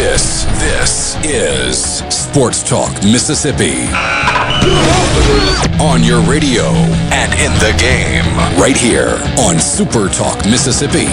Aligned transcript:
This, 0.00 0.44
this 0.58 1.16
is 1.26 1.98
Sports 2.08 2.62
Talk 2.62 2.90
Mississippi. 3.04 3.82
On 5.78 6.02
your 6.02 6.22
radio 6.22 6.64
and 7.12 7.30
in 7.34 7.52
the 7.60 7.76
game, 7.78 8.24
right 8.58 8.78
here 8.78 9.22
on 9.38 9.60
Super 9.60 10.08
Talk 10.08 10.46
Mississippi. 10.46 11.04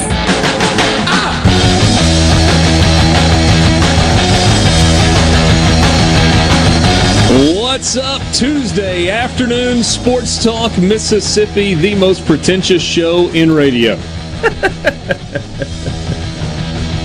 What's 7.59 7.98
up? 7.98 8.22
Tuesday 8.34 9.09
afternoon, 9.09 9.84
Sports 9.84 10.42
Talk 10.42 10.72
Mississippi, 10.78 11.73
the 11.73 11.94
most 11.95 12.26
pretentious 12.26 12.81
show 12.81 13.28
in 13.31 13.52
radio. 13.52 14.00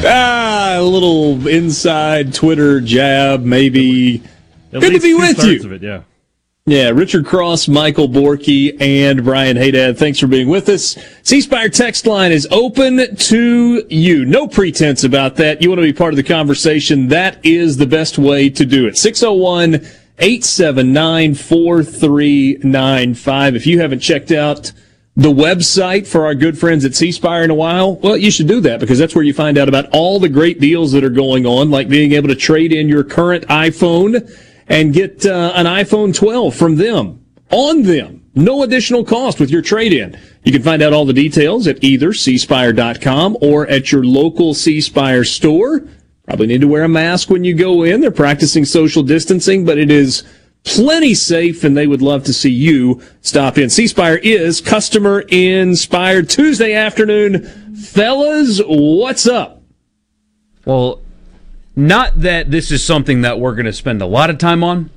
ah, 0.04 0.76
a 0.78 0.82
little 0.82 1.46
inside 1.46 2.34
Twitter 2.34 2.80
jab, 2.80 3.42
maybe. 3.42 4.22
At 4.72 4.80
Good 4.80 4.94
to 4.94 5.00
be 5.00 5.14
with 5.14 5.44
you. 5.44 5.64
Of 5.64 5.72
it, 5.72 5.82
yeah. 5.82 6.02
Yeah, 6.64 6.90
Richard 6.90 7.26
Cross, 7.26 7.66
Michael 7.66 8.08
Borky, 8.08 8.80
and 8.80 9.24
Brian 9.24 9.56
Haydad. 9.56 9.98
Thanks 9.98 10.20
for 10.20 10.28
being 10.28 10.48
with 10.48 10.68
us. 10.68 10.96
C 11.24 11.40
Spire 11.40 11.68
text 11.68 12.06
line 12.06 12.30
is 12.30 12.46
open 12.52 13.16
to 13.16 13.84
you. 13.90 14.24
No 14.24 14.46
pretense 14.46 15.02
about 15.02 15.34
that. 15.36 15.60
You 15.60 15.70
want 15.70 15.80
to 15.80 15.82
be 15.82 15.92
part 15.92 16.12
of 16.12 16.16
the 16.16 16.22
conversation. 16.22 17.08
That 17.08 17.44
is 17.44 17.78
the 17.78 17.86
best 17.86 18.16
way 18.16 18.48
to 18.50 18.64
do 18.64 18.86
it. 18.86 18.96
601 18.96 19.74
879 20.20 21.34
4395. 21.34 23.56
If 23.56 23.66
you 23.66 23.80
haven't 23.80 23.98
checked 23.98 24.30
out 24.30 24.70
the 25.14 25.32
website 25.32 26.06
for 26.06 26.24
our 26.24 26.34
good 26.34 26.58
friends 26.58 26.84
at 26.84 26.94
C 26.94 27.12
Spire 27.12 27.44
in 27.44 27.50
a 27.50 27.54
while, 27.54 27.96
well, 27.96 28.16
you 28.16 28.30
should 28.30 28.48
do 28.48 28.60
that 28.60 28.80
because 28.80 28.98
that's 28.98 29.14
where 29.14 29.24
you 29.24 29.34
find 29.34 29.58
out 29.58 29.68
about 29.68 29.90
all 29.92 30.18
the 30.18 30.28
great 30.28 30.58
deals 30.58 30.92
that 30.92 31.04
are 31.04 31.10
going 31.10 31.44
on, 31.44 31.70
like 31.70 31.88
being 31.88 32.12
able 32.12 32.28
to 32.28 32.34
trade 32.34 32.72
in 32.72 32.88
your 32.88 33.04
current 33.04 33.46
iPhone 33.48 34.30
and 34.68 34.94
get 34.94 35.26
uh, 35.26 35.52
an 35.54 35.66
iPhone 35.66 36.14
12 36.14 36.54
from 36.54 36.76
them 36.76 37.24
on 37.50 37.82
them. 37.82 38.24
No 38.34 38.62
additional 38.62 39.04
cost 39.04 39.38
with 39.38 39.50
your 39.50 39.60
trade 39.60 39.92
in. 39.92 40.18
You 40.44 40.52
can 40.52 40.62
find 40.62 40.82
out 40.82 40.94
all 40.94 41.04
the 41.04 41.12
details 41.12 41.66
at 41.66 41.84
either 41.84 42.08
cspire.com 42.08 43.36
or 43.42 43.66
at 43.66 43.92
your 43.92 44.04
local 44.04 44.54
C 44.54 44.80
Spire 44.80 45.24
store. 45.24 45.86
Probably 46.24 46.46
need 46.46 46.62
to 46.62 46.68
wear 46.68 46.84
a 46.84 46.88
mask 46.88 47.28
when 47.28 47.44
you 47.44 47.54
go 47.54 47.82
in. 47.82 48.00
They're 48.00 48.10
practicing 48.10 48.64
social 48.64 49.02
distancing, 49.02 49.66
but 49.66 49.76
it 49.76 49.90
is 49.90 50.22
plenty 50.64 51.14
safe 51.14 51.64
and 51.64 51.76
they 51.76 51.86
would 51.86 52.02
love 52.02 52.24
to 52.24 52.32
see 52.32 52.50
you 52.50 53.02
stop 53.20 53.58
in. 53.58 53.68
C 53.70 53.86
Spire 53.86 54.16
is 54.16 54.60
customer 54.60 55.20
inspired 55.28 56.28
Tuesday 56.30 56.72
afternoon. 56.74 57.44
Fellas, 57.76 58.60
what's 58.66 59.26
up? 59.26 59.62
Well, 60.64 61.00
not 61.74 62.20
that 62.20 62.50
this 62.50 62.70
is 62.70 62.84
something 62.84 63.22
that 63.22 63.40
we're 63.40 63.54
going 63.54 63.66
to 63.66 63.72
spend 63.72 64.02
a 64.02 64.06
lot 64.06 64.30
of 64.30 64.38
time 64.38 64.62
on, 64.62 64.90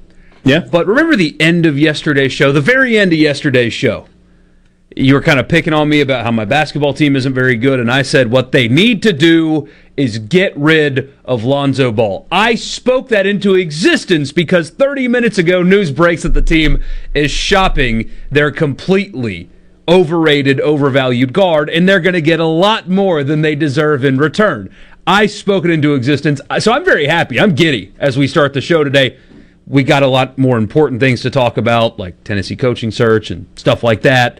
Yeah. 0.44 0.60
but 0.60 0.86
remember 0.86 1.16
the 1.16 1.36
end 1.40 1.66
of 1.66 1.80
yesterday's 1.80 2.34
show, 2.34 2.52
the 2.52 2.62
very 2.62 2.98
end 2.98 3.14
of 3.14 3.20
yesterday's 3.20 3.74
show. 3.74 4.08
You 4.98 5.14
were 5.14 5.22
kind 5.22 5.42
of 5.42 5.50
picking 5.50 5.74
on 5.74 5.90
me 5.90 6.00
about 6.00 6.24
how 6.24 6.32
my 6.32 6.46
basketball 6.46 6.94
team 6.94 7.18
isn't 7.18 7.34
very 7.34 7.58
good, 7.58 7.82
and 7.82 7.92
I 7.92 8.02
said 8.02 8.32
what 8.32 8.54
they 8.54 8.70
need 8.70 9.04
to 9.04 9.12
do 9.12 9.68
is 9.98 10.20
get 10.20 10.56
rid 10.56 11.14
of 11.26 11.44
Lonzo 11.44 11.92
Ball. 11.92 12.26
I 12.32 12.56
spoke 12.56 13.10
that 13.10 13.26
into 13.26 13.56
existence 13.56 14.32
because 14.32 14.70
30 14.70 15.10
minutes 15.10 15.38
ago, 15.38 15.62
news 15.64 15.92
breaks 15.92 16.24
that 16.24 16.34
the 16.34 16.42
team 16.42 16.82
is 17.14 17.30
shopping 17.30 18.10
their 18.32 18.52
completely 18.52 19.50
overrated, 19.86 20.62
overvalued 20.62 21.34
guard, 21.34 21.70
and 21.70 21.90
they're 21.90 22.00
going 22.00 22.14
to 22.14 22.22
get 22.22 22.40
a 22.40 22.46
lot 22.46 22.88
more 22.88 23.22
than 23.22 23.42
they 23.42 23.54
deserve 23.54 24.06
in 24.06 24.18
return. 24.18 24.74
I 25.06 25.26
spoke 25.26 25.66
it 25.66 25.72
into 25.72 25.94
existence, 25.94 26.40
so 26.60 26.72
I'm 26.72 26.86
very 26.86 27.08
happy. 27.08 27.38
I'm 27.38 27.54
giddy 27.54 27.94
as 28.00 28.18
we 28.18 28.30
start 28.30 28.54
the 28.54 28.62
show 28.62 28.86
today. 28.86 29.18
We 29.68 29.84
got 29.84 30.04
a 30.04 30.08
lot 30.08 30.38
more 30.38 30.58
important 30.58 31.02
things 31.02 31.22
to 31.24 31.30
talk 31.30 31.58
about, 31.58 32.00
like 32.00 32.24
Tennessee 32.24 32.56
coaching 32.56 32.92
search 32.92 33.30
and 33.30 33.46
stuff 33.58 33.84
like 33.84 34.02
that. 34.04 34.40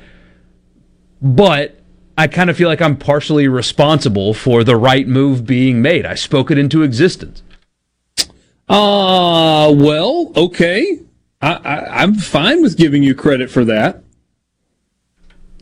But 1.26 1.80
I 2.16 2.28
kind 2.28 2.52
of 2.52 2.56
feel 2.56 2.70
like 2.70 2.84
I'm 2.84 2.96
partially 2.96 3.48
responsible 3.48 4.36
for 4.36 4.64
the 4.64 4.78
right 4.78 5.08
move 5.08 5.44
being 5.44 5.82
made. 5.82 6.06
I 6.06 6.14
spoke 6.14 6.52
it 6.52 6.60
into 6.60 6.84
existence. 6.84 7.42
Uh, 8.70 9.74
well, 9.76 10.32
okay. 10.36 11.00
I, 11.42 11.54
I, 11.54 12.04
I'm 12.04 12.14
fine 12.14 12.62
with 12.62 12.78
giving 12.78 13.02
you 13.02 13.16
credit 13.16 13.50
for 13.50 13.66
that. 13.66 14.04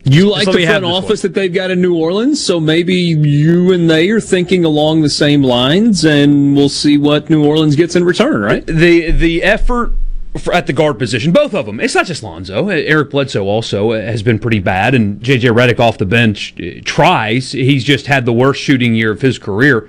You 0.04 0.30
like 0.30 0.44
the 0.44 0.66
front 0.66 0.84
office 0.84 1.22
that 1.22 1.32
they've 1.32 1.52
got 1.52 1.70
in 1.70 1.80
New 1.80 1.96
Orleans, 1.96 2.44
so 2.44 2.60
maybe 2.60 2.94
you 2.94 3.72
and 3.72 3.88
they 3.88 4.10
are 4.10 4.20
thinking 4.20 4.62
along 4.62 5.00
the 5.00 5.08
same 5.08 5.42
lines, 5.42 6.04
and 6.04 6.54
we'll 6.54 6.68
see 6.68 6.98
what 6.98 7.30
New 7.30 7.42
Orleans 7.42 7.74
gets 7.74 7.96
in 7.96 8.04
return, 8.04 8.42
right? 8.42 8.66
The 8.66 9.10
the 9.12 9.42
effort 9.42 9.92
for, 9.92 10.03
at 10.52 10.66
the 10.66 10.72
guard 10.72 10.98
position, 10.98 11.32
both 11.32 11.54
of 11.54 11.66
them. 11.66 11.80
It's 11.80 11.94
not 11.94 12.06
just 12.06 12.22
Lonzo. 12.22 12.68
Eric 12.68 13.10
Bledsoe 13.10 13.44
also 13.44 13.92
has 13.92 14.22
been 14.22 14.38
pretty 14.38 14.58
bad, 14.58 14.94
and 14.94 15.20
JJ 15.20 15.54
Redick 15.54 15.78
off 15.78 15.98
the 15.98 16.06
bench 16.06 16.54
uh, 16.60 16.80
tries. 16.84 17.52
He's 17.52 17.84
just 17.84 18.06
had 18.06 18.26
the 18.26 18.32
worst 18.32 18.60
shooting 18.60 18.94
year 18.94 19.12
of 19.12 19.22
his 19.22 19.38
career. 19.38 19.88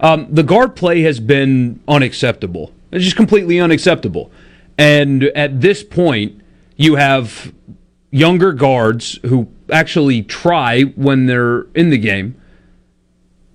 Um, 0.00 0.26
the 0.30 0.42
guard 0.42 0.76
play 0.76 1.02
has 1.02 1.20
been 1.20 1.80
unacceptable. 1.88 2.72
It's 2.92 3.04
just 3.04 3.16
completely 3.16 3.58
unacceptable. 3.58 4.30
And 4.78 5.24
at 5.24 5.60
this 5.60 5.82
point, 5.82 6.40
you 6.76 6.96
have 6.96 7.52
younger 8.10 8.52
guards 8.52 9.18
who 9.24 9.48
actually 9.72 10.22
try 10.22 10.82
when 10.82 11.26
they're 11.26 11.62
in 11.74 11.90
the 11.90 11.98
game, 11.98 12.40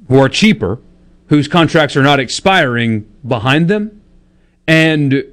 who 0.07 0.17
are 0.19 0.27
cheaper, 0.27 0.79
whose 1.27 1.47
contracts 1.47 1.95
are 1.95 2.03
not 2.03 2.19
expiring 2.19 3.01
behind 3.25 3.67
them, 3.67 4.01
and 4.67 5.23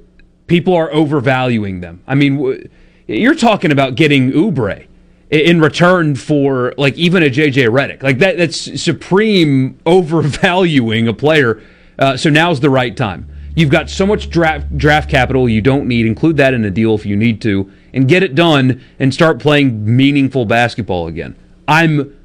people 0.49 0.75
are 0.75 0.91
overvaluing 0.91 1.79
them. 1.79 2.01
I 2.05 2.15
mean, 2.15 2.69
you're 3.07 3.35
talking 3.35 3.71
about 3.71 3.95
getting 3.95 4.31
Oubre 4.31 4.87
in 5.29 5.61
return 5.61 6.15
for 6.15 6.73
like 6.77 6.97
even 6.97 7.23
a 7.23 7.27
JJ 7.27 7.69
Redick. 7.69 8.03
Like 8.03 8.17
that 8.19 8.37
that's 8.37 8.81
supreme 8.81 9.79
overvaluing 9.85 11.07
a 11.07 11.13
player. 11.13 11.61
Uh, 11.97 12.17
so 12.17 12.29
now's 12.29 12.59
the 12.59 12.69
right 12.69 12.95
time. 12.95 13.29
You've 13.55 13.69
got 13.69 13.89
so 13.89 14.05
much 14.05 14.29
draft 14.29 14.77
draft 14.77 15.09
capital 15.09 15.47
you 15.47 15.61
don't 15.61 15.87
need. 15.87 16.05
Include 16.05 16.37
that 16.37 16.53
in 16.53 16.65
a 16.65 16.71
deal 16.71 16.95
if 16.95 17.05
you 17.05 17.15
need 17.15 17.41
to, 17.43 17.71
and 17.93 18.07
get 18.07 18.23
it 18.23 18.35
done 18.35 18.83
and 18.99 19.13
start 19.13 19.39
playing 19.39 19.95
meaningful 19.95 20.45
basketball 20.45 21.07
again. 21.07 21.35
I'm 21.67 22.15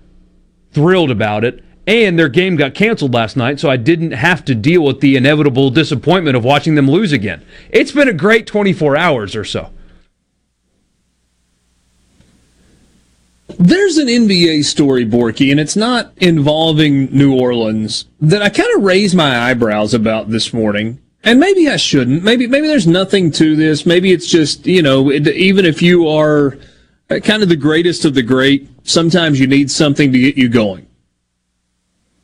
thrilled 0.73 1.11
about 1.11 1.45
it. 1.45 1.63
And 1.87 2.19
their 2.19 2.31
game 2.31 2.57
got 2.57 2.75
canceled 2.75 3.13
last 3.13 3.37
night, 3.37 3.61
so 3.61 3.69
I 3.69 3.77
didn't 3.77 4.13
have 4.13 4.45
to 4.47 4.55
deal 4.55 4.83
with 4.83 5.01
the 5.01 5.17
inevitable 5.17 5.71
disappointment 5.71 6.37
of 6.37 6.45
watching 6.45 6.77
them 6.77 6.91
lose 6.91 7.13
again. 7.13 7.45
It's 7.71 7.93
been 7.93 8.09
a 8.09 8.15
great 8.15 8.47
24 8.47 8.97
hours 8.97 9.37
or 9.37 9.45
so. 9.45 9.71
There's 13.59 13.99
an 13.99 14.09
NBA 14.09 14.65
story, 14.65 15.07
Borky, 15.07 15.51
and 15.51 15.61
it's 15.61 15.77
not 15.77 16.13
involving 16.17 17.07
New 17.17 17.39
Orleans 17.39 18.07
that 18.21 18.43
I 18.43 18.49
kind 18.49 18.75
of 18.77 18.83
raised 18.83 19.15
my 19.15 19.51
eyebrows 19.51 19.95
about 19.95 20.31
this 20.31 20.53
morning. 20.53 21.01
And 21.23 21.41
maybe 21.41 21.69
I 21.69 21.77
shouldn't. 21.77 22.23
Maybe 22.23 22.47
maybe 22.47 22.67
there's 22.67 22.87
nothing 22.87 23.31
to 23.33 23.57
this. 23.57 23.87
Maybe 23.87 24.13
it's 24.13 24.29
just 24.29 24.67
you 24.67 24.83
know, 24.83 25.11
it, 25.11 25.27
even 25.29 25.65
if 25.65 25.81
you 25.83 26.09
are 26.09 26.59
uh, 27.11 27.21
kind 27.21 27.43
of 27.43 27.49
the 27.49 27.57
greatest 27.57 28.05
of 28.05 28.15
the 28.15 28.23
great, 28.23 28.69
sometimes 28.83 29.41
you 29.41 29.47
need 29.47 29.71
something 29.71 30.13
to 30.13 30.19
get 30.19 30.37
you 30.37 30.49
going. 30.49 30.87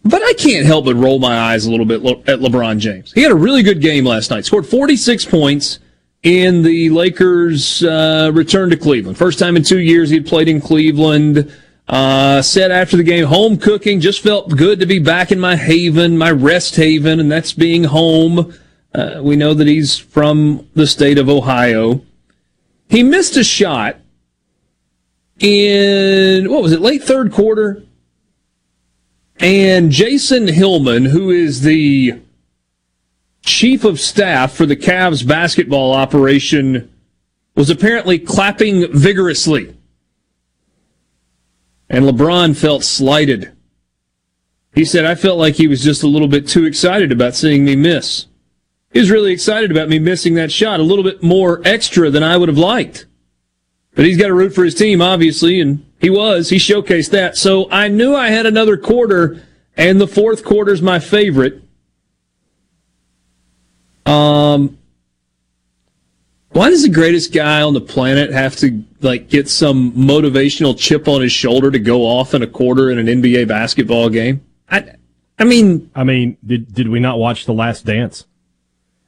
But 0.05 0.23
I 0.23 0.33
can't 0.35 0.67
help 0.67 0.87
but 0.87 0.97
roll 0.97 1.19
my 1.19 1.39
eyes 1.39 1.67
a 1.67 1.71
little 1.71 1.87
bit 1.87 2.03
at 2.27 2.41
LeBron 2.41 2.79
James. 2.79 3.13
He 3.13 3.23
had 3.23 3.33
a 3.33 3.37
really 3.37 3.63
good 3.63 3.81
game 3.81 4.05
last 4.05 4.31
night. 4.31 4.47
Scored 4.47 4.67
46 4.67 5.27
points 5.27 5.79
in 6.23 6.63
the 6.63 6.91
Lakers' 6.91 7.83
uh, 7.83 8.31
return 8.33 8.71
to 8.71 8.77
Cleveland. 8.77 9.19
First 9.19 9.39
time 9.39 9.57
in 9.57 9.63
two 9.63 9.79
years 9.79 10.11
he'd 10.11 10.27
played 10.27 10.49
in 10.49 10.61
Cleveland. 10.61 11.53
Uh, 11.87 12.41
said 12.41 12.71
after 12.71 12.97
the 12.97 13.03
game, 13.03 13.27
home 13.27 13.59
cooking 13.59 14.01
just 14.01 14.23
felt 14.23 14.49
good 14.57 14.79
to 14.79 14.87
be 14.87 15.01
back 15.01 15.33
in 15.33 15.41
my 15.41 15.57
haven, 15.57 16.17
my 16.17 16.31
rest 16.31 16.77
haven, 16.77 17.19
and 17.19 17.31
that's 17.31 17.53
being 17.53 17.85
home. 17.85 18.55
Uh, 18.95 19.21
we 19.23 19.35
know 19.35 19.55
that 19.55 19.67
he's 19.67 19.99
from 19.99 20.69
the 20.75 20.87
state 20.87 21.19
of 21.19 21.29
Ohio. 21.29 22.01
He 22.89 23.03
missed 23.03 23.37
a 23.37 23.45
shot 23.45 23.97
in, 25.41 26.51
what 26.51 26.63
was 26.63 26.73
it, 26.73 26.81
late 26.81 27.03
third 27.03 27.33
quarter? 27.33 27.83
And 29.41 29.91
Jason 29.91 30.49
Hillman, 30.49 31.07
who 31.07 31.31
is 31.31 31.63
the 31.63 32.21
chief 33.43 33.85
of 33.85 33.99
staff 33.99 34.53
for 34.53 34.67
the 34.67 34.77
Cavs 34.77 35.27
basketball 35.27 35.95
operation 35.95 36.93
was 37.55 37.71
apparently 37.71 38.19
clapping 38.19 38.93
vigorously. 38.93 39.75
And 41.89 42.05
LeBron 42.05 42.55
felt 42.55 42.85
slighted. 42.85 43.53
He 44.75 44.85
said, 44.85 45.05
I 45.05 45.15
felt 45.15 45.39
like 45.39 45.55
he 45.55 45.67
was 45.67 45.83
just 45.83 46.03
a 46.03 46.07
little 46.09 46.29
bit 46.29 46.47
too 46.47 46.67
excited 46.67 47.11
about 47.11 47.35
seeing 47.35 47.65
me 47.65 47.75
miss. 47.75 48.27
He 48.93 49.01
was 49.01 49.11
really 49.11 49.33
excited 49.33 49.71
about 49.71 49.89
me 49.89 49.99
missing 49.99 50.35
that 50.35 50.53
shot, 50.53 50.81
a 50.81 50.85
little 50.85 51.03
bit 51.03 51.23
more 51.23 51.63
extra 51.65 52.11
than 52.11 52.23
I 52.23 52.37
would 52.37 52.49
have 52.49 52.59
liked. 52.59 53.07
But 53.95 54.05
he's 54.05 54.17
got 54.17 54.29
to 54.29 54.35
root 54.35 54.55
for 54.55 54.65
his 54.65 54.75
team, 54.75 55.03
obviously, 55.03 55.61
and 55.61 55.85
he 56.01 56.11
was. 56.11 56.49
He 56.49 56.57
showcased 56.57 57.11
that. 57.11 57.37
So 57.37 57.71
I 57.71 57.89
knew 57.89 58.15
I 58.15 58.29
had 58.29 58.47
another 58.47 58.77
quarter, 58.77 59.43
and 59.77 60.01
the 60.01 60.07
fourth 60.07 60.45
quarter's 60.45 60.81
my 60.81 60.99
favorite. 60.99 61.63
Um, 64.07 64.79
why 66.51 66.71
does 66.71 66.83
the 66.83 66.89
greatest 66.89 67.33
guy 67.33 67.63
on 67.63 67.75
the 67.75 67.81
planet 67.81 68.33
have 68.33 68.57
to 68.57 68.83
like 69.01 69.29
get 69.29 69.49
some 69.49 69.93
motivational 69.93 70.77
chip 70.77 71.07
on 71.07 71.21
his 71.21 71.33
shoulder 71.33 71.71
to 71.71 71.79
go 71.79 72.03
off 72.03 72.35
in 72.35 72.43
a 72.43 72.47
quarter 72.47 72.91
in 72.91 72.99
an 72.99 73.07
NBA 73.07 73.47
basketball 73.49 74.09
game? 74.09 74.45
I, 74.69 74.95
I 75.39 75.45
mean, 75.45 75.91
I 75.95 76.05
mean, 76.05 76.37
did 76.45 76.75
did 76.75 76.89
we 76.89 77.01
not 77.01 77.19
watch 77.19 77.45
The 77.45 77.53
Last 77.53 77.87
Dance? 77.87 78.27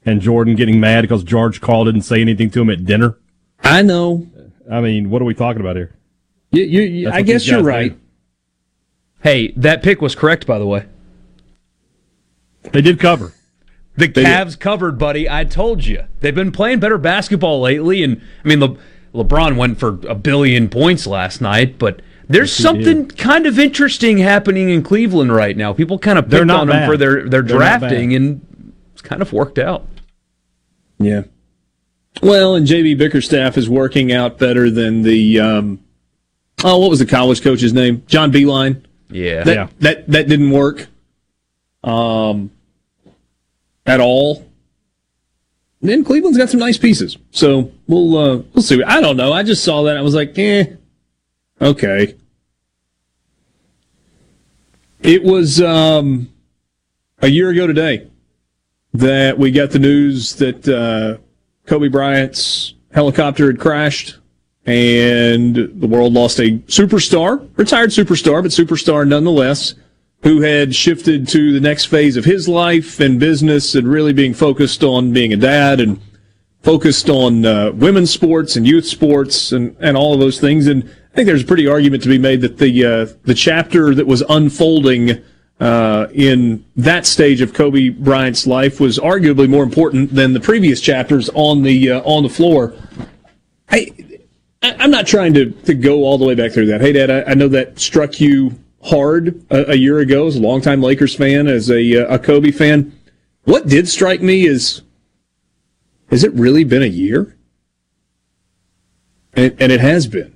And 0.05 0.20
Jordan 0.20 0.56
getting 0.56 0.81
mad 0.81 1.02
because 1.02 1.23
George 1.23 1.61
Karl 1.61 1.85
didn't 1.85 2.02
say 2.02 2.20
anything 2.20 2.50
to 2.50 2.61
him 2.61 2.70
at 2.70 2.85
dinner. 2.85 3.19
I 3.62 3.82
know. 3.82 4.26
I 4.73 4.81
mean, 4.81 5.11
what 5.11 5.21
are 5.21 5.25
we 5.25 5.35
talking 5.35 5.61
about 5.61 5.77
here? 5.77 5.95
You, 6.51 6.63
you, 6.65 6.83
you 6.83 7.11
I 7.11 7.23
guess 7.23 7.47
you're 7.47 7.63
right. 7.63 7.97
Hey, 9.23 9.53
that 9.57 9.83
pick 9.83 10.01
was 10.01 10.15
correct, 10.15 10.47
by 10.47 10.59
the 10.59 10.67
way. 10.67 10.87
They 12.73 12.81
did 12.81 12.99
cover. 12.99 13.33
The 13.97 14.09
they 14.09 14.25
Cavs 14.25 14.51
did. 14.53 14.61
covered, 14.61 14.99
buddy. 14.99 15.29
I 15.29 15.45
told 15.45 15.85
you. 15.85 16.05
They've 16.21 16.35
been 16.35 16.53
playing 16.53 16.81
better 16.81 16.99
basketball 16.99 17.61
lately, 17.61 18.03
and 18.03 18.21
I 18.45 18.49
mean, 18.49 18.61
Le- 18.61 18.77
LeBron 19.15 19.57
went 19.57 19.79
for 19.79 20.01
a 20.09 20.15
billion 20.15 20.69
points 20.69 21.07
last 21.07 21.41
night, 21.41 21.79
but 21.79 22.01
there's 22.29 22.59
yes, 22.59 22.63
something 22.63 23.09
kind 23.09 23.47
of 23.47 23.59
interesting 23.59 24.19
happening 24.19 24.71
in 24.71 24.83
Cleveland 24.83 25.35
right 25.35 25.57
now. 25.57 25.73
People 25.73 25.99
kind 25.99 26.19
of 26.19 26.31
picked 26.31 26.51
on 26.51 26.69
bad. 26.69 26.83
them 26.83 26.89
for 26.89 26.97
their 26.97 27.29
their 27.29 27.43
They're 27.43 27.43
drafting, 27.43 28.15
and 28.15 28.75
it's 28.93 29.03
kind 29.03 29.21
of 29.21 29.33
worked 29.33 29.59
out. 29.59 29.87
Yeah. 30.99 31.25
Well, 32.20 32.55
and 32.55 32.67
JB 32.67 32.99
Bickerstaff 32.99 33.56
is 33.56 33.69
working 33.70 34.12
out 34.12 34.38
better 34.38 34.70
than 34.70 35.03
the 35.03 35.41
um, 35.41 35.81
oh, 36.62 36.79
what 36.79 36.91
was 36.91 36.99
the 36.99 37.06
college 37.06 37.43
coach's 37.43 37.73
name? 37.73 38.05
John 38.06 38.31
Beilein. 38.31 38.85
Yeah, 39.09 39.44
that 39.44 39.55
yeah. 39.55 39.69
that 39.81 40.09
that 40.09 40.29
didn't 40.29 40.50
work, 40.50 40.88
um, 41.85 42.50
at 43.87 44.00
all. 44.00 44.47
And 45.81 45.91
then 45.91 46.05
Cleveland's 46.05 46.38
got 46.38 46.49
some 46.49 46.61
nice 46.61 46.79
pieces, 46.79 47.17
so 47.31 47.73
we'll 47.88 48.17
uh, 48.17 48.43
we'll 48.55 48.62
see. 48.62 48.82
I 48.82 49.00
don't 49.00 49.17
know. 49.17 49.32
I 49.32 49.43
just 49.43 49.64
saw 49.64 49.82
that. 49.85 49.97
I 49.97 50.03
was 50.03 50.14
like, 50.14 50.38
eh, 50.38 50.67
okay. 51.61 52.14
It 55.00 55.25
was 55.25 55.61
um, 55.61 56.32
a 57.19 57.26
year 57.26 57.50
ago 57.50 57.67
today 57.67 58.06
that 58.94 59.37
we 59.37 59.50
got 59.50 59.70
the 59.70 59.81
news 59.81 60.37
that 60.37 60.69
uh, 60.69 61.20
Kobe 61.73 61.89
Bryant's 61.89 62.75
helicopter 62.93 63.47
had 63.47 63.59
crashed 63.59 64.19
and 64.67 65.57
the 65.57 65.87
world 65.87 66.13
lost 66.13 66.39
a 66.39 66.59
superstar, 66.67 67.49
retired 67.57 67.89
superstar, 67.89 68.43
but 68.43 68.51
superstar 68.51 69.09
nonetheless, 69.09 69.73
who 70.23 70.43
had 70.43 70.75
shifted 70.75 71.27
to 71.29 71.51
the 71.51 71.61
next 71.61 71.87
phase 71.87 72.19
of 72.19 72.27
his 72.27 72.47
life 72.47 73.01
and 73.01 73.19
business 73.19 73.75
and 73.75 73.89
really 73.89 74.13
being 74.13 74.35
focused 74.35 74.85
on 74.85 75.15
being 75.15 75.33
a 75.33 75.37
dad 75.37 75.81
and 75.81 75.99
focused 76.61 77.09
on 77.09 77.47
uh, 77.47 77.73
women's 77.73 78.11
sports 78.11 78.57
and 78.57 78.67
youth 78.67 78.85
sports 78.85 79.53
and, 79.53 79.75
and 79.81 79.97
all 79.97 80.13
of 80.13 80.21
those 80.21 80.39
things. 80.39 80.67
And 80.67 80.85
I 80.85 81.15
think 81.15 81.25
there's 81.25 81.43
a 81.43 81.47
pretty 81.47 81.67
argument 81.67 82.03
to 82.03 82.11
be 82.11 82.19
made 82.19 82.43
that 82.43 82.59
the 82.59 82.85
uh, 82.85 83.07
the 83.23 83.35
chapter 83.35 83.95
that 83.95 84.07
was 84.07 84.23
unfolding 84.29 85.25
uh, 85.62 86.09
in 86.12 86.64
that 86.75 87.06
stage 87.06 87.41
of 87.41 87.55
Kobe 87.55 87.91
Bryant's 87.91 88.49
life 88.49 88.81
was 88.81 88.99
arguably 88.99 89.49
more 89.49 89.62
important 89.62 90.12
than 90.12 90.32
the 90.32 90.41
previous 90.41 90.81
chapters 90.81 91.31
on 91.35 91.62
the 91.62 91.93
uh, 91.93 92.00
on 92.00 92.25
the 92.25 92.29
floor. 92.29 92.75
I, 93.70 93.94
I'm 94.61 94.91
not 94.91 95.06
trying 95.06 95.35
to, 95.35 95.50
to 95.50 95.75
go 95.75 96.03
all 96.03 96.19
the 96.19 96.25
way 96.25 96.35
back 96.35 96.50
through 96.50 96.67
that. 96.67 96.81
Hey, 96.81 96.93
Dad, 96.93 97.11
I, 97.12 97.31
I 97.31 97.35
know 97.35 97.47
that 97.47 97.79
struck 97.79 98.20
you 98.20 98.59
hard 98.82 99.41
a, 99.50 99.70
a, 99.70 99.75
year 99.76 100.00
ago 100.00 100.26
as 100.26 100.35
a 100.35 100.41
longtime 100.41 100.82
Lakers 100.82 101.14
fan, 101.14 101.47
as 101.47 101.70
a, 101.70 102.05
uh, 102.05 102.17
a 102.17 102.19
Kobe 102.19 102.50
fan. 102.50 102.93
What 103.44 103.69
did 103.69 103.88
strike 103.88 104.20
me 104.20 104.47
is, 104.47 104.82
has 106.11 106.25
it 106.25 106.32
really 106.35 106.64
been 106.64 106.82
a 106.82 106.87
year? 106.87 107.37
And, 109.35 109.56
and 109.61 109.70
it 109.70 109.81
has 109.81 110.09
been. 110.09 110.35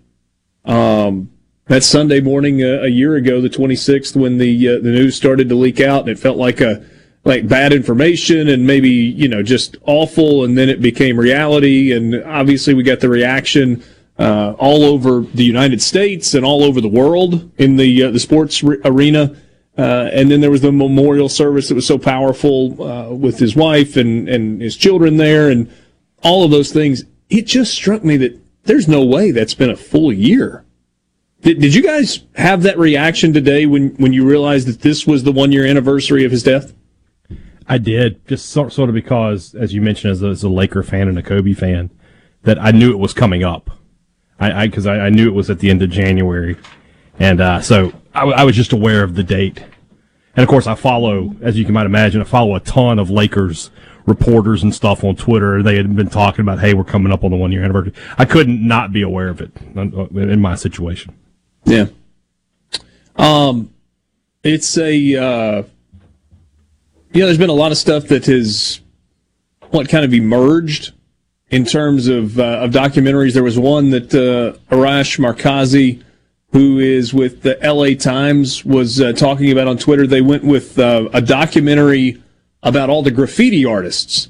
Um, 0.65 1.33
that 1.69 1.83
Sunday 1.83 2.21
morning 2.21 2.63
uh, 2.63 2.83
a 2.83 2.89
year 2.89 3.17
ago, 3.17 3.41
the 3.41 3.51
26th, 3.51 4.15
when 4.15 4.39
the 4.39 4.69
uh, 4.69 4.73
the 4.75 4.91
news 4.91 5.17
started 5.17 5.49
to 5.49 5.55
leak 5.55 5.81
out, 5.81 6.03
and 6.03 6.09
it 6.09 6.19
felt 6.19 6.37
like 6.37 6.61
a 6.61 6.85
like 7.25 7.49
bad 7.49 7.73
information 7.73 8.49
and 8.49 8.65
maybe 8.65 8.89
you 8.89 9.29
know 9.29 9.43
just 9.43 9.77
awful, 9.85 10.45
and 10.45 10.57
then 10.57 10.69
it 10.69 10.81
became 10.81 11.19
reality, 11.19 11.93
and 11.93 12.23
obviously 12.25 12.73
we 12.73 12.83
got 12.83 13.01
the 13.01 13.09
reaction 13.09 13.83
uh, 14.19 14.55
all 14.59 14.85
over 14.85 15.21
the 15.21 15.45
United 15.45 15.83
States 15.83 16.35
and 16.35 16.45
all 16.45 16.63
over 16.63 16.81
the 16.81 16.89
world 16.89 17.51
in 17.59 17.77
the 17.77 18.05
uh, 18.05 18.11
the 18.11 18.21
sports 18.21 18.63
re- 18.63 18.79
arena. 18.85 19.37
Uh, 19.77 20.09
and 20.11 20.31
then 20.31 20.41
there 20.41 20.51
was 20.51 20.63
the 20.63 20.73
memorial 20.73 21.29
service 21.29 21.69
that 21.69 21.75
was 21.75 21.87
so 21.87 21.99
powerful 21.99 22.83
uh, 22.83 23.11
with 23.11 23.39
his 23.39 23.55
wife 23.55 23.99
and, 23.99 24.27
and 24.27 24.63
his 24.63 24.75
children 24.75 25.19
there 25.19 25.51
and 25.51 25.71
all 26.23 26.45
of 26.45 26.51
those 26.51 26.73
things. 26.73 27.05
It 27.29 27.43
just 27.43 27.75
struck 27.75 28.03
me 28.03 28.17
that 28.17 28.41
there's 28.65 28.89
no 28.89 29.05
way 29.05 29.33
that's 29.33 29.53
been 29.53 29.69
a 29.69 29.77
full 29.77 30.11
year 30.11 30.65
did, 31.43 31.61
did 31.61 31.75
you 31.75 31.83
guys 31.83 32.21
have 32.35 32.63
that 32.63 32.79
reaction 32.79 33.33
today 33.33 33.67
when, 33.67 33.91
when 33.97 34.13
you 34.13 34.27
realized 34.27 34.67
that 34.69 34.81
this 34.81 35.07
was 35.07 35.23
the 35.23 35.33
one 35.33 35.53
year 35.53 35.67
anniversary 35.67 36.25
of 36.25 36.31
his 36.31 36.43
death? 36.43 36.73
I 37.69 37.79
did, 37.79 38.27
just 38.27 38.49
sort, 38.49 38.73
sort 38.73 38.89
of 38.89 38.95
because, 38.95 39.55
as 39.55 39.75
you 39.75 39.81
mentioned, 39.81 40.13
as 40.13 40.23
a, 40.23 40.29
as 40.29 40.43
a 40.45 40.49
Laker 40.49 40.83
fan 40.83 41.09
and 41.09 41.19
a 41.19 41.23
Kobe 41.23 41.53
fan, 41.53 41.91
that 42.43 42.61
I 42.61 42.71
knew 42.71 42.93
it 42.93 42.99
was 42.99 43.13
coming 43.13 43.43
up. 43.43 43.71
I 44.39 44.67
because 44.67 44.87
I, 44.87 44.97
I, 44.97 45.07
I, 45.07 45.11
knew 45.11 45.29
it 45.29 45.35
was 45.35 45.49
at 45.49 45.61
the 45.61 45.71
end 45.71 45.83
of 45.83 45.91
January, 45.91 46.57
and 47.19 47.41
uh, 47.41 47.61
so 47.63 47.93
I, 48.15 48.25
I, 48.25 48.45
was 48.45 48.55
just 48.55 48.73
aware 48.73 49.03
of 49.03 49.15
the 49.15 49.23
date. 49.23 49.61
And 50.37 50.43
of 50.43 50.49
course, 50.49 50.67
I 50.67 50.75
follow, 50.75 51.35
as 51.41 51.59
you 51.59 51.65
can 51.65 51.73
might 51.73 51.87
imagine, 51.87 52.21
I 52.21 52.25
follow 52.25 52.55
a 52.55 52.61
ton 52.61 52.99
of 52.99 53.09
Lakers 53.09 53.71
reporters 54.05 54.63
and 54.63 54.75
stuff 54.75 55.03
on 55.05 55.17
Twitter. 55.17 55.63
They 55.63 55.77
had 55.77 55.97
been 55.97 56.11
talking 56.11 56.43
about, 56.43 56.61
"Hey, 56.61 56.75
we're 56.75 56.85
coming 56.85 57.13
up 57.13 57.25
on 57.25 57.31
the 57.31 57.37
one 57.39 57.51
year 57.51 57.65
anniversary." 57.65 57.95
I 58.19 58.27
couldn't 58.27 58.67
not 58.67 58.93
be 58.93 59.01
aware 59.01 59.29
of 59.29 59.41
it 59.41 59.53
in 59.75 60.41
my 60.41 60.55
situation. 60.55 61.15
Yeah. 61.67 61.87
Um, 63.17 63.71
it's 64.45 64.79
a, 64.79 64.93
uh, 65.17 65.63
you 67.13 67.21
know, 67.21 67.27
there's 67.27 67.39
been 67.39 67.51
a 67.51 67.55
lot 67.55 67.73
of 67.73 67.79
stuff 67.79 68.05
that 68.05 68.27
has, 68.27 68.81
what 69.71 69.89
kind 69.89 70.05
of 70.05 70.15
emerged 70.15 70.93
in 71.51 71.65
terms 71.65 72.07
of, 72.07 72.39
uh, 72.39 72.61
of 72.61 72.71
documentaries. 72.71 73.35
There 73.35 73.43
was 73.43 73.59
one 73.59 73.91
that, 73.91 74.15
uh, 74.15 74.57
Arash 74.73 75.19
Markazi, 75.19 76.03
who 76.53 76.79
is 76.79 77.13
with 77.13 77.43
the 77.43 77.59
LA 77.63 77.99
Times, 77.99 78.65
was 78.65 79.01
uh, 79.01 79.13
talking 79.13 79.51
about 79.51 79.67
on 79.67 79.77
Twitter. 79.77 80.07
They 80.07 80.23
went 80.23 80.45
with 80.45 80.79
uh, 80.79 81.09
a 81.13 81.21
documentary 81.21 82.23
about 82.63 82.91
all 82.91 83.03
the 83.03 83.11
graffiti 83.11 83.65
artists 83.65 84.29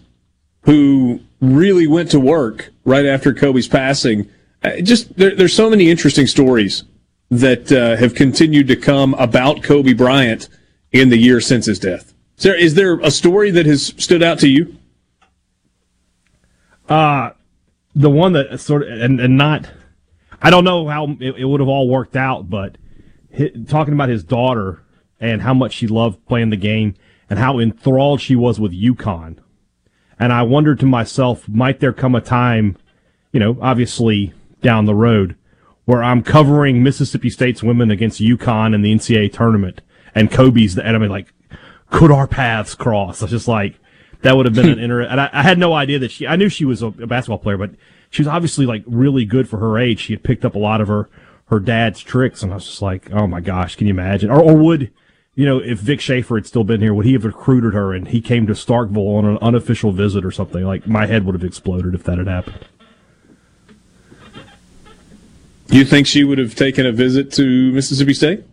who 0.62 1.20
really 1.40 1.86
went 1.86 2.10
to 2.12 2.20
work 2.20 2.72
right 2.86 3.04
after 3.04 3.34
Kobe's 3.34 3.68
passing. 3.68 4.30
Uh, 4.62 4.80
just 4.80 5.14
there, 5.16 5.34
there's 5.34 5.54
so 5.54 5.68
many 5.68 5.90
interesting 5.90 6.26
stories 6.26 6.84
that 7.30 7.72
uh, 7.72 7.96
have 7.96 8.14
continued 8.14 8.68
to 8.68 8.76
come 8.76 9.14
about 9.14 9.62
Kobe 9.62 9.92
Bryant 9.92 10.48
in 10.92 11.08
the 11.08 11.18
year 11.18 11.40
since 11.40 11.66
his 11.66 11.78
death. 11.78 12.14
Is 12.38 12.44
there, 12.44 12.54
is 12.54 12.74
there 12.74 13.00
a 13.00 13.10
story 13.10 13.50
that 13.50 13.66
has 13.66 13.94
stood 13.96 14.22
out 14.22 14.38
to 14.40 14.48
you? 14.48 14.76
Uh, 16.88 17.30
the 17.94 18.10
one 18.10 18.32
that 18.34 18.60
sort 18.60 18.82
of, 18.82 18.88
and, 18.88 19.20
and 19.20 19.36
not, 19.36 19.68
I 20.40 20.50
don't 20.50 20.64
know 20.64 20.86
how 20.86 21.16
it, 21.18 21.36
it 21.38 21.44
would 21.44 21.60
have 21.60 21.68
all 21.68 21.88
worked 21.88 22.14
out, 22.14 22.48
but 22.48 22.78
talking 23.66 23.94
about 23.94 24.08
his 24.08 24.22
daughter 24.22 24.82
and 25.18 25.42
how 25.42 25.54
much 25.54 25.72
she 25.72 25.86
loved 25.86 26.24
playing 26.26 26.50
the 26.50 26.56
game 26.56 26.94
and 27.28 27.38
how 27.38 27.58
enthralled 27.58 28.20
she 28.20 28.36
was 28.36 28.60
with 28.60 28.72
UConn. 28.72 29.38
And 30.18 30.32
I 30.32 30.42
wondered 30.42 30.78
to 30.80 30.86
myself, 30.86 31.48
might 31.48 31.80
there 31.80 31.92
come 31.92 32.14
a 32.14 32.20
time, 32.20 32.76
you 33.32 33.40
know, 33.40 33.58
obviously 33.60 34.32
down 34.62 34.84
the 34.84 34.94
road, 34.94 35.36
where 35.86 36.02
I'm 36.02 36.22
covering 36.22 36.82
Mississippi 36.82 37.30
State's 37.30 37.62
women 37.62 37.90
against 37.90 38.20
UConn 38.20 38.74
in 38.74 38.82
the 38.82 38.92
NCAA 38.92 39.32
tournament, 39.32 39.80
and 40.14 40.30
Kobe's 40.30 40.74
the 40.74 40.86
enemy. 40.86 41.08
Like, 41.08 41.32
could 41.90 42.10
our 42.10 42.26
paths 42.26 42.74
cross? 42.74 43.22
I 43.22 43.24
was 43.24 43.30
just 43.30 43.48
like, 43.48 43.78
that 44.22 44.36
would 44.36 44.46
have 44.46 44.54
been 44.54 44.68
an 44.68 44.78
inter. 44.80 45.00
And 45.00 45.20
I, 45.20 45.30
I, 45.32 45.42
had 45.42 45.58
no 45.58 45.72
idea 45.72 45.98
that 46.00 46.10
she. 46.10 46.26
I 46.26 46.36
knew 46.36 46.48
she 46.48 46.64
was 46.64 46.82
a, 46.82 46.88
a, 46.88 47.06
basketball 47.06 47.38
player, 47.38 47.56
but 47.56 47.70
she 48.10 48.22
was 48.22 48.28
obviously 48.28 48.66
like 48.66 48.82
really 48.86 49.24
good 49.24 49.48
for 49.48 49.58
her 49.58 49.78
age. 49.78 50.00
She 50.00 50.12
had 50.12 50.22
picked 50.22 50.44
up 50.44 50.54
a 50.54 50.58
lot 50.58 50.80
of 50.80 50.88
her 50.88 51.08
her 51.46 51.60
dad's 51.60 52.00
tricks, 52.00 52.42
and 52.42 52.52
I 52.52 52.56
was 52.56 52.66
just 52.66 52.82
like, 52.82 53.10
oh 53.12 53.26
my 53.26 53.40
gosh, 53.40 53.76
can 53.76 53.86
you 53.86 53.92
imagine? 53.92 54.30
Or, 54.30 54.42
or 54.42 54.56
would 54.56 54.92
you 55.36 55.44
know, 55.44 55.58
if 55.58 55.78
Vic 55.78 56.00
Schaefer 56.00 56.36
had 56.36 56.46
still 56.46 56.64
been 56.64 56.80
here, 56.80 56.94
would 56.94 57.04
he 57.04 57.12
have 57.12 57.26
recruited 57.26 57.74
her 57.74 57.92
and 57.92 58.08
he 58.08 58.22
came 58.22 58.46
to 58.46 58.54
Starkville 58.54 59.18
on 59.18 59.26
an 59.26 59.38
unofficial 59.42 59.92
visit 59.92 60.24
or 60.24 60.30
something? 60.30 60.64
Like 60.64 60.88
my 60.88 61.06
head 61.06 61.24
would 61.26 61.34
have 61.34 61.44
exploded 61.44 61.94
if 61.94 62.04
that 62.04 62.18
had 62.18 62.26
happened. 62.26 62.66
You 65.68 65.84
think 65.84 66.06
she 66.06 66.24
would 66.24 66.38
have 66.38 66.54
taken 66.54 66.86
a 66.86 66.92
visit 66.92 67.32
to 67.32 67.72
Mississippi 67.72 68.14
State? 68.14 68.44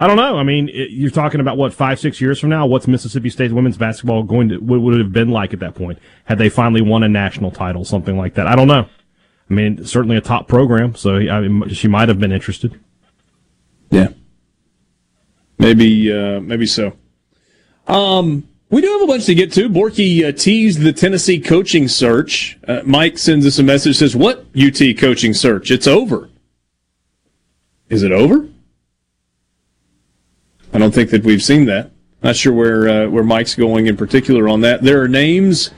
I 0.00 0.06
don't 0.06 0.16
know. 0.16 0.38
I 0.38 0.42
mean, 0.42 0.68
it, 0.70 0.90
you're 0.90 1.10
talking 1.10 1.40
about 1.40 1.56
what 1.56 1.72
five, 1.72 2.00
six 2.00 2.20
years 2.20 2.40
from 2.40 2.50
now. 2.50 2.66
What's 2.66 2.88
Mississippi 2.88 3.30
State 3.30 3.52
women's 3.52 3.76
basketball 3.76 4.22
going 4.24 4.48
to 4.48 4.58
what 4.58 4.80
would 4.80 4.94
it 4.94 4.98
have 4.98 5.12
been 5.12 5.30
like 5.30 5.52
at 5.52 5.60
that 5.60 5.74
point 5.74 5.98
had 6.24 6.38
they 6.38 6.48
finally 6.48 6.82
won 6.82 7.02
a 7.02 7.08
national 7.08 7.50
title, 7.50 7.84
something 7.84 8.16
like 8.16 8.34
that? 8.34 8.46
I 8.46 8.56
don't 8.56 8.68
know. 8.68 8.88
I 9.50 9.54
mean, 9.54 9.84
certainly 9.84 10.16
a 10.16 10.20
top 10.20 10.48
program, 10.48 10.94
so 10.94 11.16
I 11.16 11.40
mean, 11.40 11.68
she 11.68 11.86
might 11.86 12.08
have 12.08 12.18
been 12.18 12.32
interested. 12.32 12.80
Yeah, 13.90 14.08
maybe, 15.58 16.10
uh, 16.12 16.40
maybe 16.40 16.66
so. 16.66 16.96
Um, 17.86 18.48
we 18.74 18.80
do 18.80 18.90
have 18.90 19.02
a 19.02 19.06
bunch 19.06 19.26
to 19.26 19.36
get 19.36 19.52
to. 19.52 19.68
Borky 19.68 20.28
uh, 20.28 20.32
teased 20.32 20.80
the 20.80 20.92
Tennessee 20.92 21.38
coaching 21.38 21.86
search. 21.86 22.58
Uh, 22.66 22.80
Mike 22.84 23.18
sends 23.18 23.46
us 23.46 23.60
a 23.60 23.62
message 23.62 23.96
says, 23.96 24.16
"What 24.16 24.46
UT 24.56 24.98
coaching 24.98 25.32
search? 25.32 25.70
It's 25.70 25.86
over. 25.86 26.28
Is 27.88 28.02
it 28.02 28.10
over?" 28.10 28.48
I 30.72 30.78
don't 30.78 30.92
think 30.92 31.10
that 31.10 31.22
we've 31.22 31.42
seen 31.42 31.66
that. 31.66 31.92
Not 32.24 32.34
sure 32.34 32.52
where 32.52 32.88
uh, 32.88 33.08
where 33.10 33.22
Mike's 33.22 33.54
going 33.54 33.86
in 33.86 33.96
particular 33.96 34.48
on 34.48 34.60
that. 34.62 34.82
There 34.82 35.00
are 35.02 35.08
names 35.08 35.70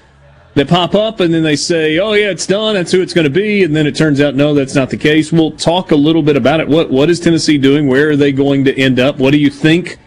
that 0.55 0.67
pop 0.67 0.95
up, 0.95 1.21
and 1.21 1.35
then 1.35 1.43
they 1.43 1.57
say, 1.57 1.99
"Oh 1.99 2.15
yeah, 2.15 2.31
it's 2.31 2.47
done. 2.47 2.77
That's 2.77 2.93
who 2.93 3.03
it's 3.03 3.13
going 3.13 3.27
to 3.27 3.31
be," 3.31 3.63
and 3.63 3.77
then 3.77 3.87
it 3.87 3.95
turns 3.95 4.23
out 4.23 4.37
no, 4.37 4.55
that's 4.55 4.75
not 4.75 4.89
the 4.89 4.97
case. 4.97 5.31
We'll 5.31 5.51
talk 5.51 5.91
a 5.91 5.97
little 5.97 6.23
bit 6.23 6.37
about 6.37 6.61
it. 6.61 6.69
What 6.69 6.91
what 6.91 7.11
is 7.11 7.21
Tennessee 7.21 7.59
doing? 7.59 7.89
Where 7.89 8.09
are 8.09 8.17
they 8.17 8.33
going 8.33 8.65
to 8.65 8.75
end 8.75 8.99
up? 8.99 9.19
What 9.19 9.33
do 9.33 9.39
you 9.39 9.51
think 9.51 9.99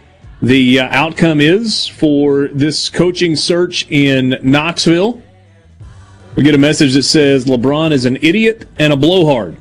the 0.42 0.80
uh, 0.80 0.88
outcome 0.90 1.40
is 1.40 1.86
for 1.86 2.48
this 2.48 2.88
coaching 2.88 3.36
search 3.36 3.86
in 3.90 4.38
Knoxville? 4.42 5.22
We 6.36 6.42
get 6.42 6.54
a 6.54 6.58
message 6.58 6.94
that 6.94 7.02
says 7.02 7.44
LeBron 7.44 7.92
is 7.92 8.04
an 8.04 8.16
idiot 8.22 8.66
and 8.78 8.92
a 8.92 8.96
blowhard. 8.96 9.56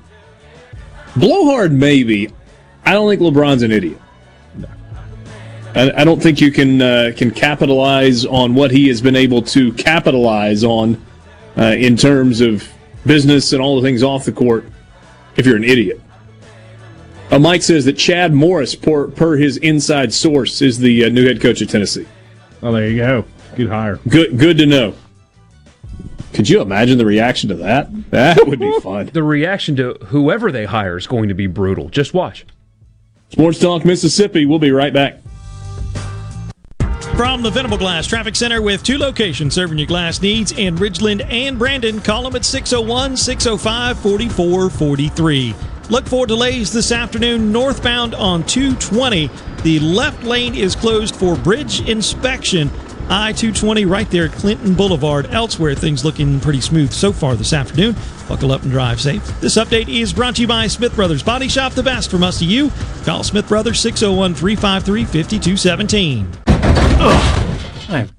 Blowhard, 1.15 1.71
maybe. 1.71 2.31
I 2.85 2.93
don't 2.93 3.09
think 3.09 3.21
LeBron's 3.21 3.63
an 3.63 3.71
idiot. 3.71 3.99
I, 5.75 6.03
don't 6.03 6.21
think 6.21 6.41
you 6.41 6.51
can 6.51 6.81
uh, 6.81 7.11
can 7.15 7.29
capitalize 7.29 8.25
on 8.25 8.55
what 8.55 8.71
he 8.71 8.87
has 8.87 9.01
been 9.01 9.15
able 9.15 9.41
to 9.43 9.71
capitalize 9.73 10.63
on 10.63 10.99
uh, 11.57 11.75
in 11.77 11.95
terms 11.95 12.41
of 12.41 12.67
business 13.05 13.53
and 13.53 13.61
all 13.61 13.79
the 13.79 13.87
things 13.87 14.01
off 14.01 14.25
the 14.25 14.31
court. 14.31 14.65
If 15.37 15.45
you're 15.45 15.55
an 15.55 15.63
idiot, 15.63 16.01
uh, 17.31 17.39
Mike 17.39 17.61
says 17.61 17.85
that 17.85 17.93
Chad 17.93 18.33
Morris, 18.33 18.75
per, 18.75 19.07
per 19.07 19.35
his 19.37 19.57
inside 19.57 20.13
source, 20.13 20.61
is 20.61 20.79
the 20.79 21.05
uh, 21.05 21.09
new 21.09 21.27
head 21.27 21.41
coach 21.41 21.61
of 21.61 21.69
Tennessee. 21.69 22.07
Oh, 22.61 22.71
there 22.71 22.87
you 22.87 22.97
go. 22.97 23.25
Good 23.55 23.69
hire. 23.69 23.99
Good, 24.07 24.37
good 24.37 24.57
to 24.57 24.65
know. 24.65 24.93
Could 26.33 26.47
you 26.47 26.61
imagine 26.61 26.97
the 26.97 27.05
reaction 27.05 27.49
to 27.49 27.55
that? 27.55 27.89
That 28.11 28.47
would 28.47 28.59
be 28.59 28.79
fun. 28.81 29.07
the 29.13 29.23
reaction 29.23 29.75
to 29.77 29.93
whoever 30.05 30.51
they 30.51 30.65
hire 30.65 30.97
is 30.97 31.07
going 31.07 31.29
to 31.29 31.35
be 31.35 31.47
brutal. 31.47 31.89
Just 31.89 32.13
watch. 32.13 32.45
Sports 33.29 33.59
Talk 33.59 33.85
Mississippi. 33.85 34.45
We'll 34.45 34.59
be 34.59 34.71
right 34.71 34.93
back 34.93 35.19
from 37.19 37.41
the 37.41 37.49
Venable 37.49 37.77
Glass 37.77 38.07
Traffic 38.07 38.33
Center 38.33 38.61
with 38.61 38.81
two 38.81 38.97
locations 38.97 39.53
serving 39.53 39.77
your 39.77 39.87
glass 39.87 40.21
needs 40.21 40.53
in 40.53 40.77
Ridgeland 40.77 41.25
and 41.29 41.59
Brandon. 41.59 41.99
Call 41.99 42.23
them 42.23 42.33
at 42.37 42.45
601 42.45 43.17
605 43.17 43.99
4443. 43.99 45.53
Look 45.89 46.07
for 46.07 46.27
delays 46.27 46.71
this 46.71 46.91
afternoon 46.91 47.51
northbound 47.51 48.13
on 48.13 48.43
220. 48.45 49.29
The 49.63 49.79
left 49.79 50.23
lane 50.23 50.53
is 50.53 50.75
closed 50.75 51.15
for 51.15 51.35
bridge 51.35 51.87
inspection. 51.89 52.69
I 53.09 53.33
220 53.33 53.85
right 53.85 54.07
there 54.11 54.25
at 54.25 54.31
Clinton 54.33 54.75
Boulevard. 54.75 55.25
Elsewhere, 55.31 55.73
things 55.73 56.05
looking 56.05 56.39
pretty 56.39 56.61
smooth 56.61 56.91
so 56.91 57.11
far 57.11 57.35
this 57.35 57.53
afternoon. 57.53 57.95
Buckle 58.27 58.51
up 58.51 58.61
and 58.61 58.69
drive 58.69 59.01
safe. 59.01 59.25
This 59.41 59.55
update 59.55 59.89
is 59.89 60.13
brought 60.13 60.35
to 60.35 60.43
you 60.43 60.47
by 60.47 60.67
Smith 60.67 60.93
Brothers 60.95 61.23
Body 61.23 61.47
Shop, 61.47 61.73
the 61.73 61.81
best 61.81 62.11
from 62.11 62.21
us 62.21 62.37
to 62.37 62.45
you. 62.45 62.71
Call 63.03 63.23
Smith 63.23 63.47
Brothers 63.47 63.79
601 63.79 64.35
353 64.35 65.05
5217. 65.05 66.27
I've 67.89 68.18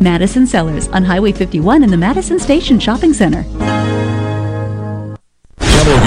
Madison 0.00 0.46
Cellars 0.46 0.88
on 0.88 1.04
Highway 1.04 1.32
51 1.32 1.84
in 1.84 1.90
the 1.90 1.96
Madison 1.96 2.38
Station 2.38 2.78
Shopping 2.78 3.12
Center 3.12 3.44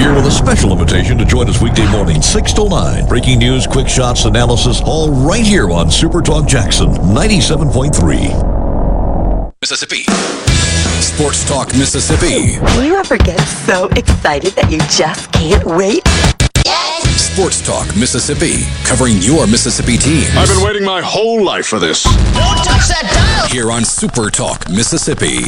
here 0.08 0.14
with 0.14 0.28
a 0.28 0.32
special 0.32 0.72
invitation 0.72 1.18
to 1.18 1.26
join 1.26 1.50
us 1.50 1.62
weekday 1.62 1.90
morning, 1.92 2.22
6 2.22 2.54
to 2.54 2.70
9. 2.70 3.08
Breaking 3.08 3.40
news, 3.40 3.66
quick 3.68 3.88
shots, 3.88 4.26
analysis, 4.26 4.82
all 4.86 5.10
right 5.12 5.46
here 5.46 5.72
on 5.72 5.90
Super 5.92 6.22
Talk 6.22 6.48
Jackson 6.48 6.90
97.3. 6.90 9.54
Mississippi. 9.62 10.04
Sports 11.02 11.48
Talk 11.48 11.70
Mississippi. 11.74 12.60
Do 12.76 12.84
you 12.86 12.96
ever 12.96 13.18
get 13.18 13.40
so 13.40 13.88
excited 13.96 14.54
that 14.54 14.72
you 14.72 14.78
just 14.90 15.32
can't 15.34 15.66
wait? 15.66 16.04
Sports 17.38 17.62
Talk 17.62 17.96
Mississippi, 17.96 18.64
covering 18.84 19.18
your 19.20 19.46
Mississippi 19.46 19.96
teams. 19.96 20.36
I've 20.36 20.48
been 20.48 20.66
waiting 20.66 20.84
my 20.84 21.02
whole 21.04 21.44
life 21.44 21.68
for 21.68 21.78
this. 21.78 22.02
Don't 22.04 22.58
touch 22.66 22.88
that 22.88 23.08
dial. 23.14 23.48
Here 23.50 23.72
on 23.72 23.86
Super 23.86 24.32
Talk 24.32 24.68
Mississippi. 24.72 25.44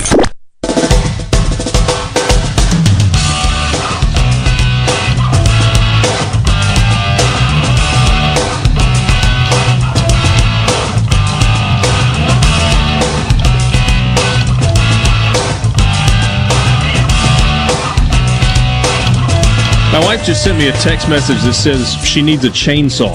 My 19.92 20.00
wife 20.02 20.24
just 20.24 20.44
sent 20.44 20.60
me 20.60 20.68
a 20.68 20.72
text 20.74 21.10
message 21.10 21.42
that 21.42 21.54
says 21.54 21.96
she 22.06 22.22
needs 22.22 22.46
a 22.46 22.50
chainsaw. 22.50 23.10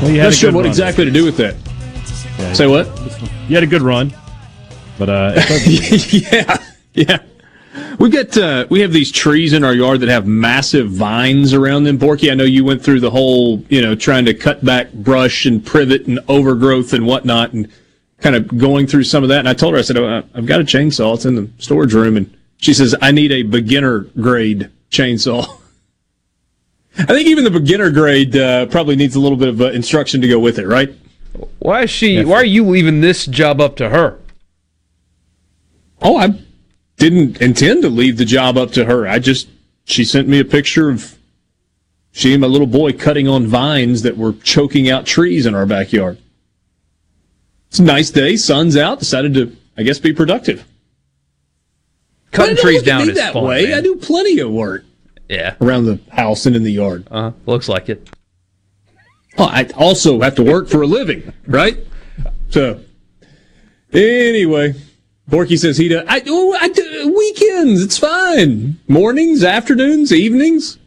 Well, 0.00 0.08
you 0.08 0.20
had 0.20 0.26
Not 0.26 0.34
sure 0.34 0.52
what 0.52 0.60
run 0.60 0.68
exactly 0.68 1.04
to 1.04 1.10
do 1.10 1.24
with 1.24 1.36
that. 1.38 1.56
Yeah, 2.38 2.52
Say 2.52 2.66
what? 2.68 2.86
You 3.48 3.56
had 3.56 3.64
a 3.64 3.66
good 3.66 3.82
run, 3.82 4.14
but 5.00 5.08
uh, 5.08 5.32
yeah, 5.66 6.58
yeah. 6.92 7.18
We've 7.98 8.12
got 8.12 8.36
uh, 8.38 8.66
we 8.70 8.80
have 8.82 8.92
these 8.92 9.10
trees 9.10 9.52
in 9.52 9.64
our 9.64 9.74
yard 9.74 9.98
that 10.00 10.08
have 10.08 10.28
massive 10.28 10.90
vines 10.90 11.52
around 11.52 11.82
them. 11.82 11.98
Borky, 11.98 12.30
I 12.30 12.34
know 12.34 12.44
you 12.44 12.64
went 12.64 12.84
through 12.84 13.00
the 13.00 13.10
whole, 13.10 13.64
you 13.68 13.82
know, 13.82 13.96
trying 13.96 14.26
to 14.26 14.34
cut 14.34 14.64
back 14.64 14.92
brush 14.92 15.44
and 15.44 15.64
privet 15.64 16.06
and 16.06 16.20
overgrowth 16.28 16.92
and 16.92 17.04
whatnot, 17.04 17.52
and 17.52 17.68
kind 18.20 18.36
of 18.36 18.58
going 18.58 18.86
through 18.86 19.04
some 19.04 19.24
of 19.24 19.28
that. 19.30 19.40
And 19.40 19.48
I 19.48 19.54
told 19.54 19.74
her, 19.74 19.80
I 19.80 19.82
said, 19.82 19.96
oh, 19.96 20.22
I've 20.34 20.46
got 20.46 20.60
a 20.60 20.64
chainsaw. 20.64 21.16
It's 21.16 21.24
in 21.24 21.34
the 21.34 21.50
storage 21.58 21.94
room, 21.94 22.16
and 22.16 22.32
she 22.64 22.72
says, 22.72 22.94
I 23.02 23.12
need 23.12 23.30
a 23.30 23.42
beginner 23.42 24.00
grade 24.18 24.70
chainsaw. 24.90 25.44
I 26.98 27.04
think 27.04 27.28
even 27.28 27.44
the 27.44 27.50
beginner 27.50 27.90
grade 27.90 28.34
uh, 28.34 28.64
probably 28.66 28.96
needs 28.96 29.16
a 29.16 29.20
little 29.20 29.36
bit 29.36 29.48
of 29.48 29.60
uh, 29.60 29.66
instruction 29.72 30.22
to 30.22 30.28
go 30.28 30.38
with 30.38 30.58
it, 30.58 30.66
right? 30.66 30.90
Why 31.58 31.82
is 31.82 31.90
she? 31.90 32.24
Why 32.24 32.36
are 32.36 32.44
you 32.44 32.64
leaving 32.64 33.02
this 33.02 33.26
job 33.26 33.60
up 33.60 33.76
to 33.76 33.90
her? 33.90 34.18
Oh, 36.00 36.16
I 36.16 36.40
didn't 36.96 37.42
intend 37.42 37.82
to 37.82 37.90
leave 37.90 38.16
the 38.16 38.24
job 38.24 38.56
up 38.56 38.70
to 38.72 38.86
her. 38.86 39.06
I 39.06 39.18
just 39.18 39.46
she 39.84 40.02
sent 40.02 40.26
me 40.26 40.40
a 40.40 40.44
picture 40.44 40.88
of 40.88 41.18
she 42.12 42.32
and 42.32 42.40
my 42.40 42.46
little 42.46 42.66
boy 42.66 42.92
cutting 42.92 43.28
on 43.28 43.46
vines 43.46 44.00
that 44.02 44.16
were 44.16 44.32
choking 44.32 44.88
out 44.88 45.04
trees 45.04 45.44
in 45.44 45.54
our 45.54 45.66
backyard. 45.66 46.16
It's 47.68 47.78
a 47.78 47.82
nice 47.82 48.10
day, 48.10 48.36
sun's 48.36 48.74
out. 48.74 49.00
Decided 49.00 49.34
to, 49.34 49.54
I 49.76 49.82
guess, 49.82 49.98
be 49.98 50.14
productive. 50.14 50.64
Cutting 52.34 52.56
trees 52.56 52.82
down 52.82 53.02
me 53.06 53.12
is 53.12 53.18
that 53.18 53.32
fun, 53.32 53.44
way. 53.44 53.64
man. 53.64 53.74
I 53.78 53.80
do 53.80 53.96
plenty 53.96 54.38
of 54.40 54.50
work 54.50 54.84
Yeah. 55.28 55.54
around 55.60 55.86
the 55.86 55.98
house 56.10 56.46
and 56.46 56.54
in 56.56 56.62
the 56.62 56.72
yard. 56.72 57.06
Uh, 57.10 57.32
looks 57.46 57.68
like 57.68 57.88
it. 57.88 58.10
Well, 59.38 59.48
I 59.48 59.64
also 59.76 60.20
have 60.20 60.34
to 60.36 60.42
work 60.42 60.68
for 60.68 60.82
a 60.82 60.86
living, 60.86 61.32
right? 61.46 61.78
So, 62.50 62.80
anyway, 63.92 64.74
Borky 65.30 65.58
says 65.58 65.76
he 65.76 65.88
does. 65.88 66.04
I, 66.08 66.22
oh, 66.26 66.56
I 66.60 66.68
do 66.68 67.12
weekends. 67.16 67.82
It's 67.82 67.98
fine. 67.98 68.78
Mornings, 68.88 69.42
afternoons, 69.42 70.12
evenings. 70.12 70.78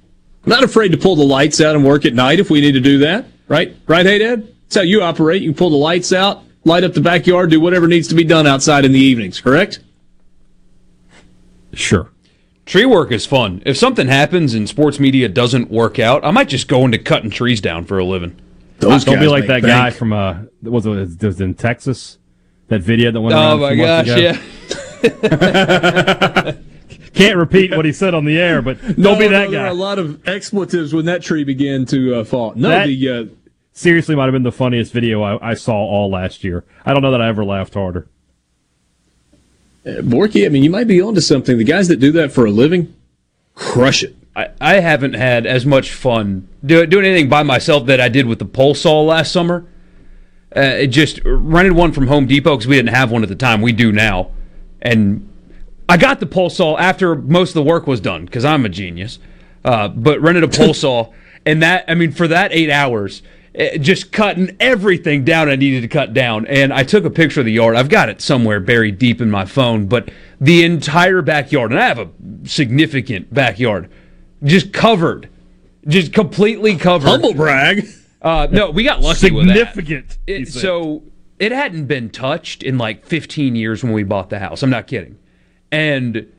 I'm 0.45 0.51
not 0.51 0.63
afraid 0.63 0.93
to 0.93 0.97
pull 0.97 1.15
the 1.17 1.25
lights 1.25 1.59
out 1.59 1.75
and 1.75 1.83
work 1.83 2.05
at 2.05 2.13
night 2.13 2.39
if 2.39 2.49
we 2.49 2.61
need 2.61 2.73
to 2.73 2.79
do 2.79 2.99
that. 2.99 3.25
Right? 3.49 3.75
Right, 3.87 4.05
hey, 4.05 4.19
Dad? 4.19 4.47
That's 4.63 4.75
how 4.75 4.81
you 4.81 5.01
operate. 5.01 5.41
You 5.41 5.53
pull 5.53 5.69
the 5.69 5.75
lights 5.77 6.11
out, 6.13 6.43
light 6.65 6.83
up 6.83 6.93
the 6.93 7.01
backyard, 7.01 7.49
do 7.49 7.59
whatever 7.59 7.87
needs 7.87 8.07
to 8.09 8.15
be 8.15 8.23
done 8.23 8.45
outside 8.47 8.85
in 8.85 8.91
the 8.91 8.99
evenings, 8.99 9.39
correct? 9.41 9.79
Sure. 11.77 12.09
Tree 12.65 12.85
work 12.85 13.11
is 13.11 13.25
fun. 13.25 13.61
If 13.65 13.77
something 13.77 14.07
happens 14.07 14.53
and 14.53 14.67
sports 14.67 14.99
media 14.99 15.29
doesn't 15.29 15.69
work 15.71 15.99
out, 15.99 16.25
I 16.25 16.31
might 16.31 16.49
just 16.49 16.67
go 16.67 16.83
into 16.85 16.97
cutting 16.97 17.29
trees 17.29 17.61
down 17.61 17.85
for 17.85 17.97
a 17.99 18.03
living. 18.03 18.35
Those 18.79 19.05
don't 19.05 19.19
be 19.19 19.27
like 19.27 19.47
make 19.47 19.61
that 19.61 19.67
guy 19.67 19.89
from 19.91 20.11
uh, 20.11 20.39
was 20.63 20.85
it 20.85 20.89
was 20.89 21.39
it 21.39 21.43
in 21.43 21.53
Texas? 21.53 22.17
That 22.67 22.81
video 22.81 23.11
that 23.11 23.21
went 23.21 23.35
Oh 23.35 23.39
around. 23.39 23.53
a 23.53 23.61
my 23.61 23.73
few 23.73 23.85
months 23.85 24.09
gosh, 24.09 24.19
ago? 24.19 24.39
yeah. 26.43 26.51
Can't 27.13 27.37
repeat 27.37 27.75
what 27.75 27.85
he 27.85 27.93
said 27.93 28.13
on 28.13 28.25
the 28.25 28.37
air, 28.37 28.61
but 28.61 28.79
don't 28.81 28.97
No, 28.97 29.15
be 29.17 29.27
that 29.29 29.45
no, 29.45 29.51
There 29.51 29.59
guy. 29.59 29.63
were 29.63 29.67
a 29.69 29.73
lot 29.73 29.97
of 29.97 30.27
expletives 30.27 30.93
when 30.93 31.05
that 31.05 31.21
tree 31.23 31.43
began 31.43 31.85
to 31.87 32.15
uh, 32.19 32.23
fall. 32.23 32.53
No, 32.55 32.69
That- 32.69 32.87
the 32.87 33.09
uh, 33.09 33.25
Seriously, 33.71 34.15
might 34.15 34.23
have 34.25 34.33
been 34.33 34.41
the 34.43 34.51
funniest 34.51 34.91
video 34.91 35.21
I, 35.21 35.51
I 35.51 35.53
saw 35.53 35.73
all 35.75 36.09
last 36.09 36.43
year. 36.43 36.63
I 36.83 36.93
don't 36.93 37.03
know 37.03 37.11
that 37.11 37.21
I 37.21 37.27
ever 37.27 37.45
laughed 37.45 37.75
harder. 37.75 38.07
Uh, 39.87 40.01
Borky, 40.01 40.45
I 40.45 40.49
mean, 40.49 40.63
you 40.63 40.69
might 40.69 40.87
be 40.87 41.01
onto 41.01 41.21
something. 41.21 41.57
The 41.57 41.63
guys 41.63 41.87
that 41.87 41.97
do 41.97 42.11
that 42.13 42.33
for 42.33 42.45
a 42.45 42.51
living 42.51 42.93
crush 43.55 44.03
it. 44.03 44.15
I, 44.35 44.49
I 44.59 44.79
haven't 44.81 45.13
had 45.13 45.45
as 45.45 45.65
much 45.65 45.93
fun 45.93 46.47
do, 46.65 46.85
doing 46.85 47.05
anything 47.05 47.29
by 47.29 47.43
myself 47.43 47.85
that 47.87 48.01
I 48.01 48.09
did 48.09 48.27
with 48.27 48.39
the 48.39 48.45
pole 48.45 48.75
saw 48.75 49.01
last 49.01 49.31
summer. 49.31 49.65
Uh, 50.55 50.61
it 50.61 50.87
just 50.87 51.19
rented 51.25 51.73
one 51.73 51.91
from 51.91 52.07
Home 52.07 52.27
Depot 52.27 52.55
because 52.55 52.67
we 52.67 52.75
didn't 52.75 52.93
have 52.93 53.11
one 53.11 53.23
at 53.23 53.29
the 53.29 53.35
time. 53.35 53.61
We 53.61 53.71
do 53.71 53.91
now, 53.91 54.31
and 54.81 55.27
I 55.87 55.97
got 55.97 56.19
the 56.19 56.25
pole 56.25 56.49
saw 56.49 56.77
after 56.77 57.15
most 57.15 57.49
of 57.49 57.55
the 57.55 57.63
work 57.63 57.87
was 57.87 57.99
done 58.01 58.25
because 58.25 58.45
I'm 58.45 58.65
a 58.65 58.69
genius. 58.69 59.19
Uh, 59.63 59.87
but 59.87 60.21
rented 60.21 60.43
a 60.43 60.47
pole 60.47 60.73
saw, 60.73 61.13
and 61.45 61.61
that 61.61 61.85
I 61.87 61.95
mean 61.95 62.11
for 62.11 62.27
that 62.27 62.51
eight 62.53 62.69
hours, 62.69 63.21
just 63.79 64.11
cutting 64.11 64.55
everything 64.59 65.23
down 65.23 65.49
I 65.49 65.55
needed 65.55 65.81
to 65.81 65.87
cut 65.87 66.13
down. 66.13 66.45
And 66.45 66.71
I 66.71 66.83
took 66.83 67.05
a 67.05 67.09
picture 67.09 67.39
of 67.39 67.45
the 67.45 67.51
yard. 67.51 67.75
I've 67.75 67.89
got 67.89 68.09
it 68.09 68.21
somewhere 68.21 68.59
buried 68.59 68.99
deep 68.99 69.19
in 69.19 69.31
my 69.31 69.45
phone, 69.45 69.87
but 69.87 70.09
the 70.39 70.63
entire 70.63 71.21
backyard, 71.21 71.71
and 71.71 71.79
I 71.79 71.87
have 71.87 71.99
a 71.99 72.09
significant 72.45 73.33
backyard, 73.33 73.89
just 74.43 74.73
covered, 74.73 75.29
just 75.87 76.13
completely 76.13 76.75
covered. 76.75 77.07
Humble 77.07 77.33
brag. 77.33 77.87
Uh, 78.21 78.47
no, 78.51 78.69
we 78.69 78.83
got 78.83 79.01
lucky 79.01 79.31
with 79.31 79.47
that. 79.47 79.73
Significant. 79.73 80.17
It, 80.27 80.47
so 80.47 81.03
it 81.39 81.51
hadn't 81.51 81.85
been 81.85 82.09
touched 82.09 82.61
in 82.61 82.77
like 82.77 83.05
15 83.05 83.55
years 83.55 83.83
when 83.83 83.93
we 83.93 84.03
bought 84.03 84.29
the 84.29 84.39
house. 84.39 84.61
I'm 84.61 84.69
not 84.69 84.85
kidding. 84.85 85.17
And 85.71 86.31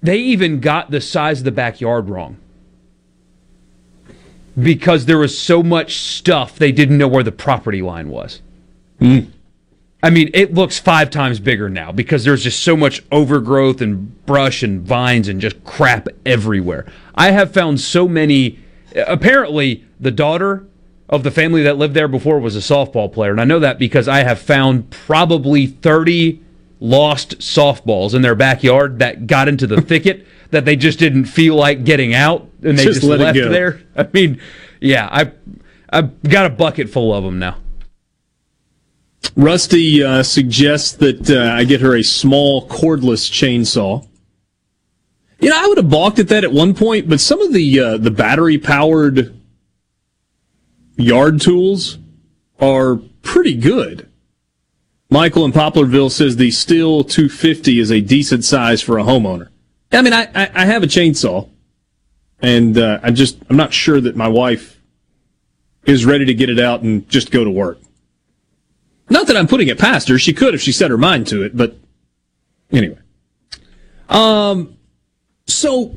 they 0.00 0.18
even 0.18 0.60
got 0.60 0.90
the 0.90 1.00
size 1.00 1.40
of 1.40 1.44
the 1.44 1.52
backyard 1.52 2.08
wrong 2.08 2.38
because 4.60 5.06
there 5.06 5.18
was 5.18 5.38
so 5.38 5.62
much 5.62 5.98
stuff 5.98 6.56
they 6.56 6.72
didn't 6.72 6.98
know 6.98 7.08
where 7.08 7.22
the 7.22 7.32
property 7.32 7.82
line 7.82 8.08
was. 8.08 8.40
Hmm. 8.98 9.20
I 10.02 10.10
mean, 10.10 10.30
it 10.32 10.54
looks 10.54 10.78
five 10.78 11.10
times 11.10 11.40
bigger 11.40 11.68
now 11.68 11.90
because 11.90 12.24
there's 12.24 12.44
just 12.44 12.62
so 12.62 12.76
much 12.76 13.02
overgrowth 13.10 13.80
and 13.80 14.24
brush 14.26 14.62
and 14.62 14.80
vines 14.80 15.26
and 15.28 15.40
just 15.40 15.62
crap 15.64 16.08
everywhere. 16.24 16.86
I 17.14 17.32
have 17.32 17.52
found 17.52 17.80
so 17.80 18.06
many. 18.06 18.58
Apparently, 18.94 19.84
the 19.98 20.12
daughter 20.12 20.66
of 21.08 21.24
the 21.24 21.30
family 21.30 21.62
that 21.64 21.78
lived 21.78 21.94
there 21.94 22.06
before 22.06 22.38
was 22.38 22.54
a 22.54 22.60
softball 22.60 23.12
player, 23.12 23.32
and 23.32 23.40
I 23.40 23.44
know 23.44 23.58
that 23.58 23.78
because 23.78 24.06
I 24.06 24.22
have 24.22 24.38
found 24.38 24.90
probably 24.90 25.66
30 25.66 26.40
lost 26.80 27.38
softballs 27.38 28.14
in 28.14 28.22
their 28.22 28.34
backyard 28.34 29.00
that 29.00 29.26
got 29.26 29.48
into 29.48 29.66
the 29.66 29.80
thicket 29.80 30.26
that 30.50 30.64
they 30.64 30.76
just 30.76 30.98
didn't 30.98 31.26
feel 31.26 31.54
like 31.54 31.84
getting 31.84 32.14
out, 32.14 32.48
and 32.62 32.78
they 32.78 32.84
Just 32.84 33.02
just, 33.02 33.04
left 33.04 33.36
there. 33.36 33.82
I 33.96 34.08
mean, 34.12 34.40
yeah, 34.80 35.08
I 35.10 35.32
I've 35.90 36.22
got 36.22 36.46
a 36.46 36.50
bucket 36.50 36.88
full 36.88 37.14
of 37.14 37.24
them 37.24 37.38
now. 37.38 37.58
Rusty 39.36 40.02
uh, 40.02 40.22
suggests 40.22 40.92
that 40.92 41.30
uh, 41.30 41.54
I 41.54 41.64
get 41.64 41.80
her 41.80 41.96
a 41.96 42.02
small 42.02 42.66
cordless 42.68 43.30
chainsaw. 43.30 44.06
You 45.40 45.50
know, 45.50 45.62
I 45.62 45.66
would 45.68 45.76
have 45.76 45.90
balked 45.90 46.18
at 46.18 46.28
that 46.28 46.44
at 46.44 46.52
one 46.52 46.74
point, 46.74 47.08
but 47.08 47.20
some 47.20 47.40
of 47.40 47.52
the 47.52 47.80
uh, 47.80 47.96
the 47.98 48.10
battery 48.10 48.58
powered 48.58 49.38
yard 50.96 51.40
tools 51.40 51.98
are 52.60 52.96
pretty 53.22 53.54
good. 53.54 54.07
Michael 55.10 55.44
in 55.44 55.52
Poplarville 55.52 56.10
says 56.10 56.36
the 56.36 56.50
Stihl 56.50 57.08
250 57.08 57.80
is 57.80 57.90
a 57.90 58.00
decent 58.00 58.44
size 58.44 58.82
for 58.82 58.98
a 58.98 59.02
homeowner. 59.02 59.48
I 59.90 60.02
mean, 60.02 60.12
I, 60.12 60.28
I, 60.34 60.50
I 60.54 60.64
have 60.66 60.82
a 60.82 60.86
chainsaw, 60.86 61.48
and 62.40 62.76
uh, 62.76 63.00
I 63.02 63.10
just 63.10 63.38
I'm 63.48 63.56
not 63.56 63.72
sure 63.72 64.00
that 64.00 64.16
my 64.16 64.28
wife 64.28 64.78
is 65.86 66.04
ready 66.04 66.26
to 66.26 66.34
get 66.34 66.50
it 66.50 66.60
out 66.60 66.82
and 66.82 67.08
just 67.08 67.30
go 67.30 67.42
to 67.42 67.50
work. 67.50 67.80
Not 69.08 69.26
that 69.28 69.36
I'm 69.36 69.46
putting 69.46 69.68
it 69.68 69.78
past 69.78 70.08
her. 70.08 70.18
She 70.18 70.34
could 70.34 70.54
if 70.54 70.60
she 70.60 70.72
set 70.72 70.90
her 70.90 70.98
mind 70.98 71.26
to 71.28 71.42
it, 71.42 71.56
but 71.56 71.76
anyway. 72.70 72.98
Um, 74.10 74.76
so 75.46 75.94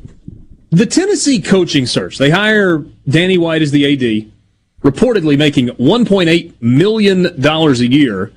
the 0.69 0.85
Tennessee 0.85 1.41
coaching 1.41 1.85
search, 1.85 2.17
they 2.17 2.29
hire 2.29 2.85
Danny 3.07 3.37
White 3.37 3.61
as 3.61 3.71
the 3.71 3.85
AD, 3.85 4.31
reportedly 4.81 5.37
making 5.37 5.67
$1.8 5.67 6.61
million 6.61 7.25
a 7.25 7.73
year. 7.73 8.31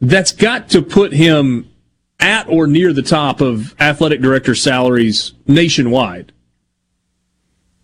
That's 0.00 0.32
got 0.32 0.68
to 0.70 0.82
put 0.82 1.12
him 1.12 1.70
at 2.20 2.48
or 2.48 2.66
near 2.66 2.92
the 2.92 3.02
top 3.02 3.40
of 3.40 3.74
athletic 3.80 4.20
director 4.20 4.54
salaries 4.54 5.32
nationwide. 5.46 6.32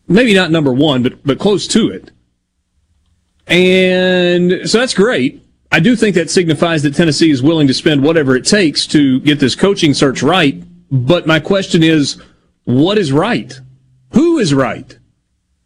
Maybe 0.07 0.35
not 0.35 0.51
number 0.51 0.73
one, 0.73 1.03
but, 1.03 1.25
but 1.25 1.39
close 1.39 1.67
to 1.69 1.89
it. 1.89 2.11
And 3.47 4.69
so 4.69 4.79
that's 4.79 4.95
great. 4.95 5.43
I 5.71 5.81
do 5.81 5.97
think 5.97 6.15
that 6.15 6.31
signifies 6.31 6.83
that 6.83 6.95
Tennessee 6.95 7.31
is 7.31 7.43
willing 7.43 7.67
to 7.67 7.75
spend 7.75 8.03
whatever 8.03 8.37
it 8.37 8.45
takes 8.45 8.87
to 8.89 9.21
get 9.21 9.41
this 9.41 9.57
coaching 9.57 9.95
search 9.95 10.23
right. 10.23 10.63
But 10.91 11.27
my 11.27 11.41
question 11.41 11.83
is, 11.83 12.21
what 12.65 12.99
is 12.99 13.13
right? 13.13 13.59
Who 14.13 14.39
is 14.39 14.55
right? 14.55 14.99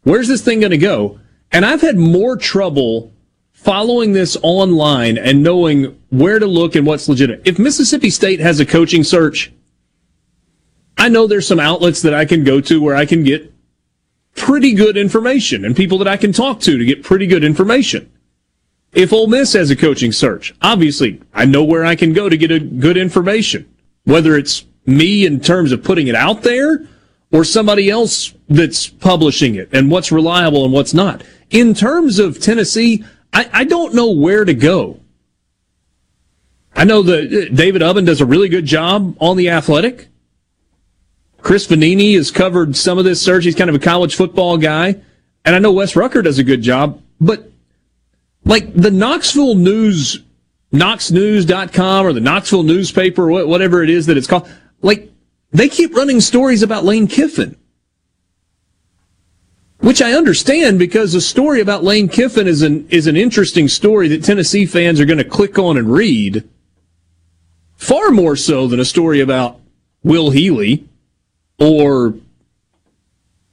Where's 0.02 0.28
this 0.28 0.42
thing 0.42 0.60
going 0.60 0.70
to 0.70 0.78
go? 0.78 1.20
And 1.52 1.64
I've 1.64 1.82
had 1.82 1.96
more 1.96 2.36
trouble 2.36 3.12
following 3.68 4.14
this 4.14 4.34
online 4.40 5.18
and 5.18 5.42
knowing 5.42 6.00
where 6.08 6.38
to 6.38 6.46
look 6.46 6.74
and 6.74 6.86
what's 6.86 7.06
legitimate. 7.06 7.46
If 7.46 7.58
Mississippi 7.58 8.08
State 8.08 8.40
has 8.40 8.60
a 8.60 8.64
coaching 8.64 9.04
search, 9.04 9.52
I 10.96 11.10
know 11.10 11.26
there's 11.26 11.46
some 11.46 11.60
outlets 11.60 12.00
that 12.00 12.14
I 12.14 12.24
can 12.24 12.44
go 12.44 12.62
to 12.62 12.80
where 12.80 12.96
I 12.96 13.04
can 13.04 13.24
get 13.24 13.52
pretty 14.34 14.72
good 14.72 14.96
information 14.96 15.66
and 15.66 15.76
people 15.76 15.98
that 15.98 16.08
I 16.08 16.16
can 16.16 16.32
talk 16.32 16.60
to 16.60 16.78
to 16.78 16.84
get 16.86 17.02
pretty 17.02 17.26
good 17.26 17.44
information. 17.44 18.10
If 18.94 19.12
Ole 19.12 19.26
Miss 19.26 19.52
has 19.52 19.70
a 19.70 19.76
coaching 19.76 20.12
search, 20.12 20.54
obviously 20.62 21.20
I 21.34 21.44
know 21.44 21.62
where 21.62 21.84
I 21.84 21.94
can 21.94 22.14
go 22.14 22.30
to 22.30 22.38
get 22.38 22.50
a 22.50 22.60
good 22.60 22.96
information, 22.96 23.70
whether 24.04 24.34
it's 24.34 24.64
me 24.86 25.26
in 25.26 25.40
terms 25.40 25.72
of 25.72 25.84
putting 25.84 26.06
it 26.06 26.14
out 26.14 26.40
there 26.40 26.86
or 27.32 27.44
somebody 27.44 27.90
else 27.90 28.32
that's 28.48 28.88
publishing 28.88 29.56
it 29.56 29.68
and 29.72 29.90
what's 29.90 30.10
reliable 30.10 30.64
and 30.64 30.72
what's 30.72 30.94
not. 30.94 31.22
In 31.50 31.74
terms 31.74 32.18
of 32.18 32.40
Tennessee, 32.40 33.04
I, 33.32 33.48
I 33.52 33.64
don't 33.64 33.94
know 33.94 34.10
where 34.10 34.44
to 34.44 34.54
go. 34.54 35.00
I 36.74 36.84
know 36.84 37.02
that 37.02 37.50
uh, 37.50 37.54
David 37.54 37.82
Ubben 37.82 38.06
does 38.06 38.20
a 38.20 38.26
really 38.26 38.48
good 38.48 38.64
job 38.64 39.16
on 39.20 39.36
the 39.36 39.50
athletic. 39.50 40.08
Chris 41.40 41.66
Vannini 41.66 42.14
has 42.16 42.30
covered 42.30 42.76
some 42.76 42.98
of 42.98 43.04
this 43.04 43.20
search. 43.20 43.44
He's 43.44 43.54
kind 43.54 43.70
of 43.70 43.76
a 43.76 43.80
college 43.80 44.16
football 44.16 44.58
guy. 44.58 45.00
And 45.44 45.54
I 45.54 45.58
know 45.58 45.72
Wes 45.72 45.96
Rucker 45.96 46.22
does 46.22 46.38
a 46.38 46.44
good 46.44 46.62
job, 46.62 47.02
but 47.20 47.50
like 48.44 48.74
the 48.74 48.90
Knoxville 48.90 49.54
News, 49.54 50.22
knoxnews.com 50.72 52.06
or 52.06 52.12
the 52.12 52.20
Knoxville 52.20 52.62
newspaper, 52.64 53.28
whatever 53.46 53.82
it 53.82 53.90
is 53.90 54.06
that 54.06 54.16
it's 54.16 54.26
called, 54.26 54.48
like 54.82 55.10
they 55.50 55.68
keep 55.68 55.94
running 55.94 56.20
stories 56.20 56.62
about 56.62 56.84
Lane 56.84 57.06
Kiffin. 57.06 57.56
Which 59.80 60.02
I 60.02 60.12
understand 60.12 60.78
because 60.78 61.14
a 61.14 61.20
story 61.20 61.60
about 61.60 61.84
Lane 61.84 62.08
Kiffin 62.08 62.48
is 62.48 62.62
an, 62.62 62.88
is 62.88 63.06
an 63.06 63.16
interesting 63.16 63.68
story 63.68 64.08
that 64.08 64.24
Tennessee 64.24 64.66
fans 64.66 65.00
are 65.00 65.04
going 65.04 65.18
to 65.18 65.24
click 65.24 65.58
on 65.58 65.76
and 65.76 65.90
read. 65.90 66.48
Far 67.76 68.10
more 68.10 68.34
so 68.34 68.66
than 68.66 68.80
a 68.80 68.84
story 68.84 69.20
about 69.20 69.60
Will 70.02 70.30
Healy 70.30 70.88
or 71.58 72.14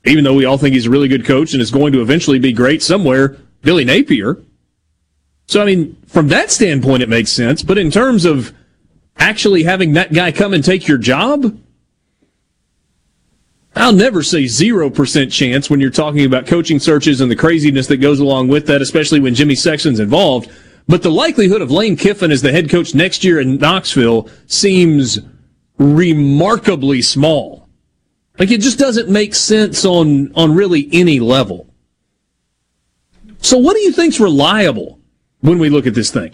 even 0.05 0.23
though 0.23 0.33
we 0.33 0.45
all 0.45 0.57
think 0.57 0.73
he's 0.73 0.87
a 0.87 0.89
really 0.89 1.07
good 1.07 1.25
coach 1.25 1.53
and 1.53 1.61
is 1.61 1.71
going 1.71 1.93
to 1.93 2.01
eventually 2.01 2.39
be 2.39 2.53
great 2.53 2.81
somewhere, 2.81 3.37
Billy 3.61 3.85
Napier. 3.85 4.37
So, 5.47 5.61
I 5.61 5.65
mean, 5.65 5.97
from 6.07 6.27
that 6.29 6.51
standpoint, 6.51 7.03
it 7.03 7.09
makes 7.09 7.31
sense. 7.31 7.63
But 7.63 7.77
in 7.77 7.91
terms 7.91 8.25
of 8.25 8.53
actually 9.17 9.63
having 9.63 9.93
that 9.93 10.13
guy 10.13 10.31
come 10.31 10.53
and 10.53 10.63
take 10.63 10.87
your 10.87 10.97
job, 10.97 11.57
I'll 13.75 13.93
never 13.93 14.23
say 14.23 14.45
0% 14.45 15.31
chance 15.31 15.69
when 15.69 15.79
you're 15.79 15.89
talking 15.89 16.25
about 16.25 16.47
coaching 16.47 16.79
searches 16.79 17.19
and 17.19 17.29
the 17.29 17.35
craziness 17.35 17.87
that 17.87 17.97
goes 17.97 18.19
along 18.19 18.47
with 18.47 18.67
that, 18.67 18.81
especially 18.81 19.19
when 19.19 19.35
Jimmy 19.35 19.55
Sexton's 19.55 19.99
involved. 19.99 20.49
But 20.87 21.03
the 21.03 21.11
likelihood 21.11 21.61
of 21.61 21.71
Lane 21.71 21.97
Kiffin 21.97 22.31
as 22.31 22.41
the 22.41 22.51
head 22.51 22.69
coach 22.69 22.95
next 22.95 23.23
year 23.23 23.39
in 23.39 23.57
Knoxville 23.57 24.29
seems 24.47 25.19
remarkably 25.77 27.01
small. 27.01 27.67
Like 28.39 28.51
it 28.51 28.61
just 28.61 28.79
doesn't 28.79 29.09
make 29.09 29.33
sense 29.33 29.85
on 29.85 30.33
on 30.35 30.55
really 30.55 30.89
any 30.91 31.19
level. 31.19 31.73
So 33.39 33.57
what 33.57 33.75
do 33.75 33.81
you 33.81 33.91
think's 33.91 34.19
reliable 34.19 34.99
when 35.41 35.59
we 35.59 35.69
look 35.69 35.87
at 35.87 35.93
this 35.93 36.11
thing? 36.11 36.33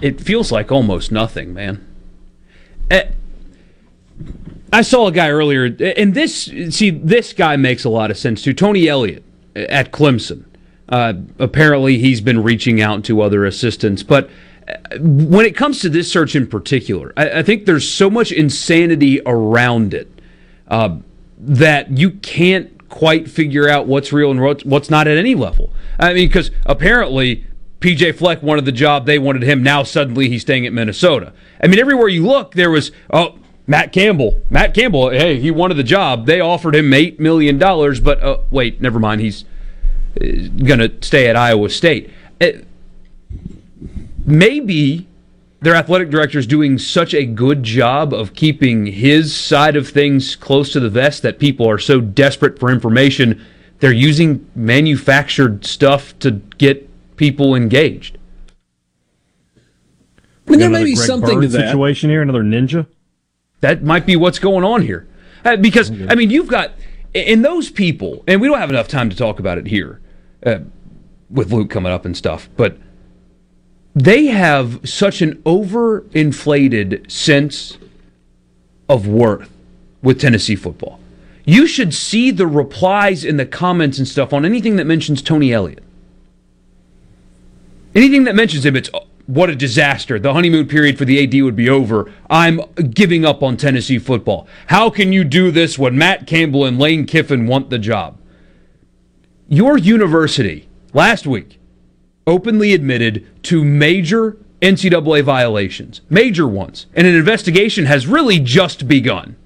It 0.00 0.20
feels 0.20 0.50
like 0.50 0.72
almost 0.72 1.12
nothing, 1.12 1.54
man. 1.54 1.86
Eh, 2.90 3.10
I 4.72 4.82
saw 4.82 5.06
a 5.06 5.12
guy 5.12 5.28
earlier, 5.28 5.64
and 5.64 6.14
this 6.14 6.44
see 6.70 6.90
this 6.90 7.32
guy 7.32 7.56
makes 7.56 7.84
a 7.84 7.90
lot 7.90 8.10
of 8.10 8.16
sense 8.16 8.42
too. 8.42 8.54
Tony 8.54 8.88
Elliott 8.88 9.22
at 9.54 9.92
Clemson. 9.92 10.44
Uh, 10.88 11.14
apparently, 11.38 11.98
he's 11.98 12.20
been 12.20 12.42
reaching 12.42 12.80
out 12.80 13.04
to 13.04 13.22
other 13.22 13.44
assistants, 13.44 14.02
but 14.02 14.28
uh, 14.68 14.98
when 14.98 15.46
it 15.46 15.56
comes 15.56 15.80
to 15.80 15.88
this 15.88 16.10
search 16.10 16.34
in 16.34 16.46
particular, 16.46 17.12
I, 17.16 17.38
I 17.38 17.42
think 17.42 17.64
there's 17.66 17.88
so 17.88 18.10
much 18.10 18.32
insanity 18.32 19.20
around 19.24 19.94
it 19.94 20.20
uh, 20.68 20.96
that 21.38 21.96
you 21.96 22.10
can't 22.10 22.88
quite 22.88 23.30
figure 23.30 23.68
out 23.68 23.86
what's 23.86 24.12
real 24.12 24.30
and 24.30 24.40
what's 24.64 24.90
not 24.90 25.08
at 25.08 25.16
any 25.16 25.34
level. 25.34 25.72
I 25.98 26.12
mean, 26.12 26.28
because 26.28 26.50
apparently 26.66 27.46
PJ 27.80 28.14
Fleck 28.16 28.42
wanted 28.42 28.64
the 28.64 28.72
job, 28.72 29.06
they 29.06 29.18
wanted 29.18 29.42
him. 29.42 29.62
Now 29.62 29.82
suddenly 29.82 30.28
he's 30.28 30.42
staying 30.42 30.66
at 30.66 30.72
Minnesota. 30.72 31.32
I 31.62 31.68
mean, 31.68 31.78
everywhere 31.78 32.08
you 32.08 32.26
look, 32.26 32.54
there 32.54 32.70
was 32.70 32.92
oh 33.10 33.38
Matt 33.66 33.92
Campbell. 33.92 34.40
Matt 34.50 34.74
Campbell, 34.74 35.10
hey, 35.10 35.38
he 35.38 35.50
wanted 35.50 35.74
the 35.74 35.84
job. 35.84 36.26
They 36.26 36.40
offered 36.40 36.74
him 36.74 36.92
eight 36.92 37.20
million 37.20 37.58
dollars, 37.58 38.00
but 38.00 38.22
uh, 38.22 38.38
wait, 38.50 38.80
never 38.80 38.98
mind. 38.98 39.20
He's 39.20 39.44
uh, 40.20 40.48
going 40.64 40.80
to 40.80 40.92
stay 41.00 41.28
at 41.28 41.36
Iowa 41.36 41.70
State. 41.70 42.10
Uh, 42.40 42.48
maybe 44.26 45.06
their 45.60 45.76
athletic 45.76 46.10
director 46.10 46.38
is 46.38 46.46
doing 46.46 46.76
such 46.76 47.14
a 47.14 47.24
good 47.24 47.62
job 47.62 48.12
of 48.12 48.34
keeping 48.34 48.86
his 48.86 49.34
side 49.34 49.76
of 49.76 49.88
things 49.88 50.34
close 50.34 50.72
to 50.72 50.80
the 50.80 50.90
vest 50.90 51.22
that 51.22 51.38
people 51.38 51.68
are 51.68 51.78
so 51.78 52.00
desperate 52.00 52.58
for 52.58 52.70
information. 52.70 53.40
They're 53.78 53.92
using 53.92 54.48
manufactured 54.56 55.64
stuff 55.64 56.18
to 56.18 56.32
get 56.58 56.88
people 57.16 57.54
engaged. 57.54 58.18
I 60.46 60.50
mean, 60.50 60.58
there 60.58 60.68
may 60.68 60.84
be 60.84 60.96
something 60.96 61.36
Bird 61.36 61.42
to 61.42 61.48
that 61.48 61.68
situation 61.68 62.10
here. 62.10 62.22
Another 62.22 62.42
ninja. 62.42 62.86
That 63.62 63.82
might 63.82 64.04
be 64.04 64.16
what's 64.16 64.38
going 64.38 64.64
on 64.64 64.82
here, 64.82 65.06
uh, 65.44 65.56
because 65.56 65.90
I 66.08 66.14
mean, 66.14 66.30
you've 66.30 66.48
got 66.48 66.72
in 67.14 67.42
those 67.42 67.70
people, 67.70 68.24
and 68.26 68.40
we 68.40 68.48
don't 68.48 68.58
have 68.58 68.70
enough 68.70 68.88
time 68.88 69.08
to 69.08 69.16
talk 69.16 69.38
about 69.38 69.56
it 69.56 69.66
here 69.66 70.00
uh, 70.44 70.58
with 71.30 71.52
Luke 71.52 71.70
coming 71.70 71.92
up 71.92 72.04
and 72.04 72.16
stuff, 72.16 72.48
but 72.56 72.76
they 73.94 74.26
have 74.26 74.88
such 74.88 75.22
an 75.22 75.36
overinflated 75.42 77.10
sense 77.10 77.78
of 78.88 79.06
worth 79.06 79.50
with 80.02 80.20
Tennessee 80.20 80.56
football. 80.56 80.98
You 81.44 81.66
should 81.66 81.94
see 81.94 82.30
the 82.30 82.46
replies 82.46 83.24
in 83.24 83.36
the 83.36 83.46
comments 83.46 83.98
and 83.98 84.08
stuff 84.08 84.32
on 84.32 84.44
anything 84.44 84.76
that 84.76 84.86
mentions 84.86 85.22
Tony 85.22 85.52
Elliott. 85.52 85.84
Anything 87.94 88.24
that 88.24 88.34
mentions 88.34 88.64
him, 88.64 88.74
it's 88.74 88.90
what 89.32 89.48
a 89.48 89.56
disaster. 89.56 90.18
The 90.18 90.34
honeymoon 90.34 90.68
period 90.68 90.98
for 90.98 91.06
the 91.06 91.22
AD 91.22 91.42
would 91.42 91.56
be 91.56 91.70
over. 91.70 92.12
I'm 92.28 92.60
giving 92.90 93.24
up 93.24 93.42
on 93.42 93.56
Tennessee 93.56 93.98
football. 93.98 94.46
How 94.66 94.90
can 94.90 95.10
you 95.10 95.24
do 95.24 95.50
this 95.50 95.78
when 95.78 95.96
Matt 95.96 96.26
Campbell 96.26 96.66
and 96.66 96.78
Lane 96.78 97.06
Kiffin 97.06 97.46
want 97.46 97.70
the 97.70 97.78
job? 97.78 98.18
Your 99.48 99.78
university 99.78 100.68
last 100.92 101.26
week 101.26 101.58
openly 102.26 102.74
admitted 102.74 103.26
to 103.44 103.64
major 103.64 104.36
NCAA 104.60 105.24
violations, 105.24 106.02
major 106.10 106.46
ones, 106.46 106.86
and 106.92 107.06
an 107.06 107.14
investigation 107.14 107.86
has 107.86 108.06
really 108.06 108.38
just 108.38 108.86
begun. 108.86 109.36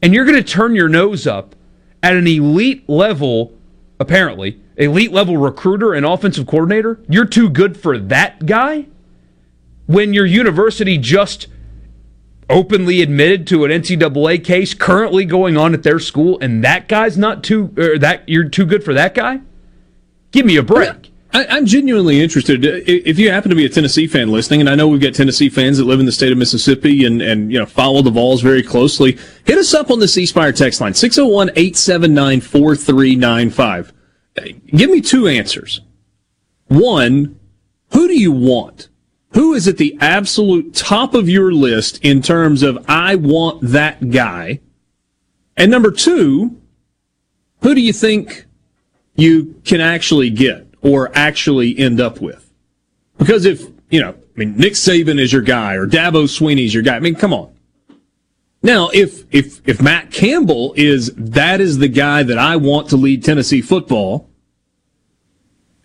And 0.00 0.14
you're 0.14 0.24
going 0.24 0.42
to 0.42 0.42
turn 0.42 0.74
your 0.74 0.88
nose 0.88 1.26
up 1.26 1.54
at 2.02 2.16
an 2.16 2.26
elite 2.26 2.88
level, 2.88 3.52
apparently, 3.98 4.58
elite 4.80 5.12
level 5.12 5.36
recruiter 5.36 5.92
and 5.92 6.04
offensive 6.04 6.46
coordinator? 6.46 6.98
You're 7.08 7.26
too 7.26 7.48
good 7.48 7.76
for 7.76 7.98
that 7.98 8.46
guy? 8.46 8.86
When 9.86 10.14
your 10.14 10.26
university 10.26 10.98
just 10.98 11.48
openly 12.48 13.00
admitted 13.00 13.46
to 13.48 13.64
an 13.64 13.70
NCAA 13.70 14.44
case 14.44 14.74
currently 14.74 15.24
going 15.24 15.56
on 15.56 15.74
at 15.74 15.82
their 15.82 15.98
school, 15.98 16.38
and 16.40 16.64
that 16.64 16.88
guy's 16.88 17.16
not 17.16 17.44
too, 17.44 17.72
or 17.76 17.98
that 17.98 18.28
you're 18.28 18.48
too 18.48 18.66
good 18.66 18.84
for 18.84 18.94
that 18.94 19.14
guy? 19.14 19.40
Give 20.32 20.46
me 20.46 20.56
a 20.56 20.62
break. 20.62 21.10
I, 21.32 21.58
am 21.58 21.66
genuinely 21.66 22.20
interested. 22.20 22.64
If 22.64 23.18
you 23.18 23.30
happen 23.30 23.50
to 23.50 23.56
be 23.56 23.64
a 23.64 23.68
Tennessee 23.68 24.08
fan 24.08 24.32
listening, 24.32 24.60
and 24.60 24.68
I 24.68 24.74
know 24.74 24.88
we've 24.88 25.00
got 25.00 25.14
Tennessee 25.14 25.48
fans 25.48 25.78
that 25.78 25.84
live 25.84 26.00
in 26.00 26.06
the 26.06 26.12
state 26.12 26.32
of 26.32 26.38
Mississippi 26.38 27.04
and, 27.04 27.22
and 27.22 27.52
you 27.52 27.58
know 27.58 27.66
follow 27.66 28.02
the 28.02 28.10
Vols 28.10 28.42
very 28.42 28.62
closely, 28.62 29.16
hit 29.44 29.58
us 29.58 29.72
up 29.72 29.90
on 29.90 30.00
the 30.00 30.08
C 30.08 30.26
Spire 30.26 30.52
text 30.52 30.80
line 30.80 30.94
601 30.94 31.50
879 31.50 32.40
4395. 32.40 33.92
Give 34.34 34.90
me 34.90 35.00
two 35.00 35.26
answers. 35.26 35.80
One, 36.68 37.38
who 37.92 38.08
do 38.08 38.18
you 38.18 38.32
want? 38.32 38.88
Who 39.32 39.54
is 39.54 39.68
at 39.68 39.76
the 39.76 39.96
absolute 40.00 40.74
top 40.74 41.14
of 41.14 41.28
your 41.28 41.52
list 41.52 42.04
in 42.04 42.22
terms 42.22 42.62
of 42.62 42.84
I 42.88 43.16
want 43.16 43.60
that 43.62 44.10
guy? 44.10 44.60
And 45.56 45.70
number 45.70 45.90
two, 45.90 46.60
who 47.62 47.74
do 47.74 47.80
you 47.80 47.92
think 47.92 48.46
you 49.14 49.60
can 49.64 49.80
actually 49.80 50.30
get? 50.30 50.70
or 50.82 51.10
actually 51.14 51.78
end 51.78 52.00
up 52.00 52.20
with. 52.20 52.50
Because 53.18 53.44
if, 53.44 53.62
you 53.90 54.00
know, 54.00 54.10
I 54.10 54.38
mean, 54.38 54.56
Nick 54.56 54.74
Saban 54.74 55.20
is 55.20 55.32
your 55.32 55.42
guy 55.42 55.74
or 55.74 55.86
Dabo 55.86 56.24
Swinney's 56.24 56.72
your 56.72 56.82
guy. 56.82 56.96
I 56.96 57.00
mean, 57.00 57.14
come 57.14 57.32
on. 57.32 57.54
Now, 58.62 58.90
if, 58.92 59.24
if, 59.30 59.66
if 59.66 59.80
Matt 59.80 60.10
Campbell 60.10 60.74
is, 60.76 61.12
that 61.16 61.60
is 61.60 61.78
the 61.78 61.88
guy 61.88 62.22
that 62.22 62.38
I 62.38 62.56
want 62.56 62.90
to 62.90 62.96
lead 62.96 63.24
Tennessee 63.24 63.62
football, 63.62 64.28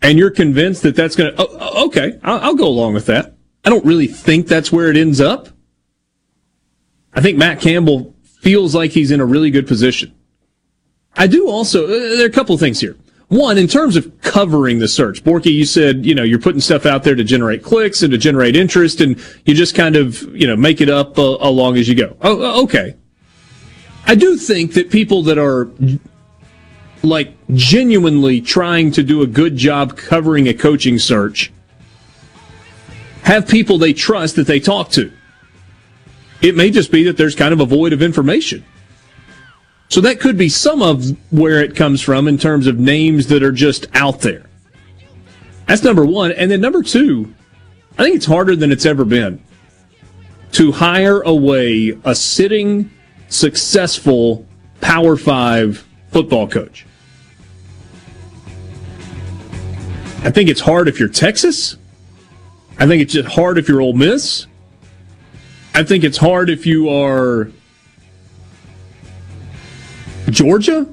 and 0.02 0.20
you're 0.20 0.32
convinced 0.32 0.84
that 0.84 0.96
that's 0.96 1.16
going 1.16 1.34
to, 1.34 1.48
oh, 1.48 1.86
okay, 1.88 2.20
I'll, 2.24 2.40
I'll 2.40 2.56
go 2.56 2.68
along 2.68 2.94
with 2.94 3.06
that. 3.06 3.36
I 3.64 3.70
don't 3.70 3.86
really 3.86 4.08
think 4.08 4.48
that's 4.48 4.72
where 4.72 4.90
it 4.90 4.98
ends 4.98 5.22
up. 5.22 5.50
I 7.14 7.22
think 7.22 7.38
Matt 7.38 7.62
Campbell 7.62 8.14
feels 8.24 8.76
like 8.76 8.92
he's 8.92 9.10
in 9.10 9.22
a 9.22 9.26
really 9.26 9.52
good 9.52 9.68
position. 9.68 10.14
I 11.16 11.28
do 11.28 11.48
also, 11.48 11.86
uh, 11.86 11.88
there 11.88 12.26
are 12.26 12.30
a 12.30 12.32
couple 12.32 12.58
things 12.58 12.82
here. 12.82 12.98
One, 13.28 13.58
in 13.58 13.68
terms 13.68 13.96
of 13.96 14.22
covering 14.22 14.80
the 14.80 14.88
search, 14.88 15.24
Borky, 15.24 15.52
you 15.52 15.66
said, 15.66 16.06
you 16.06 16.14
know, 16.14 16.22
you're 16.22 16.40
putting 16.40 16.62
stuff 16.62 16.86
out 16.86 17.04
there 17.04 17.16
to 17.16 17.24
generate 17.24 17.64
clicks 17.64 18.04
and 18.04 18.12
to 18.12 18.18
generate 18.18 18.56
interest, 18.56 19.02
and 19.02 19.20
you 19.46 19.56
just 19.56 19.74
kind 19.74 19.96
of, 19.96 20.22
you 20.36 20.46
know, 20.46 20.56
make 20.56 20.80
it 20.80 20.90
up 20.90 21.18
uh, 21.18 21.38
along 21.40 21.78
as 21.78 21.90
you 21.90 21.96
go. 21.96 22.16
Oh, 22.22 22.64
okay. 22.64 22.96
I 24.06 24.14
do 24.14 24.38
think 24.38 24.74
that 24.74 24.92
people 24.92 25.24
that 25.24 25.40
are 25.40 25.72
like 27.02 27.34
genuinely 27.54 28.42
trying 28.42 28.92
to 28.92 29.04
do 29.04 29.24
a 29.24 29.28
good 29.28 29.58
job 29.58 29.98
covering 29.98 30.48
a 30.48 30.54
coaching 30.54 31.00
search 31.00 31.52
have 33.24 33.48
people 33.48 33.80
they 33.80 33.94
trust 33.94 34.36
that 34.36 34.46
they 34.46 34.60
talk 34.60 34.90
to. 34.92 35.12
It 36.42 36.56
may 36.56 36.70
just 36.70 36.92
be 36.92 37.04
that 37.06 37.18
there's 37.18 37.34
kind 37.34 37.54
of 37.54 37.60
a 37.60 37.66
void 37.66 37.92
of 37.92 38.04
information. 38.04 38.64
So 39.90 40.02
that 40.02 40.20
could 40.20 40.38
be 40.38 40.50
some 40.50 40.82
of 40.82 41.16
where 41.32 41.62
it 41.62 41.76
comes 41.76 42.02
from 42.02 42.28
in 42.28 42.38
terms 42.38 42.68
of 42.68 42.80
names 42.80 43.28
that 43.28 43.44
are 43.44 43.52
just 43.52 43.88
out 43.94 44.22
there. 44.22 44.46
That's 45.68 45.84
number 45.84 46.06
one. 46.06 46.32
And 46.32 46.50
then 46.52 46.62
number 46.62 46.84
two, 46.84 47.34
I 47.98 48.04
think 48.04 48.16
it's 48.16 48.26
harder 48.26 48.56
than 48.56 48.72
it's 48.72 48.86
ever 48.86 49.06
been 49.06 49.42
to 50.54 50.72
hire 50.72 51.22
away 51.22 51.98
a 52.04 52.16
sitting, 52.16 52.90
successful 53.30 54.46
Power 54.82 55.18
Five 55.18 55.86
football 56.12 56.48
coach. 56.48 56.86
I 60.24 60.32
think 60.32 60.50
it's 60.50 60.62
hard 60.62 60.88
if 60.88 61.00
you're 61.00 61.10
Texas. 61.10 61.78
I 62.80 62.88
think 62.88 63.02
it's 63.02 63.14
just 63.14 63.30
hard 63.30 63.58
if 63.58 63.70
you're 63.70 63.82
Ole 63.82 63.94
Miss. 63.94 64.48
I 65.74 65.84
think 65.84 66.04
it's 66.04 66.18
hard 66.18 66.50
if 66.50 66.66
you 66.66 66.90
are 66.90 67.52
Georgia. 70.32 70.88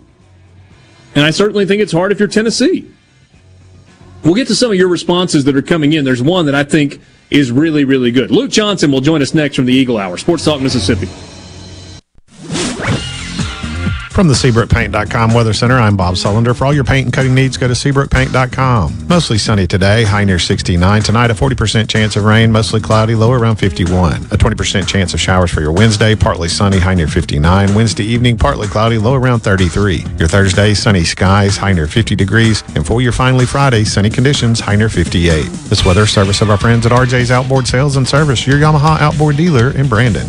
And 1.15 1.25
I 1.25 1.31
certainly 1.31 1.67
think 1.67 1.83
it's 1.83 1.93
hard 1.93 2.13
if 2.13 2.19
you're 2.19 2.29
Tennessee. 2.29 2.91
We'll 4.25 4.35
get 4.35 4.49
to 4.49 4.55
some 4.55 4.71
of 4.71 4.77
your 4.77 4.89
responses 4.89 5.45
that 5.45 5.57
are 5.57 5.63
coming 5.63 5.93
in. 5.93 6.05
There's 6.05 6.23
one 6.23 6.47
that 6.47 6.55
I 6.55 6.65
think 6.65 7.01
is 7.31 7.51
really, 7.51 7.85
really 7.85 8.11
good. 8.13 8.31
Luke 8.31 8.51
Johnson 8.51 8.93
will 8.93 9.01
join 9.01 9.21
us 9.21 9.35
next 9.35 9.57
from 9.57 9.67
the 9.67 9.75
Eagle 9.75 9.99
Hour, 9.99 10.17
Sports 10.17 10.45
Talk 10.45 10.61
Mississippi. 10.61 11.09
From 14.23 14.29
the 14.29 14.35
SeabrookPaint.com 14.35 15.35
Weather 15.35 15.53
Center, 15.53 15.75
I'm 15.79 15.97
Bob 15.97 16.15
Sullender. 16.15 16.57
For 16.57 16.65
all 16.65 16.73
your 16.73 16.85
paint 16.85 17.07
and 17.07 17.13
coating 17.13 17.35
needs, 17.35 17.57
go 17.57 17.67
to 17.67 17.75
SeabrookPaint.com. 17.75 19.09
Mostly 19.09 19.37
sunny 19.37 19.67
today, 19.67 20.05
high 20.05 20.23
near 20.23 20.39
69. 20.39 21.03
Tonight, 21.03 21.33
a 21.33 21.35
40% 21.35 21.89
chance 21.89 22.15
of 22.15 22.23
rain, 22.23 22.53
mostly 22.53 22.81
cloudy, 22.81 23.17
low 23.17 23.33
around 23.33 23.57
51. 23.57 24.13
A 24.13 24.39
20% 24.39 24.87
chance 24.87 25.13
of 25.13 25.21
showers 25.21 25.51
for 25.51 25.61
your 25.61 25.73
Wednesday, 25.73 26.15
partly 26.15 26.49
sunny, 26.49 26.79
high 26.79 26.95
near 26.95 27.09
59. 27.09 27.75
Wednesday 27.75 28.05
evening, 28.05 28.39
partly 28.39 28.69
cloudy, 28.69 28.97
low 28.97 29.15
around 29.15 29.41
33. 29.41 30.05
Your 30.21 30.29
Thursday, 30.29 30.73
sunny 30.73 31.03
skies, 31.03 31.57
high 31.57 31.73
near 31.73 31.89
50 31.89 32.15
degrees. 32.15 32.63
And 32.77 32.87
for 32.87 33.03
your 33.03 33.11
finally 33.11 33.45
Friday, 33.45 33.83
sunny 33.83 34.09
conditions, 34.09 34.61
high 34.61 34.77
near 34.77 34.89
58. 34.89 35.47
This 35.69 35.85
weather 35.85 36.07
service 36.07 36.41
of 36.41 36.49
our 36.49 36.59
friends 36.59 36.87
at 36.87 36.93
RJ's 36.93 37.33
Outboard 37.33 37.67
Sales 37.67 37.97
and 37.97 38.07
Service, 38.07 38.47
your 38.47 38.59
Yamaha 38.59 39.01
outboard 39.01 39.37
dealer 39.37 39.77
in 39.77 39.89
Brandon. 39.89 40.29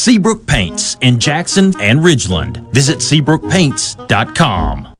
Seabrook 0.00 0.46
Paints 0.46 0.96
in 1.02 1.20
Jackson 1.20 1.78
and 1.78 2.00
Ridgeland. 2.00 2.72
Visit 2.72 3.00
SeabrookPaints.com. 3.00 4.99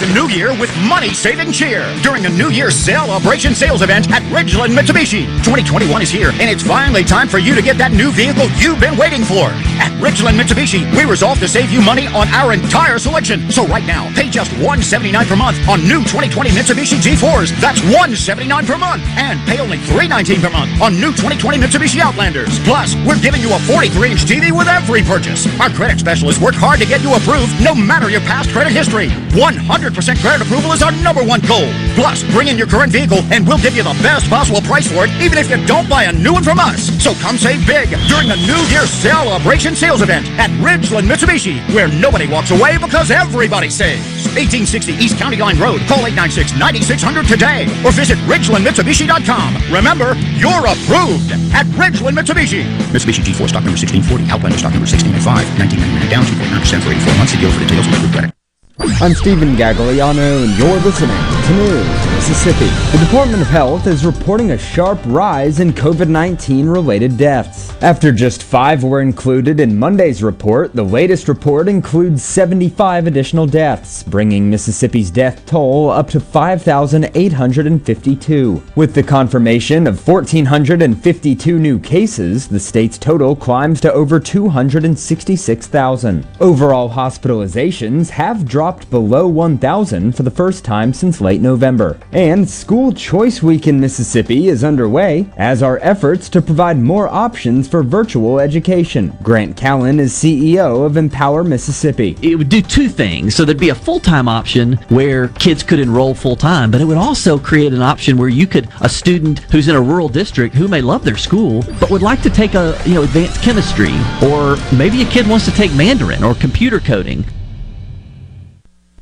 The 0.00 0.14
new 0.14 0.28
year 0.30 0.58
with 0.58 0.74
money 0.88 1.12
saving 1.12 1.52
cheer 1.52 1.84
during 2.00 2.24
a 2.24 2.30
New 2.30 2.48
Year's 2.48 2.74
celebration 2.74 3.54
sales 3.54 3.82
event 3.82 4.10
at 4.10 4.22
Ridgeland 4.32 4.72
Mitsubishi. 4.72 5.28
2021 5.44 6.00
is 6.00 6.08
here, 6.08 6.30
and 6.40 6.48
it's 6.48 6.62
finally 6.62 7.04
time 7.04 7.28
for 7.28 7.36
you 7.36 7.54
to 7.54 7.60
get 7.60 7.76
that 7.76 7.92
new 7.92 8.10
vehicle 8.10 8.48
you've 8.56 8.80
been 8.80 8.96
waiting 8.96 9.20
for. 9.20 9.52
At 9.76 9.92
Ridgeland 10.00 10.40
Mitsubishi, 10.40 10.88
we 10.96 11.04
resolve 11.04 11.38
to 11.40 11.48
save 11.48 11.68
you 11.68 11.84
money 11.84 12.06
on 12.16 12.32
our 12.32 12.54
entire 12.56 12.96
selection. 12.96 13.50
So 13.52 13.66
right 13.68 13.84
now, 13.84 14.08
pay 14.16 14.32
just 14.32 14.48
179 14.64 15.12
per 15.28 15.36
month 15.36 15.60
on 15.68 15.84
new 15.84 16.00
2020 16.08 16.48
Mitsubishi 16.56 16.96
G4s. 16.96 17.52
That's 17.60 17.84
179 17.92 18.48
per 18.64 18.80
month. 18.80 19.04
And 19.20 19.36
pay 19.44 19.60
only 19.60 19.76
319 19.84 20.40
per 20.40 20.48
month 20.48 20.72
on 20.80 20.96
new 20.96 21.12
2020 21.12 21.60
Mitsubishi 21.60 22.00
Outlanders. 22.00 22.56
Plus, 22.64 22.96
we're 23.04 23.20
giving 23.20 23.44
you 23.44 23.52
a 23.52 23.60
43-inch 23.68 24.24
TV 24.24 24.48
with 24.48 24.64
every 24.64 25.04
purchase. 25.04 25.44
Our 25.60 25.68
credit 25.68 26.00
specialists 26.00 26.40
work 26.40 26.56
hard 26.56 26.80
to 26.80 26.88
get 26.88 27.04
you 27.04 27.12
approved 27.12 27.52
no 27.60 27.76
matter 27.76 28.08
your 28.08 28.24
past 28.24 28.48
credit 28.48 28.72
history. 28.72 29.12
100% 29.36 29.89
credit 29.94 30.46
approval 30.46 30.72
is 30.72 30.82
our 30.82 30.92
number 31.02 31.24
one 31.24 31.40
goal. 31.48 31.66
Plus, 31.94 32.22
bring 32.32 32.48
in 32.48 32.56
your 32.56 32.66
current 32.66 32.92
vehicle 32.92 33.18
and 33.32 33.46
we'll 33.46 33.58
give 33.58 33.74
you 33.74 33.82
the 33.82 33.96
best 34.02 34.28
possible 34.28 34.60
price 34.62 34.86
for 34.86 35.04
it 35.04 35.10
even 35.20 35.38
if 35.38 35.50
you 35.50 35.58
don't 35.66 35.88
buy 35.88 36.04
a 36.04 36.12
new 36.12 36.32
one 36.32 36.42
from 36.42 36.58
us. 36.58 36.90
So 37.02 37.14
come 37.14 37.36
save 37.36 37.66
big 37.66 37.90
during 38.08 38.28
the 38.28 38.38
New 38.46 38.60
Year 38.70 38.86
celebration 38.86 39.74
sales 39.74 40.02
event 40.02 40.26
at 40.38 40.50
Ridgeland 40.62 41.08
Mitsubishi, 41.08 41.58
where 41.74 41.88
nobody 41.88 42.26
walks 42.26 42.50
away 42.50 42.78
because 42.78 43.10
everybody 43.10 43.70
saves. 43.70 44.26
1860 44.36 44.92
East 44.94 45.18
County 45.18 45.36
Line 45.36 45.58
Road. 45.58 45.80
Call 45.88 46.04
896-9600 46.06 47.26
today 47.26 47.64
or 47.84 47.90
visit 47.90 48.18
RidgelandMitsubishi.com. 48.30 49.74
Remember, 49.74 50.14
you're 50.38 50.64
approved 50.66 51.32
at 51.52 51.66
Ridgeland 51.74 52.16
Mitsubishi. 52.16 52.64
Mitsubishi 52.94 53.22
G4 53.26 53.48
stock 53.48 53.64
number 53.66 53.78
1640. 53.78 54.30
Outlander 54.30 54.58
stock 54.58 54.72
number 54.72 54.86
1605. 54.86 55.24
1999 55.58 56.10
down 56.10 56.24
2.9% 56.24 56.82
for 56.82 56.90
84 56.90 57.14
months. 57.18 57.32
See 57.32 57.40
deal 57.40 57.50
for 57.50 57.60
details 57.60 57.86
approved 57.86 58.12
credit. 58.12 58.39
I'm 58.82 59.14
Stephen 59.14 59.56
Gagliano, 59.56 60.42
and 60.42 60.58
you're 60.58 60.80
listening 60.80 61.10
to 61.10 61.54
News 61.54 62.09
Mississippi. 62.20 62.68
The 62.92 63.02
Department 63.02 63.40
of 63.40 63.48
Health 63.48 63.86
is 63.86 64.04
reporting 64.04 64.50
a 64.50 64.58
sharp 64.58 65.00
rise 65.06 65.58
in 65.58 65.72
COVID 65.72 66.08
19 66.08 66.68
related 66.68 67.16
deaths. 67.16 67.72
After 67.82 68.12
just 68.12 68.42
five 68.42 68.84
were 68.84 69.00
included 69.00 69.58
in 69.58 69.78
Monday's 69.78 70.22
report, 70.22 70.74
the 70.74 70.84
latest 70.84 71.28
report 71.28 71.66
includes 71.66 72.22
75 72.22 73.06
additional 73.06 73.46
deaths, 73.46 74.02
bringing 74.02 74.50
Mississippi's 74.50 75.10
death 75.10 75.46
toll 75.46 75.88
up 75.88 76.10
to 76.10 76.20
5,852. 76.20 78.62
With 78.76 78.94
the 78.94 79.02
confirmation 79.02 79.86
of 79.86 80.06
1,452 80.06 81.58
new 81.58 81.78
cases, 81.78 82.48
the 82.48 82.60
state's 82.60 82.98
total 82.98 83.34
climbs 83.34 83.80
to 83.80 83.90
over 83.94 84.20
266,000. 84.20 86.26
Overall 86.38 86.90
hospitalizations 86.90 88.10
have 88.10 88.44
dropped 88.44 88.90
below 88.90 89.26
1,000 89.26 90.14
for 90.14 90.22
the 90.22 90.30
first 90.30 90.66
time 90.66 90.92
since 90.92 91.22
late 91.22 91.30
late 91.30 91.40
November. 91.40 91.96
And 92.12 92.50
School 92.50 92.90
Choice 92.90 93.40
Week 93.40 93.68
in 93.68 93.78
Mississippi 93.78 94.48
is 94.48 94.64
underway, 94.64 95.26
as 95.36 95.62
are 95.62 95.78
efforts 95.80 96.28
to 96.30 96.42
provide 96.42 96.76
more 96.76 97.06
options 97.06 97.68
for 97.68 97.84
virtual 97.84 98.40
education. 98.40 99.16
Grant 99.22 99.56
Callen 99.56 100.00
is 100.00 100.12
CEO 100.12 100.84
of 100.84 100.96
Empower 100.96 101.44
Mississippi. 101.44 102.18
It 102.20 102.34
would 102.34 102.48
do 102.48 102.62
two 102.62 102.88
things. 102.88 103.36
So 103.36 103.44
there'd 103.44 103.58
be 103.58 103.68
a 103.68 103.76
full-time 103.76 104.26
option 104.26 104.72
where 104.88 105.28
kids 105.28 105.62
could 105.62 105.78
enroll 105.78 106.14
full-time, 106.14 106.72
but 106.72 106.80
it 106.80 106.86
would 106.86 106.96
also 106.96 107.38
create 107.38 107.72
an 107.72 107.82
option 107.82 108.16
where 108.16 108.28
you 108.28 108.48
could 108.48 108.68
a 108.80 108.88
student 108.88 109.38
who's 109.52 109.68
in 109.68 109.76
a 109.76 109.80
rural 109.80 110.08
district 110.08 110.56
who 110.56 110.66
may 110.66 110.80
love 110.80 111.04
their 111.04 111.16
school 111.16 111.62
but 111.78 111.90
would 111.90 112.02
like 112.02 112.22
to 112.22 112.30
take 112.30 112.54
a 112.54 112.76
you 112.84 112.94
know 112.94 113.02
advanced 113.02 113.40
chemistry 113.40 113.94
or 114.20 114.56
maybe 114.76 115.02
a 115.02 115.06
kid 115.06 115.28
wants 115.28 115.44
to 115.44 115.52
take 115.52 115.72
Mandarin 115.74 116.24
or 116.24 116.34
computer 116.34 116.80
coding. 116.80 117.24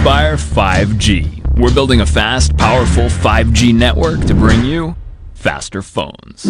C 0.00 0.04
Spire 0.04 0.36
5G. 0.36 1.58
We're 1.58 1.74
building 1.74 2.00
a 2.00 2.06
fast, 2.06 2.56
powerful 2.56 3.04
5G 3.04 3.74
network 3.74 4.24
to 4.24 4.34
bring 4.34 4.64
you 4.64 4.96
faster 5.34 5.82
phones. 5.82 6.46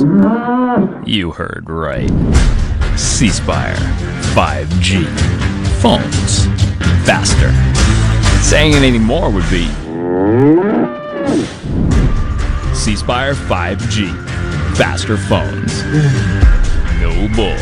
You 1.04 1.32
heard 1.32 1.68
right. 1.68 2.08
C 2.96 3.28
Spire 3.28 3.74
5G. 4.34 5.04
Phones 5.80 6.46
faster. 7.04 7.50
Saying 8.40 8.74
anything 8.74 9.02
more 9.02 9.28
would 9.30 9.50
be 9.50 9.66
C 12.72 12.94
Spire 12.94 13.34
5G. 13.34 14.14
Faster 14.76 15.16
phones. 15.16 15.82
No 17.00 17.10
bull. 17.34 17.58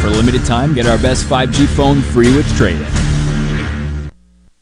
For 0.00 0.06
a 0.08 0.12
limited 0.12 0.46
time, 0.46 0.72
get 0.72 0.86
our 0.86 0.96
best 0.96 1.26
5G 1.26 1.66
phone 1.66 2.00
free 2.00 2.34
with 2.34 2.50
trade-in. 2.56 3.03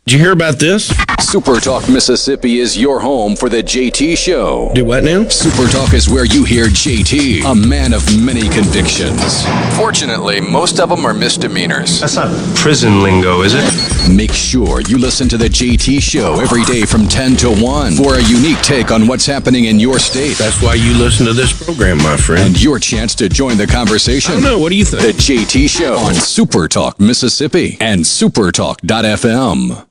Did 0.04 0.14
you 0.14 0.18
hear 0.18 0.32
about 0.32 0.58
this? 0.58 0.92
Super 1.20 1.60
Talk 1.60 1.88
Mississippi 1.88 2.58
is 2.58 2.76
your 2.76 2.98
home 3.00 3.36
for 3.36 3.48
the 3.48 3.62
JT 3.62 4.18
Show. 4.18 4.72
Do 4.74 4.84
what 4.84 5.04
now? 5.04 5.28
Super 5.28 5.70
Talk 5.70 5.94
is 5.94 6.08
where 6.08 6.24
you 6.26 6.44
hear 6.44 6.66
JT, 6.66 7.44
a 7.50 7.54
man 7.54 7.94
of 7.94 8.04
many 8.20 8.48
convictions. 8.48 9.46
Fortunately, 9.76 10.40
most 10.40 10.80
of 10.80 10.88
them 10.90 11.06
are 11.06 11.14
misdemeanors. 11.14 12.00
That's 12.00 12.16
not 12.16 12.28
prison 12.56 13.00
lingo, 13.00 13.42
is 13.42 13.54
it? 13.54 14.12
Make 14.14 14.32
sure 14.32 14.80
you 14.82 14.98
listen 14.98 15.28
to 15.30 15.38
the 15.38 15.48
JT 15.48 16.02
Show 16.02 16.40
every 16.40 16.64
day 16.64 16.84
from 16.84 17.06
10 17.06 17.36
to 17.36 17.50
1 17.50 17.92
for 17.92 18.16
a 18.16 18.22
unique 18.24 18.60
take 18.60 18.90
on 18.90 19.06
what's 19.06 19.24
happening 19.24 19.66
in 19.66 19.78
your 19.78 20.00
state. 20.00 20.36
That's 20.36 20.60
why 20.60 20.74
you 20.74 20.92
listen 20.98 21.26
to 21.26 21.32
this 21.32 21.52
program, 21.64 21.98
my 21.98 22.16
friend. 22.16 22.44
And 22.48 22.60
your 22.60 22.80
chance 22.80 23.14
to 23.14 23.28
join 23.28 23.56
the 23.56 23.68
conversation. 23.68 24.32
I 24.32 24.34
don't 24.34 24.42
know. 24.42 24.58
What 24.58 24.70
do 24.70 24.76
you 24.76 24.84
think? 24.84 25.02
The 25.04 25.12
JT 25.12 25.70
Show 25.70 25.94
on 25.96 26.12
Super 26.14 26.66
Talk 26.66 26.98
Mississippi 26.98 27.78
and 27.80 28.00
supertalk.fm. 28.00 29.86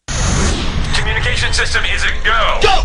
Communication 1.51 1.65
system 1.65 1.83
is 1.85 2.03
a 2.03 2.11
go. 2.23 2.59
Go! 2.61 2.83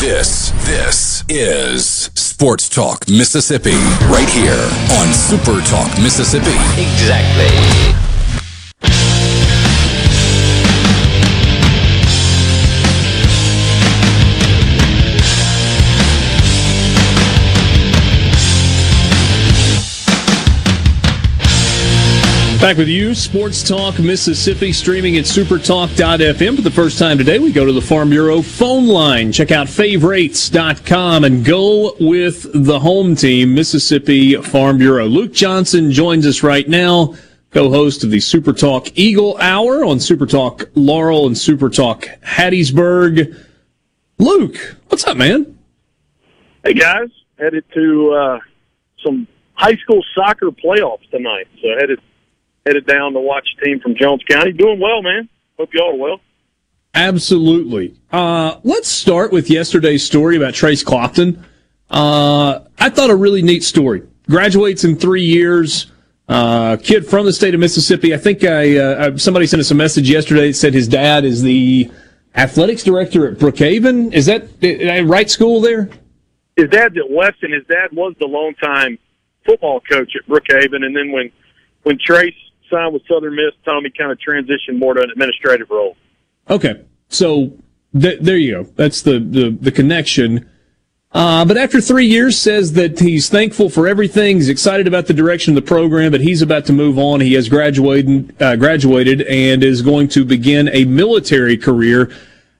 This, 0.00 0.50
this 0.64 1.24
is 1.28 2.10
Sports 2.14 2.68
Talk 2.68 3.08
Mississippi, 3.08 3.74
right 4.06 4.28
here 4.28 4.68
on 4.98 5.12
Super 5.12 5.60
Talk 5.62 5.90
Mississippi. 6.00 6.54
Exactly. 6.80 7.96
Back 22.60 22.78
with 22.78 22.88
you, 22.88 23.14
Sports 23.14 23.62
Talk 23.62 24.00
Mississippi, 24.00 24.72
streaming 24.72 25.18
at 25.18 25.24
supertalk.fm. 25.24 26.56
For 26.56 26.62
the 26.62 26.70
first 26.70 26.98
time 26.98 27.16
today, 27.16 27.38
we 27.38 27.52
go 27.52 27.64
to 27.64 27.72
the 27.72 27.82
Farm 27.82 28.10
Bureau 28.10 28.42
phone 28.42 28.88
line. 28.88 29.30
Check 29.30 29.52
out 29.52 29.68
favrates.com 29.68 31.24
and 31.24 31.44
go 31.44 31.94
with 32.00 32.50
the 32.52 32.80
home 32.80 33.14
team, 33.14 33.54
Mississippi 33.54 34.34
Farm 34.36 34.78
Bureau. 34.78 35.04
Luke 35.04 35.32
Johnson 35.32 35.92
joins 35.92 36.26
us 36.26 36.42
right 36.42 36.68
now, 36.68 37.14
co 37.50 37.70
host 37.70 38.02
of 38.02 38.10
the 38.10 38.18
Super 38.18 38.52
Talk 38.52 38.88
Eagle 38.98 39.36
Hour 39.36 39.84
on 39.84 40.00
Super 40.00 40.26
Talk 40.26 40.64
Laurel 40.74 41.26
and 41.26 41.38
Super 41.38 41.68
Talk 41.68 42.06
Hattiesburg. 42.24 43.38
Luke, 44.18 44.76
what's 44.88 45.06
up, 45.06 45.16
man? 45.16 45.56
Hey, 46.64 46.74
guys. 46.74 47.10
Headed 47.38 47.64
to 47.74 48.12
uh, 48.12 48.38
some 49.04 49.28
high 49.54 49.76
school 49.76 50.02
soccer 50.16 50.50
playoffs 50.50 51.08
tonight. 51.10 51.46
So 51.62 51.68
headed 51.78 52.00
headed 52.66 52.86
down 52.86 53.12
to 53.12 53.20
watch 53.20 53.46
a 53.56 53.64
team 53.64 53.80
from 53.80 53.94
Jones 53.94 54.22
County. 54.28 54.52
Doing 54.52 54.80
well, 54.80 55.02
man. 55.02 55.28
Hope 55.58 55.72
y'all 55.72 55.94
are 55.94 55.96
well. 55.96 56.20
Absolutely. 56.94 57.94
Uh, 58.10 58.58
let's 58.64 58.88
start 58.88 59.32
with 59.32 59.50
yesterday's 59.50 60.04
story 60.04 60.36
about 60.36 60.54
Trace 60.54 60.82
Clopton. 60.82 61.42
Uh, 61.90 62.60
I 62.78 62.90
thought 62.90 63.10
a 63.10 63.16
really 63.16 63.42
neat 63.42 63.62
story. 63.62 64.02
Graduates 64.28 64.84
in 64.84 64.96
three 64.96 65.24
years. 65.24 65.92
Uh, 66.28 66.76
kid 66.76 67.06
from 67.06 67.24
the 67.24 67.32
state 67.32 67.54
of 67.54 67.60
Mississippi. 67.60 68.12
I 68.12 68.16
think 68.16 68.42
I, 68.42 68.76
uh, 68.76 69.16
somebody 69.16 69.46
sent 69.46 69.60
us 69.60 69.70
a 69.70 69.76
message 69.76 70.10
yesterday 70.10 70.48
that 70.48 70.54
said 70.54 70.74
his 70.74 70.88
dad 70.88 71.24
is 71.24 71.42
the 71.42 71.90
athletics 72.34 72.82
director 72.82 73.30
at 73.30 73.38
Brookhaven. 73.38 74.12
Is 74.12 74.26
that, 74.26 74.48
is 74.60 74.86
that 74.86 75.06
right 75.06 75.30
school 75.30 75.60
there? 75.60 75.88
His 76.56 76.68
dad's 76.70 76.96
at 76.96 77.08
Weston. 77.08 77.52
His 77.52 77.64
dad 77.68 77.92
was 77.92 78.14
the 78.18 78.26
longtime 78.26 78.98
football 79.44 79.80
coach 79.80 80.14
at 80.16 80.26
Brookhaven, 80.26 80.84
and 80.84 80.96
then 80.96 81.12
when 81.12 81.30
when 81.84 81.98
Trace 82.04 82.34
signed 82.70 82.92
with 82.92 83.02
Southern 83.08 83.34
Miss, 83.36 83.52
Tommy 83.64 83.90
kind 83.90 84.12
of 84.12 84.18
transitioned 84.18 84.78
more 84.78 84.94
to 84.94 85.02
an 85.02 85.10
administrative 85.10 85.70
role. 85.70 85.96
Okay, 86.48 86.84
so 87.08 87.52
th- 87.98 88.20
there 88.20 88.36
you 88.36 88.52
go. 88.52 88.70
That's 88.76 89.02
the 89.02 89.18
the, 89.18 89.50
the 89.50 89.72
connection. 89.72 90.48
Uh, 91.12 91.44
but 91.46 91.56
after 91.56 91.80
three 91.80 92.04
years, 92.04 92.36
says 92.36 92.74
that 92.74 92.98
he's 93.00 93.30
thankful 93.30 93.70
for 93.70 93.88
everything. 93.88 94.36
He's 94.36 94.50
excited 94.50 94.86
about 94.86 95.06
the 95.06 95.14
direction 95.14 95.56
of 95.56 95.64
the 95.64 95.66
program, 95.66 96.12
but 96.12 96.20
he's 96.20 96.42
about 96.42 96.66
to 96.66 96.74
move 96.74 96.98
on. 96.98 97.20
He 97.20 97.32
has 97.34 97.48
graduated, 97.48 98.40
uh, 98.42 98.56
graduated, 98.56 99.22
and 99.22 99.64
is 99.64 99.80
going 99.80 100.08
to 100.08 100.26
begin 100.26 100.68
a 100.74 100.84
military 100.84 101.56
career. 101.56 102.12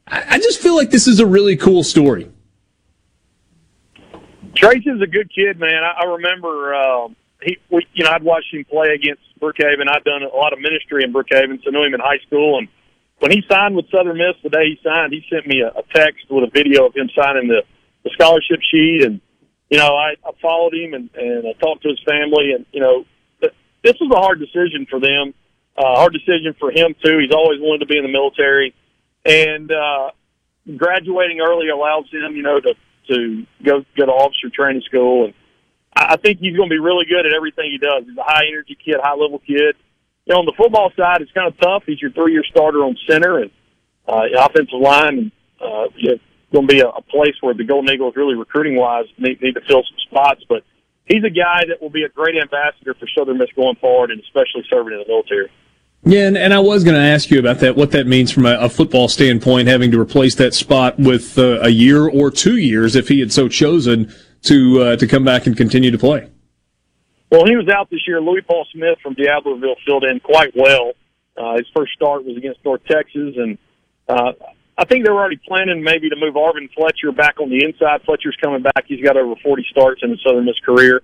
I, 0.06 0.24
I 0.30 0.38
just 0.38 0.60
feel 0.60 0.74
like 0.74 0.90
this 0.90 1.06
is 1.06 1.20
a 1.20 1.26
really 1.26 1.56
cool 1.56 1.84
story. 1.84 2.30
Trace 4.54 4.86
is 4.86 5.02
a 5.02 5.06
good 5.06 5.30
kid, 5.34 5.60
man. 5.60 5.84
I, 5.84 6.04
I 6.04 6.04
remember 6.12 6.74
um, 6.74 7.16
he, 7.42 7.58
we, 7.70 7.86
you 7.92 8.04
know, 8.04 8.10
I'd 8.10 8.22
watched 8.22 8.54
him 8.54 8.64
play 8.64 8.94
against 8.94 9.22
Brookhaven. 9.40 9.88
I'd 9.88 10.04
done 10.04 10.22
a 10.22 10.34
lot 10.34 10.52
of 10.52 10.60
ministry 10.60 11.04
in 11.04 11.12
Brookhaven, 11.12 11.62
so 11.62 11.68
I 11.68 11.72
knew 11.72 11.84
him 11.84 11.94
in 11.94 12.00
high 12.00 12.18
school. 12.26 12.58
And 12.58 12.68
when 13.18 13.32
he 13.32 13.42
signed 13.50 13.76
with 13.76 13.90
Southern 13.90 14.18
Miss 14.18 14.36
the 14.42 14.50
day 14.50 14.76
he 14.76 14.80
signed, 14.82 15.12
he 15.12 15.24
sent 15.30 15.46
me 15.46 15.60
a, 15.60 15.68
a 15.68 15.82
text 15.94 16.26
with 16.30 16.44
a 16.44 16.50
video 16.52 16.86
of 16.86 16.94
him 16.94 17.08
signing 17.16 17.48
the, 17.48 17.62
the 18.04 18.10
scholarship 18.14 18.60
sheet. 18.70 19.04
And 19.04 19.20
you 19.70 19.78
know, 19.78 19.96
I, 19.96 20.14
I 20.24 20.30
followed 20.40 20.74
him 20.74 20.94
and, 20.94 21.10
and 21.14 21.46
I 21.46 21.52
talked 21.58 21.82
to 21.82 21.88
his 21.88 22.00
family. 22.06 22.52
And 22.52 22.66
you 22.72 22.80
know, 22.80 23.04
th- 23.40 23.54
this 23.82 23.96
was 24.00 24.10
a 24.14 24.20
hard 24.20 24.40
decision 24.40 24.86
for 24.88 25.00
them. 25.00 25.34
Uh, 25.76 25.96
hard 25.96 26.12
decision 26.12 26.54
for 26.58 26.70
him 26.70 26.94
too. 27.04 27.18
He's 27.18 27.34
always 27.34 27.60
wanted 27.60 27.80
to 27.80 27.86
be 27.86 27.98
in 27.98 28.04
the 28.04 28.12
military, 28.12 28.74
and 29.26 29.70
uh, 29.70 30.10
graduating 30.74 31.40
early 31.40 31.68
allows 31.68 32.06
him, 32.10 32.34
you 32.34 32.42
know, 32.42 32.60
to 32.60 32.74
to 33.08 33.46
go 33.62 33.84
go 33.96 34.06
to 34.06 34.12
officer 34.12 34.48
training 34.48 34.82
school 34.86 35.26
and 35.26 35.34
I 35.96 36.16
think 36.16 36.40
he's 36.40 36.54
going 36.54 36.68
to 36.68 36.74
be 36.74 36.78
really 36.78 37.06
good 37.06 37.24
at 37.24 37.32
everything 37.32 37.72
he 37.72 37.78
does. 37.78 38.04
He's 38.06 38.18
a 38.18 38.22
high 38.22 38.46
energy 38.46 38.76
kid, 38.76 38.96
high 39.02 39.14
level 39.14 39.38
kid. 39.38 39.74
You 40.26 40.34
know, 40.34 40.40
on 40.40 40.44
the 40.44 40.52
football 40.56 40.92
side, 40.96 41.22
it's 41.22 41.32
kind 41.32 41.48
of 41.48 41.58
tough. 41.58 41.84
He's 41.86 42.00
your 42.02 42.10
three 42.10 42.32
year 42.32 42.44
starter 42.44 42.84
on 42.84 42.96
center 43.08 43.38
and 43.38 43.50
uh, 44.06 44.22
offensive 44.38 44.78
line, 44.78 45.18
and 45.18 45.32
uh, 45.60 45.88
it's 45.96 46.22
going 46.52 46.68
to 46.68 46.74
be 46.74 46.80
a, 46.80 46.88
a 46.88 47.02
place 47.02 47.34
where 47.40 47.54
the 47.54 47.64
Golden 47.64 47.92
Eagles 47.92 48.14
really 48.14 48.34
recruiting 48.34 48.76
wise 48.76 49.06
need, 49.16 49.40
need 49.40 49.54
to 49.54 49.62
fill 49.62 49.82
some 49.82 49.98
spots. 50.10 50.44
But 50.48 50.64
he's 51.06 51.24
a 51.24 51.30
guy 51.30 51.64
that 51.68 51.80
will 51.80 51.90
be 51.90 52.02
a 52.02 52.08
great 52.10 52.36
ambassador 52.36 52.94
for 52.94 53.08
Southern 53.16 53.38
Miss 53.38 53.50
going 53.56 53.76
forward, 53.76 54.10
and 54.10 54.20
especially 54.20 54.64
serving 54.68 54.92
in 54.92 54.98
the 54.98 55.08
military. 55.08 55.50
Yeah, 56.04 56.28
and, 56.28 56.36
and 56.36 56.54
I 56.54 56.60
was 56.60 56.84
going 56.84 56.94
to 56.94 57.02
ask 57.02 57.30
you 57.30 57.38
about 57.38 57.58
that, 57.60 57.74
what 57.74 57.90
that 57.92 58.06
means 58.06 58.30
from 58.30 58.46
a, 58.46 58.56
a 58.58 58.68
football 58.68 59.08
standpoint, 59.08 59.66
having 59.66 59.90
to 59.92 60.00
replace 60.00 60.34
that 60.36 60.54
spot 60.54 60.98
with 60.98 61.38
uh, 61.38 61.60
a 61.62 61.70
year 61.70 62.06
or 62.06 62.30
two 62.30 62.58
years 62.58 62.94
if 62.94 63.08
he 63.08 63.18
had 63.18 63.32
so 63.32 63.48
chosen 63.48 64.12
to 64.46 64.80
uh, 64.82 64.96
to 64.96 65.06
come 65.06 65.24
back 65.24 65.46
and 65.46 65.56
continue 65.56 65.90
to 65.90 65.98
play? 65.98 66.30
Well, 67.30 67.44
he 67.44 67.56
was 67.56 67.68
out 67.68 67.90
this 67.90 68.06
year. 68.06 68.20
Louis 68.20 68.42
Paul 68.42 68.66
Smith 68.72 68.98
from 69.02 69.14
D'Iberville 69.14 69.76
filled 69.84 70.04
in 70.04 70.20
quite 70.20 70.52
well. 70.54 70.92
Uh, 71.36 71.56
his 71.56 71.66
first 71.74 71.92
start 71.92 72.24
was 72.24 72.36
against 72.36 72.64
North 72.64 72.82
Texas, 72.88 73.34
and 73.36 73.58
uh, 74.08 74.32
I 74.78 74.84
think 74.84 75.04
they're 75.04 75.14
already 75.14 75.40
planning 75.46 75.82
maybe 75.82 76.08
to 76.08 76.16
move 76.16 76.34
Arvin 76.34 76.72
Fletcher 76.74 77.12
back 77.12 77.40
on 77.40 77.50
the 77.50 77.64
inside. 77.64 78.02
Fletcher's 78.04 78.36
coming 78.40 78.62
back. 78.62 78.84
He's 78.86 79.02
got 79.02 79.16
over 79.16 79.34
40 79.42 79.66
starts 79.70 80.02
in 80.02 80.10
the 80.10 80.18
Southern 80.24 80.44
Miss 80.44 80.58
career. 80.64 81.02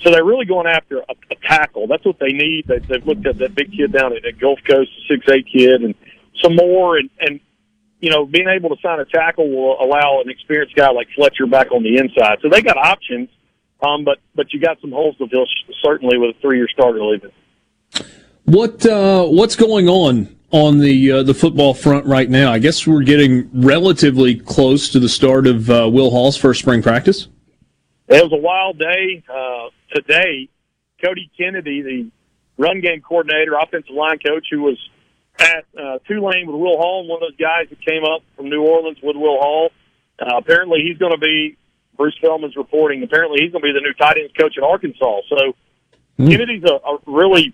So 0.00 0.10
they're 0.10 0.24
really 0.24 0.44
going 0.44 0.66
after 0.66 0.98
a, 0.98 1.14
a 1.30 1.36
tackle. 1.42 1.86
That's 1.86 2.04
what 2.04 2.18
they 2.18 2.32
need. 2.32 2.66
They, 2.66 2.78
they've 2.80 3.06
looked 3.06 3.26
at 3.26 3.38
that 3.38 3.54
big 3.54 3.72
kid 3.72 3.92
down 3.92 4.16
at, 4.16 4.24
at 4.24 4.38
Gulf 4.38 4.58
Coast, 4.68 4.90
six 5.08 5.26
eight 5.30 5.46
kid, 5.46 5.82
and 5.82 5.94
some 6.42 6.56
more. 6.56 6.98
And, 6.98 7.08
and 7.20 7.40
you 8.04 8.10
know, 8.10 8.26
being 8.26 8.48
able 8.48 8.68
to 8.68 8.76
sign 8.82 9.00
a 9.00 9.06
tackle 9.06 9.48
will 9.48 9.82
allow 9.82 10.20
an 10.20 10.28
experienced 10.28 10.76
guy 10.76 10.90
like 10.90 11.08
Fletcher 11.16 11.46
back 11.46 11.72
on 11.72 11.82
the 11.82 11.96
inside. 11.96 12.36
So 12.42 12.50
they 12.50 12.60
got 12.60 12.76
options, 12.76 13.30
um, 13.80 14.04
but 14.04 14.18
but 14.34 14.52
you 14.52 14.60
got 14.60 14.78
some 14.82 14.92
holes 14.92 15.16
to 15.16 15.26
fill 15.26 15.46
certainly 15.82 16.18
with 16.18 16.36
a 16.36 16.40
three 16.40 16.58
year 16.58 16.68
starter 16.68 17.02
leaving. 17.02 17.30
What 18.44 18.84
uh, 18.84 19.24
what's 19.24 19.56
going 19.56 19.88
on 19.88 20.36
on 20.50 20.80
the 20.80 21.12
uh, 21.12 21.22
the 21.22 21.32
football 21.32 21.72
front 21.72 22.04
right 22.04 22.28
now? 22.28 22.52
I 22.52 22.58
guess 22.58 22.86
we're 22.86 23.04
getting 23.04 23.48
relatively 23.54 24.34
close 24.34 24.90
to 24.90 25.00
the 25.00 25.08
start 25.08 25.46
of 25.46 25.70
uh, 25.70 25.88
Will 25.90 26.10
Hall's 26.10 26.36
first 26.36 26.60
spring 26.60 26.82
practice. 26.82 27.28
It 28.08 28.22
was 28.22 28.32
a 28.32 28.36
wild 28.36 28.78
day 28.78 29.24
uh, 29.34 29.70
today. 29.94 30.50
Cody 31.02 31.30
Kennedy, 31.38 31.80
the 31.80 32.10
run 32.58 32.82
game 32.82 33.00
coordinator, 33.00 33.54
offensive 33.54 33.94
line 33.94 34.18
coach, 34.18 34.48
who 34.50 34.60
was 34.60 34.76
at 35.38 35.64
uh, 35.78 35.98
Tulane 36.06 36.46
with 36.46 36.56
Will 36.56 36.76
Hall, 36.76 37.06
one 37.06 37.22
of 37.22 37.28
those 37.28 37.38
guys 37.38 37.68
that 37.70 37.84
came 37.84 38.04
up 38.04 38.22
from 38.36 38.48
New 38.48 38.62
Orleans 38.62 38.98
with 39.02 39.16
Will 39.16 39.38
Hall. 39.38 39.70
Uh, 40.18 40.36
apparently, 40.36 40.80
he's 40.86 40.98
going 40.98 41.12
to 41.12 41.18
be 41.18 41.56
Bruce 41.96 42.16
Feldman's 42.20 42.56
reporting. 42.56 43.02
Apparently, 43.02 43.38
he's 43.42 43.52
going 43.52 43.62
to 43.62 43.66
be 43.66 43.72
the 43.72 43.80
new 43.80 43.94
tight 43.94 44.16
ends 44.18 44.32
coach 44.38 44.54
at 44.56 44.62
Arkansas. 44.62 45.20
So 45.28 45.56
mm. 46.18 46.30
Kennedy's 46.30 46.64
a, 46.64 46.74
a 46.74 46.98
really 47.06 47.52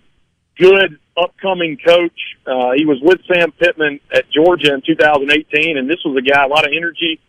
good 0.57 0.99
upcoming 1.17 1.77
coach. 1.77 2.19
Uh, 2.45 2.71
he 2.75 2.85
was 2.85 2.99
with 3.01 3.19
Sam 3.31 3.51
Pittman 3.51 3.99
at 4.13 4.25
Georgia 4.31 4.73
in 4.73 4.81
2018, 4.85 5.77
and 5.77 5.89
this 5.89 5.99
was 6.05 6.17
a 6.17 6.21
guy 6.21 6.43
a 6.43 6.47
lot 6.47 6.65
of 6.65 6.71
energy 6.75 7.19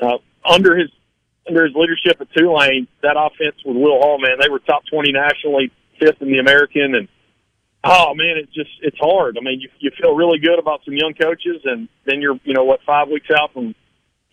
uh, 0.00 0.18
under 0.44 0.76
his 0.76 0.90
under 1.46 1.64
his 1.64 1.74
leadership 1.74 2.20
at 2.20 2.28
Tulane. 2.32 2.88
That 3.02 3.16
offense 3.18 3.56
with 3.64 3.76
Will 3.76 4.00
Hall, 4.00 4.18
man, 4.18 4.38
they 4.40 4.48
were 4.48 4.60
top 4.60 4.82
20 4.90 5.12
nationally, 5.12 5.70
fifth 5.98 6.20
in 6.20 6.32
the 6.32 6.38
American, 6.38 6.94
and 6.94 7.08
oh 7.84 8.14
man, 8.14 8.36
it's 8.36 8.52
just 8.52 8.70
it's 8.82 8.98
hard. 8.98 9.36
I 9.38 9.44
mean, 9.44 9.60
you 9.60 9.68
you 9.78 9.90
feel 10.00 10.14
really 10.14 10.38
good 10.38 10.58
about 10.58 10.80
some 10.84 10.94
young 10.94 11.14
coaches, 11.14 11.62
and 11.64 11.88
then 12.04 12.20
you're 12.20 12.38
you 12.44 12.54
know 12.54 12.64
what 12.64 12.80
five 12.86 13.08
weeks 13.08 13.28
out 13.36 13.52
from 13.52 13.74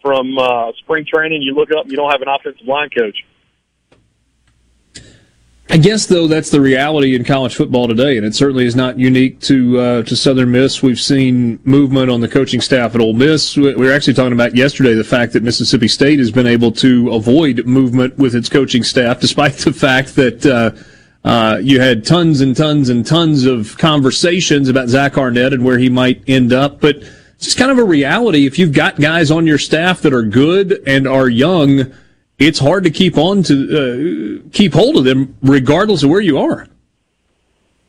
from 0.01 0.37
uh, 0.37 0.71
spring 0.79 1.05
training, 1.05 1.41
you 1.41 1.53
look 1.53 1.69
up 1.71 1.83
and 1.83 1.91
you 1.91 1.97
don't 1.97 2.11
have 2.11 2.21
an 2.21 2.27
offensive 2.27 2.67
line 2.67 2.89
coach. 2.89 3.23
I 5.69 5.77
guess 5.77 6.05
though 6.05 6.27
that's 6.27 6.49
the 6.49 6.59
reality 6.59 7.15
in 7.15 7.23
college 7.23 7.55
football 7.55 7.87
today, 7.87 8.17
and 8.17 8.25
it 8.25 8.35
certainly 8.35 8.65
is 8.65 8.75
not 8.75 8.99
unique 8.99 9.39
to 9.41 9.79
uh, 9.79 10.03
to 10.03 10.15
Southern 10.17 10.51
Miss. 10.51 10.83
We've 10.83 10.99
seen 10.99 11.59
movement 11.63 12.11
on 12.11 12.19
the 12.19 12.27
coaching 12.27 12.59
staff 12.59 12.93
at 12.93 12.99
Ole 12.99 13.13
Miss. 13.13 13.55
We 13.55 13.73
were 13.75 13.93
actually 13.93 14.15
talking 14.15 14.33
about 14.33 14.53
yesterday 14.53 14.93
the 14.95 15.05
fact 15.05 15.31
that 15.31 15.43
Mississippi 15.43 15.87
State 15.87 16.19
has 16.19 16.29
been 16.29 16.47
able 16.47 16.73
to 16.73 17.11
avoid 17.11 17.65
movement 17.65 18.17
with 18.17 18.35
its 18.35 18.49
coaching 18.49 18.83
staff, 18.83 19.21
despite 19.21 19.53
the 19.59 19.71
fact 19.71 20.15
that 20.15 20.45
uh, 20.45 20.71
uh, 21.23 21.59
you 21.61 21.79
had 21.79 22.05
tons 22.05 22.41
and 22.41 22.55
tons 22.55 22.89
and 22.89 23.05
tons 23.05 23.45
of 23.45 23.77
conversations 23.77 24.69
about 24.69 24.89
Zach 24.89 25.17
Arnett 25.17 25.53
and 25.53 25.63
where 25.63 25.77
he 25.77 25.89
might 25.89 26.23
end 26.27 26.53
up, 26.53 26.79
but 26.81 26.97
it's 26.97 27.45
just 27.45 27.57
kind 27.57 27.71
of 27.71 27.77
a 27.77 27.83
reality. 27.83 28.45
If 28.45 28.59
you've 28.59 28.73
got 28.73 28.99
guys 28.99 29.31
on 29.31 29.47
your 29.47 29.57
staff 29.57 30.01
that 30.01 30.13
are 30.13 30.23
good 30.23 30.81
and 30.85 31.07
are 31.07 31.29
young 31.29 31.91
it's 32.41 32.57
hard 32.57 32.83
to 32.85 32.89
keep 32.89 33.17
on 33.17 33.43
to 33.43 33.53
uh, 34.43 34.49
keep 34.51 34.73
hold 34.73 34.97
of 34.97 35.03
them 35.03 35.37
regardless 35.43 36.01
of 36.01 36.09
where 36.09 36.21
you 36.21 36.39
are. 36.39 36.67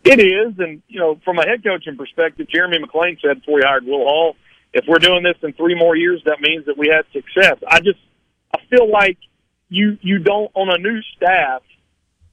It 0.04 0.20
is, 0.20 0.58
and 0.58 0.82
you 0.88 1.00
know, 1.00 1.18
from 1.24 1.38
a 1.38 1.46
head 1.46 1.64
coaching 1.64 1.96
perspective, 1.96 2.48
Jeremy 2.48 2.78
McClain 2.78 3.18
said 3.20 3.40
before 3.40 3.60
he 3.60 3.64
hired 3.64 3.86
Will 3.86 4.04
Hall, 4.04 4.36
if 4.74 4.84
we're 4.86 4.98
doing 4.98 5.22
this 5.22 5.36
in 5.42 5.52
three 5.54 5.74
more 5.74 5.96
years, 5.96 6.22
that 6.26 6.40
means 6.40 6.66
that 6.66 6.76
we 6.76 6.88
had 6.88 7.04
success. 7.12 7.58
I 7.66 7.80
just, 7.80 8.00
I 8.54 8.58
feel 8.68 8.90
like 8.90 9.16
you 9.68 9.96
you 10.02 10.18
don't 10.18 10.50
on 10.54 10.68
a 10.68 10.76
new 10.76 11.00
staff. 11.16 11.62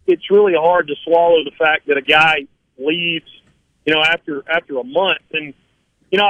It's 0.09 0.29
really 0.29 0.53
hard 0.59 0.87
to 0.87 0.95
swallow 1.03 1.43
the 1.43 1.51
fact 1.57 1.87
that 1.87 1.97
a 1.97 2.01
guy 2.01 2.47
leaves, 2.77 3.29
you 3.85 3.93
know, 3.93 4.01
after 4.01 4.43
after 4.49 4.77
a 4.77 4.83
month. 4.83 5.21
And 5.31 5.53
you 6.11 6.17
know, 6.17 6.29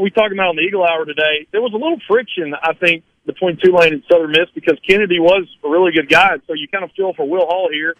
we 0.00 0.10
talking 0.10 0.36
about 0.36 0.48
on 0.48 0.56
the 0.56 0.62
Eagle 0.62 0.84
Hour 0.84 1.04
today. 1.04 1.46
There 1.52 1.62
was 1.62 1.72
a 1.72 1.76
little 1.76 1.98
friction, 2.08 2.54
I 2.60 2.74
think, 2.74 3.04
between 3.24 3.56
Tulane 3.56 3.92
and 3.92 4.02
Southern 4.10 4.32
Miss 4.32 4.50
because 4.54 4.78
Kennedy 4.86 5.20
was 5.20 5.46
a 5.64 5.68
really 5.68 5.92
good 5.92 6.08
guy. 6.08 6.36
So 6.46 6.54
you 6.54 6.66
kind 6.68 6.84
of 6.84 6.90
feel 6.92 7.12
for 7.14 7.28
Will 7.28 7.46
Hall 7.46 7.68
here. 7.72 7.94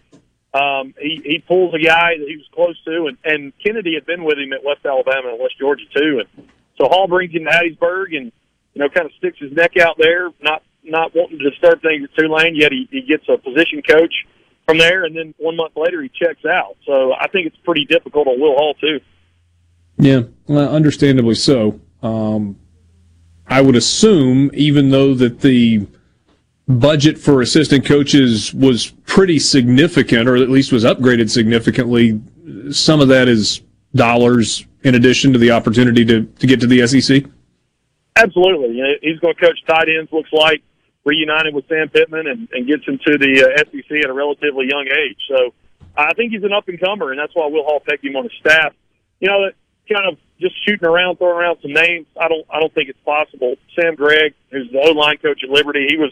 Um, 0.53 0.93
he, 0.99 1.21
he 1.23 1.39
pulls 1.39 1.73
a 1.73 1.79
guy 1.79 2.13
that 2.19 2.27
he 2.27 2.37
was 2.37 2.45
close 2.53 2.77
to, 2.85 3.07
and, 3.07 3.17
and 3.23 3.53
Kennedy 3.57 3.95
had 3.95 4.05
been 4.05 4.23
with 4.23 4.37
him 4.37 4.53
at 4.53 4.63
West 4.63 4.85
Alabama 4.85 5.29
and 5.29 5.39
West 5.39 5.57
Georgia 5.57 5.85
too. 5.95 6.21
And 6.21 6.47
so 6.77 6.87
Hall 6.87 7.07
brings 7.07 7.33
him 7.33 7.45
to 7.45 7.49
Hattiesburg 7.49 8.15
and, 8.15 8.31
you 8.75 8.81
know, 8.81 8.89
kind 8.89 9.07
of 9.07 9.13
sticks 9.17 9.39
his 9.39 9.51
neck 9.51 9.77
out 9.77 9.97
there, 9.97 10.29
not, 10.41 10.61
not 10.83 11.15
wanting 11.15 11.39
to 11.39 11.49
disturb 11.49 11.81
things 11.81 12.03
at 12.03 12.15
Tulane, 12.15 12.55
yet 12.55 12.71
he, 12.71 12.87
he 12.91 13.01
gets 13.01 13.23
a 13.29 13.37
position 13.37 13.81
coach 13.81 14.13
from 14.65 14.77
there. 14.77 15.03
And 15.05 15.15
then 15.15 15.33
one 15.37 15.55
month 15.55 15.73
later, 15.75 16.01
he 16.01 16.09
checks 16.09 16.45
out. 16.45 16.77
So 16.85 17.13
I 17.13 17.27
think 17.27 17.47
it's 17.47 17.57
pretty 17.57 17.85
difficult 17.85 18.27
on 18.27 18.39
Will 18.39 18.55
Hall 18.55 18.73
too. 18.75 18.99
Yeah, 19.97 20.21
well, 20.47 20.73
understandably 20.73 21.35
so. 21.35 21.79
Um, 22.01 22.57
I 23.47 23.61
would 23.61 23.75
assume, 23.75 24.49
even 24.53 24.89
though 24.89 25.13
that 25.13 25.41
the 25.41 25.85
budget 26.67 27.17
for 27.17 27.41
assistant 27.41 27.85
coaches 27.85 28.53
was 28.53 28.87
pretty 29.05 29.37
significant, 29.37 30.27
or 30.27 30.35
at 30.35 30.49
least 30.49 30.71
was 30.71 30.83
upgraded 30.83 31.29
significantly, 31.29 32.21
some 32.71 33.01
of 33.01 33.07
that 33.09 33.27
is 33.27 33.61
dollars 33.95 34.65
in 34.83 34.95
addition 34.95 35.33
to 35.33 35.39
the 35.39 35.51
opportunity 35.51 36.03
to, 36.05 36.23
to 36.23 36.47
get 36.47 36.59
to 36.61 36.67
the 36.67 36.85
SEC? 36.87 37.23
Absolutely. 38.15 38.97
He's 39.01 39.19
going 39.19 39.35
to 39.35 39.41
coach 39.41 39.59
tight 39.67 39.87
ends, 39.89 40.11
looks 40.11 40.31
like, 40.31 40.61
reunited 41.05 41.53
with 41.53 41.67
Sam 41.67 41.89
Pittman 41.89 42.27
and, 42.27 42.47
and 42.51 42.67
gets 42.67 42.83
into 42.87 43.17
the 43.17 43.43
uh, 43.43 43.57
SEC 43.57 44.03
at 44.03 44.09
a 44.09 44.13
relatively 44.13 44.67
young 44.69 44.87
age. 44.87 45.17
So 45.27 45.53
I 45.95 46.13
think 46.13 46.31
he's 46.31 46.43
an 46.43 46.53
up 46.53 46.67
and 46.67 46.79
comer, 46.79 47.11
and 47.11 47.19
that's 47.19 47.35
why 47.35 47.47
Will 47.47 47.63
Hall 47.63 47.79
picked 47.79 48.05
him 48.05 48.15
on 48.15 48.23
his 48.23 48.33
staff. 48.39 48.73
You 49.19 49.29
know, 49.29 49.51
kind 49.91 50.07
of 50.07 50.17
just 50.39 50.55
shooting 50.65 50.87
around, 50.87 51.17
throwing 51.17 51.37
around 51.37 51.59
some 51.61 51.73
names. 51.73 52.07
I 52.19 52.27
don't, 52.27 52.45
I 52.49 52.59
don't 52.59 52.73
think 52.73 52.89
it's 52.89 52.99
possible. 53.05 53.55
Sam 53.75 53.95
Gregg, 53.95 54.33
who's 54.51 54.71
the 54.71 54.79
O 54.79 54.91
line 54.91 55.17
coach 55.17 55.43
at 55.43 55.49
Liberty, 55.49 55.87
he 55.89 55.97
was 55.97 56.11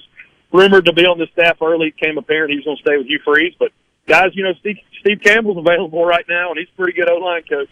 rumored 0.52 0.86
to 0.86 0.94
be 0.94 1.06
on 1.06 1.18
the 1.18 1.28
staff 1.34 1.62
early. 1.62 1.88
It 1.88 1.96
became 1.96 2.18
apparent 2.18 2.52
he 2.52 2.58
was 2.58 2.66
going 2.66 2.78
to 2.78 2.84
stay 2.84 2.98
with 2.98 3.08
Hugh 3.08 3.20
Freeze. 3.24 3.56
But 3.58 3.72
guys, 4.08 4.32
you 4.34 4.44
know, 4.44 4.54
Steve, 4.60 4.78
Steve 5.00 5.22
Campbell's 5.24 5.58
available 5.58 6.06
right 6.06 6.26
now, 6.28 6.50
and 6.50 6.60
he's 6.60 6.68
a 6.74 6.78
pretty 6.78 6.94
good 6.94 7.10
O 7.10 7.16
line 7.18 7.44
coach. 7.44 7.70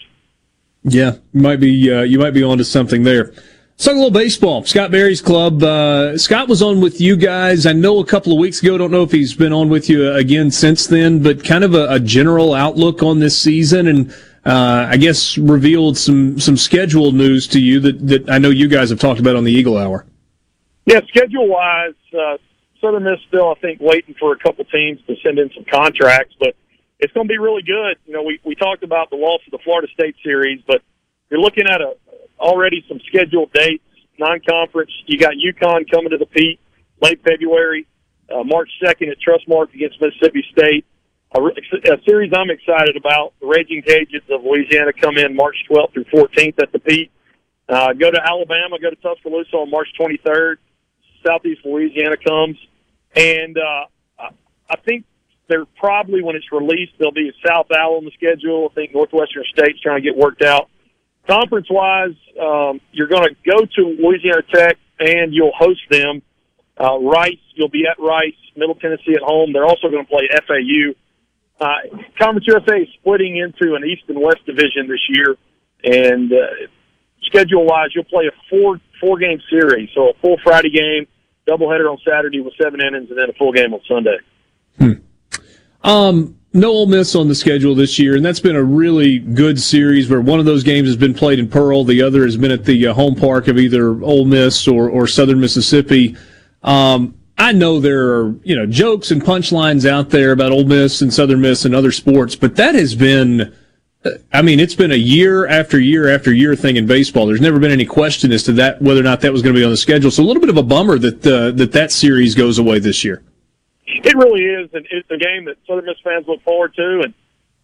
Yeah, 0.84 1.18
might 1.34 1.60
be, 1.60 1.94
uh, 1.94 2.04
you 2.04 2.20
might 2.20 2.32
be 2.32 2.44
onto 2.44 2.64
something 2.64 3.04
there. 3.04 3.34
Let's 3.80 3.86
talk 3.86 3.94
a 3.94 3.98
little 4.00 4.12
baseball. 4.12 4.66
Scott 4.66 4.92
Berry's 4.92 5.22
club. 5.22 5.64
Uh, 5.64 6.18
Scott 6.18 6.50
was 6.50 6.62
on 6.62 6.82
with 6.82 7.00
you 7.00 7.16
guys. 7.16 7.66
I 7.66 7.72
know 7.72 8.00
a 8.00 8.06
couple 8.06 8.34
of 8.34 8.38
weeks 8.38 8.62
ago. 8.62 8.78
Don't 8.78 8.92
know 8.92 9.04
if 9.04 9.12
he's 9.14 9.34
been 9.34 9.54
on 9.54 9.70
with 9.70 9.90
you 9.90 10.12
again 10.16 10.52
since 10.52 10.86
then, 10.86 11.24
but 11.24 11.46
kind 11.46 11.64
of 11.64 11.74
a, 11.74 11.88
a 11.92 11.98
general 11.98 12.54
outlook 12.54 13.04
on 13.04 13.20
this 13.20 13.40
season 13.40 13.88
and 13.88 14.12
uh, 14.46 14.86
I 14.90 14.98
guess 14.98 15.38
revealed 15.38 15.98
some 15.98 16.42
some 16.42 16.58
schedule 16.58 17.14
news 17.14 17.48
to 17.48 17.62
you 17.62 17.80
that 17.80 18.06
that 18.06 18.30
I 18.30 18.38
know 18.38 18.50
you 18.50 18.68
guys 18.68 18.90
have 18.90 19.00
talked 19.00 19.22
about 19.22 19.38
on 19.38 19.46
the 19.46 19.54
Eagle 19.54 19.78
Hour. 19.78 20.06
Yeah, 20.86 21.00
schedule 21.08 21.48
wise, 21.48 21.94
uh, 22.14 22.36
Southern 22.82 23.04
Miss 23.04 23.22
still 23.30 23.50
I 23.50 23.60
think 23.62 23.80
waiting 23.80 24.14
for 24.20 24.34
a 24.34 24.38
couple 24.40 24.66
teams 24.66 25.00
to 25.08 25.16
send 25.24 25.40
in 25.40 25.52
some 25.56 25.64
contracts, 25.64 26.36
but 26.38 26.54
it's 27.00 27.14
going 27.14 27.30
to 27.30 27.32
be 27.32 27.38
really 27.38 27.64
good. 27.64 27.96
You 28.06 28.12
know, 28.12 28.24
we 28.24 28.42
we 28.44 28.56
talked 28.56 28.84
about 28.84 29.10
the 29.10 29.16
loss 29.16 29.40
of 29.48 29.52
the 29.52 29.60
Florida 29.64 29.88
State 29.94 30.18
series, 30.22 30.62
but 30.68 30.82
you're 31.30 31.40
looking 31.40 31.66
at 31.66 31.80
a 31.80 31.96
already 32.40 32.84
some 32.88 33.00
scheduled 33.08 33.52
dates, 33.54 33.84
non-conference. 34.18 34.92
You 35.06 35.18
got 35.18 35.34
UConn 35.34 35.90
coming 35.92 36.12
to 36.12 36.18
the 36.18 36.26
Pete 36.26 36.60
late 37.02 37.22
February, 37.24 37.88
uh, 38.34 38.44
March 38.44 38.70
2nd 38.84 39.10
at 39.12 39.18
Trustmark 39.20 39.74
against 39.74 40.02
Mississippi 40.02 40.44
State 40.52 40.86
a, 41.36 41.40
a 41.40 42.02
series 42.08 42.32
I'm 42.36 42.50
excited 42.50 42.96
about. 42.98 43.34
The 43.40 43.48
Raging 43.48 43.84
Cajuns 43.84 44.30
of 44.30 44.44
Louisiana 44.44 44.94
come 44.94 45.18
in 45.18 45.36
March 45.36 45.56
12th 45.70 45.94
through 45.94 46.06
14th 46.06 46.62
at 46.62 46.72
the 46.72 46.80
Pete. 46.80 47.12
Uh, 47.68 47.94
go 47.94 48.10
to 48.10 48.20
Alabama, 48.22 48.80
go 48.82 48.90
to 48.90 48.96
Tuscaloosa 48.96 49.56
on 49.56 49.70
March 49.70 49.90
23rd. 50.00 50.56
Southeast 51.26 51.62
Louisiana 51.66 52.16
comes, 52.18 52.58
and 53.14 53.58
uh, 53.58 53.86
I 54.70 54.78
think 54.86 55.04
they're 55.50 55.66
probably 55.66 56.24
when 56.24 56.38
it's 56.38 56.50
released 56.52 56.94
there'll 56.98 57.12
be 57.12 57.30
a 57.30 57.48
South 57.48 57.68
Al 57.72 57.96
on 57.96 58.06
the 58.06 58.12
schedule. 58.12 58.70
I 58.72 58.74
think 58.74 58.94
Northwestern 58.94 59.44
State's 59.52 59.82
trying 59.82 60.02
to 60.02 60.10
get 60.10 60.18
worked 60.18 60.44
out. 60.44 60.70
Conference 61.30 61.68
wise, 61.70 62.16
um, 62.42 62.82
you're 62.92 63.08
going 63.08 63.30
to 63.30 63.36
go 63.46 63.66
to 63.66 64.02
Louisiana 64.02 64.42
Tech 64.52 64.78
and 65.00 65.34
you'll 65.34 65.54
host 65.56 65.82
them. 65.92 66.24
Uh, 66.76 66.98
Rice, 67.00 67.38
you'll 67.54 67.70
be 67.70 67.84
at 67.86 68.02
Rice. 68.02 68.34
Middle 68.56 68.76
Tennessee 68.76 69.14
at 69.16 69.22
home. 69.22 69.54
They're 69.54 69.66
also 69.66 69.90
going 69.90 70.04
to 70.06 70.10
play 70.10 70.28
FAU. 70.48 70.96
Uh, 71.60 71.98
Conference 72.18 72.48
USA 72.48 72.78
is 72.78 72.88
splitting 73.00 73.38
into 73.38 73.76
an 73.76 73.84
East 73.86 74.04
and 74.08 74.20
West 74.20 74.46
division 74.46 74.88
this 74.88 75.06
year, 75.10 75.36
and 75.84 76.32
uh, 76.32 76.68
schedule 77.24 77.66
wise, 77.66 77.90
you'll 77.94 78.06
play 78.06 78.28
a 78.28 78.36
four 78.50 78.80
four 79.00 79.18
game 79.18 79.42
series, 79.50 79.90
so 79.94 80.10
a 80.10 80.14
full 80.22 80.38
Friday 80.44 80.70
game, 80.70 81.06
doubleheader 81.48 81.92
on 81.92 81.98
Saturday 82.08 82.40
with 82.40 82.54
seven 82.62 82.80
innings, 82.82 83.10
and 83.10 83.20
then 83.20 83.30
a 83.30 83.34
full 83.34 83.52
game 83.52 83.74
on 83.74 83.82
Sunday. 83.88 84.18
Hmm. 84.78 85.04
Um, 85.84 86.36
no 86.52 86.70
Ole 86.72 86.88
Miss 86.88 87.16
on 87.16 87.28
the 87.28 87.36
schedule 87.36 87.76
this 87.76 88.00
year, 88.00 88.16
and 88.16 88.26
that's 88.26 88.40
been 88.40 88.56
a 88.56 88.64
really 88.64 89.20
good 89.20 89.60
series 89.60 90.10
where 90.10 90.22
one 90.22 90.40
of 90.40 90.46
those 90.46 90.64
games 90.64 90.88
has 90.88 90.98
been 90.98 91.14
played 91.14 91.38
in 91.38 91.48
Pearl, 91.48 91.84
the 91.84 92.02
other 92.02 92.24
has 92.24 92.38
been 92.38 92.52
at 92.52 92.66
the 92.66 92.88
uh, 92.88 92.94
home 92.94 93.16
park 93.16 93.48
of 93.48 93.60
either 93.60 94.02
Ole 94.04 94.26
Miss 94.26 94.68
or, 94.68 94.90
or 94.90 95.06
Southern 95.06 95.40
Mississippi. 95.40 96.18
Um, 96.64 97.16
I 97.38 97.54
know 97.54 97.80
there 97.80 98.16
are 98.16 98.36
you 98.44 98.56
know 98.56 98.66
jokes 98.66 99.12
and 99.12 99.22
punchlines 99.22 99.90
out 99.90 100.10
there 100.10 100.32
about 100.32 100.52
Ole 100.52 100.66
Miss 100.66 101.02
and 101.02 101.14
Southern 101.14 101.42
Miss 101.42 101.66
and 101.66 101.74
other 101.74 101.92
sports, 101.92 102.36
but 102.36 102.56
that 102.58 102.76
has 102.76 102.96
been. 102.96 103.56
I 104.32 104.42
mean, 104.42 104.62
it's 104.62 104.76
been 104.76 104.94
a 104.94 104.96
year 104.96 105.46
after 105.46 105.78
year 105.78 106.08
after 106.08 106.34
year 106.34 106.56
thing 106.56 106.78
in 106.78 106.88
baseball. 106.88 107.28
There's 107.28 107.42
never 107.42 107.60
been 107.60 107.72
any 107.72 107.86
question 107.86 108.32
as 108.32 108.44
to 108.44 108.54
that 108.54 108.82
whether 108.82 109.02
or 109.02 109.04
not 109.04 109.20
that 109.22 109.34
was 109.34 109.42
going 109.42 109.54
to 109.54 109.60
be 109.60 109.66
on 109.66 109.72
the 109.72 109.78
schedule. 109.78 110.10
So 110.10 110.24
a 110.24 110.26
little 110.26 110.40
bit 110.40 110.50
of 110.50 110.56
a 110.56 110.64
bummer 110.64 110.98
that 110.98 111.28
uh, 111.28 111.52
that 111.52 111.74
that 111.74 111.92
series 111.92 112.34
goes 112.34 112.60
away 112.60 112.80
this 112.80 113.04
year. 113.04 113.22
It 113.90 114.16
really 114.16 114.46
is, 114.46 114.70
and 114.74 114.86
it's 114.92 115.10
a 115.10 115.18
game 115.18 115.46
that 115.46 115.58
Southern 115.68 115.86
Miss 115.86 115.98
fans 116.04 116.26
look 116.28 116.44
forward 116.44 116.74
to. 116.76 117.02
And 117.04 117.14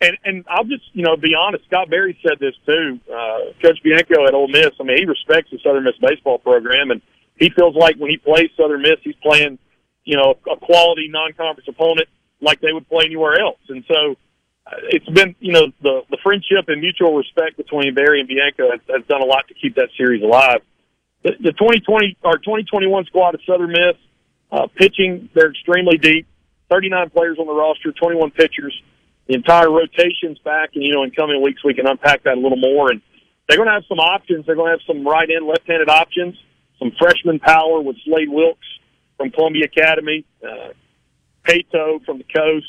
and 0.02 0.18
and 0.26 0.46
I'll 0.50 0.66
just 0.66 0.84
you 0.94 1.04
know 1.04 1.16
be 1.16 1.36
honest. 1.36 1.66
Scott 1.66 1.90
Berry 1.90 2.18
said 2.26 2.40
this 2.40 2.56
too. 2.66 3.00
Uh, 3.08 3.54
Coach 3.62 3.80
Bianco 3.84 4.26
at 4.26 4.34
Ole 4.34 4.48
Miss. 4.48 4.72
I 4.80 4.84
mean, 4.84 4.98
he 4.98 5.06
respects 5.06 5.52
the 5.52 5.60
Southern 5.64 5.84
Miss 5.84 5.96
baseball 6.02 6.40
program, 6.40 6.92
and 6.92 7.02
he 7.38 7.50
feels 7.50 7.76
like 7.76 7.96
when 7.98 8.10
he 8.10 8.18
plays 8.18 8.50
Southern 8.58 8.82
Miss, 8.82 8.98
he's 9.04 9.16
playing 9.22 9.60
you 10.04 10.18
know 10.18 10.36
a 10.52 10.58
quality 10.58 11.08
non-conference 11.10 11.68
opponent 11.68 12.10
like 12.42 12.60
they 12.60 12.74
would 12.74 12.88
play 12.90 13.06
anywhere 13.06 13.40
else. 13.40 13.60
And 13.70 13.84
so 13.88 14.16
uh, 14.68 14.78
it's 14.90 15.08
been 15.10 15.36
you 15.40 15.54
know 15.54 15.72
the 15.82 16.02
the 16.10 16.18
friendship 16.24 16.68
and 16.68 16.82
mutual 16.82 17.16
respect 17.16 17.58
between 17.58 17.94
Berry 17.94 18.20
and 18.20 18.28
Bianco 18.28 18.72
has, 18.72 18.82
has 18.90 19.06
done 19.08 19.22
a 19.22 19.26
lot 19.26 19.48
to 19.48 19.54
keep 19.54 19.76
that 19.76 19.90
series 19.96 20.24
alive. 20.24 20.62
The, 21.24 21.32
the 21.40 21.52
2020 21.54 22.18
or 22.24 22.38
2021 22.38 23.06
squad 23.06 23.36
of 23.36 23.42
Southern 23.48 23.72
Miss 23.72 23.96
uh, 24.52 24.68
pitching, 24.76 25.30
they're 25.34 25.52
extremely 25.52 25.98
deep. 25.98 26.28
39 26.70 27.10
players 27.12 27.38
on 27.40 27.48
the 27.48 27.54
roster, 27.54 27.92
21 27.92 28.32
pitchers. 28.32 28.74
The 29.28 29.36
entire 29.36 29.72
rotation's 29.72 30.38
back, 30.40 30.72
and 30.76 30.84
you 30.84 30.94
know, 30.94 31.04
in 31.04 31.12
coming 31.12 31.42
weeks 31.42 31.64
we 31.64 31.74
can 31.74 31.88
unpack 31.88 32.24
that 32.24 32.38
a 32.38 32.40
little 32.40 32.58
more. 32.58 32.92
And 32.92 33.02
they're 33.48 33.58
going 33.58 33.68
to 33.68 33.74
have 33.74 33.86
some 33.88 34.00
options. 34.00 34.46
They're 34.46 34.56
going 34.56 34.72
to 34.72 34.78
have 34.78 34.86
some 34.88 35.06
right-hand, 35.06 35.46
left-handed 35.46 35.90
options. 35.90 36.36
Some 36.80 36.92
freshman 37.00 37.40
power 37.40 37.82
with 37.82 37.96
Slade 38.04 38.30
Wilkes 38.30 38.68
from 39.18 39.32
Columbia 39.32 39.66
Academy, 39.66 40.26
uh, 40.44 40.74
Pato 41.48 42.04
from 42.06 42.18
the 42.18 42.26
coast, 42.36 42.68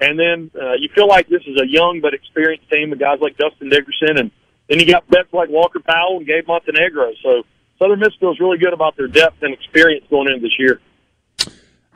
and 0.00 0.18
then 0.18 0.50
uh, 0.54 0.74
you 0.74 0.88
feel 0.94 1.08
like 1.08 1.28
this 1.28 1.42
is 1.46 1.56
a 1.60 1.66
young 1.66 2.00
but 2.00 2.14
experienced 2.14 2.70
team 2.70 2.90
with 2.90 2.98
guys 2.98 3.18
like 3.20 3.36
Dustin 3.36 3.70
Dickerson, 3.70 4.18
and 4.18 4.30
then 4.68 4.78
you 4.78 4.86
got 4.86 5.04
vets 5.08 5.32
like 5.32 5.48
Walker 5.48 5.80
Powell 5.80 6.18
and 6.18 6.26
Gabe 6.26 6.46
Montenegro. 6.46 7.12
So 7.22 7.42
Southern 7.78 8.00
Miss 8.00 8.14
feels 8.20 8.38
really 8.38 8.58
good 8.58 8.72
about 8.72 8.96
their 8.96 9.08
depth 9.08 9.42
and 9.42 9.54
experience 9.54 10.04
going 10.10 10.28
into 10.28 10.40
this 10.40 10.58
year. 10.58 10.80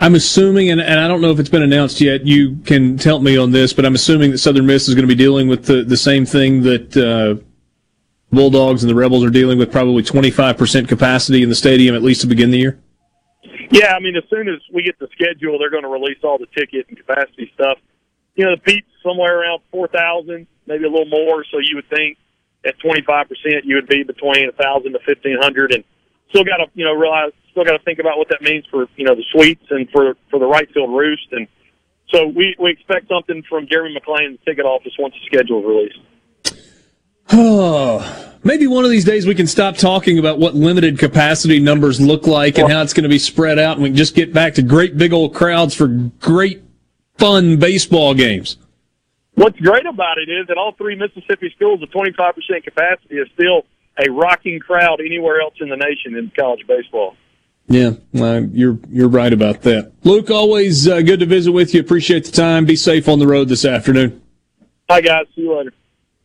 I'm 0.02 0.16
assuming, 0.16 0.68
and, 0.68 0.80
and 0.80 0.98
I 0.98 1.06
don't 1.06 1.20
know 1.20 1.30
if 1.30 1.38
it's 1.38 1.48
been 1.48 1.62
announced 1.62 2.00
yet. 2.00 2.26
You 2.26 2.56
can 2.64 2.98
tell 2.98 3.20
me 3.20 3.36
on 3.36 3.52
this, 3.52 3.72
but 3.72 3.86
I'm 3.86 3.94
assuming 3.94 4.32
that 4.32 4.38
Southern 4.38 4.66
Miss 4.66 4.88
is 4.88 4.96
going 4.96 5.06
to 5.06 5.08
be 5.08 5.14
dealing 5.14 5.46
with 5.46 5.66
the, 5.66 5.84
the 5.84 5.96
same 5.96 6.26
thing 6.26 6.62
that 6.62 6.96
uh, 6.96 7.40
Bulldogs 8.32 8.82
and 8.82 8.90
the 8.90 8.96
Rebels 8.96 9.24
are 9.24 9.30
dealing 9.30 9.60
with, 9.60 9.70
probably 9.70 10.02
25% 10.02 10.88
capacity 10.88 11.44
in 11.44 11.48
the 11.48 11.54
stadium 11.54 11.94
at 11.94 12.02
least 12.02 12.20
to 12.22 12.26
begin 12.26 12.50
the 12.50 12.58
year. 12.58 12.80
Yeah, 13.70 13.94
I 13.94 14.00
mean, 14.00 14.16
as 14.16 14.24
soon 14.28 14.48
as 14.48 14.58
we 14.72 14.82
get 14.82 14.98
the 14.98 15.06
schedule, 15.12 15.56
they're 15.60 15.70
going 15.70 15.84
to 15.84 15.88
release 15.88 16.18
all 16.24 16.36
the 16.36 16.46
ticket 16.46 16.86
and 16.88 16.98
capacity 16.98 17.52
stuff. 17.54 17.78
You 18.34 18.44
know, 18.44 18.56
the 18.56 18.60
Pete's 18.60 18.88
somewhere 19.04 19.42
around 19.42 19.62
4,000, 19.70 20.48
maybe 20.66 20.84
a 20.84 20.90
little 20.90 21.06
more. 21.06 21.44
So 21.44 21.58
you 21.58 21.76
would 21.76 21.88
think 21.88 22.18
at 22.64 22.74
25%, 22.80 23.28
you 23.62 23.76
would 23.76 23.86
be 23.86 24.02
between 24.02 24.46
1,000 24.46 24.92
to 24.94 24.98
1,500. 25.06 25.74
And 25.74 25.84
still 26.32 26.44
got 26.44 26.56
to, 26.56 26.66
you 26.74 26.84
know, 26.84 26.94
realize, 26.94 27.32
still 27.50 27.64
got 27.64 27.76
to 27.76 27.84
think 27.84 27.98
about 27.98 28.16
what 28.16 28.28
that 28.30 28.40
means 28.42 28.64
for, 28.70 28.86
you 28.96 29.04
know, 29.04 29.14
the 29.14 29.24
suites 29.32 29.64
and 29.70 29.88
for, 29.90 30.14
for 30.30 30.40
the 30.40 30.46
right 30.46 30.68
field 30.72 30.90
roost. 30.90 31.28
And 31.32 31.46
so 32.08 32.26
we, 32.26 32.56
we 32.58 32.70
expect 32.70 33.08
something 33.08 33.42
from 33.48 33.66
Jeremy 33.68 33.98
McClain, 34.00 34.38
the 34.38 34.44
ticket 34.44 34.64
office, 34.64 34.92
once 34.98 35.14
the 35.14 35.26
schedule 35.26 35.60
is 35.60 35.66
released. 35.66 36.58
Oh, 37.32 38.34
maybe 38.42 38.66
one 38.66 38.84
of 38.84 38.90
these 38.90 39.04
days 39.04 39.26
we 39.26 39.34
can 39.34 39.46
stop 39.46 39.76
talking 39.76 40.18
about 40.18 40.38
what 40.38 40.54
limited 40.54 40.98
capacity 40.98 41.60
numbers 41.60 42.00
look 42.00 42.26
like 42.26 42.58
and 42.58 42.70
how 42.70 42.82
it's 42.82 42.94
going 42.94 43.04
to 43.04 43.10
be 43.10 43.18
spread 43.18 43.58
out, 43.58 43.74
and 43.74 43.82
we 43.82 43.90
can 43.90 43.96
just 43.96 44.14
get 44.14 44.32
back 44.32 44.54
to 44.54 44.62
great 44.62 44.96
big 44.96 45.12
old 45.12 45.34
crowds 45.34 45.74
for 45.74 45.88
great 45.88 46.62
fun 47.18 47.58
baseball 47.58 48.14
games. 48.14 48.56
What's 49.34 49.58
great 49.60 49.86
about 49.86 50.18
it 50.18 50.30
is 50.30 50.46
that 50.48 50.58
all 50.58 50.72
three 50.72 50.94
Mississippi 50.94 51.52
schools 51.56 51.80
with 51.80 51.90
25% 51.90 52.64
capacity 52.64 53.16
is 53.16 53.28
still 53.32 53.64
a 53.98 54.10
rocking 54.10 54.58
crowd 54.58 55.00
anywhere 55.00 55.40
else 55.40 55.54
in 55.60 55.68
the 55.68 55.76
nation 55.76 56.16
in 56.16 56.30
college 56.38 56.66
baseball. 56.66 57.16
Yeah, 57.68 57.92
uh, 58.18 58.42
you're 58.52 58.78
you're 58.90 59.08
right 59.08 59.32
about 59.32 59.62
that. 59.62 59.92
Luke, 60.04 60.30
always 60.30 60.88
uh, 60.88 61.00
good 61.00 61.20
to 61.20 61.26
visit 61.26 61.52
with 61.52 61.74
you. 61.74 61.80
Appreciate 61.80 62.24
the 62.24 62.32
time. 62.32 62.66
Be 62.66 62.76
safe 62.76 63.08
on 63.08 63.18
the 63.18 63.26
road 63.26 63.48
this 63.48 63.64
afternoon. 63.64 64.20
Hi 64.90 65.00
guys, 65.00 65.26
see 65.34 65.42
you 65.42 65.56
later. 65.56 65.72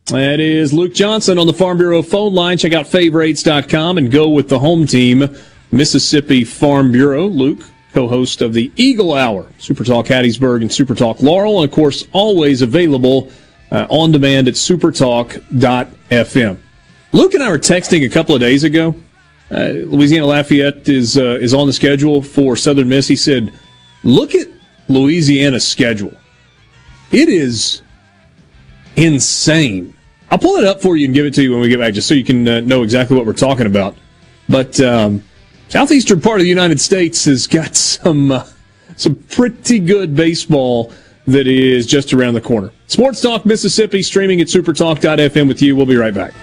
That 0.06 0.40
is 0.40 0.72
Luke 0.72 0.94
Johnson 0.94 1.38
on 1.38 1.46
the 1.46 1.52
Farm 1.52 1.78
Bureau 1.78 2.02
phone 2.02 2.34
line. 2.34 2.58
Check 2.58 2.72
out 2.72 2.86
favrates.com 2.86 3.98
and 3.98 4.10
go 4.10 4.30
with 4.30 4.48
the 4.48 4.58
home 4.58 4.86
team, 4.86 5.36
Mississippi 5.70 6.44
Farm 6.44 6.92
Bureau. 6.92 7.26
Luke, 7.26 7.60
co-host 7.92 8.42
of 8.42 8.52
the 8.52 8.72
Eagle 8.76 9.14
Hour, 9.14 9.46
Super 9.58 9.84
Talk 9.84 10.06
Hattiesburg 10.06 10.62
and 10.62 10.72
Super 10.72 10.94
Talk 10.94 11.22
Laurel, 11.22 11.62
and 11.62 11.70
of 11.70 11.74
course, 11.74 12.06
always 12.12 12.62
available 12.62 13.30
uh, 13.70 13.86
on 13.90 14.10
demand 14.10 14.48
at 14.48 14.54
supertalk.fm. 14.54 16.58
Luke 17.12 17.34
and 17.34 17.42
I 17.42 17.50
were 17.50 17.58
texting 17.58 18.04
a 18.04 18.08
couple 18.08 18.34
of 18.34 18.40
days 18.40 18.64
ago. 18.64 18.94
Uh, 19.50 19.68
Louisiana 19.86 20.26
Lafayette 20.26 20.88
is 20.88 21.16
uh, 21.16 21.38
is 21.40 21.54
on 21.54 21.66
the 21.66 21.72
schedule 21.72 22.22
for 22.22 22.54
Southern 22.54 22.88
Miss. 22.88 23.08
He 23.08 23.16
said, 23.16 23.52
"Look 24.04 24.34
at 24.34 24.46
Louisiana's 24.88 25.66
schedule. 25.66 26.12
It 27.10 27.28
is 27.28 27.82
insane." 28.96 29.94
I'll 30.30 30.38
pull 30.38 30.56
it 30.56 30.64
up 30.64 30.82
for 30.82 30.96
you 30.98 31.06
and 31.06 31.14
give 31.14 31.24
it 31.24 31.32
to 31.34 31.42
you 31.42 31.52
when 31.52 31.60
we 31.60 31.70
get 31.70 31.78
back, 31.78 31.94
just 31.94 32.06
so 32.06 32.12
you 32.12 32.24
can 32.24 32.46
uh, 32.46 32.60
know 32.60 32.82
exactly 32.82 33.16
what 33.16 33.24
we're 33.24 33.32
talking 33.32 33.64
about. 33.64 33.96
But 34.46 34.78
um, 34.80 35.24
southeastern 35.68 36.20
part 36.20 36.40
of 36.40 36.42
the 36.42 36.50
United 36.50 36.78
States 36.80 37.24
has 37.24 37.46
got 37.46 37.74
some 37.76 38.32
uh, 38.32 38.46
some 38.96 39.14
pretty 39.14 39.78
good 39.78 40.14
baseball 40.14 40.92
that 41.26 41.46
is 41.46 41.86
just 41.86 42.12
around 42.12 42.34
the 42.34 42.40
corner. 42.40 42.72
Sports 42.86 43.20
Talk 43.20 43.46
Mississippi 43.46 44.02
streaming 44.02 44.40
at 44.40 44.48
supertalk.fm 44.48 45.46
with 45.48 45.62
you. 45.62 45.76
We'll 45.76 45.86
be 45.86 45.96
right 45.96 46.14
back. 46.14 46.34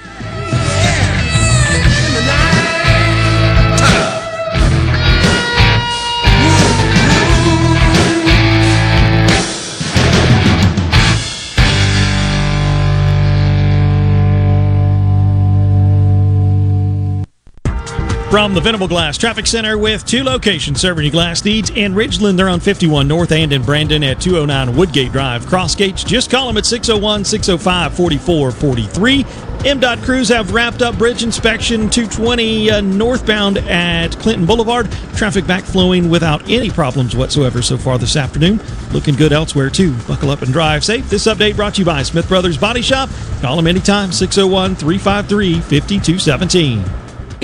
From 18.36 18.54
the 18.54 18.60
Venable 18.60 18.90
Glass 18.90 19.18
Traffic 19.18 19.48
Center 19.48 19.78
with 19.78 20.06
two 20.06 20.22
locations 20.22 20.82
serving 20.82 21.06
your 21.06 21.12
glass 21.14 21.46
needs 21.46 21.70
in 21.70 21.94
Ridgeland. 21.94 22.36
They're 22.36 22.50
on 22.50 22.60
51 22.60 23.08
North 23.08 23.32
and 23.32 23.54
in 23.54 23.64
Brandon 23.64 24.04
at 24.04 24.20
209 24.20 24.76
Woodgate 24.76 25.14
Drive. 25.14 25.48
Cross 25.48 25.76
gates, 25.76 26.04
just 26.04 26.30
call 26.30 26.48
them 26.48 26.58
at 26.58 26.66
601 26.66 27.24
605 27.24 27.96
4443. 27.96 29.24
MDOT 29.24 30.04
crews 30.04 30.28
have 30.28 30.54
wrapped 30.54 30.82
up 30.82 30.98
bridge 30.98 31.24
inspection 31.24 31.90
220 31.90 32.72
uh, 32.72 32.82
northbound 32.82 33.60
at 33.60 34.10
Clinton 34.20 34.46
Boulevard. 34.46 34.92
Traffic 35.16 35.48
back 35.48 35.64
flowing 35.64 36.10
without 36.10 36.50
any 36.50 36.70
problems 36.70 37.16
whatsoever 37.16 37.62
so 37.62 37.78
far 37.78 37.98
this 37.98 38.18
afternoon. 38.18 38.60
Looking 38.92 39.16
good 39.16 39.32
elsewhere 39.32 39.70
too. 39.70 39.96
Buckle 40.10 40.30
up 40.30 40.42
and 40.42 40.52
drive 40.52 40.84
safe. 40.84 41.10
This 41.10 41.28
update 41.28 41.56
brought 41.56 41.76
to 41.76 41.80
you 41.84 41.86
by 41.86 42.04
Smith 42.04 42.28
Brothers 42.28 42.58
Body 42.58 42.82
Shop. 42.82 43.10
Call 43.40 43.56
them 43.56 43.68
anytime 43.68 44.12
601 44.12 44.76
353 44.76 45.62
5217. 45.62 47.05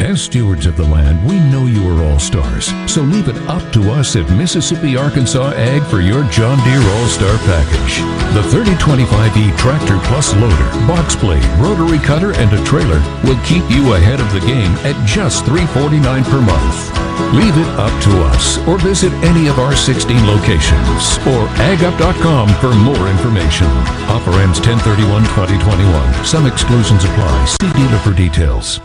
As 0.00 0.22
stewards 0.22 0.66
of 0.66 0.76
the 0.76 0.88
land, 0.88 1.24
we 1.28 1.38
know 1.52 1.66
you 1.66 1.86
are 1.86 2.02
all 2.04 2.18
stars. 2.18 2.72
So 2.90 3.02
leave 3.02 3.28
it 3.28 3.36
up 3.46 3.62
to 3.74 3.92
us 3.92 4.16
at 4.16 4.28
Mississippi 4.32 4.96
Arkansas 4.96 5.52
Ag 5.54 5.82
for 5.84 6.00
your 6.00 6.24
John 6.30 6.58
Deere 6.64 6.82
All 6.82 7.06
Star 7.06 7.36
package. 7.46 8.02
The 8.34 8.42
3025E 8.50 9.56
Tractor 9.56 10.00
Plus 10.08 10.34
Loader, 10.34 10.70
Box 10.88 11.14
Blade, 11.14 11.44
Rotary 11.60 11.98
Cutter, 11.98 12.32
and 12.34 12.50
a 12.52 12.64
trailer 12.64 12.98
will 13.22 13.38
keep 13.44 13.62
you 13.70 13.94
ahead 13.94 14.20
of 14.20 14.32
the 14.32 14.40
game 14.40 14.72
at 14.82 14.96
just 15.06 15.44
349 15.44 16.24
per 16.24 16.40
month. 16.40 16.76
Leave 17.36 17.54
it 17.54 17.70
up 17.78 17.94
to 18.02 18.10
us 18.34 18.58
or 18.66 18.78
visit 18.78 19.12
any 19.22 19.46
of 19.46 19.60
our 19.60 19.76
16 19.76 20.16
locations 20.26 21.22
or 21.28 21.46
agup.com 21.70 22.48
for 22.58 22.74
more 22.82 23.06
information. 23.06 23.68
Offer 24.10 24.32
ends 24.40 24.58
1031-2021. 24.58 26.24
Some 26.24 26.46
exclusions 26.46 27.04
apply. 27.04 27.44
See 27.44 27.72
dealer 27.78 27.98
for 27.98 28.12
details. 28.12 28.80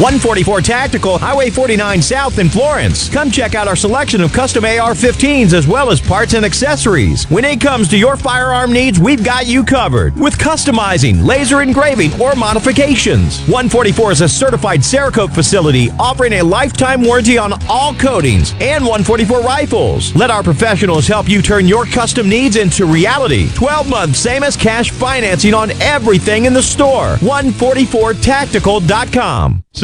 144 0.00 0.62
Tactical, 0.62 1.18
Highway 1.18 1.50
49 1.50 2.00
South 2.00 2.38
in 2.38 2.48
Florence. 2.48 3.10
Come 3.10 3.30
check 3.30 3.54
out 3.54 3.68
our 3.68 3.76
selection 3.76 4.22
of 4.22 4.32
custom 4.32 4.64
AR 4.64 4.94
15s 4.94 5.52
as 5.52 5.68
well 5.68 5.90
as 5.90 6.00
parts 6.00 6.32
and 6.32 6.42
accessories. 6.42 7.24
When 7.24 7.44
it 7.44 7.60
comes 7.60 7.86
to 7.88 7.98
your 7.98 8.16
firearm 8.16 8.72
needs, 8.72 8.98
we've 8.98 9.22
got 9.22 9.46
you 9.46 9.62
covered 9.62 10.16
with 10.16 10.38
customizing, 10.38 11.22
laser 11.22 11.60
engraving, 11.60 12.18
or 12.18 12.34
modifications. 12.34 13.40
144 13.40 14.12
is 14.12 14.22
a 14.22 14.28
certified 14.28 14.80
Cerakote 14.80 15.34
facility 15.34 15.90
offering 15.98 16.32
a 16.32 16.42
lifetime 16.42 17.02
warranty 17.02 17.36
on 17.36 17.52
all 17.68 17.92
coatings 17.92 18.52
and 18.52 18.82
144 18.82 19.42
rifles. 19.42 20.16
Let 20.16 20.30
our 20.30 20.42
professionals 20.42 21.06
help 21.06 21.28
you 21.28 21.42
turn 21.42 21.68
your 21.68 21.84
custom 21.84 22.26
needs 22.26 22.56
into 22.56 22.86
reality. 22.86 23.50
12 23.52 23.90
months, 23.90 24.20
same 24.20 24.44
as 24.44 24.56
cash 24.56 24.90
financing 24.90 25.52
on 25.52 25.72
everything 25.82 26.46
in 26.46 26.54
the 26.54 26.62
store. 26.62 27.16
144tactical.com. 27.16 29.62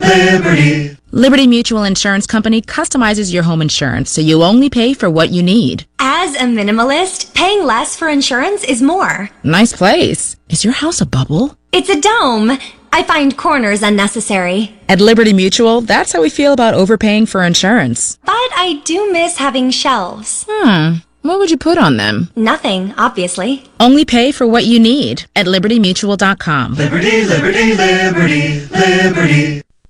Liberty. 0.00 0.96
Liberty 1.12 1.46
Mutual 1.46 1.84
Insurance 1.84 2.26
Company 2.26 2.60
customizes 2.60 3.32
your 3.32 3.44
home 3.44 3.62
insurance 3.62 4.10
so 4.10 4.20
you 4.20 4.42
only 4.42 4.68
pay 4.68 4.94
for 4.94 5.08
what 5.08 5.30
you 5.30 5.42
need. 5.42 5.86
As 6.00 6.34
a 6.34 6.40
minimalist, 6.40 7.34
paying 7.34 7.64
less 7.64 7.96
for 7.96 8.08
insurance 8.08 8.64
is 8.64 8.82
more. 8.82 9.30
Nice 9.42 9.72
place. 9.72 10.36
Is 10.48 10.64
your 10.64 10.72
house 10.74 11.00
a 11.00 11.06
bubble? 11.06 11.56
It's 11.72 11.88
a 11.88 12.00
dome. 12.00 12.58
I 12.92 13.02
find 13.02 13.36
corners 13.36 13.82
unnecessary. 13.82 14.74
At 14.88 15.00
Liberty 15.00 15.32
Mutual, 15.32 15.80
that's 15.80 16.12
how 16.12 16.22
we 16.22 16.30
feel 16.30 16.52
about 16.52 16.74
overpaying 16.74 17.26
for 17.26 17.42
insurance. 17.42 18.18
But 18.24 18.32
I 18.34 18.82
do 18.84 19.10
miss 19.12 19.36
having 19.38 19.70
shelves. 19.70 20.46
Hmm. 20.48 20.98
What 21.24 21.38
would 21.38 21.50
you 21.50 21.56
put 21.56 21.78
on 21.78 21.96
them? 21.96 22.30
Nothing, 22.36 22.92
obviously. 22.98 23.64
Only 23.80 24.04
pay 24.04 24.30
for 24.30 24.46
what 24.46 24.66
you 24.66 24.78
need 24.78 25.24
at 25.34 25.46
libertymutual.com. 25.46 26.74
Liberty, 26.74 27.24
liberty, 27.24 27.74
liberty, 27.74 28.66
liberty. 28.66 29.62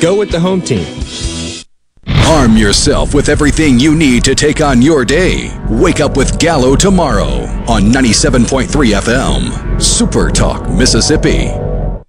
Go 0.00 0.16
with 0.16 0.30
the 0.30 0.38
home 0.38 0.60
team. 0.60 0.86
Arm 2.28 2.56
yourself 2.56 3.14
with 3.14 3.28
everything 3.28 3.80
you 3.80 3.96
need 3.96 4.22
to 4.24 4.34
take 4.36 4.60
on 4.60 4.80
your 4.80 5.04
day. 5.04 5.50
Wake 5.68 5.98
up 5.98 6.16
with 6.16 6.38
Gallo 6.38 6.76
tomorrow 6.76 7.42
on 7.66 7.82
97.3 7.90 8.68
FM. 8.68 9.82
Super 9.82 10.30
Talk, 10.30 10.68
Mississippi. 10.70 11.50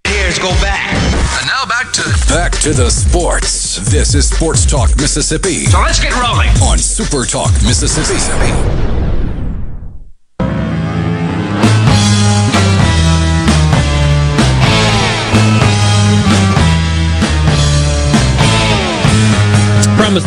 Years 0.07 0.37
go 0.37 0.49
back. 0.61 0.93
And 1.39 1.47
now 1.47 1.65
back 1.65 1.91
to 1.93 2.03
Back 2.31 2.51
to 2.61 2.73
the 2.73 2.91
sports. 2.91 3.77
This 3.89 4.13
is 4.13 4.29
Sports 4.29 4.67
Talk, 4.67 4.95
Mississippi. 4.97 5.65
So 5.65 5.79
let's 5.81 5.99
get 5.99 6.13
rolling. 6.13 6.49
On 6.61 6.77
Super 6.77 7.25
Talk, 7.25 7.51
Mississippi. 7.63 9.08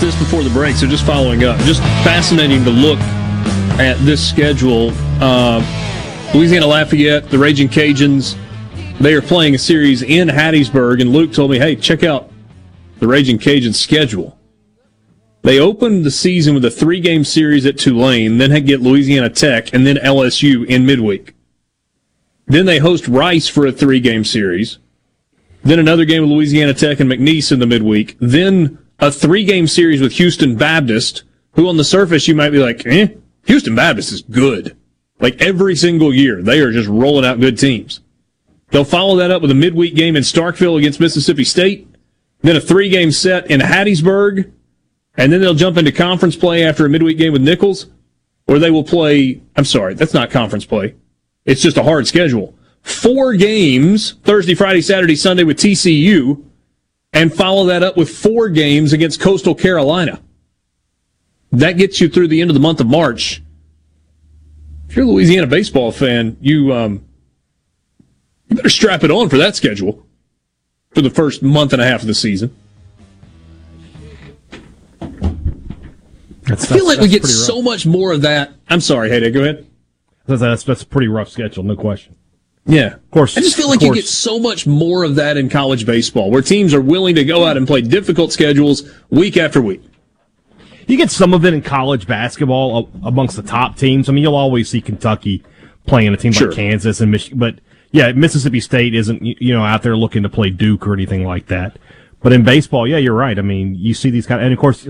This 0.01 0.17
before 0.19 0.43
the 0.43 0.51
break, 0.51 0.77
so 0.77 0.87
just 0.87 1.05
following 1.05 1.45
up. 1.45 1.59
Just 1.61 1.81
fascinating 2.05 2.65
to 2.65 2.71
look 2.71 2.99
at 3.79 3.97
this 4.01 4.27
schedule. 4.27 4.93
Uh, 5.21 5.61
Louisiana 6.35 6.67
Lafayette, 6.67 7.31
the 7.31 7.39
Raging 7.39 7.69
Cajuns, 7.69 8.37
they 9.01 9.15
are 9.15 9.23
playing 9.23 9.55
a 9.55 9.59
series 9.59 10.03
in 10.03 10.29
Hattiesburg, 10.29 11.01
and 11.01 11.13
Luke 11.13 11.33
told 11.33 11.51
me, 11.51 11.59
hey, 11.59 11.77
check 11.77 12.05
out 12.05 12.31
the 12.99 13.09
Raging 13.09 13.39
Cajuns 13.39 13.75
schedule. 13.75 14.39
They 15.43 15.59
opened 15.59 16.05
the 16.05 16.11
season 16.11 16.55
with 16.55 16.65
a 16.65 16.71
three 16.71 17.01
game 17.01 17.25
series 17.25 17.67
at 17.67 17.79
Tulane, 17.79 18.39
then 18.39 18.65
get 18.65 18.81
Louisiana 18.81 19.29
Tech, 19.29 19.75
and 19.75 19.87
then 19.87 19.97
LSU 19.97 20.65
in 20.67 20.87
midweek. 20.87 21.35
Then 22.47 22.67
they 22.67 22.79
host 22.79 23.09
Rice 23.09 23.49
for 23.49 23.67
a 23.67 23.73
three 23.73 23.99
game 23.99 24.25
series. 24.25 24.79
Then 25.65 25.79
another 25.79 26.05
game 26.05 26.23
with 26.23 26.31
Louisiana 26.31 26.75
Tech 26.75 27.01
and 27.01 27.11
McNeese 27.11 27.51
in 27.53 27.59
the 27.59 27.67
midweek. 27.67 28.17
Then 28.21 28.79
a 29.03 29.11
three 29.11 29.45
game 29.45 29.67
series 29.67 30.01
with 30.01 30.13
Houston 30.13 30.55
Baptist, 30.55 31.25
who 31.55 31.69
on 31.69 31.77
the 31.77 31.85
surface 31.85 32.29
you 32.29 32.37
might 32.37 32.51
be 32.51 32.61
like, 32.61 32.87
eh, 32.87 33.09
Houston 33.47 33.75
Baptist 33.75 34.13
is 34.13 34.23
good. 34.23 34.77
Like 35.19 35.43
every 35.43 35.75
single 35.75 36.15
year, 36.15 36.41
they 36.41 36.61
are 36.61 36.71
just 36.71 36.89
rolling 36.89 37.25
out 37.25 37.41
good 37.41 37.59
teams. 37.59 38.01
They'll 38.71 38.85
follow 38.85 39.17
that 39.17 39.33
up 39.33 39.43
with 39.43 39.51
a 39.51 39.57
midweek 39.57 39.97
game 39.97 40.15
in 40.15 40.23
Starkville 40.23 40.79
against 40.79 41.01
Mississippi 41.01 41.43
State, 41.43 41.89
then 42.43 42.55
a 42.55 42.61
three 42.61 42.89
game 42.89 43.11
set 43.11 43.51
in 43.51 43.61
Hattiesburg, 43.61 44.53
and 45.17 45.33
then 45.33 45.41
they'll 45.41 45.55
jump 45.55 45.77
into 45.77 45.91
conference 45.91 46.37
play 46.37 46.65
after 46.65 46.87
a 46.87 46.89
midweek 46.89 47.19
game 47.19 47.33
with 47.33 47.43
Nicholls, 47.43 47.87
or 48.47 48.61
they 48.61 48.71
will 48.71 48.85
play, 48.85 49.43
I'm 49.57 49.65
sorry, 49.65 49.95
that's 49.95 50.15
not 50.15 50.31
conference 50.31 50.65
play. 50.65 50.95
It's 51.45 51.61
just 51.61 51.77
a 51.77 51.83
hard 51.83 52.07
schedule. 52.07 52.55
Four 52.83 53.35
games, 53.35 54.13
Thursday, 54.23 54.55
Friday, 54.55 54.81
Saturday, 54.81 55.17
Sunday 55.17 55.43
with 55.43 55.59
TCU, 55.59 56.45
and 57.13 57.33
follow 57.33 57.67
that 57.67 57.83
up 57.83 57.97
with 57.97 58.09
four 58.09 58.49
games 58.49 58.93
against 58.93 59.21
Coastal 59.21 59.55
Carolina. 59.55 60.21
That 61.53 61.73
gets 61.73 62.01
you 62.01 62.09
through 62.09 62.29
the 62.29 62.41
end 62.41 62.51
of 62.51 62.55
the 62.55 62.61
month 62.61 62.81
of 62.81 62.87
March. 62.87 63.43
If 64.89 64.97
you're 64.97 65.05
a 65.05 65.09
Louisiana 65.09 65.47
baseball 65.47 65.93
fan, 65.93 66.37
you 66.41 66.73
um, 66.73 67.05
you 68.49 68.57
better 68.57 68.69
strap 68.69 69.05
it 69.05 69.11
on 69.11 69.29
for 69.29 69.39
that 69.39 69.57
schedule 69.57 70.07
for 70.91 71.03
the 71.03 71.11
first 71.11 71.43
month 71.43 71.73
and 71.73 71.81
a 71.81 71.87
half 71.87 72.03
of 72.03 72.07
the 72.07 72.15
season. 72.15 72.55
That's, 76.43 76.71
I 76.71 76.77
feel 76.77 76.87
like 76.87 77.01
we 77.01 77.09
get 77.09 77.25
so 77.25 77.63
much 77.63 77.87
more 77.87 78.13
of 78.13 78.23
that. 78.23 78.53
I'm 78.69 78.81
sorry, 78.81 79.11
Hayday, 79.11 79.33
go 79.33 79.41
ahead. 79.43 79.67
That's, 80.27 80.41
that's, 80.41 80.65
that's 80.65 80.83
a 80.83 80.87
pretty 80.87 81.09
rough 81.09 81.29
schedule, 81.29 81.63
no 81.63 81.77
question. 81.77 82.17
Yeah, 82.65 82.95
of 82.95 83.11
course. 83.11 83.37
I 83.37 83.41
just 83.41 83.57
feel 83.57 83.69
like 83.69 83.83
you 83.83 83.93
get 83.93 84.07
so 84.07 84.39
much 84.39 84.67
more 84.67 85.03
of 85.03 85.17
that 85.17 85.37
in 85.37 85.49
college 85.49 85.85
baseball, 85.85 86.31
where 86.31 86.43
teams 86.43 86.73
are 86.75 86.81
willing 86.81 87.17
to 87.17 87.25
go 87.25 87.45
out 87.45 87.57
and 87.57 87.67
play 87.67 87.81
difficult 87.81 88.33
schedules 88.33 88.89
week 89.11 89.37
after 89.37 89.61
week. 89.61 89.83
You 90.87 90.97
get 90.97 91.11
some 91.11 91.35
of 91.35 91.45
it 91.45 91.55
in 91.55 91.63
college 91.63 92.07
basketball 92.07 92.77
uh, 92.77 93.09
amongst 93.09 93.37
the 93.37 93.43
top 93.43 93.77
teams. 93.77 94.09
I 94.09 94.13
mean, 94.13 94.23
you'll 94.23 94.37
always 94.37 94.69
see 94.69 94.81
Kentucky 94.81 95.43
playing 95.87 96.13
a 96.13 96.17
team 96.17 96.33
Sure. 96.33 96.49
like 96.49 96.57
Kansas 96.57 97.01
and 97.01 97.11
Michigan, 97.11 97.39
but 97.39 97.59
yeah, 97.91 98.13
Mississippi 98.13 98.61
State 98.61 98.95
isn't 98.95 99.23
you 99.23 99.53
know 99.53 99.65
out 99.65 99.83
there 99.83 99.97
looking 99.97 100.23
to 100.23 100.29
play 100.29 100.51
Duke 100.51 100.87
or 100.87 100.95
anything 100.95 101.25
like 101.25 101.47
that. 101.49 101.79
But 102.21 102.33
in 102.33 102.45
baseball, 102.45 102.87
yeah, 102.87 102.99
you're 102.99 103.17
right. 103.17 103.37
I 103.37 103.43
mean, 103.43 103.75
you 103.75 103.95
see 103.95 104.09
these 104.09 104.27
kind, 104.29 104.41
of, 104.41 104.45
and 104.45 104.53
of 104.53 104.59
course, 104.61 104.87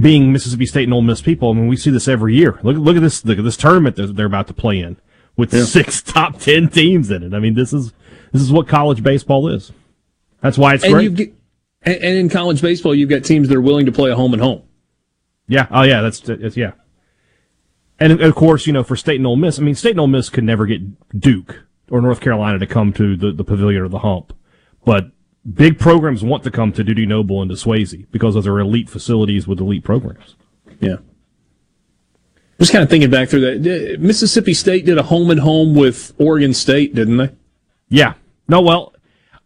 being 0.00 0.32
Mississippi 0.32 0.64
State 0.64 0.84
and 0.84 0.94
Ole 0.94 1.02
Miss 1.02 1.20
people, 1.20 1.50
I 1.50 1.52
mean, 1.52 1.68
we 1.68 1.76
see 1.76 1.90
this 1.90 2.08
every 2.08 2.34
year. 2.34 2.58
Look, 2.62 2.78
look 2.78 2.96
at 2.96 3.02
this, 3.02 3.22
look 3.26 3.36
at 3.36 3.44
this 3.44 3.58
tournament 3.58 3.96
that 3.96 4.16
they're 4.16 4.24
about 4.24 4.46
to 4.46 4.54
play 4.54 4.78
in 4.78 4.96
with 5.38 5.54
Yeah. 5.54 5.64
six 5.64 6.02
top 6.02 6.38
ten 6.38 6.68
teams 6.68 7.10
in 7.10 7.22
it. 7.22 7.32
I 7.32 7.38
mean, 7.38 7.54
this 7.54 7.72
is 7.72 7.94
this 8.32 8.42
is 8.42 8.52
what 8.52 8.68
college 8.68 9.02
baseball 9.02 9.48
is. 9.48 9.72
That's 10.42 10.58
why 10.58 10.74
it's 10.74 10.84
and 10.84 10.92
great. 10.92 11.14
get, 11.14 11.34
and, 11.82 11.94
and 11.96 12.18
in 12.18 12.28
college 12.28 12.60
baseball, 12.60 12.94
you've 12.94 13.08
got 13.08 13.24
teams 13.24 13.48
that 13.48 13.56
are 13.56 13.62
willing 13.62 13.86
to 13.86 13.92
play 13.92 14.10
a 14.10 14.16
home 14.16 14.34
and 14.34 14.42
home. 14.42 14.62
Yeah. 15.48 15.66
Oh, 15.70 15.82
yeah. 15.82 16.02
That's, 16.02 16.20
that's 16.20 16.56
yeah. 16.58 16.72
And 17.98 18.20
of 18.20 18.34
course, 18.34 18.66
you 18.66 18.72
know, 18.72 18.84
for 18.84 18.94
State 18.96 19.16
and 19.16 19.26
Ole 19.26 19.36
Miss, 19.36 19.58
I 19.58 19.62
mean, 19.62 19.74
State 19.74 19.92
and 19.92 20.00
Ole 20.00 20.06
Miss 20.06 20.28
could 20.28 20.44
never 20.44 20.66
get 20.66 21.18
Duke 21.18 21.62
or 21.90 22.00
North 22.02 22.20
Carolina 22.20 22.58
to 22.58 22.66
come 22.66 22.92
to 22.92 23.16
the, 23.16 23.32
the 23.32 23.42
Pavilion 23.44 23.82
or 23.82 23.88
the 23.88 24.00
Hump, 24.00 24.32
but 24.84 25.10
big 25.54 25.78
programs 25.78 26.22
want 26.22 26.44
to 26.44 26.50
come 26.50 26.70
to 26.72 26.84
Dudy 26.84 27.06
Noble 27.06 27.40
and 27.42 27.50
to 27.50 27.56
Swayze 27.56 28.06
because 28.12 28.34
those 28.34 28.46
are 28.46 28.60
elite 28.60 28.90
facilities 28.90 29.48
with 29.48 29.58
elite 29.58 29.82
programs. 29.84 30.36
Yeah. 30.80 30.96
Just 32.58 32.72
kind 32.72 32.82
of 32.82 32.90
thinking 32.90 33.10
back 33.10 33.28
through 33.28 33.60
that. 33.60 34.00
Mississippi 34.00 34.52
State 34.52 34.84
did 34.84 34.98
a 34.98 35.04
home 35.04 35.30
and 35.30 35.40
home 35.40 35.74
with 35.74 36.12
Oregon 36.18 36.52
State, 36.52 36.94
didn't 36.94 37.16
they? 37.16 37.30
Yeah. 37.88 38.14
No, 38.48 38.60
well, 38.60 38.94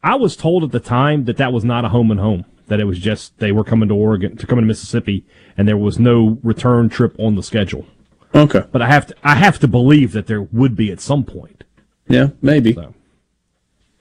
I 0.02 0.14
was 0.14 0.34
told 0.34 0.64
at 0.64 0.72
the 0.72 0.80
time 0.80 1.24
that 1.26 1.36
that 1.36 1.52
was 1.52 1.64
not 1.64 1.84
a 1.84 1.90
home 1.90 2.10
and 2.10 2.20
home. 2.20 2.44
That 2.68 2.80
it 2.80 2.84
was 2.84 2.98
just 2.98 3.38
they 3.38 3.52
were 3.52 3.64
coming 3.64 3.88
to 3.88 3.94
Oregon 3.94 4.36
to 4.36 4.46
come 4.46 4.58
to 4.58 4.64
Mississippi, 4.64 5.26
and 5.58 5.68
there 5.68 5.76
was 5.76 5.98
no 5.98 6.38
return 6.42 6.88
trip 6.88 7.14
on 7.18 7.34
the 7.34 7.42
schedule. 7.42 7.86
Okay. 8.34 8.64
But 8.72 8.80
I 8.80 8.86
have 8.88 9.06
to 9.08 9.14
I 9.22 9.34
have 9.34 9.58
to 9.58 9.68
believe 9.68 10.12
that 10.12 10.26
there 10.26 10.42
would 10.42 10.74
be 10.74 10.90
at 10.90 11.00
some 11.00 11.24
point. 11.24 11.64
Yeah, 12.08 12.28
maybe. 12.40 12.76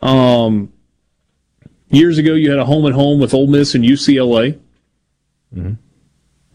Um, 0.02 0.72
years 1.90 2.18
ago, 2.18 2.34
you 2.34 2.50
had 2.50 2.60
a 2.60 2.66
home 2.66 2.86
and 2.86 2.96
home 2.96 3.20
with 3.20 3.34
Ole 3.34 3.48
Miss 3.48 3.76
and 3.76 3.84
UCLA. 3.84 4.58
Mhm. 5.54 5.78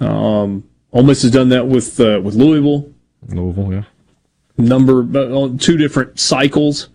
Um, 0.00 0.64
Ole 0.92 1.02
Miss 1.02 1.22
has 1.22 1.30
done 1.30 1.48
that 1.50 1.66
with 1.66 2.00
uh, 2.00 2.20
with 2.22 2.34
Louisville. 2.34 2.92
Louisville, 3.28 3.72
yeah. 3.72 3.84
Number 4.56 5.00
uh, 5.00 5.38
on 5.38 5.58
two 5.58 5.76
different 5.76 6.18
cycles. 6.18 6.88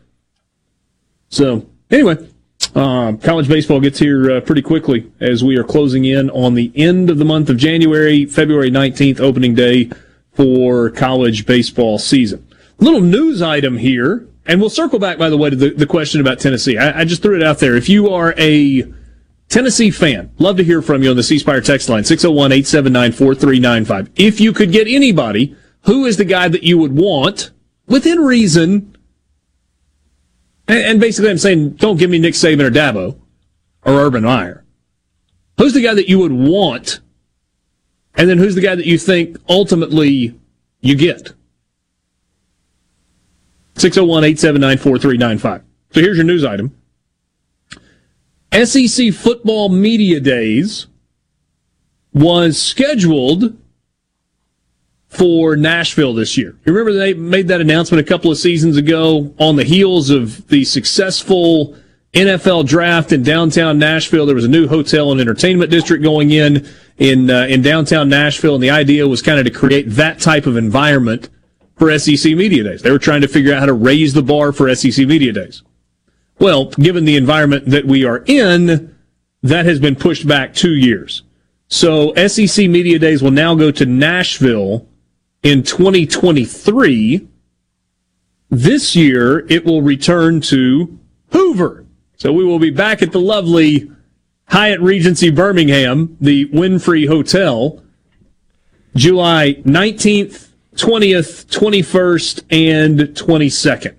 So 1.29 1.67
anyway, 1.89 2.17
uh, 2.73 3.13
college 3.21 3.47
baseball 3.47 3.79
gets 3.79 3.99
here 3.99 4.31
uh, 4.31 4.41
pretty 4.41 4.61
quickly 4.61 5.11
as 5.19 5.43
we 5.43 5.57
are 5.57 5.63
closing 5.63 6.05
in 6.05 6.29
on 6.31 6.55
the 6.55 6.71
end 6.75 7.09
of 7.09 7.17
the 7.17 7.25
month 7.25 7.49
of 7.49 7.57
January, 7.57 8.25
February 8.25 8.71
nineteenth, 8.71 9.19
opening 9.19 9.53
day 9.53 9.91
for 10.33 10.89
college 10.89 11.45
baseball 11.45 11.99
season. 11.99 12.47
Little 12.79 13.01
news 13.01 13.41
item 13.41 13.77
here, 13.77 14.27
and 14.47 14.59
we'll 14.59 14.69
circle 14.71 14.97
back, 14.97 15.17
by 15.17 15.29
the 15.29 15.37
way, 15.37 15.51
to 15.51 15.55
the, 15.55 15.69
the 15.69 15.85
question 15.85 16.19
about 16.19 16.39
Tennessee. 16.39 16.77
I, 16.77 17.01
I 17.01 17.05
just 17.05 17.21
threw 17.21 17.35
it 17.35 17.43
out 17.43 17.59
there. 17.59 17.75
If 17.75 17.89
you 17.89 18.09
are 18.09 18.33
a 18.37 18.91
Tennessee 19.51 19.91
fan, 19.91 20.31
love 20.39 20.55
to 20.57 20.63
hear 20.63 20.81
from 20.81 21.03
you 21.03 21.09
on 21.09 21.17
the 21.17 21.23
C 21.23 21.37
Spire 21.37 21.59
text 21.59 21.89
line, 21.89 22.05
601 22.05 22.53
879 22.53 23.11
4395. 23.11 24.09
If 24.15 24.39
you 24.39 24.53
could 24.53 24.71
get 24.71 24.87
anybody, 24.87 25.57
who 25.81 26.05
is 26.05 26.15
the 26.15 26.23
guy 26.23 26.47
that 26.47 26.63
you 26.63 26.77
would 26.77 26.95
want, 26.95 27.51
within 27.85 28.19
reason, 28.19 28.95
and, 30.69 30.79
and 30.79 31.01
basically 31.01 31.29
I'm 31.29 31.37
saying 31.37 31.71
don't 31.71 31.97
give 31.97 32.09
me 32.09 32.17
Nick 32.17 32.33
Saban 32.33 32.61
or 32.61 32.71
Dabo 32.71 33.19
or 33.85 33.93
Urban 33.99 34.23
Meyer. 34.23 34.63
Who's 35.57 35.73
the 35.73 35.83
guy 35.83 35.95
that 35.95 36.07
you 36.07 36.19
would 36.19 36.31
want, 36.31 37.01
and 38.15 38.29
then 38.29 38.37
who's 38.37 38.55
the 38.55 38.61
guy 38.61 38.75
that 38.75 38.85
you 38.85 38.97
think 38.97 39.37
ultimately 39.49 40.39
you 40.79 40.95
get? 40.95 41.33
601 43.75 44.23
879 44.23 44.77
4395. 44.77 45.63
So 45.93 45.99
here's 45.99 46.15
your 46.15 46.25
news 46.25 46.45
item. 46.45 46.80
SEC 48.53 49.13
Football 49.13 49.69
Media 49.69 50.19
Days 50.19 50.87
was 52.13 52.61
scheduled 52.61 53.57
for 55.07 55.55
Nashville 55.55 56.13
this 56.13 56.37
year. 56.37 56.57
You 56.65 56.73
remember 56.73 56.93
they 56.97 57.13
made 57.13 57.47
that 57.49 57.61
announcement 57.61 58.05
a 58.05 58.07
couple 58.07 58.31
of 58.31 58.37
seasons 58.37 58.77
ago 58.77 59.33
on 59.39 59.55
the 59.55 59.63
heels 59.63 60.09
of 60.09 60.47
the 60.47 60.63
successful 60.65 61.75
NFL 62.13 62.67
draft 62.67 63.11
in 63.11 63.23
downtown 63.23 63.79
Nashville. 63.79 64.25
There 64.25 64.35
was 64.35 64.45
a 64.45 64.49
new 64.49 64.67
hotel 64.67 65.11
and 65.11 65.21
entertainment 65.21 65.71
district 65.71 66.03
going 66.03 66.31
in 66.31 66.67
in 66.97 67.29
uh, 67.29 67.45
in 67.47 67.61
downtown 67.61 68.09
Nashville, 68.09 68.55
and 68.55 68.63
the 68.63 68.69
idea 68.69 69.07
was 69.07 69.21
kind 69.21 69.39
of 69.39 69.45
to 69.45 69.51
create 69.51 69.89
that 69.91 70.19
type 70.19 70.45
of 70.45 70.57
environment 70.57 71.29
for 71.77 71.97
SEC 71.97 72.33
Media 72.33 72.63
Days. 72.63 72.81
They 72.81 72.91
were 72.91 72.99
trying 72.99 73.21
to 73.21 73.27
figure 73.27 73.53
out 73.53 73.59
how 73.59 73.65
to 73.65 73.73
raise 73.73 74.13
the 74.13 74.23
bar 74.23 74.51
for 74.51 74.73
SEC 74.75 75.07
Media 75.07 75.31
Days. 75.31 75.63
Well, 76.41 76.65
given 76.71 77.05
the 77.05 77.17
environment 77.17 77.67
that 77.67 77.85
we 77.85 78.03
are 78.03 78.23
in, 78.25 78.95
that 79.43 79.67
has 79.67 79.79
been 79.79 79.95
pushed 79.95 80.27
back 80.27 80.55
two 80.55 80.73
years. 80.73 81.21
So 81.67 82.15
SEC 82.15 82.67
Media 82.67 82.97
Days 82.97 83.21
will 83.21 83.29
now 83.29 83.53
go 83.53 83.69
to 83.69 83.85
Nashville 83.85 84.87
in 85.43 85.61
2023. 85.61 87.27
This 88.49 88.95
year, 88.95 89.45
it 89.51 89.65
will 89.65 89.83
return 89.83 90.41
to 90.41 90.99
Hoover. 91.31 91.85
So 92.17 92.33
we 92.33 92.43
will 92.43 92.59
be 92.59 92.71
back 92.71 93.03
at 93.03 93.11
the 93.11 93.21
lovely 93.21 93.91
Hyatt 94.45 94.81
Regency 94.81 95.29
Birmingham, 95.29 96.17
the 96.19 96.47
Wynfrey 96.47 97.07
Hotel, 97.07 97.83
July 98.95 99.61
19th, 99.63 100.47
20th, 100.75 101.45
21st, 101.45 102.43
and 102.49 102.99
22nd. 102.99 103.95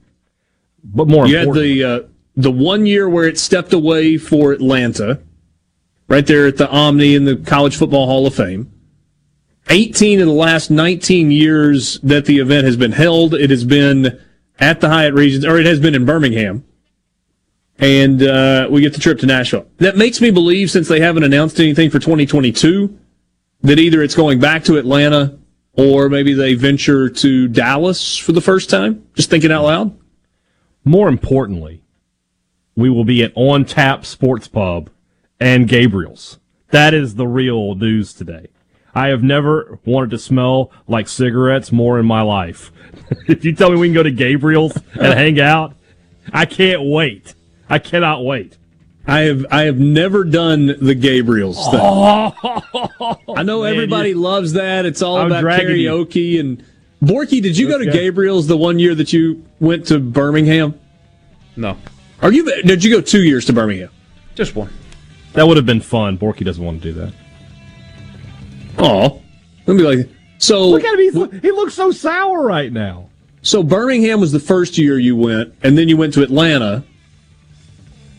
But 0.83 1.07
more 1.07 1.29
you 1.29 1.37
had 1.37 1.43
importantly- 1.45 1.83
the 1.83 1.85
uh, 1.85 2.09
the 2.37 2.51
one 2.51 2.87
year 2.87 3.09
where 3.09 3.27
it 3.27 3.39
stepped 3.39 3.73
away 3.73 4.17
for 4.17 4.53
Atlanta, 4.53 5.21
right 6.09 6.27
there 6.27 6.47
at 6.47 6.57
the 6.57 6.71
Omni 6.71 7.15
in 7.15 7.25
the 7.25 7.37
College 7.37 7.77
Football 7.77 8.07
Hall 8.07 8.27
of 8.27 8.35
Fame. 8.35 8.73
18 9.71 10.21
of 10.21 10.27
the 10.27 10.33
last 10.33 10.71
19 10.71 11.31
years 11.31 11.99
that 12.01 12.25
the 12.25 12.39
event 12.39 12.65
has 12.65 12.77
been 12.77 12.93
held, 12.93 13.35
it 13.35 13.51
has 13.51 13.65
been 13.65 14.21
at 14.59 14.81
the 14.81 14.89
Hyatt 14.89 15.15
Regency, 15.15 15.47
or 15.47 15.59
it 15.59 15.67
has 15.67 15.81
been 15.81 15.95
in 15.95 16.05
Birmingham. 16.05 16.65
And 17.79 18.23
uh, 18.23 18.69
we 18.71 18.81
get 18.81 18.93
the 18.93 19.01
trip 19.01 19.19
to 19.21 19.27
Nashville. 19.27 19.67
That 19.79 19.97
makes 19.97 20.21
me 20.21 20.31
believe, 20.31 20.71
since 20.71 20.89
they 20.89 21.01
haven't 21.01 21.25
announced 21.25 21.59
anything 21.59 21.91
for 21.91 21.99
2022, 21.99 22.99
that 23.63 23.79
either 23.79 24.03
it's 24.03 24.15
going 24.15 24.41
back 24.41 24.65
to 24.65 24.77
Atlanta 24.77 25.39
or 25.75 26.09
maybe 26.09 26.35
they 26.35 26.55
venture 26.55 27.09
to 27.09 27.49
Dallas 27.49 28.17
for 28.17 28.33
the 28.33 28.41
first 28.41 28.69
time. 28.69 29.07
Just 29.15 29.31
thinking 29.31 29.51
out 29.51 29.65
loud. 29.65 29.99
More 30.85 31.09
importantly, 31.09 31.82
we 32.77 32.89
will 32.91 33.05
be 33.05 33.23
at 33.23 33.33
On 33.35 33.65
Tap 33.65 34.05
Sports 34.05 34.49
Pub 34.49 34.91
and 35.41 35.69
Gabriel's. 35.69 36.39
That 36.71 36.95
is 36.95 37.17
the 37.17 37.27
real 37.27 37.75
news 37.75 38.13
today. 38.13 38.49
I 38.95 39.09
have 39.09 39.23
never 39.23 39.79
wanted 39.85 40.11
to 40.11 40.19
smell 40.19 40.71
like 40.87 41.09
cigarettes 41.09 41.73
more 41.73 41.99
in 41.99 42.07
my 42.07 42.23
life. 42.23 42.71
if 43.29 43.45
you 43.45 43.55
tell 43.55 43.71
me 43.71 43.77
we 43.79 43.89
can 43.89 43.95
go 43.95 44.03
to 44.03 44.11
Gabriel's 44.11 44.77
and 44.95 45.15
hang 45.19 45.41
out, 45.41 45.75
I 46.33 46.45
can't 46.47 46.83
wait. 46.85 47.35
I 47.69 47.79
cannot 47.79 48.25
wait. 48.25 48.59
I 49.07 49.21
have 49.23 49.45
I 49.51 49.63
have 49.63 49.79
never 49.79 50.23
done 50.25 50.67
the 50.81 50.95
Gabriel's 50.95 51.57
thing. 51.71 51.81
Oh, 51.83 53.17
I 53.37 53.43
know 53.43 53.63
Man, 53.63 53.73
everybody 53.73 54.11
you- 54.11 54.21
loves 54.21 54.53
that. 54.53 54.87
It's 54.87 55.03
all 55.03 55.17
I'm 55.19 55.27
about 55.27 55.41
dragging 55.41 55.77
you. 55.77 55.91
karaoke 55.91 56.39
and 56.41 56.63
Borky. 57.03 57.43
Did 57.43 57.57
you 57.59 57.67
go 57.69 57.79
to 57.79 57.89
Okay. 57.89 57.99
Gabriel's 57.99 58.47
the 58.47 58.57
one 58.57 58.79
year 58.79 58.95
that 58.95 59.13
you 59.13 59.45
went 59.59 59.87
to 59.89 59.99
Birmingham? 59.99 60.79
No, 61.57 61.77
Are 62.23 62.33
you? 62.33 62.45
Did 62.63 62.85
you 62.85 62.95
go 62.95 63.01
two 63.01 63.23
years 63.23 63.45
to 63.47 63.53
Birmingham? 63.53 63.91
just 64.35 64.55
one. 64.57 64.71
That 65.35 65.47
would 65.47 65.57
have 65.57 65.67
been 65.67 65.81
fun. 65.81 66.17
Borky 66.19 66.45
doesn't 66.45 66.63
want 66.65 66.83
to 66.83 66.93
do 66.93 67.01
that. 67.01 67.13
Oh, 68.79 69.21
let 69.67 69.77
me 69.77 69.83
like 69.83 70.09
so. 70.39 70.69
Look 70.69 70.85
at 70.85 70.95
him. 70.99 71.31
He's, 71.33 71.43
he 71.43 71.51
looks 71.51 71.75
so 71.75 71.91
sour 71.91 72.43
right 72.43 72.73
now. 72.73 73.09
So 73.43 73.63
Birmingham 73.63 74.21
was 74.21 74.31
the 74.33 74.41
first 74.41 74.79
year 74.79 74.99
you 74.99 75.17
went, 75.17 75.55
and 75.63 75.77
then 75.77 75.89
you 75.89 75.97
went 75.97 76.15
to 76.15 76.23
Atlanta. 76.23 76.85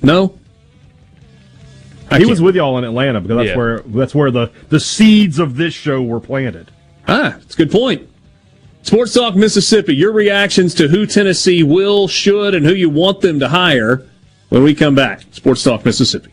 No, 0.02 0.38
I 2.12 2.16
he 2.16 2.20
can't- 2.20 2.30
was 2.30 2.42
with 2.42 2.56
y'all 2.58 2.78
in 2.78 2.84
Atlanta 2.84 3.22
because 3.22 3.38
that's 3.38 3.50
Yeah. 3.50 3.58
where 3.58 3.80
that's 3.80 4.14
where 4.14 4.32
the, 4.32 4.52
the 4.70 4.80
seeds 4.80 5.40
of 5.40 5.56
this 5.56 5.74
show 5.74 6.02
were 6.02 6.20
planted. 6.20 6.70
Ah, 7.08 7.38
it's 7.42 7.54
a 7.56 7.58
good 7.58 7.72
point. 7.72 8.08
Sports 8.84 9.14
Talk 9.14 9.36
Mississippi, 9.36 9.96
your 9.96 10.12
reactions 10.12 10.74
to 10.76 10.90
who 10.90 11.06
Tennessee 11.06 11.64
will, 11.64 12.10
should, 12.10 12.54
and 12.54 12.66
who 12.66 12.74
you 12.74 12.90
want 12.90 13.22
them 13.22 13.40
to 13.40 13.48
hire 13.48 14.06
when 14.50 14.62
we 14.62 14.76
come 14.76 14.94
back. 14.94 15.24
Sports 15.32 15.64
Talk 15.64 15.86
Mississippi. 15.86 16.30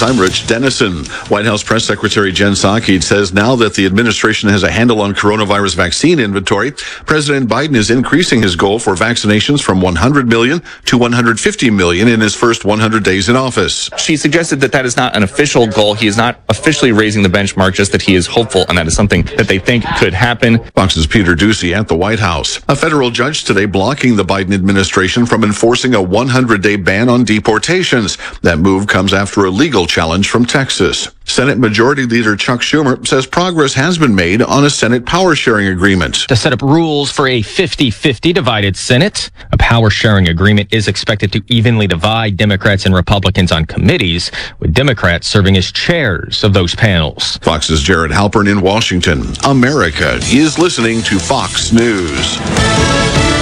News 0.00 0.10
I'm 0.10 0.20
Rich 0.20 0.46
Denison. 0.46 1.04
White 1.28 1.44
House 1.44 1.62
Press 1.62 1.84
Secretary 1.84 2.32
Jen 2.32 2.52
Psaki 2.52 3.02
says 3.02 3.32
now 3.32 3.56
that 3.56 3.74
the 3.74 3.86
administration 3.86 4.48
has 4.48 4.62
a 4.62 4.70
handle 4.70 5.00
on 5.00 5.14
coronavirus 5.14 5.76
vaccine 5.76 6.18
inventory, 6.18 6.70
President 6.70 7.50
Biden 7.50 7.74
is 7.74 7.90
increasing 7.90 8.40
his 8.40 8.56
goal 8.56 8.78
for 8.78 8.94
vaccinations 8.94 9.62
from 9.62 9.80
100 9.80 10.28
million 10.28 10.62
to 10.86 10.96
150 10.96 11.70
million 11.70 12.08
in 12.08 12.20
his 12.20 12.34
first 12.34 12.64
100 12.64 13.04
days 13.04 13.28
in 13.28 13.36
office. 13.36 13.90
She 13.98 14.16
suggested 14.16 14.60
that 14.60 14.72
that 14.72 14.86
is 14.86 14.96
not 14.96 15.16
an 15.16 15.22
official 15.22 15.66
goal. 15.66 15.94
He 15.94 16.06
is 16.06 16.16
not 16.16 16.40
officially 16.48 16.92
raising 16.92 17.22
the 17.22 17.28
benchmark, 17.28 17.74
just 17.74 17.92
that 17.92 18.02
he 18.02 18.14
is 18.14 18.26
hopeful 18.26 18.64
and 18.68 18.78
that 18.78 18.86
is 18.86 18.94
something 18.94 19.22
that 19.36 19.48
they 19.48 19.58
think 19.58 19.84
could 19.98 20.14
happen. 20.14 20.62
Fox's 20.74 21.06
Peter 21.06 21.34
Doocy 21.34 21.76
at 21.76 21.88
the 21.88 21.96
White 21.96 22.20
House. 22.20 22.60
A 22.68 22.76
federal 22.76 23.10
judge 23.10 23.44
today 23.44 23.66
blocking 23.66 24.16
the 24.16 24.24
Biden 24.24 24.54
administration 24.54 25.26
from 25.26 25.44
enforcing 25.44 25.94
a 25.94 26.02
100 26.02 26.62
day 26.62 26.76
ban 26.76 27.08
on 27.08 27.24
deportations. 27.24 28.16
That 28.42 28.58
move 28.58 28.86
comes 28.86 29.12
after 29.12 29.44
a 29.44 29.50
legal 29.50 29.86
challenge 29.90 30.30
from 30.30 30.46
Texas. 30.46 31.08
Senate 31.24 31.58
Majority 31.58 32.06
Leader 32.06 32.36
Chuck 32.36 32.60
Schumer 32.60 33.06
says 33.06 33.26
progress 33.26 33.74
has 33.74 33.98
been 33.98 34.14
made 34.14 34.40
on 34.40 34.64
a 34.64 34.70
Senate 34.70 35.04
power 35.04 35.34
sharing 35.34 35.66
agreement. 35.66 36.14
To 36.28 36.36
set 36.36 36.52
up 36.52 36.62
rules 36.62 37.10
for 37.10 37.26
a 37.26 37.42
50 37.42 37.90
50 37.90 38.32
divided 38.32 38.76
Senate, 38.76 39.30
a 39.52 39.58
power 39.58 39.90
sharing 39.90 40.28
agreement 40.28 40.72
is 40.72 40.88
expected 40.88 41.32
to 41.32 41.42
evenly 41.48 41.86
divide 41.86 42.36
Democrats 42.36 42.86
and 42.86 42.94
Republicans 42.94 43.52
on 43.52 43.64
committees, 43.64 44.30
with 44.60 44.72
Democrats 44.72 45.26
serving 45.26 45.56
as 45.56 45.70
chairs 45.72 46.44
of 46.44 46.52
those 46.52 46.74
panels. 46.74 47.36
Fox's 47.38 47.82
Jared 47.82 48.12
Halpern 48.12 48.50
in 48.50 48.60
Washington. 48.60 49.22
America 49.44 50.18
is 50.24 50.58
listening 50.58 51.02
to 51.02 51.18
Fox 51.18 51.72
News. 51.72 53.39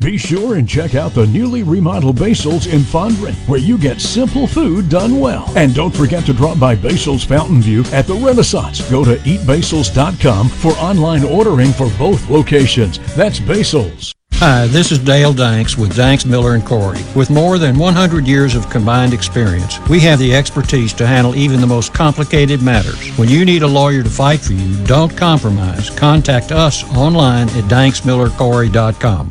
Be 0.00 0.18
sure 0.18 0.56
and 0.56 0.68
check 0.68 0.94
out 0.94 1.12
the 1.12 1.26
newly 1.26 1.62
remodeled 1.62 2.18
Basil's 2.18 2.66
in 2.66 2.80
Fondren, 2.80 3.34
where 3.48 3.58
you 3.58 3.78
get 3.78 4.00
simple 4.00 4.46
food 4.46 4.90
done 4.90 5.18
well. 5.18 5.50
And 5.56 5.74
don't 5.74 5.94
forget 5.94 6.24
to 6.26 6.34
drop 6.34 6.60
by 6.60 6.74
Basil's 6.74 7.24
Fountain 7.24 7.62
View 7.62 7.82
at 7.92 8.06
the 8.06 8.14
Renaissance. 8.14 8.88
Go 8.90 9.04
to 9.04 9.16
eatbasils.com 9.16 10.48
for 10.50 10.72
online 10.72 11.24
ordering 11.24 11.72
for 11.72 11.90
both 11.98 12.28
locations. 12.28 12.98
That's 13.16 13.40
Basil's. 13.40 14.12
Hi, 14.34 14.66
this 14.66 14.92
is 14.92 14.98
Dale 14.98 15.32
Danks 15.32 15.78
with 15.78 15.96
Danks 15.96 16.26
Miller 16.26 16.54
and 16.54 16.64
Corey. 16.64 17.00
With 17.14 17.30
more 17.30 17.58
than 17.58 17.78
100 17.78 18.26
years 18.26 18.54
of 18.54 18.68
combined 18.68 19.14
experience, 19.14 19.80
we 19.88 19.98
have 20.00 20.18
the 20.18 20.34
expertise 20.34 20.92
to 20.92 21.06
handle 21.06 21.34
even 21.34 21.58
the 21.58 21.66
most 21.66 21.94
complicated 21.94 22.60
matters. 22.60 23.08
When 23.16 23.30
you 23.30 23.46
need 23.46 23.62
a 23.62 23.66
lawyer 23.66 24.02
to 24.02 24.10
fight 24.10 24.40
for 24.40 24.52
you, 24.52 24.84
don't 24.84 25.16
compromise. 25.16 25.88
Contact 25.88 26.52
us 26.52 26.84
online 26.94 27.48
at 27.48 27.64
danksmillercorey.com. 27.64 29.30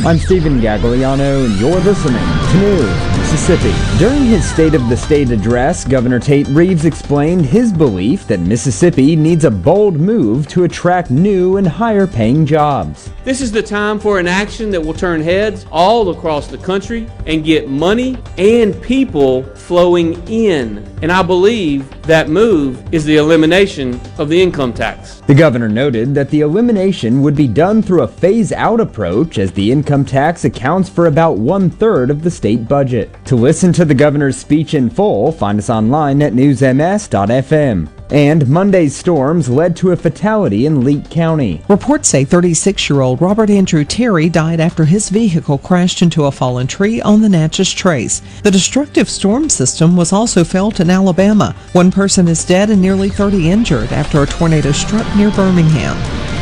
I'm 0.00 0.18
Stephen 0.18 0.58
Gagliano, 0.58 1.44
and 1.44 1.60
you're 1.60 1.78
listening 1.80 2.14
to 2.14 2.58
News 2.58 3.18
Mississippi. 3.18 3.72
During 3.98 4.24
his 4.24 4.44
State 4.50 4.74
of 4.74 4.88
the 4.88 4.96
State 4.96 5.30
address, 5.30 5.84
Governor 5.84 6.18
Tate 6.18 6.48
Reeves 6.48 6.86
explained 6.86 7.46
his 7.46 7.72
belief 7.72 8.26
that 8.26 8.40
Mississippi 8.40 9.14
needs 9.14 9.44
a 9.44 9.50
bold 9.50 10.00
move 10.00 10.48
to 10.48 10.64
attract 10.64 11.10
new 11.10 11.56
and 11.58 11.68
higher 11.68 12.06
paying 12.06 12.44
jobs. 12.46 13.10
This 13.22 13.40
is 13.40 13.52
the 13.52 13.62
time 13.62 14.00
for 14.00 14.18
an 14.18 14.26
action 14.26 14.70
that 14.70 14.80
will 14.80 14.94
turn 14.94 15.20
heads 15.20 15.66
all 15.70 16.08
across 16.08 16.48
the 16.48 16.58
country 16.58 17.06
and 17.26 17.44
get 17.44 17.68
money 17.68 18.18
and 18.38 18.80
people 18.82 19.44
flowing 19.54 20.14
in. 20.26 20.88
And 21.02 21.12
I 21.12 21.22
believe 21.22 22.02
that 22.02 22.28
move 22.28 22.82
is 22.92 23.04
the 23.04 23.16
elimination 23.16 24.00
of 24.18 24.28
the 24.28 24.40
income 24.40 24.72
tax. 24.72 25.20
The 25.26 25.34
governor 25.34 25.68
noted 25.68 26.14
that 26.14 26.30
the 26.30 26.40
elimination 26.40 27.22
would 27.22 27.36
be 27.36 27.48
done 27.48 27.82
through 27.82 28.02
a 28.02 28.08
phase 28.08 28.52
out 28.52 28.80
approach 28.80 29.38
as 29.38 29.52
the 29.52 29.70
income 29.70 29.81
tax 29.82 30.44
accounts 30.44 30.88
for 30.88 31.06
about 31.06 31.38
one 31.38 31.70
third 31.70 32.10
of 32.10 32.22
the 32.22 32.30
state 32.30 32.68
budget. 32.68 33.14
To 33.26 33.36
listen 33.36 33.72
to 33.74 33.84
the 33.84 33.94
governor's 33.94 34.36
speech 34.36 34.74
in 34.74 34.90
full, 34.90 35.32
find 35.32 35.58
us 35.58 35.70
online 35.70 36.22
at 36.22 36.32
newsms.fm. 36.32 37.88
And 38.12 38.46
Monday's 38.46 38.94
storms 38.94 39.48
led 39.48 39.74
to 39.76 39.92
a 39.92 39.96
fatality 39.96 40.66
in 40.66 40.84
Leake 40.84 41.08
County. 41.08 41.62
Reports 41.68 42.08
say 42.08 42.26
36 42.26 42.90
year 42.90 43.00
old 43.00 43.22
Robert 43.22 43.48
Andrew 43.48 43.86
Terry 43.86 44.28
died 44.28 44.60
after 44.60 44.84
his 44.84 45.08
vehicle 45.08 45.56
crashed 45.56 46.02
into 46.02 46.26
a 46.26 46.30
fallen 46.30 46.66
tree 46.66 47.00
on 47.00 47.22
the 47.22 47.28
Natchez 47.28 47.72
Trace. 47.72 48.20
The 48.42 48.50
destructive 48.50 49.08
storm 49.08 49.48
system 49.48 49.96
was 49.96 50.12
also 50.12 50.44
felt 50.44 50.80
in 50.80 50.90
Alabama. 50.90 51.56
One 51.72 51.90
person 51.90 52.28
is 52.28 52.44
dead 52.44 52.68
and 52.68 52.82
nearly 52.82 53.08
30 53.08 53.50
injured 53.50 53.92
after 53.92 54.22
a 54.22 54.26
tornado 54.26 54.72
struck 54.72 55.06
near 55.16 55.30
Birmingham. 55.30 56.41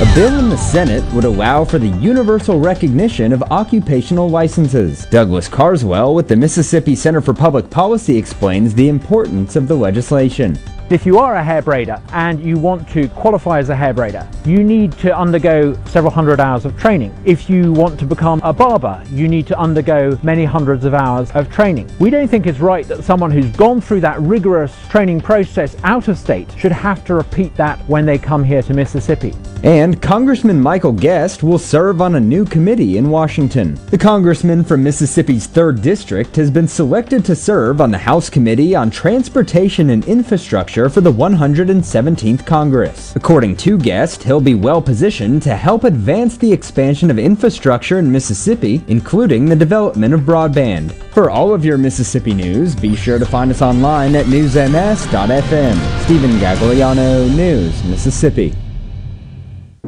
A 0.00 0.12
bill 0.12 0.40
in 0.40 0.48
the 0.48 0.56
Senate 0.56 1.04
would 1.14 1.22
allow 1.22 1.64
for 1.64 1.78
the 1.78 1.86
universal 1.86 2.58
recognition 2.58 3.32
of 3.32 3.44
occupational 3.44 4.28
licenses. 4.28 5.06
Douglas 5.06 5.46
Carswell 5.46 6.16
with 6.16 6.26
the 6.26 6.34
Mississippi 6.34 6.96
Center 6.96 7.20
for 7.20 7.32
Public 7.32 7.70
Policy 7.70 8.16
explains 8.16 8.74
the 8.74 8.88
importance 8.88 9.54
of 9.54 9.68
the 9.68 9.74
legislation. 9.76 10.58
If 10.90 11.06
you 11.06 11.18
are 11.18 11.36
a 11.36 11.42
hair 11.42 11.62
braider 11.62 12.02
and 12.12 12.42
you 12.44 12.58
want 12.58 12.86
to 12.90 13.08
qualify 13.08 13.58
as 13.58 13.70
a 13.70 13.76
hair 13.76 13.94
braider, 13.94 14.26
you 14.46 14.62
need 14.62 14.92
to 14.98 15.16
undergo 15.16 15.74
several 15.86 16.12
hundred 16.12 16.40
hours 16.40 16.64
of 16.66 16.78
training. 16.78 17.14
If 17.24 17.48
you 17.48 17.72
want 17.72 17.98
to 18.00 18.04
become 18.04 18.40
a 18.44 18.52
barber, 18.52 19.02
you 19.10 19.26
need 19.26 19.46
to 19.46 19.58
undergo 19.58 20.18
many 20.22 20.44
hundreds 20.44 20.84
of 20.84 20.92
hours 20.92 21.30
of 21.30 21.50
training. 21.50 21.88
We 22.00 22.10
don't 22.10 22.28
think 22.28 22.46
it's 22.46 22.58
right 22.58 22.86
that 22.88 23.02
someone 23.02 23.30
who's 23.30 23.50
gone 23.56 23.80
through 23.80 24.00
that 24.00 24.20
rigorous 24.20 24.76
training 24.88 25.22
process 25.22 25.74
out 25.84 26.08
of 26.08 26.18
state 26.18 26.52
should 26.58 26.72
have 26.72 27.02
to 27.06 27.14
repeat 27.14 27.56
that 27.56 27.78
when 27.88 28.04
they 28.04 28.18
come 28.18 28.44
here 28.44 28.62
to 28.62 28.74
Mississippi. 28.74 29.32
And 29.62 29.83
Congressman 29.92 30.60
Michael 30.60 30.92
Guest 30.92 31.42
will 31.42 31.58
serve 31.58 32.00
on 32.00 32.14
a 32.14 32.20
new 32.20 32.44
committee 32.44 32.96
in 32.96 33.10
Washington. 33.10 33.74
The 33.90 33.98
congressman 33.98 34.64
from 34.64 34.82
Mississippi's 34.82 35.46
3rd 35.46 35.82
District 35.82 36.36
has 36.36 36.50
been 36.50 36.68
selected 36.68 37.24
to 37.24 37.34
serve 37.34 37.80
on 37.80 37.90
the 37.90 37.98
House 37.98 38.30
Committee 38.30 38.74
on 38.74 38.90
Transportation 38.90 39.90
and 39.90 40.04
Infrastructure 40.06 40.88
for 40.88 41.00
the 41.02 41.12
117th 41.12 42.46
Congress. 42.46 43.14
According 43.14 43.56
to 43.58 43.76
Guest, 43.76 44.22
he'll 44.22 44.40
be 44.40 44.54
well 44.54 44.80
positioned 44.80 45.42
to 45.42 45.54
help 45.54 45.84
advance 45.84 46.38
the 46.38 46.52
expansion 46.52 47.10
of 47.10 47.18
infrastructure 47.18 47.98
in 47.98 48.10
Mississippi, 48.10 48.82
including 48.88 49.44
the 49.44 49.56
development 49.56 50.14
of 50.14 50.20
broadband. 50.20 50.92
For 51.12 51.28
all 51.28 51.52
of 51.52 51.64
your 51.64 51.76
Mississippi 51.78 52.32
news, 52.32 52.74
be 52.74 52.96
sure 52.96 53.18
to 53.18 53.26
find 53.26 53.50
us 53.50 53.60
online 53.60 54.14
at 54.14 54.26
newsms.fm. 54.26 56.04
Stephen 56.04 56.30
Gagliano, 56.38 57.36
News, 57.36 57.84
Mississippi. 57.84 58.54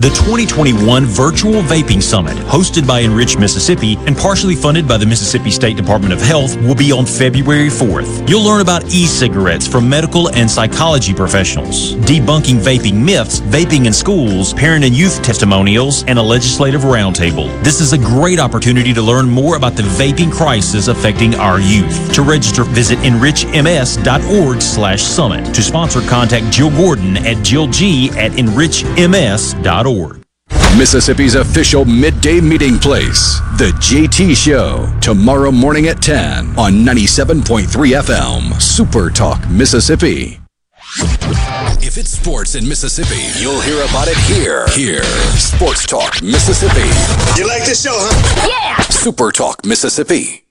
The 0.00 0.10
2021 0.10 1.06
Virtual 1.06 1.60
Vaping 1.62 2.00
Summit, 2.00 2.36
hosted 2.46 2.86
by 2.86 3.00
Enrich 3.00 3.36
Mississippi 3.36 3.96
and 4.06 4.16
partially 4.16 4.54
funded 4.54 4.86
by 4.86 4.96
the 4.96 5.04
Mississippi 5.04 5.50
State 5.50 5.76
Department 5.76 6.12
of 6.12 6.20
Health, 6.20 6.56
will 6.58 6.76
be 6.76 6.92
on 6.92 7.04
February 7.04 7.66
4th. 7.66 8.28
You'll 8.28 8.44
learn 8.44 8.60
about 8.60 8.84
e-cigarettes 8.94 9.66
from 9.66 9.88
medical 9.88 10.30
and 10.30 10.48
psychology 10.48 11.12
professionals, 11.12 11.96
debunking 12.06 12.60
vaping 12.60 12.94
myths, 12.94 13.40
vaping 13.40 13.86
in 13.86 13.92
schools, 13.92 14.54
parent 14.54 14.84
and 14.84 14.94
youth 14.94 15.20
testimonials, 15.20 16.04
and 16.04 16.16
a 16.16 16.22
legislative 16.22 16.82
roundtable. 16.82 17.48
This 17.64 17.80
is 17.80 17.92
a 17.92 17.98
great 17.98 18.38
opportunity 18.38 18.94
to 18.94 19.02
learn 19.02 19.28
more 19.28 19.56
about 19.56 19.74
the 19.74 19.82
vaping 19.82 20.30
crisis 20.30 20.86
affecting 20.86 21.34
our 21.34 21.58
youth. 21.58 22.14
To 22.14 22.22
register, 22.22 22.62
visit 22.62 23.00
enrichms.org 23.00 24.62
slash 24.62 25.02
summit. 25.02 25.52
To 25.52 25.60
sponsor, 25.60 26.02
contact 26.02 26.52
Jill 26.52 26.70
Gordon 26.70 27.16
at 27.16 27.38
jillg 27.38 28.16
at 28.16 28.30
enrichms.org. 28.30 29.87
Mississippi's 30.76 31.34
official 31.34 31.84
midday 31.84 32.40
meeting 32.40 32.78
place, 32.78 33.40
The 33.58 33.72
JT 33.80 34.36
Show, 34.36 34.86
tomorrow 35.00 35.50
morning 35.50 35.88
at 35.88 36.00
10 36.02 36.58
on 36.58 36.72
97.3 36.84 37.66
FM, 37.66 38.60
Super 38.60 39.10
Talk, 39.10 39.48
Mississippi. 39.48 40.40
If 41.80 41.96
it's 41.96 42.10
sports 42.10 42.54
in 42.54 42.68
Mississippi, 42.68 43.40
you'll 43.40 43.60
hear 43.60 43.82
about 43.84 44.08
it 44.08 44.16
here. 44.18 44.66
Here, 44.68 45.04
Sports 45.36 45.86
Talk, 45.86 46.22
Mississippi. 46.22 46.88
You 47.40 47.46
like 47.46 47.64
this 47.64 47.82
show, 47.82 47.94
huh? 47.94 48.48
Yeah! 48.48 48.82
Super 48.84 49.32
Talk, 49.32 49.64
Mississippi. 49.64 50.44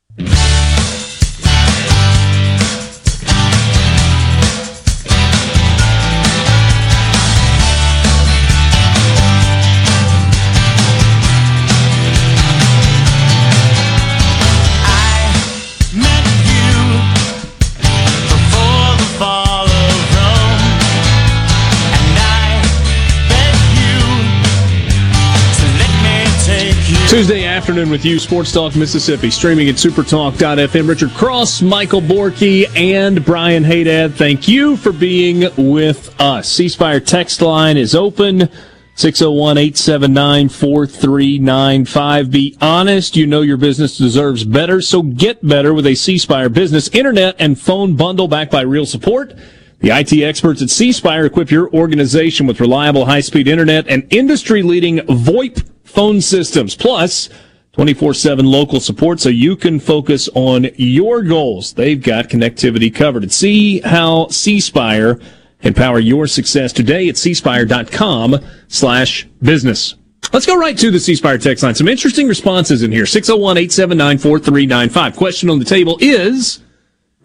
Tuesday 27.08 27.46
afternoon 27.46 27.90
with 27.90 28.04
you, 28.04 28.20
Sports 28.20 28.52
Talk 28.52 28.76
Mississippi, 28.76 29.32
streaming 29.32 29.70
at 29.70 29.76
supertalk.fm. 29.76 30.90
Richard 30.90 31.12
Cross, 31.12 31.62
Michael 31.62 32.02
Borky, 32.02 32.68
and 32.76 33.24
Brian 33.24 33.64
Haydad, 33.64 34.14
thank 34.16 34.50
you 34.50 34.76
for 34.76 34.92
being 34.92 35.46
with 35.56 36.14
us. 36.20 36.52
C 36.52 36.68
Spire 36.68 37.00
text 37.00 37.42
line 37.42 37.78
is 37.78 37.96
open. 37.96 38.50
601 38.96 39.58
879 39.58 40.50
4395. 40.50 42.30
Be 42.30 42.58
honest, 42.60 43.16
you 43.16 43.26
know 43.26 43.42
your 43.42 43.56
business 43.56 43.98
deserves 43.98 44.44
better, 44.44 44.82
so 44.82 45.02
get 45.02 45.48
better 45.48 45.74
with 45.74 45.88
a 45.88 45.96
Spire 45.96 46.50
business 46.50 46.90
internet 46.90 47.38
and 47.40 47.58
phone 47.58 47.96
bundle 47.96 48.28
backed 48.28 48.52
by 48.52 48.62
real 48.62 48.86
support. 48.86 49.34
The 49.80 49.92
IT 49.92 50.12
experts 50.12 50.62
at 50.62 50.70
C 50.70 50.92
Spire 50.92 51.26
equip 51.26 51.52
your 51.52 51.74
organization 51.74 52.48
with 52.48 52.60
reliable 52.60 53.06
high 53.06 53.22
speed 53.22 53.48
internet 53.48 53.88
and 53.88 54.06
industry 54.12 54.62
leading 54.62 54.98
VoIP 54.98 55.64
phone 55.88 56.22
systems, 56.22 56.76
plus 56.76 57.30
24 57.74 58.16
7 58.16 58.46
local 58.46 58.80
support 58.80 59.20
so 59.20 59.30
you 59.30 59.56
can 59.56 59.80
focus 59.80 60.28
on 60.34 60.68
your 60.76 61.22
goals. 61.22 61.74
They've 61.74 62.02
got 62.02 62.28
connectivity 62.28 62.94
covered. 62.94 63.32
See 63.32 63.82
how 63.82 64.28
C 64.30 64.60
Spire 64.60 65.20
can 65.62 65.74
power 65.74 66.00
your 66.00 66.28
success 66.28 66.74
today 66.74 67.08
at 67.08 67.16
cspire.com 67.16 68.38
slash 68.68 69.28
business. 69.42 69.96
Let's 70.34 70.46
go 70.46 70.58
right 70.58 70.78
to 70.78 70.92
the 70.92 71.00
C 71.00 71.16
Spire 71.16 71.38
text 71.38 71.64
line. 71.64 71.76
Some 71.76 71.88
interesting 71.88 72.28
responses 72.28 72.84
in 72.84 72.92
here. 72.92 73.06
601 73.06 73.58
879 73.58 74.18
4395. 74.18 75.16
Question 75.16 75.50
on 75.50 75.60
the 75.60 75.66
table 75.66 75.98
is 76.02 76.60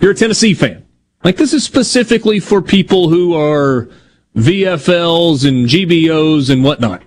you're 0.01 0.13
a 0.13 0.15
Tennessee 0.15 0.55
fan. 0.55 0.87
Like 1.25 1.37
this 1.37 1.53
is 1.53 1.65
specifically 1.65 2.41
for 2.41 2.61
people 2.61 3.09
who 3.09 3.35
are 3.35 3.89
VFLs 4.37 5.49
and 5.49 5.67
GBOs 5.67 6.51
and 6.51 6.65
whatnot. 6.65 7.03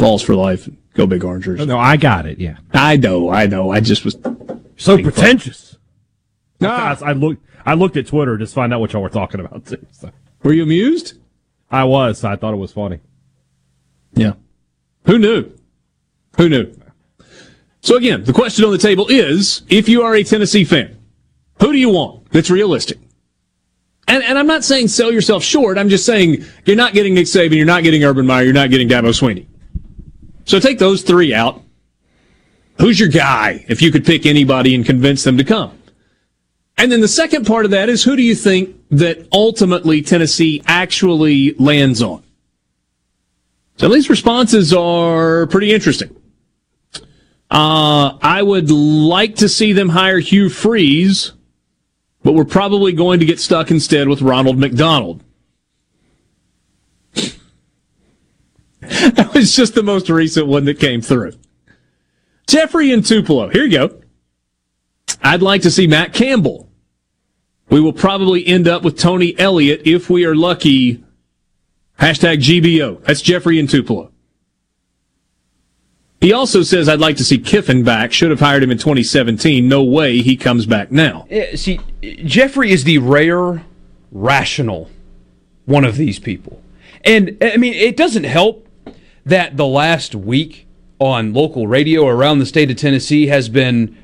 Vols 0.00 0.22
for 0.22 0.34
life. 0.34 0.68
Go 0.94 1.06
big 1.06 1.22
Orangers. 1.22 1.64
No, 1.66 1.78
I 1.78 1.96
got 1.96 2.26
it. 2.26 2.38
Yeah, 2.38 2.56
I 2.72 2.96
know. 2.96 3.30
I 3.30 3.46
know. 3.46 3.70
I 3.70 3.80
just 3.80 4.04
was 4.04 4.16
so 4.76 5.00
pretentious. 5.00 5.76
No, 6.60 6.70
I, 6.70 6.96
I 7.02 7.12
looked. 7.12 7.44
I 7.64 7.74
looked 7.74 7.96
at 7.96 8.06
Twitter 8.06 8.36
just 8.38 8.52
to 8.52 8.54
find 8.56 8.74
out 8.74 8.80
what 8.80 8.92
y'all 8.92 9.02
were 9.02 9.08
talking 9.08 9.40
about 9.40 9.66
too. 9.66 9.86
So. 9.92 10.10
Were 10.42 10.52
you 10.52 10.62
amused? 10.62 11.14
I 11.70 11.84
was. 11.84 12.24
I 12.24 12.36
thought 12.36 12.54
it 12.54 12.56
was 12.56 12.72
funny. 12.72 13.00
Yeah. 14.14 14.32
Who 15.06 15.18
knew? 15.18 15.52
Who 16.36 16.48
knew? 16.48 16.74
So 17.82 17.96
again, 17.96 18.24
the 18.24 18.32
question 18.32 18.64
on 18.64 18.72
the 18.72 18.78
table 18.78 19.06
is: 19.08 19.62
If 19.68 19.88
you 19.88 20.02
are 20.02 20.14
a 20.14 20.24
Tennessee 20.24 20.64
fan, 20.64 20.98
who 21.60 21.72
do 21.72 21.78
you 21.78 21.90
want? 21.90 22.30
That's 22.32 22.50
realistic. 22.50 22.98
And, 24.08 24.24
and 24.24 24.38
I'm 24.38 24.46
not 24.46 24.64
saying 24.64 24.88
sell 24.88 25.12
yourself 25.12 25.44
short. 25.44 25.78
I'm 25.78 25.88
just 25.88 26.04
saying 26.04 26.44
you're 26.64 26.76
not 26.76 26.94
getting 26.94 27.14
Nick 27.14 27.26
Saban, 27.26 27.54
you're 27.54 27.64
not 27.64 27.84
getting 27.84 28.02
Urban 28.02 28.26
Meyer, 28.26 28.42
you're 28.42 28.52
not 28.52 28.70
getting 28.70 28.88
Dabo 28.88 29.10
Swinney. 29.10 29.46
So 30.50 30.58
take 30.58 30.80
those 30.80 31.02
three 31.02 31.32
out. 31.32 31.62
Who's 32.80 32.98
your 32.98 33.08
guy 33.08 33.64
if 33.68 33.80
you 33.80 33.92
could 33.92 34.04
pick 34.04 34.26
anybody 34.26 34.74
and 34.74 34.84
convince 34.84 35.22
them 35.22 35.38
to 35.38 35.44
come? 35.44 35.78
And 36.76 36.90
then 36.90 37.00
the 37.00 37.06
second 37.06 37.46
part 37.46 37.66
of 37.66 37.70
that 37.70 37.88
is 37.88 38.02
who 38.02 38.16
do 38.16 38.22
you 38.24 38.34
think 38.34 38.74
that 38.90 39.28
ultimately 39.32 40.02
Tennessee 40.02 40.60
actually 40.66 41.54
lands 41.54 42.02
on? 42.02 42.24
So 43.76 43.88
these 43.88 44.10
responses 44.10 44.74
are 44.74 45.46
pretty 45.46 45.72
interesting. 45.72 46.16
Uh, 47.48 48.18
I 48.20 48.42
would 48.42 48.72
like 48.72 49.36
to 49.36 49.48
see 49.48 49.72
them 49.72 49.90
hire 49.90 50.18
Hugh 50.18 50.48
Freeze, 50.48 51.30
but 52.24 52.32
we're 52.32 52.44
probably 52.44 52.92
going 52.92 53.20
to 53.20 53.24
get 53.24 53.38
stuck 53.38 53.70
instead 53.70 54.08
with 54.08 54.20
Ronald 54.20 54.58
McDonald. 54.58 55.22
Was 59.40 59.56
just 59.56 59.74
the 59.74 59.82
most 59.82 60.08
recent 60.08 60.46
one 60.46 60.66
that 60.66 60.78
came 60.78 61.00
through. 61.00 61.32
Jeffrey 62.46 62.92
and 62.92 63.04
Tupelo. 63.04 63.48
Here 63.48 63.64
you 63.64 63.78
go. 63.78 64.00
I'd 65.22 65.42
like 65.42 65.62
to 65.62 65.70
see 65.70 65.86
Matt 65.86 66.12
Campbell. 66.12 66.68
We 67.70 67.80
will 67.80 67.92
probably 67.92 68.46
end 68.46 68.68
up 68.68 68.82
with 68.82 68.98
Tony 68.98 69.38
Elliott 69.38 69.82
if 69.86 70.10
we 70.10 70.24
are 70.24 70.34
lucky. 70.34 71.04
Hashtag 71.98 72.38
GBO. 72.38 73.02
That's 73.04 73.22
Jeffrey 73.22 73.58
and 73.58 73.68
Tupelo. 73.68 74.12
He 76.20 76.32
also 76.34 76.62
says, 76.62 76.88
I'd 76.88 77.00
like 77.00 77.16
to 77.16 77.24
see 77.24 77.38
Kiffin 77.38 77.82
back. 77.82 78.12
Should 78.12 78.30
have 78.30 78.40
hired 78.40 78.62
him 78.62 78.70
in 78.70 78.78
2017. 78.78 79.66
No 79.66 79.82
way 79.82 80.18
he 80.18 80.36
comes 80.36 80.66
back 80.66 80.92
now. 80.92 81.26
Uh, 81.30 81.56
see, 81.56 81.80
Jeffrey 82.02 82.72
is 82.72 82.84
the 82.84 82.98
rare, 82.98 83.64
rational 84.12 84.90
one 85.64 85.84
of 85.84 85.96
these 85.96 86.18
people. 86.18 86.60
And, 87.04 87.38
I 87.40 87.56
mean, 87.56 87.72
it 87.72 87.96
doesn't 87.96 88.24
help 88.24 88.66
that 89.24 89.56
the 89.56 89.66
last 89.66 90.14
week 90.14 90.66
on 90.98 91.32
local 91.32 91.66
radio 91.66 92.06
around 92.06 92.38
the 92.38 92.46
state 92.46 92.70
of 92.70 92.76
Tennessee 92.76 93.28
has 93.28 93.48
been 93.48 93.96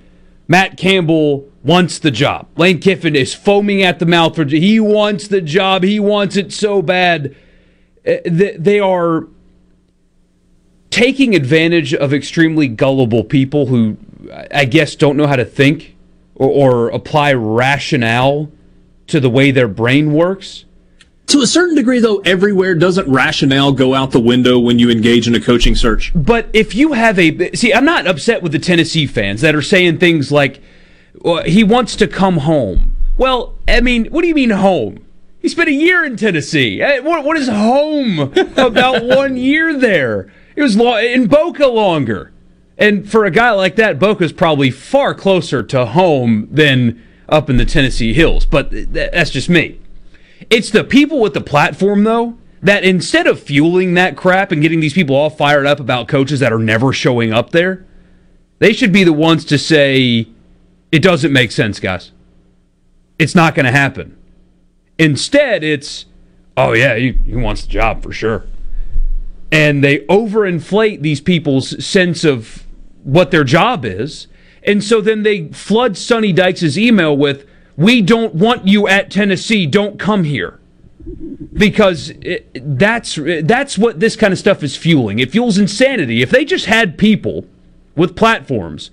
Matt 0.49 0.77
Campbell 0.77 1.49
wants 1.65 1.99
the 1.99 2.11
job. 2.11 2.49
Lane 2.57 2.79
Kiffin 2.79 3.17
is 3.17 3.35
foaming 3.35 3.83
at 3.83 3.99
the 3.99 4.07
mouth 4.07 4.37
for 4.37 4.45
he 4.45 4.79
wants 4.79 5.29
the 5.29 5.41
job. 5.41 5.83
He 5.83 5.99
wants 5.99 6.37
it 6.37 6.53
so 6.53 6.81
bad. 6.81 7.35
Uh, 8.07 8.17
they 8.25 8.79
are 8.79 9.27
taking 10.91 11.35
advantage 11.35 11.93
of 11.93 12.15
extremely 12.15 12.69
gullible 12.69 13.25
people 13.25 13.67
who 13.67 13.97
I 14.53 14.65
guess 14.65 14.95
don't 14.95 15.17
know 15.17 15.27
how 15.27 15.37
to 15.37 15.45
think 15.45 15.97
or, 16.35 16.49
or 16.49 16.89
apply 16.91 17.33
rationale 17.33 18.51
to 19.09 19.21
the 19.21 19.31
way 19.31 19.51
their 19.51 19.69
brain 19.69 20.13
works. 20.13 20.66
To 21.29 21.41
a 21.41 21.47
certain 21.47 21.75
degree, 21.75 21.99
though, 21.99 22.19
everywhere 22.19 22.75
doesn't 22.77 23.09
rationale 23.09 23.73
go 23.73 23.95
out 23.95 24.13
the 24.13 24.21
window 24.21 24.59
when 24.61 24.79
you 24.79 24.91
engage 24.91 25.27
in 25.27 25.35
a 25.35 25.41
coaching 25.41 25.75
search. 25.75 26.13
But 26.15 26.49
if 26.53 26.75
you 26.75 26.93
have 26.93 27.19
a 27.19 27.53
see, 27.55 27.75
I'm 27.75 27.85
not 27.85 28.07
upset 28.07 28.43
with 28.43 28.53
the 28.53 28.59
Tennessee 28.61 29.07
fans 29.07 29.41
that 29.41 29.55
are 29.55 29.63
saying 29.63 29.99
things 29.99 30.31
like 30.31 30.61
well, 31.21 31.43
he 31.43 31.65
wants 31.65 31.97
to 31.97 32.07
come 32.07 32.39
home. 32.39 32.95
Well, 33.17 33.57
I 33.67 33.81
mean, 33.81 34.07
what 34.07 34.23
do 34.23 34.29
you 34.29 34.35
mean 34.35 34.51
home? 34.51 35.05
He 35.41 35.49
spent 35.49 35.69
a 35.69 35.73
year 35.73 36.05
in 36.05 36.17
Tennessee. 36.17 36.81
Eh, 36.81 37.01
What, 37.01 37.25
what 37.25 37.37
is 37.37 37.49
home 37.49 38.19
about 38.57 39.05
one 39.05 39.37
year 39.37 39.77
there? 39.77 40.31
It 40.55 40.63
was 40.63 40.77
lo- 40.77 40.97
in 40.97 41.27
Boca 41.27 41.67
longer. 41.67 42.33
And 42.79 43.09
for 43.11 43.25
a 43.25 43.31
guy 43.31 43.51
like 43.53 43.77
that, 43.77 43.99
Boca's 43.99 44.33
probably 44.33 44.71
far 44.71 45.15
closer 45.15 45.63
to 45.63 45.87
home 45.87 46.47
than 46.51 47.03
up 47.29 47.49
in 47.49 47.57
the 47.57 47.65
Tennessee 47.65 48.13
hills. 48.13 48.45
But 48.45 48.71
th- 48.71 48.89
that's 48.93 49.31
just 49.31 49.49
me. 49.49 49.81
It's 50.51 50.71
the 50.71 50.85
people 50.85 51.21
with 51.21 51.35
the 51.35 51.41
platform, 51.41 52.05
though, 52.05 52.39
that 52.63 52.85
instead 52.85 53.27
of 53.27 53.41
fueling 53.41 53.95
that 53.95 54.17
crap 54.17 54.53
and 54.53 54.63
getting 54.63 54.81
these 54.81 54.95
people 54.95 55.15
all 55.15 55.31
fired 55.31 55.67
up 55.67 55.81
about 55.81 56.09
coaches 56.09 56.41
that 56.41 56.53
are 56.53 56.59
never 56.59 56.93
showing 56.93 57.33
up 57.33 57.51
there, 57.51 57.87
they 58.59 58.73
should 58.73 58.93
be 58.93 59.05
the 59.05 59.13
ones 59.13 59.45
to 59.47 59.59
say, 59.59 60.27
it 60.91 61.01
doesn't 61.01 61.33
make 61.33 61.53
sense, 61.53 61.79
guys. 61.81 62.13
It's 63.19 63.35
not 63.35 63.55
going 63.55 63.67
to 63.67 63.73
happen. 63.73 64.17
Instead, 64.99 65.63
it's, 65.63 66.07
oh, 66.57 66.73
yeah, 66.73 66.97
he, 66.97 67.13
he 67.25 67.37
wants 67.37 67.63
the 67.63 67.69
job 67.69 68.03
for 68.03 68.13
sure. 68.13 68.47
And 69.53 69.85
they 69.85 70.01
overinflate 70.07 71.03
these 71.03 71.21
people's 71.21 71.85
sense 71.85 72.25
of 72.25 72.67
what 73.05 73.31
their 73.31 73.45
job 73.45 73.85
is. 73.85 74.27
And 74.63 74.83
so 74.83 75.01
then 75.01 75.23
they 75.23 75.49
flood 75.49 75.97
Sonny 75.97 76.33
Dykes' 76.33 76.77
email 76.77 77.17
with, 77.17 77.47
we 77.77 78.03
don't 78.03 78.35
want 78.35 78.67
you 78.67 78.89
at 78.89 79.11
Tennessee, 79.11 79.67
don't 79.67 79.99
come 79.99 80.25
here 80.25 80.59
because 81.53 82.13
that's 82.55 83.19
that's 83.43 83.79
what 83.79 84.01
this 84.01 84.17
kind 84.17 84.33
of 84.33 84.39
stuff 84.39 84.63
is 84.63 84.77
fueling. 84.77 85.19
It 85.19 85.31
fuels 85.31 85.59
insanity. 85.59 86.23
If 86.23 86.31
they 86.31 86.45
just 86.45 86.67
had 86.67 86.99
people 86.99 87.47
with 87.95 88.17
platforms 88.17 88.91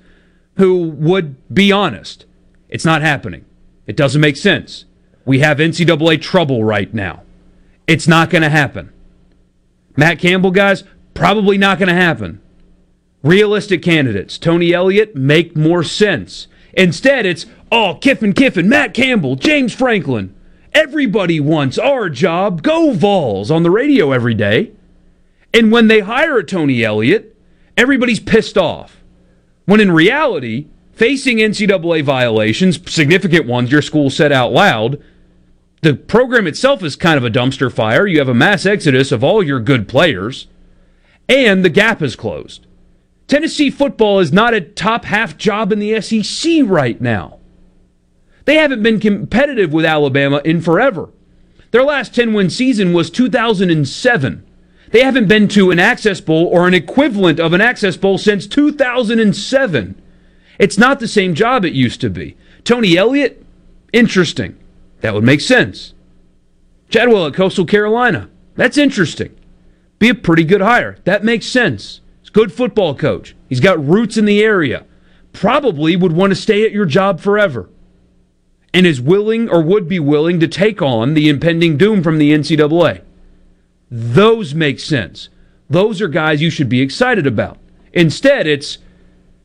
who 0.58 0.90
would 0.90 1.36
be 1.54 1.72
honest, 1.72 2.26
it's 2.70 2.86
not 2.86 3.02
happening. 3.02 3.46
It 3.88 3.96
doesn't 3.96 4.22
make 4.22 4.38
sense. 4.38 4.86
We 5.26 5.40
have 5.40 5.58
NCAA 5.58 6.22
trouble 6.22 6.64
right 6.64 6.94
now. 6.94 7.24
It's 7.88 8.08
not 8.08 8.30
going 8.30 8.44
to 8.44 8.50
happen. 8.50 8.92
Matt 9.98 10.20
Campbell, 10.20 10.52
guys, 10.52 10.84
probably 11.14 11.58
not 11.58 11.80
going 11.80 11.90
to 11.90 11.96
happen. 11.96 12.42
Realistic 13.24 13.82
candidates, 13.82 14.38
Tony 14.38 14.74
Elliott, 14.74 15.16
make 15.16 15.56
more 15.56 15.84
sense. 15.84 16.48
Instead, 16.74 17.26
it's, 17.26 17.46
oh, 17.74 17.96
Kiffin, 17.96 18.34
Kiffin, 18.34 18.70
Matt 18.70 18.94
Campbell, 18.94 19.36
James 19.36 19.74
Franklin. 19.74 20.34
Everybody 20.74 21.40
wants 21.40 21.80
our 21.80 22.08
job. 22.08 22.62
Go 22.62 22.94
Vols 22.94 23.50
on 23.50 23.64
the 23.64 23.72
radio 23.72 24.12
every 24.12 24.36
day. 24.36 24.72
And 25.54 25.72
when 25.72 25.88
they 25.88 26.02
hire 26.02 26.38
a 26.38 26.44
Tony 26.44 26.84
Elliott, 26.84 27.36
everybody's 27.76 28.20
pissed 28.20 28.58
off. 28.58 29.04
When 29.66 29.82
in 29.82 29.92
reality, 29.92 30.68
facing 30.92 31.38
NCAA 31.38 32.04
violations, 32.04 32.80
significant 32.92 33.48
ones 33.48 33.72
your 33.72 33.82
school 33.82 34.10
said 34.10 34.32
out 34.32 34.52
loud, 34.52 35.02
the 35.82 35.96
program 35.96 36.48
itself 36.48 36.84
is 36.84 36.96
kind 36.96 37.18
of 37.18 37.26
a 37.26 37.30
dumpster 37.30 37.72
fire. 37.72 38.06
You 38.06 38.20
have 38.20 38.30
a 38.30 38.36
mass 38.36 38.66
exodus 38.66 39.12
of 39.12 39.24
all 39.24 39.44
your 39.44 39.60
good 39.60 39.88
players, 39.88 40.48
and 41.28 41.66
the 41.66 41.70
gap 41.70 42.02
is 42.02 42.16
closed. 42.16 42.68
Tennessee 43.28 43.72
football 43.72 44.20
is 44.20 44.32
not 44.32 44.54
a 44.54 44.62
top 44.62 45.06
half 45.06 45.38
job 45.38 45.72
in 45.72 45.80
the 45.80 46.00
SEC 46.02 46.62
right 46.66 47.02
now. 47.02 47.40
They 48.46 48.56
haven't 48.56 48.84
been 48.84 49.00
competitive 49.00 49.72
with 49.72 49.86
Alabama 49.86 50.42
in 50.44 50.62
forever. 50.62 51.10
Their 51.72 51.84
last 51.84 52.14
10 52.14 52.34
win 52.34 52.50
season 52.50 52.94
was 52.94 53.10
2007. 53.10 54.46
They 54.92 55.04
haven't 55.04 55.28
been 55.28 55.48
to 55.50 55.72
an 55.72 55.80
Access 55.80 56.22
Bowl 56.22 56.46
or 56.46 56.68
an 56.68 56.74
equivalent 56.74 57.40
of 57.40 57.54
an 57.54 57.62
Access 57.62 57.98
Bowl 57.98 58.18
since 58.18 58.46
2007. 58.46 60.02
It's 60.60 60.78
not 60.78 61.00
the 61.00 61.08
same 61.08 61.34
job 61.34 61.66
it 61.66 61.74
used 61.74 62.00
to 62.02 62.10
be. 62.10 62.38
Tony 62.64 62.96
Elliott, 62.96 63.44
interesting. 63.92 64.58
That 65.02 65.14
would 65.14 65.24
make 65.24 65.42
sense. 65.42 65.94
Chadwell 66.90 67.26
at 67.26 67.34
Coastal 67.34 67.66
Carolina, 67.66 68.30
that's 68.56 68.78
interesting. 68.78 69.36
Be 69.98 70.10
a 70.10 70.16
pretty 70.16 70.44
good 70.44 70.62
hire. 70.62 70.98
That 71.06 71.24
makes 71.24 71.48
sense. 71.48 72.02
He's 72.22 72.30
good 72.30 72.54
football 72.54 72.94
coach. 72.94 73.36
He's 73.50 73.60
got 73.60 73.84
roots 73.84 74.16
in 74.16 74.26
the 74.26 74.44
area. 74.44 74.86
Probably 75.32 75.96
would 75.96 76.12
want 76.12 76.32
to 76.32 76.36
stay 76.36 76.64
at 76.64 76.72
your 76.72 76.86
job 76.86 77.20
forever 77.20 77.70
and 78.74 78.88
is 78.88 79.00
willing 79.00 79.50
or 79.50 79.62
would 79.62 79.88
be 79.88 80.00
willing 80.00 80.40
to 80.40 80.48
take 80.48 80.82
on 80.82 81.14
the 81.14 81.30
impending 81.30 81.78
doom 81.78 82.02
from 82.02 82.18
the 82.18 82.32
NCAA. 82.32 83.02
Those 83.92 84.56
make 84.56 84.80
sense. 84.80 85.30
Those 85.70 86.02
are 86.02 86.08
guys 86.08 86.42
you 86.42 86.50
should 86.50 86.70
be 86.70 86.82
excited 86.82 87.28
about. 87.28 87.58
Instead, 87.94 88.48
it's 88.48 88.80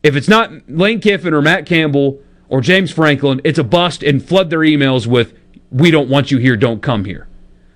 if 0.02 0.16
it's 0.16 0.28
not 0.28 0.52
Lane 0.68 1.00
Kiffin 1.00 1.34
or 1.34 1.42
Matt 1.42 1.66
Campbell 1.66 2.20
or 2.48 2.60
James 2.60 2.90
Franklin, 2.90 3.40
it's 3.44 3.58
a 3.58 3.64
bust 3.64 4.02
and 4.02 4.24
flood 4.24 4.48
their 4.50 4.60
emails 4.60 5.06
with, 5.06 5.34
we 5.70 5.90
don't 5.90 6.08
want 6.08 6.30
you 6.30 6.38
here, 6.38 6.56
don't 6.56 6.82
come 6.82 7.04
here. 7.04 7.28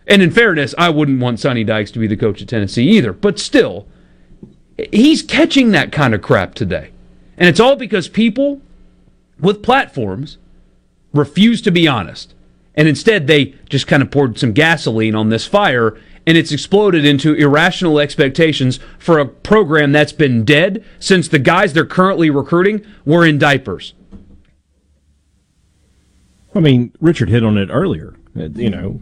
And 0.06 0.22
in 0.22 0.30
fairness, 0.30 0.74
I 0.78 0.88
wouldn't 0.90 1.20
want 1.20 1.40
Sonny 1.40 1.64
Dykes 1.64 1.90
to 1.92 1.98
be 1.98 2.06
the 2.06 2.16
coach 2.16 2.40
of 2.40 2.46
Tennessee 2.46 2.88
either. 2.88 3.12
But 3.12 3.38
still, 3.38 3.86
he's 4.92 5.22
catching 5.22 5.70
that 5.72 5.92
kind 5.92 6.14
of 6.14 6.22
crap 6.22 6.54
today. 6.54 6.90
And 7.36 7.48
it's 7.48 7.60
all 7.60 7.76
because 7.76 8.08
people 8.08 8.60
with 9.38 9.62
platforms 9.62 10.38
refuse 11.12 11.60
to 11.62 11.70
be 11.70 11.86
honest. 11.88 12.34
And 12.74 12.88
instead, 12.88 13.26
they 13.26 13.54
just 13.68 13.86
kind 13.86 14.02
of 14.02 14.10
poured 14.10 14.38
some 14.38 14.52
gasoline 14.52 15.14
on 15.14 15.28
this 15.28 15.46
fire, 15.46 15.98
and 16.26 16.38
it's 16.38 16.52
exploded 16.52 17.04
into 17.04 17.34
irrational 17.34 17.98
expectations 17.98 18.80
for 18.98 19.18
a 19.18 19.26
program 19.26 19.92
that's 19.92 20.12
been 20.12 20.44
dead 20.44 20.84
since 20.98 21.28
the 21.28 21.38
guys 21.38 21.72
they're 21.72 21.84
currently 21.84 22.30
recruiting 22.30 22.84
were 23.04 23.26
in 23.26 23.38
diapers. 23.38 23.92
I 26.54 26.60
mean, 26.60 26.92
Richard 27.00 27.28
hit 27.28 27.44
on 27.44 27.58
it 27.58 27.68
earlier. 27.70 28.14
Uh, 28.38 28.48
You 28.54 28.70
know, 28.70 29.00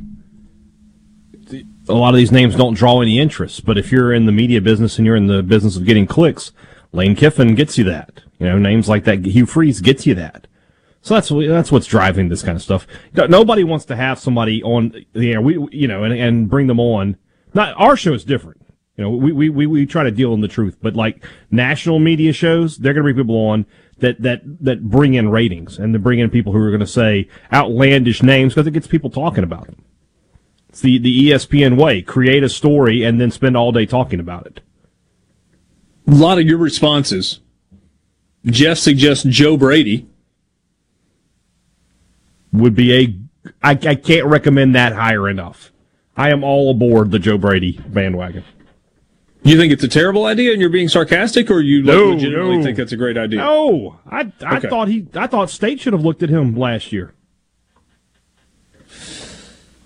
a 1.88 1.94
lot 1.94 2.14
of 2.14 2.16
these 2.16 2.32
names 2.32 2.56
don't 2.56 2.74
draw 2.74 3.00
any 3.00 3.18
interest, 3.18 3.64
but 3.64 3.76
if 3.78 3.90
you're 3.90 4.12
in 4.12 4.26
the 4.26 4.32
media 4.32 4.60
business 4.60 4.98
and 4.98 5.06
you're 5.06 5.16
in 5.16 5.26
the 5.26 5.42
business 5.42 5.76
of 5.76 5.84
getting 5.84 6.06
clicks, 6.06 6.52
Lane 6.92 7.14
Kiffin 7.14 7.54
gets 7.54 7.78
you 7.78 7.84
that. 7.84 8.22
You 8.38 8.46
know, 8.46 8.58
names 8.58 8.88
like 8.88 9.04
that, 9.04 9.24
Hugh 9.24 9.46
Freeze 9.46 9.80
gets 9.80 10.06
you 10.06 10.14
that. 10.14 10.46
So 11.02 11.14
that's 11.14 11.28
that's 11.28 11.72
what's 11.72 11.86
driving 11.86 12.28
this 12.28 12.42
kind 12.42 12.56
of 12.56 12.62
stuff. 12.62 12.86
Nobody 13.14 13.64
wants 13.64 13.86
to 13.86 13.96
have 13.96 14.18
somebody 14.18 14.62
on 14.62 15.04
the 15.12 15.32
air, 15.32 15.40
we 15.40 15.54
you 15.72 15.88
know, 15.88 16.04
and, 16.04 16.12
and 16.12 16.50
bring 16.50 16.66
them 16.66 16.78
on. 16.78 17.16
Not 17.54 17.74
our 17.78 17.96
show 17.96 18.12
is 18.12 18.24
different. 18.24 18.60
You 19.00 19.04
know, 19.04 19.10
we, 19.12 19.32
we, 19.32 19.48
we, 19.48 19.66
we 19.66 19.86
try 19.86 20.04
to 20.04 20.10
deal 20.10 20.34
in 20.34 20.42
the 20.42 20.48
truth, 20.48 20.76
but 20.82 20.94
like 20.94 21.24
national 21.50 22.00
media 22.00 22.34
shows, 22.34 22.76
they're 22.76 22.92
going 22.92 23.06
to 23.06 23.14
bring 23.14 23.24
people 23.24 23.48
on 23.48 23.64
that, 24.00 24.20
that, 24.20 24.42
that 24.62 24.90
bring 24.90 25.14
in 25.14 25.30
ratings 25.30 25.78
and 25.78 25.94
to 25.94 25.98
bring 25.98 26.18
in 26.18 26.28
people 26.28 26.52
who 26.52 26.58
are 26.58 26.68
going 26.68 26.80
to 26.80 26.86
say 26.86 27.26
outlandish 27.50 28.22
names 28.22 28.52
because 28.52 28.66
it 28.66 28.72
gets 28.72 28.86
people 28.86 29.08
talking 29.08 29.42
about 29.42 29.64
them. 29.64 29.82
It's 30.68 30.82
the, 30.82 30.98
the 30.98 31.30
ESPN 31.30 31.80
way. 31.80 32.02
Create 32.02 32.44
a 32.44 32.48
story 32.50 33.02
and 33.02 33.18
then 33.18 33.30
spend 33.30 33.56
all 33.56 33.72
day 33.72 33.86
talking 33.86 34.20
about 34.20 34.46
it. 34.46 34.60
A 36.06 36.10
lot 36.10 36.38
of 36.38 36.44
your 36.44 36.58
responses. 36.58 37.40
Jeff 38.44 38.76
suggests 38.76 39.24
Joe 39.24 39.56
Brady. 39.56 40.09
Would 42.52 42.74
be 42.74 42.92
a, 42.94 43.16
I, 43.62 43.70
I 43.70 43.94
can't 43.94 44.26
recommend 44.26 44.74
that 44.74 44.92
higher 44.92 45.28
enough. 45.28 45.72
I 46.16 46.30
am 46.30 46.42
all 46.44 46.70
aboard 46.70 47.10
the 47.10 47.18
Joe 47.18 47.38
Brady 47.38 47.80
bandwagon. 47.88 48.44
You 49.42 49.56
think 49.56 49.72
it's 49.72 49.84
a 49.84 49.88
terrible 49.88 50.26
idea 50.26 50.52
and 50.52 50.60
you're 50.60 50.68
being 50.68 50.88
sarcastic, 50.88 51.50
or 51.50 51.60
you 51.60 51.82
No, 51.82 52.10
legitimately 52.10 52.58
no. 52.58 52.62
think 52.62 52.76
that's 52.76 52.92
a 52.92 52.96
great 52.96 53.16
idea? 53.16 53.38
No, 53.38 53.98
I, 54.10 54.30
I 54.44 54.56
Okay. 54.58 54.68
thought 54.68 54.88
he, 54.88 55.06
I 55.14 55.26
thought 55.28 55.48
State 55.48 55.80
should 55.80 55.92
have 55.94 56.04
looked 56.04 56.22
at 56.22 56.28
him 56.28 56.54
last 56.56 56.92
year. 56.92 57.14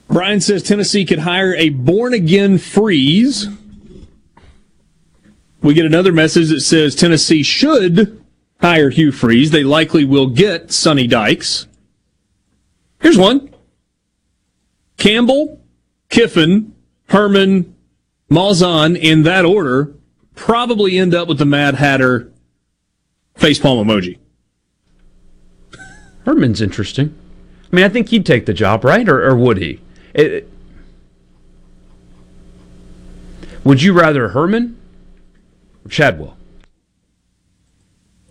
Brian 0.08 0.40
says 0.40 0.62
Tennessee 0.62 1.04
could 1.04 1.20
hire 1.20 1.54
a 1.54 1.68
born 1.70 2.14
again 2.14 2.58
freeze. 2.58 3.48
We 5.62 5.74
get 5.74 5.86
another 5.86 6.12
message 6.12 6.50
that 6.50 6.60
says 6.60 6.94
Tennessee 6.94 7.42
should 7.42 8.22
hire 8.60 8.90
Hugh 8.90 9.12
Freeze. 9.12 9.50
They 9.50 9.64
likely 9.64 10.04
will 10.04 10.26
get 10.28 10.72
Sonny 10.72 11.06
Dykes. 11.06 11.66
Here's 13.04 13.18
one 13.18 13.50
Campbell, 14.96 15.60
Kiffin, 16.08 16.74
Herman, 17.10 17.76
Malzahn 18.30 18.96
in 18.98 19.24
that 19.24 19.44
order 19.44 19.92
probably 20.34 20.98
end 20.98 21.14
up 21.14 21.28
with 21.28 21.36
the 21.36 21.44
Mad 21.44 21.74
Hatter 21.74 22.32
facepalm 23.36 23.84
emoji. 23.84 24.18
Herman's 26.24 26.62
interesting. 26.62 27.14
I 27.70 27.76
mean, 27.76 27.84
I 27.84 27.90
think 27.90 28.08
he'd 28.08 28.24
take 28.24 28.46
the 28.46 28.54
job, 28.54 28.84
right? 28.84 29.06
Or, 29.06 29.22
or 29.22 29.36
would 29.36 29.58
he? 29.58 29.80
It- 30.14 30.48
would 33.64 33.82
you 33.82 33.92
rather 33.92 34.28
Herman 34.28 34.78
or 35.84 35.90
Chadwell? 35.90 36.38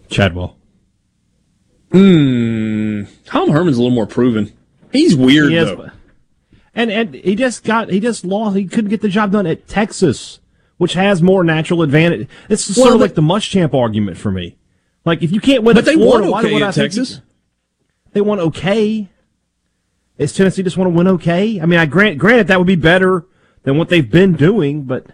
Chadwell. 0.09 0.57
Hmm. 1.91 3.03
Tom 3.25 3.51
Herman's 3.51 3.77
a 3.77 3.81
little 3.81 3.93
more 3.95 4.07
proven. 4.07 4.51
He's 4.93 5.15
weird 5.15 5.49
He 5.51 5.57
is, 5.57 5.69
though. 5.69 5.89
And 6.75 6.89
and 6.89 7.13
he 7.13 7.35
just 7.35 7.63
got 7.63 7.89
he 7.89 7.99
just 7.99 8.23
lost. 8.25 8.55
He 8.55 8.65
couldn't 8.65 8.89
get 8.89 9.01
the 9.01 9.09
job 9.09 9.31
done 9.31 9.45
at 9.45 9.67
Texas, 9.67 10.39
which 10.77 10.93
has 10.93 11.21
more 11.21 11.43
natural 11.43 11.81
advantage. 11.81 12.27
It's 12.49 12.63
sort 12.63 12.85
Well, 12.85 12.93
of 12.95 12.99
but- 12.99 13.03
like 13.05 13.15
the 13.15 13.21
Muschamp 13.21 13.73
argument 13.73 14.17
for 14.17 14.31
me. 14.31 14.55
Like 15.05 15.21
if 15.21 15.31
you 15.31 15.39
can't 15.41 15.63
win, 15.63 15.75
But 15.75 15.79
at 15.81 15.85
they 15.85 15.95
Florida, 15.95 16.23
won 16.23 16.31
why 16.31 16.39
okay 16.49 16.63
I 16.63 16.67
at 16.69 16.73
think 16.75 16.85
Texas. 16.93 17.21
they 18.13 18.21
won 18.21 18.39
okay. 18.39 19.09
Is 20.17 20.31
Tennessee 20.33 20.63
just 20.63 20.77
want 20.77 20.91
to 20.91 20.95
win 20.97 21.07
okay? 21.09 21.59
I 21.59 21.65
mean, 21.65 21.79
I 21.79 21.85
grant, 21.85 22.17
granted 22.19 22.47
that 22.47 22.57
would 22.59 22.67
be 22.67 22.75
better 22.75 23.25
than 23.63 23.77
what 23.77 23.89
they've 23.89 24.09
been 24.09 24.33
doing, 24.33 24.83
but 24.83 25.07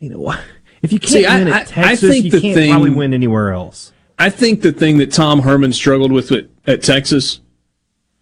you 0.00 0.10
know, 0.10 0.34
if 0.82 0.92
you 0.92 0.98
can't 1.00 1.12
See, 1.12 1.22
win 1.22 1.48
I- 1.48 1.50
at 1.50 1.56
I- 1.56 1.60
I 1.60 1.64
Texas, 1.64 2.10
think 2.10 2.24
you 2.26 2.30
can't 2.32 2.54
thing- 2.54 2.70
probably 2.70 2.90
win 2.90 3.14
anywhere 3.14 3.52
else. 3.52 3.92
I 4.18 4.30
think 4.30 4.62
the 4.62 4.72
thing 4.72 4.98
that 4.98 5.12
Tom 5.12 5.40
Herman 5.42 5.72
struggled 5.72 6.10
with 6.12 6.32
at, 6.32 6.46
at 6.66 6.82
Texas 6.82 7.40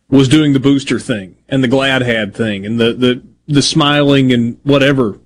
was 0.09 0.29
doing 0.29 0.53
the 0.53 0.61
booster 0.61 0.99
thing 0.99 1.37
and 1.49 1.63
the 1.63 1.69
glad 1.69 2.03
had 2.03 2.35
thing 2.35 2.67
and 2.67 2.79
the, 2.79 2.93
the, 2.93 3.23
the 3.47 3.63
smiling 3.63 4.33
and 4.33 4.59
whatever, 4.63 5.19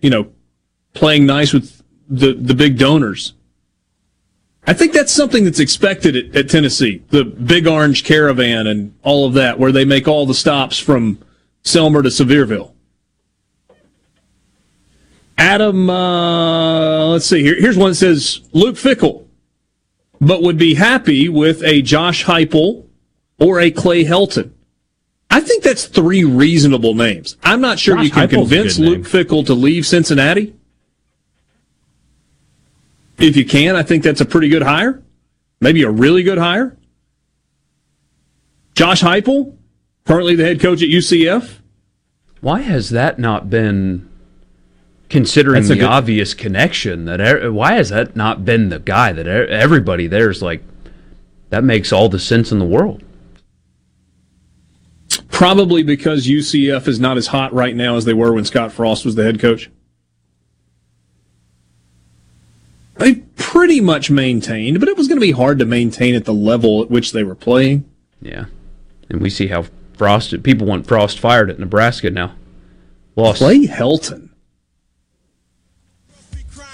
you 0.00 0.10
know, 0.10 0.30
playing 0.94 1.26
nice 1.26 1.52
with 1.52 1.82
the, 2.08 2.32
the 2.34 2.54
big 2.54 2.78
donors. 2.78 3.34
I 4.66 4.72
think 4.72 4.92
that's 4.92 5.12
something 5.12 5.44
that's 5.44 5.60
expected 5.60 6.16
at, 6.16 6.36
at 6.36 6.50
Tennessee. 6.50 7.02
The 7.10 7.24
big 7.24 7.66
orange 7.66 8.04
caravan 8.04 8.66
and 8.66 8.94
all 9.02 9.26
of 9.26 9.34
that, 9.34 9.58
where 9.58 9.70
they 9.70 9.84
make 9.84 10.08
all 10.08 10.26
the 10.26 10.34
stops 10.34 10.78
from 10.78 11.18
Selmer 11.62 12.02
to 12.02 12.08
Sevierville. 12.08 12.72
Adam, 15.38 15.88
uh, 15.88 17.06
let's 17.06 17.26
see 17.26 17.42
here. 17.42 17.60
Here's 17.60 17.76
one 17.76 17.90
that 17.90 17.96
says 17.96 18.40
Luke 18.52 18.76
Fickell, 18.76 19.26
but 20.20 20.42
would 20.42 20.58
be 20.58 20.74
happy 20.74 21.28
with 21.28 21.62
a 21.62 21.82
Josh 21.82 22.24
Heupel 22.24 22.85
or 23.38 23.60
a 23.60 23.70
Clay 23.70 24.04
Helton. 24.04 24.52
I 25.30 25.40
think 25.40 25.62
that's 25.62 25.86
three 25.86 26.24
reasonable 26.24 26.94
names. 26.94 27.36
I'm 27.42 27.60
not 27.60 27.78
sure 27.78 27.96
Josh 27.96 28.04
you 28.04 28.10
can 28.10 28.28
Heupel's 28.28 28.48
convince. 28.48 28.78
Luke 28.78 29.02
Fickell 29.02 29.44
to 29.46 29.54
leave 29.54 29.86
Cincinnati. 29.86 30.54
If 33.18 33.36
you 33.36 33.44
can, 33.44 33.76
I 33.76 33.82
think 33.82 34.02
that's 34.02 34.20
a 34.20 34.24
pretty 34.26 34.48
good 34.48 34.62
hire. 34.62 35.02
Maybe 35.60 35.82
a 35.82 35.90
really 35.90 36.22
good 36.22 36.38
hire. 36.38 36.76
Josh 38.74 39.02
Heupel, 39.02 39.56
currently 40.04 40.36
the 40.36 40.44
head 40.44 40.60
coach 40.60 40.82
at 40.82 40.88
UCF. 40.88 41.60
Why 42.40 42.60
has 42.60 42.90
that 42.90 43.18
not 43.18 43.48
been 43.48 44.08
considering 45.08 45.54
That's 45.62 45.68
the 45.68 45.76
good- 45.76 45.84
obvious 45.84 46.34
connection 46.34 47.06
that 47.06 47.20
er, 47.20 47.50
why 47.52 47.74
has 47.74 47.88
that 47.88 48.16
not 48.16 48.44
been 48.44 48.68
the 48.68 48.78
guy 48.78 49.12
that 49.12 49.26
er, 49.26 49.46
everybody 49.46 50.06
there's 50.06 50.42
like 50.42 50.62
that 51.50 51.64
makes 51.64 51.92
all 51.92 52.08
the 52.08 52.18
sense 52.18 52.50
in 52.52 52.58
the 52.58 52.64
world. 52.64 53.02
Probably 55.36 55.82
because 55.82 56.26
UCF 56.26 56.88
is 56.88 56.98
not 56.98 57.18
as 57.18 57.26
hot 57.26 57.52
right 57.52 57.76
now 57.76 57.96
as 57.96 58.06
they 58.06 58.14
were 58.14 58.32
when 58.32 58.46
Scott 58.46 58.72
Frost 58.72 59.04
was 59.04 59.16
the 59.16 59.22
head 59.22 59.38
coach. 59.38 59.70
They 62.94 63.16
pretty 63.36 63.82
much 63.82 64.10
maintained, 64.10 64.80
but 64.80 64.88
it 64.88 64.96
was 64.96 65.08
going 65.08 65.20
to 65.20 65.26
be 65.26 65.32
hard 65.32 65.58
to 65.58 65.66
maintain 65.66 66.14
at 66.14 66.24
the 66.24 66.32
level 66.32 66.82
at 66.82 66.90
which 66.90 67.12
they 67.12 67.22
were 67.22 67.34
playing. 67.34 67.84
Yeah. 68.22 68.46
And 69.10 69.20
we 69.20 69.28
see 69.28 69.48
how 69.48 69.66
Frost 69.98 70.42
people 70.42 70.66
want 70.66 70.86
Frost 70.86 71.18
fired 71.18 71.50
at 71.50 71.58
Nebraska 71.58 72.08
now. 72.10 72.34
Lost. 73.14 73.36
Clay 73.36 73.66
Helton. 73.66 74.30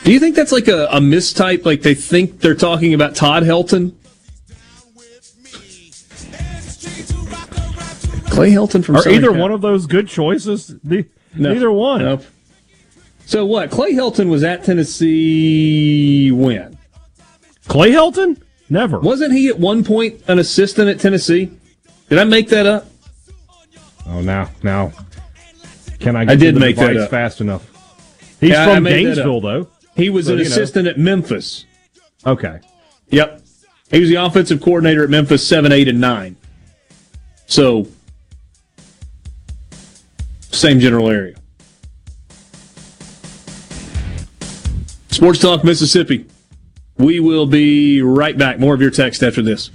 Do 0.04 0.12
you 0.12 0.20
think 0.20 0.36
that's 0.36 0.52
like 0.52 0.68
a, 0.68 0.86
a 0.86 1.00
mistype? 1.00 1.64
Like 1.64 1.82
they 1.82 1.96
think 1.96 2.38
they're 2.38 2.54
talking 2.54 2.94
about 2.94 3.16
Todd 3.16 3.42
Helton? 3.42 3.96
Clay 8.32 8.50
Helton 8.50 8.82
from 8.84 8.96
Are 8.96 9.02
Southern 9.02 9.18
either 9.18 9.30
Cal- 9.32 9.40
one 9.40 9.52
of 9.52 9.60
those 9.60 9.86
good 9.86 10.08
choices? 10.08 10.74
Ne- 10.82 11.04
No. 11.36 11.52
Neither 11.52 11.70
one. 11.70 12.00
Nope. 12.00 12.24
So 13.26 13.44
what? 13.46 13.70
Clay 13.70 13.92
Helton 13.92 14.28
was 14.30 14.42
at 14.42 14.64
Tennessee 14.64 16.30
when? 16.32 16.76
Clay 17.68 17.90
Helton? 17.90 18.40
Never. 18.70 19.00
Wasn't 19.00 19.32
he 19.32 19.48
at 19.48 19.58
one 19.58 19.84
point 19.84 20.20
an 20.28 20.38
assistant 20.38 20.88
at 20.88 20.98
Tennessee? 20.98 21.50
Did 22.08 22.18
I 22.18 22.24
make 22.24 22.48
that 22.48 22.66
up? 22.66 22.86
Oh, 24.08 24.20
now, 24.22 24.50
now, 24.62 24.92
can 26.00 26.16
I? 26.16 26.22
I 26.22 26.34
did 26.34 26.56
make 26.56 26.76
that 26.76 26.96
up. 26.96 27.10
fast 27.10 27.40
enough. 27.40 27.68
He's 28.40 28.50
Yeah, 28.50 28.74
from 28.74 28.82
made 28.84 28.92
that 29.06 29.10
up. 29.12 29.14
Gainesville, 29.26 29.40
though. 29.42 29.68
He 29.94 30.10
was 30.10 30.26
So, 30.26 30.32
an 30.32 30.38
you 30.38 30.44
know. 30.44 30.50
assistant 30.50 30.88
at 30.88 30.98
Memphis. 30.98 31.66
Okay. 32.26 32.58
Yep. 33.10 33.42
He 33.90 34.00
was 34.00 34.08
the 34.08 34.16
offensive 34.16 34.60
coordinator 34.62 35.04
at 35.04 35.10
Memphis 35.10 35.46
7, 35.46 35.70
8, 35.70 35.86
and 35.88 36.00
9. 36.00 36.36
So, 37.46 37.86
same 40.52 40.80
general 40.80 41.08
area. 41.08 41.34
Sports 45.10 45.40
Talk 45.40 45.64
Mississippi. 45.64 46.26
We 46.98 47.20
will 47.20 47.46
be 47.46 48.02
right 48.02 48.36
back. 48.36 48.58
More 48.58 48.74
of 48.74 48.80
your 48.80 48.90
text 48.90 49.22
after 49.22 49.42
this. 49.42 49.70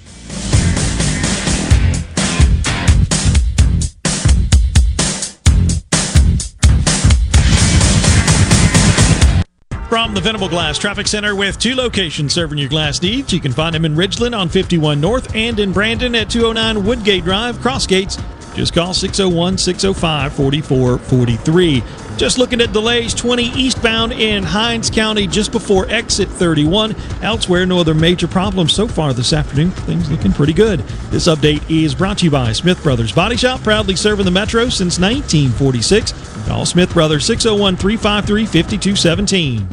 From 9.89 10.13
the 10.13 10.21
Venable 10.21 10.49
Glass 10.49 10.77
Traffic 10.77 11.07
Center 11.07 11.35
with 11.35 11.57
two 11.59 11.73
locations 11.73 12.33
serving 12.33 12.57
your 12.57 12.69
glass 12.69 13.01
needs. 13.01 13.31
You 13.31 13.39
can 13.39 13.51
find 13.51 13.73
them 13.73 13.85
in 13.85 13.95
Ridgeland 13.95 14.37
on 14.37 14.49
51 14.49 14.99
North 14.99 15.33
and 15.33 15.59
in 15.59 15.71
Brandon 15.71 16.13
at 16.15 16.29
209 16.29 16.85
Woodgate 16.85 17.23
Drive, 17.23 17.59
Cross 17.61 17.87
Gates. 17.87 18.17
Just 18.57 18.73
call 18.73 18.91
601 18.91 19.59
605 19.59 20.34
4443. 20.34 21.84
Just 22.17 22.39
looking 22.39 22.59
at 22.59 22.73
delays 22.73 23.13
20 23.13 23.43
eastbound 23.43 24.13
in 24.13 24.41
Hinds 24.41 24.89
County 24.89 25.27
just 25.27 25.51
before 25.51 25.88
exit 25.89 26.27
31. 26.27 26.95
Elsewhere, 27.21 27.67
no 27.67 27.77
other 27.77 27.93
major 27.93 28.27
problems 28.27 28.73
so 28.73 28.88
far 28.88 29.13
this 29.13 29.31
afternoon. 29.31 29.69
Things 29.69 30.09
looking 30.09 30.34
pretty 30.34 30.53
good. 30.53 30.79
This 31.11 31.27
update 31.27 31.69
is 31.69 31.93
brought 31.93 32.17
to 32.17 32.25
you 32.25 32.31
by 32.31 32.51
Smith 32.51 32.81
Brothers 32.81 33.11
Body 33.11 33.38
Shop, 33.38 33.61
proudly 33.61 33.95
serving 33.95 34.25
the 34.25 34.31
Metro 34.31 34.69
since 34.69 34.99
1946. 34.99 36.47
Call 36.47 36.65
Smith 36.65 36.91
Brothers 36.91 37.27
601 37.27 37.77
353 37.77 38.45
5217. 38.47 39.67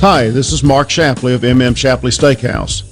Hi, 0.00 0.30
this 0.30 0.52
is 0.52 0.62
Mark 0.62 0.88
Shapley 0.88 1.34
of 1.34 1.40
MM 1.40 1.76
Shapley 1.76 2.12
Steakhouse. 2.12 2.91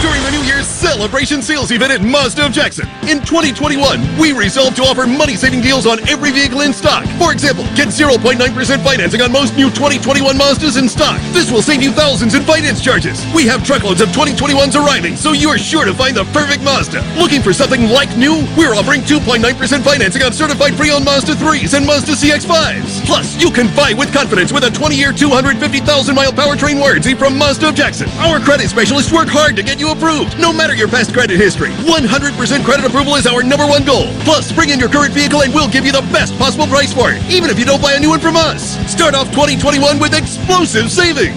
during 0.00 0.22
the 0.22 0.30
New 0.30 0.42
Year's 0.46 0.66
celebration 0.66 1.42
sales 1.42 1.70
event 1.72 1.90
at 1.90 2.02
Mazda 2.02 2.46
of 2.46 2.52
Jackson. 2.52 2.86
In 3.10 3.18
2021, 3.18 4.18
we 4.18 4.32
resolved 4.32 4.76
to 4.76 4.82
offer 4.82 5.06
money 5.06 5.34
saving 5.34 5.60
deals 5.60 5.86
on 5.86 5.98
every 6.08 6.30
vehicle 6.30 6.60
in 6.60 6.72
stock. 6.72 7.04
For 7.18 7.32
example, 7.32 7.64
get 7.74 7.88
0.9% 7.88 8.38
financing 8.84 9.20
on 9.22 9.32
most 9.32 9.56
new 9.56 9.70
2021 9.70 10.36
Mazdas 10.38 10.78
in 10.78 10.88
stock. 10.88 11.18
This 11.34 11.50
will 11.50 11.62
save 11.62 11.82
you 11.82 11.90
thousands 11.90 12.34
in 12.34 12.42
finance 12.42 12.80
charges. 12.80 13.24
We 13.34 13.46
have 13.46 13.66
truckloads 13.66 14.00
of 14.00 14.10
2021s 14.10 14.78
arriving, 14.78 15.16
so 15.16 15.32
you 15.32 15.48
are 15.48 15.58
sure 15.58 15.84
to 15.84 15.94
find 15.94 16.16
the 16.16 16.24
perfect 16.30 16.62
Mazda. 16.62 17.02
Looking 17.18 17.42
for 17.42 17.52
something 17.52 17.90
like 17.90 18.14
new? 18.16 18.46
We're 18.56 18.74
offering 18.74 19.02
2.9% 19.02 19.42
financing 19.82 20.22
on 20.22 20.32
certified 20.32 20.74
pre-owned 20.74 21.04
Mazda 21.04 21.34
3s 21.34 21.76
and 21.76 21.86
Mazda 21.86 22.12
CX-5s. 22.12 23.04
Plus, 23.04 23.40
you 23.42 23.50
can 23.50 23.66
buy 23.74 23.94
with 23.98 24.12
confidence 24.12 24.52
with 24.52 24.62
a 24.62 24.70
20-year, 24.70 25.12
250,000-mile 25.12 26.32
powertrain 26.32 26.78
warranty 26.78 27.14
from 27.14 27.36
Mazda 27.36 27.70
of 27.70 27.74
Jackson. 27.74 28.08
Our 28.22 28.38
credit 28.38 28.68
specialists 28.68 29.12
work 29.12 29.28
hard 29.28 29.56
to 29.56 29.62
get 29.62 29.80
you 29.80 29.87
approved, 29.92 30.38
no 30.38 30.52
matter 30.52 30.74
your 30.74 30.88
past 30.88 31.12
credit 31.12 31.36
history. 31.36 31.70
100% 31.84 32.64
credit 32.64 32.84
approval 32.84 33.14
is 33.16 33.26
our 33.26 33.42
number 33.42 33.66
one 33.66 33.84
goal. 33.84 34.08
Plus, 34.24 34.52
bring 34.52 34.70
in 34.70 34.78
your 34.78 34.88
current 34.88 35.12
vehicle 35.12 35.42
and 35.42 35.52
we'll 35.54 35.68
give 35.68 35.84
you 35.84 35.92
the 35.92 36.06
best 36.12 36.36
possible 36.38 36.66
price 36.66 36.92
for 36.92 37.12
it, 37.12 37.22
even 37.30 37.50
if 37.50 37.58
you 37.58 37.64
don't 37.64 37.82
buy 37.82 37.92
a 37.94 38.00
new 38.00 38.10
one 38.10 38.20
from 38.20 38.36
us. 38.36 38.76
Start 38.90 39.14
off 39.14 39.30
2021 39.30 39.98
with 39.98 40.14
explosive 40.14 40.90
savings. 40.90 41.36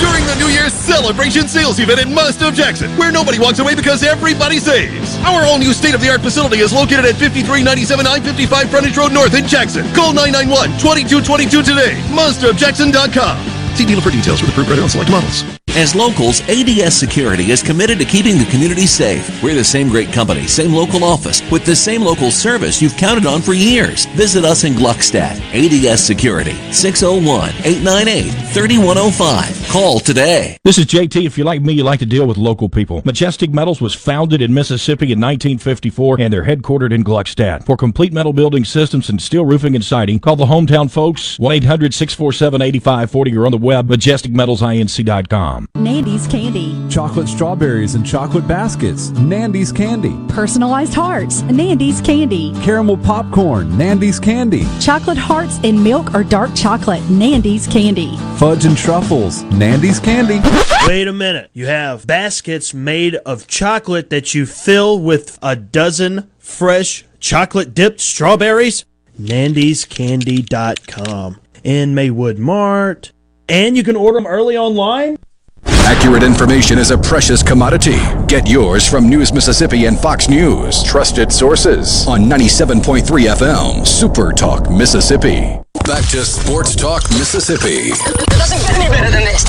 During 0.00 0.26
the 0.26 0.34
New 0.36 0.48
Year's 0.48 0.72
celebration 0.72 1.48
sales 1.48 1.78
event 1.78 2.00
at 2.00 2.08
Mazda 2.08 2.48
of 2.48 2.54
Jackson, 2.54 2.90
where 2.98 3.12
nobody 3.12 3.38
walks 3.38 3.58
away 3.58 3.74
because 3.74 4.02
everybody 4.02 4.58
saves. 4.58 5.16
Our 5.24 5.44
all 5.46 5.58
new 5.58 5.72
state 5.72 5.94
of 5.94 6.00
the 6.00 6.10
art 6.10 6.20
facility 6.20 6.58
is 6.58 6.72
located 6.72 7.04
at 7.04 7.16
5397 7.16 8.06
I 8.06 8.20
55 8.20 8.70
Frontage 8.70 8.96
Road 8.96 9.12
North 9.12 9.34
in 9.34 9.46
Jackson. 9.46 9.84
Call 9.94 10.12
991 10.12 10.78
2222 10.78 11.62
today. 11.62 11.94
MazdaofJackson.com. 12.12 13.76
See 13.76 13.84
dealer 13.86 14.02
for 14.02 14.10
details 14.10 14.40
with 14.42 14.50
approved 14.50 14.68
credit 14.68 14.82
on 14.82 14.88
select 14.90 15.10
models. 15.10 15.63
As 15.76 15.96
locals, 15.96 16.40
ADS 16.42 16.94
Security 16.94 17.50
is 17.50 17.60
committed 17.60 17.98
to 17.98 18.04
keeping 18.04 18.38
the 18.38 18.44
community 18.44 18.86
safe. 18.86 19.42
We're 19.42 19.56
the 19.56 19.64
same 19.64 19.88
great 19.88 20.12
company, 20.12 20.46
same 20.46 20.72
local 20.72 21.02
office, 21.02 21.42
with 21.50 21.64
the 21.64 21.74
same 21.74 22.02
local 22.02 22.30
service 22.30 22.80
you've 22.80 22.96
counted 22.96 23.26
on 23.26 23.42
for 23.42 23.54
years. 23.54 24.06
Visit 24.14 24.44
us 24.44 24.62
in 24.62 24.74
Gluckstadt. 24.74 25.40
ADS 25.52 26.00
Security, 26.00 26.52
601-898-3105. 26.70 29.68
Call 29.68 29.98
today. 29.98 30.58
This 30.62 30.78
is 30.78 30.86
JT. 30.86 31.26
If 31.26 31.36
you're 31.36 31.44
like 31.44 31.60
me, 31.60 31.72
you 31.72 31.82
like 31.82 31.98
to 31.98 32.06
deal 32.06 32.28
with 32.28 32.36
local 32.36 32.68
people. 32.68 33.02
Majestic 33.04 33.52
Metals 33.52 33.80
was 33.80 33.96
founded 33.96 34.40
in 34.40 34.54
Mississippi 34.54 35.06
in 35.06 35.18
1954 35.18 36.20
and 36.20 36.32
they're 36.32 36.44
headquartered 36.44 36.92
in 36.92 37.02
Gluckstadt. 37.02 37.66
For 37.66 37.76
complete 37.76 38.12
metal 38.12 38.32
building 38.32 38.64
systems 38.64 39.08
and 39.08 39.20
steel 39.20 39.44
roofing 39.44 39.74
and 39.74 39.84
siding, 39.84 40.20
call 40.20 40.36
the 40.36 40.46
hometown 40.46 40.88
folks 40.88 41.36
1-800-647-8540 41.38 43.36
or 43.36 43.46
on 43.46 43.50
the 43.50 43.58
web 43.58 43.88
majesticmetalsinc.com. 43.88 45.63
Nandy's 45.84 46.26
Candy. 46.26 46.74
Chocolate 46.88 47.28
strawberries 47.28 47.94
and 47.94 48.04
chocolate 48.06 48.48
baskets. 48.48 49.10
Nandy's 49.10 49.70
Candy. 49.70 50.18
Personalized 50.28 50.94
hearts. 50.94 51.42
Nandy's 51.42 52.00
Candy. 52.00 52.54
Caramel 52.62 52.96
popcorn. 52.96 53.76
Nandy's 53.76 54.18
Candy. 54.18 54.64
Chocolate 54.80 55.18
hearts 55.18 55.60
in 55.62 55.82
milk 55.82 56.14
or 56.14 56.24
dark 56.24 56.54
chocolate. 56.54 57.02
Nandy's 57.10 57.66
Candy. 57.66 58.16
Fudge 58.38 58.64
and 58.64 58.78
truffles. 58.78 59.42
Nandy's 59.44 60.00
Candy. 60.00 60.40
Wait 60.86 61.06
a 61.06 61.12
minute. 61.12 61.50
You 61.52 61.66
have 61.66 62.06
baskets 62.06 62.72
made 62.72 63.16
of 63.16 63.46
chocolate 63.46 64.08
that 64.10 64.34
you 64.34 64.46
fill 64.46 65.00
with 65.00 65.38
a 65.42 65.54
dozen 65.54 66.30
fresh 66.38 67.04
chocolate 67.20 67.74
dipped 67.74 68.00
strawberries? 68.00 68.86
Nandy'sCandy.com. 69.20 71.40
In 71.62 71.94
Maywood 71.94 72.38
Mart. 72.38 73.12
And 73.48 73.76
you 73.76 73.82
can 73.82 73.96
order 73.96 74.18
them 74.18 74.26
early 74.26 74.56
online? 74.56 75.18
Accurate 75.66 76.22
information 76.22 76.78
is 76.78 76.90
a 76.90 76.98
precious 76.98 77.42
commodity. 77.42 77.98
Get 78.26 78.48
yours 78.48 78.88
from 78.88 79.08
News 79.08 79.32
Mississippi 79.32 79.86
and 79.86 79.98
Fox 79.98 80.28
News. 80.28 80.82
Trusted 80.82 81.32
sources 81.32 82.06
on 82.06 82.22
97.3 82.22 83.02
FM, 83.04 83.86
Super 83.86 84.32
Talk, 84.32 84.70
Mississippi. 84.70 85.58
Back 85.84 86.08
to 86.10 86.24
Sports 86.24 86.74
Talk, 86.74 87.02
Mississippi. 87.10 87.90
It 87.92 88.28
doesn't 88.30 88.60
get 88.60 88.78
any 88.78 88.90
better 88.90 89.10
than 89.10 89.24
this. 89.24 89.44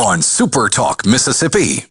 On 0.00 0.22
Super 0.22 0.68
Talk, 0.68 1.04
Mississippi. 1.06 1.84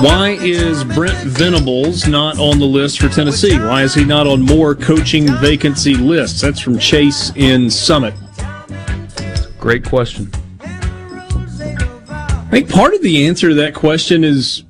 Why 0.00 0.38
is 0.40 0.82
Brent 0.82 1.18
Venables 1.26 2.08
not 2.08 2.38
on 2.38 2.58
the 2.58 2.64
list 2.64 3.00
for 3.00 3.10
Tennessee? 3.10 3.58
Why 3.58 3.82
is 3.82 3.92
he 3.92 4.02
not 4.02 4.26
on 4.26 4.40
more 4.40 4.74
coaching 4.74 5.26
vacancy 5.26 5.94
lists? 5.94 6.40
That's 6.40 6.58
from 6.58 6.78
Chase 6.78 7.30
in 7.36 7.68
Summit. 7.68 8.14
Great 9.58 9.84
question. 9.84 10.30
I 10.62 12.48
think 12.50 12.70
part 12.70 12.94
of 12.94 13.02
the 13.02 13.26
answer 13.26 13.50
to 13.50 13.54
that 13.56 13.74
question 13.74 14.24
is 14.24 14.64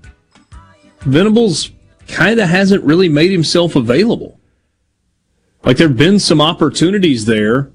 Venables 1.03 1.71
kind 2.09 2.41
of 2.41 2.49
hasn't 2.49 2.83
really 2.83 3.09
made 3.09 3.31
himself 3.31 3.77
available. 3.77 4.41
Like 5.63 5.77
there 5.77 5.87
have 5.87 5.97
been 5.97 6.19
some 6.19 6.41
opportunities 6.41 7.27
there, 7.27 7.71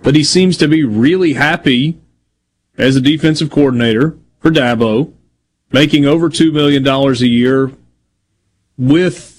but 0.00 0.16
he 0.16 0.24
seems 0.24 0.56
to 0.56 0.66
be 0.66 0.82
really 0.82 1.34
happy 1.34 2.00
as 2.76 2.96
a 2.96 3.00
defensive 3.00 3.48
coordinator 3.48 4.18
for 4.40 4.50
Dabo, 4.50 5.12
making 5.72 6.06
over 6.06 6.28
$2 6.28 6.52
million 6.52 6.86
a 6.86 7.12
year 7.26 7.72
with. 8.78 9.30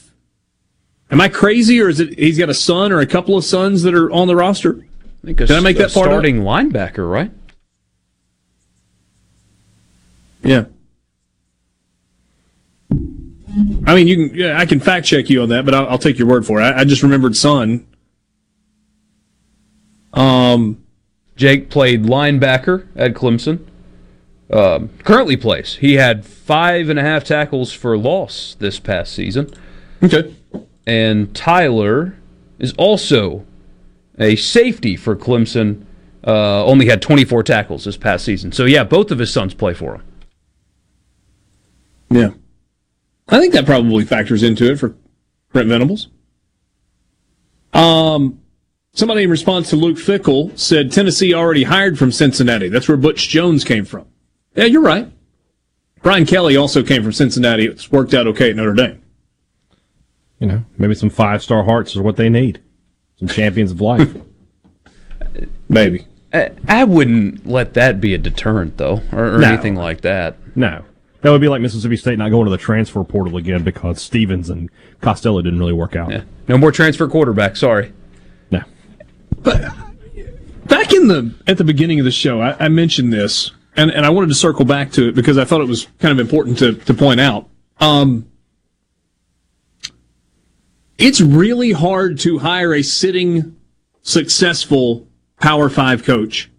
Am 1.11 1.21
I 1.21 1.29
crazy, 1.29 1.79
or 1.79 1.89
is 1.89 1.99
it 1.99 2.17
he's 2.17 2.39
got 2.39 2.49
a 2.49 2.55
son 2.55 2.91
or 2.91 2.99
a 2.99 3.05
couple 3.05 3.37
of 3.37 3.43
sons 3.43 3.83
that 3.83 3.93
are 3.93 4.11
on 4.11 4.27
the 4.27 4.35
roster? 4.35 4.83
I 5.23 5.27
think 5.27 5.41
a, 5.41 5.45
Did 5.45 5.57
I 5.57 5.59
make 5.59 5.77
that 5.77 5.93
part 5.93 6.07
up? 6.07 6.11
starting 6.11 6.41
linebacker, 6.41 7.09
right? 7.09 7.31
Yeah. 10.43 10.65
I 13.85 13.95
mean, 13.95 14.07
you 14.07 14.15
can. 14.15 14.35
Yeah, 14.35 14.57
I 14.59 14.65
can 14.65 14.79
fact 14.79 15.05
check 15.05 15.29
you 15.29 15.43
on 15.43 15.49
that, 15.49 15.65
but 15.65 15.75
I'll, 15.75 15.87
I'll 15.89 15.97
take 15.99 16.17
your 16.17 16.27
word 16.27 16.45
for 16.45 16.59
it. 16.59 16.63
I, 16.63 16.79
I 16.79 16.83
just 16.83 17.03
remembered 17.03 17.35
son. 17.35 17.85
Um, 20.13 20.83
Jake 21.35 21.69
played 21.69 22.03
linebacker 22.03 22.87
at 22.95 23.13
Clemson. 23.13 23.65
Um, 24.53 24.89
currently 25.03 25.35
plays. 25.35 25.77
He 25.77 25.95
had 25.95 26.23
five 26.23 26.87
and 26.87 26.99
a 26.99 27.01
half 27.01 27.23
tackles 27.23 27.73
for 27.73 27.97
loss 27.97 28.55
this 28.59 28.79
past 28.79 29.11
season. 29.11 29.51
Okay. 30.03 30.35
And 30.85 31.35
Tyler 31.35 32.15
is 32.59 32.71
also 32.73 33.45
a 34.19 34.35
safety 34.35 34.95
for 34.95 35.15
Clemson. 35.15 35.85
Uh, 36.25 36.63
only 36.65 36.85
had 36.85 37.01
24 37.01 37.41
tackles 37.41 37.85
this 37.85 37.97
past 37.97 38.23
season. 38.25 38.51
So 38.51 38.65
yeah, 38.65 38.83
both 38.83 39.09
of 39.09 39.17
his 39.17 39.33
sons 39.33 39.55
play 39.55 39.73
for 39.73 39.95
him. 39.95 40.03
Yeah. 42.11 42.29
I 43.29 43.39
think 43.39 43.53
that 43.53 43.65
probably 43.65 44.05
factors 44.05 44.43
into 44.43 44.71
it 44.71 44.75
for 44.77 44.95
Brent 45.51 45.67
Venables. 45.67 46.09
Um, 47.73 48.39
somebody 48.93 49.23
in 49.23 49.31
response 49.31 49.71
to 49.71 49.75
Luke 49.77 49.97
Fickell 49.97 50.55
said 50.59 50.91
Tennessee 50.91 51.33
already 51.33 51.63
hired 51.63 51.97
from 51.97 52.11
Cincinnati. 52.11 52.69
That's 52.69 52.87
where 52.87 52.97
Butch 52.97 53.29
Jones 53.29 53.63
came 53.63 53.83
from. 53.83 54.05
Yeah, 54.55 54.65
you're 54.65 54.81
right. 54.81 55.11
Brian 56.01 56.25
Kelly 56.25 56.57
also 56.57 56.83
came 56.83 57.01
from 57.01 57.13
Cincinnati. 57.13 57.65
It's 57.65 57.91
worked 57.91 58.13
out 58.13 58.27
okay 58.27 58.49
at 58.49 58.55
Notre 58.55 58.73
Dame. 58.73 59.01
You 60.39 60.47
know, 60.47 60.65
maybe 60.77 60.95
some 60.95 61.09
five 61.09 61.41
star 61.41 61.63
hearts 61.63 61.91
is 61.91 61.99
what 61.99 62.17
they 62.17 62.29
need. 62.29 62.59
Some 63.17 63.27
champions 63.29 63.71
of 63.71 63.79
life. 63.81 64.13
maybe. 65.69 66.05
I, 66.33 66.51
I 66.67 66.83
wouldn't 66.83 67.45
let 67.47 67.75
that 67.75 68.01
be 68.01 68.13
a 68.13 68.17
deterrent, 68.17 68.77
though, 68.77 69.01
or, 69.11 69.35
or 69.35 69.39
No. 69.39 69.47
anything 69.47 69.75
like 69.75 70.01
that. 70.01 70.35
No. 70.55 70.83
That 71.21 71.31
would 71.31 71.39
be 71.41 71.47
like 71.47 71.61
Mississippi 71.61 71.95
State 71.95 72.17
not 72.17 72.31
going 72.31 72.45
to 72.45 72.51
the 72.51 72.57
transfer 72.57 73.01
portal 73.05 73.37
again 73.37 73.63
because 73.63 74.01
Stevens 74.01 74.49
and 74.49 74.69
Costello 74.99 75.41
didn't 75.41 75.59
really 75.59 75.71
work 75.73 75.95
out. 75.95 76.11
Yeah. 76.11 76.23
No 76.49 76.57
more 76.57 76.71
transfer 76.71 77.07
quarterback. 77.07 77.55
Sorry. 77.55 77.93
No. 78.51 78.61
But 79.41 79.61
Back 80.65 80.91
in 80.93 81.07
the 81.07 81.33
at 81.47 81.57
the 81.57 81.63
beginning 81.63 81.99
of 81.99 82.05
the 82.05 82.11
show, 82.11 82.41
I, 82.41 82.55
I 82.65 82.67
mentioned 82.67 83.13
this, 83.13 83.51
and, 83.75 83.91
and 83.91 84.05
I 84.05 84.09
wanted 84.09 84.27
to 84.27 84.35
circle 84.35 84.65
back 84.65 84.91
to 84.93 85.09
it 85.09 85.15
because 85.15 85.37
I 85.37 85.45
thought 85.45 85.61
it 85.61 85.67
was 85.67 85.87
kind 85.99 86.11
of 86.11 86.19
important 86.19 86.59
to, 86.59 86.73
to 86.73 86.93
point 86.93 87.19
out. 87.19 87.49
Um, 87.79 88.29
it's 90.97 91.21
really 91.21 91.71
hard 91.71 92.19
to 92.19 92.39
hire 92.39 92.73
a 92.73 92.83
sitting, 92.83 93.57
successful 94.03 95.07
Power 95.39 95.69
Five 95.69 96.03
coach 96.03 96.49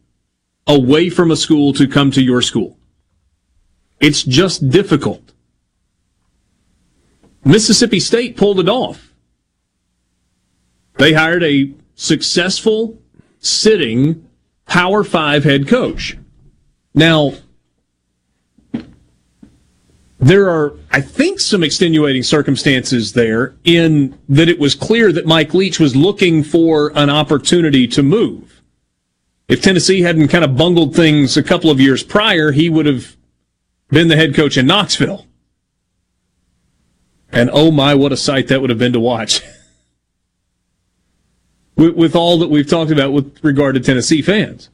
away 0.67 1.09
from 1.09 1.31
a 1.31 1.37
school 1.37 1.73
to 1.75 1.87
come 1.87 2.11
to 2.11 2.23
your 2.23 2.43
school. 2.43 2.77
It's 4.01 4.23
just 4.23 4.69
difficult. 4.69 5.33
Mississippi 7.45 8.01
State 8.01 8.37
pulled 8.37 8.59
it 8.59 8.69
off. 8.69 9.15
They 10.99 11.13
hired 11.13 11.43
a 11.43 11.73
successful 11.95 12.99
sitting 13.39 14.29
Power 14.67 15.05
Five 15.05 15.45
head 15.45 15.69
coach. 15.69 16.17
Now, 16.95 17.33
there 20.19 20.49
are, 20.49 20.75
I 20.91 21.01
think, 21.01 21.41
some 21.41 21.63
extenuating 21.63 22.23
circumstances 22.23 23.13
there 23.13 23.55
in 23.65 24.19
that 24.29 24.49
it 24.49 24.59
was 24.59 24.75
clear 24.75 25.13
that 25.13 25.27
Mike 25.27 25.53
Leach 25.53 25.81
was 25.81 25.95
looking 25.95 26.43
for 26.43 26.93
an 26.95 27.11
opportunity 27.11 27.87
to 27.89 28.03
move. 28.03 28.63
If 29.49 29.61
Tennessee 29.61 30.01
hadn't 30.01 30.29
kind 30.29 30.45
of 30.45 30.57
bungled 30.57 30.95
things 30.95 31.37
a 31.37 31.43
couple 31.43 31.71
of 31.71 31.81
years 31.81 32.03
prior, 32.03 32.53
he 32.53 32.71
would 32.71 32.87
have 32.87 33.17
been 33.89 34.09
the 34.09 34.17
head 34.17 34.35
coach 34.35 34.57
in 34.57 34.67
Knoxville. 34.67 35.27
And 37.31 37.51
oh 37.53 37.71
my, 37.71 37.95
what 37.95 38.13
a 38.13 38.17
sight 38.17 38.49
that 38.49 38.61
would 38.61 38.71
have 38.71 38.79
been 38.79 38.93
to 38.93 39.01
watch. 39.01 39.43
with, 41.77 41.97
with 41.97 42.17
all 42.17 42.39
that 42.39 42.49
we've 42.49 42.69
talked 42.69 42.91
about 42.91 43.13
with 43.13 43.45
regard 43.45 43.75
to 43.75 43.81
Tennessee 43.81 44.23
fans. 44.23 44.71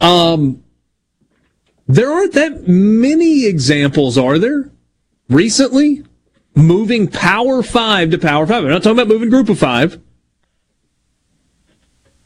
Um, 0.00 0.62
there 1.86 2.10
aren't 2.10 2.32
that 2.34 2.68
many 2.68 3.46
examples, 3.46 4.16
are 4.16 4.38
there? 4.38 4.70
Recently, 5.28 6.04
moving 6.54 7.08
Power 7.08 7.62
Five 7.62 8.10
to 8.10 8.18
Power 8.18 8.46
Five. 8.46 8.64
I'm 8.64 8.70
not 8.70 8.82
talking 8.82 8.98
about 8.98 9.08
moving 9.08 9.30
Group 9.30 9.48
of 9.48 9.58
Five. 9.58 10.00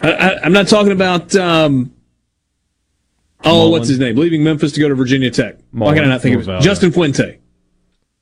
I, 0.01 0.13
I, 0.13 0.43
I'm 0.43 0.53
not 0.53 0.69
talking 0.69 0.93
about. 0.93 1.35
Um, 1.35 1.95
oh, 3.45 3.51
Mullen. 3.51 3.71
what's 3.73 3.89
his 3.89 3.99
name? 3.99 4.17
Leaving 4.17 4.45
Memphis 4.45 4.73
to 4.73 4.81
go 4.81 4.89
to 4.89 4.95
Virginia 4.95 5.31
Tech. 5.31 5.57
Why 5.71 5.95
can 5.95 6.05
I 6.05 6.09
not 6.09 6.23
think 6.23 6.41
of 6.41 6.49
it? 6.49 6.61
Justin 6.61 6.93
Fuente. 6.93 7.39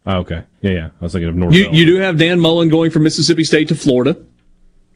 Oh, 0.06 0.18
okay. 0.18 0.44
Yeah, 0.60 0.70
yeah. 0.70 0.90
I 1.00 1.04
was 1.04 1.12
thinking 1.12 1.30
of 1.30 1.34
North. 1.34 1.54
You, 1.54 1.70
you 1.70 1.86
do 1.86 1.96
have 1.96 2.18
Dan 2.18 2.38
Mullen 2.38 2.68
going 2.68 2.90
from 2.90 3.04
Mississippi 3.04 3.42
State 3.44 3.68
to 3.68 3.74
Florida. 3.74 4.16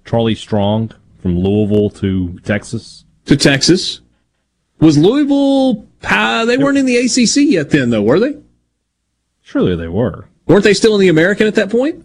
Charlie 0.05 0.35
Strong 0.35 0.93
from 1.20 1.39
Louisville 1.39 1.91
to 1.91 2.39
Texas. 2.41 3.05
To 3.27 3.37
Texas. 3.37 4.01
Was 4.80 4.96
Louisville, 4.96 5.86
uh, 6.05 6.44
they 6.44 6.56
weren't 6.56 6.78
in 6.78 6.86
the 6.86 6.96
ACC 6.96 7.50
yet 7.50 7.70
then, 7.70 7.90
though, 7.90 8.02
were 8.02 8.20
they? 8.20 8.36
Surely 9.42 9.74
they 9.74 9.88
were. 9.88 10.28
Weren't 10.46 10.64
they 10.64 10.74
still 10.74 10.94
in 10.94 11.00
the 11.00 11.09
American 11.09 11.46
at 11.46 11.55
that 11.56 11.70
point? 11.70 12.05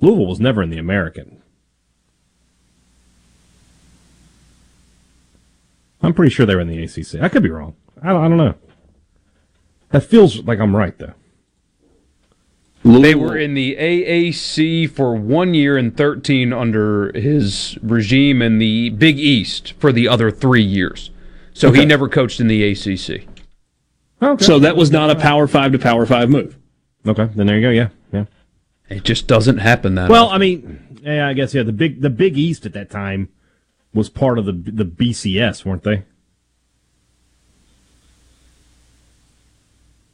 Louisville 0.00 0.26
was 0.26 0.40
never 0.40 0.62
in 0.62 0.70
the 0.70 0.78
American. 0.78 1.42
I'm 6.02 6.14
pretty 6.14 6.30
sure 6.30 6.46
they 6.46 6.54
were 6.54 6.60
in 6.60 6.68
the 6.68 6.84
ACC. 6.84 7.22
I 7.22 7.28
could 7.28 7.42
be 7.42 7.50
wrong. 7.50 7.74
I 8.02 8.12
don't, 8.12 8.24
I 8.24 8.28
don't 8.28 8.36
know. 8.36 8.54
That 9.90 10.02
feels 10.02 10.42
like 10.44 10.60
I'm 10.60 10.74
right, 10.74 10.96
though. 10.98 11.14
They 12.84 13.16
were 13.16 13.36
in 13.36 13.54
the 13.54 13.74
AAC 13.76 14.90
for 14.90 15.16
one 15.16 15.54
year 15.54 15.76
and 15.76 15.96
13 15.96 16.52
under 16.52 17.10
his 17.18 17.76
regime, 17.82 18.40
in 18.40 18.58
the 18.58 18.90
Big 18.90 19.18
East 19.18 19.72
for 19.78 19.90
the 19.90 20.06
other 20.06 20.30
three 20.30 20.62
years. 20.62 21.10
So 21.56 21.68
Okay. 21.70 21.80
he 21.80 21.86
never 21.86 22.06
coached 22.06 22.38
in 22.38 22.48
the 22.48 22.62
ACC. 22.64 23.26
Okay. 24.20 24.44
So 24.44 24.58
that 24.58 24.76
was 24.76 24.90
not 24.90 25.08
a 25.08 25.14
Power 25.14 25.46
5 25.46 25.72
to 25.72 25.78
Power 25.78 26.04
5 26.04 26.28
move. 26.28 26.58
Okay, 27.06 27.30
then 27.34 27.46
there 27.46 27.56
you 27.56 27.62
go. 27.62 27.70
Yeah, 27.70 27.88
yeah. 28.12 28.24
It 28.90 29.04
just 29.04 29.26
doesn't 29.26 29.56
happen 29.56 29.94
that 29.94 30.10
Well, 30.10 30.26
often. 30.26 30.34
I 30.34 30.38
mean, 30.38 31.00
yeah, 31.02 31.26
I 31.26 31.32
guess 31.32 31.54
yeah. 31.54 31.62
The 31.62 31.72
big 31.72 32.02
the 32.02 32.10
Big 32.10 32.36
East 32.36 32.66
at 32.66 32.74
that 32.74 32.90
time 32.90 33.30
was 33.94 34.10
part 34.10 34.38
of 34.38 34.44
the 34.44 34.52
the 34.52 34.84
BCS, 34.84 35.64
weren't 35.64 35.82
they? 35.82 36.02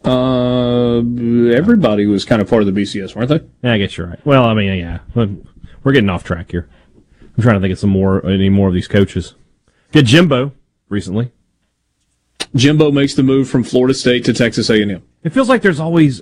Uh, 0.04 0.98
everybody 1.56 2.06
was 2.06 2.24
kind 2.24 2.40
of 2.40 2.48
part 2.48 2.62
of 2.62 2.72
the 2.72 2.80
BCS, 2.80 3.16
weren't 3.16 3.28
they? 3.30 3.40
Yeah, 3.64 3.72
I 3.72 3.78
guess 3.78 3.96
you're 3.96 4.06
right. 4.08 4.24
Well, 4.26 4.44
I 4.44 4.54
mean, 4.54 4.78
yeah, 4.78 4.98
but 5.14 5.28
we're 5.82 5.92
getting 5.92 6.10
off 6.10 6.22
track 6.22 6.50
here. 6.52 6.68
I'm 7.36 7.42
trying 7.42 7.56
to 7.56 7.60
think 7.60 7.72
of 7.72 7.78
some 7.78 7.90
more 7.90 8.24
any 8.26 8.48
more 8.48 8.68
of 8.68 8.74
these 8.74 8.88
coaches. 8.88 9.34
Get 9.90 10.06
Jimbo 10.06 10.52
recently. 10.92 11.32
Jimbo 12.54 12.92
makes 12.92 13.14
the 13.14 13.22
move 13.22 13.48
from 13.48 13.64
Florida 13.64 13.94
State 13.94 14.24
to 14.26 14.32
Texas 14.32 14.68
A&M. 14.70 15.02
It 15.24 15.30
feels 15.30 15.48
like 15.48 15.62
there's 15.62 15.80
always, 15.80 16.20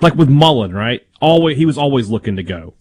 like 0.00 0.14
with 0.14 0.28
Mullen, 0.28 0.72
right? 0.72 1.04
Always 1.20 1.58
he 1.58 1.66
was 1.66 1.76
always 1.76 2.08
looking 2.08 2.36
to 2.36 2.42
go. 2.42 2.74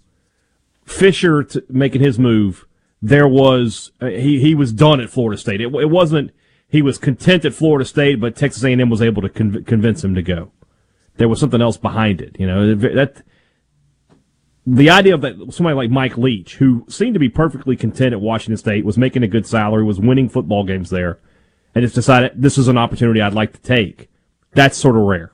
Fisher 0.86 1.44
t- 1.44 1.62
making 1.70 2.02
his 2.02 2.20
move. 2.20 2.66
There 3.02 3.28
was 3.28 3.92
uh, 4.00 4.08
he 4.08 4.40
he 4.40 4.54
was 4.54 4.72
done 4.72 5.00
at 5.00 5.10
Florida 5.10 5.40
State. 5.40 5.62
It, 5.62 5.74
it 5.74 5.90
wasn't 5.90 6.32
he 6.68 6.82
was 6.82 6.98
content 6.98 7.46
at 7.46 7.54
Florida 7.54 7.86
State, 7.86 8.20
but 8.20 8.36
Texas 8.36 8.64
A&M 8.64 8.90
was 8.90 9.02
able 9.02 9.22
to 9.22 9.30
conv- 9.30 9.66
convince 9.66 10.04
him 10.04 10.16
to 10.16 10.22
go. 10.22 10.52
There 11.18 11.28
was 11.28 11.40
something 11.40 11.62
else 11.62 11.78
behind 11.78 12.22
it, 12.22 12.36
you 12.40 12.48
know. 12.48 12.76
That 12.76 13.24
the 14.66 14.90
idea 14.90 15.14
of 15.14 15.22
that 15.22 15.54
somebody 15.54 15.76
like 15.76 15.90
Mike 15.90 16.18
Leach, 16.18 16.56
who 16.56 16.86
seemed 16.88 17.14
to 17.16 17.20
be 17.20 17.30
perfectly 17.30 17.76
content 17.76 18.14
at 18.14 18.22
Washington 18.22 18.58
State, 18.58 18.86
was 18.86 18.98
making 18.98 19.24
a 19.24 19.28
good 19.28 19.48
salary, 19.48 19.84
was 19.84 20.00
winning 20.00 20.30
football 20.30 20.64
games 20.64 20.90
there, 20.90 21.20
and 21.74 21.84
just 21.84 21.96
decided 21.96 22.34
this 22.36 22.58
is 22.58 22.68
an 22.68 22.78
opportunity 22.78 23.22
I'd 23.22 23.34
like 23.34 23.54
to 23.54 23.62
take. 23.62 24.10
That's 24.54 24.78
sort 24.78 24.96
of 24.96 25.04
rare. 25.04 25.32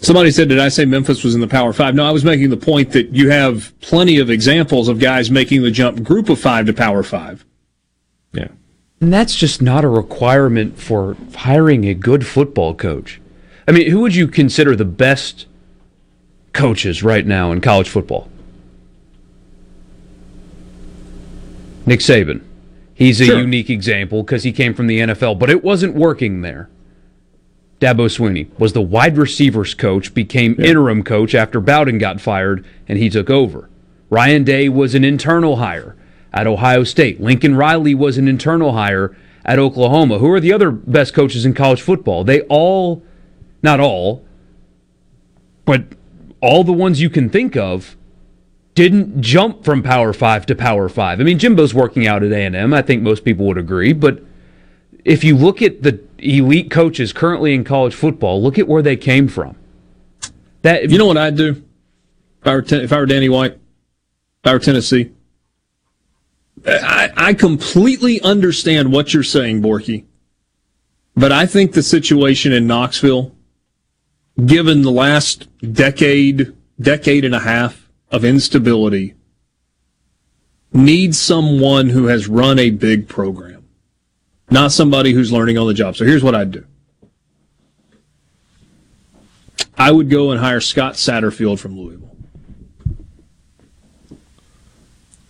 Somebody 0.00 0.30
said, 0.30 0.48
did 0.48 0.60
I 0.60 0.68
say 0.68 0.84
Memphis 0.84 1.24
was 1.24 1.34
in 1.34 1.40
the 1.40 1.48
Power 1.48 1.72
5? 1.72 1.96
No, 1.96 2.06
I 2.06 2.12
was 2.12 2.24
making 2.24 2.50
the 2.50 2.56
point 2.56 2.92
that 2.92 3.10
you 3.10 3.30
have 3.30 3.78
plenty 3.80 4.20
of 4.20 4.30
examples 4.30 4.86
of 4.86 5.00
guys 5.00 5.28
making 5.28 5.62
the 5.62 5.72
jump 5.72 6.04
group 6.04 6.28
of 6.28 6.38
5 6.38 6.66
to 6.66 6.72
Power 6.72 7.02
5. 7.02 7.44
Yeah. 8.32 8.48
And 9.00 9.12
that's 9.12 9.34
just 9.34 9.60
not 9.60 9.84
a 9.84 9.88
requirement 9.88 10.78
for 10.78 11.16
hiring 11.34 11.84
a 11.84 11.94
good 11.94 12.24
football 12.24 12.74
coach. 12.74 13.20
I 13.66 13.72
mean, 13.72 13.90
who 13.90 13.98
would 14.00 14.14
you 14.14 14.28
consider 14.28 14.76
the 14.76 14.84
best 14.84 15.46
coaches 16.58 17.02
right 17.04 17.24
now 17.24 17.52
in 17.52 17.60
college 17.60 17.88
football? 17.88 18.28
Nick 21.86 22.00
Saban. 22.00 22.40
He's 22.94 23.20
a 23.20 23.26
Sure. 23.26 23.40
unique 23.40 23.70
example 23.70 24.24
because 24.24 24.42
he 24.42 24.50
came 24.52 24.74
from 24.74 24.88
the 24.88 24.98
NFL, 25.00 25.36
but 25.36 25.48
it 25.50 25.62
wasn't 25.62 25.94
working 25.94 26.42
there. 26.42 26.68
Dabo 27.80 28.08
Swinney 28.10 28.48
was 28.58 28.72
the 28.72 28.82
wide 28.82 29.16
receivers 29.16 29.72
coach, 29.72 30.12
became 30.12 30.56
interim 30.58 31.04
coach 31.04 31.32
after 31.32 31.60
Bowden 31.60 31.98
got 31.98 32.20
fired, 32.20 32.64
and 32.88 32.98
he 32.98 33.08
took 33.08 33.30
over. 33.30 33.70
Ryan 34.10 34.42
Day 34.42 34.68
was 34.68 34.96
an 34.96 35.04
internal 35.04 35.56
hire 35.56 35.94
at 36.34 36.48
Ohio 36.48 36.82
State. 36.82 37.20
Lincoln 37.20 37.54
Riley 37.54 37.94
was 37.94 38.18
an 38.18 38.26
internal 38.26 38.72
hire 38.72 39.16
at 39.44 39.60
Oklahoma. 39.60 40.18
Who 40.18 40.30
are 40.32 40.40
the 40.40 40.52
other 40.52 40.72
best 40.72 41.14
coaches 41.14 41.46
in 41.46 41.54
college 41.54 41.80
football? 41.80 42.24
They 42.24 42.40
all, 42.42 43.04
not 43.62 43.78
all, 43.78 44.24
but 45.64 45.84
all 46.40 46.64
the 46.64 46.72
ones 46.72 47.00
you 47.00 47.10
can 47.10 47.28
think 47.28 47.56
of 47.56 47.96
didn't 48.74 49.20
jump 49.20 49.64
from 49.64 49.82
Power 49.82 50.12
5 50.12 50.46
to 50.46 50.54
Power 50.54 50.88
5. 50.88 51.20
I 51.20 51.24
mean, 51.24 51.38
Jimbo's 51.38 51.74
working 51.74 52.06
out 52.06 52.22
at 52.22 52.30
A&M. 52.30 52.72
I 52.72 52.82
think 52.82 53.02
most 53.02 53.24
people 53.24 53.46
would 53.46 53.58
agree, 53.58 53.92
but 53.92 54.22
if 55.04 55.24
you 55.24 55.36
look 55.36 55.62
at 55.62 55.82
the 55.82 56.00
elite 56.18 56.70
coaches 56.70 57.12
currently 57.12 57.54
in 57.54 57.64
college 57.64 57.94
football, 57.94 58.42
look 58.42 58.58
at 58.58 58.68
where 58.68 58.82
they 58.82 58.96
came 58.96 59.26
from. 59.26 59.56
That 60.62 60.90
You 60.90 60.98
know 60.98 61.06
what 61.06 61.16
I'd 61.16 61.36
do 61.36 61.62
if 62.40 62.46
I 62.46 62.54
were, 62.54 62.62
ten, 62.62 62.80
if 62.82 62.92
I 62.92 62.98
were 62.98 63.06
Danny 63.06 63.28
White, 63.28 63.52
if 63.52 63.60
I 64.44 64.52
were 64.52 64.58
Tennessee? 64.58 65.12
I, 66.66 67.10
I 67.16 67.34
completely 67.34 68.20
understand 68.20 68.92
what 68.92 69.14
you're 69.14 69.22
saying, 69.22 69.62
Borky. 69.62 70.04
But 71.16 71.32
I 71.32 71.46
think 71.46 71.72
the 71.72 71.82
situation 71.82 72.52
in 72.52 72.66
Knoxville, 72.66 73.34
given 74.44 74.82
the 74.82 74.90
last 74.90 75.48
decade, 75.72 76.52
decade 76.80 77.24
and 77.24 77.34
a 77.34 77.40
half 77.40 77.88
of 78.10 78.24
instability, 78.24 79.14
needs 80.72 81.18
someone 81.18 81.88
who 81.88 82.06
has 82.06 82.28
run 82.28 82.58
a 82.58 82.70
big 82.70 83.08
program, 83.08 83.64
not 84.50 84.72
somebody 84.72 85.12
who's 85.12 85.32
learning 85.32 85.58
on 85.58 85.66
the 85.66 85.74
job. 85.74 85.96
So 85.96 86.04
here's 86.04 86.22
what 86.22 86.34
I'd 86.34 86.50
do. 86.50 86.64
I 89.76 89.92
would 89.92 90.10
go 90.10 90.30
and 90.32 90.40
hire 90.40 90.60
Scott 90.60 90.94
Satterfield 90.94 91.58
from 91.58 91.78
Louisville. 91.78 92.04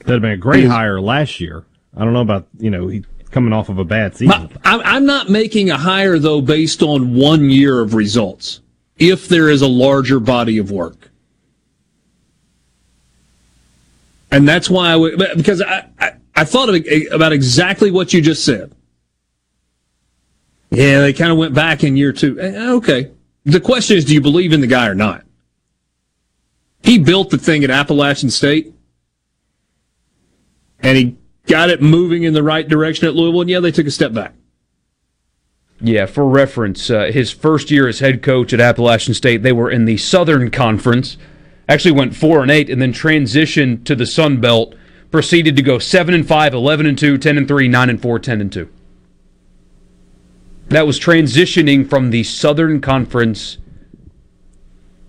That'd 0.01 0.15
have 0.15 0.23
been 0.23 0.31
a 0.33 0.37
great 0.39 0.63
Because- 0.63 0.73
hire 0.73 1.01
last 1.01 1.39
year. 1.41 1.65
I 1.97 2.05
don't 2.05 2.13
know 2.15 2.21
about 2.23 2.47
you 2.59 2.71
know 2.71 2.87
he 2.89 3.05
coming 3.31 3.53
off 3.53 3.69
of 3.69 3.79
a 3.79 3.85
bad 3.85 4.15
season. 4.17 4.29
My- 4.65 4.81
I'm 4.85 5.05
not 5.05 5.29
making 5.29 5.71
a 5.71 5.77
hire 5.77 6.19
though 6.19 6.41
based 6.41 6.83
on 6.83 7.15
one 7.15 7.51
year 7.51 7.81
of 7.81 7.93
results. 7.95 8.61
If 8.99 9.29
there 9.29 9.49
is 9.49 9.63
a 9.63 9.69
larger 9.69 10.19
body 10.19 10.59
of 10.59 10.71
work, 10.71 11.11
and 14.31 14.47
that's 14.49 14.69
why 14.69 14.91
I 14.91 14.97
would 14.97 15.19
because 15.37 15.63
I 15.63 15.89
I, 15.99 16.13
I 16.35 16.45
thought 16.45 16.69
of, 16.69 16.85
about 17.13 17.33
exactly 17.33 17.91
what 17.91 18.13
you 18.13 18.21
just 18.21 18.45
said. 18.45 18.73
Yeah, 20.71 21.01
they 21.01 21.13
kind 21.13 21.33
of 21.33 21.39
went 21.39 21.55
back 21.55 21.83
in 21.83 21.97
year 21.97 22.13
two. 22.13 22.39
Eh, 22.41 22.71
Okay, 22.73 23.11
the 23.45 23.61
question 23.61 23.97
is, 23.97 24.05
do 24.05 24.15
you 24.15 24.21
believe 24.21 24.53
in 24.53 24.61
the 24.61 24.67
guy 24.67 24.87
or 24.89 24.95
not? 24.95 25.25
He 26.83 26.99
built 26.99 27.31
the 27.31 27.39
thing 27.39 27.65
at 27.65 27.71
Appalachian 27.71 28.31
State, 28.31 28.73
and 30.81 30.97
he 30.97 31.17
got 31.47 31.71
it 31.71 31.81
moving 31.81 32.25
in 32.25 32.35
the 32.35 32.43
right 32.43 32.69
direction 32.69 33.09
at 33.09 33.15
Louisville. 33.15 33.41
And 33.43 33.51
yeah, 33.51 33.61
they 33.61 33.73
took 33.73 33.87
a 33.87 33.91
step 33.91 34.13
back. 34.13 34.35
Yeah, 35.81 36.07
for 36.07 36.25
reference, 36.25 36.91
uh, 36.91 37.11
his 37.13 37.31
first 37.31 37.71
year 37.71 37.87
as 37.87 38.01
head 38.01 38.23
coach 38.23 38.53
at 38.53 38.61
Appalachian 38.61 39.15
State, 39.15 39.43
they 39.43 39.53
were 39.53 39.71
in 39.71 39.85
the 39.85 39.97
Southern 39.97 40.51
Conference. 40.51 41.17
Actually 41.69 41.93
went 41.93 42.17
4 42.17 42.43
and 42.43 42.51
8 42.51 42.69
and 42.69 42.83
then 42.83 42.93
transitioned 42.93 43.85
to 43.85 43.95
the 43.95 44.07
Sun 44.07 44.41
Belt, 44.41 44.75
proceeded 45.11 45.55
to 45.57 45.63
go 45.63 45.79
7 45.79 46.15
and 46.15 46.27
5, 46.27 46.55
11 46.55 46.87
and 46.87 46.99
2, 46.99 47.19
10 47.19 47.39
and 47.39 47.47
3, 47.47 47.69
9 47.69 47.91
and 47.91 48.03
4, 48.03 48.19
10 48.19 48.41
and 48.41 48.53
2. 48.53 48.69
That 50.69 50.87
was 50.87 50.99
transitioning 50.99 51.89
from 51.89 52.11
the 52.11 52.25
Southern 52.25 52.81
Conference 52.81 53.59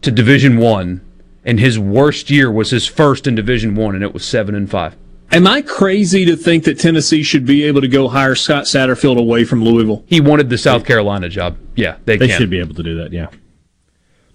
to 0.01 0.11
Division 0.11 0.57
1, 0.57 1.01
and 1.43 1.59
his 1.59 1.79
worst 1.79 2.29
year 2.29 2.51
was 2.51 2.69
his 2.69 2.85
first 2.85 3.25
in 3.25 3.35
Division 3.35 3.75
1 3.75 3.95
and 3.95 4.03
it 4.03 4.13
was 4.13 4.23
7 4.23 4.53
and 4.53 4.69
5. 4.69 4.95
Am 5.31 5.45
I 5.45 5.61
crazy 5.61 6.25
to 6.25 6.35
think 6.35 6.63
that 6.63 6.79
Tennessee 6.79 7.21
should 7.21 7.45
be 7.45 7.63
able 7.65 7.81
to 7.81 7.87
go 7.87 8.07
hire 8.07 8.33
Scott 8.33 8.63
Satterfield 8.65 9.17
away 9.19 9.43
from 9.45 9.63
Louisville? 9.63 10.03
He 10.07 10.19
wanted 10.21 10.49
the 10.49 10.57
South 10.57 10.85
Carolina 10.85 11.29
job. 11.29 11.55
Yeah, 11.75 11.97
they, 12.05 12.17
They 12.17 12.27
can. 12.27 12.37
should 12.37 12.49
be 12.49 12.59
able 12.59 12.73
to 12.75 12.83
do 12.83 12.97
that. 12.97 13.13
Yeah. 13.13 13.27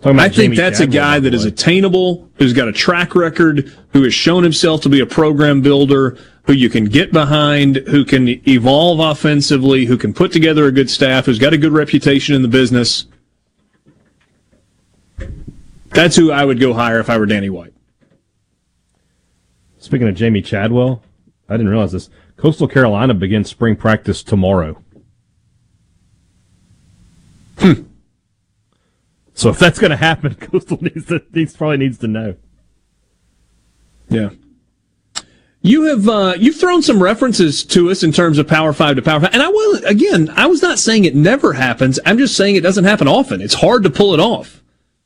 Talking 0.00 0.18
about 0.18 0.26
I 0.26 0.28
think 0.28 0.52
Jamey 0.54 0.56
that's 0.56 0.80
a 0.80 0.86
guy 0.86 1.16
by 1.16 1.20
that 1.20 1.30
the 1.30 1.36
is 1.36 1.44
way. 1.44 1.48
attainable, 1.48 2.30
who's 2.36 2.52
got 2.52 2.68
a 2.68 2.72
track 2.72 3.14
record, 3.16 3.72
who 3.92 4.02
has 4.04 4.14
shown 4.14 4.42
himself 4.44 4.82
to 4.82 4.88
be 4.88 5.00
a 5.00 5.06
program 5.06 5.62
builder, 5.62 6.16
who 6.44 6.52
you 6.52 6.68
can 6.70 6.84
get 6.84 7.10
behind, 7.10 7.76
who 7.76 8.04
can 8.04 8.28
evolve 8.48 9.00
offensively, 9.00 9.86
who 9.86 9.96
can 9.96 10.14
put 10.14 10.30
together 10.30 10.66
a 10.66 10.72
good 10.72 10.90
staff, 10.90 11.26
who's 11.26 11.38
got 11.40 11.52
a 11.54 11.58
good 11.58 11.72
reputation 11.72 12.34
in 12.36 12.42
the 12.42 12.48
business. 12.48 13.06
That's 15.90 16.14
who 16.16 16.30
I 16.30 16.44
would 16.44 16.60
go 16.60 16.72
hire 16.74 17.00
if 17.00 17.10
I 17.10 17.18
were 17.18 17.26
Danny 17.26 17.50
White. 17.50 17.73
Speaking 19.84 20.08
of 20.08 20.14
Jamey 20.14 20.42
Chadwell, 20.42 21.02
I 21.46 21.58
didn't 21.58 21.68
realize 21.68 21.92
this. 21.92 22.08
Coastal 22.38 22.66
Carolina 22.66 23.12
begins 23.12 23.50
spring 23.50 23.76
practice 23.76 24.22
tomorrow. 24.22 24.82
So 29.34 29.50
if 29.50 29.58
that's 29.58 29.78
going 29.78 29.90
to 29.90 29.96
happen, 29.96 30.34
Coastal 30.40 30.78
needs 30.80 31.04
to 31.06 31.22
needs 31.34 31.54
probably 31.54 31.76
needs 31.76 31.98
to 31.98 32.06
know. 32.06 32.36
Yeah. 34.08 34.30
You 35.60 35.82
have 35.88 36.08
uh, 36.08 36.34
you've 36.38 36.56
thrown 36.56 36.80
some 36.80 37.02
references 37.02 37.62
to 37.66 37.90
us 37.90 38.02
in 38.02 38.10
terms 38.10 38.38
of 38.38 38.48
Power 38.48 38.72
Five 38.72 38.96
to 38.96 39.02
Power 39.02 39.20
Five, 39.20 39.34
and 39.34 39.42
I 39.42 39.48
will 39.48 39.84
again. 39.84 40.30
I 40.30 40.46
was 40.46 40.62
not 40.62 40.78
saying 40.78 41.04
it 41.04 41.14
never 41.14 41.52
happens. 41.52 42.00
I'm 42.06 42.16
just 42.16 42.38
saying 42.38 42.56
it 42.56 42.62
doesn't 42.62 42.84
happen 42.84 43.06
often. 43.06 43.42
It's 43.42 43.54
hard 43.54 43.82
to 43.82 43.90
pull 43.90 44.14
it 44.14 44.20
off. 44.20 44.62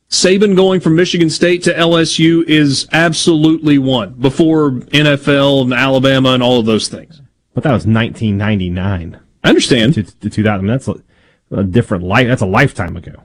Saban 0.09 0.55
going 0.55 0.79
from 0.79 0.95
Michigan 0.95 1.29
State 1.29 1.63
to 1.63 1.73
LSU 1.73 2.43
is 2.47 2.87
absolutely 2.91 3.77
one 3.77 4.13
before 4.13 4.71
NFL 4.71 5.63
and 5.63 5.73
Alabama 5.73 6.31
and 6.31 6.41
all 6.41 6.59
of 6.59 6.65
those 6.65 6.87
things. 6.87 7.21
But 7.53 7.63
that 7.63 7.73
was 7.73 7.85
1999. 7.85 9.19
I 9.43 9.49
understand. 9.49 9.93
To, 9.95 10.03
to 10.03 10.29
2000. 10.29 10.65
That's 10.65 10.87
a, 10.87 10.95
a, 11.51 11.63
different 11.63 12.03
life. 12.03 12.27
That's 12.27 12.41
a 12.41 12.47
lifetime 12.47 12.97
ago. 12.97 13.21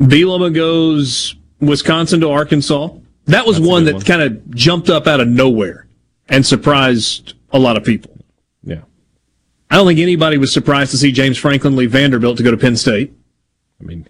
Bielema 0.00 0.54
goes 0.54 1.34
Wisconsin 1.60 2.20
to 2.20 2.30
Arkansas. 2.30 2.90
That 3.26 3.44
was 3.44 3.56
that's 3.56 3.68
one 3.68 3.84
that 3.86 4.06
kind 4.06 4.22
of 4.22 4.54
jumped 4.54 4.90
up 4.90 5.08
out 5.08 5.20
of 5.20 5.26
nowhere 5.26 5.88
and 6.28 6.46
surprised 6.46 7.34
a 7.50 7.58
lot 7.58 7.76
of 7.76 7.84
people. 7.84 8.16
Yeah. 8.62 8.82
I 9.70 9.76
don't 9.76 9.88
think 9.88 9.98
anybody 9.98 10.38
was 10.38 10.52
surprised 10.52 10.92
to 10.92 10.98
see 10.98 11.10
James 11.10 11.36
Franklin 11.36 11.74
leave 11.74 11.90
Vanderbilt 11.90 12.36
to 12.36 12.44
go 12.44 12.52
to 12.52 12.56
Penn 12.56 12.76
State. 12.76 13.12
I 13.80 13.84
mean, 13.84 14.08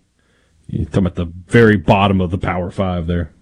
you're 0.68 0.84
talking 0.84 1.06
about 1.06 1.14
the 1.14 1.32
very 1.46 1.76
bottom 1.76 2.20
of 2.20 2.30
the 2.30 2.38
Power 2.38 2.70
Five 2.70 3.06
there. 3.06 3.32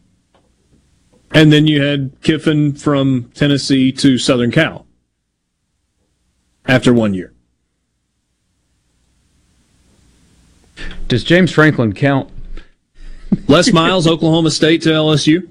And 1.33 1.53
then 1.53 1.67
you 1.67 1.83
had 1.83 2.13
Kiffin 2.23 2.75
from 2.75 3.31
Tennessee 3.35 3.93
to 3.93 4.17
Southern 4.17 4.53
Cal 4.53 4.87
after 6.67 6.95
one 6.95 7.15
year. 7.15 7.33
Does 11.09 11.25
James 11.25 11.51
Franklin 11.51 11.93
count? 11.93 12.31
Les 13.49 13.73
Miles, 13.73 14.07
Oklahoma 14.07 14.51
State 14.51 14.83
to 14.83 14.91
LSU. 14.91 15.49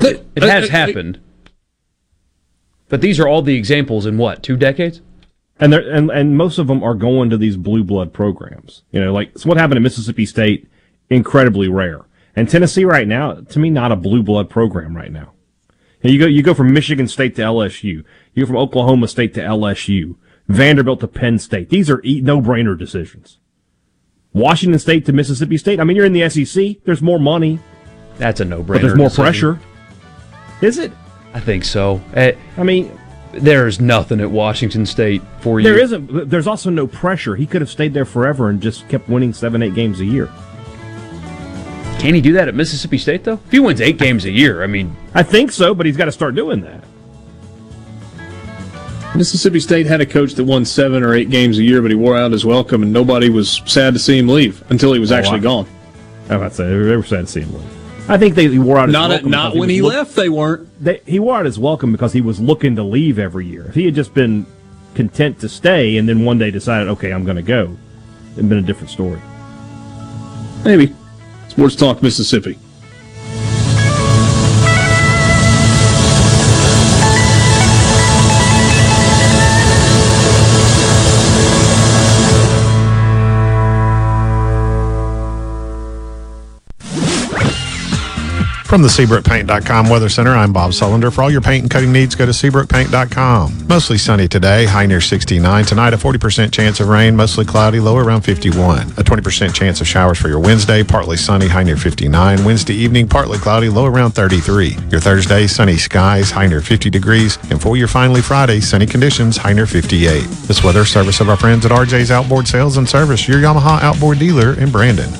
It, 0.00 0.26
it 0.36 0.42
has 0.42 0.68
happened. 0.68 1.20
But 2.88 3.02
these 3.02 3.20
are 3.20 3.28
all 3.28 3.42
the 3.42 3.56
examples 3.56 4.06
in 4.06 4.16
what, 4.16 4.42
two 4.42 4.56
decades? 4.56 5.02
And 5.60 5.72
they 5.72 5.90
and 5.90 6.10
and 6.10 6.36
most 6.36 6.58
of 6.58 6.66
them 6.68 6.82
are 6.82 6.94
going 6.94 7.30
to 7.30 7.36
these 7.36 7.56
blue 7.56 7.82
blood 7.84 8.12
programs. 8.12 8.82
You 8.90 9.00
know, 9.00 9.12
like 9.12 9.36
so 9.36 9.48
what 9.48 9.58
happened 9.58 9.78
at 9.78 9.82
Mississippi 9.82 10.26
State, 10.26 10.68
incredibly 11.10 11.68
rare. 11.68 12.04
And 12.36 12.48
Tennessee 12.48 12.84
right 12.84 13.08
now, 13.08 13.34
to 13.34 13.58
me, 13.58 13.68
not 13.70 13.90
a 13.90 13.96
blue 13.96 14.22
blood 14.22 14.48
program 14.48 14.96
right 14.96 15.10
now. 15.10 15.32
And 16.02 16.12
you 16.12 16.18
go 16.20 16.26
you 16.26 16.42
go 16.42 16.54
from 16.54 16.72
Michigan 16.72 17.08
State 17.08 17.34
to 17.36 17.42
LSU. 17.42 18.04
You 18.34 18.44
go 18.44 18.46
from 18.46 18.56
Oklahoma 18.56 19.08
State 19.08 19.34
to 19.34 19.40
LSU. 19.40 20.16
Vanderbilt 20.46 21.00
to 21.00 21.08
Penn 21.08 21.38
State. 21.38 21.68
These 21.68 21.90
are 21.90 22.00
no 22.04 22.40
brainer 22.40 22.78
decisions. 22.78 23.38
Washington 24.32 24.78
State 24.78 25.04
to 25.06 25.12
Mississippi 25.12 25.58
State. 25.58 25.80
I 25.80 25.84
mean, 25.84 25.96
you're 25.96 26.06
in 26.06 26.12
the 26.12 26.28
SEC. 26.28 26.76
There's 26.84 27.02
more 27.02 27.18
money. 27.18 27.58
That's 28.16 28.40
a 28.40 28.44
no 28.44 28.62
brainer. 28.62 28.66
But 28.66 28.82
there's 28.82 28.96
more 28.96 29.08
decision. 29.08 29.56
pressure. 29.56 29.60
Is 30.62 30.78
it? 30.78 30.92
I 31.34 31.40
think 31.40 31.64
so. 31.64 32.00
Eh, 32.14 32.32
I 32.56 32.62
mean, 32.62 32.97
there's 33.32 33.80
nothing 33.80 34.20
at 34.20 34.30
Washington 34.30 34.86
State 34.86 35.22
for 35.40 35.60
you. 35.60 35.64
There 35.64 35.78
isn't. 35.78 36.30
There's 36.30 36.46
also 36.46 36.70
no 36.70 36.86
pressure. 36.86 37.36
He 37.36 37.46
could 37.46 37.60
have 37.60 37.70
stayed 37.70 37.94
there 37.94 38.04
forever 38.04 38.48
and 38.48 38.60
just 38.60 38.88
kept 38.88 39.08
winning 39.08 39.32
seven, 39.32 39.62
eight 39.62 39.74
games 39.74 40.00
a 40.00 40.04
year. 40.04 40.30
Can 41.98 42.14
he 42.14 42.20
do 42.20 42.32
that 42.34 42.46
at 42.46 42.54
Mississippi 42.54 42.96
State 42.96 43.24
though? 43.24 43.40
If 43.44 43.50
he 43.50 43.58
wins 43.58 43.80
eight 43.80 43.98
games 43.98 44.24
a 44.24 44.30
year, 44.30 44.62
I 44.62 44.66
mean, 44.66 44.96
I 45.14 45.22
think 45.22 45.50
so, 45.50 45.74
but 45.74 45.84
he's 45.84 45.96
got 45.96 46.04
to 46.06 46.12
start 46.12 46.34
doing 46.34 46.60
that. 46.60 46.84
Mississippi 49.16 49.58
State 49.58 49.86
had 49.86 50.00
a 50.00 50.06
coach 50.06 50.34
that 50.34 50.44
won 50.44 50.64
seven 50.64 51.02
or 51.02 51.14
eight 51.14 51.28
games 51.28 51.58
a 51.58 51.62
year, 51.62 51.82
but 51.82 51.90
he 51.90 51.96
wore 51.96 52.16
out 52.16 52.30
his 52.30 52.44
welcome, 52.44 52.82
and 52.82 52.92
nobody 52.92 53.30
was 53.30 53.62
sad 53.66 53.94
to 53.94 53.98
see 53.98 54.18
him 54.18 54.28
leave 54.28 54.62
until 54.70 54.92
he 54.92 55.00
was 55.00 55.10
oh, 55.10 55.16
actually 55.16 55.40
I, 55.40 55.42
gone. 55.42 55.66
I 56.28 56.36
was 56.36 56.36
about 56.36 56.48
to 56.50 56.54
say 56.54 56.68
they 56.68 56.96
were 56.96 57.02
sad 57.02 57.26
to 57.26 57.32
see 57.32 57.40
him 57.40 57.52
leave. 57.54 57.77
I 58.08 58.16
think 58.16 58.34
they 58.34 58.48
he 58.48 58.58
wore 58.58 58.78
out 58.78 58.88
his 58.88 58.92
not 58.92 59.10
welcome. 59.10 59.30
not 59.30 59.54
when 59.54 59.68
he, 59.68 59.76
he 59.76 59.82
look, 59.82 59.92
left, 59.92 60.16
they 60.16 60.28
weren't. 60.28 60.68
They, 60.82 61.02
he 61.06 61.18
wore 61.18 61.36
out 61.36 61.44
his 61.44 61.58
welcome 61.58 61.92
because 61.92 62.12
he 62.12 62.20
was 62.20 62.40
looking 62.40 62.76
to 62.76 62.82
leave 62.82 63.18
every 63.18 63.46
year. 63.46 63.66
If 63.66 63.74
he 63.74 63.84
had 63.84 63.94
just 63.94 64.14
been 64.14 64.46
content 64.94 65.40
to 65.40 65.48
stay 65.48 65.96
and 65.98 66.08
then 66.08 66.24
one 66.24 66.38
day 66.38 66.50
decided, 66.50 66.88
okay, 66.88 67.12
I'm 67.12 67.24
going 67.24 67.36
to 67.36 67.42
go, 67.42 67.76
it'd 68.32 68.48
been 68.48 68.58
a 68.58 68.62
different 68.62 68.90
story. 68.90 69.20
Maybe. 70.64 70.94
Sports 71.48 71.76
Talk 71.76 72.02
Mississippi. 72.02 72.58
From 88.68 88.82
the 88.82 88.88
SeabrookPaint.com 88.88 89.88
Weather 89.88 90.10
Center, 90.10 90.32
I'm 90.32 90.52
Bob 90.52 90.72
Sullender. 90.72 91.10
For 91.10 91.22
all 91.22 91.30
your 91.30 91.40
paint 91.40 91.62
and 91.62 91.70
cutting 91.70 91.90
needs, 91.90 92.14
go 92.14 92.26
to 92.26 92.32
SeabrookPaint.com. 92.32 93.66
Mostly 93.66 93.96
sunny 93.96 94.28
today, 94.28 94.66
high 94.66 94.84
near 94.84 95.00
69. 95.00 95.64
Tonight, 95.64 95.94
a 95.94 95.96
40% 95.96 96.52
chance 96.52 96.78
of 96.78 96.90
rain, 96.90 97.16
mostly 97.16 97.46
cloudy, 97.46 97.80
low 97.80 97.96
around 97.96 98.20
51. 98.20 98.82
A 98.82 99.02
20% 99.02 99.54
chance 99.54 99.80
of 99.80 99.88
showers 99.88 100.18
for 100.18 100.28
your 100.28 100.38
Wednesday, 100.38 100.84
partly 100.84 101.16
sunny, 101.16 101.48
high 101.48 101.62
near 101.62 101.78
59. 101.78 102.44
Wednesday 102.44 102.74
evening, 102.74 103.08
partly 103.08 103.38
cloudy, 103.38 103.70
low 103.70 103.86
around 103.86 104.10
33. 104.10 104.76
Your 104.90 105.00
Thursday, 105.00 105.46
sunny 105.46 105.78
skies, 105.78 106.30
high 106.30 106.46
near 106.46 106.60
50 106.60 106.90
degrees. 106.90 107.38
And 107.50 107.62
for 107.62 107.78
your 107.78 107.88
finally 107.88 108.20
Friday, 108.20 108.60
sunny 108.60 108.84
conditions, 108.84 109.38
high 109.38 109.54
near 109.54 109.66
58. 109.66 110.24
This 110.46 110.62
weather 110.62 110.84
service 110.84 111.20
of 111.20 111.30
our 111.30 111.38
friends 111.38 111.64
at 111.64 111.72
RJ's 111.72 112.10
Outboard 112.10 112.46
Sales 112.46 112.76
and 112.76 112.86
Service, 112.86 113.26
your 113.26 113.38
Yamaha 113.38 113.80
outboard 113.80 114.18
dealer 114.18 114.60
in 114.60 114.70
Brandon. 114.70 115.10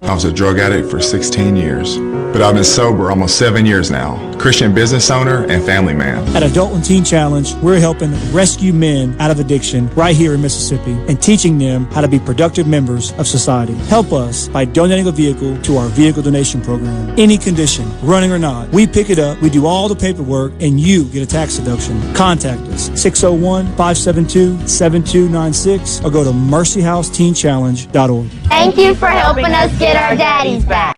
I 0.00 0.14
was 0.14 0.22
a 0.22 0.32
drug 0.32 0.60
addict 0.60 0.88
for 0.88 1.00
16 1.00 1.56
years, 1.56 1.96
but 2.38 2.46
I've 2.46 2.54
been 2.54 2.62
sober 2.62 3.10
almost 3.10 3.36
seven 3.36 3.66
years 3.66 3.90
now. 3.90 4.16
Christian 4.38 4.72
business 4.72 5.10
owner 5.10 5.44
and 5.50 5.60
family 5.64 5.92
man. 5.92 6.24
At 6.36 6.44
Adult 6.44 6.72
and 6.72 6.84
Teen 6.84 7.02
Challenge, 7.02 7.52
we're 7.56 7.80
helping 7.80 8.12
rescue 8.30 8.72
men 8.72 9.20
out 9.20 9.32
of 9.32 9.40
addiction 9.40 9.88
right 9.96 10.14
here 10.14 10.34
in 10.34 10.40
Mississippi 10.40 10.92
and 11.08 11.20
teaching 11.20 11.58
them 11.58 11.86
how 11.86 12.00
to 12.00 12.06
be 12.06 12.20
productive 12.20 12.68
members 12.68 13.10
of 13.14 13.26
society. 13.26 13.74
Help 13.88 14.12
us 14.12 14.46
by 14.46 14.64
donating 14.64 15.08
a 15.08 15.10
vehicle 15.10 15.60
to 15.62 15.78
our 15.78 15.88
vehicle 15.88 16.22
donation 16.22 16.60
program. 16.60 17.12
Any 17.18 17.38
condition, 17.38 17.90
running 18.02 18.30
or 18.30 18.38
not, 18.38 18.68
we 18.68 18.86
pick 18.86 19.10
it 19.10 19.18
up, 19.18 19.42
we 19.42 19.50
do 19.50 19.66
all 19.66 19.88
the 19.88 19.96
paperwork, 19.96 20.52
and 20.60 20.78
you 20.78 21.06
get 21.06 21.24
a 21.24 21.26
tax 21.26 21.56
deduction. 21.56 22.00
Contact 22.14 22.60
us 22.68 22.84
601 22.94 23.66
572 23.74 24.68
7296 24.68 26.04
or 26.04 26.10
go 26.12 26.22
to 26.22 26.30
mercyhouseteenchallenge.org. 26.30 28.30
Thank 28.48 28.76
you 28.76 28.94
for 28.94 29.08
helping 29.08 29.46
us 29.46 29.76
get 29.80 29.96
our 29.96 30.14
daddies 30.14 30.64
back. 30.64 30.97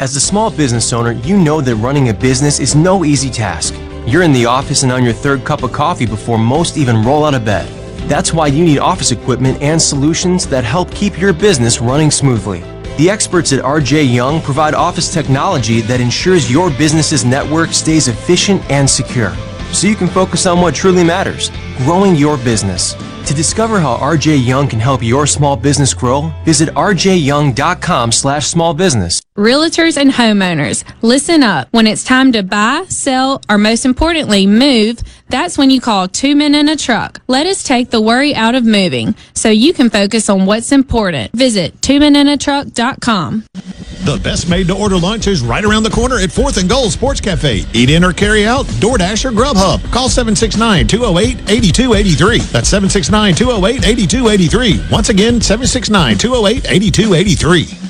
As 0.00 0.16
a 0.16 0.20
small 0.20 0.50
business 0.50 0.94
owner, 0.94 1.12
you 1.12 1.36
know 1.36 1.60
that 1.60 1.76
running 1.76 2.08
a 2.08 2.14
business 2.14 2.58
is 2.58 2.74
no 2.74 3.04
easy 3.04 3.28
task. 3.28 3.74
You're 4.06 4.22
in 4.22 4.32
the 4.32 4.46
office 4.46 4.82
and 4.82 4.90
on 4.90 5.04
your 5.04 5.12
third 5.12 5.44
cup 5.44 5.62
of 5.62 5.72
coffee 5.72 6.06
before 6.06 6.38
most 6.38 6.78
even 6.78 7.04
roll 7.04 7.26
out 7.26 7.34
of 7.34 7.44
bed. 7.44 7.68
That's 8.08 8.32
why 8.32 8.46
you 8.46 8.64
need 8.64 8.78
office 8.78 9.10
equipment 9.12 9.60
and 9.60 9.80
solutions 9.80 10.46
that 10.46 10.64
help 10.64 10.90
keep 10.94 11.20
your 11.20 11.34
business 11.34 11.82
running 11.82 12.10
smoothly. 12.10 12.60
The 12.96 13.10
experts 13.10 13.52
at 13.52 13.62
RJ 13.62 14.10
Young 14.10 14.40
provide 14.40 14.72
office 14.72 15.12
technology 15.12 15.82
that 15.82 16.00
ensures 16.00 16.50
your 16.50 16.70
business's 16.70 17.26
network 17.26 17.74
stays 17.74 18.08
efficient 18.08 18.62
and 18.70 18.88
secure, 18.88 19.34
so 19.70 19.86
you 19.86 19.96
can 19.96 20.08
focus 20.08 20.46
on 20.46 20.62
what 20.62 20.74
truly 20.74 21.04
matters 21.04 21.50
growing 21.76 22.16
your 22.16 22.38
business. 22.38 22.94
To 23.30 23.36
discover 23.36 23.78
how 23.78 23.96
RJ 23.98 24.44
Young 24.44 24.66
can 24.66 24.80
help 24.80 25.04
your 25.04 25.24
small 25.24 25.56
business 25.56 25.94
grow, 25.94 26.32
visit 26.44 26.68
rjyoung.com 26.70 28.10
slash 28.10 28.48
small 28.48 28.74
business. 28.74 29.22
Realtors 29.38 29.96
and 29.96 30.10
homeowners, 30.10 30.82
listen 31.00 31.44
up. 31.44 31.68
When 31.70 31.86
it's 31.86 32.02
time 32.02 32.32
to 32.32 32.42
buy, 32.42 32.86
sell, 32.88 33.40
or 33.48 33.56
most 33.56 33.84
importantly, 33.84 34.48
move, 34.48 34.98
That's 35.30 35.56
when 35.56 35.70
you 35.70 35.80
call 35.80 36.08
Two 36.08 36.34
Men 36.34 36.56
in 36.56 36.68
a 36.68 36.76
Truck. 36.76 37.20
Let 37.28 37.46
us 37.46 37.62
take 37.62 37.90
the 37.90 38.00
worry 38.00 38.34
out 38.34 38.56
of 38.56 38.64
moving 38.64 39.14
so 39.32 39.48
you 39.48 39.72
can 39.72 39.88
focus 39.88 40.28
on 40.28 40.44
what's 40.44 40.72
important. 40.72 41.30
Visit 41.32 41.80
twomeninatruck.com. 41.82 43.44
The 43.52 44.20
best 44.24 44.48
made 44.48 44.66
to 44.66 44.76
order 44.76 44.96
lunch 44.98 45.28
is 45.28 45.42
right 45.42 45.64
around 45.64 45.84
the 45.84 45.90
corner 45.90 46.18
at 46.18 46.30
4th 46.30 46.58
and 46.58 46.68
Gold 46.68 46.90
Sports 46.90 47.20
Cafe. 47.20 47.64
Eat 47.72 47.90
in 47.90 48.02
or 48.02 48.12
carry 48.12 48.44
out, 48.44 48.66
DoorDash 48.82 49.24
or 49.24 49.30
Grubhub. 49.30 49.92
Call 49.92 50.08
769 50.08 50.88
208 50.88 51.48
8283. 51.48 52.38
That's 52.38 52.68
769 52.68 53.34
208 53.36 53.86
8283. 53.86 54.86
Once 54.90 55.10
again, 55.10 55.40
769 55.40 56.18
208 56.18 56.66
8283. 56.70 57.89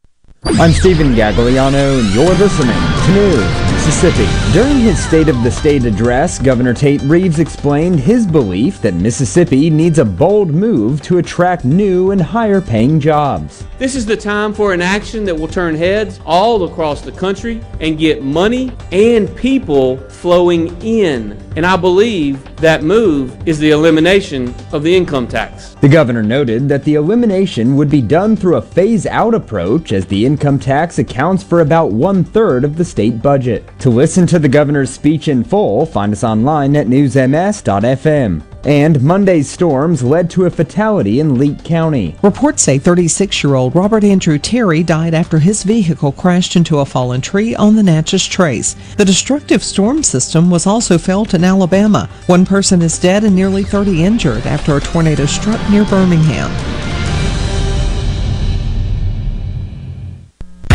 I'm 0.43 0.71
Stephen 0.71 1.13
Gagliano, 1.13 1.99
and 1.99 2.15
you're 2.15 2.33
listening 2.33 2.75
to 3.05 3.11
News 3.13 3.80
Mississippi. 3.91 4.53
During 4.53 4.79
his 4.79 5.03
State 5.03 5.27
of 5.27 5.43
the 5.43 5.51
State 5.51 5.83
address, 5.83 6.39
Governor 6.39 6.73
Tate 6.73 7.01
Reeves 7.01 7.39
explained 7.39 7.99
his 7.99 8.25
belief 8.25 8.81
that 8.81 8.93
Mississippi 8.93 9.69
needs 9.69 9.99
a 9.99 10.05
bold 10.05 10.49
move 10.49 11.01
to 11.01 11.17
attract 11.17 11.65
new 11.65 12.11
and 12.11 12.21
higher 12.21 12.61
paying 12.61 13.01
jobs. 13.01 13.65
This 13.79 13.95
is 13.95 14.05
the 14.05 14.15
time 14.15 14.53
for 14.53 14.71
an 14.73 14.81
action 14.81 15.25
that 15.25 15.35
will 15.35 15.49
turn 15.49 15.75
heads 15.75 16.21
all 16.25 16.63
across 16.63 17.01
the 17.01 17.11
country 17.11 17.61
and 17.81 17.99
get 17.99 18.23
money 18.23 18.71
and 18.93 19.35
people 19.35 19.97
flowing 20.09 20.81
in. 20.81 21.37
And 21.57 21.65
I 21.65 21.75
believe 21.75 22.55
that 22.57 22.83
move 22.83 23.35
is 23.45 23.59
the 23.59 23.71
elimination 23.71 24.55
of 24.71 24.83
the 24.83 24.95
income 24.95 25.27
tax. 25.27 25.75
The 25.81 25.89
governor 25.89 26.23
noted 26.23 26.69
that 26.69 26.85
the 26.85 26.93
elimination 26.93 27.75
would 27.75 27.89
be 27.89 28.01
done 28.01 28.37
through 28.37 28.55
a 28.55 28.61
phase 28.61 29.05
out 29.05 29.33
approach 29.33 29.91
as 29.91 30.05
the 30.05 30.25
income 30.25 30.59
tax 30.59 30.97
accounts 30.97 31.43
for 31.43 31.59
about 31.59 31.91
one 31.91 32.23
third 32.23 32.63
of 32.63 32.77
the 32.77 32.85
state 32.85 33.21
budget. 33.21 33.67
To 33.81 33.89
listen 33.89 34.27
to 34.27 34.37
the 34.37 34.47
governor's 34.47 34.91
speech 34.91 35.27
in 35.27 35.43
full, 35.43 35.87
find 35.87 36.13
us 36.13 36.23
online 36.23 36.75
at 36.75 36.85
newsms.fm. 36.85 38.43
And 38.63 39.01
Monday's 39.01 39.49
storms 39.49 40.03
led 40.03 40.29
to 40.29 40.45
a 40.45 40.51
fatality 40.51 41.19
in 41.19 41.39
Leake 41.39 41.63
County. 41.63 42.15
Reports 42.21 42.61
say 42.61 42.77
36 42.77 43.43
year 43.43 43.55
old 43.55 43.75
Robert 43.75 44.03
Andrew 44.03 44.37
Terry 44.37 44.83
died 44.83 45.15
after 45.15 45.39
his 45.39 45.63
vehicle 45.63 46.11
crashed 46.11 46.55
into 46.55 46.77
a 46.77 46.85
fallen 46.85 47.21
tree 47.21 47.55
on 47.55 47.75
the 47.75 47.81
Natchez 47.81 48.27
Trace. 48.27 48.75
The 48.97 49.05
destructive 49.05 49.63
storm 49.63 50.03
system 50.03 50.51
was 50.51 50.67
also 50.67 50.99
felt 50.99 51.33
in 51.33 51.43
Alabama. 51.43 52.07
One 52.27 52.45
person 52.45 52.83
is 52.83 52.99
dead 52.99 53.23
and 53.23 53.35
nearly 53.35 53.63
30 53.63 54.03
injured 54.03 54.45
after 54.45 54.77
a 54.77 54.79
tornado 54.79 55.25
struck 55.25 55.59
near 55.71 55.85
Birmingham. 55.85 57.00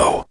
Radio. 0.00 0.29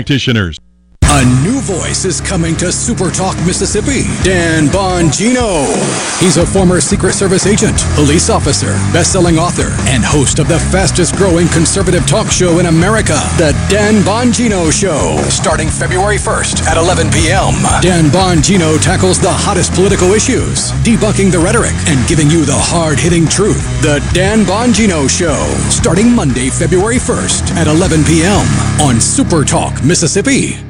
practitioners. 0.00 0.58
A 1.20 1.42
new 1.44 1.60
voice 1.60 2.06
is 2.06 2.18
coming 2.18 2.56
to 2.56 2.72
Super 2.72 3.10
Talk 3.10 3.36
Mississippi. 3.44 4.04
Dan 4.24 4.68
Bongino. 4.68 5.68
He's 6.18 6.38
a 6.38 6.46
former 6.46 6.80
Secret 6.80 7.12
Service 7.12 7.46
agent, 7.46 7.76
police 7.94 8.30
officer, 8.30 8.72
best-selling 8.90 9.36
author, 9.36 9.68
and 9.92 10.02
host 10.02 10.38
of 10.38 10.48
the 10.48 10.58
fastest-growing 10.72 11.48
conservative 11.48 12.06
talk 12.06 12.30
show 12.32 12.58
in 12.58 12.72
America, 12.72 13.20
The 13.36 13.52
Dan 13.68 14.00
Bongino 14.02 14.72
Show. 14.72 15.20
Starting 15.28 15.68
February 15.68 16.16
1st 16.16 16.62
at 16.62 16.78
11 16.78 17.10
p.m., 17.10 17.52
Dan 17.82 18.08
Bongino 18.08 18.80
tackles 18.80 19.20
the 19.20 19.28
hottest 19.30 19.74
political 19.74 20.14
issues, 20.14 20.72
debunking 20.88 21.30
the 21.30 21.38
rhetoric, 21.38 21.74
and 21.84 22.00
giving 22.08 22.30
you 22.30 22.46
the 22.46 22.56
hard-hitting 22.56 23.28
truth. 23.28 23.60
The 23.82 24.00
Dan 24.14 24.46
Bongino 24.46 25.04
Show. 25.04 25.36
Starting 25.68 26.16
Monday, 26.16 26.48
February 26.48 26.96
1st 26.96 27.60
at 27.60 27.66
11 27.66 28.04
p.m. 28.04 28.48
on 28.80 29.02
Super 29.02 29.44
Talk 29.44 29.84
Mississippi 29.84 30.69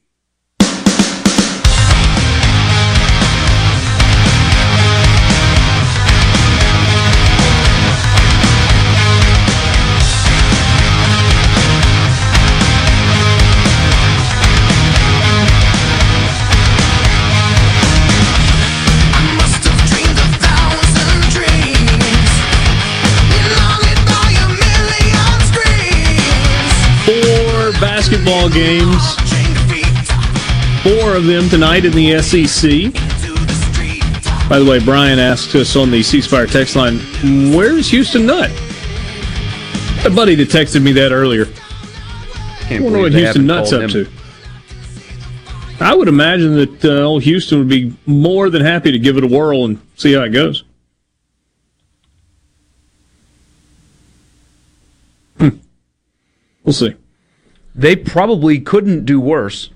Basketball 28.11 28.49
games. 28.49 29.15
Four 30.83 31.15
of 31.15 31.25
them 31.25 31.47
tonight 31.47 31.85
in 31.85 31.93
the 31.93 32.21
SEC. 32.21 32.91
By 34.49 34.59
the 34.59 34.69
way, 34.69 34.83
Brian 34.83 35.17
asked 35.17 35.55
us 35.55 35.77
on 35.77 35.91
the 35.91 36.03
C 36.03 36.19
Spire 36.19 36.45
text 36.45 36.75
line, 36.75 36.99
"Where's 37.55 37.89
Houston 37.89 38.25
Nutt?" 38.25 38.51
A 40.05 40.09
buddy 40.09 40.35
that 40.35 40.49
texted 40.49 40.81
me 40.81 40.91
that 40.91 41.13
earlier. 41.13 41.47
I 42.69 42.79
wonder 42.81 42.99
what 42.99 43.13
Houston 43.13 43.45
Nutt's 43.45 43.71
up 43.71 43.83
him. 43.83 43.89
to. 43.91 44.07
I 45.79 45.93
would 45.93 46.09
imagine 46.09 46.55
that 46.55 46.83
uh, 46.83 47.03
old 47.03 47.23
Houston 47.23 47.59
would 47.59 47.69
be 47.69 47.93
more 48.05 48.49
than 48.49 48.61
happy 48.61 48.91
to 48.91 48.99
give 48.99 49.15
it 49.15 49.23
a 49.23 49.27
whirl 49.27 49.63
and 49.63 49.79
see 49.95 50.11
how 50.11 50.23
it 50.23 50.31
goes. 50.31 50.65
Hmm. 55.37 55.49
We'll 56.65 56.73
see. 56.73 56.93
They 57.73 57.95
probably 57.95 58.59
couldn't 58.59 59.05
do 59.05 59.19
worse. 59.19 59.69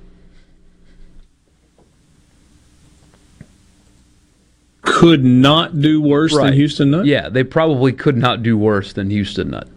Could 4.82 5.24
not 5.24 5.82
do 5.82 6.02
worse 6.02 6.36
than 6.36 6.54
Houston 6.54 6.92
Nutt? 6.92 7.06
Yeah, 7.06 7.30
they 7.30 7.44
probably 7.44 7.92
could 7.92 8.18
not 8.18 8.44
do 8.44 8.58
worse 8.58 8.94
than 8.94 9.10
Houston 9.10 9.52
Nutt. 9.52 9.68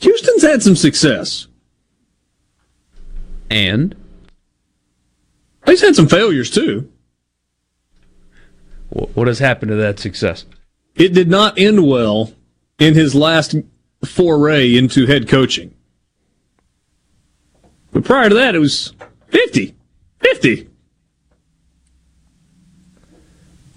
Houston's 0.00 0.42
had 0.42 0.62
some 0.62 0.76
success. 0.76 1.46
And 3.50 3.94
he's 5.66 5.80
had 5.80 5.96
some 5.96 6.08
failures 6.08 6.50
too. 6.50 6.90
What 8.90 9.26
has 9.26 9.38
happened 9.38 9.70
to 9.70 9.76
that 9.76 9.98
success? 9.98 10.44
It 10.94 11.12
did 11.12 11.28
not 11.28 11.58
end 11.58 11.86
well 11.86 12.32
in 12.78 12.94
his 12.94 13.14
last 13.14 13.54
foray 14.04 14.76
into 14.76 15.06
head 15.06 15.28
coaching. 15.28 15.74
But 17.92 18.04
prior 18.04 18.28
to 18.28 18.34
that, 18.34 18.54
it 18.54 18.58
was 18.58 18.92
50. 19.28 19.74
50. 20.20 20.68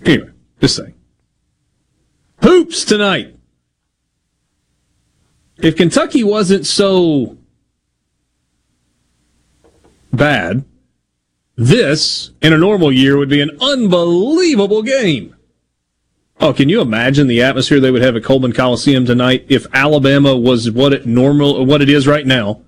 Anyway, 0.06 0.30
just 0.60 0.76
saying. 0.76 0.94
Hoops 2.42 2.86
tonight. 2.86 3.36
If 5.58 5.76
Kentucky 5.76 6.24
wasn't 6.24 6.66
so 6.66 7.38
bad, 10.12 10.66
this, 11.56 12.32
in 12.42 12.54
a 12.54 12.58
normal 12.58 12.92
year, 12.92 13.18
would 13.18 13.30
be 13.30 13.42
an 13.42 13.58
unbelievable 13.62 14.82
game. 14.82 15.36
Oh, 16.42 16.54
can 16.54 16.70
you 16.70 16.82
imagine 16.82 17.28
the 17.28 17.44
atmosphere 17.44 17.80
they 17.80 17.92
would 17.92 18.02
have 18.02 18.16
at 18.16 18.24
Coleman 18.24 18.52
Coliseum 18.52 19.06
tonight 19.06 19.46
if 19.48 19.68
Alabama 19.74 20.36
was 20.36 20.72
what 20.72 20.92
it 20.92 21.06
normal 21.06 21.64
what 21.68 21.84
it 21.84 21.90
is 21.90 22.08
right 22.08 22.26
now? 22.26 22.62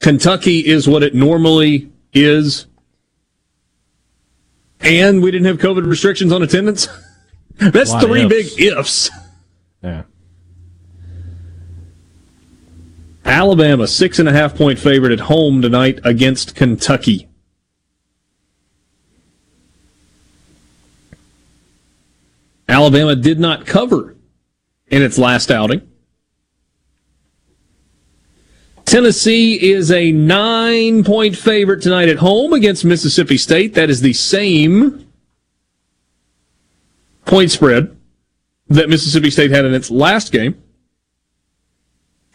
Kentucky 0.00 0.58
is 0.58 0.88
what 0.88 1.04
it 1.04 1.14
normally 1.14 1.88
is, 2.12 2.66
and 4.80 5.22
we 5.22 5.30
didn't 5.30 5.46
have 5.46 5.58
COVID 5.58 5.86
restrictions 5.86 6.32
on 6.32 6.42
attendance. 6.42 6.88
That's 7.58 7.94
three 7.94 8.26
big 8.26 8.60
ifs. 8.60 9.08
Yeah. 9.82 10.02
Alabama 13.24 13.86
six 13.86 14.18
and 14.18 14.28
a 14.28 14.32
half 14.32 14.56
point 14.56 14.80
favorite 14.80 15.12
at 15.12 15.20
home 15.20 15.62
tonight 15.62 16.00
against 16.02 16.56
Kentucky. 16.56 17.28
Alabama 22.68 23.14
did 23.14 23.38
not 23.38 23.66
cover 23.66 24.16
in 24.88 25.02
its 25.02 25.18
last 25.18 25.50
outing. 25.50 25.88
Tennessee 28.84 29.70
is 29.72 29.90
a 29.90 30.12
nine 30.12 31.02
point 31.02 31.36
favorite 31.36 31.82
tonight 31.82 32.08
at 32.08 32.18
home 32.18 32.52
against 32.52 32.84
Mississippi 32.84 33.36
State. 33.36 33.74
That 33.74 33.90
is 33.90 34.00
the 34.00 34.12
same 34.12 35.08
point 37.24 37.50
spread 37.50 37.96
that 38.68 38.88
Mississippi 38.88 39.30
State 39.30 39.50
had 39.50 39.64
in 39.64 39.74
its 39.74 39.90
last 39.90 40.32
game 40.32 40.62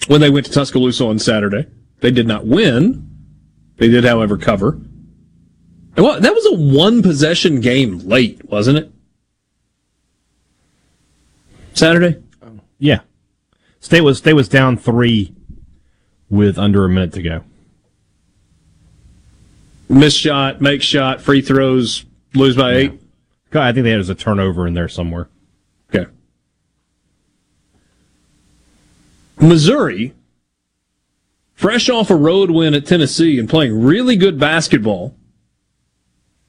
when 0.08 0.20
they 0.20 0.30
went 0.30 0.46
to 0.46 0.52
Tuscaloosa 0.52 1.06
on 1.06 1.20
Saturday. 1.20 1.68
They 2.02 2.12
did 2.12 2.28
not 2.28 2.46
win. 2.46 3.08
They 3.78 3.88
did, 3.88 4.04
however, 4.04 4.38
cover. 4.38 4.80
Well, 5.98 6.20
that 6.20 6.34
was 6.34 6.46
a 6.48 6.56
one 6.56 7.02
possession 7.02 7.62
game 7.62 8.00
late, 8.00 8.44
wasn't 8.50 8.78
it? 8.78 8.92
Saturday? 11.74 12.22
Oh. 12.42 12.60
Yeah. 12.80 13.02
State 13.80 14.02
was 14.02 14.20
State 14.20 14.34
was 14.34 14.48
down 14.48 14.78
three 14.78 15.34
with 16.30 16.58
under 16.58 16.86
a 16.86 16.90
minute 16.90 17.14
to 17.14 17.22
go. 17.22 17.44
Miss 19.90 20.14
shot, 20.14 20.62
make 20.62 20.82
shot, 20.82 21.20
free 21.20 21.42
throws, 21.42 22.06
lose 22.34 22.56
by 22.56 22.74
eight. 22.74 23.02
I 23.54 23.74
think 23.74 23.84
they 23.84 23.92
had 23.92 24.00
a 24.00 24.16
turnover 24.16 24.66
in 24.66 24.74
there 24.74 24.88
somewhere. 24.88 25.28
Okay. 25.94 26.10
Missouri, 29.38 30.14
fresh 31.54 31.90
off 31.90 32.10
a 32.10 32.16
road 32.16 32.52
win 32.52 32.74
at 32.74 32.86
Tennessee 32.86 33.38
and 33.38 33.50
playing 33.50 33.84
really 33.84 34.16
good 34.16 34.40
basketball, 34.40 35.16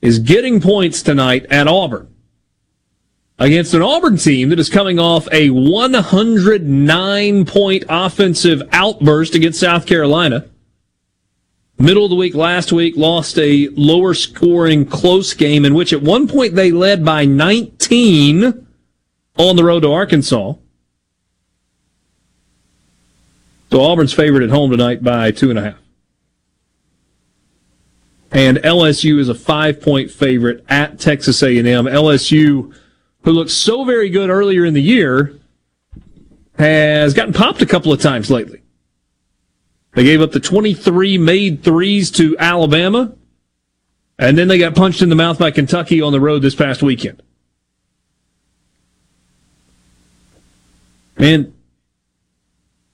is 0.01 0.21
getting 0.21 0.61
points 0.61 1.03
tonight 1.03 1.45
at 1.51 1.67
Auburn 1.67 2.12
against 3.43 3.75
an 3.75 3.83
Auburn 3.83 4.17
team 4.17 4.51
that 4.51 4.61
is 4.61 4.69
coming 4.71 5.01
off 5.01 5.27
a 5.33 5.51
109 5.51 7.45
point 7.45 7.83
offensive 7.89 8.63
outburst 8.71 9.35
against 9.35 9.59
South 9.59 9.85
Carolina. 9.85 10.49
Middle 11.77 12.05
of 12.05 12.11
the 12.11 12.17
week 12.17 12.37
last 12.37 12.73
week 12.73 12.97
lost 12.97 13.37
a 13.39 13.69
lower 13.73 14.15
scoring 14.15 14.87
close 14.87 15.35
game 15.35 15.65
in 15.65 15.75
which 15.75 15.93
at 15.93 16.01
one 16.01 16.29
point 16.29 16.55
they 16.55 16.71
led 16.71 17.05
by 17.05 17.25
19 17.25 18.65
on 19.37 19.57
the 19.57 19.65
road 19.65 19.81
to 19.81 19.91
Arkansas. 19.91 20.55
So 23.73 23.81
Auburn's 23.81 24.13
favored 24.13 24.45
at 24.45 24.51
home 24.51 24.71
tonight 24.71 25.03
by 25.03 25.33
two 25.33 25.51
and 25.51 25.59
a 25.59 25.63
half. 25.63 25.79
And 28.31 28.59
LSU 28.59 29.19
is 29.19 29.29
a 29.29 29.35
five 29.35 29.81
point 29.81 30.13
favorite 30.13 30.65
at 30.69 31.01
Texas 31.01 31.43
A&M. 31.43 31.65
LSU 31.87 32.73
who 33.25 33.33
looked 33.33 33.51
so 33.51 33.85
very 33.85 34.11
good 34.11 34.31
earlier 34.31 34.65
in 34.65 34.75
the 34.75 34.83
year, 34.83 35.39
has 36.59 37.15
gotten 37.15 37.33
popped 37.33 37.63
a 37.63 37.67
couple 37.67 37.93
of 37.93 38.01
times 38.01 38.31
lately. 38.31 38.63
They 39.95 40.05
gave 40.05 40.23
up 40.23 40.33
the 40.33 40.41
23 40.41 41.19
made 41.19 41.63
threes 41.63 42.11
to 42.13 42.37
Alabama, 42.39 43.15
and 44.19 44.37
then 44.37 44.49
they 44.49 44.59
got 44.59 44.75
punched 44.75 45.03
in 45.03 45.09
the 45.09 45.15
mouth 45.15 45.39
by 45.39 45.51
Kentucky 45.51 46.01
on 46.01 46.13
the 46.13 46.21
road 46.21 46.43
this 46.43 46.55
past 46.55 46.83
weekend. 46.83 47.23
And 51.17 51.55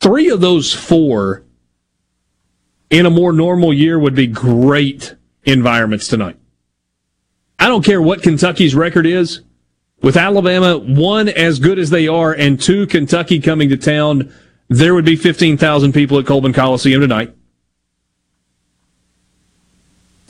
three 0.01 0.29
of 0.29 0.41
those 0.41 0.75
four 0.75 1.45
in 2.91 3.07
a 3.07 3.11
more 3.11 3.33
normal 3.33 3.73
year 3.73 3.99
would 3.99 4.15
be 4.15 4.27
great 4.27 5.15
environments 5.45 6.09
tonight. 6.09 6.37
I 7.59 7.69
don't 7.69 7.85
care 7.85 8.03
what 8.03 8.23
Kentucky's 8.23 8.75
record 8.75 9.07
is 9.07 9.43
with 10.03 10.17
Alabama, 10.17 10.79
one, 10.79 11.29
as 11.29 11.59
good 11.59 11.79
as 11.79 11.91
they 11.91 12.07
are, 12.07 12.33
and 12.33 12.61
two, 12.61 12.87
Kentucky 12.87 13.41
coming 13.41 13.69
to 13.69 13.77
town, 13.77 14.33
there 14.69 14.95
would 14.95 15.05
be 15.05 15.17
15,000 15.17 15.93
people 15.93 16.19
at 16.19 16.27
Coleman 16.27 16.53
Coliseum 16.53 17.01
tonight. 17.01 17.35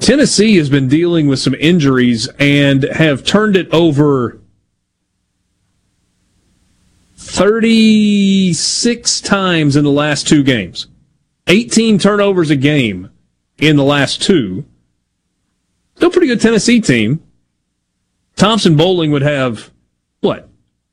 Tennessee 0.00 0.56
has 0.56 0.70
been 0.70 0.88
dealing 0.88 1.26
with 1.26 1.40
some 1.40 1.54
injuries 1.54 2.28
and 2.38 2.84
have 2.84 3.24
turned 3.24 3.56
it 3.56 3.68
over 3.72 4.40
36 7.16 9.20
times 9.20 9.76
in 9.76 9.84
the 9.84 9.90
last 9.90 10.28
two 10.28 10.42
games. 10.42 10.86
18 11.48 11.98
turnovers 11.98 12.50
a 12.50 12.56
game 12.56 13.10
in 13.58 13.76
the 13.76 13.84
last 13.84 14.22
two. 14.22 14.64
Still 15.96 16.10
pretty 16.10 16.28
good 16.28 16.40
Tennessee 16.40 16.80
team. 16.80 17.20
Thompson-Boling 18.38 19.10
would 19.10 19.22
have, 19.22 19.70
what, 20.20 20.48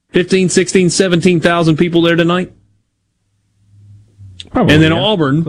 15, 0.09 0.49
16, 0.49 0.89
17,000 0.89 1.77
people 1.77 2.01
there 2.01 2.15
tonight? 2.15 2.51
Probably, 4.49 4.73
and 4.73 4.83
then 4.83 4.91
yeah. 4.91 4.99
Auburn, 4.99 5.45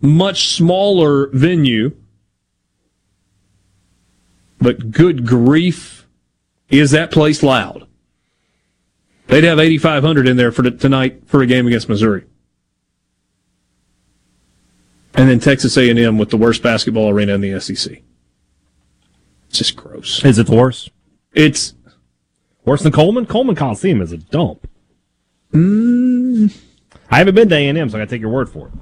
much 0.00 0.48
smaller 0.48 1.28
venue. 1.28 1.96
But 4.58 4.90
good 4.90 5.26
grief, 5.26 6.06
is 6.68 6.90
that 6.90 7.10
place 7.10 7.42
loud? 7.42 7.86
They'd 9.28 9.44
have 9.44 9.58
8,500 9.58 10.28
in 10.28 10.36
there 10.36 10.52
for 10.52 10.68
tonight 10.70 11.22
for 11.26 11.40
a 11.40 11.46
game 11.46 11.66
against 11.66 11.88
Missouri. 11.88 12.24
And 15.14 15.30
then 15.30 15.40
Texas 15.40 15.76
A&M 15.76 16.18
with 16.18 16.30
the 16.30 16.36
worst 16.36 16.62
basketball 16.62 17.08
arena 17.08 17.34
in 17.34 17.40
the 17.40 17.58
SEC. 17.60 18.02
It's 19.50 19.58
just 19.58 19.74
gross. 19.74 20.24
Is 20.24 20.38
it 20.38 20.46
the 20.46 20.54
worst? 20.54 20.92
It's 21.32 21.74
worse 22.64 22.84
than 22.84 22.92
Coleman. 22.92 23.26
Coleman 23.26 23.56
Coliseum 23.56 24.00
is 24.00 24.12
a 24.12 24.16
dump. 24.16 24.70
Mm. 25.52 26.56
I 27.10 27.18
haven't 27.18 27.34
been 27.34 27.48
to 27.48 27.56
A 27.56 27.68
and 27.68 27.76
M, 27.76 27.90
so 27.90 27.98
I 27.98 28.00
got 28.00 28.04
to 28.04 28.14
take 28.14 28.20
your 28.20 28.30
word 28.30 28.48
for 28.48 28.68
it. 28.68 28.72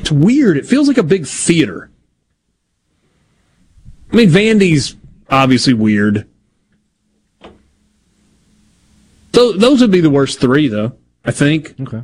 It's 0.00 0.10
weird. 0.10 0.56
It 0.56 0.66
feels 0.66 0.88
like 0.88 0.98
a 0.98 1.04
big 1.04 1.24
theater. 1.24 1.92
I 4.12 4.16
mean, 4.16 4.28
Vandy's 4.28 4.96
obviously 5.30 5.72
weird. 5.72 6.28
So 9.32 9.52
those 9.52 9.80
would 9.80 9.92
be 9.92 10.00
the 10.00 10.10
worst 10.10 10.40
three, 10.40 10.66
though. 10.66 10.98
I 11.24 11.30
think. 11.30 11.78
Okay. 11.80 12.02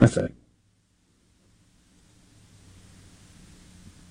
I 0.00 0.06
think. 0.08 0.34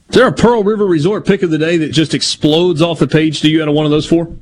Is 0.09 0.15
there 0.15 0.27
a 0.27 0.33
Pearl 0.33 0.63
River 0.63 0.85
Resort 0.85 1.25
pick 1.25 1.43
of 1.43 1.51
the 1.51 1.59
day 1.59 1.77
that 1.77 1.91
just 1.91 2.15
explodes 2.15 2.81
off 2.81 2.97
the 2.97 3.07
page 3.07 3.41
to 3.41 3.49
you 3.49 3.61
out 3.61 3.67
of 3.67 3.75
one 3.75 3.85
of 3.85 3.91
those 3.91 4.07
four? 4.07 4.35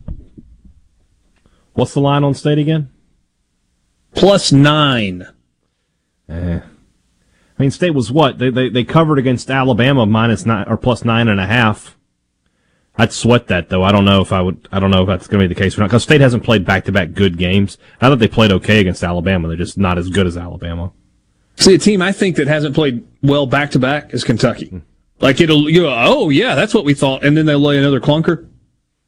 What's 1.74 1.94
the 1.94 2.00
line 2.00 2.24
on 2.24 2.34
state 2.34 2.58
again? 2.58 2.90
Plus 4.16 4.52
nine. 4.52 5.28
Eh. 6.30 6.60
I 6.60 7.62
mean, 7.62 7.72
state 7.72 7.92
was 7.92 8.12
what 8.12 8.38
they, 8.38 8.50
they 8.50 8.70
they 8.70 8.84
covered 8.84 9.20
against 9.20 9.50
Alabama 9.50 10.06
minus 10.06 10.46
nine 10.46 10.66
or 10.68 10.78
plus 10.78 11.04
nine 11.04 11.28
and 11.28 11.40
a 11.40 11.46
half. 11.46 11.98
I'd 12.98 13.12
sweat 13.12 13.48
that 13.48 13.70
though. 13.70 13.84
I 13.84 13.92
don't 13.92 14.06
know 14.06 14.22
if 14.22 14.32
I 14.32 14.42
would. 14.42 14.68
I 14.72 14.80
don't 14.80 14.90
know 14.90 15.02
if 15.02 15.08
that's 15.08 15.28
going 15.28 15.42
to 15.42 15.48
be 15.48 15.54
the 15.54 15.60
case 15.60 15.78
or 15.78 15.82
not 15.82 15.88
because 15.88 16.04
state 16.04 16.22
hasn't 16.22 16.44
played 16.44 16.66
back 16.66 16.86
to 16.86 16.92
back 16.92 17.14
good 17.14 17.38
games. 17.38 17.78
I 18.00 18.08
thought 18.08 18.20
they 18.20 18.28
played 18.28 18.52
okay 18.54 18.80
against 18.80 19.04
Alabama. 19.04 19.48
They're 19.48 19.58
just 19.58 19.78
not 19.78 19.98
as 19.98 20.10
good 20.10 20.28
as 20.28 20.38
Alabama. 20.38 20.94
See, 21.58 21.76
a 21.76 21.78
team 21.78 22.02
I 22.02 22.12
think 22.12 22.38
that 22.38 22.48
hasn't 22.48 22.74
played 22.74 23.06
well 23.22 23.48
back 23.48 23.72
to 23.72 23.80
back 23.80 24.14
is 24.14 24.24
Kentucky. 24.24 24.82
Like 25.20 25.42
it'll, 25.42 25.70
you 25.70 25.88
oh 25.88 26.30
yeah, 26.30 26.56
that's 26.56 26.74
what 26.74 26.86
we 26.86 26.94
thought, 26.94 27.26
and 27.26 27.36
then 27.36 27.46
they'll 27.46 27.60
lay 27.60 27.78
another 27.78 28.00
clunker. 28.00 28.48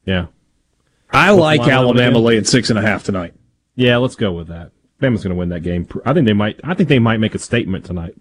Yeah. 0.05 0.27
I 1.11 1.31
What's 1.31 1.41
like 1.41 1.61
Alabama 1.61 2.19
laying 2.19 2.43
six 2.43 2.69
and 2.69 2.77
a 2.77 2.81
half 2.81 3.03
tonight. 3.03 3.33
Yeah, 3.75 3.97
let's 3.97 4.15
go 4.15 4.31
with 4.31 4.47
that. 4.47 4.71
Bama's 5.01 5.23
going 5.23 5.33
to 5.33 5.39
win 5.39 5.49
that 5.49 5.61
game. 5.61 5.87
I 6.05 6.13
think 6.13 6.27
they 6.27 6.33
might. 6.33 6.59
I 6.63 6.73
think 6.73 6.89
they 6.89 6.99
might 6.99 7.17
make 7.17 7.35
a 7.35 7.39
statement 7.39 7.85
tonight. 7.85 8.15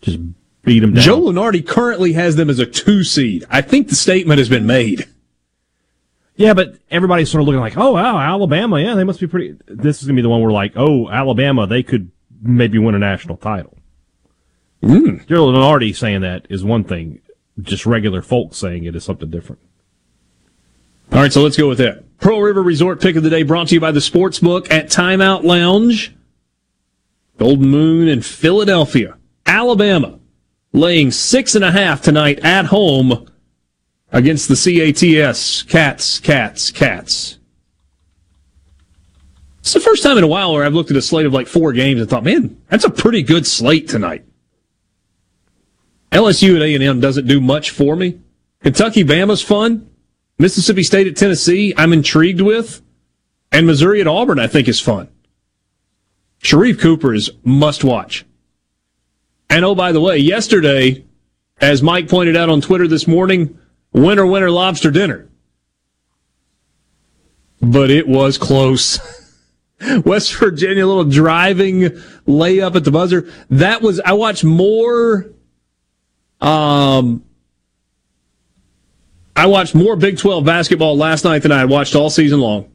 Just 0.00 0.18
beat 0.62 0.80
them 0.80 0.92
down. 0.92 1.02
Joe 1.02 1.20
Lunardi 1.20 1.66
currently 1.66 2.12
has 2.12 2.36
them 2.36 2.50
as 2.50 2.58
a 2.58 2.66
two 2.66 3.02
seed. 3.02 3.46
I 3.50 3.62
think 3.62 3.88
the 3.88 3.94
statement 3.94 4.38
has 4.38 4.48
been 4.48 4.66
made. 4.66 5.08
Yeah, 6.36 6.54
but 6.54 6.76
everybody's 6.90 7.30
sort 7.30 7.40
of 7.40 7.46
looking 7.46 7.60
like, 7.60 7.76
oh 7.76 7.92
wow, 7.92 8.18
Alabama, 8.18 8.80
yeah, 8.80 8.94
they 8.94 9.04
must 9.04 9.18
be 9.18 9.26
pretty. 9.26 9.56
This 9.66 10.00
is 10.00 10.06
gonna 10.06 10.16
be 10.16 10.22
the 10.22 10.28
one 10.28 10.40
where 10.40 10.52
like, 10.52 10.72
oh, 10.76 11.08
Alabama, 11.08 11.66
they 11.66 11.82
could 11.82 12.12
maybe 12.40 12.78
win 12.78 12.94
a 12.94 12.98
national 12.98 13.38
title. 13.38 13.77
Mm. 14.82 15.26
Joe 15.26 15.46
Lunardi 15.46 15.94
saying 15.94 16.20
that 16.20 16.46
is 16.48 16.64
one 16.64 16.84
thing. 16.84 17.20
Just 17.60 17.86
regular 17.86 18.22
folks 18.22 18.56
saying 18.56 18.84
it 18.84 18.94
is 18.94 19.04
something 19.04 19.30
different. 19.30 19.60
All 21.12 21.20
right, 21.20 21.32
so 21.32 21.42
let's 21.42 21.56
go 21.56 21.68
with 21.68 21.78
that. 21.78 22.04
Pearl 22.18 22.40
River 22.40 22.62
Resort 22.62 23.00
pick 23.00 23.16
of 23.16 23.22
the 23.22 23.30
day 23.30 23.42
brought 23.42 23.68
to 23.68 23.74
you 23.74 23.80
by 23.80 23.92
the 23.92 24.00
Sportsbook 24.00 24.70
at 24.70 24.88
Timeout 24.88 25.42
Lounge. 25.42 26.14
Golden 27.38 27.68
Moon 27.68 28.08
in 28.08 28.20
Philadelphia. 28.20 29.16
Alabama 29.46 30.18
laying 30.72 31.10
six 31.10 31.54
and 31.54 31.64
a 31.64 31.70
half 31.70 32.02
tonight 32.02 32.40
at 32.40 32.66
home 32.66 33.28
against 34.12 34.48
the 34.48 34.54
CATS. 34.54 35.62
Cats, 35.62 36.18
cats, 36.18 36.70
cats. 36.70 37.38
It's 39.60 39.72
the 39.72 39.80
first 39.80 40.02
time 40.02 40.18
in 40.18 40.24
a 40.24 40.28
while 40.28 40.52
where 40.52 40.64
I've 40.64 40.74
looked 40.74 40.90
at 40.90 40.96
a 40.96 41.02
slate 41.02 41.26
of 41.26 41.32
like 41.32 41.46
four 41.46 41.72
games 41.72 42.00
and 42.00 42.08
thought, 42.08 42.24
man, 42.24 42.60
that's 42.68 42.84
a 42.84 42.90
pretty 42.90 43.22
good 43.22 43.46
slate 43.46 43.88
tonight. 43.88 44.24
LSU 46.12 46.56
at 46.56 46.62
A&M 46.62 47.00
doesn't 47.00 47.26
do 47.26 47.40
much 47.40 47.70
for 47.70 47.96
me. 47.96 48.20
Kentucky, 48.62 49.04
Bama's 49.04 49.42
fun. 49.42 49.90
Mississippi 50.38 50.82
State 50.82 51.06
at 51.06 51.16
Tennessee, 51.16 51.74
I'm 51.76 51.92
intrigued 51.92 52.40
with. 52.40 52.80
And 53.50 53.66
Missouri 53.66 54.00
at 54.00 54.06
Auburn, 54.06 54.38
I 54.38 54.46
think 54.46 54.68
is 54.68 54.80
fun. 54.80 55.08
Sharife 56.42 56.78
Cooper 56.80 57.14
is 57.14 57.30
must 57.42 57.82
watch. 57.82 58.24
And 59.50 59.64
oh, 59.64 59.74
by 59.74 59.92
the 59.92 60.00
way, 60.00 60.18
yesterday, 60.18 61.04
as 61.60 61.82
Mike 61.82 62.08
pointed 62.08 62.36
out 62.36 62.50
on 62.50 62.60
Twitter 62.60 62.86
this 62.86 63.08
morning, 63.08 63.58
winner, 63.92 64.26
winner, 64.26 64.50
lobster 64.50 64.90
dinner. 64.90 65.28
But 67.60 67.90
it 67.90 68.06
was 68.06 68.38
close. 68.38 69.00
West 70.04 70.34
Virginia, 70.36 70.86
little 70.86 71.04
driving 71.04 71.80
layup 72.26 72.76
at 72.76 72.84
the 72.84 72.90
buzzer. 72.90 73.32
That 73.50 73.82
was, 73.82 74.00
I 74.00 74.12
watched 74.12 74.44
more, 74.44 75.26
um, 76.40 77.24
I 79.34 79.46
watched 79.46 79.74
more 79.74 79.96
Big 79.96 80.18
12 80.18 80.44
basketball 80.44 80.96
last 80.96 81.24
night 81.24 81.42
than 81.42 81.52
I 81.52 81.58
had 81.60 81.70
watched 81.70 81.94
all 81.94 82.10
season 82.10 82.40
long. 82.40 82.70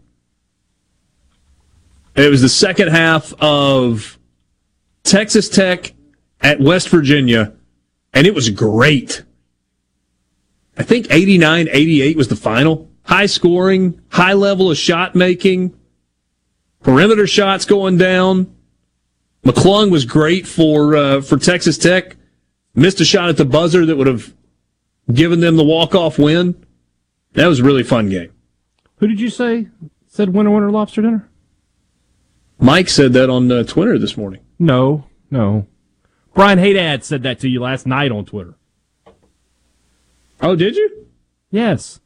It 2.15 2.29
was 2.29 2.41
the 2.41 2.49
second 2.49 2.89
half 2.89 3.33
of 3.41 4.17
Texas 5.03 5.49
Tech 5.49 5.93
at 6.41 6.59
West 6.59 6.89
Virginia, 6.89 7.53
and 8.13 8.27
it 8.27 8.35
was 8.35 8.49
great. 8.49 9.23
I 10.77 10.83
think 10.83 11.07
89 11.09 11.67
88 11.71 12.17
was 12.17 12.27
the 12.27 12.35
final. 12.35 12.89
High 13.03 13.25
scoring, 13.25 14.01
high 14.09 14.33
level 14.33 14.71
of 14.71 14.77
shot 14.77 15.15
making, 15.15 15.77
perimeter 16.81 17.27
shots 17.27 17.65
going 17.65 17.97
down. 17.97 18.55
McClung 19.43 19.91
was 19.91 20.05
great 20.05 20.47
for 20.47 20.95
uh, 20.95 21.21
for 21.21 21.37
Texas 21.37 21.77
Tech. 21.77 22.15
Missed 22.75 22.99
a 23.01 23.05
shot 23.05 23.29
at 23.29 23.37
the 23.37 23.45
buzzer 23.45 23.85
that 23.85 23.95
would 23.95 24.07
have 24.07 24.33
given 25.11 25.39
them 25.39 25.55
the 25.57 25.63
walk 25.63 25.93
off 25.93 26.17
win. 26.17 26.65
That 27.33 27.47
was 27.47 27.59
a 27.59 27.63
really 27.63 27.83
fun 27.83 28.09
game. 28.09 28.31
Who 28.97 29.07
did 29.07 29.19
you 29.19 29.29
say 29.29 29.67
said 30.07 30.29
winner 30.29 30.51
winner 30.51 30.71
lobster 30.71 31.01
dinner? 31.01 31.29
Mike 32.59 32.89
said 32.89 33.13
that 33.13 33.29
on 33.29 33.51
uh, 33.51 33.63
Twitter 33.63 33.99
this 33.99 34.15
morning. 34.15 34.41
No, 34.57 35.05
no. 35.29 35.67
Brian 36.33 36.59
Haydad 36.59 37.03
said 37.03 37.23
that 37.23 37.39
to 37.41 37.49
you 37.49 37.59
last 37.61 37.85
night 37.85 38.11
on 38.11 38.25
Twitter. 38.25 38.55
Oh, 40.41 40.55
did 40.55 40.75
you? 40.75 41.07
Yes. 41.51 41.99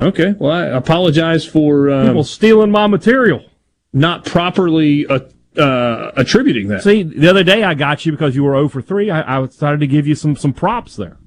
Okay. 0.00 0.34
Well, 0.38 0.52
I 0.52 0.66
apologize 0.66 1.44
for 1.44 1.90
um, 1.90 2.06
people 2.06 2.24
stealing 2.24 2.70
my 2.70 2.86
material, 2.86 3.44
not 3.92 4.24
properly 4.24 5.06
uh, 5.06 5.20
uh, 5.58 6.12
attributing 6.16 6.68
that. 6.68 6.82
See, 6.82 7.02
the 7.02 7.28
other 7.28 7.44
day 7.44 7.64
I 7.64 7.74
got 7.74 8.06
you 8.06 8.12
because 8.12 8.36
you 8.36 8.44
were 8.44 8.54
0 8.54 8.68
for 8.68 8.82
3. 8.82 9.10
I, 9.10 9.38
I 9.38 9.46
decided 9.46 9.80
to 9.80 9.86
give 9.86 10.06
you 10.06 10.14
some 10.14 10.36
some 10.36 10.52
props 10.52 10.96
there. 10.96 11.18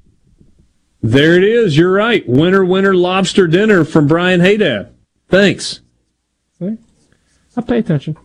There 1.01 1.35
it 1.35 1.43
is. 1.43 1.77
You're 1.77 1.91
right. 1.91 2.27
Winner, 2.27 2.63
winner, 2.63 2.93
lobster 2.93 3.47
dinner 3.47 3.83
from 3.83 4.07
Brian 4.07 4.39
Haydad. 4.39 4.91
Thanks. 5.29 5.81
See? 6.59 6.77
I 7.57 7.61
pay 7.61 7.79
attention. 7.79 8.17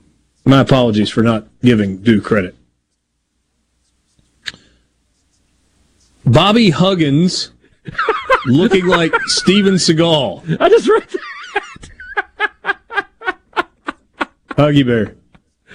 My 0.45 0.61
apologies 0.61 1.11
for 1.11 1.23
not 1.23 1.49
giving 1.63 2.03
due 2.03 2.21
credit. 2.21 2.55
Bobby 6.25 6.71
Huggins 6.71 7.53
looking 8.47 8.87
like 8.87 9.15
Steven 9.27 9.75
Seagal. 9.75 10.57
I 10.61 10.69
just 10.69 10.89
read 10.89 11.09
that. 11.09 11.21
Huggy 14.57 14.87
Bear. 14.87 15.15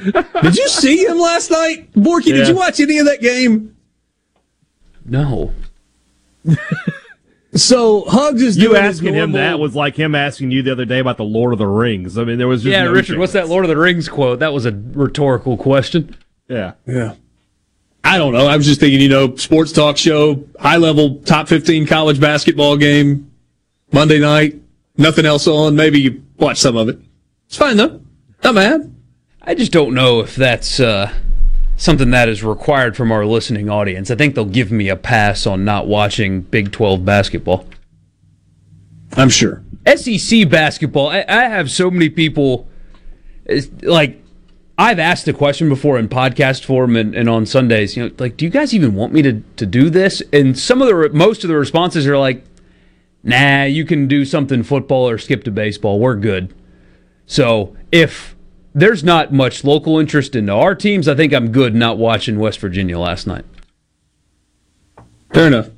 Did 0.03 0.55
you 0.57 0.67
see 0.67 1.05
him 1.05 1.19
last 1.19 1.51
night? 1.51 1.91
Borky, 1.93 2.27
yeah. 2.27 2.35
did 2.35 2.47
you 2.47 2.55
watch 2.55 2.79
any 2.79 2.97
of 2.99 3.05
that 3.05 3.21
game? 3.21 3.75
No. 5.05 5.53
so 7.55 8.05
Hugs 8.07 8.41
is 8.41 8.57
you 8.57 8.75
asking 8.75 9.13
him 9.13 9.33
that 9.33 9.59
was 9.59 9.75
like 9.75 9.95
him 9.95 10.15
asking 10.15 10.51
you 10.51 10.63
the 10.63 10.71
other 10.71 10.85
day 10.85 10.99
about 10.99 11.17
the 11.17 11.23
Lord 11.23 11.53
of 11.53 11.59
the 11.59 11.67
Rings. 11.67 12.17
I 12.17 12.23
mean, 12.23 12.37
there 12.37 12.47
was 12.47 12.63
just 12.63 12.71
yeah, 12.71 12.83
no 12.83 12.91
Richard. 12.91 13.13
chance. 13.13 13.19
What's 13.19 13.33
that 13.33 13.47
Lord 13.47 13.65
of 13.65 13.69
the 13.69 13.77
Rings 13.77 14.09
quote? 14.09 14.39
That 14.39 14.53
was 14.53 14.65
a 14.65 14.71
rhetorical 14.71 15.57
question. 15.57 16.15
Yeah, 16.47 16.73
yeah. 16.85 17.15
I 18.03 18.17
don't 18.17 18.33
know. 18.33 18.47
I 18.47 18.57
was 18.57 18.65
just 18.65 18.79
thinking, 18.79 18.99
you 18.99 19.09
know, 19.09 19.35
sports 19.35 19.71
talk 19.71 19.97
show, 19.97 20.43
high 20.59 20.77
level 20.77 21.19
top 21.19 21.47
15 21.47 21.85
college 21.85 22.19
basketball 22.19 22.75
game, 22.75 23.31
Monday 23.91 24.19
night, 24.19 24.59
nothing 24.97 25.25
else 25.25 25.47
on. 25.47 25.75
Maybe 25.75 26.01
you 26.01 26.23
watch 26.37 26.57
some 26.57 26.75
of 26.75 26.89
it. 26.89 26.99
It's 27.47 27.57
fine 27.57 27.77
though. 27.77 28.01
Not 28.43 28.55
bad. 28.55 28.95
I 29.43 29.55
just 29.55 29.72
don't 29.72 29.95
know 29.95 30.19
if 30.19 30.35
that's 30.35 30.80
uh, 30.80 31.11
something 31.76 32.11
that 32.11 32.30
is 32.30 32.43
required 32.43 32.95
from 32.95 33.11
our 33.11 33.26
listening 33.26 33.69
audience. 33.69 34.11
I 34.11 34.15
think 34.15 34.35
they'll 34.35 34.45
give 34.45 34.72
me 34.72 34.88
a 34.88 34.95
pass 34.95 35.47
on 35.47 35.65
not 35.65 35.88
watching 35.88 36.41
Big 36.41 36.72
12 36.72 37.03
basketball. 37.03 37.65
I'm 39.13 39.30
sure. 39.30 39.63
SEC 39.95 40.47
basketball, 40.47 41.09
I, 41.09 41.26
I 41.27 41.45
have 41.45 41.72
so 41.72 41.89
many 41.89 42.09
people, 42.09 42.68
like, 43.81 44.22
I've 44.77 44.99
asked 44.99 45.26
the 45.26 45.34
question 45.34 45.69
before 45.69 45.97
in 45.97 46.07
podcast 46.07 46.63
form 46.63 46.95
and, 46.95 47.15
and, 47.15 47.27
on 47.27 47.47
Sundays, 47.47 47.97
you 47.97 48.03
know, 48.03 48.15
like, 48.19 48.38
do 48.38 48.45
you 48.45 48.51
guys 48.51 48.76
even 48.76 48.93
want 48.93 49.11
me 49.11 49.23
to, 49.23 49.41
to 49.57 49.65
do 49.65 49.89
this? 49.89 50.22
And 50.31 50.57
some 50.57 50.84
of 50.84 50.88
the, 50.88 51.09
most 51.13 51.43
of 51.43 51.47
the 51.47 51.55
responses 51.55 52.05
are 52.05 52.18
like, 52.18 52.43
nah, 53.23 53.63
you 53.63 53.85
can 53.85 54.07
do 54.07 54.23
something 54.23 54.61
football 54.61 55.09
or 55.09 55.18
skip 55.18 55.43
to 55.45 55.51
baseball. 55.51 55.99
We're 55.99 56.15
good. 56.15 56.53
So 57.26 57.76
if 57.91 58.35
there's 58.73 59.03
not 59.03 59.34
much 59.34 59.64
local 59.64 59.99
interest 59.99 60.35
in 60.35 60.49
our 60.49 60.76
teams, 60.76 61.07
I 61.07 61.15
think 61.15 61.34
I'm 61.34 61.52
good 61.52 61.76
not 61.76 61.98
watching 61.98 62.39
West 62.39 62.60
Virginia 62.60 62.98
last 62.98 63.27
night. 63.27 63.45
Fair 65.34 65.48
enough. 65.48 65.69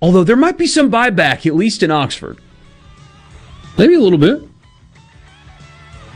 Although 0.00 0.24
there 0.24 0.36
might 0.36 0.58
be 0.58 0.66
some 0.66 0.90
buyback, 0.90 1.44
at 1.46 1.54
least 1.54 1.82
in 1.82 1.90
Oxford. 1.90 2.38
Maybe 3.76 3.94
a 3.94 4.00
little 4.00 4.18
bit. 4.18 4.42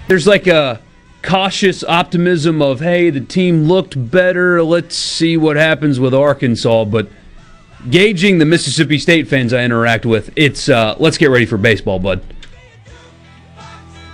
There's 0.09 0.27
like 0.27 0.47
a 0.47 0.81
cautious 1.23 1.83
optimism 1.85 2.61
of, 2.61 2.81
hey, 2.81 3.11
the 3.11 3.21
team 3.21 3.65
looked 3.65 4.11
better. 4.11 4.63
Let's 4.63 4.97
see 4.97 5.37
what 5.37 5.57
happens 5.57 5.99
with 5.99 6.15
Arkansas. 6.15 6.85
But 6.85 7.09
gauging 7.91 8.39
the 8.39 8.45
Mississippi 8.45 8.99
State 8.99 9.29
fans 9.29 9.53
I 9.53 9.65
interact 9.65 10.05
with, 10.05 10.31
it's 10.37 10.69
uh, 10.69 10.97
let's 10.99 11.19
get 11.19 11.31
ready 11.31 11.47
for 11.47 11.57
baseball, 11.57 11.99
bud. 11.99 12.23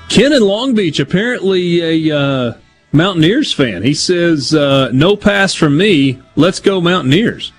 Ken 0.09 0.33
in 0.33 0.43
Long 0.43 0.75
Beach, 0.75 1.01
apparently 1.01 2.09
a 2.09 2.17
uh, 2.17 2.53
Mountaineers 2.93 3.53
fan. 3.53 3.83
He 3.83 3.95
says, 3.95 4.55
uh, 4.55 4.91
no 4.93 5.17
pass 5.17 5.55
from 5.55 5.77
me. 5.77 6.21
Let's 6.35 6.61
go 6.61 6.81
Mountaineers. 6.81 7.53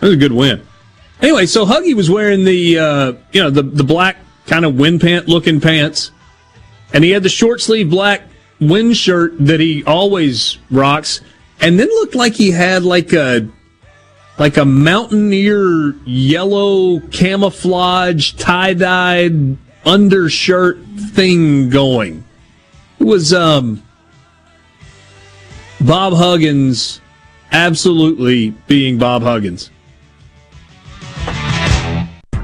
That 0.00 0.06
was 0.06 0.14
a 0.14 0.18
good 0.18 0.32
win. 0.32 0.66
Anyway, 1.20 1.44
so 1.44 1.66
Huggy 1.66 1.94
was 1.94 2.10
wearing 2.10 2.44
the, 2.44 2.78
uh, 2.78 3.12
you 3.32 3.42
know, 3.42 3.50
the, 3.50 3.62
the 3.62 3.84
black 3.84 4.16
kind 4.46 4.64
of 4.64 4.76
wind 4.76 5.02
pant 5.02 5.28
looking 5.28 5.60
pants. 5.60 6.12
And 6.94 7.04
he 7.04 7.10
had 7.10 7.22
the 7.22 7.28
short 7.28 7.60
sleeve 7.60 7.90
black 7.90 8.22
wind 8.58 8.96
shirt 8.96 9.34
that 9.38 9.60
he 9.60 9.84
always 9.84 10.58
rocks. 10.70 11.20
And 11.60 11.78
then 11.78 11.88
looked 11.88 12.14
like 12.14 12.32
he 12.32 12.50
had 12.50 12.84
like 12.84 13.12
a, 13.12 13.46
like 14.38 14.56
a 14.56 14.64
mountaineer 14.64 15.94
yellow 16.06 17.00
camouflage 17.00 18.32
tie 18.32 18.72
dyed 18.72 19.58
undershirt 19.84 20.78
thing 21.10 21.68
going. 21.70 22.24
It 22.98 23.04
was 23.04 23.32
um, 23.32 23.82
Bob 25.80 26.12
Huggins 26.12 27.00
absolutely 27.52 28.50
being 28.66 28.98
Bob 28.98 29.22
Huggins. 29.22 29.70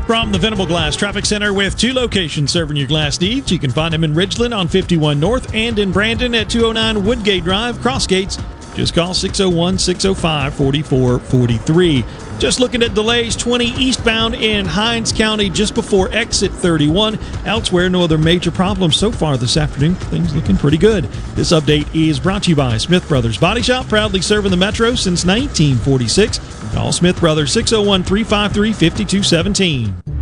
From 0.06 0.30
the 0.30 0.38
Venable 0.38 0.66
Glass 0.66 0.94
Traffic 0.94 1.26
Center 1.26 1.52
with 1.52 1.76
two 1.76 1.92
locations 1.92 2.52
serving 2.52 2.76
your 2.76 2.86
glass 2.86 3.20
needs. 3.20 3.50
You 3.50 3.58
can 3.58 3.72
find 3.72 3.92
them 3.92 4.04
in 4.04 4.14
Ridgeland 4.14 4.56
on 4.56 4.68
51 4.68 5.18
North 5.18 5.52
and 5.52 5.78
in 5.80 5.90
Brandon 5.90 6.32
at 6.36 6.48
209 6.48 7.04
Woodgate 7.04 7.42
Drive, 7.42 7.76
Crossgates. 7.78 8.40
Just 8.76 8.94
call 8.94 9.14
601 9.14 9.78
605 9.78 10.54
4443. 10.54 12.04
Just 12.38 12.60
looking 12.60 12.82
at 12.82 12.92
delays 12.92 13.34
20 13.34 13.64
eastbound 13.64 14.34
in 14.34 14.66
Hinds 14.66 15.14
County 15.14 15.48
just 15.48 15.74
before 15.74 16.12
exit 16.12 16.52
31. 16.52 17.18
Elsewhere, 17.46 17.88
no 17.88 18.04
other 18.04 18.18
major 18.18 18.50
problems 18.50 18.96
so 18.96 19.10
far 19.10 19.38
this 19.38 19.56
afternoon. 19.56 19.94
Things 19.94 20.34
looking 20.34 20.58
pretty 20.58 20.76
good. 20.76 21.04
This 21.34 21.52
update 21.52 21.88
is 21.94 22.20
brought 22.20 22.42
to 22.42 22.50
you 22.50 22.56
by 22.56 22.76
Smith 22.76 23.08
Brothers 23.08 23.38
Body 23.38 23.62
Shop, 23.62 23.88
proudly 23.88 24.20
serving 24.20 24.50
the 24.50 24.58
Metro 24.58 24.90
since 24.90 25.24
1946. 25.24 26.74
Call 26.74 26.92
Smith 26.92 27.18
Brothers 27.18 27.52
601 27.52 28.02
353 28.02 28.72
5217. 28.74 30.05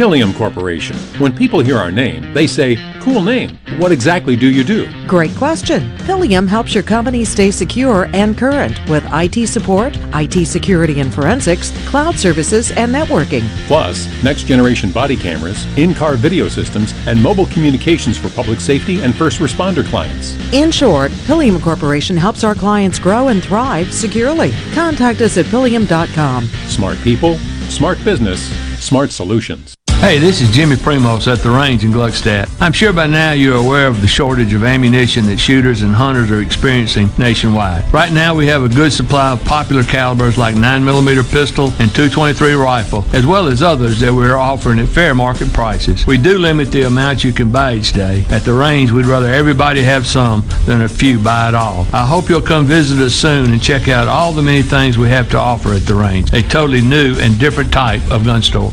Pilium 0.00 0.34
Corporation. 0.34 0.96
When 1.20 1.36
people 1.36 1.60
hear 1.60 1.76
our 1.76 1.92
name, 1.92 2.32
they 2.32 2.46
say, 2.46 2.78
cool 3.02 3.20
name. 3.20 3.58
What 3.76 3.92
exactly 3.92 4.34
do 4.34 4.50
you 4.50 4.64
do? 4.64 4.90
Great 5.06 5.36
question. 5.36 5.94
Pilium 6.06 6.48
helps 6.48 6.72
your 6.72 6.82
company 6.82 7.22
stay 7.22 7.50
secure 7.50 8.08
and 8.14 8.34
current 8.34 8.80
with 8.88 9.04
IT 9.12 9.46
support, 9.46 9.98
IT 10.14 10.46
security 10.46 11.00
and 11.00 11.12
forensics, 11.12 11.70
cloud 11.86 12.18
services, 12.18 12.70
and 12.72 12.94
networking. 12.94 13.46
Plus, 13.66 14.08
next 14.24 14.44
generation 14.44 14.90
body 14.90 15.16
cameras, 15.16 15.66
in 15.76 15.92
car 15.92 16.16
video 16.16 16.48
systems, 16.48 16.94
and 17.06 17.22
mobile 17.22 17.44
communications 17.48 18.16
for 18.16 18.30
public 18.30 18.58
safety 18.58 19.02
and 19.02 19.14
first 19.14 19.38
responder 19.38 19.84
clients. 19.84 20.32
In 20.54 20.70
short, 20.70 21.10
Pilium 21.26 21.60
Corporation 21.60 22.16
helps 22.16 22.42
our 22.42 22.54
clients 22.54 22.98
grow 22.98 23.28
and 23.28 23.44
thrive 23.44 23.92
securely. 23.92 24.52
Contact 24.72 25.20
us 25.20 25.36
at 25.36 25.44
pillium.com. 25.44 26.46
Smart 26.68 26.96
people, 27.00 27.36
smart 27.68 28.02
business, 28.02 28.48
smart 28.82 29.10
solutions. 29.10 29.74
Hey, 30.00 30.18
this 30.18 30.40
is 30.40 30.50
Jimmy 30.50 30.76
Primos 30.76 31.30
at 31.30 31.40
the 31.40 31.50
range 31.50 31.84
in 31.84 31.92
Gluckstadt. 31.92 32.50
I'm 32.58 32.72
sure 32.72 32.90
by 32.90 33.06
now 33.06 33.32
you're 33.32 33.58
aware 33.58 33.86
of 33.86 34.00
the 34.00 34.08
shortage 34.08 34.54
of 34.54 34.64
ammunition 34.64 35.26
that 35.26 35.36
shooters 35.36 35.82
and 35.82 35.94
hunters 35.94 36.30
are 36.30 36.40
experiencing 36.40 37.10
nationwide. 37.18 37.84
Right 37.92 38.10
now 38.10 38.34
we 38.34 38.46
have 38.46 38.62
a 38.62 38.68
good 38.68 38.94
supply 38.94 39.32
of 39.32 39.44
popular 39.44 39.82
calibers 39.82 40.38
like 40.38 40.54
9mm 40.54 41.30
pistol 41.30 41.66
and 41.78 41.94
223 41.94 42.54
rifle, 42.54 43.04
as 43.12 43.26
well 43.26 43.46
as 43.46 43.62
others 43.62 44.00
that 44.00 44.12
we're 44.12 44.38
offering 44.38 44.78
at 44.78 44.88
fair 44.88 45.14
market 45.14 45.52
prices. 45.52 46.06
We 46.06 46.16
do 46.16 46.38
limit 46.38 46.72
the 46.72 46.86
amount 46.86 47.22
you 47.22 47.34
can 47.34 47.52
buy 47.52 47.74
each 47.74 47.92
day. 47.92 48.24
At 48.30 48.42
the 48.42 48.54
range, 48.54 48.92
we'd 48.92 49.04
rather 49.04 49.28
everybody 49.28 49.82
have 49.82 50.06
some 50.06 50.42
than 50.64 50.80
a 50.80 50.88
few 50.88 51.18
buy 51.18 51.50
it 51.50 51.54
all. 51.54 51.86
I 51.92 52.06
hope 52.06 52.30
you'll 52.30 52.40
come 52.40 52.64
visit 52.64 52.98
us 53.00 53.14
soon 53.14 53.52
and 53.52 53.62
check 53.62 53.86
out 53.88 54.08
all 54.08 54.32
the 54.32 54.42
many 54.42 54.62
things 54.62 54.96
we 54.96 55.10
have 55.10 55.30
to 55.32 55.38
offer 55.38 55.74
at 55.74 55.82
the 55.82 55.94
range. 55.94 56.32
A 56.32 56.40
totally 56.40 56.80
new 56.80 57.16
and 57.20 57.38
different 57.38 57.70
type 57.70 58.00
of 58.10 58.24
gun 58.24 58.40
store. 58.40 58.72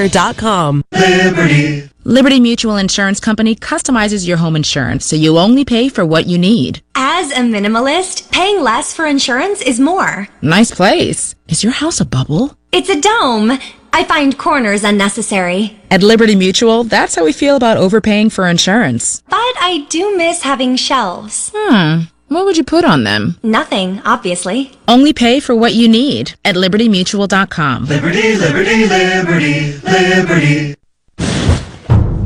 Liberty. 0.91 1.89
Liberty 2.03 2.39
Mutual 2.39 2.77
Insurance 2.77 3.19
Company 3.19 3.55
customizes 3.55 4.27
your 4.27 4.37
home 4.37 4.55
insurance 4.55 5.05
so 5.05 5.15
you 5.15 5.37
only 5.37 5.63
pay 5.63 5.87
for 5.87 6.05
what 6.05 6.25
you 6.25 6.37
need. 6.37 6.81
As 6.95 7.31
a 7.31 7.41
minimalist, 7.41 8.31
paying 8.31 8.61
less 8.61 8.93
for 8.93 9.05
insurance 9.05 9.61
is 9.61 9.79
more. 9.79 10.27
Nice 10.41 10.71
place. 10.71 11.35
Is 11.47 11.63
your 11.63 11.73
house 11.73 11.99
a 11.99 12.05
bubble? 12.05 12.57
It's 12.71 12.89
a 12.89 12.99
dome. 12.99 13.51
I 13.93 14.03
find 14.05 14.37
corners 14.37 14.83
unnecessary. 14.83 15.77
At 15.91 16.01
Liberty 16.01 16.35
Mutual, 16.35 16.85
that's 16.85 17.15
how 17.15 17.25
we 17.25 17.33
feel 17.33 17.55
about 17.55 17.77
overpaying 17.77 18.29
for 18.29 18.47
insurance. 18.47 19.21
But 19.29 19.37
I 19.37 19.85
do 19.89 20.17
miss 20.17 20.41
having 20.41 20.77
shelves. 20.77 21.51
Hmm. 21.53 22.03
What 22.31 22.45
would 22.45 22.55
you 22.55 22.63
put 22.63 22.85
on 22.85 23.03
them? 23.03 23.37
Nothing, 23.43 23.99
obviously. 24.05 24.71
Only 24.87 25.11
pay 25.11 25.41
for 25.41 25.53
what 25.53 25.73
you 25.73 25.89
need 25.89 26.33
at 26.45 26.55
libertymutual.com. 26.55 27.85
Liberty, 27.87 28.35
liberty, 28.37 28.85
liberty, 28.85 29.77
liberty. 29.79 30.75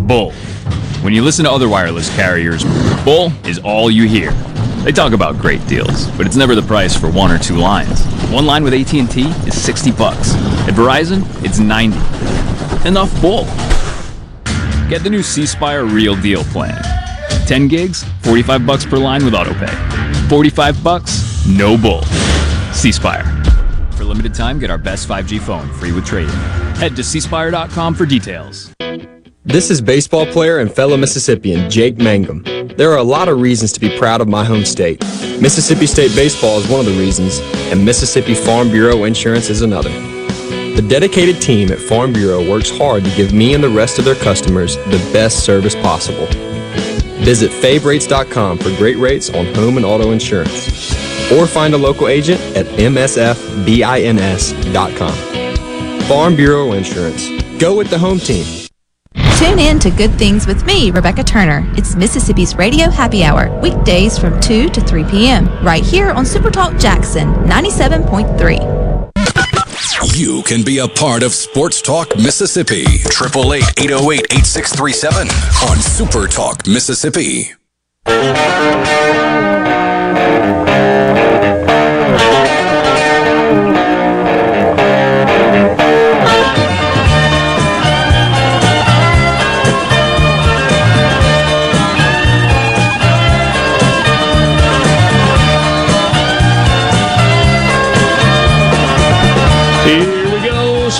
Bull. 0.05 0.31
When 1.01 1.11
you 1.11 1.23
listen 1.23 1.43
to 1.45 1.51
other 1.51 1.67
wireless 1.67 2.15
carriers, 2.15 2.63
bull 3.03 3.31
is 3.47 3.57
all 3.57 3.89
you 3.89 4.07
hear. 4.07 4.29
They 4.83 4.91
talk 4.91 5.11
about 5.13 5.39
great 5.39 5.65
deals, 5.65 6.05
but 6.11 6.27
it's 6.27 6.35
never 6.35 6.53
the 6.53 6.61
price 6.61 6.95
for 6.95 7.09
one 7.09 7.31
or 7.31 7.39
two 7.39 7.55
lines. 7.55 8.05
One 8.29 8.45
line 8.45 8.63
with 8.63 8.75
AT&T 8.75 9.21
is 9.47 9.59
60 9.59 9.91
bucks. 9.93 10.35
At 10.67 10.75
Verizon, 10.75 11.23
it's 11.43 11.57
90. 11.57 11.97
Enough 12.87 13.21
bull. 13.23 13.45
Get 14.87 15.01
the 15.01 15.09
new 15.09 15.23
C 15.23 15.47
Spire 15.47 15.83
Real 15.83 16.15
Deal 16.15 16.43
plan. 16.43 16.79
10 17.45 17.67
gigs, 17.67 18.03
45 18.23 18.65
bucks 18.65 18.85
per 18.85 18.97
line 18.97 19.23
with 19.23 19.33
autopay. 19.33 19.69
45 20.29 20.83
bucks, 20.83 21.45
no 21.47 21.77
bull. 21.77 22.03
C 22.73 22.91
Spire. 22.91 23.23
For 23.93 24.03
limited 24.03 24.33
time, 24.33 24.59
get 24.59 24.69
our 24.69 24.77
best 24.77 25.07
5G 25.07 25.39
phone 25.39 25.71
free 25.73 25.91
with 25.91 26.05
trade-in. 26.05 26.35
Head 26.75 26.95
to 26.95 27.01
cspire.com 27.01 27.95
for 27.95 28.05
details. 28.05 28.73
This 29.43 29.69
is 29.69 29.79
baseball 29.79 30.25
player 30.25 30.57
and 30.57 30.71
fellow 30.71 30.97
Mississippian 30.97 31.69
Jake 31.69 31.97
Mangum. 31.97 32.43
There 32.77 32.91
are 32.91 32.97
a 32.97 33.03
lot 33.03 33.29
of 33.29 33.39
reasons 33.39 33.71
to 33.73 33.79
be 33.79 33.95
proud 33.97 34.19
of 34.19 34.27
my 34.27 34.43
home 34.43 34.65
state. 34.65 34.99
Mississippi 35.39 35.85
State 35.85 36.15
Baseball 36.15 36.59
is 36.59 36.67
one 36.67 36.79
of 36.79 36.87
the 36.87 36.97
reasons, 36.99 37.39
and 37.71 37.85
Mississippi 37.85 38.33
Farm 38.33 38.69
Bureau 38.69 39.03
Insurance 39.03 39.49
is 39.49 39.61
another. 39.61 39.91
The 40.75 40.85
dedicated 40.89 41.41
team 41.41 41.71
at 41.71 41.79
Farm 41.79 42.11
Bureau 42.11 42.49
works 42.49 42.69
hard 42.69 43.05
to 43.05 43.15
give 43.15 43.33
me 43.33 43.53
and 43.53 43.63
the 43.63 43.69
rest 43.69 43.97
of 43.97 44.03
their 44.03 44.15
customers 44.15 44.75
the 44.75 45.09
best 45.13 45.45
service 45.45 45.75
possible. 45.75 46.27
Visit 47.25 47.51
favrates.com 47.51 48.59
for 48.59 48.69
great 48.77 48.97
rates 48.97 49.31
on 49.31 49.47
home 49.55 49.77
and 49.77 49.85
auto 49.85 50.11
insurance. 50.11 50.93
Or 51.31 51.47
find 51.47 51.73
a 51.73 51.77
local 51.77 52.07
agent 52.07 52.39
at 52.55 52.67
msfbins.com. 52.67 53.25
Farm 56.01 56.35
Bureau 56.35 56.73
Insurance. 56.73 57.27
Go 57.59 57.75
with 57.75 57.89
the 57.89 57.97
home 57.97 58.19
team. 58.19 58.45
Tune 59.39 59.57
in 59.57 59.79
to 59.79 59.89
Good 59.89 60.11
Things 60.19 60.45
with 60.45 60.63
me, 60.65 60.91
Rebecca 60.91 61.23
Turner. 61.23 61.67
It's 61.75 61.95
Mississippi's 61.95 62.55
Radio 62.55 62.91
Happy 62.91 63.23
Hour, 63.23 63.49
weekdays 63.59 64.19
from 64.19 64.39
2 64.39 64.69
to 64.69 64.81
3 64.81 65.03
p.m., 65.05 65.47
right 65.65 65.83
here 65.83 66.11
on 66.11 66.25
Supertalk 66.25 66.79
Jackson 66.79 67.33
97.3. 67.45 68.84
You 70.13 70.43
can 70.43 70.63
be 70.63 70.77
a 70.79 70.87
part 70.87 71.23
of 71.23 71.33
Sports 71.33 71.81
Talk 71.81 72.15
Mississippi. 72.15 72.85
888-808-8637 72.85 75.69
on 75.69 75.81
Super 75.81 76.27
Talk 76.27 76.65
Mississippi. 76.67 77.51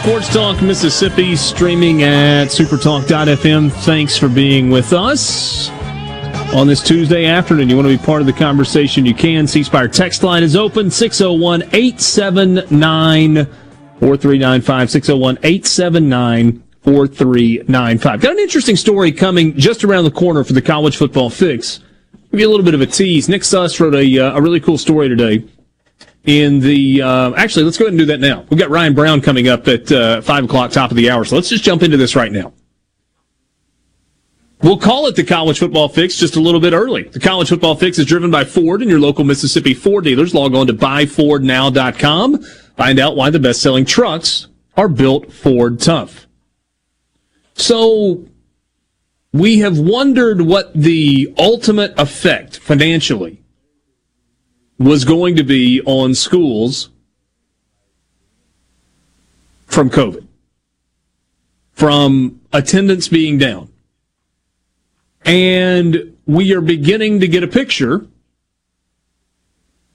Sports 0.06 0.32
Talk 0.32 0.62
Mississippi 0.62 1.36
streaming 1.36 2.04
at 2.04 2.50
supertalk.fm. 2.50 3.72
Thanks 3.72 4.16
for 4.16 4.30
being 4.30 4.70
with 4.70 4.94
us 4.94 5.72
on 6.54 6.68
this 6.68 6.84
Tuesday 6.84 7.26
afternoon. 7.26 7.70
You 7.70 7.76
want 7.76 7.88
to 7.88 7.98
be 7.98 8.06
part 8.06 8.22
of 8.22 8.28
the 8.28 8.34
conversation, 8.34 9.04
you 9.04 9.16
can. 9.16 9.48
C 9.48 9.64
text 9.64 10.22
line 10.22 10.44
is 10.44 10.56
open 10.56 10.92
601 10.92 11.64
879 11.74 13.46
4395. 14.00 14.92
601 14.92 15.38
879 15.42 16.64
4395. 16.84 18.22
Got 18.22 18.32
an 18.34 18.38
interesting 18.38 18.76
story 18.76 19.12
coming 19.12 19.58
just 19.58 19.84
around 19.84 20.04
the 20.04 20.12
corner 20.12 20.44
for 20.44 20.54
the 20.54 20.62
college 20.62 20.98
football 20.98 21.32
fix. 21.32 21.80
Give 22.30 22.42
you 22.42 22.48
a 22.48 22.52
little 22.52 22.64
bit 22.64 22.76
of 22.76 22.82
a 22.82 22.86
tease. 22.86 23.28
Nick 23.28 23.44
Suss 23.44 23.80
wrote 23.80 23.96
a, 23.96 24.20
uh, 24.20 24.38
a 24.38 24.42
really 24.42 24.60
cool 24.60 24.78
story 24.78 25.10
today. 25.10 25.44
In 26.26 26.60
the 26.60 27.04
uh, 27.04 27.34
actually, 27.36 27.66
let's 27.66 27.78
go 27.78 27.86
ahead 27.86 27.94
and 27.94 28.00
do 28.00 28.06
that 28.08 28.20
now. 28.20 28.46
We've 28.50 28.60
got 28.60 28.70
Ryan 28.72 28.96
Brown 28.96 29.22
coming 29.22 29.48
up 29.48 29.68
at 29.68 29.92
uh, 29.92 30.22
five 30.22 30.44
o'clock, 30.44 30.72
top 30.72 30.90
of 30.90 30.98
the 30.98 31.10
hour. 31.10 31.24
So 31.24 31.36
let's 31.36 31.50
just 31.50 31.64
jump 31.64 31.84
into 31.84 31.98
this 31.98 32.16
right 32.16 32.32
now. 32.32 32.54
We'll 34.62 34.80
call 34.80 35.06
it 35.06 35.16
the 35.16 35.24
College 35.24 35.60
Football 35.60 35.90
Fix 35.90 36.18
just 36.18 36.36
a 36.36 36.40
little 36.40 36.60
bit 36.60 36.74
early. 36.74 37.04
The 37.04 37.20
College 37.20 37.50
Football 37.50 37.76
Fix 37.76 38.00
is 38.00 38.08
driven 38.08 38.32
by 38.32 38.46
Ford 38.46 38.82
and 38.82 38.90
your 38.90 39.00
local 39.00 39.24
Mississippi 39.24 39.76
Ford 39.76 40.06
dealers. 40.06 40.34
Log 40.34 40.56
on 40.56 40.66
to 40.66 40.74
buyfordnow.com. 40.74 42.42
Find 42.76 43.00
out 43.00 43.16
why 43.16 43.30
the 43.30 43.40
best-selling 43.40 43.86
trucks 43.86 44.48
are 44.76 44.90
built 44.90 45.32
Ford 45.32 45.80
tough. 45.80 46.26
So 47.54 48.26
we 49.32 49.60
have 49.60 49.78
wondered 49.78 50.42
what 50.42 50.74
the 50.74 51.34
ultimate 51.38 51.94
effect 52.00 52.58
financially 52.58 53.44
was 54.78 55.06
going 55.06 55.36
to 55.38 55.44
be 55.44 55.82
on 55.86 56.14
schools 56.14 56.90
from 59.66 59.90
COVID, 59.90 60.26
from 61.74 62.42
attendance 62.54 63.08
being 63.08 63.38
down. 63.38 63.72
And 65.24 66.18
we 66.26 66.54
are 66.54 66.62
beginning 66.62 67.20
to 67.22 67.28
get 67.28 67.44
a 67.44 67.48
picture. 67.48 68.06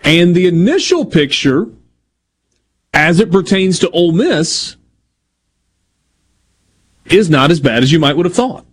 And 0.02 0.34
the 0.34 0.46
initial 0.46 1.04
picture, 1.04 1.66
as 2.92 3.20
it 3.20 3.30
pertains 3.30 3.78
to 3.80 3.90
Ole 3.90 4.12
Miss, 4.12 4.76
is 7.06 7.28
not 7.28 7.50
as 7.50 7.60
bad 7.60 7.82
as 7.82 7.92
you 7.92 7.98
might 7.98 8.16
would 8.16 8.26
have 8.26 8.34
thought. 8.34 8.64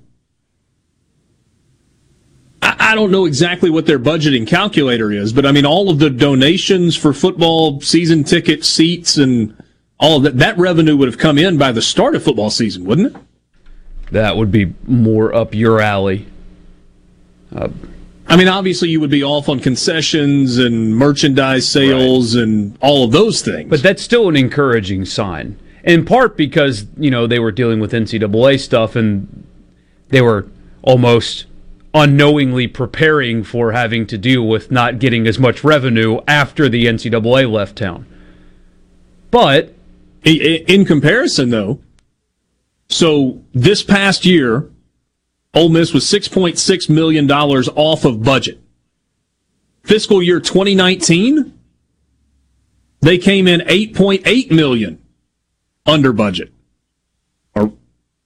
I, 2.61 2.76
I 2.80 2.95
don't 2.95 3.11
know 3.11 3.26
exactly 3.26 3.69
what 3.69 3.85
their 3.85 3.99
budgeting 3.99 4.47
calculator 4.47 5.11
is, 5.11 5.34
but 5.34 5.45
I 5.45 5.51
mean 5.51 5.65
all 5.65 5.89
of 5.89 5.99
the 5.99 6.09
donations 6.09 6.95
for 6.95 7.13
football 7.13 7.81
season 7.81 8.23
ticket 8.23 8.63
seats 8.63 9.18
and 9.18 9.55
all 9.99 10.18
of 10.18 10.23
that 10.23 10.38
that 10.38 10.57
revenue 10.57 10.97
would 10.97 11.07
have 11.07 11.18
come 11.18 11.38
in 11.38 11.57
by 11.57 11.72
the 11.72 11.81
start 11.81 12.15
of 12.15 12.23
football 12.23 12.49
season, 12.49 12.85
wouldn't 12.85 13.15
it? 13.15 13.22
That 14.11 14.35
would 14.35 14.51
be 14.51 14.73
more 14.85 15.34
up 15.34 15.53
your 15.53 15.80
alley. 15.80 16.27
Uh, 17.55 17.69
I 18.27 18.38
mean, 18.38 18.47
obviously, 18.47 18.89
you 18.89 18.99
would 19.01 19.09
be 19.09 19.23
off 19.23 19.49
on 19.49 19.59
concessions 19.59 20.57
and 20.57 20.95
merchandise 20.95 21.68
sales 21.68 22.35
right. 22.35 22.43
and 22.43 22.77
all 22.81 23.03
of 23.03 23.11
those 23.11 23.41
things. 23.41 23.69
But 23.69 23.84
that's 23.84 24.01
still 24.01 24.30
an 24.30 24.38
encouraging 24.38 25.05
sign, 25.05 25.57
in 25.84 26.06
part 26.06 26.38
because 26.38 26.86
you 26.98 27.12
know 27.12 27.28
they 27.28 27.40
were 27.40 27.52
dealing 27.52 27.80
with 27.80 27.91
NCAA 27.91 28.60
stuff 28.60 28.95
and 28.95 29.48
they 30.10 30.22
were 30.22 30.48
almost 30.82 31.45
unknowingly 31.94 32.68
preparing 32.68 33.44
for 33.44 33.72
having 33.72 34.08
to 34.08 34.18
deal 34.18 34.48
with 34.48 34.72
not 34.72 34.99
getting 34.99 35.28
as 35.28 35.38
much 35.38 35.64
revenue 35.64 36.20
after 36.28 36.70
the 36.70 36.86
NCAA 36.86 37.52
left 37.52 37.78
town. 37.78 38.06
But 39.30 39.74
in 40.24 40.86
comparison, 40.86 41.49
though, 41.49 41.82
so 42.88 43.41
this 43.53 43.84
past 43.84 44.26
year, 44.26 44.70
Ole 45.53 45.70
Miss 45.70 45.94
was 45.94 46.06
$6.6 46.06 46.90
million 46.90 47.30
off 47.30 48.06
of 48.06 48.24
budget. 48.24 48.60
Fiscal 49.84 50.22
year 50.22 50.40
2019, 50.40 51.58
they 53.02 53.18
came 53.18 53.48
in 53.48 53.62
8.8 53.62 54.52
million 54.52 55.01
under 55.86 56.14
budget 56.14 56.52
or 57.56 57.74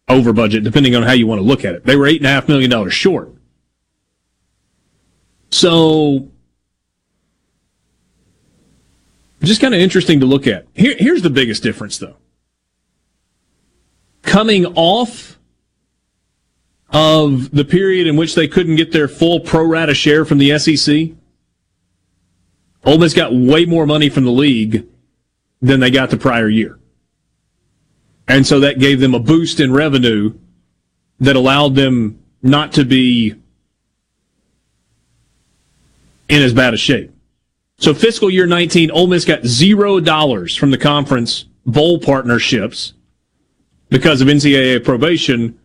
over 0.08 0.34
budget, 0.34 0.64
depending 0.64 0.96
on 0.96 1.04
how 1.04 1.14
you 1.14 1.28
want 1.28 1.40
to 1.40 1.46
look 1.46 1.66
at 1.66 1.76
it. 1.76 1.86
They 1.86 1.96
were 1.96 2.08
eight 2.08 2.18
and 2.22 2.28
a 2.28 2.30
half 2.30 2.48
million 2.48 2.70
dollars 2.70 2.94
short. 2.94 3.34
So 5.52 6.32
just 9.42 9.62
kind 9.62 9.74
of 9.74 9.80
interesting 9.80 10.20
to 10.20 10.26
look 10.26 10.48
at. 10.48 10.68
Here, 10.74 10.96
here's 10.98 11.22
the 11.22 11.30
biggest 11.30 11.64
difference 11.64 11.98
though. 11.98 12.18
Coming 14.24 14.66
off 14.66 15.38
of 16.90 17.52
the 17.52 17.66
period 17.66 18.08
in 18.08 18.16
which 18.16 18.36
they 18.36 18.48
couldn't 18.48 18.76
get 18.76 18.92
their 18.92 19.08
full 19.08 19.40
pro 19.40 19.64
rata 19.64 19.94
share 19.94 20.26
from 20.26 20.40
the 20.40 20.58
SEC, 20.58 21.10
Ole 22.84 22.98
Miss 22.98 23.14
got 23.14 23.34
way 23.34 23.66
more 23.66 23.86
money 23.86 24.10
from 24.10 24.26
the 24.26 24.32
league 24.32 24.88
than 25.62 25.80
they 25.80 25.90
got 25.90 26.10
the 26.10 26.18
prior 26.18 26.50
year. 26.50 26.80
And 28.28 28.46
so 28.46 28.60
that 28.62 28.80
gave 28.80 29.00
them 29.00 29.14
a 29.14 29.20
boost 29.20 29.60
in 29.60 29.72
revenue 29.72 30.34
that 31.20 31.36
allowed 31.36 31.76
them 31.76 32.20
not 32.42 32.74
to 32.74 32.84
be 32.84 33.36
in 36.28 36.42
as 36.42 36.54
bad 36.54 36.74
a 36.74 36.78
shape. 36.78 37.12
So 37.78 37.94
fiscal 37.94 38.30
year 38.30 38.48
19, 38.48 38.90
Ole 38.92 39.08
Miss 39.08 39.26
got 39.26 39.46
zero 39.46 40.00
dollars 40.00 40.56
from 40.56 40.72
the 40.72 40.78
conference 40.78 41.46
bowl 41.66 42.00
partnerships 42.00 42.94
because 43.90 44.22
of 44.22 44.28
NCAA 44.28 44.84
probation 44.84 45.60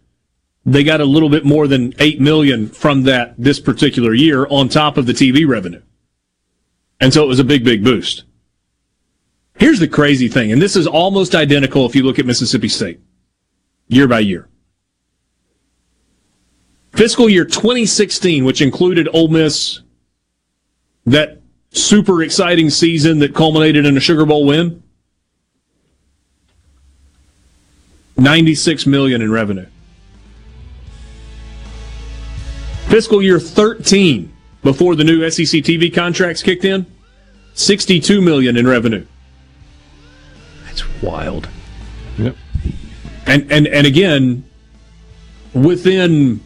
they 0.65 0.85
got 0.85 1.01
a 1.01 1.05
little 1.05 1.31
bit 1.31 1.45
more 1.45 1.67
than 1.67 1.95
8 1.99 2.21
million 2.21 2.69
from 2.69 3.05
that 3.05 3.35
this 3.39 3.59
particular 3.59 4.13
year 4.13 4.47
on 4.51 4.69
top 4.69 4.97
of 4.97 5.07
the 5.07 5.13
TV 5.13 5.49
revenue. 5.49 5.83
And 7.01 7.13
so 7.15 7.25
it 7.25 7.29
was 7.29 7.39
a 7.39 7.45
big, 7.45 7.65
big 7.65 7.83
boost. 7.83 8.25
Here's 9.61 9.79
the 9.79 9.89
crazy 9.89 10.29
thing, 10.29 10.53
and 10.53 10.63
this 10.63 10.75
is 10.75 10.87
almost 10.87 11.35
identical 11.35 11.85
if 11.85 11.95
you 11.95 12.03
look 12.03 12.19
at 12.19 12.25
Mississippi 12.25 12.69
State 12.69 12.99
year 13.89 14.09
by 14.09 14.21
year. 14.21 14.49
Fiscal 16.93 17.29
year 17.29 17.45
2016, 17.45 18.47
which 18.47 18.63
included 18.63 19.07
Ole 19.13 19.29
Miss, 19.29 19.81
that 21.05 21.43
super 21.73 22.23
exciting 22.23 22.71
season 22.71 23.19
that 23.19 23.35
culminated 23.35 23.85
in 23.85 23.99
a 23.99 24.01
Sugar 24.01 24.25
Bowl 24.25 24.47
win, 24.47 24.83
96 28.17 28.87
million 28.87 29.21
in 29.21 29.31
revenue. 29.31 29.67
Fiscal 32.89 33.21
year 33.23 33.39
13, 33.39 34.33
before 34.63 34.97
the 34.97 35.05
new 35.05 35.29
SEC 35.29 35.61
TV 35.63 35.95
contracts 35.95 36.43
kicked 36.43 36.65
in, 36.65 36.87
62 37.53 38.23
million 38.23 38.57
in 38.57 38.67
revenue. 38.67 39.05
That's 40.81 41.03
wild. 41.03 41.49
Yep. 42.19 42.37
And 43.27 43.51
and 43.53 43.67
and 43.67 43.87
again, 43.87 44.45
within 45.55 46.41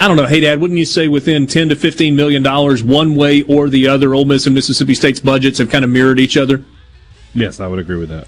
I 0.00 0.08
don't 0.08 0.16
know, 0.16 0.26
hey 0.26 0.40
Dad, 0.40 0.60
wouldn't 0.60 0.78
you 0.78 0.84
say 0.84 1.08
within 1.08 1.46
10 1.46 1.70
to 1.70 1.76
15 1.76 2.14
million 2.14 2.42
dollars 2.42 2.82
one 2.82 3.14
way 3.14 3.42
or 3.42 3.68
the 3.68 3.88
other, 3.88 4.14
Ole 4.14 4.24
Miss 4.24 4.46
and 4.46 4.54
Mississippi 4.54 4.94
State's 4.94 5.20
budgets 5.20 5.58
have 5.58 5.70
kind 5.70 5.84
of 5.84 5.90
mirrored 5.90 6.20
each 6.20 6.36
other? 6.36 6.64
Yes, 7.34 7.60
I 7.60 7.66
would 7.66 7.78
agree 7.78 7.98
with 7.98 8.08
that. 8.08 8.26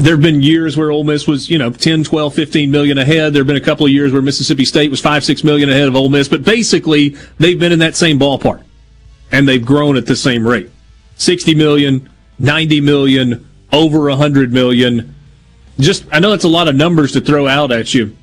There 0.00 0.14
have 0.14 0.22
been 0.22 0.42
years 0.42 0.76
where 0.76 0.90
Ole 0.90 1.04
Miss 1.04 1.28
was, 1.28 1.48
you 1.48 1.58
know, 1.58 1.70
10, 1.70 2.02
12, 2.02 2.34
15 2.34 2.70
million 2.72 2.98
ahead. 2.98 3.32
There 3.32 3.40
have 3.40 3.46
been 3.46 3.56
a 3.56 3.60
couple 3.60 3.86
of 3.86 3.92
years 3.92 4.12
where 4.12 4.20
Mississippi 4.20 4.64
State 4.64 4.90
was 4.90 5.00
5, 5.00 5.22
6 5.22 5.44
million 5.44 5.70
ahead 5.70 5.86
of 5.86 5.94
Ole 5.94 6.08
Miss, 6.08 6.26
but 6.26 6.42
basically 6.42 7.10
they've 7.38 7.58
been 7.58 7.70
in 7.70 7.78
that 7.78 7.94
same 7.94 8.18
ballpark 8.18 8.64
and 9.30 9.46
they've 9.46 9.64
grown 9.64 9.96
at 9.96 10.06
the 10.06 10.16
same 10.16 10.46
rate. 10.46 10.70
60 11.16 11.54
million, 11.54 12.10
90 12.38 12.80
million, 12.80 13.48
over 13.72 14.08
100 14.08 14.52
million. 14.52 15.14
Just 15.78 16.04
I 16.12 16.20
know 16.20 16.30
that's 16.30 16.44
a 16.44 16.48
lot 16.48 16.68
of 16.68 16.74
numbers 16.74 17.12
to 17.12 17.20
throw 17.20 17.46
out 17.46 17.72
at 17.72 17.94
you, 17.94 18.16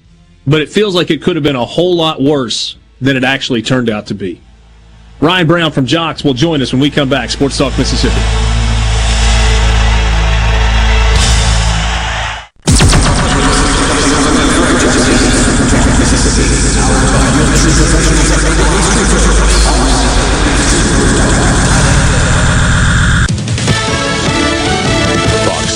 but 0.45 0.61
it 0.61 0.69
feels 0.69 0.95
like 0.95 1.11
it 1.11 1.21
could 1.21 1.35
have 1.35 1.43
been 1.43 1.55
a 1.55 1.65
whole 1.65 1.95
lot 1.95 2.21
worse 2.21 2.77
than 3.01 3.17
it 3.17 3.23
actually 3.23 3.61
turned 3.61 3.89
out 3.89 4.07
to 4.07 4.13
be. 4.13 4.41
Ryan 5.19 5.47
Brown 5.47 5.71
from 5.71 5.85
Jocks 5.85 6.23
will 6.23 6.33
join 6.33 6.61
us 6.61 6.71
when 6.71 6.81
we 6.81 6.89
come 6.89 7.09
back. 7.09 7.29
Sports 7.29 7.57
Talk 7.57 7.77
Mississippi. 7.77 8.38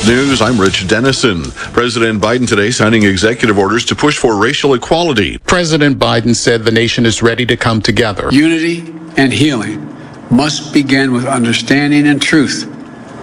Fox 0.03 0.11
News, 0.11 0.41
I'm 0.41 0.59
Rich 0.59 0.89
Denison. 0.89 1.43
President 1.71 2.21
Biden 2.21 2.45
today 2.45 2.71
signing 2.71 3.03
executive 3.03 3.57
orders 3.57 3.85
to 3.85 3.95
push 3.95 4.17
for 4.17 4.35
racial 4.35 4.73
equality. 4.73 5.37
President 5.37 5.97
Biden 5.97 6.35
said 6.35 6.65
the 6.65 6.71
nation 6.71 7.05
is 7.05 7.23
ready 7.23 7.45
to 7.45 7.55
come 7.55 7.81
together. 7.81 8.27
Unity 8.29 8.79
and 9.15 9.31
healing 9.31 9.87
must 10.29 10.73
begin 10.73 11.13
with 11.13 11.25
understanding 11.25 12.07
and 12.07 12.21
truth, 12.21 12.67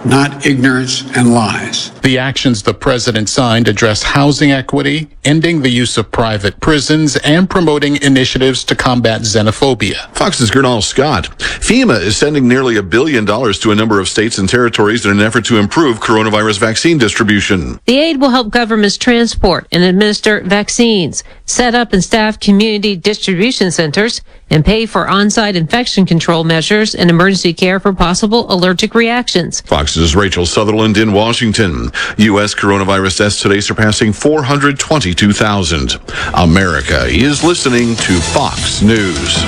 not 0.05 0.43
ignorance 0.47 1.03
and 1.15 1.35
lies. 1.35 1.91
The 2.01 2.17
actions 2.17 2.63
the 2.63 2.73
president 2.73 3.29
signed 3.29 3.67
address 3.67 4.01
housing 4.01 4.51
equity, 4.51 5.07
ending 5.23 5.61
the 5.61 5.69
use 5.69 5.97
of 5.99 6.09
private 6.11 6.59
prisons, 6.59 7.15
and 7.17 7.47
promoting 7.47 8.01
initiatives 8.01 8.63
to 8.65 8.75
combat 8.75 9.21
xenophobia. 9.21 10.11
Fox's 10.15 10.49
Gernal 10.49 10.81
Scott. 10.81 11.29
FEMA 11.37 12.01
is 12.01 12.17
sending 12.17 12.47
nearly 12.47 12.77
a 12.77 12.83
billion 12.83 13.23
dollars 13.23 13.59
to 13.59 13.71
a 13.71 13.75
number 13.75 13.99
of 13.99 14.09
states 14.09 14.39
and 14.39 14.49
territories 14.49 15.05
in 15.05 15.11
an 15.11 15.21
effort 15.21 15.45
to 15.45 15.57
improve 15.57 15.99
coronavirus 15.99 16.57
vaccine 16.57 16.97
distribution. 16.97 17.79
The 17.85 17.99
aid 17.99 18.19
will 18.19 18.31
help 18.31 18.49
governments 18.49 18.97
transport 18.97 19.67
and 19.71 19.83
administer 19.83 20.41
vaccines, 20.41 21.23
set 21.45 21.75
up 21.75 21.93
and 21.93 22.03
staff 22.03 22.39
community 22.39 22.95
distribution 22.95 23.69
centers, 23.69 24.21
and 24.49 24.65
pay 24.65 24.85
for 24.85 25.07
on-site 25.07 25.55
infection 25.55 26.05
control 26.05 26.43
measures 26.43 26.93
and 26.93 27.09
emergency 27.09 27.53
care 27.53 27.79
for 27.79 27.93
possible 27.93 28.51
allergic 28.51 28.93
reactions. 28.93 29.61
Fox's 29.61 30.15
Rachel 30.15 30.45
Sutherland 30.45 30.97
in 30.97 31.13
Washington. 31.13 31.90
U.S. 32.17 32.55
coronavirus 32.55 33.17
deaths 33.19 33.41
today 33.41 33.59
surpassing 33.59 34.13
422,000. 34.13 35.97
America 36.33 37.05
is 37.05 37.43
listening 37.43 37.95
to 37.95 38.19
Fox 38.19 38.81
News. 38.81 39.43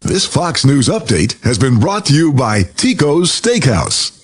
This 0.00 0.26
Fox 0.26 0.64
News 0.64 0.88
update 0.88 1.42
has 1.42 1.58
been 1.58 1.80
brought 1.80 2.06
to 2.06 2.14
you 2.14 2.32
by 2.32 2.62
Tico's 2.62 3.30
Steakhouse. 3.30 4.23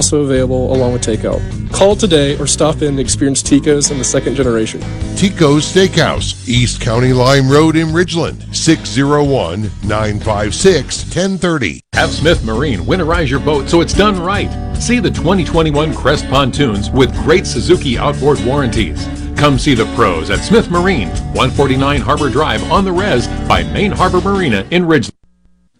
available 0.09 0.73
along 0.73 0.93
with 0.93 1.01
takeout. 1.03 1.41
Call 1.71 1.95
today 1.95 2.37
or 2.37 2.47
stop 2.47 2.81
in 2.81 2.89
and 2.89 2.99
experience 2.99 3.41
Tico's 3.41 3.91
in 3.91 3.97
the 3.97 4.03
second 4.03 4.35
generation. 4.35 4.81
Tico's 5.15 5.65
Steakhouse, 5.65 6.47
East 6.47 6.81
County 6.81 7.13
Line 7.13 7.47
Road 7.47 7.75
in 7.75 7.87
Ridgeland, 7.87 8.53
601 8.55 9.71
956 9.83 11.03
1030. 11.05 11.81
Have 11.93 12.09
Smith 12.09 12.43
Marine 12.43 12.79
winterize 12.81 13.29
your 13.29 13.39
boat 13.39 13.69
so 13.69 13.81
it's 13.81 13.93
done 13.93 14.21
right. 14.21 14.51
See 14.75 14.99
the 14.99 15.11
2021 15.11 15.93
Crest 15.93 16.27
pontoons 16.27 16.89
with 16.89 17.13
great 17.23 17.45
Suzuki 17.45 17.97
outboard 17.97 18.43
warranties. 18.43 19.07
Come 19.37 19.57
see 19.57 19.73
the 19.73 19.85
pros 19.95 20.29
at 20.29 20.39
Smith 20.39 20.69
Marine, 20.69 21.09
149 21.33 22.01
Harbor 22.01 22.29
Drive 22.29 22.69
on 22.71 22.83
the 22.83 22.91
res 22.91 23.27
by 23.47 23.63
Main 23.63 23.91
Harbor 23.91 24.21
Marina 24.21 24.67
in 24.71 24.83
Ridgeland. 24.83 25.11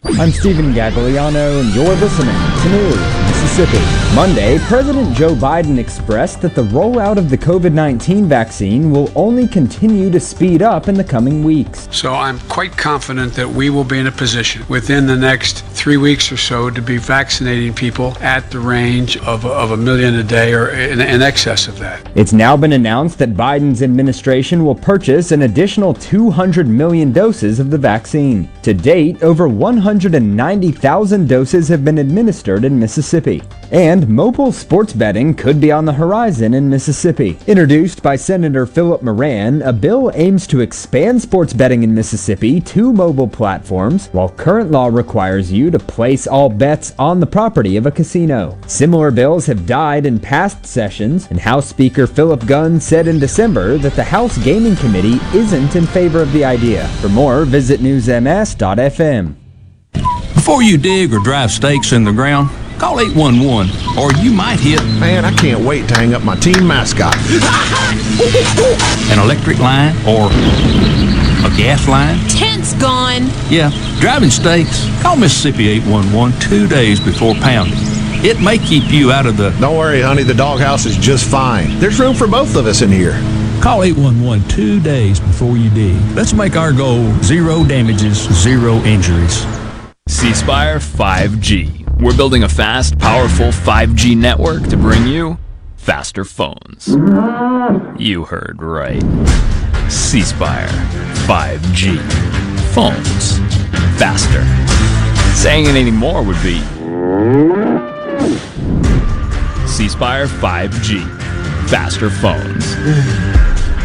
I'm 0.04 0.32
Stephen 0.32 0.74
Gagliano, 0.74 1.62
and 1.62 1.76
you're 1.76 1.96
listening 1.96 2.36
to 2.64 2.70
News 2.70 3.21
Mississippi. 3.42 3.84
Monday, 4.16 4.60
President 4.68 5.16
Joe 5.16 5.34
Biden 5.34 5.80
expressed 5.80 6.42
that 6.42 6.54
the 6.54 6.62
rollout 6.66 7.18
of 7.18 7.30
the 7.30 7.38
COVID 7.38 7.74
19 7.74 8.26
vaccine 8.26 8.92
will 8.92 9.12
only 9.16 9.48
continue 9.48 10.12
to 10.12 10.20
speed 10.20 10.62
up 10.62 10.88
in 10.88 10.94
the 10.94 11.04
coming 11.04 11.44
weeks. 11.44 11.88
So 11.92 12.14
I'm 12.14 12.40
quite 12.42 12.78
confident 12.78 13.34
that 13.34 13.50
we 13.50 13.72
will 13.72 13.84
be 13.84 13.98
in 13.98 14.06
a 14.06 14.12
position 14.12 14.64
within 14.70 15.08
the 15.08 15.16
next 15.16 15.66
three 15.66 15.98
weeks 15.98 16.32
or 16.32 16.38
so 16.38 16.70
to 16.70 16.82
be 16.82 16.98
vaccinating 16.98 17.74
people 17.74 18.16
at 18.20 18.52
the 18.52 18.60
range 18.60 19.18
of, 19.18 19.44
of 19.46 19.72
a 19.72 19.78
million 19.78 20.16
a 20.16 20.24
day 20.24 20.54
or 20.54 20.70
in, 20.70 21.02
in 21.02 21.24
excess 21.24 21.68
of 21.68 21.80
that. 21.80 22.08
It's 22.14 22.34
now 22.34 22.56
been 22.56 22.74
announced 22.74 23.18
that 23.20 23.34
Biden's 23.34 23.82
administration 23.82 24.64
will 24.64 24.76
purchase 24.76 25.32
an 25.32 25.42
additional 25.42 25.96
200 25.96 26.68
million 26.68 27.12
doses 27.12 27.60
of 27.60 27.72
the 27.72 27.78
vaccine. 27.78 28.50
To 28.62 28.74
date, 28.74 29.24
over 29.24 29.48
190,000 29.48 31.28
doses 31.28 31.68
have 31.70 31.84
been 31.84 31.98
administered 31.98 32.66
in 32.66 32.78
Mississippi. 32.78 33.31
And 33.72 34.10
mobile 34.10 34.52
sports 34.52 34.92
betting 34.92 35.34
could 35.34 35.62
be 35.62 35.72
on 35.72 35.86
the 35.86 35.94
horizon 35.94 36.54
in 36.54 36.70
Mississippi. 36.70 37.38
Introduced 37.48 38.04
by 38.04 38.18
Senator 38.18 38.66
Philip 38.66 39.02
Moran, 39.02 39.62
a 39.62 39.72
bill 39.72 40.12
aims 40.14 40.46
to 40.48 40.60
expand 40.60 41.22
sports 41.22 41.54
betting 41.54 41.84
in 41.84 41.94
Mississippi 41.94 42.60
to 42.60 42.92
mobile 42.92 43.30
platforms, 43.30 44.08
while 44.08 44.28
current 44.28 44.72
law 44.72 44.88
requires 44.88 45.54
you 45.54 45.72
to 45.72 45.80
place 45.80 46.28
all 46.28 46.50
bets 46.50 46.94
on 47.00 47.22
the 47.22 47.26
property 47.26 47.78
of 47.78 47.86
a 47.86 47.92
casino. 47.92 48.58
Similar 48.68 49.12
bills 49.12 49.46
have 49.46 49.66
died 49.66 50.06
in 50.06 50.20
past 50.20 50.66
sessions, 50.66 51.28
and 51.30 51.40
House 51.40 51.68
Speaker 51.68 52.08
Philip 52.08 52.46
Gunn 52.46 52.82
said 52.82 53.08
in 53.08 53.20
December 53.20 53.78
that 53.78 53.94
the 53.94 54.04
House 54.04 54.38
Gaming 54.40 54.76
Committee 54.76 55.20
isn't 55.34 55.78
in 55.78 55.86
favor 55.88 56.22
of 56.22 56.34
the 56.34 56.44
idea. 56.44 56.88
For 57.00 57.08
more, 57.08 57.46
visit 57.46 57.80
newsms.fm. 57.80 59.36
Before 60.34 60.64
you 60.64 60.78
dig 60.78 61.14
or 61.14 61.20
drive 61.20 61.52
stakes 61.52 61.94
in 61.94 62.04
the 62.04 62.12
ground, 62.12 62.50
call 62.82 63.00
811 63.00 63.70
or 63.96 64.12
you 64.24 64.34
might 64.34 64.60
hit. 64.60 64.82
Man, 65.00 65.24
I 65.24 65.32
can't 65.34 65.64
wait 65.64 65.88
to 65.90 65.94
hang 65.94 66.16
up 66.16 66.24
my 66.24 66.36
team 66.36 66.66
mascot. 66.66 67.16
an 69.12 69.20
electric 69.20 69.60
line 69.60 69.96
or 70.08 70.26
a 71.46 71.52
gas 71.56 71.88
line. 71.88 72.18
Tent's 72.28 72.74
gone. 72.82 73.30
Yeah, 73.52 73.70
driving 74.00 74.32
stakes. 74.32 74.84
Call 75.04 75.16
Mississippi 75.16 75.70
811 75.70 76.40
two 76.40 76.68
days 76.68 77.00
before 77.00 77.36
pounding. 77.36 77.78
It 78.26 78.42
may 78.42 78.58
keep 78.58 78.92
you 78.92 79.12
out 79.12 79.28
of 79.28 79.38
the. 79.38 79.52
Don't 79.60 79.78
worry, 79.78 80.02
honey, 80.02 80.24
the 80.24 80.34
doghouse 80.34 80.88
is 80.88 80.98
just 80.98 81.30
fine. 81.30 81.80
There's 81.80 82.00
room 82.00 82.16
for 82.16 82.26
both 82.26 82.56
of 82.56 82.66
us 82.66 82.82
in 82.82 82.90
here. 82.92 83.14
Call 83.62 83.84
811 83.84 84.50
two 84.50 84.80
days 84.82 85.20
before 85.20 85.56
you 85.56 85.70
dig. 85.70 86.02
Let's 86.16 86.34
make 86.34 86.56
our 86.56 86.74
goal 86.74 87.14
zero 87.22 87.64
damages, 87.64 88.28
zero 88.42 88.78
injuries. 88.78 89.46
C 90.08 90.34
Spire 90.34 90.80
5G. 90.80 91.81
We're 92.02 92.18
building 92.18 92.42
a 92.42 92.50
fast, 92.50 92.98
powerful 92.98 93.50
5G 93.50 94.18
network 94.18 94.68
to 94.70 94.76
bring 94.76 95.06
you 95.06 95.38
faster 95.78 96.26
phones. 96.26 96.88
You 98.00 98.26
heard 98.26 98.64
right. 98.64 99.04
C 99.88 100.24
Spire 100.24 100.68
5G. 101.28 102.00
Phones. 102.74 103.38
Faster. 104.00 104.44
Saying 105.40 105.66
it 105.68 105.76
anymore 105.76 106.24
would 106.24 106.42
be 106.42 106.58
C 109.68 109.88
Spire 109.88 110.26
5G. 110.26 111.06
Faster 111.70 112.10
phones. 112.10 112.76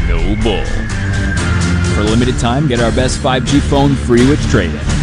No 0.09 0.35
bull. 0.43 0.65
For 1.95 2.01
a 2.01 2.05
limited 2.05 2.39
time, 2.39 2.67
get 2.67 2.81
our 2.81 2.93
best 2.93 3.21
5G 3.21 3.61
phone 3.61 3.95
free 3.95 4.27
with 4.27 4.41
trade-in. 4.51 4.95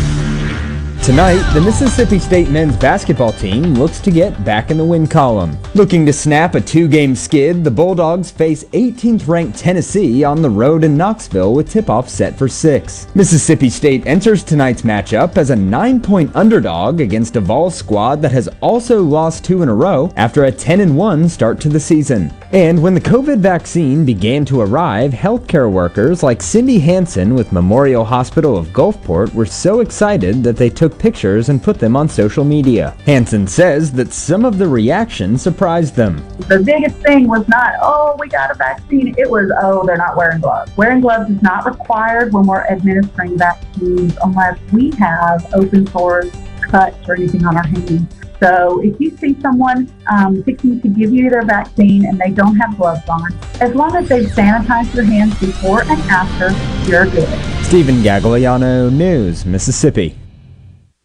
Tonight, 1.03 1.43
the 1.53 1.59
Mississippi 1.59 2.17
State 2.17 2.49
men's 2.49 2.77
basketball 2.77 3.33
team 3.33 3.73
looks 3.73 3.99
to 3.99 4.09
get 4.09 4.45
back 4.45 4.71
in 4.71 4.77
the 4.77 4.85
win 4.85 5.05
column. 5.05 5.57
Looking 5.75 6.05
to 6.05 6.13
snap 6.13 6.55
a 6.55 6.61
two-game 6.61 7.13
skid, 7.13 7.65
the 7.65 7.71
Bulldogs 7.71 8.31
face 8.31 8.63
18th 8.71 9.27
ranked 9.27 9.59
Tennessee 9.59 10.23
on 10.23 10.41
the 10.41 10.49
road 10.49 10.85
in 10.85 10.95
Knoxville 10.95 11.53
with 11.53 11.69
tip-off 11.69 12.07
set 12.07 12.37
for 12.37 12.47
6. 12.47 13.07
Mississippi 13.15 13.69
State 13.69 14.07
enters 14.07 14.45
tonight's 14.45 14.83
matchup 14.83 15.35
as 15.35 15.49
a 15.49 15.55
9-point 15.55 16.33
underdog 16.37 17.01
against 17.01 17.35
a 17.35 17.41
Vols 17.41 17.75
squad 17.75 18.21
that 18.21 18.31
has 18.31 18.47
also 18.61 19.03
lost 19.03 19.43
two 19.43 19.61
in 19.61 19.67
a 19.67 19.75
row 19.75 20.09
after 20.15 20.45
a 20.45 20.51
10-1 20.53 21.29
start 21.29 21.59
to 21.59 21.67
the 21.67 21.81
season. 21.81 22.33
And 22.53 22.83
when 22.83 22.93
the 22.93 23.01
COVID 23.01 23.39
vaccine 23.39 24.05
began 24.05 24.45
to 24.45 24.61
arrive, 24.61 25.09
healthcare 25.09 25.71
workers 25.71 26.21
like 26.21 26.39
Cindy 26.43 26.77
Hansen 26.77 27.33
with 27.33 27.51
Memorial 27.51 28.05
Hospital 28.05 28.55
of 28.55 28.67
Gulfport 28.67 29.33
were 29.33 29.47
so 29.47 29.79
excited 29.79 30.43
that 30.43 30.55
they 30.55 30.69
took 30.69 30.99
pictures 30.99 31.49
and 31.49 31.63
put 31.63 31.79
them 31.79 31.95
on 31.95 32.07
social 32.07 32.45
media. 32.45 32.95
Hansen 33.07 33.47
says 33.47 33.91
that 33.93 34.13
some 34.13 34.45
of 34.45 34.59
the 34.59 34.67
reaction 34.67 35.35
surprised 35.35 35.95
them. 35.95 36.23
The 36.47 36.59
biggest 36.59 36.97
thing 36.97 37.27
was 37.27 37.47
not, 37.47 37.73
oh, 37.81 38.15
we 38.19 38.27
got 38.27 38.51
a 38.51 38.53
vaccine. 38.53 39.15
It 39.17 39.27
was, 39.27 39.51
oh, 39.63 39.83
they're 39.83 39.97
not 39.97 40.15
wearing 40.15 40.39
gloves. 40.39 40.77
Wearing 40.77 41.01
gloves 41.01 41.31
is 41.31 41.41
not 41.41 41.65
required 41.65 42.33
when 42.33 42.45
we're 42.45 42.67
administering 42.67 43.35
vaccines 43.35 44.15
unless 44.23 44.59
we 44.71 44.91
have 44.99 45.43
open 45.55 45.87
sores, 45.87 46.31
cuts, 46.61 47.09
or 47.09 47.15
anything 47.15 47.47
on 47.47 47.57
our 47.57 47.65
hands. 47.65 48.22
So 48.39 48.81
if 48.81 48.99
you 48.99 49.15
see 49.17 49.39
someone 49.41 49.91
um, 50.11 50.43
to 50.43 50.51
give 50.51 51.13
you 51.13 51.29
their 51.29 51.43
vaccine 51.43 52.05
and 52.05 52.19
they 52.19 52.31
don't 52.31 52.55
have 52.57 52.77
gloves 52.77 53.07
on, 53.07 53.33
as 53.61 53.73
long 53.75 53.95
as 53.95 54.07
they've 54.09 54.27
sanitized 54.27 54.91
their 54.93 55.05
hands 55.05 55.37
before 55.39 55.81
and 55.83 56.01
after, 56.09 56.51
you're 56.89 57.05
good. 57.05 57.27
Stephen 57.63 57.95
Gagliano, 58.03 58.91
News, 58.91 59.45
Mississippi. 59.45 60.22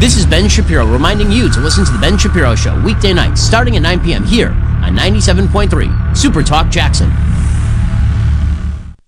This 0.00 0.16
is 0.16 0.26
Ben 0.26 0.48
Shapiro 0.48 0.84
reminding 0.84 1.30
you 1.30 1.48
to 1.52 1.60
listen 1.60 1.84
to 1.84 1.92
The 1.92 1.98
Ben 1.98 2.18
Shapiro 2.18 2.56
Show 2.56 2.80
weekday 2.82 3.12
nights 3.12 3.40
starting 3.40 3.76
at 3.76 3.82
9 3.82 4.00
p.m. 4.00 4.24
here 4.24 4.48
on 4.48 4.96
97.3 4.96 6.16
Super 6.16 6.42
Talk 6.42 6.68
Jackson. 6.68 7.12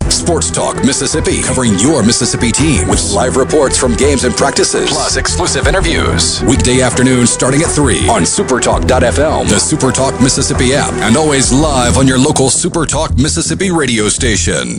Sports 0.08 0.52
Talk 0.52 0.76
Mississippi, 0.84 1.42
covering 1.42 1.76
your 1.80 2.04
Mississippi 2.04 2.52
team 2.52 2.86
with 2.86 3.10
live 3.12 3.36
reports 3.36 3.76
from 3.76 3.96
games 3.96 4.22
and 4.22 4.34
practices, 4.36 4.88
plus 4.88 5.16
exclusive 5.16 5.66
interviews. 5.66 6.40
Weekday 6.44 6.80
afternoons 6.80 7.30
starting 7.30 7.62
at 7.62 7.70
3 7.70 8.08
on 8.08 8.22
supertalk.fm, 8.22 9.48
the 9.48 9.56
Supertalk 9.56 10.22
Mississippi 10.22 10.74
app, 10.74 10.92
and 11.02 11.16
always 11.16 11.52
live 11.52 11.98
on 11.98 12.06
your 12.06 12.18
local 12.18 12.46
Supertalk 12.46 13.20
Mississippi 13.20 13.72
radio 13.72 14.08
station. 14.08 14.78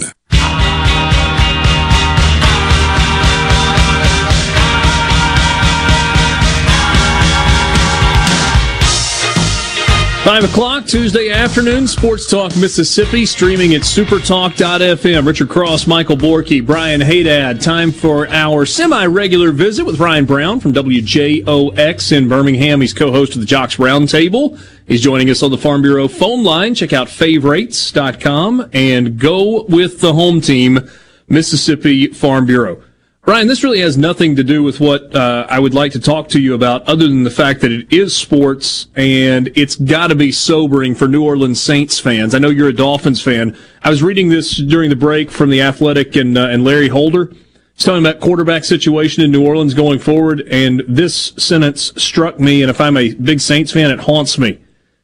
Five 10.26 10.44
o'clock 10.44 10.88
Tuesday 10.88 11.30
afternoon, 11.30 11.86
Sports 11.86 12.28
Talk 12.28 12.58
Mississippi, 12.58 13.28
streaming 13.28 13.76
at 13.76 13.82
supertalk.fm. 13.82 15.24
Richard 15.24 15.50
Cross, 15.50 15.86
Michael 15.86 16.18
Borky, 16.18 16.66
Brian 16.66 17.00
Haydad. 17.00 17.62
Time 17.62 17.92
for 17.92 18.28
our 18.30 18.66
semi-regular 18.66 19.52
visit 19.52 19.86
with 19.86 20.00
Ryan 20.00 20.26
Brown 20.26 20.60
from 20.60 20.74
WJOX 20.74 22.12
in 22.12 22.28
Birmingham. 22.28 22.82
He's 22.82 22.92
co-host 22.92 23.36
of 23.36 23.42
the 23.42 23.46
JOX 23.46 23.76
Roundtable. 23.76 24.60
He's 24.88 25.02
joining 25.02 25.30
us 25.30 25.44
on 25.44 25.52
the 25.52 25.60
Farm 25.60 25.84
Bureau 25.84 26.08
phone 26.08 26.44
line. 26.44 26.74
Check 26.74 26.92
out 26.92 27.08
favrates.com 27.08 28.72
and 28.74 29.20
go 29.20 29.66
with 29.66 30.02
the 30.02 30.14
home 30.14 30.42
team, 30.42 30.90
Mississippi 31.30 32.08
Farm 32.08 32.48
Bureau. 32.48 32.82
Brian, 33.26 33.48
this 33.48 33.64
really 33.64 33.80
has 33.80 33.98
nothing 33.98 34.36
to 34.36 34.44
do 34.44 34.62
with 34.62 34.80
what 34.80 35.16
uh, 35.16 35.48
I 35.50 35.58
would 35.58 35.74
like 35.74 35.94
to 35.94 36.00
talk 36.00 36.30
to 36.30 36.40
you 36.40 36.54
about, 36.54 36.84
other 36.84 37.08
than 37.08 37.24
the 37.24 37.32
fact 37.32 37.62
that 37.62 37.72
it 37.72 37.92
is 37.92 38.16
sports 38.16 38.86
and 38.96 39.52
it's 39.56 39.76
got 39.76 40.08
to 40.08 40.16
be 40.16 40.32
sobering 40.32 40.94
for 40.94 41.08
New 41.08 41.24
Orleans 41.24 41.60
Saints 41.60 42.00
fans. 42.00 42.36
I 42.36 42.38
know 42.38 42.50
you're 42.50 42.70
a 42.70 42.74
Dolphins 42.74 43.24
fan. 43.24 43.58
I 43.84 43.90
was 43.90 44.04
reading 44.04 44.30
this 44.30 44.56
during 44.56 44.92
the 44.92 44.96
break 44.96 45.32
from 45.32 45.50
the 45.50 45.60
Athletic 45.60 46.16
and 46.16 46.38
uh, 46.38 46.50
and 46.50 46.64
Larry 46.64 46.88
Holder. 46.88 47.34
He's 47.74 47.86
talking 47.86 48.06
about 48.06 48.22
quarterback 48.22 48.64
situation 48.64 49.24
in 49.24 49.32
New 49.32 49.44
Orleans 49.44 49.74
going 49.74 49.98
forward, 49.98 50.42
and 50.52 50.84
this 50.88 51.34
sentence 51.36 51.94
struck 51.98 52.40
me. 52.40 52.62
And 52.62 52.70
if 52.70 52.80
I'm 52.80 52.96
a 52.96 53.16
big 53.16 53.40
Saints 53.40 53.72
fan, 53.72 53.90
it 53.90 54.02
haunts 54.02 54.38
me. 54.38 54.60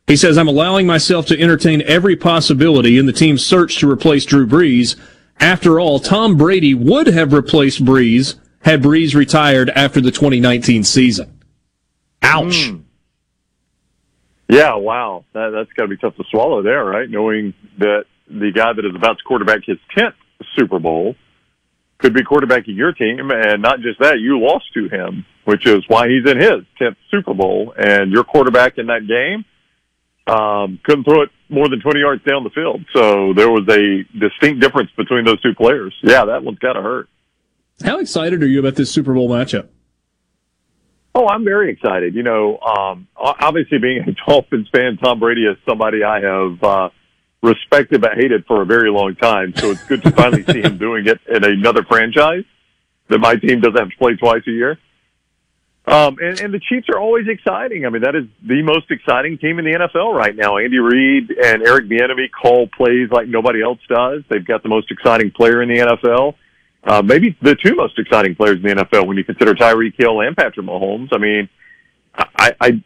He 0.05 0.15
says, 0.15 0.37
"I'm 0.37 0.47
allowing 0.47 0.85
myself 0.85 1.25
to 1.27 1.41
entertain 1.41 1.81
every 1.87 2.15
possibility 2.15 2.99
in 2.99 3.07
the 3.07 3.13
team's 3.13 3.43
search 3.43 3.79
to 3.79 3.89
replace 3.89 4.25
Drew 4.25 4.45
Brees." 4.45 4.95
After 5.41 5.79
all, 5.79 5.99
Tom 5.99 6.37
Brady 6.37 6.75
would 6.75 7.07
have 7.07 7.33
replaced 7.33 7.83
Brees 7.83 8.35
had 8.61 8.81
Brees 8.81 9.15
retired 9.15 9.71
after 9.71 9.99
the 9.99 10.11
2019 10.11 10.83
season. 10.83 11.39
Ouch. 12.21 12.69
Mm. 12.69 12.83
Yeah, 14.47 14.75
wow. 14.75 15.25
That, 15.33 15.49
that's 15.49 15.71
got 15.73 15.83
to 15.83 15.87
be 15.87 15.97
tough 15.97 16.15
to 16.17 16.23
swallow 16.29 16.61
there, 16.61 16.85
right? 16.85 17.09
Knowing 17.09 17.53
that 17.79 18.05
the 18.27 18.51
guy 18.53 18.73
that 18.73 18.85
is 18.85 18.95
about 18.95 19.17
to 19.17 19.23
quarterback 19.23 19.61
his 19.65 19.77
10th 19.97 20.13
Super 20.55 20.77
Bowl 20.77 21.15
could 21.97 22.13
be 22.13 22.21
quarterbacking 22.21 22.75
your 22.75 22.91
team. 22.91 23.31
And 23.31 23.61
not 23.61 23.79
just 23.79 23.99
that, 23.99 24.19
you 24.19 24.39
lost 24.39 24.65
to 24.73 24.89
him, 24.89 25.25
which 25.45 25.65
is 25.65 25.83
why 25.87 26.07
he's 26.07 26.29
in 26.29 26.37
his 26.37 26.61
10th 26.79 26.97
Super 27.09 27.33
Bowl. 27.33 27.73
And 27.77 28.11
your 28.11 28.23
quarterback 28.23 28.77
in 28.77 28.87
that 28.87 29.07
game 29.07 29.45
um, 30.27 30.79
couldn't 30.83 31.03
throw 31.03 31.23
it 31.23 31.29
more 31.49 31.67
than 31.67 31.81
20 31.81 31.99
yards 31.99 32.23
down 32.23 32.43
the 32.43 32.49
field. 32.51 32.85
So 32.93 33.33
there 33.33 33.49
was 33.49 33.67
a 33.69 34.03
distinct 34.17 34.61
difference 34.61 34.89
between 34.95 35.25
those 35.25 35.41
two 35.41 35.53
players. 35.55 35.93
Yeah, 36.01 36.25
that 36.25 36.43
one's 36.43 36.59
got 36.59 36.73
to 36.73 36.81
hurt. 36.81 37.09
How 37.83 37.99
excited 37.99 38.43
are 38.43 38.47
you 38.47 38.59
about 38.59 38.75
this 38.75 38.91
Super 38.91 39.13
Bowl 39.13 39.29
matchup? 39.29 39.67
Oh, 41.13 41.27
I'm 41.27 41.43
very 41.43 41.71
excited. 41.71 42.15
You 42.15 42.23
know, 42.23 42.57
um, 42.59 43.07
obviously 43.17 43.79
being 43.79 44.07
a 44.07 44.11
Dolphins 44.27 44.69
fan, 44.71 44.97
Tom 44.97 45.19
Brady 45.19 45.45
is 45.45 45.57
somebody 45.67 46.03
I 46.03 46.21
have 46.21 46.63
uh, 46.63 46.89
respected 47.43 48.01
but 48.01 48.11
hated 48.15 48.45
for 48.45 48.61
a 48.61 48.65
very 48.65 48.89
long 48.89 49.15
time. 49.15 49.53
So 49.55 49.71
it's 49.71 49.83
good 49.83 50.03
to 50.03 50.11
finally 50.11 50.43
see 50.43 50.61
him 50.61 50.77
doing 50.79 51.07
it 51.07 51.19
in 51.27 51.43
another 51.43 51.83
franchise 51.83 52.45
that 53.09 53.19
my 53.19 53.35
team 53.35 53.59
doesn't 53.59 53.77
have 53.77 53.89
to 53.89 53.97
play 53.97 54.15
twice 54.15 54.43
a 54.47 54.51
year. 54.51 54.79
Um, 55.85 56.17
and, 56.21 56.39
and 56.39 56.53
the 56.53 56.59
Chiefs 56.59 56.87
are 56.93 56.99
always 56.99 57.25
exciting. 57.27 57.85
I 57.85 57.89
mean, 57.89 58.03
that 58.03 58.15
is 58.15 58.25
the 58.47 58.61
most 58.61 58.91
exciting 58.91 59.39
team 59.39 59.57
in 59.57 59.65
the 59.65 59.71
NFL 59.71 60.13
right 60.13 60.35
now. 60.35 60.57
Andy 60.57 60.77
Reid 60.77 61.31
and 61.31 61.63
Eric 61.63 61.89
Bieniemy 61.89 62.29
call 62.31 62.67
plays 62.67 63.09
like 63.11 63.27
nobody 63.27 63.63
else 63.63 63.79
does. 63.89 64.21
They've 64.29 64.45
got 64.45 64.61
the 64.61 64.69
most 64.69 64.91
exciting 64.91 65.31
player 65.31 65.61
in 65.61 65.69
the 65.69 65.79
NFL. 65.79 66.35
Uh, 66.83 67.01
maybe 67.01 67.35
the 67.41 67.55
two 67.55 67.75
most 67.75 67.97
exciting 67.97 68.35
players 68.35 68.57
in 68.57 68.63
the 68.63 68.83
NFL 68.83 69.07
when 69.07 69.17
you 69.17 69.23
consider 69.23 69.53
Tyreek 69.53 69.93
Hill 69.97 70.21
and 70.21 70.37
Patrick 70.37 70.65
Mahomes. 70.65 71.09
I 71.13 71.17
mean, 71.17 71.49
I, 72.15 72.53
I, 72.59 72.83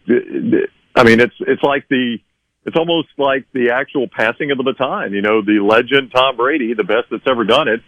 I 0.95 1.03
mean, 1.03 1.19
it's, 1.19 1.35
it's 1.41 1.63
like 1.63 1.87
the, 1.89 2.17
it's 2.65 2.77
almost 2.77 3.09
like 3.17 3.45
the 3.53 3.71
actual 3.71 4.07
passing 4.07 4.51
of 4.51 4.57
the 4.57 4.63
baton. 4.63 5.11
You 5.11 5.21
know, 5.21 5.41
the 5.41 5.59
legend 5.59 6.11
Tom 6.15 6.37
Brady, 6.37 6.73
the 6.73 6.83
best 6.83 7.07
that's 7.11 7.23
ever 7.27 7.43
done 7.43 7.67
it, 7.67 7.81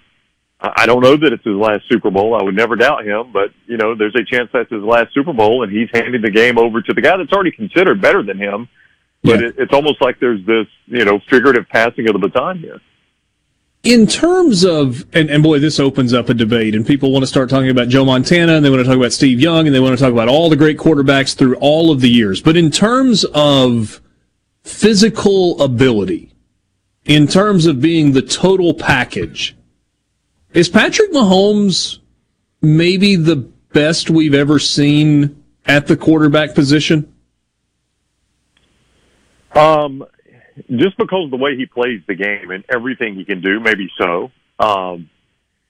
I 0.59 0.87
don't 0.87 1.03
know 1.03 1.15
that 1.15 1.33
it's 1.33 1.43
his 1.43 1.55
last 1.55 1.83
Super 1.87 2.09
Bowl. 2.09 2.33
I 2.33 2.41
would 2.41 2.55
never 2.55 2.75
doubt 2.75 3.05
him, 3.05 3.31
but 3.31 3.51
you 3.67 3.77
know, 3.77 3.93
there's 3.95 4.15
a 4.15 4.23
chance 4.25 4.49
that's 4.51 4.71
his 4.71 4.81
last 4.81 5.13
Super 5.13 5.31
Bowl, 5.31 5.61
and 5.63 5.71
he's 5.71 5.87
handing 5.93 6.21
the 6.21 6.31
game 6.31 6.57
over 6.57 6.81
to 6.81 6.93
the 6.93 7.01
guy 7.01 7.15
that's 7.15 7.31
already 7.31 7.51
considered 7.51 8.01
better 8.01 8.23
than 8.23 8.39
him. 8.39 8.67
But 9.23 9.39
yeah. 9.39 9.47
it, 9.47 9.55
it's 9.59 9.73
almost 9.73 10.01
like 10.01 10.19
there's 10.19 10.43
this, 10.47 10.65
you 10.87 11.05
know, 11.05 11.19
figurative 11.29 11.69
passing 11.69 12.07
of 12.09 12.13
the 12.13 12.27
baton 12.27 12.57
here. 12.59 12.79
in 13.83 14.05
terms 14.05 14.65
of, 14.65 15.05
and, 15.13 15.29
and 15.29 15.41
boy, 15.41 15.59
this 15.59 15.79
opens 15.79 16.13
up 16.13 16.27
a 16.27 16.33
debate, 16.33 16.75
and 16.75 16.85
people 16.85 17.11
want 17.11 17.23
to 17.23 17.27
start 17.27 17.49
talking 17.49 17.69
about 17.69 17.87
Joe 17.87 18.03
Montana, 18.03 18.55
and 18.55 18.65
they 18.65 18.69
want 18.69 18.81
to 18.81 18.85
talk 18.85 18.97
about 18.97 19.13
Steve 19.13 19.39
Young, 19.39 19.65
and 19.65 19.73
they 19.73 19.79
want 19.79 19.97
to 19.97 20.03
talk 20.03 20.11
about 20.11 20.27
all 20.27 20.49
the 20.49 20.57
great 20.57 20.77
quarterbacks 20.77 21.35
through 21.35 21.55
all 21.55 21.91
of 21.91 22.01
the 22.01 22.09
years. 22.09 22.41
But 22.41 22.57
in 22.57 22.69
terms 22.69 23.23
of 23.33 24.01
physical 24.63 25.61
ability, 25.61 26.33
in 27.05 27.27
terms 27.27 27.65
of 27.65 27.79
being 27.79 28.11
the 28.11 28.21
total 28.21 28.73
package, 28.73 29.55
is 30.57 30.69
Patrick 30.69 31.11
Mahomes 31.11 31.99
maybe 32.63 33.15
the 33.15 33.35
best 33.35 34.09
we've 34.09 34.33
ever 34.33 34.57
seen 34.57 35.43
at 35.67 35.85
the 35.85 35.95
quarterback 35.95 36.55
position? 36.55 37.13
Um, 39.53 40.03
just 40.71 40.97
because 40.97 41.25
of 41.25 41.29
the 41.31 41.37
way 41.37 41.55
he 41.55 41.67
plays 41.67 42.01
the 42.07 42.15
game 42.15 42.49
and 42.49 42.63
everything 42.73 43.13
he 43.13 43.23
can 43.23 43.39
do, 43.39 43.59
maybe 43.59 43.87
so. 44.01 44.31
Um, 44.59 45.11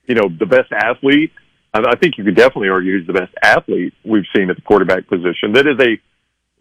you 0.05 0.15
know, 0.15 0.29
the 0.29 0.45
best 0.45 0.71
athlete. 0.71 1.33
I, 1.73 1.79
I 1.79 1.95
think 1.97 2.17
you 2.17 2.23
could 2.23 2.37
definitely 2.37 2.69
argue 2.69 2.97
he's 2.97 3.07
the 3.07 3.13
best 3.13 3.33
athlete 3.43 3.93
we've 4.05 4.23
seen 4.33 4.49
at 4.49 4.55
the 4.55 4.61
quarterback 4.61 5.09
position. 5.09 5.51
That 5.51 5.67
is 5.67 5.77
a 5.81 5.99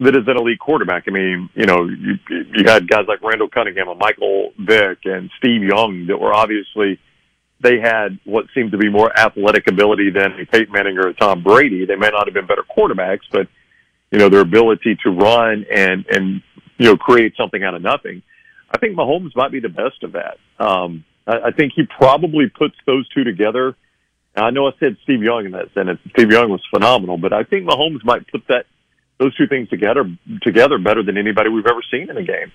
that 0.03 0.15
is 0.17 0.27
an 0.27 0.35
elite 0.37 0.59
quarterback. 0.59 1.05
I 1.07 1.11
mean, 1.11 1.49
you 1.55 1.65
know, 1.65 1.85
you, 1.85 2.15
you 2.29 2.65
had 2.65 2.89
guys 2.89 3.05
like 3.07 3.23
Randall 3.23 3.47
Cunningham 3.47 3.87
and 3.87 3.97
Michael 3.97 4.51
Vick 4.59 4.99
and 5.05 5.31
Steve 5.39 5.63
Young 5.63 6.07
that 6.07 6.17
were 6.17 6.33
obviously 6.33 6.99
they 7.61 7.79
had 7.79 8.19
what 8.23 8.45
seemed 8.53 8.71
to 8.71 8.77
be 8.77 8.89
more 8.89 9.11
athletic 9.17 9.67
ability 9.67 10.11
than 10.11 10.45
Peyton 10.51 10.71
Manning 10.71 10.97
or 10.97 11.13
Tom 11.13 11.43
Brady. 11.43 11.85
They 11.85 11.95
may 11.95 12.09
not 12.09 12.27
have 12.27 12.33
been 12.33 12.45
better 12.45 12.63
quarterbacks, 12.63 13.25
but 13.31 13.47
you 14.11 14.19
know 14.19 14.29
their 14.29 14.41
ability 14.41 14.97
to 15.03 15.09
run 15.09 15.65
and 15.73 16.05
and 16.09 16.41
you 16.77 16.85
know, 16.85 16.97
create 16.97 17.33
something 17.37 17.63
out 17.63 17.73
of 17.73 17.81
nothing. 17.81 18.21
I 18.69 18.77
think 18.77 18.95
Mahomes 18.95 19.35
might 19.35 19.51
be 19.51 19.59
the 19.59 19.69
best 19.69 20.03
of 20.03 20.13
that. 20.13 20.37
Um, 20.59 21.05
I, 21.25 21.47
I 21.47 21.51
think 21.51 21.73
he 21.75 21.83
probably 21.83 22.49
puts 22.49 22.75
those 22.85 23.07
two 23.09 23.23
together. 23.23 23.75
I 24.35 24.51
know 24.51 24.67
I 24.67 24.71
said 24.79 24.97
Steve 25.03 25.23
Young 25.23 25.45
in 25.45 25.51
that 25.53 25.73
sentence. 25.73 25.99
Steve 26.11 26.31
Young 26.31 26.49
was 26.49 26.61
phenomenal, 26.71 27.17
but 27.17 27.33
I 27.33 27.43
think 27.43 27.67
Mahomes 27.67 28.03
might 28.03 28.27
put 28.27 28.47
that 28.49 28.65
those 29.19 29.35
two 29.35 29.47
things 29.47 29.67
together 29.69 30.03
together 30.43 30.77
better 30.77 31.01
than 31.01 31.17
anybody 31.17 31.49
we've 31.49 31.65
ever 31.65 31.81
seen 31.89 32.07
in 32.11 32.17
a 32.17 32.23
game. 32.23 32.51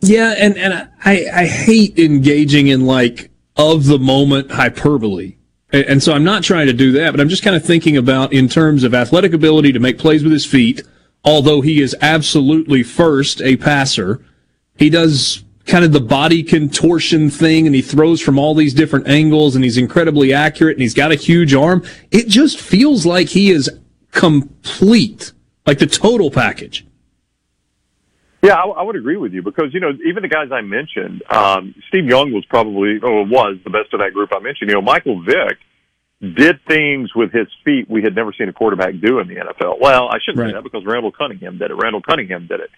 Yeah, 0.00 0.34
and 0.36 0.58
and 0.58 0.90
I 1.04 1.26
I 1.32 1.46
hate 1.46 2.00
engaging 2.00 2.66
in 2.66 2.84
like 2.84 3.30
of 3.58 3.86
the 3.86 3.98
moment 3.98 4.52
hyperbole. 4.52 5.34
And 5.70 6.02
so 6.02 6.14
I'm 6.14 6.24
not 6.24 6.44
trying 6.44 6.68
to 6.68 6.72
do 6.72 6.92
that, 6.92 7.10
but 7.10 7.20
I'm 7.20 7.28
just 7.28 7.42
kind 7.42 7.54
of 7.54 7.62
thinking 7.62 7.98
about 7.98 8.32
in 8.32 8.48
terms 8.48 8.84
of 8.84 8.94
athletic 8.94 9.34
ability 9.34 9.72
to 9.72 9.80
make 9.80 9.98
plays 9.98 10.22
with 10.22 10.32
his 10.32 10.46
feet, 10.46 10.80
although 11.24 11.60
he 11.60 11.82
is 11.82 11.94
absolutely 12.00 12.82
first 12.82 13.42
a 13.42 13.56
passer, 13.56 14.24
he 14.76 14.88
does 14.88 15.44
kind 15.66 15.84
of 15.84 15.92
the 15.92 16.00
body 16.00 16.42
contortion 16.42 17.28
thing 17.28 17.66
and 17.66 17.74
he 17.74 17.82
throws 17.82 18.22
from 18.22 18.38
all 18.38 18.54
these 18.54 18.72
different 18.72 19.06
angles 19.06 19.54
and 19.54 19.62
he's 19.62 19.76
incredibly 19.76 20.32
accurate 20.32 20.76
and 20.76 20.82
he's 20.82 20.94
got 20.94 21.12
a 21.12 21.16
huge 21.16 21.52
arm. 21.52 21.84
It 22.10 22.28
just 22.28 22.58
feels 22.58 23.04
like 23.04 23.28
he 23.28 23.50
is 23.50 23.70
complete, 24.10 25.32
like 25.66 25.78
the 25.78 25.86
total 25.86 26.30
package. 26.30 26.86
Yeah, 28.42 28.54
I, 28.54 28.66
I 28.66 28.82
would 28.82 28.96
agree 28.96 29.16
with 29.16 29.32
you 29.32 29.42
because 29.42 29.74
you 29.74 29.80
know 29.80 29.90
even 30.06 30.22
the 30.22 30.28
guys 30.28 30.48
I 30.52 30.60
mentioned, 30.60 31.22
um, 31.30 31.74
Steve 31.88 32.06
Young 32.06 32.32
was 32.32 32.44
probably 32.44 32.98
or 33.02 33.24
was 33.26 33.58
the 33.64 33.70
best 33.70 33.92
of 33.92 34.00
that 34.00 34.12
group 34.12 34.30
I 34.32 34.38
mentioned. 34.38 34.70
You 34.70 34.76
know, 34.76 34.82
Michael 34.82 35.22
Vick 35.22 35.58
did 36.20 36.60
things 36.66 37.14
with 37.14 37.32
his 37.32 37.46
feet 37.64 37.88
we 37.88 38.02
had 38.02 38.14
never 38.14 38.32
seen 38.32 38.48
a 38.48 38.52
quarterback 38.52 38.94
do 39.00 39.20
in 39.20 39.28
the 39.28 39.36
NFL. 39.36 39.80
Well, 39.80 40.08
I 40.08 40.18
shouldn't 40.24 40.42
right. 40.42 40.50
say 40.50 40.54
that 40.54 40.64
because 40.64 40.84
Randall 40.84 41.12
Cunningham 41.12 41.58
did 41.58 41.70
it. 41.70 41.74
Randall 41.74 42.02
Cunningham 42.02 42.46
did 42.46 42.60
it. 42.60 42.70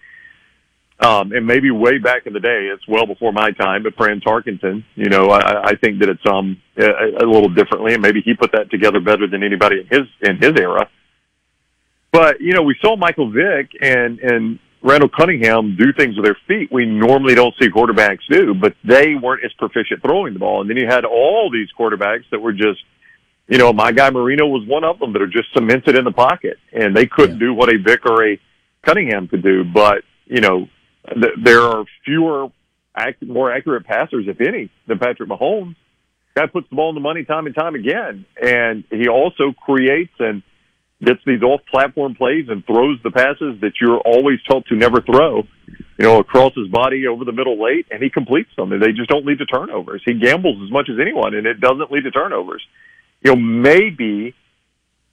Um, 1.03 1.31
and 1.31 1.47
maybe 1.47 1.71
way 1.71 1.97
back 1.97 2.27
in 2.27 2.33
the 2.33 2.39
day, 2.39 2.69
it's 2.71 2.87
well 2.87 3.07
before 3.07 3.33
my 3.33 3.49
time, 3.51 3.81
but 3.81 3.95
Fran 3.95 4.21
Tarkenton, 4.21 4.83
you 4.93 5.09
know, 5.09 5.29
I, 5.29 5.69
I 5.69 5.75
think 5.75 5.99
that 5.99 6.09
it's 6.09 6.25
um 6.27 6.61
a, 6.77 6.85
a 6.85 7.25
little 7.25 7.49
differently, 7.49 7.93
and 7.93 8.01
maybe 8.03 8.21
he 8.21 8.35
put 8.35 8.51
that 8.51 8.69
together 8.69 8.99
better 8.99 9.27
than 9.27 9.43
anybody 9.43 9.79
in 9.79 9.87
his 9.87 10.07
in 10.21 10.37
his 10.37 10.53
era. 10.59 10.87
But 12.11 12.39
you 12.39 12.53
know, 12.53 12.61
we 12.61 12.75
saw 12.81 12.95
Michael 12.95 13.31
Vick 13.31 13.71
and 13.81 14.19
and 14.19 14.59
Randall 14.83 15.09
Cunningham 15.09 15.75
do 15.77 15.93
things 15.93 16.15
with 16.15 16.25
their 16.25 16.37
feet 16.47 16.71
we 16.71 16.85
normally 16.85 17.35
don't 17.35 17.53
see 17.61 17.69
quarterbacks 17.69 18.25
do, 18.29 18.53
but 18.53 18.75
they 18.83 19.13
weren't 19.15 19.45
as 19.45 19.53
proficient 19.53 20.01
throwing 20.01 20.33
the 20.33 20.39
ball. 20.39 20.61
And 20.61 20.69
then 20.69 20.77
you 20.77 20.87
had 20.87 21.05
all 21.05 21.51
these 21.51 21.67
quarterbacks 21.77 22.23
that 22.31 22.39
were 22.39 22.53
just 22.53 22.79
you 23.51 23.57
know, 23.57 23.73
my 23.73 23.91
guy 23.91 24.09
Marino 24.09 24.47
was 24.47 24.65
one 24.65 24.85
of 24.85 24.97
them 24.99 25.11
that 25.11 25.21
are 25.21 25.27
just 25.27 25.53
cemented 25.53 25.97
in 25.97 26.05
the 26.05 26.11
pocket, 26.11 26.57
and 26.71 26.95
they 26.95 27.05
couldn't 27.05 27.35
yeah. 27.35 27.47
do 27.47 27.53
what 27.53 27.67
a 27.67 27.77
Vick 27.77 28.05
or 28.05 28.25
a 28.25 28.39
Cunningham 28.81 29.27
could 29.27 29.43
do. 29.43 29.65
But 29.65 30.03
you 30.25 30.39
know, 30.39 30.69
th- 31.13 31.33
there 31.43 31.61
are 31.61 31.83
fewer, 32.05 32.47
act- 32.95 33.21
more 33.21 33.51
accurate 33.51 33.85
passers, 33.85 34.25
if 34.29 34.39
any, 34.39 34.71
than 34.87 34.99
Patrick 34.99 35.27
Mahomes. 35.27 35.75
Guy 36.33 36.47
puts 36.47 36.69
the 36.69 36.77
ball 36.77 36.89
in 36.89 36.95
the 36.95 37.01
money 37.01 37.25
time 37.25 37.45
and 37.45 37.53
time 37.53 37.75
again, 37.75 38.25
and 38.41 38.85
he 38.89 39.09
also 39.09 39.51
creates 39.51 40.13
and 40.19 40.43
gets 41.03 41.19
these 41.25 41.41
off-platform 41.41 42.15
plays 42.15 42.45
and 42.49 42.65
throws 42.65 42.99
the 43.03 43.11
passes 43.11 43.59
that 43.61 43.73
you're 43.81 43.99
always 43.99 44.41
told 44.43 44.65
to 44.67 44.75
never 44.75 45.01
throw. 45.01 45.43
You 45.97 46.07
know, 46.07 46.19
across 46.19 46.53
his 46.55 46.67
body 46.67 47.05
over 47.07 47.25
the 47.25 47.31
middle 47.31 47.61
late, 47.61 47.85
and 47.91 48.01
he 48.01 48.09
completes 48.09 48.49
them. 48.57 48.71
And 48.71 48.81
they 48.81 48.91
just 48.91 49.09
don't 49.09 49.25
lead 49.25 49.37
to 49.37 49.45
turnovers. 49.45 50.01
He 50.03 50.13
gambles 50.15 50.61
as 50.63 50.71
much 50.71 50.89
as 50.89 50.97
anyone, 50.99 51.35
and 51.35 51.45
it 51.45 51.59
doesn't 51.59 51.91
lead 51.91 52.03
to 52.03 52.11
turnovers 52.11 52.65
you 53.21 53.31
know, 53.31 53.41
maybe 53.41 54.33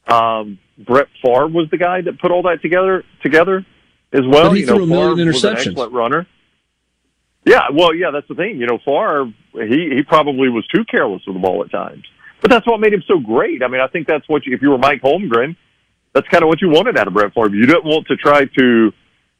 um, 0.06 0.58
Brett 0.78 1.08
Favre 1.22 1.48
was 1.48 1.68
the 1.70 1.76
guy 1.76 2.00
that 2.02 2.20
put 2.20 2.30
all 2.30 2.42
that 2.42 2.62
together 2.62 3.04
together 3.22 3.64
as 4.12 4.22
well. 4.26 4.50
But 4.50 4.54
he 4.54 4.60
you 4.60 4.66
threw 4.66 4.78
know, 4.78 4.84
a 4.84 5.14
million 5.14 5.28
interceptions. 5.28 5.34
Was 5.34 5.44
an 5.44 5.56
excellent 5.56 5.92
runner. 5.92 6.26
Yeah, 7.44 7.68
well, 7.72 7.94
yeah, 7.94 8.10
that's 8.10 8.28
the 8.28 8.34
thing. 8.34 8.58
You 8.58 8.66
know, 8.66 8.78
Favre, 8.84 9.32
he 9.52 9.94
he 9.94 10.02
probably 10.02 10.48
was 10.48 10.66
too 10.68 10.84
careless 10.84 11.22
with 11.26 11.36
the 11.36 11.40
ball 11.40 11.62
at 11.62 11.70
times, 11.70 12.04
but 12.40 12.50
that's 12.50 12.66
what 12.66 12.80
made 12.80 12.92
him 12.92 13.02
so 13.06 13.18
great. 13.18 13.62
I 13.62 13.68
mean, 13.68 13.80
I 13.80 13.88
think 13.88 14.06
that's 14.06 14.28
what 14.28 14.46
you, 14.46 14.54
if 14.54 14.62
you 14.62 14.70
were 14.70 14.78
Mike 14.78 15.02
Holmgren, 15.02 15.56
that's 16.14 16.28
kind 16.28 16.42
of 16.42 16.48
what 16.48 16.60
you 16.60 16.68
wanted 16.68 16.96
out 16.98 17.06
of 17.06 17.14
Brett 17.14 17.32
Favre. 17.34 17.54
You 17.54 17.66
didn't 17.66 17.84
want 17.84 18.06
to 18.08 18.16
try 18.16 18.44
to 18.44 18.92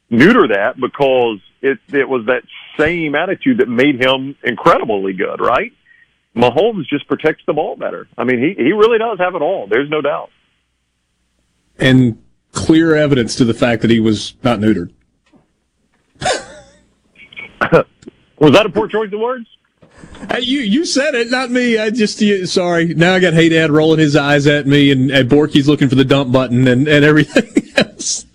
neuter 0.09 0.47
that 0.49 0.79
because 0.79 1.39
it 1.61 1.79
it 1.93 2.07
was 2.07 2.25
that 2.27 2.43
same 2.77 3.15
attitude 3.15 3.59
that 3.59 3.67
made 3.67 4.01
him 4.01 4.35
incredibly 4.43 5.13
good, 5.13 5.41
right? 5.41 5.71
Mahomes 6.35 6.87
just 6.87 7.07
protects 7.07 7.43
the 7.45 7.53
ball 7.53 7.75
better. 7.75 8.07
I 8.17 8.23
mean, 8.23 8.39
he 8.39 8.53
he 8.61 8.71
really 8.71 8.97
does 8.97 9.19
have 9.19 9.35
it 9.35 9.41
all. 9.41 9.67
There's 9.67 9.89
no 9.89 10.01
doubt. 10.01 10.29
And 11.77 12.21
clear 12.51 12.95
evidence 12.95 13.35
to 13.35 13.45
the 13.45 13.53
fact 13.53 13.81
that 13.81 13.91
he 13.91 13.99
was 13.99 14.35
not 14.43 14.59
neutered. 14.59 14.91
was 18.39 18.51
that 18.53 18.65
a 18.65 18.69
poor 18.69 18.87
choice 18.87 19.11
of 19.13 19.19
words? 19.19 19.47
Hey, 20.29 20.41
you 20.41 20.59
you 20.59 20.85
said 20.85 21.15
it, 21.15 21.31
not 21.31 21.49
me. 21.49 21.77
I 21.77 21.89
just 21.89 22.21
you, 22.21 22.45
sorry. 22.45 22.93
Now 22.93 23.15
I 23.15 23.19
got 23.19 23.33
Hey 23.33 23.49
Dad 23.49 23.71
rolling 23.71 23.99
his 23.99 24.15
eyes 24.15 24.47
at 24.47 24.67
me, 24.67 24.91
and, 24.91 25.09
and 25.09 25.29
Borky's 25.29 25.67
looking 25.67 25.89
for 25.89 25.95
the 25.95 26.05
dump 26.05 26.31
button 26.31 26.67
and, 26.67 26.87
and 26.87 27.05
everything 27.05 27.71
else. 27.77 28.25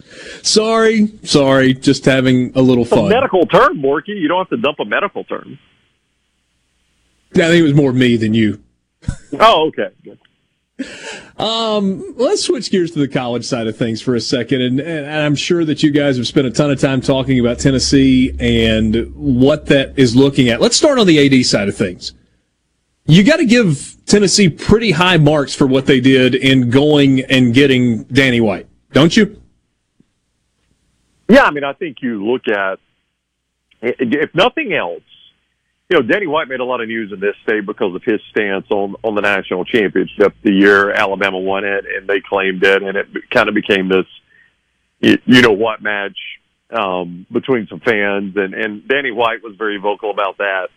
Sorry, 0.42 1.08
sorry. 1.22 1.74
Just 1.74 2.04
having 2.04 2.52
a 2.54 2.62
little 2.62 2.84
fun. 2.84 3.06
A 3.06 3.08
medical 3.08 3.46
term, 3.46 3.80
Borky. 3.80 4.08
You 4.20 4.28
don't 4.28 4.38
have 4.38 4.48
to 4.50 4.56
dump 4.56 4.78
a 4.80 4.84
medical 4.84 5.24
term. 5.24 5.58
I 7.34 7.38
think 7.38 7.60
it 7.60 7.62
was 7.62 7.74
more 7.74 7.92
me 7.92 8.16
than 8.16 8.34
you. 8.34 8.62
Oh, 9.38 9.68
okay. 9.68 9.88
Good. 10.02 10.18
Um, 11.38 12.14
let's 12.16 12.42
switch 12.42 12.70
gears 12.70 12.90
to 12.92 12.98
the 12.98 13.08
college 13.08 13.44
side 13.44 13.66
of 13.66 13.76
things 13.76 14.00
for 14.00 14.14
a 14.14 14.20
second, 14.20 14.62
and, 14.62 14.80
and, 14.80 15.06
I'm 15.06 15.36
sure 15.36 15.64
that 15.64 15.82
you 15.82 15.90
guys 15.90 16.16
have 16.16 16.26
spent 16.26 16.46
a 16.46 16.50
ton 16.50 16.70
of 16.70 16.80
time 16.80 17.00
talking 17.00 17.38
about 17.38 17.60
Tennessee 17.60 18.34
and 18.40 19.14
what 19.14 19.66
that 19.66 19.96
is 19.96 20.16
looking 20.16 20.48
at. 20.48 20.60
Let's 20.60 20.76
start 20.76 20.98
on 20.98 21.06
the 21.06 21.18
AD 21.18 21.44
side 21.46 21.68
of 21.68 21.76
things. 21.76 22.12
You 23.06 23.22
got 23.22 23.36
to 23.36 23.46
give 23.46 23.96
Tennessee 24.06 24.48
pretty 24.48 24.90
high 24.90 25.16
marks 25.16 25.54
for 25.54 25.66
what 25.66 25.86
they 25.86 26.00
did 26.00 26.34
in 26.34 26.70
going 26.70 27.20
and 27.20 27.54
getting 27.54 28.04
Danny 28.04 28.40
White, 28.40 28.66
don't 28.92 29.16
you? 29.16 29.40
Yeah, 31.28 31.44
I 31.44 31.50
mean, 31.50 31.64
I 31.64 31.72
think 31.72 31.98
you 32.00 32.24
look 32.24 32.48
at 32.48 32.78
if 33.82 34.34
nothing 34.34 34.72
else, 34.72 35.02
you 35.90 35.98
know, 35.98 36.02
Danny 36.02 36.26
White 36.26 36.48
made 36.48 36.60
a 36.60 36.64
lot 36.64 36.80
of 36.80 36.88
news 36.88 37.12
in 37.12 37.20
this 37.20 37.36
state 37.42 37.66
because 37.66 37.94
of 37.94 38.02
his 38.02 38.20
stance 38.30 38.66
on 38.70 38.96
on 39.04 39.14
the 39.14 39.20
national 39.20 39.64
championship 39.64 40.34
the 40.42 40.52
year 40.52 40.90
Alabama 40.90 41.38
won 41.38 41.64
it, 41.64 41.84
and 41.86 42.08
they 42.08 42.20
claimed 42.20 42.62
it, 42.64 42.82
and 42.82 42.96
it 42.96 43.30
kind 43.30 43.48
of 43.48 43.54
became 43.54 43.88
this, 43.88 44.06
you 45.00 45.42
know, 45.42 45.52
what 45.52 45.82
match 45.82 46.16
um, 46.70 47.26
between 47.30 47.66
some 47.66 47.80
fans, 47.80 48.34
and 48.36 48.54
and 48.54 48.88
Danny 48.88 49.10
White 49.10 49.42
was 49.42 49.56
very 49.56 49.76
vocal 49.76 50.10
about 50.10 50.38
that. 50.38 50.68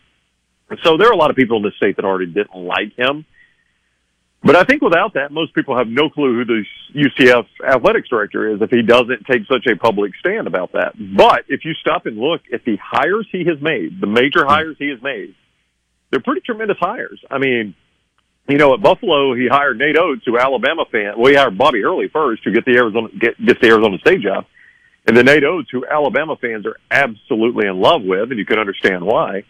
So 0.83 0.97
there 0.97 1.07
are 1.07 1.13
a 1.13 1.17
lot 1.17 1.29
of 1.29 1.37
people 1.37 1.57
in 1.57 1.63
the 1.63 1.71
state 1.77 1.95
that 1.95 2.03
already 2.03 2.25
didn't 2.25 2.55
like 2.55 2.93
him. 2.97 3.25
But 4.47 4.55
I 4.55 4.63
think 4.63 4.81
without 4.81 5.15
that, 5.15 5.29
most 5.29 5.53
people 5.53 5.77
have 5.77 5.89
no 5.89 6.09
clue 6.09 6.33
who 6.33 6.45
the 6.45 6.63
UCF 6.95 7.47
athletics 7.67 8.07
director 8.07 8.49
is 8.49 8.61
if 8.61 8.69
he 8.69 8.81
doesn't 8.81 9.25
take 9.29 9.41
such 9.51 9.67
a 9.67 9.75
public 9.75 10.13
stand 10.21 10.47
about 10.47 10.71
that. 10.71 10.93
But 10.95 11.43
if 11.49 11.65
you 11.65 11.73
stop 11.73 12.05
and 12.05 12.17
look 12.17 12.39
at 12.53 12.63
the 12.63 12.77
hires 12.81 13.27
he 13.29 13.43
has 13.43 13.61
made, 13.61 13.99
the 13.99 14.07
major 14.07 14.43
hmm. 14.43 14.49
hires 14.49 14.77
he 14.79 14.87
has 14.87 15.01
made, 15.03 15.35
they're 16.09 16.21
pretty 16.21 16.39
tremendous 16.45 16.77
hires. 16.79 17.19
I 17.29 17.39
mean, 17.39 17.75
you 18.47 18.57
know, 18.57 18.73
at 18.73 18.81
Buffalo, 18.81 19.35
he 19.35 19.49
hired 19.51 19.79
Nate 19.79 19.97
Oats, 19.97 20.21
who 20.25 20.39
Alabama 20.39 20.85
fan. 20.89 21.15
Well, 21.17 21.29
he 21.29 21.35
hired 21.35 21.57
Bobby 21.57 21.81
Hurley 21.81 22.07
first 22.07 22.45
to 22.45 22.51
get 22.51 22.63
the 22.63 22.77
Arizona 22.77 23.09
get 23.19 23.35
gets 23.45 23.59
the 23.59 23.67
Arizona 23.67 23.97
State 23.97 24.21
job, 24.21 24.45
and 25.05 25.17
then 25.17 25.25
Nate 25.25 25.43
Oats, 25.43 25.67
who 25.69 25.85
Alabama 25.85 26.37
fans 26.39 26.65
are 26.65 26.77
absolutely 26.89 27.67
in 27.67 27.81
love 27.81 28.01
with, 28.01 28.31
and 28.31 28.39
you 28.39 28.45
can 28.45 28.59
understand 28.59 29.05
why. 29.05 29.43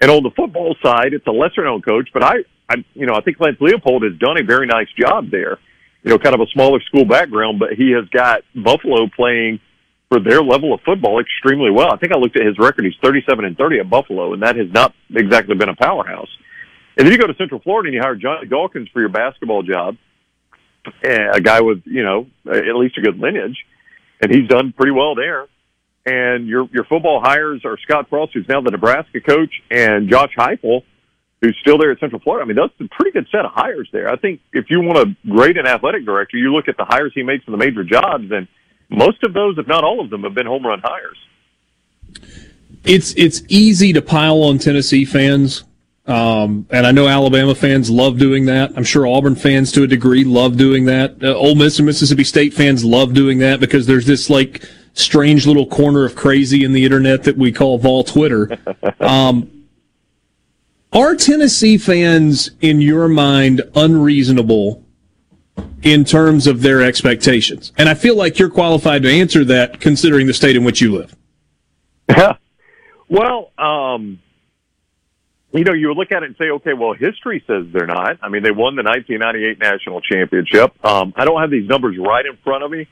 And 0.00 0.08
on 0.08 0.22
the 0.22 0.30
football 0.30 0.76
side, 0.80 1.14
it's 1.14 1.26
a 1.26 1.32
lesser 1.32 1.64
known 1.64 1.82
coach, 1.82 2.10
but 2.14 2.22
I, 2.22 2.36
I, 2.70 2.84
you 2.94 3.06
know, 3.06 3.14
I 3.14 3.20
think 3.20 3.40
Lance 3.40 3.58
Leipold 3.60 4.04
has 4.08 4.16
done 4.18 4.38
a 4.38 4.44
very 4.44 4.66
nice 4.66 4.88
job 4.96 5.30
there. 5.30 5.58
You 6.02 6.10
know, 6.10 6.18
kind 6.18 6.34
of 6.34 6.40
a 6.40 6.46
smaller 6.52 6.80
school 6.80 7.04
background, 7.04 7.58
but 7.58 7.74
he 7.76 7.92
has 7.92 8.08
got 8.08 8.42
Buffalo 8.54 9.08
playing 9.14 9.60
for 10.08 10.18
their 10.20 10.42
level 10.42 10.72
of 10.72 10.80
football 10.80 11.20
extremely 11.20 11.70
well. 11.70 11.92
I 11.92 11.96
think 11.98 12.12
I 12.12 12.18
looked 12.18 12.36
at 12.36 12.46
his 12.46 12.58
record; 12.58 12.84
he's 12.84 12.94
thirty-seven 13.02 13.44
and 13.44 13.56
thirty 13.58 13.80
at 13.80 13.90
Buffalo, 13.90 14.32
and 14.32 14.42
that 14.42 14.56
has 14.56 14.68
not 14.72 14.94
exactly 15.14 15.56
been 15.56 15.68
a 15.68 15.76
powerhouse. 15.76 16.30
And 16.96 17.06
then 17.06 17.12
you 17.12 17.18
go 17.18 17.26
to 17.26 17.34
Central 17.34 17.60
Florida 17.60 17.88
and 17.88 17.94
you 17.94 18.00
hire 18.00 18.16
Johnny 18.16 18.46
Dawkins 18.46 18.88
for 18.92 19.00
your 19.00 19.08
basketball 19.08 19.62
job, 19.62 19.96
a 21.04 21.40
guy 21.40 21.60
with 21.60 21.82
you 21.84 22.02
know 22.02 22.26
at 22.46 22.76
least 22.76 22.96
a 22.98 23.02
good 23.02 23.18
lineage, 23.18 23.58
and 24.22 24.34
he's 24.34 24.48
done 24.48 24.72
pretty 24.76 24.92
well 24.92 25.14
there. 25.14 25.46
And 26.06 26.48
your 26.48 26.66
your 26.72 26.84
football 26.84 27.20
hires 27.22 27.62
are 27.64 27.76
Scott 27.84 28.08
Frost, 28.08 28.32
who's 28.32 28.48
now 28.48 28.62
the 28.62 28.70
Nebraska 28.70 29.20
coach, 29.20 29.52
and 29.70 30.08
Josh 30.08 30.32
Heupel, 30.36 30.82
who's 31.40 31.56
still 31.60 31.78
there 31.78 31.90
at 31.90 32.00
Central 32.00 32.20
Florida. 32.20 32.44
I 32.44 32.46
mean, 32.46 32.56
that's 32.56 32.72
a 32.80 32.94
pretty 32.94 33.12
good 33.12 33.26
set 33.32 33.44
of 33.44 33.52
hires 33.52 33.88
there. 33.92 34.10
I 34.10 34.16
think 34.16 34.40
if 34.52 34.70
you 34.70 34.80
want 34.80 34.98
to 34.98 35.30
grade 35.30 35.56
an 35.56 35.66
athletic 35.66 36.04
director, 36.04 36.36
you 36.36 36.52
look 36.52 36.68
at 36.68 36.76
the 36.76 36.84
hires 36.84 37.12
he 37.14 37.22
makes 37.22 37.44
for 37.44 37.50
the 37.50 37.56
major 37.56 37.84
jobs, 37.84 38.30
and 38.30 38.46
most 38.88 39.22
of 39.24 39.32
those, 39.32 39.56
if 39.58 39.66
not 39.66 39.84
all 39.84 40.00
of 40.00 40.10
them, 40.10 40.22
have 40.22 40.34
been 40.34 40.46
home 40.46 40.66
run 40.66 40.80
hires. 40.82 41.18
It's 42.84 43.14
it's 43.16 43.42
easy 43.48 43.92
to 43.92 44.02
pile 44.02 44.42
on 44.42 44.58
Tennessee 44.58 45.04
fans 45.04 45.64
um, 46.10 46.66
and 46.70 46.86
I 46.86 46.90
know 46.90 47.06
Alabama 47.06 47.54
fans 47.54 47.88
love 47.88 48.18
doing 48.18 48.46
that. 48.46 48.72
I'm 48.76 48.82
sure 48.82 49.06
Auburn 49.06 49.36
fans 49.36 49.70
to 49.72 49.84
a 49.84 49.86
degree 49.86 50.24
love 50.24 50.56
doing 50.56 50.86
that. 50.86 51.22
Uh, 51.22 51.34
Ole 51.34 51.54
Miss 51.54 51.78
and 51.78 51.86
Mississippi 51.86 52.24
State 52.24 52.52
fans 52.52 52.84
love 52.84 53.14
doing 53.14 53.38
that 53.38 53.60
because 53.60 53.86
there's 53.86 54.06
this 54.06 54.28
like 54.28 54.64
strange 54.94 55.46
little 55.46 55.66
corner 55.66 56.04
of 56.04 56.16
crazy 56.16 56.64
in 56.64 56.72
the 56.72 56.84
internet 56.84 57.22
that 57.24 57.36
we 57.36 57.52
call 57.52 57.78
Vol 57.78 58.04
Twitter. 58.04 58.58
Um, 59.00 59.59
are 60.92 61.14
Tennessee 61.14 61.78
fans, 61.78 62.50
in 62.60 62.80
your 62.80 63.08
mind, 63.08 63.62
unreasonable 63.74 64.84
in 65.82 66.04
terms 66.04 66.46
of 66.46 66.62
their 66.62 66.82
expectations? 66.82 67.72
And 67.76 67.88
I 67.88 67.94
feel 67.94 68.16
like 68.16 68.38
you're 68.38 68.50
qualified 68.50 69.02
to 69.04 69.10
answer 69.10 69.44
that 69.44 69.80
considering 69.80 70.26
the 70.26 70.34
state 70.34 70.56
in 70.56 70.64
which 70.64 70.80
you 70.80 70.92
live. 70.92 71.16
well, 73.08 73.52
um, 73.56 74.20
you 75.52 75.64
know, 75.64 75.72
you 75.72 75.92
look 75.94 76.12
at 76.12 76.22
it 76.22 76.26
and 76.26 76.36
say, 76.36 76.50
okay, 76.50 76.72
well, 76.74 76.92
history 76.92 77.42
says 77.46 77.66
they're 77.72 77.86
not. 77.86 78.18
I 78.22 78.28
mean, 78.28 78.42
they 78.42 78.52
won 78.52 78.76
the 78.76 78.82
1998 78.82 79.58
national 79.58 80.00
championship. 80.00 80.84
Um, 80.84 81.12
I 81.16 81.24
don't 81.24 81.40
have 81.40 81.50
these 81.50 81.68
numbers 81.68 81.96
right 81.98 82.24
in 82.24 82.36
front 82.44 82.62
of 82.62 82.70
me, 82.70 82.88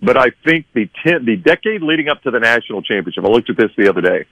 but 0.00 0.16
I 0.16 0.30
think 0.44 0.66
the 0.74 0.88
ten, 1.04 1.24
the 1.24 1.36
decade 1.36 1.82
leading 1.82 2.08
up 2.08 2.22
to 2.22 2.30
the 2.30 2.38
national 2.38 2.82
championship. 2.82 3.24
I 3.24 3.28
looked 3.28 3.50
at 3.50 3.56
this 3.56 3.70
the 3.76 3.88
other 3.88 4.00
day. 4.00 4.26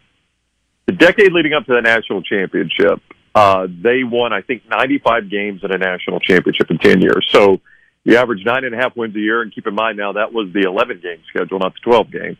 The 0.90 0.96
decade 0.96 1.30
leading 1.32 1.52
up 1.52 1.66
to 1.66 1.72
the 1.72 1.82
national 1.82 2.20
championship, 2.22 3.00
uh, 3.32 3.68
they 3.70 4.02
won, 4.02 4.32
I 4.32 4.42
think, 4.42 4.68
95 4.68 5.30
games 5.30 5.62
in 5.62 5.70
a 5.70 5.78
national 5.78 6.18
championship 6.18 6.68
in 6.68 6.78
10 6.78 7.00
years. 7.00 7.28
So 7.30 7.60
you 8.02 8.16
average 8.16 8.44
nine 8.44 8.64
and 8.64 8.74
a 8.74 8.76
half 8.76 8.96
wins 8.96 9.14
a 9.14 9.20
year, 9.20 9.40
and 9.40 9.54
keep 9.54 9.68
in 9.68 9.74
mind 9.76 9.98
now 9.98 10.14
that 10.14 10.32
was 10.32 10.52
the 10.52 10.62
11 10.62 10.98
game 11.00 11.22
schedule, 11.28 11.60
not 11.60 11.74
the 11.74 11.80
12 11.84 12.10
game. 12.10 12.36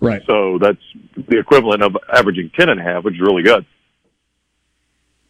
Right. 0.00 0.20
So 0.26 0.58
that's 0.60 0.82
the 1.14 1.38
equivalent 1.38 1.84
of 1.84 1.96
averaging 2.12 2.50
10 2.58 2.70
and 2.70 2.80
a 2.80 2.82
half, 2.82 3.04
which 3.04 3.14
is 3.14 3.20
really 3.20 3.44
good. 3.44 3.66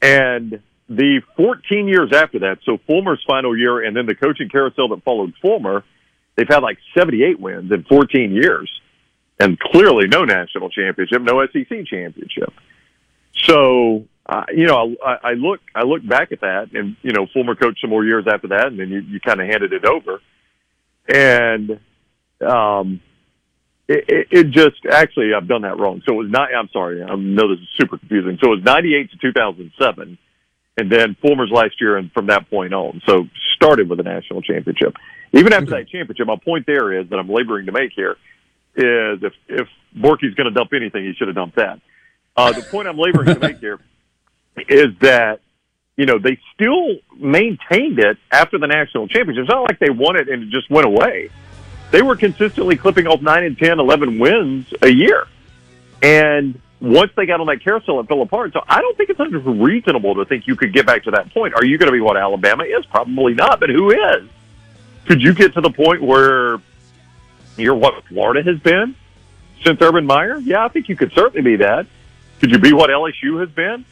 And 0.01 0.63
the 0.89 1.21
14 1.37 1.89
years 1.89 2.11
after 2.15 2.39
that, 2.39 2.61
so 2.65 2.79
Fulmer's 2.87 3.23
final 3.27 3.55
year 3.55 3.85
and 3.85 3.95
then 3.95 4.07
the 4.07 4.15
coaching 4.15 4.49
carousel 4.49 4.89
that 4.89 5.05
followed 5.05 5.35
Fulmer, 5.43 5.85
they've 6.37 6.49
had 6.49 6.63
like 6.63 6.79
78 6.97 7.39
wins 7.39 7.71
in 7.71 7.85
14 7.85 8.33
years. 8.33 8.71
And 9.43 9.59
clearly 9.59 10.07
no 10.07 10.25
national 10.25 10.71
championship, 10.71 11.21
no 11.21 11.45
SEC 11.47 11.85
championship. 11.87 12.53
So, 13.45 14.05
uh, 14.25 14.45
you 14.55 14.67
know, 14.67 14.95
I, 15.05 15.31
I 15.31 15.33
look, 15.33 15.59
I 15.75 15.83
look 15.83 16.07
back 16.07 16.31
at 16.31 16.43
that 16.43 16.71
and, 16.75 16.95
you 17.03 17.13
know, 17.13 17.27
Fulmer 17.33 17.57
coached 17.57 17.81
some 17.81 17.91
more 17.91 18.05
years 18.05 18.25
after 18.33 18.49
that 18.49 18.69
and 18.69 18.79
then 18.79 18.91
you, 18.91 19.01
you 19.01 19.19
kind 19.19 19.41
of 19.41 19.49
handed 19.49 19.73
it 19.73 19.85
over. 19.85 20.21
And, 21.09 21.81
um, 22.41 23.01
it, 23.89 24.05
it, 24.07 24.27
it 24.31 24.51
just 24.51 24.87
actually 24.89 25.35
I've 25.35 25.49
done 25.49 25.63
that 25.63 25.77
wrong. 25.77 26.03
So 26.07 26.15
it 26.15 26.19
was 26.19 26.31
not. 26.31 26.55
I'm 26.55 26.69
sorry. 26.73 27.03
I 27.03 27.13
know 27.17 27.49
this 27.49 27.59
is 27.59 27.69
super 27.81 27.99
confusing. 27.99 28.39
So 28.41 28.53
it 28.53 28.57
was 28.57 28.65
98 28.65 29.11
to 29.11 29.17
2007, 29.19 30.19
and 30.79 30.93
then 30.93 31.17
Fulmer's 31.21 31.51
last 31.51 31.81
year, 31.81 31.97
and 31.97 32.13
from 32.13 32.29
that 32.29 32.49
point 32.49 32.73
on. 32.73 33.03
So 33.07 33.27
started 33.57 33.91
with 33.91 33.99
a 33.99 34.05
national 34.05 34.43
championship. 34.43 34.95
Even 35.33 35.53
after 35.53 35.71
that 35.71 35.89
championship, 35.89 36.29
my 36.29 36.37
point 36.37 36.65
there 36.65 36.93
is 36.93 37.09
that 37.11 37.19
I'm 37.19 37.29
laboring 37.29 37.67
to 37.67 37.73
make 37.73 37.91
here 37.95 38.17
is 38.75 39.23
if 39.23 39.33
if 39.49 39.69
Borky's 39.97 40.35
going 40.35 40.47
to 40.47 40.51
dump 40.51 40.73
anything, 40.73 41.05
he 41.05 41.15
should 41.15 41.29
have 41.29 41.35
dumped 41.35 41.57
that. 41.57 41.81
Uh, 42.37 42.53
the 42.53 42.63
point 42.63 42.89
I'm 42.89 42.99
laboring 42.99 43.35
to 43.35 43.39
make 43.39 43.59
here 43.59 43.79
is 44.69 44.97
that 45.01 45.41
you 45.97 46.07
know 46.07 46.19
they 46.19 46.39
still 46.55 46.97
maintained 47.17 47.99
it 47.99 48.19
after 48.31 48.59
the 48.59 48.67
national 48.67 49.09
championship. 49.09 49.43
It's 49.43 49.51
not 49.51 49.63
like 49.69 49.79
they 49.79 49.91
won 49.91 50.17
it 50.17 50.29
and 50.29 50.45
it 50.45 50.51
just 50.51 50.71
went 50.71 50.87
away 50.87 51.31
they 51.93 52.03
were 52.03 52.17
consistently 52.17 52.77
clipping 52.77 53.07
off 53.07 53.21
9 53.21 53.45
and 53.45 53.57
10, 53.57 53.79
11 53.79 54.19
wins 54.19 54.67
a 54.81 54.89
year. 54.89 55.29
And 56.03 56.61
once 56.81 57.13
they 57.17 57.27
got 57.27 57.41
on 57.41 57.47
that 57.47 57.63
carousel, 57.63 58.01
it 58.01 58.09
fell 58.09 58.23
apart. 58.23 58.55
So 58.55 58.65
I 58.67 58.81
don't 58.81 58.97
think 58.97 59.11
it's 59.11 59.21
unreasonable 59.21 60.17
to 60.17 60.25
think 60.25 60.47
you 60.47 60.57
could 60.57 60.73
get 60.73 60.87
back 60.87 61.05
to 61.05 61.13
that 61.13 61.33
point. 61.33 61.55
Are 61.55 61.65
you 61.65 61.79
going 61.79 61.89
to 61.89 61.93
be 61.93 62.01
what 62.01 62.17
Alabama 62.17 62.65
is? 62.65 62.85
Probably 62.87 63.35
not, 63.35 63.61
but 63.61 63.69
who 63.69 63.91
is? 63.91 64.29
Could 65.05 65.23
you 65.23 65.35
get 65.35 65.53
to 65.55 65.61
the 65.61 65.71
point 65.71 66.03
where 66.03 66.57
you're 67.57 67.75
what 67.75 68.05
Florida 68.05 68.43
has 68.43 68.61
been 68.61 68.95
since 69.65 69.81
Urban 69.81 70.07
Meyer? 70.07 70.39
Yeah, 70.39 70.65
I 70.65 70.69
think 70.69 70.89
you 70.89 70.97
could 70.97 71.13
certainly 71.13 71.43
be 71.43 71.57
that. 71.57 71.87
Could 72.41 72.51
you 72.51 72.59
be 72.59 72.73
what 72.73 72.91
LSU 72.91 73.41
has 73.41 73.51
been? 73.51 73.85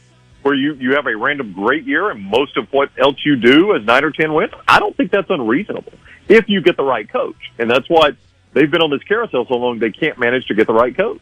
Where 0.42 0.54
you, 0.54 0.74
you 0.74 0.94
have 0.94 1.06
a 1.06 1.14
random 1.14 1.52
great 1.52 1.84
year 1.84 2.10
and 2.10 2.22
most 2.22 2.56
of 2.56 2.72
what 2.72 2.90
else 2.98 3.16
you 3.24 3.36
do 3.36 3.74
is 3.74 3.84
nine 3.84 4.04
or 4.04 4.10
ten 4.10 4.32
wins? 4.32 4.52
I 4.66 4.80
don't 4.80 4.96
think 4.96 5.10
that's 5.10 5.28
unreasonable 5.28 5.92
if 6.28 6.48
you 6.48 6.62
get 6.62 6.76
the 6.76 6.84
right 6.84 7.08
coach. 7.08 7.36
And 7.58 7.70
that's 7.70 7.88
why 7.88 8.12
they've 8.54 8.70
been 8.70 8.80
on 8.80 8.90
this 8.90 9.02
carousel 9.02 9.46
so 9.46 9.54
long 9.54 9.78
they 9.78 9.90
can't 9.90 10.18
manage 10.18 10.46
to 10.46 10.54
get 10.54 10.66
the 10.66 10.72
right 10.72 10.96
coach. 10.96 11.20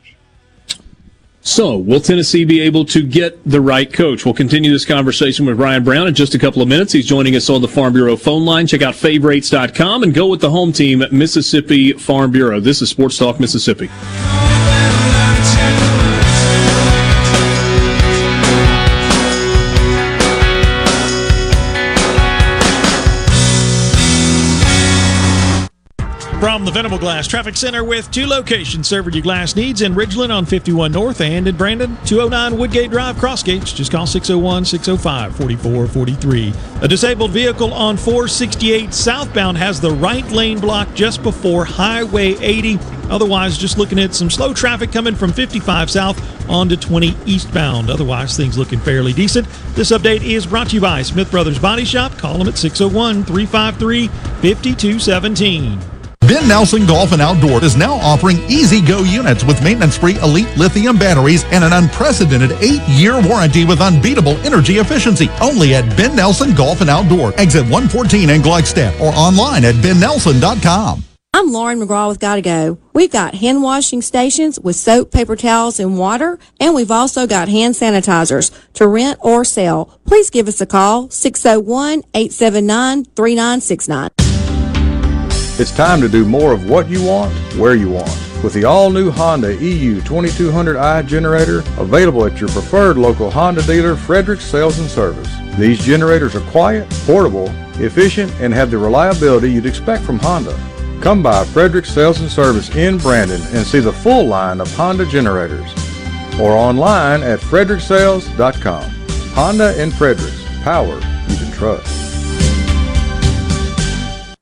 So, 1.49 1.79
will 1.79 2.01
Tennessee 2.01 2.45
be 2.45 2.61
able 2.61 2.85
to 2.85 3.03
get 3.03 3.43
the 3.49 3.63
right 3.63 3.91
coach? 3.91 4.27
We'll 4.27 4.35
continue 4.35 4.71
this 4.71 4.85
conversation 4.85 5.47
with 5.47 5.59
Ryan 5.59 5.83
Brown 5.83 6.07
in 6.07 6.15
just 6.15 6.35
a 6.35 6.39
couple 6.39 6.61
of 6.61 6.69
minutes. 6.69 6.93
He's 6.93 7.07
joining 7.07 7.37
us 7.37 7.49
on 7.49 7.63
the 7.63 7.69
Farm 7.69 7.95
Bureau 7.95 8.17
phone 8.17 8.45
line. 8.45 8.67
Check 8.67 8.83
out 8.83 8.95
favrates.com 8.95 10.03
and 10.03 10.13
go 10.13 10.27
with 10.27 10.43
the 10.43 10.51
home 10.51 10.73
team, 10.73 11.03
Mississippi 11.11 11.95
Farm 11.95 12.33
Bureau. 12.33 12.61
This 12.61 12.83
is 12.83 12.91
Sports 12.91 13.17
Talk 13.17 13.41
Mississippi. 13.41 13.89
From 26.41 26.65
the 26.65 26.71
Venable 26.71 26.99
Glass 26.99 27.27
Traffic 27.27 27.57
Center 27.57 27.83
with 27.83 28.09
two 28.13 28.25
locations 28.25 28.87
serving 28.87 29.13
your 29.13 29.25
glass 29.25 29.57
needs 29.57 29.83
in 29.83 29.95
Ridgeland 29.95 30.33
on 30.33 30.47
51 30.47 30.93
North 30.93 31.21
and 31.21 31.49
in 31.49 31.57
Brandon, 31.57 31.99
209 32.05 32.57
Woodgate 32.57 32.93
Drive, 32.93 33.17
Crossgates. 33.17 33.75
Just 33.75 33.91
call 33.91 34.07
601 34.07 34.65
605 34.65 35.37
4443. 35.37 36.55
A 36.81 36.87
disabled 36.87 37.33
vehicle 37.33 37.75
on 37.75 37.97
468 37.97 38.95
southbound 38.95 39.59
has 39.59 39.81
the 39.81 39.91
right 39.91 40.25
lane 40.31 40.61
blocked 40.61 40.95
just 40.95 41.25
before 41.25 41.65
Highway 41.65 42.37
80. 42.37 42.79
Otherwise, 43.11 43.59
just 43.59 43.77
looking 43.77 43.99
at 43.99 44.15
some 44.15 44.31
slow 44.31 44.55
traffic 44.55 44.93
coming 44.93 45.17
from 45.17 45.33
55 45.33 45.91
south 45.91 46.49
onto 46.49 46.77
20 46.77 47.17
eastbound. 47.27 47.91
Otherwise, 47.91 48.37
things 48.37 48.57
looking 48.57 48.79
fairly 48.79 49.13
decent. 49.13 49.49
This 49.75 49.91
update 49.91 50.23
is 50.23 50.47
brought 50.47 50.69
to 50.69 50.77
you 50.77 50.81
by 50.81 51.03
Smith 51.03 51.33
Brothers 51.33 51.59
Body 51.59 51.85
Shop. 51.85 52.17
Call 52.17 52.39
them 52.39 52.47
at 52.47 52.57
601 52.57 53.25
353 53.25 54.07
5217. 54.07 55.98
Ben 56.21 56.47
Nelson 56.47 56.85
Golf 56.85 57.13
and 57.13 57.23
Outdoor 57.23 57.65
is 57.65 57.77
now 57.77 57.95
offering 57.95 58.39
easy 58.51 58.83
go 58.83 59.03
units 59.03 59.45
with 59.45 59.63
maintenance 59.63 59.97
free 59.97 60.17
elite 60.17 60.55
lithium 60.59 60.99
batteries 60.99 61.45
and 61.45 61.65
an 61.65 61.73
unprecedented 61.73 62.53
eight 62.61 62.83
year 62.89 63.21
warranty 63.27 63.65
with 63.65 63.81
unbeatable 63.81 64.37
energy 64.39 64.75
efficiency. 64.75 65.31
Only 65.41 65.75
at 65.75 65.97
Ben 65.97 66.15
Nelson 66.15 66.55
Golf 66.55 66.81
and 66.81 66.91
Outdoor, 66.91 67.33
exit 67.41 67.63
114 67.63 68.31
in 68.31 68.43
Gluckstadt, 68.43 69.01
or 69.01 69.13
online 69.15 69.65
at 69.65 69.77
bennelson.com. 69.77 71.05
I'm 71.35 71.53
Lauren 71.53 71.79
McGraw 71.81 72.09
with 72.09 72.21
Gotta 72.21 72.43
Go. 72.43 72.79
We've 72.95 73.13
got 73.13 73.37
hand 73.37 73.63
washing 73.63 74.03
stations 74.03 74.59
with 74.59 74.77
soap, 74.77 75.13
paper 75.13 75.37
towels, 75.37 75.79
and 75.79 75.97
water, 75.97 76.39
and 76.59 76.75
we've 76.75 76.91
also 76.91 77.27
got 77.27 77.49
hand 77.49 77.75
sanitizers 77.75 78.51
to 78.75 78.89
rent 78.89 79.19
or 79.23 79.45
sell. 79.45 79.99
Please 80.05 80.31
give 80.31 80.49
us 80.49 80.61
a 80.61 80.67
call, 80.67 81.09
601 81.11 82.03
879 82.13 83.05
3969. 83.05 84.09
It's 85.61 85.73
time 85.73 86.01
to 86.03 86.09
do 86.09 86.25
more 86.25 86.53
of 86.53 86.71
what 86.71 86.89
you 86.89 87.03
want, 87.05 87.33
where 87.57 87.75
you 87.75 87.91
want. 87.91 88.17
With 88.45 88.53
the 88.53 88.65
all-new 88.65 89.11
Honda 89.11 89.57
EU 89.57 90.01
2200i 90.03 91.05
generator 91.05 91.65
available 91.79 92.25
at 92.25 92.39
your 92.39 92.49
preferred 92.51 92.97
local 92.97 93.29
Honda 93.29 93.63
dealer, 93.63 93.97
Frederick 93.97 94.41
Sales 94.41 94.79
and 94.79 94.89
Service. 94.89 95.29
These 95.59 95.85
generators 95.85 96.37
are 96.37 96.51
quiet, 96.53 96.89
portable, 97.05 97.49
efficient, 97.81 98.33
and 98.41 98.55
have 98.55 98.71
the 98.71 98.79
reliability 98.79 99.51
you'd 99.51 99.67
expect 99.67 100.05
from 100.05 100.21
Honda. 100.21 100.57
Come 101.01 101.25
by 101.25 101.45
Frederick 101.47 101.87
Sales 101.87 102.21
and 102.21 102.31
Service 102.31 102.73
in 102.77 102.99
Brandon 102.99 103.41
and 103.53 103.67
see 103.67 103.81
the 103.81 103.93
full 103.93 104.27
line 104.29 104.61
of 104.61 104.73
Honda 104.77 105.07
generators. 105.07 105.75
or 106.41 106.53
online 106.53 107.25
at 107.25 107.41
fredericksales.com. 107.41 108.91
Honda 109.35 109.75
and 109.77 109.93
Fredericks. 109.93 110.45
Power 110.63 110.95
you 111.29 111.37
can 111.37 111.51
trust. 111.51 112.08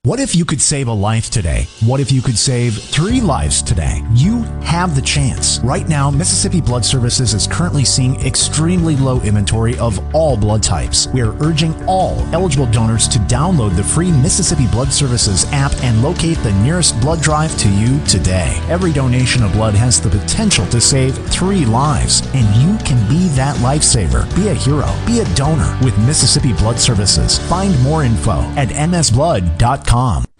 What 0.07 0.21
if 0.21 0.37
you 0.37 0.45
could 0.45 0.61
save 0.61 0.87
a 0.87 0.93
life 0.93 1.31
today? 1.31 1.67
What 1.81 1.99
if 1.99 2.13
you 2.13 2.23
could 2.23 2.39
save 2.39 2.79
three 2.79 3.21
lives 3.21 3.61
today? 3.61 4.05
You 4.13 4.45
have 4.63 4.95
the 4.95 5.03
chance. 5.03 5.59
Right 5.65 5.89
now, 5.89 6.13
Mississippi 6.13 6.61
Blood 6.61 6.85
Services 6.85 7.35
is 7.35 7.49
currently 7.49 7.85
seeing 7.85 8.15
extremely 8.25 8.95
low 8.95 9.21
inventory 9.23 9.77
of 9.81 9.99
all 10.15 10.37
blood 10.37 10.63
types. 10.63 11.09
We 11.09 11.23
are 11.23 11.35
urging 11.43 11.75
all 11.89 12.21
eligible 12.33 12.67
donors 12.67 13.09
to 13.09 13.19
download 13.19 13.75
the 13.75 13.83
free 13.83 14.13
Mississippi 14.13 14.69
Blood 14.69 14.93
Services 14.93 15.45
app 15.47 15.73
and 15.83 16.01
locate 16.05 16.39
the 16.45 16.53
nearest 16.63 17.01
blood 17.01 17.21
drive 17.21 17.59
to 17.59 17.69
you 17.69 17.99
today. 18.05 18.63
Every 18.69 18.93
donation 18.93 19.43
of 19.43 19.55
blood 19.55 19.75
has 19.75 20.01
the 20.01 20.11
potential 20.11 20.67
to 20.69 20.81
save 20.81 21.19
three 21.31 21.67
lives, 21.67 22.23
and 22.33 22.47
you 22.63 22.79
can 22.87 23.09
be 23.09 23.27
that 23.31 23.57
lifesaver. 23.57 24.25
Be 24.37 24.51
a 24.51 24.55
hero. 24.55 24.87
Be 25.05 25.19
a 25.19 25.35
donor 25.35 25.77
with 25.83 25.99
Mississippi 26.07 26.53
Blood 26.53 26.79
Services. 26.79 27.41
Find 27.49 27.77
more 27.83 28.05
info 28.05 28.43
at 28.55 28.69
msblood.com 28.69 29.96
com. 29.97 30.36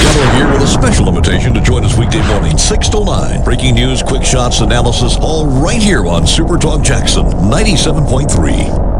Gallo 0.00 0.26
here 0.34 0.48
with 0.50 0.62
a 0.62 0.66
special 0.66 1.08
invitation 1.08 1.52
to 1.54 1.60
join 1.60 1.84
us 1.84 1.96
weekday 1.96 2.26
morning, 2.28 2.56
6 2.56 2.88
to 2.88 3.04
9. 3.04 3.44
Breaking 3.44 3.74
news, 3.74 4.02
quick 4.02 4.24
shots, 4.24 4.60
analysis, 4.60 5.16
all 5.20 5.46
right 5.46 5.80
here 5.80 6.06
on 6.06 6.26
Super 6.26 6.56
Talk 6.56 6.82
Jackson 6.82 7.24
97.3. 7.24 8.90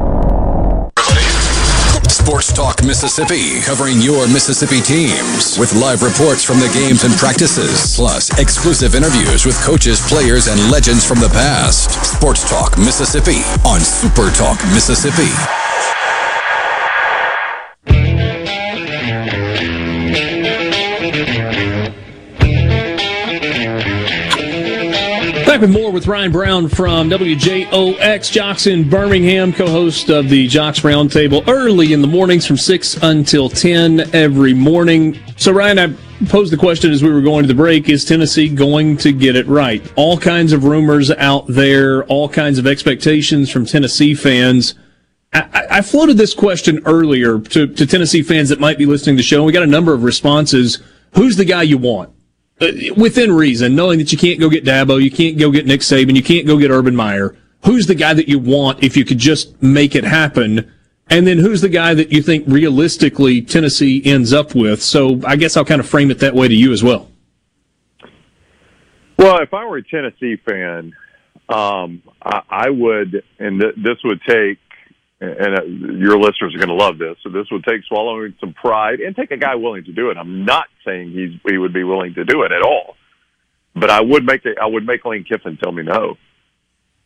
Sports 2.11 2.53
Talk 2.53 2.85
Mississippi, 2.85 3.61
covering 3.63 4.01
your 4.01 4.29
Mississippi 4.29 4.81
teams 4.81 5.59
with 5.59 5.73
live 5.75 6.03
reports 6.03 6.45
from 6.45 6.61
the 6.61 6.71
games 6.75 7.03
and 7.03 7.15
practices, 7.15 7.97
plus 7.97 8.31
exclusive 8.39 8.95
interviews 8.95 9.47
with 9.47 9.59
coaches, 9.63 10.01
players, 10.07 10.47
and 10.47 10.71
legends 10.71 11.05
from 11.05 11.19
the 11.19 11.29
past. 11.31 11.91
Sports 12.05 12.49
Talk 12.49 12.77
Mississippi 12.79 13.43
on 13.65 13.81
Super 13.81 14.31
Talk 14.31 14.63
Mississippi. 14.75 15.33
Back 25.51 25.63
with 25.63 25.73
more 25.73 25.91
with 25.91 26.07
Ryan 26.07 26.31
Brown 26.31 26.69
from 26.69 27.11
WJOX 27.11 28.31
Jocks 28.31 28.69
in 28.69 28.89
Birmingham, 28.89 29.53
co-host 29.53 30.09
of 30.09 30.29
the 30.29 30.47
JOX 30.47 30.79
Roundtable 30.83 31.43
early 31.49 31.93
in 31.93 32.01
the 32.01 32.07
mornings 32.07 32.47
from 32.47 32.57
6 32.57 32.99
until 33.03 33.49
10 33.49 34.15
every 34.15 34.55
morning. 34.55 35.19
So 35.35 35.51
Ryan, 35.51 35.79
I 35.81 36.27
posed 36.27 36.53
the 36.53 36.57
question 36.57 36.93
as 36.93 37.03
we 37.03 37.11
were 37.11 37.21
going 37.21 37.43
to 37.43 37.49
the 37.49 37.55
break, 37.55 37.89
is 37.89 38.05
Tennessee 38.05 38.49
going 38.49 38.97
to 38.99 39.11
get 39.11 39.35
it 39.35 39.49
right? 39.49 39.85
All 39.97 40.17
kinds 40.17 40.53
of 40.53 40.63
rumors 40.63 41.11
out 41.11 41.49
there, 41.49 42.05
all 42.05 42.29
kinds 42.29 42.61
of 42.61 42.69
expectations 42.69 43.51
from 43.51 43.67
Tennessee 43.67 44.15
fans. 44.15 44.77
I, 45.33 45.67
I 45.69 45.83
floated 45.83 46.17
this 46.17 46.33
question 46.33 46.81
earlier 46.87 47.41
to, 47.41 47.67
to 47.67 47.87
Tennessee 47.87 48.23
fans 48.23 48.51
that 48.51 48.61
might 48.61 48.79
be 48.79 48.87
listening 48.87 49.17
to 49.17 49.19
the 49.19 49.25
show, 49.25 49.39
and 49.39 49.47
we 49.47 49.53
got 49.53 49.65
a 49.65 49.67
number 49.67 49.93
of 49.95 50.05
responses. 50.05 50.81
Who's 51.17 51.35
the 51.35 51.45
guy 51.45 51.63
you 51.63 51.77
want? 51.77 52.13
Uh, 52.61 52.73
within 52.97 53.33
reason, 53.33 53.75
knowing 53.75 53.99
that 53.99 54.13
you 54.13 54.19
can't 54.19 54.39
go 54.39 54.51
get 54.51 54.65
Dabo, 54.65 55.03
you 55.03 55.11
can't 55.11 55.39
go 55.39 55.51
get 55.51 55.67
Nick 55.67 55.81
Saban, 55.81 56.15
you 56.15 56.23
can't 56.23 56.47
go 56.47 56.59
get 56.59 56.71
Urban 56.71 56.95
Meyer. 56.95 57.35
Who's 57.65 57.87
the 57.87 57.95
guy 57.95 58.15
that 58.15 58.29
you 58.29 58.39
want 58.39 58.83
if 58.83 58.97
you 58.97 59.05
could 59.05 59.19
just 59.19 59.63
make 59.63 59.95
it 59.95 60.05
happen? 60.05 60.71
And 61.09 61.27
then 61.27 61.39
who's 61.39 61.61
the 61.61 61.69
guy 61.69 61.95
that 61.95 62.13
you 62.13 62.23
think 62.23 62.45
realistically 62.47 63.43
Tennessee 63.43 64.03
ends 64.05 64.33
up 64.33 64.55
with? 64.55 64.83
So 64.83 65.21
I 65.27 65.37
guess 65.37 65.57
I'll 65.57 65.65
kind 65.65 65.81
of 65.81 65.89
frame 65.89 66.11
it 66.11 66.19
that 66.21 66.35
way 66.35 66.49
to 66.49 66.55
you 66.55 66.73
as 66.73 66.83
well. 66.83 67.09
Well, 69.19 69.43
if 69.43 69.53
I 69.53 69.67
were 69.67 69.79
a 69.79 69.83
Tennessee 69.83 70.37
fan, 70.37 70.95
um, 71.49 72.03
I, 72.23 72.43
I 72.49 72.71
would, 72.71 73.23
and 73.39 73.61
th- 73.61 73.75
this 73.77 73.99
would 74.05 74.21
take, 74.27 74.59
and 75.21 75.59
uh, 75.59 75.65
your 75.65 76.19
listeners 76.19 76.55
are 76.55 76.59
going 76.59 76.69
to 76.69 76.75
love 76.75 76.99
this. 76.99 77.17
So 77.23 77.29
this 77.29 77.47
would 77.51 77.65
take 77.65 77.83
swallowing 77.87 78.35
some 78.41 78.55
pride 78.55 79.01
and 79.01 79.15
take 79.15 79.31
a 79.31 79.37
guy 79.37 79.55
willing 79.55 79.85
to 79.85 79.93
do 79.93 80.11
it. 80.11 80.17
I'm 80.17 80.45
not 80.45 80.67
saying 80.85 81.13
he's 81.13 81.39
he 81.51 81.59
would 81.59 81.75
be 81.75 81.85
willing 81.85 82.15
to 82.15 82.25
do 82.25 82.43
it 82.43 82.53
at 82.53 82.63
all, 82.63 82.97
but 83.75 83.91
I 83.91 84.01
would 84.01 84.25
make 84.25 84.45
it, 84.45 84.57
I 84.61 84.67
would 84.67 84.87
make 84.87 85.05
Lane 85.05 85.25
Kiffin 85.25 85.59
tell 85.63 85.73
me 85.73 85.83
no. 85.83 86.17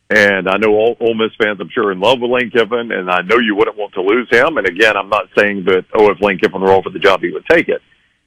And 0.07 0.47
I 0.47 0.57
know 0.57 0.69
all 0.69 0.95
Ole 0.99 1.15
Miss 1.15 1.31
fans, 1.41 1.57
I'm 1.59 1.69
sure, 1.73 1.91
in 1.91 1.99
love 1.99 2.19
with 2.21 2.29
Lane 2.29 2.51
Kiffin, 2.51 2.91
and 2.91 3.09
I 3.09 3.21
know 3.21 3.39
you 3.39 3.55
wouldn't 3.55 3.75
want 3.75 3.95
to 3.95 4.01
lose 4.01 4.29
him. 4.29 4.57
And 4.57 4.67
again, 4.67 4.95
I'm 4.95 5.09
not 5.09 5.25
saying 5.35 5.65
that 5.65 5.85
oh, 5.95 6.11
if 6.11 6.21
Lane 6.21 6.37
Kiffin 6.37 6.61
were 6.61 6.71
offered 6.71 6.93
the 6.93 6.99
job, 6.99 7.21
he 7.21 7.31
would 7.31 7.45
take 7.49 7.67
it. 7.69 7.81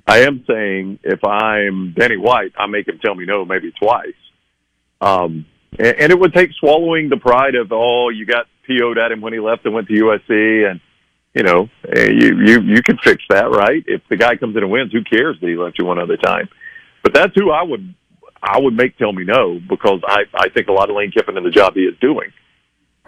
I 0.06 0.20
am 0.20 0.44
saying 0.48 0.98
if 1.04 1.22
I'm 1.24 1.94
Danny 1.96 2.16
White, 2.16 2.52
I 2.58 2.66
make 2.66 2.88
him 2.88 2.98
tell 2.98 3.14
me 3.14 3.26
no 3.26 3.44
maybe 3.44 3.72
twice. 3.72 4.14
Um, 5.00 5.46
and, 5.78 6.12
it 6.12 6.18
would 6.18 6.32
take 6.32 6.50
swallowing 6.58 7.08
the 7.08 7.16
pride 7.16 7.54
of 7.54 7.72
oh, 7.72 8.08
you 8.08 8.26
got 8.26 8.46
PO'd 8.66 8.98
at 8.98 9.12
him 9.12 9.20
when 9.20 9.32
he 9.32 9.40
left 9.40 9.64
and 9.64 9.74
went 9.74 9.88
to 9.88 9.94
USC, 9.94 10.70
and 10.70 10.80
you 11.34 11.42
know 11.42 11.68
eh, 11.88 12.10
you 12.10 12.38
you 12.40 12.60
you 12.62 12.82
can 12.82 12.98
fix 12.98 13.22
that, 13.30 13.50
right? 13.50 13.84
If 13.86 14.02
the 14.08 14.16
guy 14.16 14.36
comes 14.36 14.56
in 14.56 14.62
and 14.62 14.72
wins, 14.72 14.92
who 14.92 15.04
cares 15.04 15.36
that 15.40 15.46
he 15.46 15.56
left 15.56 15.78
you 15.78 15.84
one 15.84 15.98
other 15.98 16.16
time? 16.16 16.48
But 17.02 17.14
that's 17.14 17.32
who 17.34 17.50
I 17.50 17.62
would 17.62 17.94
I 18.42 18.58
would 18.58 18.74
make 18.74 18.96
tell 18.96 19.12
me 19.12 19.24
no 19.24 19.60
because 19.68 20.00
I 20.06 20.24
I 20.34 20.48
think 20.48 20.68
a 20.68 20.72
lot 20.72 20.90
of 20.90 20.96
Lane 20.96 21.10
Kiffin 21.10 21.36
and 21.36 21.46
the 21.46 21.50
job 21.50 21.74
he 21.74 21.82
is 21.82 21.98
doing. 22.00 22.32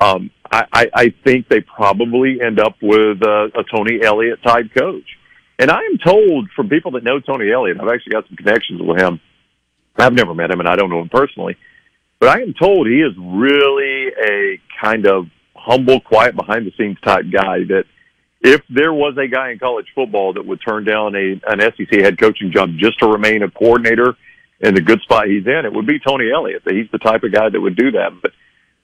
Um, 0.01 0.31
I, 0.51 0.65
I, 0.73 0.91
I 0.95 1.15
think 1.25 1.49
they 1.49 1.61
probably 1.61 2.41
end 2.41 2.59
up 2.59 2.77
with 2.81 3.23
a, 3.23 3.51
a 3.55 3.65
Tony 3.65 4.01
Elliott 4.03 4.43
type 4.43 4.73
coach. 4.77 5.05
And 5.59 5.71
I 5.71 5.81
am 5.81 5.99
told 5.99 6.49
from 6.57 6.71
people 6.71 6.93
that 6.93 7.05
know 7.05 7.21
Tony 7.21 7.53
Elliott, 7.53 7.79
I've 7.79 7.89
actually 7.89 8.13
got 8.13 8.27
some 8.27 8.37
connections 8.37 8.81
with 8.81 8.99
him. 8.99 9.21
I've 9.97 10.15
never 10.15 10.35
met 10.35 10.51
him 10.51 10.61
and 10.61 10.69
I 10.69 10.77
don't 10.77 10.89
know 10.89 11.03
him 11.03 11.11
personally, 11.11 11.57
but 12.21 12.29
I 12.29 12.43
am 12.43 12.55
told 12.55 12.87
he 12.87 13.01
is 13.01 13.13
really 13.19 14.09
a 14.09 14.61
kind 14.81 15.07
of 15.07 15.27
humble, 15.57 16.01
quiet, 16.01 16.37
behind 16.37 16.67
the 16.67 16.73
scenes 16.79 16.99
type 17.01 17.25
guy 17.33 17.65
that 17.69 17.85
if 18.43 18.63
there 18.69 18.93
was 18.93 19.17
a 19.19 19.27
guy 19.27 19.51
in 19.51 19.59
college 19.59 19.87
football 19.95 20.35
that 20.35 20.47
would 20.47 20.61
turn 20.67 20.85
down 20.85 21.15
a 21.15 21.41
an 21.47 21.61
SEC 21.61 22.01
head 22.01 22.19
coaching 22.19 22.53
job 22.53 22.71
just 22.79 22.99
to 23.01 23.07
remain 23.07 23.43
a 23.43 23.51
coordinator 23.51 24.17
in 24.61 24.75
the 24.75 24.81
good 24.81 25.01
spot 25.01 25.27
he's 25.27 25.47
in, 25.47 25.65
it 25.65 25.73
would 25.73 25.87
be 25.87 25.99
Tony 25.99 26.31
Elliott. 26.31 26.63
He's 26.69 26.91
the 26.93 26.99
type 26.99 27.23
of 27.23 27.33
guy 27.33 27.49
that 27.49 27.61
would 27.61 27.77
do 27.77 27.91
that. 27.93 28.13
But 28.23 28.33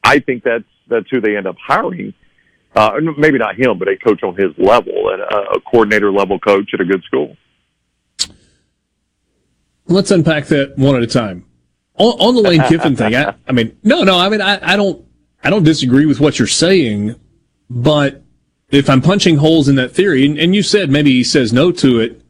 I 0.02 0.18
think 0.18 0.42
that's 0.42 0.64
that's 0.88 1.06
who 1.10 1.20
they 1.20 1.36
end 1.36 1.46
up 1.46 1.56
hiring. 1.58 2.14
Uh, 2.74 3.00
maybe 3.16 3.38
not 3.38 3.58
him, 3.58 3.78
but 3.78 3.88
a 3.88 3.96
coach 3.96 4.22
on 4.22 4.36
his 4.36 4.52
level 4.58 5.08
a, 5.08 5.56
a 5.56 5.60
coordinator 5.60 6.12
level 6.12 6.38
coach 6.38 6.70
at 6.74 6.80
a 6.80 6.84
good 6.84 7.02
school. 7.04 7.36
Let's 9.86 10.10
unpack 10.10 10.46
that 10.46 10.76
one 10.76 10.96
at 10.96 11.02
a 11.02 11.06
time. 11.06 11.46
On, 11.98 12.18
on 12.18 12.34
the 12.34 12.42
Lane 12.42 12.62
Kiffin 12.62 12.96
thing, 12.96 13.14
I, 13.14 13.34
I 13.48 13.52
mean, 13.52 13.76
no, 13.82 14.02
no, 14.02 14.18
I 14.18 14.28
mean, 14.28 14.40
I, 14.40 14.72
I 14.72 14.76
don't, 14.76 15.04
I 15.42 15.50
don't 15.50 15.64
disagree 15.64 16.06
with 16.06 16.20
what 16.20 16.38
you're 16.38 16.48
saying, 16.48 17.14
but 17.70 18.22
if 18.70 18.90
I'm 18.90 19.00
punching 19.00 19.36
holes 19.36 19.68
in 19.68 19.76
that 19.76 19.92
theory, 19.92 20.26
and, 20.26 20.38
and 20.38 20.54
you 20.54 20.62
said 20.62 20.90
maybe 20.90 21.12
he 21.12 21.24
says 21.24 21.52
no 21.52 21.72
to 21.72 22.00
it, 22.00 22.20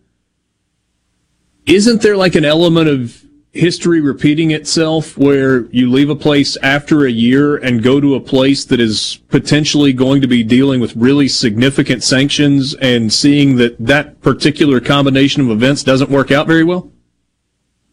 isn't 1.67 2.03
there 2.03 2.17
like 2.17 2.35
an 2.35 2.45
element 2.45 2.89
of 2.89 3.27
history 3.57 4.01
repeating 4.01 4.51
itself 4.51 5.17
where 5.17 5.65
you 5.67 5.91
leave 5.91 6.11
a 6.11 6.17
place 6.17 6.57
after 6.63 7.07
a 7.07 7.11
year 7.11 7.57
and 7.57 7.83
go 7.83 8.01
to 8.01 8.15
a 8.15 8.21
place 8.21 8.65
that 8.67 8.79
is 8.79 9.19
potentially 9.29 9.93
going 9.93 10.21
to 10.21 10.27
be 10.27 10.43
dealing 10.43 10.81
with 10.81 10.95
really 10.95 11.27
significant 11.27 12.05
sanctions 12.05 12.75
and 12.75 13.13
seeing 13.13 13.57
that 13.57 13.75
that 13.79 14.21
particular 14.21 14.79
combination 14.79 15.43
of 15.43 15.51
events 15.51 15.83
doesn't 15.83 16.11
work 16.11 16.31
out 16.31 16.47
very 16.47 16.65
well? 16.65 16.91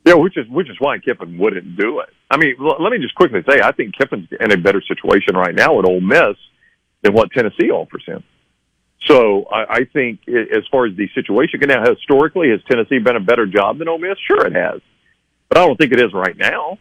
Yeah, 0.06 0.16
which 0.16 0.38
is 0.38 0.48
which 0.50 0.70
is 0.70 0.76
why 0.80 0.98
Kiffin 1.00 1.38
wouldn't 1.38 1.78
do 1.78 2.00
it. 2.02 2.10
I 2.30 2.38
mean, 2.38 2.56
l- 2.60 2.82
let 2.84 2.92
me 2.92 2.98
just 3.00 3.16
quickly 3.16 3.42
say, 3.50 3.62
I 3.62 3.72
think 3.72 3.96
Kiffin's 3.98 4.28
in 4.40 4.52
a 4.52 4.58
better 4.58 4.82
situation 4.82 5.36
right 5.36 5.56
now 5.56 5.80
at 5.80 5.86
Ole 5.86 6.02
Miss 6.02 6.36
than 7.02 7.14
what 7.14 7.32
Tennessee 7.32 7.70
offers 7.72 8.04
him. 8.06 8.24
So 9.08 9.46
I, 9.46 9.76
I 9.76 9.80
think 9.92 10.20
as 10.28 10.64
far 10.72 10.86
as 10.86 10.96
the 10.98 11.08
situation, 11.16 11.60
now 11.68 11.84
historically, 11.90 12.50
has 12.50 12.60
Tennessee 12.70 13.00
been 13.00 13.16
a 13.16 13.22
better 13.22 13.46
job 13.46 13.78
than 13.80 13.88
Ole 13.88 13.98
Miss? 13.98 14.18
Sure, 14.28 14.46
it 14.46 14.54
has, 14.54 14.82
but 15.48 15.58
I 15.58 15.66
don't 15.66 15.78
think 15.78 15.94
it 15.94 16.02
is 16.02 16.14
right 16.14 16.36
now. 16.38 16.80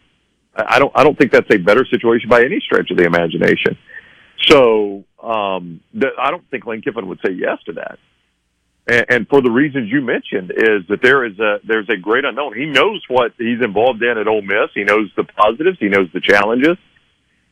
I 0.55 0.75
I 0.75 0.79
don't. 0.79 0.91
I 0.95 1.03
don't 1.03 1.17
think 1.17 1.31
that's 1.31 1.49
a 1.53 1.57
better 1.57 1.85
situation 1.89 2.29
by 2.29 2.43
any 2.43 2.59
stretch 2.59 2.91
of 2.91 2.97
the 2.97 3.05
imagination. 3.05 3.77
So 4.49 5.05
um, 5.21 5.79
th- 5.93 6.13
I 6.19 6.29
don't 6.31 6.47
think 6.51 6.65
Lane 6.65 6.81
Kiffin 6.81 7.07
would 7.07 7.19
say 7.25 7.31
yes 7.31 7.57
to 7.67 7.73
that. 7.73 7.99
And, 8.87 9.05
and 9.09 9.27
for 9.27 9.41
the 9.41 9.51
reasons 9.51 9.91
you 9.91 10.01
mentioned, 10.01 10.51
is 10.51 10.87
that 10.89 10.99
there 11.01 11.25
is 11.25 11.39
a 11.39 11.59
there's 11.65 11.89
a 11.89 11.97
great 11.97 12.25
unknown. 12.25 12.57
He 12.57 12.65
knows 12.65 13.03
what 13.07 13.33
he's 13.37 13.61
involved 13.61 14.01
in 14.03 14.17
at 14.17 14.27
Ole 14.27 14.41
Miss. 14.41 14.69
He 14.73 14.83
knows 14.83 15.11
the 15.15 15.23
positives. 15.23 15.77
He 15.79 15.89
knows 15.89 16.09
the 16.13 16.21
challenges. 16.21 16.77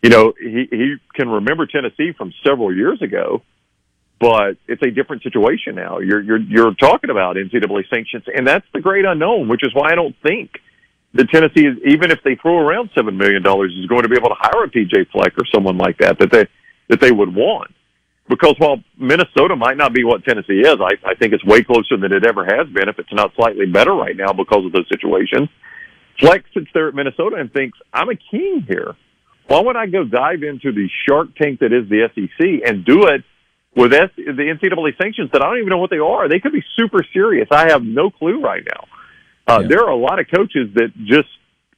You 0.01 0.10
know, 0.10 0.34
he 0.40 0.68
he 0.69 0.95
can 1.14 1.30
remember 1.30 1.68
Tennessee 1.68 2.11
from 2.18 2.34
several 2.45 2.76
years 2.76 3.01
ago, 3.01 3.43
but 4.19 4.58
it's 4.68 4.82
a 4.82 4.92
different 4.92 5.24
situation 5.24 5.76
now. 5.76 6.00
You're 6.00 6.22
you're 6.22 6.42
you're 6.42 6.74
talking 6.74 7.10
about 7.10 7.35
NCAA 7.38 7.90
sanctions, 7.90 8.24
and 8.34 8.48
that's 8.48 8.66
the 8.74 8.82
great 8.82 9.06
unknown, 9.06 9.48
which 9.48 9.64
is 9.64 9.74
why 9.74 9.92
I 9.92 9.95
don't 9.95 10.16
think 10.24 10.51
that 11.14 11.30
Tennessee, 11.30 11.66
is, 11.66 11.77
even 11.85 12.10
if 12.11 12.19
they 12.24 12.35
throw 12.35 12.58
around 12.58 12.90
seven 12.95 13.18
million 13.18 13.43
dollars, 13.43 13.76
is 13.77 13.85
going 13.88 14.03
to 14.03 14.10
be 14.10 14.16
able 14.16 14.30
to 14.30 14.35
hire 14.38 14.64
a 14.64 14.69
PJ 14.69 15.11
Fleck 15.11 15.34
or 15.38 15.45
someone 15.53 15.77
like 15.77 15.98
that 16.00 16.19
that 16.19 16.32
they 16.32 16.48
that 16.90 17.00
they 17.00 17.11
would 17.11 17.34
want. 17.34 17.72
Because 18.32 18.56
while 18.60 18.77
Minnesota 18.98 19.58
might 19.58 19.76
not 19.76 19.93
be 19.93 20.06
what 20.06 20.24
Tennessee 20.24 20.61
is, 20.61 20.76
I, 20.80 20.93
I 21.06 21.16
think 21.16 21.34
it's 21.34 21.43
way 21.43 21.64
closer 21.64 21.98
than 21.98 22.14
it 22.14 22.26
ever 22.26 22.45
has 22.45 22.66
been. 22.74 22.88
If 22.88 22.98
it's 22.98 23.11
not 23.11 23.34
slightly 23.35 23.66
better 23.66 23.92
right 23.93 24.16
now 24.16 24.32
because 24.32 24.64
of 24.66 24.72
the 24.72 24.85
situation, 24.88 25.50
Fleck 26.18 26.45
sits 26.53 26.68
there 26.74 26.88
at 26.88 26.95
Minnesota 26.95 27.35
and 27.35 27.51
thinks, 27.51 27.77
"I'm 27.93 28.08
a 28.08 28.16
king 28.16 28.64
here. 28.66 28.95
Why 29.48 29.60
would 29.60 29.76
I 29.76 29.85
go 29.88 30.06
dive 30.06 30.43
into 30.43 30.72
the 30.72 30.88
shark 31.06 31.35
tank 31.35 31.60
that 31.60 31.74
is 31.74 31.90
the 31.90 32.08
SEC 32.16 32.61
and 32.66 32.85
do 32.85 33.08
it 33.08 33.24
with 33.76 33.92
S- 33.93 34.10
the 34.16 34.48
NCAA 34.50 34.93
sanctions 34.98 35.30
that 35.34 35.42
I 35.42 35.48
don't 35.48 35.58
even 35.58 35.69
know 35.69 35.77
what 35.80 35.90
they 35.90 36.00
are? 36.00 36.30
They 36.30 36.40
could 36.40 36.53
be 36.53 36.64
super 36.77 37.03
serious. 37.11 37.50
I 37.51 37.69
have 37.69 37.84
no 37.84 38.10
clue 38.11 38.40
right 38.42 38.64
now. 38.64 38.85
Uh, 39.45 39.60
There 39.68 39.82
are 39.84 39.90
a 39.90 39.95
lot 39.98 40.19
of 40.19 40.27
coaches 40.34 40.69
that 40.76 40.93
just, 41.03 41.27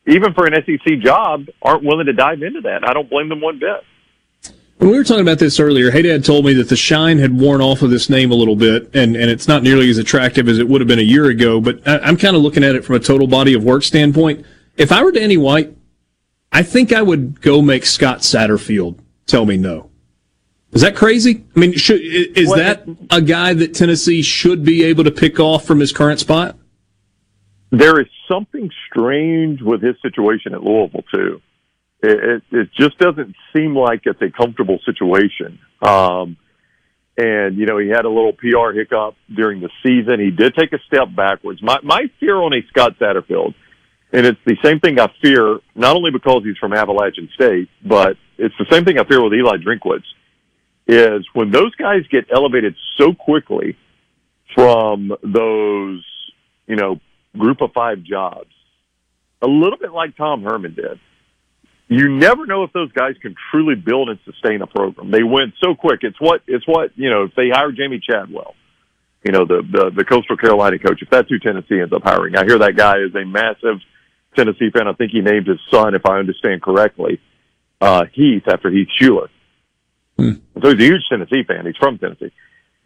even 0.06 0.36
for 0.36 0.46
an 0.46 0.54
SEC 0.54 1.00
job, 1.00 1.48
aren't 1.64 1.84
willing 1.84 2.06
to 2.06 2.14
dive 2.14 2.44
into 2.44 2.62
that. 2.62 2.88
I 2.88 2.94
don't 2.94 3.10
blame 3.10 3.30
them 3.30 3.42
one 3.42 3.58
bit. 3.58 3.82
When 4.84 4.92
we 4.92 4.98
were 4.98 5.06
talking 5.06 5.22
about 5.22 5.40
this 5.40 5.62
earlier, 5.62 5.92
Hey 5.92 6.02
Dad 6.02 6.26
told 6.26 6.44
me 6.44 6.52
that 6.56 6.68
the 6.68 6.76
shine 6.76 7.18
had 7.18 7.40
worn 7.40 7.62
off 7.62 7.84
of 7.84 7.90
this 7.90 8.10
name 8.10 8.34
a 8.34 8.36
little 8.36 8.58
bit, 8.58 8.94
and, 8.94 9.16
and 9.16 9.32
it's 9.32 9.48
not 9.48 9.64
nearly 9.64 9.90
as 9.90 9.98
attractive 9.98 10.50
as 10.50 10.60
it 10.60 10.68
would 10.68 10.82
have 10.82 10.90
been 10.90 11.00
a 11.00 11.04
year 11.04 11.30
ago. 11.30 11.62
But 11.62 11.88
I, 11.88 12.00
I'm 12.00 12.18
kind 12.18 12.36
of 12.36 12.42
looking 12.42 12.66
at 12.66 12.76
it 12.76 12.84
from 12.84 12.98
a 12.98 13.00
total 13.00 13.26
body 13.26 13.54
of 13.54 13.64
work 13.64 13.84
standpoint. 13.84 14.46
If 14.76 14.92
I 14.92 15.02
were 15.02 15.14
Danny 15.14 15.38
White, 15.38 15.74
I 16.52 16.64
think 16.64 16.92
I 16.92 17.02
would 17.02 17.40
go 17.40 17.62
make 17.62 17.86
Scott 17.86 18.20
Satterfield 18.20 19.00
tell 19.26 19.46
me 19.46 19.56
no. 19.56 19.90
Is 20.74 20.82
that 20.82 20.98
crazy? 20.98 21.46
I 21.56 21.60
mean, 21.60 21.78
should, 21.78 22.02
is 22.02 22.50
Well, 22.50 22.58
that 22.58 22.86
a 23.10 23.22
guy 23.22 23.54
that 23.54 23.74
Tennessee 23.74 24.22
should 24.22 24.66
be 24.66 24.84
able 24.84 25.06
to 25.06 25.12
pick 25.12 25.40
off 25.40 25.66
from 25.66 25.80
his 25.80 25.94
current 25.94 26.20
spot? 26.20 26.58
There 27.72 28.02
is 28.02 28.08
something 28.28 28.70
strange 28.90 29.62
with 29.62 29.82
his 29.82 29.96
situation 30.02 30.54
at 30.54 30.62
Louisville 30.62 31.06
too. 31.10 31.42
It, 32.04 32.44
it, 32.52 32.70
just 32.74 32.98
doesn't 32.98 33.34
seem 33.56 33.78
like 33.78 34.02
it's 34.04 34.22
a 34.22 34.30
comfortable 34.30 34.78
situation. 34.86 35.58
Um, 35.82 36.36
and 37.18 37.58
you 37.58 37.66
know, 37.66 37.78
he 37.78 37.88
had 37.88 38.04
a 38.04 38.10
little 38.10 38.34
PR 38.34 38.78
hiccup 38.78 39.16
during 39.34 39.62
the 39.62 39.70
season. 39.82 40.20
He 40.20 40.30
did 40.30 40.54
take 40.54 40.74
a 40.74 40.80
step 40.86 41.16
backwards. 41.16 41.62
My 41.64 41.78
my 41.82 42.12
fear 42.20 42.36
on 42.36 42.54
a 42.54 42.62
Scott 42.68 43.00
Satterfield, 43.00 43.54
and 44.12 44.26
it's 44.26 44.40
the 44.46 44.58
same 44.62 44.82
thing 44.82 45.00
I 45.00 45.08
fear 45.22 45.60
not 45.76 45.96
only 45.96 46.12
because 46.12 46.44
he's 46.44 46.58
from 46.58 46.74
Appalachian 46.74 47.30
State, 47.36 47.70
but 47.86 48.18
it's 48.38 48.56
the 48.60 48.66
same 48.70 48.84
thing 48.84 49.00
I 49.00 49.06
fear 49.06 49.24
with 49.24 49.34
Eli 49.34 49.58
Drinkwitz. 49.58 50.04
Is 50.86 51.26
when 51.34 51.52
those 51.52 51.74
guys 51.76 52.02
get 52.12 52.26
elevated 52.36 52.76
so 52.98 53.14
quickly 53.14 53.78
from 54.54 55.16
those, 55.24 56.06
you 56.68 56.76
know, 56.76 57.00
group 57.38 57.62
of 57.62 57.72
five 57.72 58.04
jobs, 58.04 58.52
a 59.42 59.48
little 59.48 59.78
bit 59.78 59.94
like 59.94 60.18
Tom 60.18 60.44
Herman 60.44 60.74
did. 60.74 61.00
You 61.88 62.10
never 62.10 62.46
know 62.46 62.64
if 62.64 62.74
those 62.74 62.92
guys 62.92 63.16
can 63.22 63.36
truly 63.52 63.76
build 63.76 64.10
and 64.10 64.20
sustain 64.26 64.62
a 64.62 64.68
program. 64.68 65.12
They 65.12 65.24
went 65.24 65.54
so 65.64 65.76
quick. 65.76 66.00
It's 66.04 66.20
what 66.20 66.42
it's 66.48 66.68
what 66.68 66.92
you 66.96 67.10
know. 67.10 67.24
If 67.24 67.36
they 67.36 67.50
hire 67.50 67.72
Jamey 67.72 68.02
Chadwell, 68.02 68.56
you 69.24 69.32
know 69.32 69.46
the 69.46 69.62
the, 69.70 69.92
the 69.96 70.06
Coastal 70.06 70.38
Carolina 70.38 70.80
coach, 70.80 71.02
if 71.02 71.10
that's 71.10 71.30
who 71.30 71.40
Tennessee 71.40 71.80
ends 71.80 71.94
up 71.94 72.04
hiring, 72.04 72.36
I 72.36 72.46
hear 72.46 72.58
that 72.60 72.76
guy 72.76 72.98
is 72.98 73.14
a 73.16 73.26
massive 73.26 73.80
Tennessee 74.36 74.70
fan. 74.72 74.88
I 74.88 74.94
think 74.94 75.12
he 75.12 75.22
named 75.22 75.48
his 75.48 75.60
son, 75.72 75.94
if 75.94 76.06
I 76.06 76.18
understand 76.18 76.62
correctly, 76.62 77.20
uh, 77.82 78.06
Heath 78.14 78.44
after 78.48 78.70
Heath 78.72 78.90
Shuler. 79.00 79.28
So 80.62 80.70
he's 80.70 80.80
a 80.80 80.86
huge 80.86 81.02
Tennessee 81.10 81.44
fan. 81.44 81.66
He's 81.66 81.76
from 81.78 81.98
Tennessee. 81.98 82.32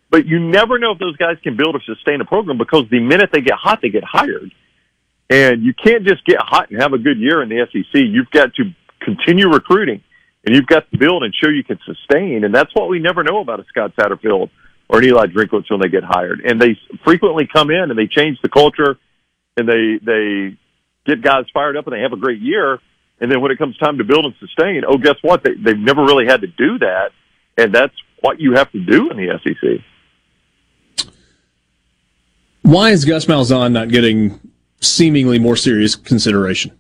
But 0.10 0.26
you 0.26 0.40
never 0.40 0.80
know 0.80 0.92
if 0.92 1.00
those 1.00 1.18
guys 1.18 1.36
can 1.44 1.58
build 1.58 1.76
or 1.76 1.82
sustain 1.86 2.22
a 2.22 2.26
program 2.26 2.58
because 2.58 2.86
the 2.90 3.00
minute 3.00 3.30
they 3.34 3.42
get 3.42 3.56
hot, 3.56 3.80
they 3.82 3.90
get 3.90 4.04
hired. 4.04 4.52
And 5.30 5.64
you 5.64 5.74
can't 5.74 6.06
just 6.06 6.26
get 6.26 6.38
hot 6.40 6.72
and 6.72 6.82
have 6.82 6.94
a 6.94 6.98
good 6.98 7.18
year 7.18 7.44
in 7.44 7.50
the 7.50 7.68
SEC. 7.72 7.86
You've 7.94 8.32
got 8.32 8.54
to 8.56 8.64
continue 9.02 9.50
recruiting 9.50 10.02
and 10.46 10.56
you've 10.56 10.68
got 10.68 10.90
to 10.92 10.98
build 10.98 11.24
and 11.24 11.34
show 11.36 11.50
you 11.50 11.64
can 11.64 11.78
sustain. 11.86 12.44
And 12.44 12.56
that's 12.56 12.74
what 12.74 12.90
we 12.90 13.00
never 13.00 13.22
know 13.24 13.42
about 13.42 13.60
a 13.60 13.66
Scott 13.66 13.94
Satterfield 13.98 14.50
or 14.90 15.00
an 15.00 15.06
Eli 15.06 15.26
Drinkwitz 15.26 15.70
when 15.70 15.82
they 15.82 15.90
get 15.90 16.04
hired. 16.06 16.40
And 16.40 16.62
they 16.62 16.80
frequently 17.04 17.48
come 17.52 17.70
in 17.70 17.92
and 17.92 18.00
they 18.00 18.08
change 18.08 18.40
the 18.42 18.48
culture 18.48 18.98
and 19.58 19.68
they, 19.68 20.00
they 20.02 20.58
get 21.06 21.22
guys 21.22 21.46
fired 21.54 21.76
up 21.76 21.86
and 21.88 21.94
they 21.94 22.02
have 22.02 22.14
a 22.14 22.18
great 22.18 22.40
year. 22.40 22.80
And 23.20 23.32
then 23.32 23.42
when 23.42 23.52
it 23.52 23.58
comes 23.58 23.78
time 23.78 23.98
to 23.98 24.04
build 24.06 24.24
and 24.26 24.36
sustain, 24.40 24.84
oh, 24.88 24.98
guess 24.98 25.16
what? 25.22 25.44
They, 25.44 25.56
they've 25.56 25.78
never 25.78 26.04
really 26.04 26.28
had 26.28 26.42
to 26.42 26.48
do 26.48 26.80
that. 26.80 27.10
And 27.58 27.74
that's 27.74 27.96
what 28.22 28.40
you 28.40 28.54
have 28.54 28.72
to 28.72 28.80
do 28.80 29.10
in 29.10 29.18
the 29.18 29.40
SEC. 29.44 31.08
Why 32.62 32.92
is 32.92 33.04
Gus 33.04 33.26
Malzahn 33.26 33.72
not 33.72 33.90
getting 33.90 34.40
seemingly 34.80 35.40
more 35.40 35.56
serious 35.56 35.96
consideration? 35.96 36.78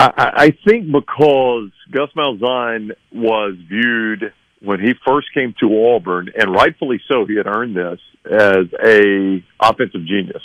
I, 0.00 0.32
I 0.34 0.50
think 0.66 0.86
because 0.90 1.70
Gus 1.90 2.08
Malzahn 2.16 2.92
was 3.12 3.56
viewed 3.68 4.32
when 4.62 4.80
he 4.80 4.94
first 5.06 5.28
came 5.34 5.54
to 5.60 5.92
Auburn, 5.94 6.30
and 6.34 6.54
rightfully 6.54 7.00
so, 7.06 7.26
he 7.26 7.36
had 7.36 7.46
earned 7.46 7.76
this 7.76 8.00
as 8.24 8.66
a 8.82 9.44
offensive 9.60 10.04
genius. 10.06 10.42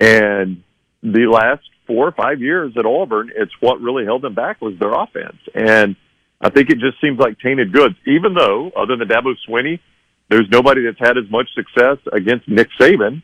And 0.00 0.62
the 1.02 1.26
last 1.26 1.62
four 1.86 2.08
or 2.08 2.12
five 2.12 2.40
years 2.40 2.74
at 2.78 2.84
Auburn, 2.84 3.30
it's 3.34 3.52
what 3.60 3.80
really 3.80 4.04
held 4.04 4.22
them 4.22 4.34
back 4.34 4.60
was 4.60 4.78
their 4.78 4.92
offense. 4.92 5.38
And 5.54 5.96
I 6.42 6.50
think 6.50 6.68
it 6.68 6.78
just 6.78 7.00
seems 7.00 7.18
like 7.18 7.38
tainted 7.38 7.72
goods, 7.72 7.94
even 8.06 8.34
though, 8.34 8.70
other 8.76 8.96
than 8.96 9.08
Dabo 9.08 9.34
Swinney, 9.48 9.80
there's 10.28 10.48
nobody 10.50 10.84
that's 10.84 10.98
had 10.98 11.16
as 11.16 11.30
much 11.30 11.48
success 11.54 11.96
against 12.12 12.48
Nick 12.48 12.68
Saban 12.78 13.22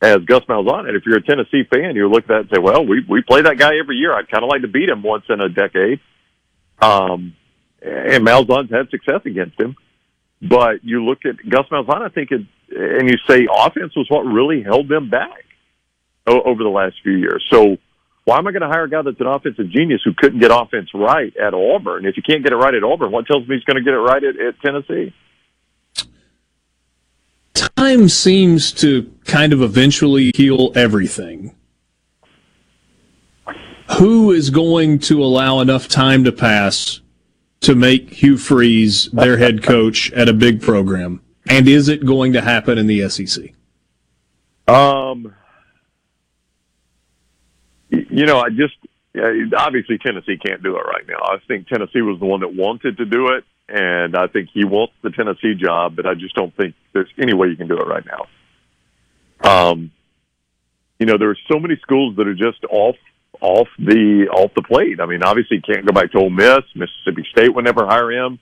as 0.00 0.18
Gus 0.26 0.42
Malzahn. 0.48 0.86
And 0.86 0.96
if 0.96 1.04
you're 1.06 1.18
a 1.18 1.22
Tennessee 1.22 1.64
fan, 1.64 1.96
you 1.96 2.08
look 2.08 2.24
at 2.24 2.28
that 2.28 2.40
and 2.40 2.50
say, 2.54 2.60
well, 2.60 2.86
we, 2.86 3.04
we 3.08 3.22
play 3.22 3.42
that 3.42 3.58
guy 3.58 3.78
every 3.78 3.96
year. 3.96 4.14
I'd 4.14 4.30
kind 4.30 4.44
of 4.44 4.50
like 4.50 4.62
to 4.62 4.68
beat 4.68 4.88
him 4.88 5.02
once 5.02 5.24
in 5.28 5.40
a 5.40 5.48
decade. 5.48 6.00
Um, 6.80 7.34
and 7.82 8.26
Malzahn's 8.26 8.70
had 8.70 8.90
success 8.90 9.22
against 9.24 9.60
him. 9.60 9.76
But 10.40 10.84
you 10.84 11.04
look 11.04 11.18
at 11.24 11.36
Gus 11.48 11.66
Malzahn, 11.70 12.02
I 12.02 12.10
think, 12.10 12.30
it, 12.30 12.42
and 12.70 13.08
you 13.08 13.16
say 13.28 13.48
offense 13.52 13.96
was 13.96 14.06
what 14.08 14.20
really 14.20 14.62
held 14.62 14.88
them 14.88 15.10
back 15.10 15.44
over 16.26 16.62
the 16.62 16.68
last 16.68 16.96
few 17.02 17.16
years. 17.16 17.44
So 17.50 17.76
why 18.24 18.38
am 18.38 18.46
I 18.46 18.52
going 18.52 18.62
to 18.62 18.68
hire 18.68 18.84
a 18.84 18.90
guy 18.90 19.02
that's 19.02 19.20
an 19.20 19.26
offensive 19.26 19.70
genius 19.70 20.02
who 20.04 20.12
couldn't 20.16 20.38
get 20.38 20.52
offense 20.52 20.90
right 20.94 21.34
at 21.36 21.54
Auburn? 21.54 22.04
If 22.04 22.16
you 22.16 22.22
can't 22.22 22.44
get 22.44 22.52
it 22.52 22.56
right 22.56 22.74
at 22.74 22.84
Auburn, 22.84 23.10
what 23.10 23.26
tells 23.26 23.48
me 23.48 23.56
he's 23.56 23.64
going 23.64 23.78
to 23.78 23.82
get 23.82 23.94
it 23.94 23.98
right 23.98 24.22
at, 24.22 24.38
at 24.38 24.60
Tennessee? 24.60 25.14
Time 27.78 28.08
seems 28.08 28.72
to 28.72 29.08
kind 29.24 29.52
of 29.52 29.62
eventually 29.62 30.32
heal 30.34 30.72
everything. 30.74 31.54
Who 33.98 34.32
is 34.32 34.50
going 34.50 34.98
to 34.98 35.22
allow 35.22 35.60
enough 35.60 35.86
time 35.86 36.24
to 36.24 36.32
pass 36.32 37.00
to 37.60 37.76
make 37.76 38.10
Hugh 38.10 38.36
Freeze 38.36 39.08
their 39.12 39.36
head 39.36 39.62
coach 39.62 40.10
at 40.10 40.28
a 40.28 40.32
big 40.32 40.60
program? 40.60 41.22
And 41.48 41.68
is 41.68 41.88
it 41.88 42.04
going 42.04 42.32
to 42.32 42.40
happen 42.40 42.78
in 42.78 42.88
the 42.88 43.08
SEC? 43.08 43.52
Um, 44.66 45.32
you 47.90 48.26
know, 48.26 48.40
I 48.40 48.48
just 48.48 48.74
obviously 49.56 49.98
Tennessee 49.98 50.36
can't 50.36 50.64
do 50.64 50.74
it 50.74 50.80
right 50.80 51.06
now. 51.06 51.20
I 51.22 51.36
think 51.46 51.68
Tennessee 51.68 52.02
was 52.02 52.18
the 52.18 52.26
one 52.26 52.40
that 52.40 52.52
wanted 52.52 52.96
to 52.96 53.04
do 53.04 53.28
it, 53.28 53.44
and 53.68 54.16
I 54.16 54.26
think 54.26 54.48
he 54.52 54.64
wants 54.64 54.94
the 55.02 55.10
Tennessee 55.10 55.54
job, 55.54 55.96
but 55.96 56.06
I 56.06 56.14
just 56.14 56.34
don't 56.34 56.54
think 56.56 56.74
there's 56.92 57.10
any 57.18 57.34
way 57.34 57.48
you 57.48 57.56
can 57.56 57.68
do 57.68 57.76
it 57.76 57.86
right 57.86 58.04
now. 58.06 59.70
Um, 59.70 59.92
you 60.98 61.06
know, 61.06 61.18
there 61.18 61.30
are 61.30 61.38
so 61.50 61.58
many 61.58 61.76
schools 61.82 62.16
that 62.16 62.26
are 62.26 62.34
just 62.34 62.64
off 62.70 62.96
off 63.40 63.68
the 63.78 64.28
off 64.32 64.52
the 64.56 64.62
plate. 64.62 65.00
I 65.00 65.06
mean, 65.06 65.22
obviously, 65.22 65.58
you 65.58 65.74
can't 65.74 65.86
go 65.86 65.92
back 65.92 66.10
to 66.12 66.18
Ole 66.18 66.30
Miss. 66.30 66.64
Mississippi 66.74 67.26
State 67.30 67.54
would 67.54 67.64
never 67.64 67.86
hire 67.86 68.10
him. 68.10 68.38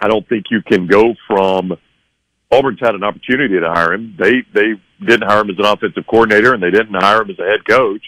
I 0.00 0.08
don't 0.08 0.26
think 0.28 0.46
you 0.50 0.62
can 0.62 0.86
go 0.86 1.14
from 1.26 1.76
Auburn's 2.50 2.80
had 2.80 2.94
an 2.94 3.04
opportunity 3.04 3.58
to 3.60 3.70
hire 3.70 3.92
him. 3.92 4.16
They 4.18 4.42
they 4.54 4.74
didn't 5.04 5.28
hire 5.28 5.40
him 5.40 5.50
as 5.50 5.58
an 5.58 5.66
offensive 5.66 6.06
coordinator, 6.06 6.54
and 6.54 6.62
they 6.62 6.70
didn't 6.70 6.94
hire 6.94 7.22
him 7.22 7.30
as 7.30 7.38
a 7.38 7.44
head 7.44 7.66
coach. 7.68 8.02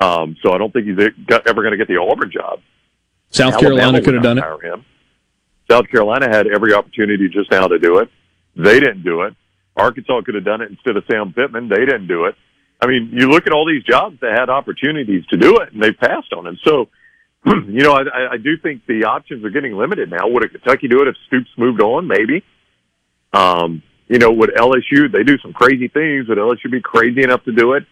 Um, 0.00 0.36
so 0.42 0.52
I 0.52 0.58
don't 0.58 0.72
think 0.72 0.86
he's 0.86 0.98
ever 0.98 1.62
going 1.62 1.70
to 1.70 1.76
get 1.76 1.86
the 1.86 1.96
Auburn 1.96 2.30
job. 2.32 2.60
South 3.30 3.54
Alabama 3.54 3.76
Carolina 3.76 4.02
could 4.02 4.14
have 4.14 4.22
done 4.22 4.38
it. 4.38 4.44
hire 4.44 4.60
Him. 4.60 4.84
South 5.72 5.88
Carolina 5.88 6.28
had 6.28 6.46
every 6.46 6.74
opportunity 6.74 7.28
just 7.28 7.50
now 7.50 7.66
to 7.66 7.78
do 7.78 7.98
it. 7.98 8.10
They 8.56 8.78
didn't 8.78 9.02
do 9.02 9.22
it. 9.22 9.34
Arkansas 9.74 10.20
could 10.22 10.34
have 10.34 10.44
done 10.44 10.60
it 10.60 10.70
instead 10.70 10.98
of 10.98 11.04
Sam 11.10 11.32
Pittman. 11.32 11.70
They 11.70 11.86
didn't 11.86 12.08
do 12.08 12.26
it. 12.26 12.34
I 12.80 12.86
mean, 12.86 13.10
you 13.12 13.28
look 13.30 13.46
at 13.46 13.54
all 13.54 13.66
these 13.66 13.82
jobs 13.84 14.20
that 14.20 14.38
had 14.38 14.50
opportunities 14.50 15.24
to 15.26 15.36
do 15.38 15.60
it, 15.60 15.72
and 15.72 15.82
they 15.82 15.92
passed 15.92 16.32
on 16.34 16.46
it. 16.46 16.58
So, 16.62 16.88
you 17.46 17.82
know, 17.82 17.94
I, 17.94 18.32
I 18.32 18.36
do 18.36 18.58
think 18.58 18.84
the 18.86 19.04
options 19.04 19.44
are 19.44 19.50
getting 19.50 19.74
limited 19.74 20.10
now. 20.10 20.28
Would 20.28 20.44
a 20.44 20.48
Kentucky 20.48 20.88
do 20.88 21.00
it 21.00 21.08
if 21.08 21.16
Stoops 21.26 21.48
moved 21.56 21.80
on? 21.80 22.06
Maybe. 22.06 22.44
Um, 23.32 23.82
you 24.08 24.18
know, 24.18 24.30
would 24.30 24.50
LSU? 24.50 25.10
They 25.10 25.22
do 25.22 25.38
some 25.38 25.54
crazy 25.54 25.88
things. 25.88 26.28
Would 26.28 26.36
LSU 26.36 26.70
be 26.70 26.82
crazy 26.82 27.22
enough 27.22 27.44
to 27.44 27.52
do 27.52 27.72
it, 27.74 27.86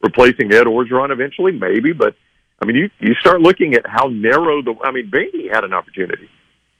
replacing 0.00 0.52
Ed 0.52 0.66
Orgeron 0.66 1.10
eventually? 1.10 1.50
Maybe, 1.50 1.92
but 1.92 2.14
I 2.62 2.66
mean, 2.66 2.76
you 2.76 2.90
you 3.00 3.14
start 3.14 3.40
looking 3.40 3.74
at 3.74 3.84
how 3.86 4.06
narrow 4.06 4.62
the. 4.62 4.76
I 4.84 4.92
mean, 4.92 5.10
Beatty 5.10 5.48
had 5.48 5.64
an 5.64 5.72
opportunity. 5.72 6.28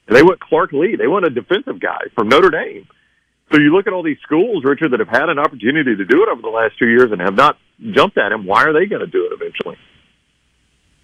And 0.07 0.16
they 0.16 0.23
want 0.23 0.41
Clark 0.41 0.73
Lea. 0.73 0.97
They 0.97 1.07
want 1.07 1.24
a 1.24 1.31
defensive 1.31 1.81
guy 1.81 2.00
from 2.15 2.28
Notre 2.28 2.50
Dame. 2.50 2.86
So 3.52 3.58
you 3.58 3.74
look 3.74 3.86
at 3.86 3.92
all 3.92 4.02
these 4.02 4.18
schools, 4.23 4.65
Richard, 4.65 4.92
that 4.92 5.00
have 5.00 5.08
had 5.08 5.28
an 5.28 5.39
opportunity 5.39 5.97
to 5.97 6.05
do 6.05 6.23
it 6.23 6.28
over 6.28 6.42
the 6.42 6.49
last 6.49 6.78
two 6.78 6.89
years 6.89 7.12
and 7.12 7.20
have 7.20 7.34
not 7.34 7.57
jumped 7.92 8.18
at 8.18 8.33
him. 8.33 8.47
Why 8.47 8.65
are 8.65 8.73
they 8.73 8.86
going 8.86 9.00
to 9.00 9.07
do 9.07 9.26
it 9.26 9.33
eventually? 9.33 9.76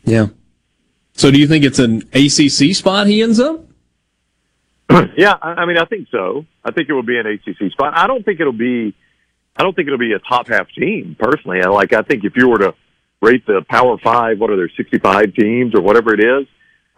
Yeah. 0.05 0.27
So 1.15 1.31
do 1.31 1.39
you 1.39 1.47
think 1.47 1.65
it's 1.65 1.79
an 1.79 2.03
ACC 2.13 2.75
spot 2.75 3.07
he 3.07 3.23
ends 3.23 3.39
up? 3.39 3.65
yeah, 5.17 5.35
I 5.41 5.51
I 5.51 5.67
mean, 5.67 5.79
I 5.79 5.85
think 5.85 6.09
so. 6.11 6.47
I 6.65 6.73
think 6.73 6.89
it 6.89 6.93
will 6.93 7.03
be 7.03 7.19
an 7.19 7.27
ACC 7.27 7.71
spot. 7.73 7.93
I 7.97 8.07
don't 8.07 8.25
think 8.25 8.41
it'll 8.41 8.53
be. 8.53 8.95
I 9.57 9.63
don't 9.63 9.75
think 9.77 9.87
it'll 9.87 9.99
be 9.99 10.13
a 10.13 10.19
top 10.19 10.49
half 10.49 10.69
team 10.71 11.17
personally. 11.19 11.61
I 11.63 11.69
like. 11.69 11.93
I 11.93 12.03
think 12.03 12.25
if 12.25 12.33
you 12.37 12.49
were 12.49 12.59
to 12.59 12.75
rate 13.21 13.47
the 13.47 13.63
Power 13.69 13.99
Five, 14.03 14.41
what 14.41 14.51
are 14.51 14.57
there, 14.57 14.71
sixty-five 14.77 15.35
teams 15.35 15.75
or 15.75 15.83
whatever 15.83 16.15
it 16.15 16.21
is, 16.21 16.49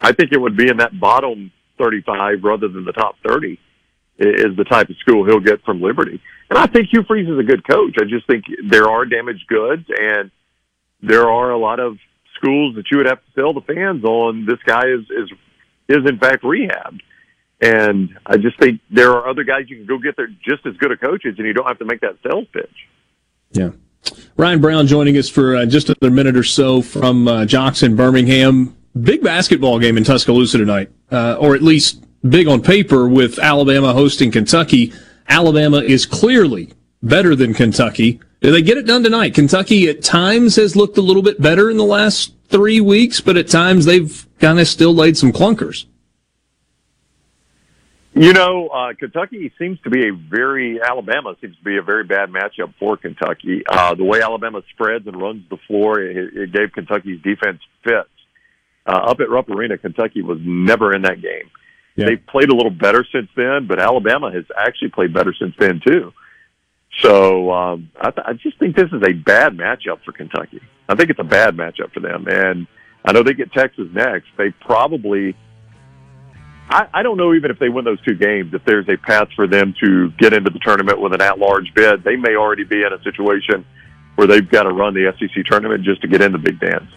I 0.01 0.13
think 0.13 0.33
it 0.33 0.41
would 0.41 0.57
be 0.57 0.69
in 0.69 0.79
that 0.79 0.99
bottom 0.99 1.51
thirty-five 1.83 2.45
rather 2.45 2.69
than 2.69 2.85
the 2.85 2.93
top 2.93 3.17
thirty. 3.27 3.59
Is 4.19 4.55
the 4.57 4.65
type 4.65 4.89
of 4.91 4.97
school 4.99 5.25
he'll 5.25 5.41
get 5.41 5.65
from 5.65 5.81
Liberty, 5.81 6.21
and 6.51 6.59
I 6.59 6.67
think 6.67 6.89
Hugh 6.93 7.03
Freeze 7.09 7.29
is 7.29 7.39
a 7.39 7.43
good 7.43 7.67
coach. 7.67 7.97
I 8.01 8.05
just 8.05 8.27
think 8.27 8.45
there 8.71 8.89
are 8.89 9.05
damaged 9.05 9.47
goods, 9.49 9.87
and 9.89 10.31
there 11.01 11.29
are 11.29 11.51
a 11.51 11.59
lot 11.59 11.81
of 11.81 11.97
schools 12.37 12.77
that 12.77 12.85
you 12.91 12.99
would 12.99 13.07
have 13.07 13.19
to 13.19 13.31
sell 13.35 13.53
the 13.53 13.63
fans 13.63 14.05
on. 14.05 14.47
This 14.47 14.59
guy 14.65 14.87
is 14.87 15.01
is 15.11 15.29
is 15.89 16.09
in 16.09 16.19
fact 16.19 16.45
rehabbed. 16.45 17.01
And 17.63 18.19
I 18.27 18.37
just 18.37 18.59
think 18.59 18.81
there 18.91 19.13
are 19.13 19.29
other 19.29 19.45
guys 19.45 19.67
you 19.69 19.77
can 19.77 19.87
go 19.87 19.97
get 19.99 20.17
there 20.17 20.27
just 20.27 20.67
as 20.67 20.77
good 20.77 20.91
a 20.91 20.97
coaches, 20.97 21.37
and 21.39 21.47
you 21.47 21.53
don't 21.53 21.67
have 21.67 21.79
to 21.79 21.85
make 21.85 22.01
that 22.01 22.19
sales 22.23 22.47
pitch. 22.53 22.77
Yeah. 23.53 23.71
Ryan 24.37 24.61
Brown 24.61 24.87
joining 24.89 25.17
us 25.17 25.29
for 25.29 25.57
uh, 25.57 25.67
just 25.67 25.89
another 25.89 26.11
minute 26.11 26.37
or 26.37 26.43
so 26.43 26.83
from 26.83 27.29
uh, 27.29 27.47
Jocks 27.47 27.85
in 27.85 27.95
Birmingham. 27.95 28.77
Big 29.01 29.23
basketball 29.23 29.79
game 29.79 29.97
in 29.97 30.05
Tuscaloosa 30.05 30.59
tonight, 30.59 30.91
uh, 31.11 31.37
or 31.41 31.55
at 31.55 31.63
least 31.63 32.05
big 32.29 32.47
on 32.47 32.63
paper 32.63 33.09
with 33.09 33.39
Alabama 33.39 33.93
hosting 33.93 34.31
Kentucky. 34.31 34.93
Alabama 35.29 35.79
is 35.79 36.05
clearly 36.05 36.73
better 37.03 37.35
than 37.35 37.55
Kentucky. 37.55 38.21
Did 38.41 38.53
they 38.53 38.63
get 38.63 38.77
it 38.77 38.87
done 38.87 39.03
tonight? 39.03 39.35
Kentucky 39.35 39.89
at 39.89 40.03
times 40.03 40.57
has 40.57 40.77
looked 40.77 40.99
a 40.99 41.01
little 41.01 41.23
bit 41.23 41.41
better 41.41 41.71
in 41.71 41.77
the 41.77 41.85
last 41.85 42.35
three 42.49 42.81
weeks, 42.81 43.21
but 43.21 43.37
at 43.37 43.49
times 43.49 43.85
they've 43.85 44.27
kind 44.41 44.61
of 44.61 44.69
still 44.69 44.95
laid 44.95 45.17
some 45.17 45.33
clunkers. 45.33 45.87
You 48.15 48.35
know, 48.35 48.69
uh, 48.69 48.93
Kentucky 48.93 49.51
seems 49.59 49.81
to 49.83 49.91
be 49.91 50.09
a 50.09 50.13
very 50.13 50.83
Alabama 50.83 51.35
seems 51.41 51.57
to 51.57 51.65
be 51.65 51.79
a 51.79 51.83
very 51.83 52.05
bad 52.05 52.29
matchup 52.29 52.75
for 52.79 52.99
Kentucky. 52.99 53.63
Uh, 53.67 53.95
the 53.95 54.05
way 54.05 54.21
Alabama 54.21 54.63
spreads 54.71 55.07
and 55.07 55.21
runs 55.21 55.49
the 55.49 55.57
floor, 55.67 55.99
it, 55.99 56.37
it 56.37 56.53
gave 56.53 56.73
Kentucky's 56.73 57.23
defense 57.23 57.61
fits. 57.83 58.11
Uh, 58.87 58.91
up 58.91 59.21
at 59.21 59.31
Rupp 59.31 59.49
Arena, 59.49 59.79
Kentucky 59.79 60.23
was 60.23 60.39
never 60.43 60.95
in 60.95 61.03
that 61.03 61.23
game. 61.23 61.51
Yeah. 61.95 62.07
They've 62.07 62.27
played 62.27 62.49
a 62.49 62.55
little 62.55 62.71
better 62.71 63.07
since 63.13 63.29
then, 63.37 63.67
but 63.69 63.79
Alabama 63.79 64.33
has 64.33 64.45
actually 64.59 64.91
played 64.91 65.13
better 65.13 65.35
since 65.39 65.55
then 65.59 65.81
too. 65.87 66.13
So 67.01 67.53
um, 67.53 67.91
I, 68.01 68.11
th- 68.11 68.27
I 68.27 68.33
just 68.35 68.59
think 68.59 68.77
this 68.77 68.91
is 68.93 69.03
a 69.07 69.13
bad 69.13 69.57
matchup 69.57 70.03
for 70.05 70.13
Kentucky. 70.13 70.61
I 70.89 70.95
think 70.95 71.11
it's 71.11 71.21
a 71.21 71.25
bad 71.25 71.57
matchup 71.57 71.93
for 71.93 72.01
them, 72.01 72.27
and 72.29 72.67
I 73.05 73.13
know 73.13 73.23
they 73.23 73.35
get 73.35 73.53
Texas 73.53 73.87
next. 73.93 74.27
They 74.37 74.51
probably 74.51 75.37
I, 76.73 76.89
I 76.95 77.03
don't 77.03 77.17
know 77.17 77.35
even 77.35 77.51
if 77.51 77.59
they 77.59 77.69
win 77.69 77.85
those 77.85 78.01
two 78.03 78.15
games, 78.15 78.55
if 78.55 78.65
there's 78.65 78.89
a 78.89 78.97
path 78.97 79.29
for 79.37 79.47
them 79.47 79.75
to 79.83 80.11
get 80.13 80.33
into 80.33 80.51
the 80.51 80.61
tournament 80.61 81.01
with 81.01 81.13
an 81.13 81.21
at-large 81.21 81.73
bid. 81.75 82.03
They 82.03 82.17
may 82.17 82.35
already 82.35 82.65
be 82.65 82.83
in 82.83 82.93
a 82.93 83.03
situation 83.03 83.65
where 84.15 84.27
they've 84.27 84.49
got 84.49 84.65
to 84.65 84.73
run 84.73 84.95
the 84.95 85.13
SEC 85.19 85.45
tournament 85.45 85.85
just 85.85 86.01
to 86.03 86.09
get 86.09 86.23
in 86.23 86.33
the 86.33 86.39
big 86.39 86.61
dance. 86.61 86.91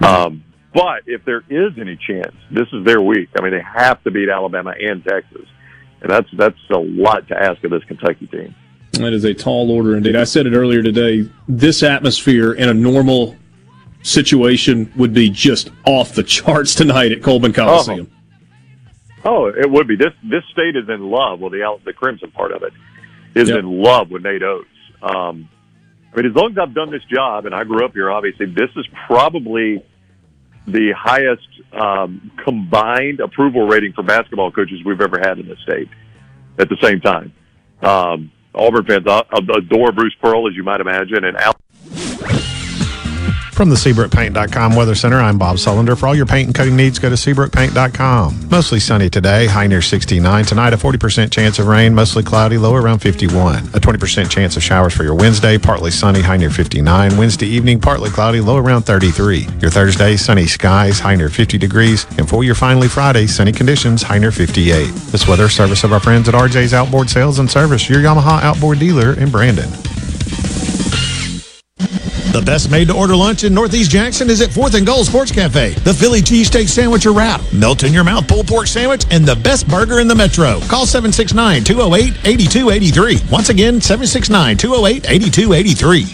Um, 0.00 0.44
but 0.74 1.02
if 1.06 1.24
there 1.24 1.42
is 1.48 1.72
any 1.80 1.96
chance, 1.96 2.34
this 2.50 2.68
is 2.72 2.84
their 2.84 3.00
week. 3.00 3.28
I 3.38 3.42
mean, 3.42 3.52
they 3.52 3.62
have 3.62 4.02
to 4.04 4.10
beat 4.10 4.28
Alabama 4.28 4.72
and 4.80 5.04
Texas, 5.04 5.46
and 6.00 6.10
that's 6.10 6.28
that's 6.36 6.58
a 6.70 6.78
lot 6.78 7.26
to 7.28 7.36
ask 7.36 7.62
of 7.64 7.70
this 7.70 7.84
Kentucky 7.84 8.26
team. 8.26 8.54
That 8.92 9.12
is 9.12 9.24
a 9.24 9.32
tall 9.34 9.70
order 9.70 9.96
indeed. 9.96 10.16
I 10.16 10.24
said 10.24 10.46
it 10.46 10.54
earlier 10.54 10.82
today. 10.82 11.28
This 11.48 11.82
atmosphere 11.82 12.52
in 12.52 12.68
a 12.68 12.74
normal 12.74 13.36
situation 14.02 14.92
would 14.96 15.12
be 15.12 15.30
just 15.30 15.70
off 15.86 16.14
the 16.14 16.22
charts 16.22 16.74
tonight 16.74 17.12
at 17.12 17.22
Coleman 17.22 17.52
Coliseum. 17.52 18.10
Oh, 19.24 19.46
it 19.46 19.70
would 19.70 19.86
be. 19.86 19.96
This 19.96 20.12
this 20.24 20.42
state 20.52 20.76
is 20.76 20.88
in 20.88 21.10
love. 21.10 21.40
Well, 21.40 21.50
the 21.50 21.78
the 21.84 21.92
Crimson 21.92 22.30
part 22.30 22.52
of 22.52 22.62
it 22.62 22.72
is 23.34 23.48
Yep. 23.48 23.58
in 23.58 23.82
love 23.82 24.10
with 24.10 24.22
Nate 24.22 24.42
Oats. 24.42 24.66
Um, 25.02 25.48
I 26.12 26.16
mean, 26.16 26.26
as 26.26 26.34
long 26.34 26.52
as 26.52 26.58
I've 26.58 26.74
done 26.74 26.90
this 26.90 27.04
job, 27.04 27.46
and 27.46 27.54
I 27.54 27.64
grew 27.64 27.84
up 27.84 27.92
here, 27.92 28.10
obviously, 28.10 28.46
this 28.46 28.70
is 28.76 28.86
probably 29.06 29.84
the 30.66 30.92
highest 30.96 31.48
um, 31.72 32.30
combined 32.44 33.20
approval 33.20 33.66
rating 33.66 33.92
for 33.92 34.02
basketball 34.02 34.50
coaches 34.50 34.80
we've 34.84 35.00
ever 35.00 35.18
had 35.18 35.38
in 35.38 35.48
the 35.48 35.56
state. 35.56 35.88
At 36.58 36.68
the 36.68 36.76
same 36.82 37.00
time, 37.00 37.32
um, 37.82 38.30
Auburn 38.54 38.84
fans 38.84 39.06
adore 39.06 39.92
Bruce 39.92 40.14
Pearl, 40.20 40.48
as 40.48 40.54
you 40.54 40.62
might 40.62 40.80
imagine, 40.80 41.24
and 41.24 41.36
Al. 41.36 42.49
From 43.60 43.68
the 43.68 43.76
SeabrookPaint.com 43.76 44.74
Weather 44.74 44.94
Center, 44.94 45.18
I'm 45.18 45.36
Bob 45.36 45.56
Sullender. 45.56 45.94
For 45.94 46.06
all 46.06 46.14
your 46.14 46.24
paint 46.24 46.46
and 46.46 46.54
coating 46.54 46.76
needs, 46.76 46.98
go 46.98 47.10
to 47.10 47.14
SeabrookPaint.com. 47.14 48.48
Mostly 48.48 48.80
sunny 48.80 49.10
today, 49.10 49.48
high 49.48 49.66
near 49.66 49.82
69. 49.82 50.46
Tonight, 50.46 50.72
a 50.72 50.78
40% 50.78 51.30
chance 51.30 51.58
of 51.58 51.66
rain, 51.66 51.94
mostly 51.94 52.22
cloudy, 52.22 52.56
low 52.56 52.74
around 52.74 53.00
51. 53.00 53.58
A 53.58 53.78
20% 53.78 54.30
chance 54.30 54.56
of 54.56 54.62
showers 54.62 54.94
for 54.94 55.02
your 55.02 55.14
Wednesday, 55.14 55.58
partly 55.58 55.90
sunny, 55.90 56.22
high 56.22 56.38
near 56.38 56.48
59. 56.48 57.18
Wednesday 57.18 57.48
evening, 57.48 57.78
partly 57.78 58.08
cloudy, 58.08 58.40
low 58.40 58.56
around 58.56 58.84
33. 58.84 59.46
Your 59.60 59.70
Thursday, 59.70 60.16
sunny 60.16 60.46
skies, 60.46 60.98
high 60.98 61.14
near 61.14 61.28
50 61.28 61.58
degrees. 61.58 62.06
And 62.16 62.26
for 62.26 62.42
your 62.42 62.54
finally 62.54 62.88
Friday, 62.88 63.26
sunny 63.26 63.52
conditions, 63.52 64.02
high 64.02 64.16
near 64.16 64.32
58. 64.32 64.86
This 65.12 65.28
weather 65.28 65.50
service 65.50 65.84
of 65.84 65.92
our 65.92 66.00
friends 66.00 66.30
at 66.30 66.34
RJ's 66.34 66.72
Outboard 66.72 67.10
Sales 67.10 67.38
and 67.38 67.50
Service, 67.50 67.90
your 67.90 68.00
Yamaha 68.00 68.40
outboard 68.40 68.78
dealer 68.78 69.20
in 69.20 69.30
Brandon. 69.30 69.68
The 72.32 72.42
best 72.42 72.70
made 72.70 72.86
to 72.86 72.94
order 72.94 73.16
lunch 73.16 73.42
in 73.42 73.52
Northeast 73.52 73.90
Jackson 73.90 74.30
is 74.30 74.40
at 74.40 74.50
4th 74.50 74.74
and 74.74 74.86
Gold 74.86 75.06
Sports 75.06 75.32
Cafe. 75.32 75.70
The 75.70 75.92
Philly 75.92 76.20
cheesesteak 76.20 76.68
sandwich 76.68 77.04
or 77.04 77.12
wrap, 77.12 77.40
melt 77.52 77.82
in 77.82 77.92
your 77.92 78.04
mouth 78.04 78.28
pulled 78.28 78.46
pork 78.46 78.68
sandwich, 78.68 79.04
and 79.10 79.26
the 79.26 79.34
best 79.34 79.66
burger 79.66 79.98
in 79.98 80.06
the 80.06 80.14
metro. 80.14 80.60
Call 80.68 80.86
769 80.86 81.64
208 81.64 82.14
8283. 82.24 83.18
Once 83.32 83.48
again, 83.48 83.80
769 83.80 84.56
208 84.56 85.10
8283. 85.10 86.04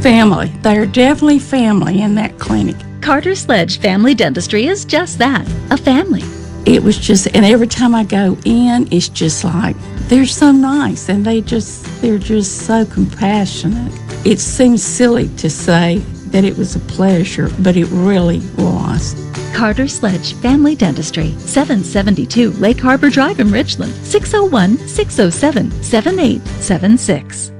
Family. 0.00 0.48
They're 0.62 0.86
definitely 0.86 1.38
family 1.38 2.00
in 2.00 2.14
that 2.14 2.38
clinic. 2.38 2.76
Carter 3.02 3.34
Sledge 3.34 3.80
Family 3.80 4.14
Dentistry 4.14 4.68
is 4.68 4.86
just 4.86 5.18
that 5.18 5.46
a 5.70 5.76
family. 5.76 6.22
It 6.64 6.82
was 6.82 6.96
just, 6.96 7.26
and 7.34 7.44
every 7.44 7.66
time 7.66 7.94
I 7.94 8.04
go 8.04 8.38
in, 8.46 8.88
it's 8.90 9.10
just 9.10 9.44
like, 9.44 9.76
they're 10.08 10.26
so 10.26 10.52
nice 10.52 11.08
and 11.08 11.24
they 11.24 11.40
just, 11.40 11.84
they're 12.00 12.18
just 12.18 12.66
so 12.66 12.84
compassionate. 12.84 13.92
It 14.26 14.40
seems 14.40 14.82
silly 14.82 15.28
to 15.36 15.48
say 15.50 15.98
that 16.28 16.44
it 16.44 16.56
was 16.56 16.76
a 16.76 16.80
pleasure, 16.80 17.50
but 17.60 17.76
it 17.76 17.86
really 17.86 18.40
was. 18.56 19.14
Carter 19.54 19.86
Sledge 19.86 20.34
Family 20.34 20.74
Dentistry, 20.74 21.30
772 21.38 22.52
Lake 22.52 22.80
Harbor 22.80 23.08
Drive 23.08 23.40
in 23.40 23.50
Richland, 23.50 23.94
601 24.04 24.78
607 24.88 25.70
7876. 25.82 27.53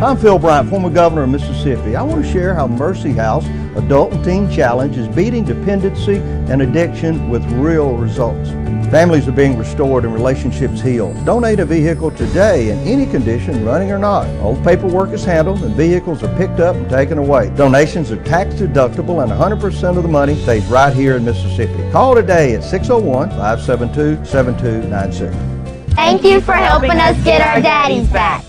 I'm 0.00 0.16
Phil 0.16 0.38
Bryant, 0.38 0.70
former 0.70 0.90
governor 0.90 1.24
of 1.24 1.30
Mississippi. 1.30 1.96
I 1.96 2.04
want 2.04 2.24
to 2.24 2.32
share 2.32 2.54
how 2.54 2.68
Mercy 2.68 3.10
House 3.10 3.44
Adult 3.74 4.12
and 4.12 4.24
Teen 4.24 4.48
Challenge 4.48 4.96
is 4.96 5.08
beating 5.08 5.42
dependency 5.42 6.18
and 6.18 6.62
addiction 6.62 7.28
with 7.28 7.44
real 7.50 7.96
results. 7.96 8.50
Families 8.92 9.26
are 9.26 9.32
being 9.32 9.58
restored 9.58 10.04
and 10.04 10.14
relationships 10.14 10.80
healed. 10.80 11.24
Donate 11.24 11.58
a 11.58 11.66
vehicle 11.66 12.12
today 12.12 12.70
in 12.70 12.78
any 12.86 13.06
condition, 13.06 13.64
running 13.64 13.90
or 13.90 13.98
not. 13.98 14.28
All 14.40 14.54
paperwork 14.62 15.10
is 15.10 15.24
handled 15.24 15.64
and 15.64 15.74
vehicles 15.74 16.22
are 16.22 16.32
picked 16.38 16.60
up 16.60 16.76
and 16.76 16.88
taken 16.88 17.18
away. 17.18 17.50
Donations 17.56 18.12
are 18.12 18.22
tax 18.22 18.54
deductible 18.54 19.24
and 19.24 19.32
100% 19.32 19.96
of 19.96 20.04
the 20.04 20.08
money 20.08 20.36
stays 20.42 20.64
right 20.66 20.94
here 20.94 21.16
in 21.16 21.24
Mississippi. 21.24 21.90
Call 21.90 22.14
today 22.14 22.54
at 22.54 22.62
601 22.62 23.30
572 23.30 24.24
7296. 24.24 25.94
Thank 25.96 26.22
you 26.22 26.40
for 26.40 26.52
helping 26.52 26.92
us 26.92 27.20
get 27.24 27.40
our 27.40 27.60
daddies 27.60 28.06
back. 28.10 28.44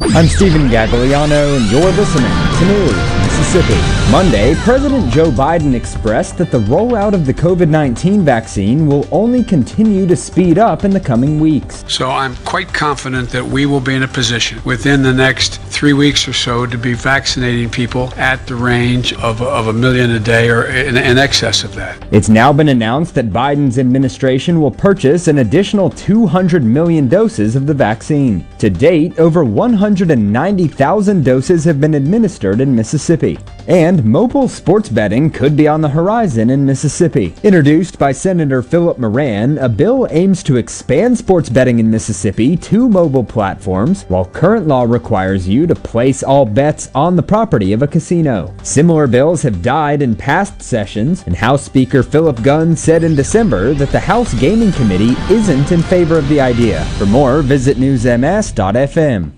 I'm 0.00 0.28
Stephen 0.28 0.68
Gagliano, 0.68 1.56
and 1.56 1.70
you're 1.70 1.90
listening 1.92 2.30
to 2.58 2.64
News 2.66 3.17
Mississippi. 3.48 3.98
Monday, 4.10 4.54
President 4.56 5.10
Joe 5.10 5.30
Biden 5.30 5.74
expressed 5.74 6.36
that 6.36 6.50
the 6.50 6.58
rollout 6.60 7.14
of 7.14 7.24
the 7.24 7.32
COVID 7.32 7.70
19 7.70 8.22
vaccine 8.22 8.86
will 8.86 9.08
only 9.10 9.42
continue 9.42 10.06
to 10.06 10.16
speed 10.16 10.58
up 10.58 10.84
in 10.84 10.90
the 10.90 11.00
coming 11.00 11.40
weeks. 11.40 11.82
So 11.88 12.10
I'm 12.10 12.36
quite 12.44 12.70
confident 12.74 13.30
that 13.30 13.42
we 13.42 13.64
will 13.64 13.80
be 13.80 13.94
in 13.94 14.02
a 14.02 14.08
position 14.08 14.62
within 14.64 15.02
the 15.02 15.14
next 15.14 15.62
three 15.62 15.94
weeks 15.94 16.28
or 16.28 16.34
so 16.34 16.66
to 16.66 16.76
be 16.76 16.92
vaccinating 16.92 17.70
people 17.70 18.12
at 18.16 18.46
the 18.46 18.54
range 18.54 19.14
of, 19.14 19.40
of 19.40 19.68
a 19.68 19.72
million 19.72 20.10
a 20.10 20.18
day 20.18 20.50
or 20.50 20.66
in, 20.66 20.98
in 20.98 21.16
excess 21.16 21.64
of 21.64 21.74
that. 21.74 22.06
It's 22.10 22.28
now 22.28 22.52
been 22.52 22.68
announced 22.68 23.14
that 23.14 23.30
Biden's 23.30 23.78
administration 23.78 24.60
will 24.60 24.70
purchase 24.70 25.26
an 25.26 25.38
additional 25.38 25.88
200 25.88 26.62
million 26.62 27.08
doses 27.08 27.56
of 27.56 27.66
the 27.66 27.74
vaccine. 27.74 28.46
To 28.58 28.68
date, 28.68 29.18
over 29.18 29.42
190,000 29.42 31.24
doses 31.24 31.64
have 31.64 31.80
been 31.80 31.94
administered 31.94 32.60
in 32.60 32.76
Mississippi. 32.76 33.37
And 33.68 34.02
mobile 34.02 34.48
sports 34.48 34.88
betting 34.88 35.30
could 35.30 35.54
be 35.54 35.68
on 35.68 35.82
the 35.82 35.90
horizon 35.90 36.48
in 36.48 36.64
Mississippi. 36.64 37.34
Introduced 37.42 37.98
by 37.98 38.12
Senator 38.12 38.62
Philip 38.62 38.98
Moran, 38.98 39.58
a 39.58 39.68
bill 39.68 40.08
aims 40.10 40.42
to 40.44 40.56
expand 40.56 41.18
sports 41.18 41.50
betting 41.50 41.78
in 41.78 41.90
Mississippi 41.90 42.56
to 42.56 42.88
mobile 42.88 43.24
platforms, 43.24 44.04
while 44.04 44.24
current 44.24 44.66
law 44.66 44.84
requires 44.84 45.46
you 45.46 45.66
to 45.66 45.74
place 45.74 46.22
all 46.22 46.46
bets 46.46 46.90
on 46.94 47.14
the 47.14 47.22
property 47.22 47.74
of 47.74 47.82
a 47.82 47.86
casino. 47.86 48.54
Similar 48.62 49.06
bills 49.06 49.42
have 49.42 49.60
died 49.60 50.00
in 50.00 50.16
past 50.16 50.62
sessions, 50.62 51.22
and 51.26 51.36
House 51.36 51.62
Speaker 51.62 52.02
Philip 52.02 52.42
Gunn 52.42 52.74
said 52.74 53.04
in 53.04 53.14
December 53.14 53.74
that 53.74 53.90
the 53.90 54.00
House 54.00 54.32
Gaming 54.40 54.72
Committee 54.72 55.14
isn't 55.30 55.72
in 55.72 55.82
favor 55.82 56.18
of 56.18 56.28
the 56.30 56.40
idea. 56.40 56.86
For 56.96 57.04
more, 57.04 57.42
visit 57.42 57.76
newsms.fm. 57.76 59.37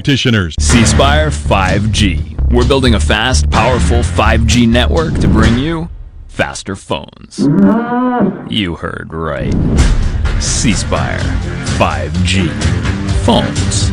practitioners. 0.01 0.55
C 0.59 0.83
Spire 0.83 1.29
5G. 1.29 2.51
We're 2.51 2.67
building 2.67 2.95
a 2.95 2.99
fast, 2.99 3.51
powerful 3.51 3.99
5G 3.99 4.67
network 4.67 5.13
to 5.19 5.27
bring 5.27 5.59
you 5.59 5.89
faster 6.27 6.75
phones. 6.75 7.37
You 8.49 8.77
heard 8.77 9.13
right. 9.13 9.53
C 10.41 10.73
Spire 10.73 11.19
5G. 11.77 12.49
Phones. 13.25 13.89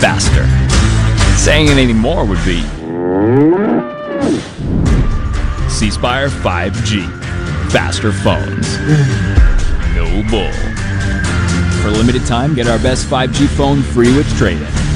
Faster. 0.00 0.46
Saying 1.36 1.68
it 1.68 1.76
anymore 1.76 2.24
would 2.24 2.42
be 2.46 2.62
C 5.68 5.90
Spire 5.90 6.30
5G. 6.30 7.04
Faster 7.70 8.10
phones. 8.10 8.78
No 9.94 10.22
bull. 10.30 10.50
For 11.82 11.88
a 11.88 11.90
limited 11.90 12.24
time, 12.24 12.54
get 12.54 12.68
our 12.68 12.78
best 12.78 13.06
5G 13.06 13.46
phone 13.48 13.82
free 13.82 14.16
with 14.16 14.26
trade-in. 14.38 14.91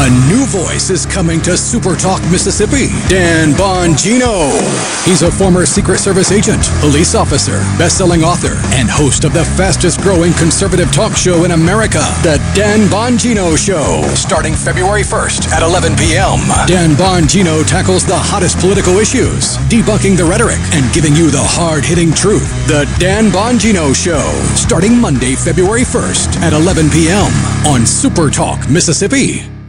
A 0.00 0.10
new 0.30 0.46
voice 0.46 0.90
is 0.90 1.04
coming 1.04 1.42
to 1.42 1.56
Super 1.56 1.96
Talk 1.96 2.22
Mississippi. 2.30 2.86
Dan 3.08 3.50
Bongino. 3.54 4.46
He's 5.04 5.22
a 5.22 5.30
former 5.30 5.66
Secret 5.66 5.98
Service 5.98 6.30
agent, 6.30 6.62
police 6.78 7.16
officer, 7.16 7.58
best-selling 7.82 8.22
author, 8.22 8.54
and 8.78 8.88
host 8.88 9.24
of 9.24 9.32
the 9.32 9.44
fastest-growing 9.58 10.34
conservative 10.34 10.92
talk 10.92 11.16
show 11.16 11.42
in 11.42 11.50
America, 11.50 11.98
The 12.22 12.38
Dan 12.54 12.86
Bongino 12.86 13.58
Show. 13.58 14.06
Starting 14.14 14.54
February 14.54 15.02
1st 15.02 15.48
at 15.50 15.64
11 15.64 15.96
p.m., 15.96 16.46
Dan 16.68 16.94
Bongino 16.94 17.66
tackles 17.66 18.06
the 18.06 18.14
hottest 18.16 18.60
political 18.60 18.98
issues, 18.98 19.56
debunking 19.66 20.16
the 20.16 20.24
rhetoric, 20.24 20.62
and 20.74 20.86
giving 20.94 21.16
you 21.16 21.28
the 21.28 21.42
hard-hitting 21.42 22.14
truth. 22.14 22.48
The 22.68 22.86
Dan 23.00 23.32
Bongino 23.32 23.92
Show. 23.92 24.22
Starting 24.54 24.96
Monday, 24.96 25.34
February 25.34 25.82
1st 25.82 26.38
at 26.38 26.52
11 26.52 26.88
p.m. 26.90 27.32
on 27.66 27.84
Super 27.84 28.30
Talk 28.30 28.70
Mississippi 28.70 29.57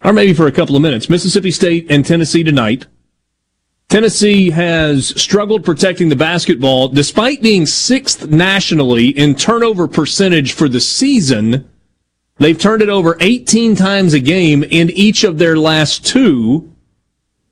or 0.03 0.11
maybe 0.11 0.33
for 0.33 0.47
a 0.47 0.51
couple 0.51 0.75
of 0.75 0.81
minutes. 0.81 1.09
Mississippi 1.09 1.51
State 1.51 1.89
and 1.89 2.05
Tennessee 2.05 2.43
tonight. 2.43 2.87
Tennessee 3.87 4.49
has 4.49 5.09
struggled 5.21 5.65
protecting 5.65 6.07
the 6.07 6.15
basketball 6.15 6.87
despite 6.87 7.41
being 7.41 7.65
sixth 7.65 8.27
nationally 8.27 9.09
in 9.09 9.35
turnover 9.35 9.87
percentage 9.87 10.53
for 10.53 10.69
the 10.69 10.79
season. 10.79 11.69
They've 12.37 12.57
turned 12.57 12.81
it 12.81 12.89
over 12.89 13.17
18 13.19 13.75
times 13.75 14.13
a 14.13 14.19
game 14.19 14.63
in 14.63 14.89
each 14.91 15.23
of 15.23 15.37
their 15.37 15.57
last 15.57 16.05
two. 16.05 16.70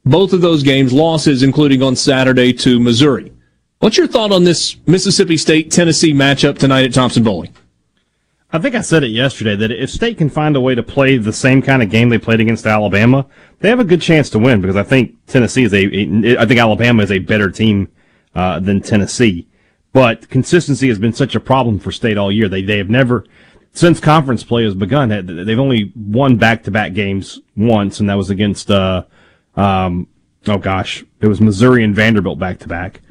Both 0.06 0.34
of 0.34 0.42
those 0.42 0.64
games 0.64 0.94
losses, 0.94 1.44
including 1.44 1.84
on 1.84 1.95
Saturday 1.95 2.53
to 2.53 2.80
Missouri. 2.80 3.32
What's 3.80 3.98
your 3.98 4.08
thought 4.08 4.32
on 4.32 4.44
this 4.44 4.76
Mississippi 4.88 5.38
State 5.38 5.72
Tennessee 5.72 6.14
matchup 6.14 6.58
tonight 6.58 6.86
at 6.86 6.94
Thompson-Boling? 6.94 7.53
I 8.52 8.58
think 8.58 8.74
I 8.74 8.82
said 8.82 9.03
it 9.03 9.10
yesterday 9.10 9.56
that 9.56 9.72
if 9.72 9.92
State 9.92 10.18
can 10.18 10.30
find 10.30 10.56
a 10.56 10.61
way 10.61 10.74
to 10.74 10.82
play 10.82 11.18
the 11.18 11.32
same 11.32 11.61
kind 11.61 11.84
of 11.84 11.92
game 11.92 12.10
they 12.10 12.18
played 12.18 12.40
against 12.40 12.66
Alabama, 12.66 13.28
they 13.60 13.69
have 13.69 13.80
a 13.80 13.84
good 13.84 14.02
chance 14.02 14.30
to 14.32 14.40
win 14.40 14.60
because 14.60 14.76
I 14.76 14.84
think 14.84 15.16
Tennessee 15.28 15.64
is 15.64 15.74
a, 15.74 16.38
I 16.38 16.45
think 16.45 16.60
Alabama 16.60 17.03
is 17.03 17.11
a 17.11 17.19
better 17.19 17.52
team 17.52 17.90
uh, 18.34 18.60
than 18.60 18.82
Tennessee. 18.82 19.48
But 19.94 20.30
consistency 20.30 20.88
has 20.88 20.98
been 20.98 21.14
such 21.14 21.36
a 21.36 21.40
problem 21.40 21.80
for 21.80 21.92
State 21.92 22.18
all 22.18 22.32
year. 22.32 22.50
They 22.50 22.64
they 22.64 22.80
have 22.80 22.90
never 22.90 23.26
since 23.72 24.00
conference 24.00 24.44
play 24.44 24.64
has 24.64 24.76
begun. 24.76 25.10
They've 25.10 25.60
only 25.60 25.94
won 25.95 26.38
back 26.38 26.64
to 26.64 26.72
back 26.72 26.94
games 26.94 27.40
once, 27.56 28.00
and 28.00 28.10
that 28.10 28.18
was 28.18 28.30
against 28.30 28.72
uh, 28.72 29.03
um, 29.56 30.08
oh 30.48 30.58
gosh, 30.58 31.03
it 31.22 31.28
was 31.28 31.42
Missouri 31.42 31.84
and 31.84 31.95
Vanderbilt 31.95 32.40
back 32.40 32.60
to 32.60 32.68
back. 32.68 33.02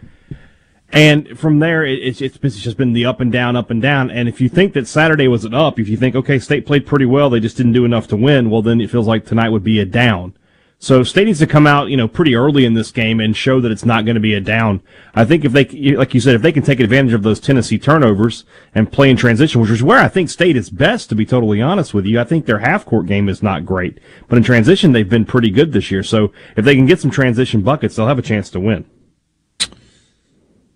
And 0.91 1.39
from 1.39 1.59
there, 1.59 1.85
it's, 1.85 2.23
it's 2.23 2.39
just 2.39 2.79
been 2.79 2.95
the 2.95 3.05
up 3.05 3.21
and 3.21 3.31
down, 3.31 3.57
up 3.57 3.71
and 3.71 3.83
down. 3.83 4.11
And 4.11 4.27
if 4.27 4.41
you 4.41 4.49
think 4.49 4.73
that 4.73 4.89
Saturday 4.89 5.29
was 5.29 5.45
an 5.45 5.53
up, 5.53 5.79
if 5.79 5.87
you 5.87 5.99
think, 5.99 6.17
okay, 6.17 6.39
State 6.39 6.65
played 6.65 6.87
pretty 6.87 7.05
well, 7.05 7.29
they 7.29 7.41
just 7.41 7.59
didn't 7.59 7.75
do 7.75 7.85
enough 7.85 8.09
to 8.09 8.17
win, 8.17 8.49
well, 8.49 8.63
then 8.63 8.81
it 8.81 8.91
feels 8.91 9.07
like 9.07 9.27
tonight 9.27 9.51
would 9.51 9.65
be 9.65 9.81
a 9.81 9.85
down. 9.85 10.35
So 10.81 11.03
State 11.03 11.25
needs 11.25 11.41
to 11.41 11.47
come 11.47 11.67
out, 11.67 11.91
you 11.91 11.97
know, 11.97 12.07
pretty 12.07 12.37
early 12.37 12.65
in 12.65 12.75
this 12.75 12.93
game 12.93 13.19
and 13.19 13.37
show 13.37 13.61
that 13.61 13.73
it's 13.73 13.85
not 13.85 14.05
going 14.05 14.15
to 14.15 14.21
be 14.21 14.35
a 14.35 14.41
down. 14.41 14.81
I 15.13 15.25
think 15.25 15.45
if 15.45 15.51
they, 15.51 15.65
like 15.97 16.15
you 16.15 16.21
said, 16.21 16.37
if 16.37 16.43
they 16.43 16.53
can 16.53 16.63
take 16.63 16.79
advantage 16.79 17.13
of 17.15 17.25
those 17.25 17.41
Tennessee 17.41 17.79
turnovers 17.81 18.45
and 18.77 18.93
play 18.93 19.11
in 19.11 19.17
transition, 19.17 19.61
which 19.61 19.71
is 19.71 19.83
where 19.83 19.99
I 19.99 20.07
think 20.07 20.31
State 20.31 20.57
is 20.57 20.71
best, 20.71 21.09
to 21.09 21.17
be 21.17 21.27
totally 21.27 21.61
honest 21.61 21.95
with 21.95 22.07
you. 22.07 22.21
I 22.21 22.25
think 22.25 22.47
their 22.47 22.61
half 22.61 22.87
court 22.87 23.07
game 23.07 23.29
is 23.29 23.43
not 23.43 23.67
great, 23.67 23.99
but 24.29 24.39
in 24.39 24.45
transition, 24.45 24.93
they've 24.93 25.09
been 25.09 25.25
pretty 25.25 25.51
good 25.51 25.73
this 25.73 25.91
year. 25.91 26.05
So 26.05 26.33
if 26.57 26.65
they 26.65 26.77
can 26.77 26.87
get 26.87 27.01
some 27.01 27.11
transition 27.11 27.63
buckets, 27.63 27.97
they'll 27.97 28.07
have 28.07 28.19
a 28.19 28.23
chance 28.23 28.49
to 28.51 28.61
win. 28.61 28.85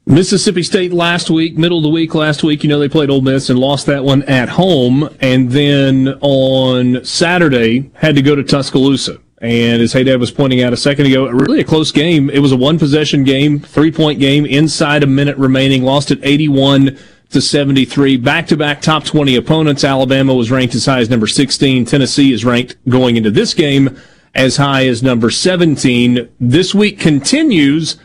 Mississippi 0.04 0.64
State 0.64 0.92
last 0.92 1.30
week, 1.30 1.56
middle 1.56 1.78
of 1.78 1.84
the 1.84 1.88
week 1.88 2.12
last 2.16 2.42
week, 2.42 2.64
you 2.64 2.68
know, 2.68 2.80
they 2.80 2.88
played 2.88 3.08
Ole 3.08 3.20
Miss 3.20 3.50
and 3.50 3.58
lost 3.58 3.86
that 3.86 4.02
one 4.02 4.24
at 4.24 4.48
home. 4.48 5.08
And 5.20 5.52
then 5.52 6.08
on 6.20 7.04
Saturday, 7.04 7.92
had 7.94 8.16
to 8.16 8.22
go 8.22 8.34
to 8.34 8.42
Tuscaloosa. 8.42 9.20
And 9.42 9.82
as 9.82 9.92
Haydad 9.92 10.20
was 10.20 10.30
pointing 10.30 10.62
out 10.62 10.72
a 10.72 10.76
second 10.76 11.06
ago, 11.06 11.28
really 11.28 11.60
a 11.60 11.64
close 11.64 11.90
game. 11.90 12.30
It 12.30 12.38
was 12.38 12.52
a 12.52 12.56
one 12.56 12.78
possession 12.78 13.24
game, 13.24 13.58
three 13.58 13.90
point 13.90 14.20
game, 14.20 14.46
inside 14.46 15.02
a 15.02 15.06
minute 15.06 15.36
remaining, 15.36 15.82
lost 15.82 16.12
at 16.12 16.20
81 16.22 16.96
to 17.30 17.40
73. 17.40 18.18
Back 18.18 18.46
to 18.46 18.56
back 18.56 18.80
top 18.80 19.04
20 19.04 19.34
opponents. 19.34 19.82
Alabama 19.82 20.32
was 20.32 20.52
ranked 20.52 20.76
as 20.76 20.86
high 20.86 21.00
as 21.00 21.10
number 21.10 21.26
16. 21.26 21.84
Tennessee 21.84 22.32
is 22.32 22.44
ranked 22.44 22.76
going 22.88 23.16
into 23.16 23.32
this 23.32 23.52
game 23.52 23.98
as 24.34 24.56
high 24.56 24.86
as 24.86 25.02
number 25.02 25.28
17. 25.28 26.28
This 26.38 26.72
week 26.72 27.00
continues 27.00 27.98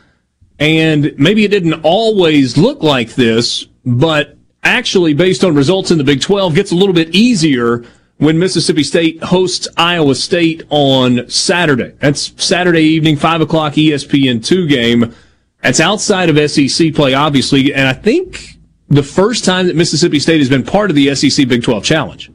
and 0.60 1.14
maybe 1.18 1.46
it 1.46 1.50
didn't 1.50 1.82
always 1.84 2.58
look 2.58 2.82
like 2.82 3.14
this, 3.14 3.66
but 3.86 4.38
actually, 4.64 5.14
based 5.14 5.44
on 5.44 5.54
results 5.54 5.92
in 5.92 6.00
the 6.00 6.04
Big 6.04 6.20
12, 6.20 6.56
gets 6.56 6.72
a 6.72 6.76
little 6.76 6.96
bit 6.96 7.14
easier 7.14 7.86
when 8.18 8.40
Mississippi 8.40 8.84
State 8.84 9.24
hosts 9.24 9.68
Iowa 9.78 10.16
State 10.16 10.64
on 10.70 11.30
Saturday. 11.30 11.94
That's 12.00 12.34
Saturday 12.44 12.82
evening, 12.82 13.18
5 13.18 13.42
o'clock 13.42 13.74
ESPN2 13.74 14.68
game. 14.68 15.14
That's 15.62 15.80
outside 15.80 16.30
of 16.30 16.52
SEC 16.52 16.94
play, 16.94 17.14
obviously, 17.14 17.74
and 17.74 17.88
I 17.88 17.94
think 17.94 18.58
the 18.90 19.04
first 19.04 19.44
time 19.46 19.68
that 19.68 19.76
Mississippi 19.76 20.20
State 20.20 20.40
has 20.40 20.50
been 20.50 20.64
part 20.64 20.90
of 20.90 20.96
the 20.96 21.14
SEC 21.16 21.48
Big 21.48 21.64
12 21.64 21.84
Challenge. 21.84 22.32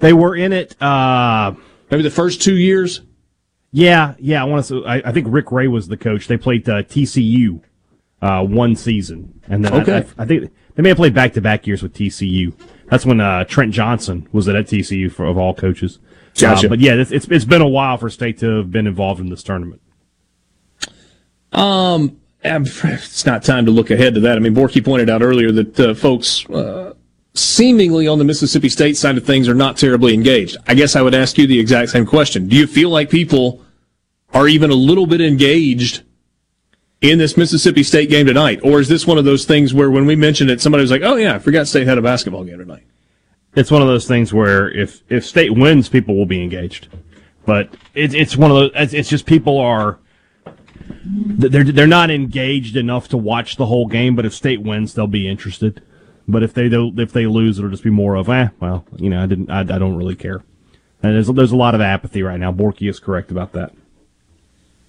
They 0.00 0.12
were 0.12 0.34
in 0.36 0.52
it, 0.52 0.80
uh, 0.82 1.54
maybe 1.90 2.02
the 2.02 2.10
first 2.10 2.42
two 2.42 2.56
years. 2.56 3.02
Yeah, 3.70 4.14
yeah. 4.18 4.42
I 4.42 4.44
want 4.44 4.66
to. 4.66 4.86
I, 4.86 5.02
I 5.04 5.12
think 5.12 5.26
Rick 5.30 5.50
Ray 5.50 5.66
was 5.66 5.88
the 5.88 5.96
coach. 5.96 6.28
They 6.28 6.36
played 6.36 6.68
uh, 6.68 6.82
TCU 6.82 7.60
uh, 8.22 8.44
one 8.44 8.76
season, 8.76 9.40
and 9.48 9.64
then 9.64 9.74
okay. 9.82 10.06
I, 10.16 10.22
I, 10.22 10.26
think 10.26 10.52
they 10.74 10.82
may 10.82 10.90
have 10.90 10.96
played 10.96 11.14
back 11.14 11.32
to 11.32 11.40
back 11.40 11.66
years 11.66 11.82
with 11.82 11.92
TCU. 11.92 12.52
That's 12.86 13.06
when 13.06 13.20
uh, 13.20 13.44
Trent 13.44 13.72
Johnson 13.72 14.28
was 14.32 14.48
at 14.48 14.54
TCU 14.54 15.10
for 15.10 15.24
of 15.24 15.38
all 15.38 15.54
coaches. 15.54 15.98
Gotcha. 16.38 16.66
Uh, 16.66 16.70
but 16.70 16.80
yeah, 16.80 16.94
it's, 16.94 17.10
it's 17.10 17.26
it's 17.28 17.44
been 17.44 17.62
a 17.62 17.68
while 17.68 17.96
for 17.96 18.10
State 18.10 18.38
to 18.38 18.58
have 18.58 18.70
been 18.70 18.86
involved 18.86 19.20
in 19.20 19.28
this 19.28 19.42
tournament. 19.42 19.80
Um, 21.52 22.20
it's 22.42 23.24
not 23.24 23.42
time 23.42 23.64
to 23.66 23.70
look 23.70 23.90
ahead 23.90 24.14
to 24.14 24.20
that. 24.20 24.36
I 24.36 24.40
mean, 24.40 24.54
Borky 24.54 24.84
pointed 24.84 25.08
out 25.08 25.22
earlier 25.22 25.52
that 25.52 25.80
uh, 25.80 25.94
folks 25.94 26.48
uh, 26.50 26.94
seemingly 27.34 28.06
on 28.06 28.18
the 28.18 28.24
Mississippi 28.24 28.68
State 28.68 28.96
side 28.96 29.16
of 29.16 29.24
things 29.24 29.48
are 29.48 29.54
not 29.54 29.76
terribly 29.76 30.12
engaged. 30.14 30.56
I 30.66 30.74
guess 30.74 30.96
I 30.96 31.02
would 31.02 31.14
ask 31.14 31.38
you 31.38 31.46
the 31.46 31.58
exact 31.58 31.90
same 31.90 32.06
question. 32.06 32.48
Do 32.48 32.56
you 32.56 32.66
feel 32.66 32.90
like 32.90 33.10
people 33.10 33.64
are 34.32 34.48
even 34.48 34.70
a 34.70 34.74
little 34.74 35.06
bit 35.06 35.20
engaged 35.20 36.02
in 37.04 37.18
this 37.18 37.36
Mississippi 37.36 37.82
State 37.82 38.08
game 38.08 38.26
tonight? 38.26 38.60
Or 38.64 38.80
is 38.80 38.88
this 38.88 39.06
one 39.06 39.18
of 39.18 39.26
those 39.26 39.44
things 39.44 39.74
where 39.74 39.90
when 39.90 40.06
we 40.06 40.16
mentioned 40.16 40.50
it, 40.50 40.60
somebody 40.60 40.82
was 40.82 40.90
like, 40.90 41.02
oh, 41.02 41.16
yeah, 41.16 41.34
I 41.34 41.38
forgot 41.38 41.68
State 41.68 41.86
had 41.86 41.98
a 41.98 42.02
basketball 42.02 42.44
game 42.44 42.58
tonight? 42.58 42.84
It's 43.54 43.70
one 43.70 43.82
of 43.82 43.88
those 43.88 44.08
things 44.08 44.32
where 44.32 44.70
if, 44.70 45.02
if 45.10 45.24
State 45.24 45.54
wins, 45.54 45.88
people 45.88 46.16
will 46.16 46.26
be 46.26 46.42
engaged. 46.42 46.88
But 47.44 47.74
it, 47.94 48.14
it's 48.14 48.36
one 48.36 48.50
of 48.50 48.56
those, 48.56 48.94
it's 48.94 49.10
just 49.10 49.26
people 49.26 49.58
are, 49.58 49.98
they're, 51.04 51.64
they're 51.64 51.86
not 51.86 52.10
engaged 52.10 52.74
enough 52.74 53.08
to 53.08 53.18
watch 53.18 53.56
the 53.56 53.66
whole 53.66 53.86
game, 53.86 54.16
but 54.16 54.24
if 54.24 54.32
State 54.32 54.62
wins, 54.62 54.94
they'll 54.94 55.06
be 55.06 55.28
interested. 55.28 55.82
But 56.26 56.42
if 56.42 56.54
they 56.54 56.70
do, 56.70 56.90
if 56.96 57.12
they 57.12 57.26
lose, 57.26 57.58
it'll 57.58 57.70
just 57.70 57.84
be 57.84 57.90
more 57.90 58.14
of, 58.14 58.30
eh, 58.30 58.48
well, 58.60 58.86
you 58.96 59.10
know, 59.10 59.22
I 59.22 59.26
didn't, 59.26 59.50
I, 59.50 59.60
I 59.60 59.78
don't 59.78 59.96
really 59.96 60.16
care. 60.16 60.42
And 61.02 61.14
there's, 61.14 61.26
there's 61.28 61.52
a 61.52 61.56
lot 61.56 61.74
of 61.74 61.82
apathy 61.82 62.22
right 62.22 62.40
now. 62.40 62.50
Borky 62.50 62.88
is 62.88 62.98
correct 62.98 63.30
about 63.30 63.52
that. 63.52 63.74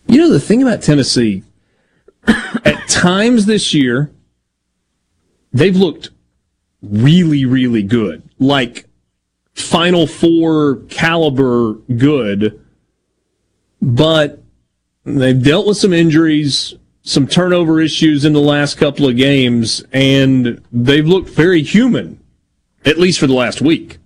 You 0.08 0.18
know, 0.18 0.30
the 0.32 0.40
thing 0.40 0.61
about 0.61 0.82
Tennessee, 0.82 1.44
at 2.28 2.88
times 2.88 3.45
this 3.45 3.74
year, 3.74 4.12
they've 5.54 5.76
looked 5.76 6.10
really, 6.82 7.45
really 7.45 7.84
good. 7.84 8.24
Like 8.40 8.86
Final 9.54 10.06
Four 10.06 10.78
caliber 10.90 11.74
good, 11.95 12.60
but 13.82 14.44
they've 15.06 15.42
dealt 15.42 15.68
with 15.68 15.78
some 15.78 15.94
injuries, 15.94 16.74
some 17.04 17.28
turnover 17.28 17.80
issues 17.80 18.26
in 18.26 18.34
the 18.34 18.42
last 18.42 18.78
couple 18.78 19.08
of 19.08 19.16
games, 19.16 19.84
and 19.94 20.62
they've 20.72 21.08
looked 21.08 21.30
very 21.30 21.64
human, 21.64 22.20
at 22.84 22.98
least 22.98 23.20
for 23.20 23.28
the 23.28 23.34
last 23.34 23.62
week. 23.62 23.98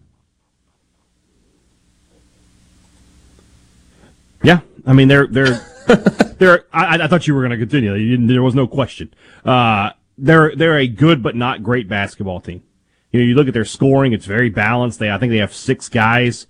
Yeah, 4.43 4.59
I 4.85 4.93
mean 4.93 5.07
they're 5.07 5.27
they're 5.27 5.65
they're. 6.37 6.65
I, 6.71 7.03
I, 7.03 7.07
thought 7.07 7.27
you 7.27 7.33
were 7.33 7.41
going 7.41 7.51
to 7.51 7.57
continue. 7.57 8.27
there 8.27 8.43
was 8.43 8.55
no 8.55 8.67
question. 8.67 9.13
Uh, 9.43 9.91
they're 10.17 10.55
they're 10.55 10.77
a 10.77 10.87
good 10.87 11.23
but 11.23 11.35
not 11.35 11.63
great 11.63 11.87
basketball 11.87 12.41
team. 12.41 12.63
You 13.11 13.19
know, 13.19 13.25
you 13.25 13.35
look 13.35 13.47
at 13.47 13.53
their 13.53 13.65
scoring; 13.65 14.13
it's 14.13 14.25
very 14.25 14.49
balanced. 14.49 14.99
They 14.99 15.11
I 15.11 15.17
think 15.17 15.31
they 15.31 15.37
have 15.37 15.53
six 15.53 15.89
guys 15.89 16.47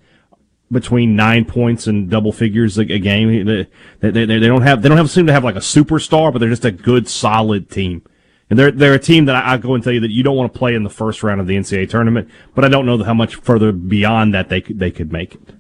between 0.72 1.16
nine 1.16 1.46
points 1.46 1.88
and 1.88 2.10
double 2.10 2.32
figures 2.32 2.78
a, 2.78 2.82
a 2.82 3.00
game. 3.00 3.46
They, 3.46 3.68
they, 4.00 4.12
they, 4.12 4.26
they, 4.26 4.48
don't 4.48 4.62
have 4.62 4.82
they 4.82 4.90
don't 4.90 4.98
have 4.98 5.10
seem 5.10 5.28
to 5.28 5.34
have 5.34 5.44
like 5.44 5.56
a 5.56 5.60
superstar, 5.60 6.32
but 6.32 6.40
they're 6.40 6.50
just 6.50 6.66
a 6.66 6.72
good 6.72 7.08
solid 7.08 7.70
team. 7.70 8.04
And 8.50 8.58
they're 8.58 8.72
they're 8.72 8.94
a 8.94 9.00
team 9.00 9.26
that 9.26 9.36
I, 9.36 9.54
I 9.54 9.58
go 9.58 9.76
and 9.76 9.84
tell 9.84 9.94
you 9.94 10.02
that 10.02 10.12
you 10.12 10.24
don't 10.24 10.36
want 10.36 10.52
to 10.52 10.58
play 10.58 10.76
in 10.76 10.84
the 10.84 10.90
first 10.90 11.24
round 11.24 11.40
of 11.40 11.48
the 11.48 11.56
NCAA 11.56 11.90
tournament, 11.90 12.30
but 12.56 12.66
I 12.66 12.70
don't 12.70 12.86
know 12.86 13.02
how 13.04 13.14
much 13.14 13.36
further 13.36 13.72
beyond 13.72 14.34
that 14.34 14.50
they 14.50 14.62
could 14.62 14.80
they 14.80 14.92
could 14.92 15.12
make 15.12 15.36
it. 15.36 15.54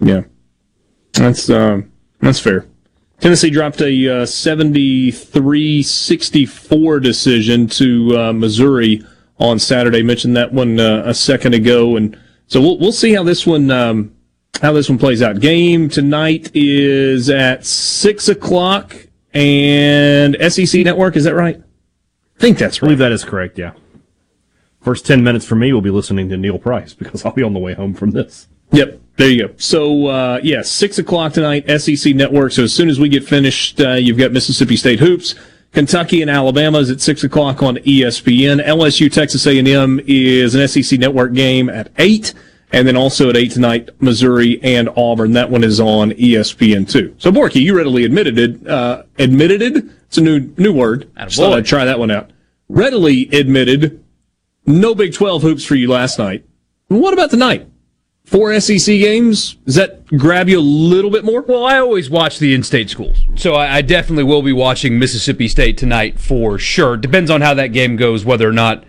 Yeah, 0.00 0.22
that's 1.12 1.48
um, 1.50 1.92
that's 2.20 2.40
fair. 2.40 2.66
Tennessee 3.22 3.50
dropped 3.50 3.80
a 3.80 4.08
uh, 4.08 4.24
73-64 4.24 7.00
decision 7.00 7.68
to 7.68 8.18
uh, 8.18 8.32
Missouri 8.32 9.06
on 9.38 9.60
Saturday. 9.60 10.02
Mentioned 10.02 10.36
that 10.36 10.52
one 10.52 10.80
uh, 10.80 11.04
a 11.06 11.14
second 11.14 11.54
ago, 11.54 11.96
and 11.96 12.18
so 12.48 12.60
we'll 12.60 12.78
we'll 12.78 12.90
see 12.90 13.14
how 13.14 13.22
this 13.22 13.46
one 13.46 13.70
um, 13.70 14.12
how 14.60 14.72
this 14.72 14.88
one 14.88 14.98
plays 14.98 15.22
out. 15.22 15.38
Game 15.38 15.88
tonight 15.88 16.50
is 16.52 17.30
at 17.30 17.64
six 17.64 18.28
o'clock 18.28 18.96
and 19.32 20.36
SEC 20.52 20.84
Network. 20.84 21.14
Is 21.14 21.22
that 21.22 21.36
right? 21.36 21.62
I 22.38 22.40
think 22.40 22.58
that's 22.58 22.82
right. 22.82 22.86
I 22.86 22.88
believe 22.88 22.98
that 22.98 23.12
is 23.12 23.22
correct. 23.22 23.56
Yeah. 23.56 23.74
First 24.80 25.06
ten 25.06 25.22
minutes 25.22 25.46
for 25.46 25.54
me 25.54 25.72
will 25.72 25.80
be 25.80 25.90
listening 25.90 26.28
to 26.30 26.36
Neil 26.36 26.58
Price 26.58 26.92
because 26.92 27.24
I'll 27.24 27.30
be 27.30 27.44
on 27.44 27.52
the 27.52 27.60
way 27.60 27.74
home 27.74 27.94
from 27.94 28.10
this. 28.10 28.48
Yep. 28.72 29.00
There 29.16 29.28
you 29.28 29.48
go. 29.48 29.54
So, 29.58 30.06
uh, 30.06 30.40
yeah, 30.42 30.62
6 30.62 30.98
o'clock 30.98 31.34
tonight, 31.34 31.68
SEC 31.80 32.14
Network. 32.14 32.52
So, 32.52 32.64
as 32.64 32.72
soon 32.72 32.88
as 32.88 32.98
we 32.98 33.08
get 33.08 33.24
finished, 33.24 33.80
uh, 33.80 33.92
you've 33.92 34.18
got 34.18 34.32
Mississippi 34.32 34.76
State 34.76 35.00
Hoops. 35.00 35.34
Kentucky 35.72 36.22
and 36.22 36.30
Alabama 36.30 36.78
is 36.78 36.90
at 36.90 37.00
6 37.00 37.24
o'clock 37.24 37.62
on 37.62 37.76
ESPN. 37.76 38.64
LSU 38.64 39.10
Texas 39.10 39.46
A&M 39.46 40.00
is 40.06 40.54
an 40.54 40.66
SEC 40.66 40.98
Network 40.98 41.34
game 41.34 41.68
at 41.68 41.90
8. 41.98 42.34
And 42.74 42.88
then 42.88 42.96
also 42.96 43.28
at 43.28 43.36
8 43.36 43.50
tonight, 43.50 43.90
Missouri 44.00 44.58
and 44.62 44.88
Auburn. 44.96 45.32
That 45.32 45.50
one 45.50 45.62
is 45.62 45.78
on 45.78 46.12
ESPN 46.12 46.90
too. 46.90 47.14
So, 47.18 47.30
Borky, 47.30 47.60
you 47.60 47.76
readily 47.76 48.04
admitted 48.04 48.38
it. 48.38 48.66
Uh, 48.66 49.02
admitted 49.18 49.60
it? 49.60 49.84
It's 50.06 50.16
a 50.16 50.22
new, 50.22 50.40
new 50.56 50.72
word. 50.72 51.10
Thought 51.44 51.58
I'd 51.58 51.66
try 51.66 51.84
that 51.84 51.98
one 51.98 52.10
out. 52.10 52.30
Readily 52.68 53.28
admitted 53.32 54.02
no 54.64 54.94
Big 54.94 55.12
12 55.12 55.42
hoops 55.42 55.64
for 55.64 55.74
you 55.74 55.88
last 55.88 56.18
night. 56.18 56.46
What 56.88 57.12
about 57.12 57.30
tonight? 57.30 57.66
Four 58.32 58.58
SEC 58.58 58.86
games. 58.86 59.54
Does 59.66 59.76
that 59.76 60.06
grab 60.06 60.48
you 60.48 60.58
a 60.58 60.60
little 60.60 61.10
bit 61.10 61.24
more? 61.24 61.42
Well, 61.42 61.64
I 61.64 61.78
always 61.78 62.10
watch 62.10 62.38
the 62.38 62.54
in-state 62.54 62.90
schools, 62.90 63.18
so 63.36 63.54
I, 63.54 63.76
I 63.76 63.82
definitely 63.82 64.24
will 64.24 64.42
be 64.42 64.52
watching 64.52 64.98
Mississippi 64.98 65.46
State 65.46 65.78
tonight 65.78 66.18
for 66.18 66.58
sure. 66.58 66.96
Depends 66.96 67.30
on 67.30 67.42
how 67.42 67.54
that 67.54 67.68
game 67.68 67.96
goes, 67.96 68.24
whether 68.24 68.48
or 68.48 68.52
not 68.52 68.84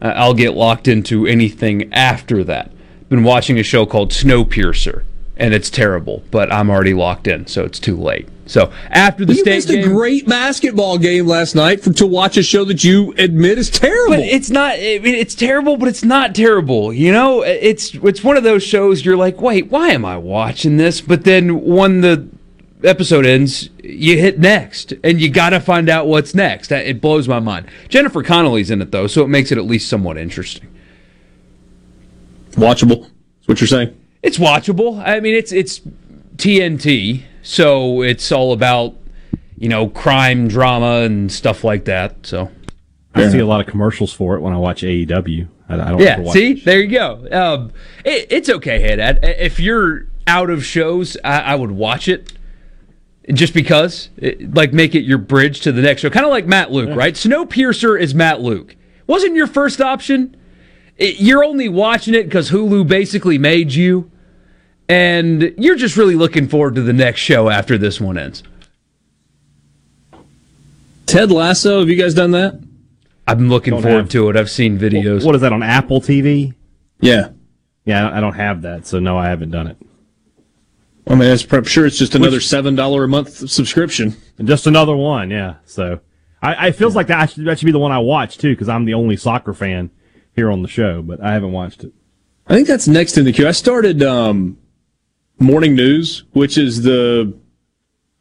uh, 0.00 0.12
I'll 0.14 0.34
get 0.34 0.54
locked 0.54 0.86
into 0.86 1.26
anything 1.26 1.92
after 1.92 2.44
that. 2.44 2.70
Been 3.08 3.24
watching 3.24 3.58
a 3.58 3.62
show 3.62 3.86
called 3.86 4.10
Snowpiercer, 4.10 5.04
and 5.42 5.52
it's 5.52 5.70
terrible, 5.70 6.22
but 6.30 6.52
I'm 6.52 6.70
already 6.70 6.94
locked 6.94 7.26
in, 7.26 7.48
so 7.48 7.64
it's 7.64 7.80
too 7.80 7.96
late. 7.96 8.28
So 8.46 8.72
after 8.90 9.24
the 9.24 9.34
you 9.34 9.40
state 9.40 9.54
missed 9.56 9.68
game, 9.68 9.84
a 9.84 9.92
great 9.92 10.28
basketball 10.28 10.98
game 10.98 11.26
last 11.26 11.56
night 11.56 11.82
for, 11.82 11.92
to 11.94 12.06
watch 12.06 12.36
a 12.36 12.44
show 12.44 12.64
that 12.66 12.84
you 12.84 13.12
admit 13.18 13.58
is 13.58 13.68
terrible. 13.68 14.16
But 14.16 14.20
it's 14.20 14.50
not. 14.50 14.74
I 14.74 15.00
mean, 15.02 15.16
it's 15.16 15.34
terrible, 15.34 15.76
but 15.76 15.88
it's 15.88 16.04
not 16.04 16.34
terrible. 16.36 16.92
You 16.92 17.10
know, 17.10 17.42
it's 17.42 17.92
it's 17.94 18.22
one 18.22 18.36
of 18.36 18.44
those 18.44 18.62
shows 18.62 19.04
you're 19.04 19.16
like, 19.16 19.40
wait, 19.40 19.68
why 19.68 19.88
am 19.88 20.04
I 20.04 20.16
watching 20.16 20.76
this? 20.76 21.00
But 21.00 21.24
then 21.24 21.62
when 21.62 22.02
the 22.02 22.28
episode 22.84 23.26
ends, 23.26 23.68
you 23.82 24.18
hit 24.18 24.38
next, 24.38 24.92
and 25.02 25.20
you 25.20 25.28
got 25.28 25.50
to 25.50 25.60
find 25.60 25.88
out 25.88 26.06
what's 26.06 26.36
next. 26.36 26.70
It 26.70 27.00
blows 27.00 27.26
my 27.26 27.40
mind. 27.40 27.66
Jennifer 27.88 28.22
Connelly's 28.22 28.70
in 28.70 28.80
it 28.80 28.92
though, 28.92 29.08
so 29.08 29.24
it 29.24 29.28
makes 29.28 29.50
it 29.50 29.58
at 29.58 29.64
least 29.64 29.88
somewhat 29.88 30.18
interesting. 30.18 30.68
Watchable. 32.52 33.02
That's 33.40 33.48
what 33.48 33.60
you're 33.60 33.66
saying. 33.66 33.98
It's 34.22 34.38
watchable. 34.38 35.02
I 35.04 35.20
mean, 35.20 35.34
it's 35.34 35.52
it's 35.52 35.80
TNT 36.36 37.24
so 37.42 38.02
it's 38.02 38.30
all 38.30 38.52
about, 38.52 38.94
you 39.58 39.68
know, 39.68 39.88
crime, 39.88 40.48
drama, 40.48 41.00
and 41.02 41.30
stuff 41.30 41.64
like 41.64 41.84
that. 41.86 42.24
So 42.24 42.50
I 43.14 43.28
see 43.28 43.40
a 43.40 43.46
lot 43.46 43.60
of 43.60 43.66
commercials 43.66 44.12
for 44.12 44.36
it 44.36 44.40
when 44.40 44.52
I 44.52 44.58
watch 44.58 44.82
AEW. 44.82 45.48
I, 45.68 45.74
I 45.74 45.90
don't. 45.90 46.00
Yeah. 46.00 46.30
See, 46.30 46.54
there 46.54 46.80
you 46.80 46.88
go. 46.88 47.26
Um, 47.30 47.72
it, 48.04 48.28
it's 48.30 48.48
okay, 48.48 48.80
Head. 48.80 49.20
If 49.22 49.58
you're 49.58 50.06
out 50.26 50.50
of 50.50 50.64
shows, 50.64 51.16
I, 51.24 51.40
I 51.40 51.54
would 51.56 51.72
watch 51.72 52.08
it 52.08 52.32
just 53.32 53.54
because, 53.54 54.10
it, 54.16 54.54
like, 54.54 54.72
make 54.72 54.94
it 54.94 55.02
your 55.02 55.18
bridge 55.18 55.60
to 55.62 55.72
the 55.72 55.82
next 55.82 56.02
show. 56.02 56.10
Kind 56.10 56.26
of 56.26 56.30
like 56.30 56.46
Matt 56.46 56.70
Luke, 56.70 56.90
yeah. 56.90 56.94
right? 56.94 57.14
Snowpiercer 57.14 58.00
is 58.00 58.14
Matt 58.14 58.40
Luke. 58.40 58.76
Wasn't 59.06 59.34
your 59.34 59.46
first 59.46 59.80
option? 59.80 60.36
It, 60.96 61.20
you're 61.20 61.44
only 61.44 61.68
watching 61.68 62.14
it 62.14 62.24
because 62.24 62.50
Hulu 62.50 62.86
basically 62.86 63.38
made 63.38 63.72
you 63.72 64.11
and 64.92 65.54
you're 65.56 65.76
just 65.76 65.96
really 65.96 66.16
looking 66.16 66.48
forward 66.48 66.74
to 66.74 66.82
the 66.82 66.92
next 66.92 67.20
show 67.20 67.48
after 67.48 67.78
this 67.78 67.98
one 67.98 68.18
ends. 68.18 68.42
Ted 71.06 71.30
Lasso, 71.30 71.80
have 71.80 71.88
you 71.88 71.96
guys 71.96 72.12
done 72.12 72.32
that? 72.32 72.60
I'm 73.26 73.48
looking 73.48 73.72
don't 73.72 73.82
forward 73.82 74.00
have, 74.00 74.08
to 74.10 74.28
it. 74.28 74.36
I've 74.36 74.50
seen 74.50 74.78
videos. 74.78 75.24
What 75.24 75.34
is 75.34 75.40
that 75.40 75.52
on 75.52 75.62
Apple 75.62 76.02
TV? 76.02 76.52
Yeah. 77.00 77.30
Yeah, 77.86 78.10
I 78.10 78.20
don't 78.20 78.34
have 78.34 78.62
that, 78.62 78.86
so 78.86 78.98
no, 78.98 79.16
I 79.16 79.30
haven't 79.30 79.50
done 79.50 79.66
it. 79.66 79.78
I 81.06 81.14
mean, 81.14 81.30
I'm 81.30 81.64
sure 81.64 81.86
it's 81.86 81.96
just 81.98 82.14
another 82.14 82.36
Which, 82.36 82.48
seven 82.48 82.74
dollar 82.74 83.04
a 83.04 83.08
month 83.08 83.48
subscription. 83.50 84.14
And 84.36 84.46
just 84.46 84.66
another 84.66 84.94
one, 84.94 85.30
yeah. 85.30 85.56
So, 85.64 86.00
I, 86.42 86.68
I 86.68 86.72
feels 86.72 86.92
yeah. 86.92 86.96
like 86.98 87.06
that 87.06 87.30
should, 87.30 87.46
that 87.46 87.58
should 87.58 87.66
be 87.66 87.72
the 87.72 87.78
one 87.78 87.92
I 87.92 87.98
watch 87.98 88.36
too, 88.36 88.52
because 88.52 88.68
I'm 88.68 88.84
the 88.84 88.94
only 88.94 89.16
soccer 89.16 89.54
fan 89.54 89.90
here 90.36 90.50
on 90.50 90.60
the 90.60 90.68
show, 90.68 91.00
but 91.00 91.18
I 91.22 91.32
haven't 91.32 91.52
watched 91.52 91.82
it. 91.82 91.94
I 92.46 92.54
think 92.54 92.68
that's 92.68 92.86
next 92.86 93.16
in 93.16 93.24
the 93.24 93.32
queue. 93.32 93.48
I 93.48 93.52
started 93.52 94.02
um, 94.02 94.58
Morning 95.38 95.74
News, 95.74 96.24
which 96.32 96.56
is 96.56 96.82
the 96.82 97.34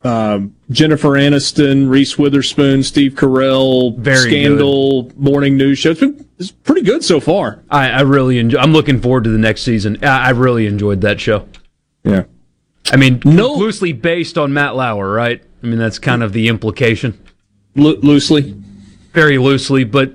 uh, 0.03 0.40
Jennifer 0.72 1.09
Aniston, 1.09 1.90
Reese 1.90 2.17
Witherspoon, 2.17 2.81
Steve 2.83 3.14
Carell 3.14 3.95
Very 3.98 4.17
scandal 4.31 5.03
good. 5.03 5.17
morning 5.19 5.57
news 5.57 5.77
show. 5.80 5.91
It's 5.91 5.99
been 5.99 6.27
it's 6.40 6.51
pretty 6.51 6.81
good 6.81 7.03
so 7.03 7.19
far. 7.19 7.61
I, 7.69 7.90
I 7.91 8.01
really 8.01 8.40
enjoy. 8.40 8.59
I'm 8.59 8.73
looking 8.73 8.99
forward 8.99 9.25
to 9.25 9.30
the 9.30 9.38
next 9.38 9.61
season. 9.61 10.03
I, 10.03 10.27
I 10.27 10.30
really 10.31 10.65
enjoyed 10.65 11.01
that 11.01 11.19
show. 11.22 11.48
Yeah, 12.03 12.23
I 12.91 12.95
mean, 12.95 13.22
no, 13.23 13.53
loosely 13.53 13.93
based 13.93 14.40
on 14.40 14.51
Matt 14.53 14.75
Lauer, 14.75 15.11
right? 15.11 15.43
I 15.61 15.67
mean, 15.67 15.77
that's 15.77 15.99
kind 15.99 16.23
of 16.23 16.33
the 16.33 16.48
implication. 16.48 17.22
Lo- 17.75 17.99
loosely, 18.01 18.56
very 19.14 19.38
loosely, 19.38 19.83
but 19.83 20.14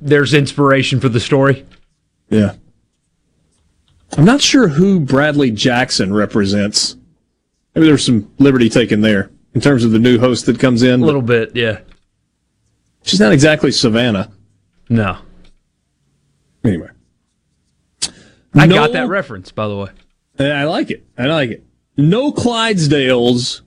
there's 0.00 0.34
inspiration 0.34 0.98
for 0.98 1.08
the 1.08 1.20
story. 1.20 1.64
Yeah. 2.28 2.56
I'm 4.16 4.24
not 4.24 4.40
sure 4.40 4.68
who 4.68 5.00
Bradley 5.00 5.50
Jackson 5.50 6.12
represents. 6.14 6.96
Maybe 7.74 7.86
there's 7.86 8.04
some 8.04 8.32
liberty 8.38 8.68
taken 8.68 9.00
there 9.00 9.30
in 9.54 9.60
terms 9.60 9.84
of 9.84 9.90
the 9.92 9.98
new 9.98 10.18
host 10.18 10.46
that 10.46 10.58
comes 10.58 10.82
in. 10.82 11.02
A 11.02 11.06
little 11.06 11.22
bit, 11.22 11.54
yeah. 11.54 11.80
She's 13.02 13.20
not 13.20 13.32
exactly 13.32 13.70
Savannah. 13.70 14.32
No. 14.88 15.18
Anyway. 16.64 16.88
I 18.54 18.66
no, 18.66 18.74
got 18.74 18.92
that 18.92 19.08
reference, 19.08 19.52
by 19.52 19.68
the 19.68 19.76
way. 19.76 19.90
I 20.40 20.64
like 20.64 20.90
it. 20.90 21.06
I 21.16 21.26
like 21.26 21.50
it. 21.50 21.64
No 21.96 22.32
Clydesdales 22.32 23.60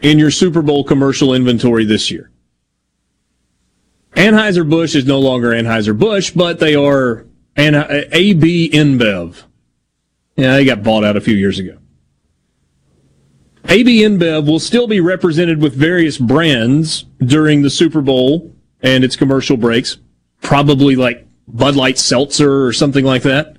in 0.00 0.18
your 0.18 0.30
Super 0.30 0.62
Bowl 0.62 0.84
commercial 0.84 1.34
inventory 1.34 1.84
this 1.84 2.10
year. 2.10 2.30
Anheuser-Busch 4.14 4.94
is 4.94 5.06
no 5.06 5.18
longer 5.18 5.50
Anheuser-Busch, 5.50 6.32
but 6.32 6.58
they 6.58 6.74
are 6.74 7.26
and 7.56 7.76
uh, 7.76 7.86
AB 8.12 8.70
InBev. 8.70 9.42
Yeah, 10.36 10.56
they 10.56 10.64
got 10.64 10.82
bought 10.82 11.04
out 11.04 11.16
a 11.16 11.20
few 11.20 11.34
years 11.34 11.58
ago. 11.58 11.78
AB 13.68 14.00
InBev 14.00 14.46
will 14.46 14.58
still 14.58 14.86
be 14.86 15.00
represented 15.00 15.60
with 15.60 15.74
various 15.74 16.18
brands 16.18 17.04
during 17.24 17.62
the 17.62 17.70
Super 17.70 18.00
Bowl 18.00 18.54
and 18.82 19.04
its 19.04 19.16
commercial 19.16 19.56
breaks. 19.56 19.98
Probably 20.40 20.96
like 20.96 21.26
Bud 21.46 21.76
Light 21.76 21.98
Seltzer 21.98 22.64
or 22.64 22.72
something 22.72 23.04
like 23.04 23.22
that. 23.22 23.56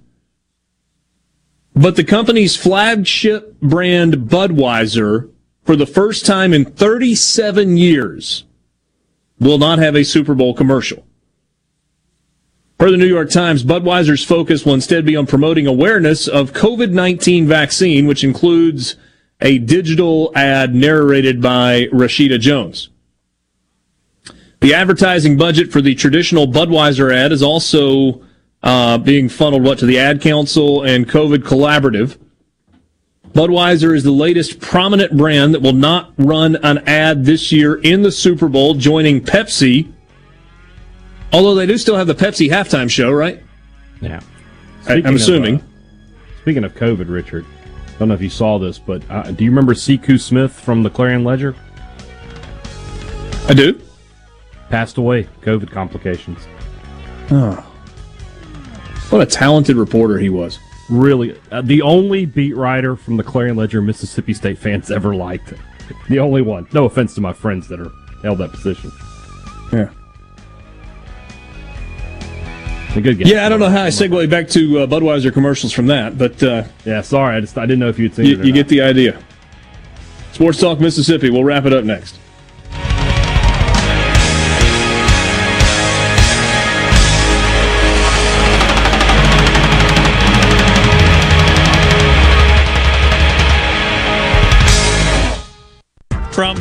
But 1.76 1.96
the 1.96 2.04
company's 2.04 2.56
flagship 2.56 3.60
brand 3.62 4.16
Budweiser, 4.16 5.32
for 5.64 5.76
the 5.76 5.88
first 5.88 6.26
time 6.26 6.54
in 6.54 6.66
37 6.66 7.78
years, 7.78 8.44
will 9.40 9.58
not 9.58 9.80
have 9.80 9.96
a 9.96 10.04
Super 10.04 10.36
Bowl 10.36 10.54
commercial. 10.54 11.06
Per 12.84 12.92
the 12.92 12.98
New 12.98 13.08
York 13.08 13.30
Times, 13.30 13.64
Budweiser's 13.64 14.26
focus 14.26 14.66
will 14.66 14.74
instead 14.74 15.06
be 15.06 15.16
on 15.16 15.26
promoting 15.26 15.68
awareness 15.68 16.28
of 16.28 16.52
COVID-19 16.52 17.46
vaccine, 17.46 18.08
which 18.08 18.26
includes 18.26 18.98
a 19.40 19.58
digital 19.60 20.34
ad 20.36 20.76
narrated 20.76 21.42
by 21.42 21.86
Rashida 21.94 22.42
Jones. 22.42 22.90
The 24.60 24.74
advertising 24.74 25.38
budget 25.38 25.72
for 25.72 25.80
the 25.80 25.96
traditional 25.96 26.46
Budweiser 26.46 27.16
ad 27.16 27.32
is 27.32 27.42
also 27.42 28.22
uh, 28.64 28.98
being 28.98 29.30
funneled 29.30 29.64
what 29.64 29.80
to 29.80 29.86
the 29.86 29.98
Ad 29.98 30.20
Council 30.20 30.84
and 30.84 31.10
COVID 31.10 31.38
Collaborative. 31.38 32.18
Budweiser 33.30 33.96
is 33.96 34.04
the 34.04 34.12
latest 34.12 34.60
prominent 34.60 35.16
brand 35.16 35.54
that 35.54 35.62
will 35.62 35.72
not 35.72 36.12
run 36.18 36.58
an 36.58 36.80
ad 36.80 37.24
this 37.24 37.50
year 37.50 37.76
in 37.76 38.02
the 38.02 38.12
Super 38.12 38.50
Bowl, 38.50 38.74
joining 38.74 39.22
Pepsi 39.22 39.90
Although 41.34 41.56
they 41.56 41.66
do 41.66 41.78
still 41.80 41.96
have 41.96 42.06
the 42.06 42.14
Pepsi 42.16 42.48
halftime 42.48 42.90
show, 42.90 43.12
right? 43.12 43.42
Yeah. 44.02 44.22
I, 44.88 44.98
am 44.98 45.16
assuming. 45.16 45.56
Of, 45.56 45.62
uh, 45.62 46.42
speaking 46.42 46.64
of 46.64 46.76
COVID, 46.76 47.10
Richard, 47.10 47.44
I 47.88 47.98
don't 47.98 48.10
know 48.10 48.14
if 48.14 48.22
you 48.22 48.30
saw 48.30 48.60
this, 48.60 48.78
but 48.78 49.02
uh, 49.10 49.32
do 49.32 49.44
you 49.44 49.50
remember 49.50 49.74
Sekou 49.74 50.20
Smith 50.20 50.52
from 50.52 50.84
the 50.84 50.92
Clarion 50.92 51.24
Ledger? 51.24 51.56
I 53.48 53.54
do. 53.56 53.82
Passed 54.70 54.98
away, 54.98 55.24
COVID 55.42 55.72
complications. 55.72 56.48
Oh. 57.32 57.56
What 59.10 59.22
a 59.22 59.26
talented 59.26 59.76
reporter 59.76 60.20
he 60.20 60.30
was. 60.30 60.60
Really, 60.90 61.40
uh, 61.52 61.62
the 61.62 61.82
only 61.82 62.26
beat 62.26 62.56
writer 62.56 62.96
from 62.96 63.18
the 63.18 63.24
Clarion 63.24 63.56
Ledger 63.56 63.82
Mississippi 63.82 64.34
State 64.34 64.60
fans 64.60 64.92
ever 64.92 65.16
liked. 65.16 65.54
The 66.10 66.20
only 66.20 66.42
one. 66.42 66.68
No 66.74 66.86
offense 66.86 67.16
to 67.16 67.22
my 67.22 67.34
friends 67.34 67.68
that 67.70 67.80
are 67.80 67.92
held 68.22 68.38
that 68.40 68.52
position. 68.52 68.92
Yeah. 69.72 69.90
A 72.96 73.02
good 73.02 73.18
game. 73.18 73.28
Yeah, 73.28 73.46
I 73.46 73.50
don't 73.50 73.60
know 73.60 73.70
how 73.70 73.84
I 73.84 73.88
segue 73.88 74.30
back 74.30 74.48
to 74.50 74.82
uh, 74.82 74.88
Budweiser 74.88 75.34
commercials 75.34 75.74
from 75.74 75.88
that, 75.88 76.18
but 76.18 76.42
uh, 76.44 76.64
yeah, 76.86 77.02
sorry, 77.02 77.36
I 77.38 77.42
just 77.42 77.58
I 77.58 77.62
didn't 77.66 77.80
know 77.80 77.90
if 77.90 77.98
you'd 77.98 78.14
seen 78.14 78.26
you, 78.26 78.34
it. 78.34 78.46
you 78.46 78.52
not. 78.52 78.56
get 78.56 78.68
the 78.68 78.82
idea. 78.82 79.20
Sports 80.32 80.60
Talk 80.60 80.80
Mississippi. 80.80 81.30
We'll 81.32 81.44
wrap 81.44 81.66
it 81.66 81.74
up 81.74 81.86
next. 81.86 82.20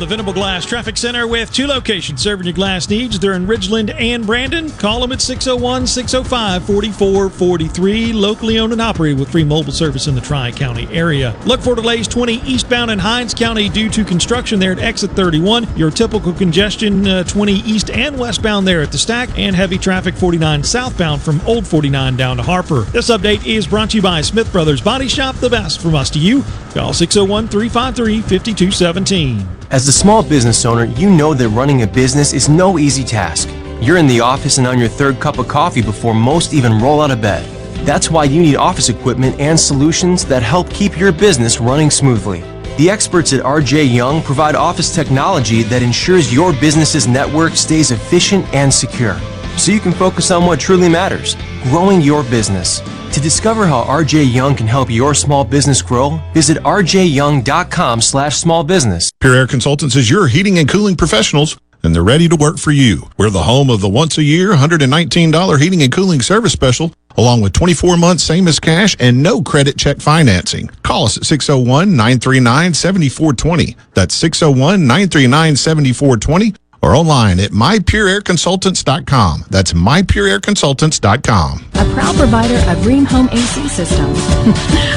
The 0.03 0.09
Venable 0.09 0.33
Glass 0.33 0.65
Traffic 0.65 0.97
Center 0.97 1.27
with 1.27 1.53
two 1.53 1.65
locations 1.65 2.21
serving 2.21 2.45
your 2.45 2.53
glass 2.53 2.89
needs. 2.89 3.17
They're 3.17 3.35
in 3.35 3.47
Ridgeland 3.47 3.95
and 3.97 4.27
Brandon. 4.27 4.69
Call 4.71 4.99
them 4.99 5.13
at 5.13 5.21
601 5.21 5.87
605 5.87 6.65
4443. 6.65 8.11
Locally 8.11 8.59
owned 8.59 8.73
and 8.73 8.81
operated 8.81 9.17
with 9.17 9.31
free 9.31 9.45
mobile 9.45 9.71
service 9.71 10.07
in 10.07 10.15
the 10.15 10.19
Tri 10.19 10.51
County 10.51 10.89
area. 10.91 11.33
Look 11.45 11.61
for 11.61 11.73
delays 11.73 12.09
20 12.09 12.41
eastbound 12.41 12.91
in 12.91 12.99
Hinds 12.99 13.33
County 13.33 13.69
due 13.69 13.87
to 13.91 14.03
construction 14.03 14.59
there 14.59 14.73
at 14.73 14.79
exit 14.79 15.11
31. 15.11 15.69
Your 15.77 15.89
typical 15.89 16.33
congestion 16.33 17.07
uh, 17.07 17.23
20 17.23 17.53
east 17.53 17.89
and 17.89 18.19
westbound 18.19 18.67
there 18.67 18.81
at 18.81 18.91
the 18.91 18.97
stack. 18.97 19.29
And 19.39 19.55
heavy 19.55 19.77
traffic 19.77 20.15
49 20.15 20.65
southbound 20.65 21.21
from 21.21 21.39
Old 21.47 21.65
49 21.65 22.17
down 22.17 22.35
to 22.35 22.43
Harper. 22.43 22.81
This 22.81 23.09
update 23.09 23.45
is 23.45 23.67
brought 23.67 23.91
to 23.91 23.95
you 23.95 24.03
by 24.03 24.19
Smith 24.19 24.51
Brothers 24.51 24.81
Body 24.81 25.07
Shop, 25.07 25.37
the 25.37 25.49
best 25.49 25.81
from 25.81 25.95
us 25.95 26.09
to 26.09 26.19
you. 26.19 26.43
Call 26.73 26.91
601 26.91 27.47
353 27.47 28.19
5217. 28.19 29.62
As 29.73 29.87
a 29.87 29.91
small 29.91 30.21
business 30.21 30.65
owner, 30.65 30.85
you 30.85 31.09
know 31.09 31.33
that 31.33 31.49
running 31.49 31.81
a 31.81 31.87
business 31.87 32.31
is 32.31 32.47
no 32.47 32.77
easy 32.77 33.03
task. 33.03 33.49
You're 33.81 33.97
in 33.97 34.05
the 34.05 34.19
office 34.19 34.59
and 34.59 34.67
on 34.67 34.77
your 34.77 34.87
third 34.87 35.19
cup 35.19 35.39
of 35.39 35.47
coffee 35.47 35.81
before 35.81 36.13
most 36.13 36.53
even 36.53 36.77
roll 36.77 37.01
out 37.01 37.09
of 37.09 37.21
bed. 37.21 37.43
That's 37.83 38.11
why 38.11 38.25
you 38.25 38.39
need 38.39 38.55
office 38.55 38.89
equipment 38.89 39.39
and 39.39 39.59
solutions 39.59 40.25
that 40.25 40.43
help 40.43 40.69
keep 40.69 40.99
your 40.99 41.11
business 41.11 41.59
running 41.59 41.89
smoothly. 41.89 42.41
The 42.77 42.91
experts 42.91 43.33
at 43.33 43.43
RJ 43.43 43.91
Young 43.91 44.21
provide 44.21 44.53
office 44.53 44.93
technology 44.93 45.63
that 45.63 45.81
ensures 45.81 46.31
your 46.31 46.53
business's 46.53 47.07
network 47.07 47.53
stays 47.53 47.89
efficient 47.89 48.45
and 48.53 48.71
secure, 48.71 49.19
so 49.57 49.71
you 49.71 49.79
can 49.79 49.91
focus 49.91 50.29
on 50.29 50.45
what 50.45 50.59
truly 50.59 50.87
matters 50.87 51.35
growing 51.63 51.99
your 51.99 52.21
business. 52.25 52.79
To 53.13 53.21
discover 53.21 53.67
how 53.67 53.83
RJ 53.83 54.33
Young 54.33 54.55
can 54.55 54.65
help 54.65 54.89
your 54.89 55.13
small 55.13 55.43
business 55.43 55.83
grow, 55.83 56.19
visit 56.33 56.57
rjyoung.com 56.63 58.01
slash 58.01 58.37
small 58.37 58.63
business. 58.63 59.11
Pure 59.19 59.35
Air 59.35 59.45
Consultants 59.45 59.95
is 59.95 60.09
your 60.09 60.27
heating 60.27 60.57
and 60.57 60.67
cooling 60.67 60.95
professionals, 60.95 61.55
and 61.83 61.93
they're 61.93 62.03
ready 62.03 62.27
to 62.27 62.35
work 62.35 62.57
for 62.57 62.71
you. 62.71 63.03
We're 63.19 63.29
the 63.29 63.43
home 63.43 63.69
of 63.69 63.81
the 63.81 63.87
once 63.87 64.17
a 64.17 64.23
year, 64.23 64.49
$119 64.49 65.61
heating 65.61 65.83
and 65.83 65.91
cooling 65.91 66.21
service 66.21 66.53
special, 66.53 66.91
along 67.15 67.41
with 67.41 67.53
24 67.53 67.97
months 67.97 68.23
same 68.23 68.47
as 68.47 68.59
cash 68.59 68.95
and 68.99 69.21
no 69.21 69.43
credit 69.43 69.77
check 69.77 69.97
financing. 69.99 70.69
Call 70.81 71.05
us 71.05 71.15
at 71.15 71.25
601 71.25 71.91
939 71.91 72.73
7420. 72.73 73.77
That's 73.93 74.15
601 74.15 74.87
939 74.87 75.55
7420 75.55 76.55
or 76.83 76.95
online 76.95 77.39
at 77.39 77.51
mypureairconsultants.com. 77.51 79.45
That's 79.49 79.73
mypureairconsultants.com. 79.73 81.65
a 81.75 81.93
proud 81.93 82.15
provider 82.15 82.55
of 82.55 82.77
Rheem 82.85 83.05
Home 83.07 83.29
AC 83.31 83.67
systems. 83.69 84.19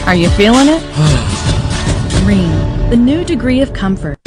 Are 0.07 0.17
you 0.17 0.29
feeling 0.31 0.69
it? 0.69 0.83
Rheem, 2.27 2.91
the 2.91 2.97
new 2.97 3.25
degree 3.25 3.61
of 3.61 3.73
comfort. 3.73 4.19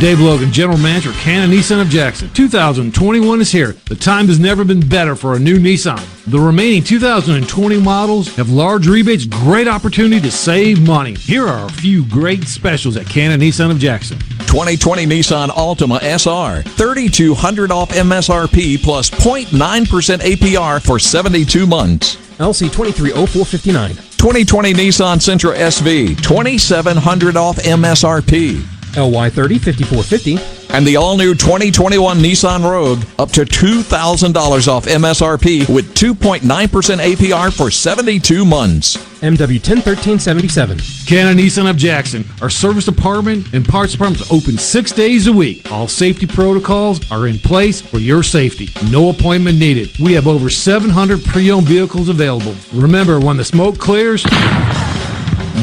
Dave 0.00 0.20
Logan, 0.20 0.50
General 0.50 0.78
Manager, 0.78 1.12
Cannon 1.12 1.50
Nissan 1.50 1.80
of 1.80 1.88
Jackson. 1.88 2.28
2021 2.30 3.40
is 3.40 3.52
here. 3.52 3.72
The 3.88 3.94
time 3.94 4.26
has 4.26 4.40
never 4.40 4.64
been 4.64 4.80
better 4.80 5.14
for 5.14 5.34
a 5.34 5.38
new 5.38 5.58
Nissan. 5.58 6.00
The 6.24 6.40
remaining 6.40 6.82
2020 6.82 7.80
models 7.80 8.34
have 8.34 8.50
large 8.50 8.88
rebates, 8.88 9.26
great 9.26 9.68
opportunity 9.68 10.20
to 10.20 10.30
save 10.30 10.84
money. 10.84 11.14
Here 11.14 11.46
are 11.46 11.66
a 11.66 11.70
few 11.72 12.04
great 12.06 12.44
specials 12.44 12.96
at 12.96 13.06
Cannon 13.06 13.40
Nissan 13.40 13.70
of 13.70 13.78
Jackson. 13.78 14.18
2020 14.18 15.06
Nissan 15.06 15.48
Altima 15.50 16.00
SR. 16.00 16.62
3200 16.62 17.70
off 17.70 17.90
MSRP 17.90 18.82
plus 18.82 19.08
0.9% 19.08 20.18
APR 20.18 20.84
for 20.84 20.98
72 20.98 21.66
months. 21.66 22.16
LC 22.38 22.72
230459. 22.72 23.90
2020 23.90 24.72
Nissan 24.74 25.16
Sentra 25.18 25.54
SV. 25.54 26.20
2700 26.22 27.36
off 27.36 27.56
MSRP. 27.58 28.81
LY 28.96 29.30
30 29.30 29.58
5450. 29.58 30.62
And 30.74 30.86
the 30.86 30.96
all 30.96 31.18
new 31.18 31.34
2021 31.34 32.18
Nissan 32.18 32.62
Rogue 32.68 33.04
up 33.18 33.30
to 33.32 33.42
$2,000 33.42 34.68
off 34.68 34.86
MSRP 34.86 35.68
with 35.68 35.94
2.9% 35.94 36.40
APR 36.40 37.54
for 37.54 37.70
72 37.70 38.44
months. 38.44 38.96
MW 39.20 39.60
101377. 39.60 40.78
Cannon 41.06 41.36
Nissan 41.36 41.68
of 41.68 41.76
Jackson. 41.76 42.24
Our 42.40 42.48
service 42.48 42.86
department 42.86 43.52
and 43.52 43.68
parts 43.68 43.92
department 43.92 44.22
are 44.22 44.34
open 44.34 44.56
six 44.56 44.92
days 44.92 45.26
a 45.26 45.32
week. 45.32 45.70
All 45.70 45.88
safety 45.88 46.26
protocols 46.26 47.08
are 47.12 47.26
in 47.26 47.38
place 47.38 47.80
for 47.80 47.98
your 47.98 48.22
safety. 48.22 48.68
No 48.90 49.10
appointment 49.10 49.58
needed. 49.58 49.90
We 49.98 50.14
have 50.14 50.26
over 50.26 50.48
700 50.48 51.22
pre-owned 51.22 51.66
vehicles 51.66 52.08
available. 52.08 52.54
Remember, 52.72 53.20
when 53.20 53.36
the 53.36 53.44
smoke 53.44 53.78
clears, 53.78 54.24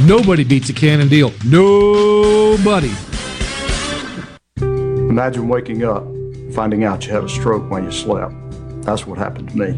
nobody 0.06 0.44
beats 0.44 0.70
a 0.70 0.74
Cannon 0.74 1.10
deal. 1.10 1.34
Nobody. 1.44 2.94
Imagine 5.20 5.50
waking 5.50 5.84
up, 5.84 6.06
finding 6.54 6.86
out 6.86 7.06
you 7.06 7.12
had 7.12 7.26
a 7.26 7.28
stroke 7.28 7.70
when 7.70 7.84
you 7.84 7.92
slept. 7.92 8.34
That's 8.84 9.06
what 9.06 9.18
happened 9.18 9.50
to 9.50 9.58
me. 9.58 9.74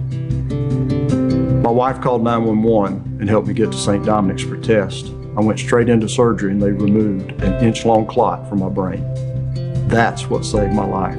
My 1.64 1.72
wife 1.72 2.00
called 2.00 2.24
911 2.24 3.18
and 3.20 3.28
helped 3.28 3.48
me 3.48 3.56
get 3.56 3.72
to 3.72 3.78
St. 3.80 4.06
Dominic's 4.06 4.44
for 4.44 4.56
tests. 4.58 5.10
I 5.36 5.42
went 5.42 5.58
straight 5.58 5.90
into 5.90 6.08
surgery 6.08 6.52
and 6.52 6.62
they 6.62 6.70
removed 6.70 7.32
an 7.42 7.56
inch 7.66 7.86
long 7.86 8.06
clot 8.06 8.48
from 8.48 8.60
my 8.60 8.70
brain. 8.70 9.04
That's 9.88 10.30
what 10.30 10.46
saved 10.46 10.74
my 10.74 10.86
life. 10.86 11.18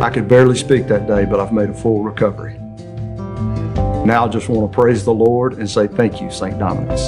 I 0.00 0.08
could 0.08 0.26
barely 0.26 0.56
speak 0.56 0.86
that 0.86 1.06
day, 1.06 1.26
but 1.26 1.40
I've 1.40 1.52
made 1.52 1.68
a 1.68 1.74
full 1.74 2.02
recovery. 2.02 2.54
Now 4.06 4.24
I 4.24 4.28
just 4.28 4.48
want 4.48 4.72
to 4.72 4.74
praise 4.74 5.04
the 5.04 5.12
Lord 5.12 5.58
and 5.58 5.68
say 5.68 5.88
thank 5.88 6.22
you, 6.22 6.30
St. 6.30 6.58
Dominic's. 6.58 7.02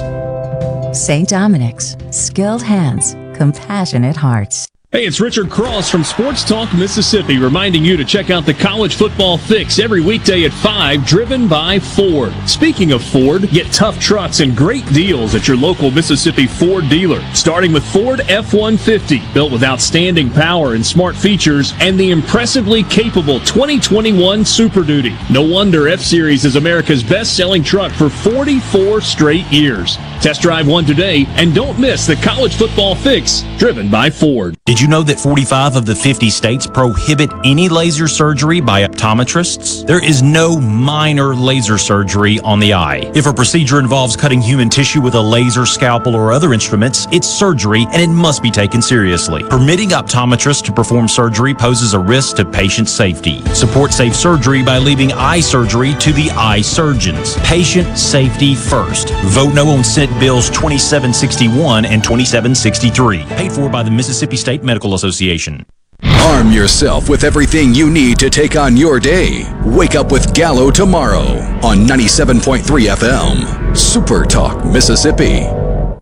St. 0.92 1.26
Dominic's. 1.26 1.96
Skilled 2.10 2.62
hands, 2.62 3.14
compassionate 3.34 4.16
hearts. 4.16 4.68
Hey, 4.92 5.06
it's 5.06 5.20
Richard 5.20 5.50
Cross 5.50 5.88
from 5.88 6.02
Sports 6.02 6.42
Talk 6.42 6.74
Mississippi 6.74 7.38
reminding 7.38 7.84
you 7.84 7.96
to 7.96 8.04
check 8.04 8.28
out 8.28 8.44
the 8.44 8.52
College 8.52 8.96
Football 8.96 9.38
Fix 9.38 9.78
every 9.78 10.00
weekday 10.00 10.42
at 10.42 10.52
5, 10.52 11.06
driven 11.06 11.46
by 11.46 11.78
Ford. 11.78 12.32
Speaking 12.48 12.90
of 12.90 13.00
Ford, 13.00 13.48
get 13.50 13.72
tough 13.72 14.00
trucks 14.00 14.40
and 14.40 14.56
great 14.56 14.84
deals 14.86 15.36
at 15.36 15.46
your 15.46 15.56
local 15.56 15.92
Mississippi 15.92 16.48
Ford 16.48 16.88
dealer. 16.88 17.22
Starting 17.34 17.72
with 17.72 17.84
Ford 17.92 18.22
F-150, 18.22 19.32
built 19.32 19.52
with 19.52 19.62
outstanding 19.62 20.28
power 20.28 20.74
and 20.74 20.84
smart 20.84 21.14
features, 21.14 21.72
and 21.78 21.96
the 21.96 22.10
impressively 22.10 22.82
capable 22.82 23.38
2021 23.38 24.44
Super 24.44 24.82
Duty. 24.82 25.16
No 25.30 25.42
wonder 25.42 25.86
F-Series 25.86 26.44
is 26.44 26.56
America's 26.56 27.04
best-selling 27.04 27.62
truck 27.62 27.92
for 27.92 28.10
44 28.10 29.02
straight 29.02 29.46
years. 29.52 29.98
Test 30.20 30.42
drive 30.42 30.68
one 30.68 30.84
today, 30.84 31.24
and 31.30 31.54
don't 31.54 31.78
miss 31.78 32.06
the 32.06 32.14
College 32.16 32.54
Football 32.54 32.94
Fix, 32.94 33.42
driven 33.56 33.90
by 33.90 34.10
Ford. 34.10 34.54
Did 34.66 34.78
you 34.78 34.86
know 34.86 35.02
that 35.02 35.18
45 35.18 35.76
of 35.76 35.86
the 35.86 35.94
50 35.94 36.28
states 36.28 36.66
prohibit 36.66 37.30
any 37.42 37.70
laser 37.70 38.06
surgery 38.06 38.60
by 38.60 38.86
optometrists? 38.86 39.86
There 39.86 40.04
is 40.04 40.20
no 40.20 40.60
minor 40.60 41.34
laser 41.34 41.78
surgery 41.78 42.38
on 42.40 42.60
the 42.60 42.74
eye. 42.74 43.10
If 43.14 43.24
a 43.24 43.32
procedure 43.32 43.78
involves 43.78 44.14
cutting 44.14 44.42
human 44.42 44.68
tissue 44.68 45.00
with 45.00 45.14
a 45.14 45.20
laser, 45.20 45.64
scalpel, 45.64 46.14
or 46.14 46.32
other 46.32 46.52
instruments, 46.52 47.06
it's 47.10 47.26
surgery 47.26 47.86
and 47.90 48.02
it 48.02 48.10
must 48.14 48.42
be 48.42 48.50
taken 48.50 48.82
seriously. 48.82 49.42
Permitting 49.44 49.88
optometrists 49.88 50.62
to 50.64 50.72
perform 50.72 51.08
surgery 51.08 51.54
poses 51.54 51.94
a 51.94 51.98
risk 51.98 52.36
to 52.36 52.44
patient 52.44 52.90
safety. 52.90 53.42
Support 53.54 53.94
safe 53.94 54.14
surgery 54.14 54.62
by 54.62 54.76
leaving 54.76 55.12
eye 55.12 55.40
surgery 55.40 55.94
to 55.94 56.12
the 56.12 56.30
eye 56.32 56.60
surgeons. 56.60 57.38
Patient 57.38 57.96
safety 57.96 58.54
first. 58.54 59.08
Vote 59.24 59.54
no 59.54 59.70
on 59.70 59.82
Senate 59.82 60.09
Bills 60.18 60.48
2761 60.50 61.84
and 61.84 62.02
2763. 62.02 63.24
Paid 63.24 63.52
for 63.52 63.68
by 63.68 63.82
the 63.82 63.90
Mississippi 63.90 64.36
State 64.36 64.62
Medical 64.62 64.94
Association. 64.94 65.64
Arm 66.02 66.50
yourself 66.50 67.08
with 67.08 67.24
everything 67.24 67.74
you 67.74 67.90
need 67.90 68.18
to 68.18 68.30
take 68.30 68.56
on 68.56 68.76
your 68.76 68.98
day. 68.98 69.44
Wake 69.64 69.94
up 69.94 70.10
with 70.10 70.34
Gallo 70.34 70.70
tomorrow 70.70 71.38
on 71.62 71.86
97.3 71.86 72.62
FM. 72.62 73.76
Super 73.76 74.24
Talk, 74.24 74.64
Mississippi. 74.64 75.42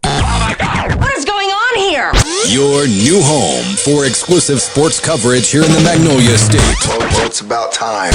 What 0.02 1.12
is 1.16 1.24
going 1.24 1.48
on 1.48 1.76
here? 1.78 2.12
Your 2.48 2.86
new 2.86 3.20
home 3.22 3.64
for 3.76 4.06
exclusive 4.06 4.60
sports 4.60 5.00
coverage 5.00 5.50
here 5.50 5.64
in 5.64 5.72
the 5.72 5.80
Magnolia 5.80 6.38
State. 6.38 6.60
Well, 6.86 7.26
it's 7.26 7.40
about 7.40 7.72
time. 7.72 8.12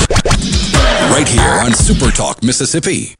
Right 1.11 1.27
here 1.27 1.59
on 1.63 1.73
Super 1.73 2.11
Talk, 2.11 2.43
Mississippi. 2.43 3.15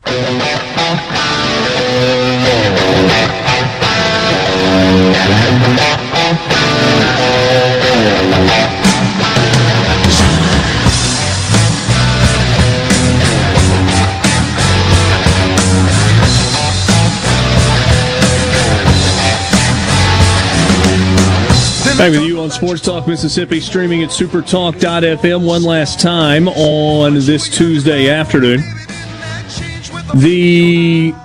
Back 21.97 22.11
with 22.11 22.23
you 22.23 22.41
on 22.41 22.51
Sports 22.51 22.81
Talk 22.81 23.07
Mississippi, 23.07 23.61
streaming 23.61 24.03
at 24.03 24.09
supertalk.fm 24.09 25.45
one 25.45 25.63
last 25.63 26.01
time 26.01 26.49
on 26.49 27.13
this 27.13 27.47
Tuesday 27.47 28.09
afternoon. 28.09 28.61
The 30.15 31.15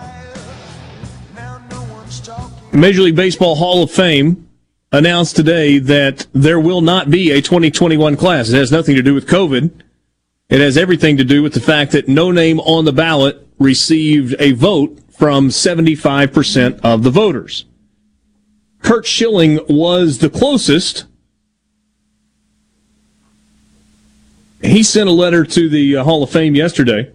Major 2.78 3.02
League 3.02 3.16
Baseball 3.16 3.56
Hall 3.56 3.82
of 3.82 3.90
Fame 3.90 4.48
announced 4.92 5.34
today 5.34 5.78
that 5.78 6.26
there 6.32 6.60
will 6.60 6.80
not 6.80 7.10
be 7.10 7.32
a 7.32 7.42
2021 7.42 8.16
class. 8.16 8.50
It 8.50 8.56
has 8.56 8.70
nothing 8.70 8.94
to 8.94 9.02
do 9.02 9.14
with 9.14 9.26
COVID. 9.26 9.82
It 10.48 10.60
has 10.60 10.78
everything 10.78 11.16
to 11.16 11.24
do 11.24 11.42
with 11.42 11.54
the 11.54 11.60
fact 11.60 11.92
that 11.92 12.08
no 12.08 12.30
name 12.30 12.60
on 12.60 12.84
the 12.84 12.92
ballot 12.92 13.46
received 13.58 14.36
a 14.38 14.52
vote 14.52 14.98
from 15.10 15.48
75% 15.48 16.80
of 16.84 17.02
the 17.02 17.10
voters. 17.10 17.64
Curt 18.80 19.04
Schilling 19.04 19.58
was 19.68 20.18
the 20.18 20.30
closest. 20.30 21.06
He 24.62 24.84
sent 24.84 25.08
a 25.08 25.12
letter 25.12 25.44
to 25.44 25.68
the 25.68 25.96
uh, 25.96 26.04
Hall 26.04 26.22
of 26.22 26.30
Fame 26.30 26.54
yesterday. 26.54 27.12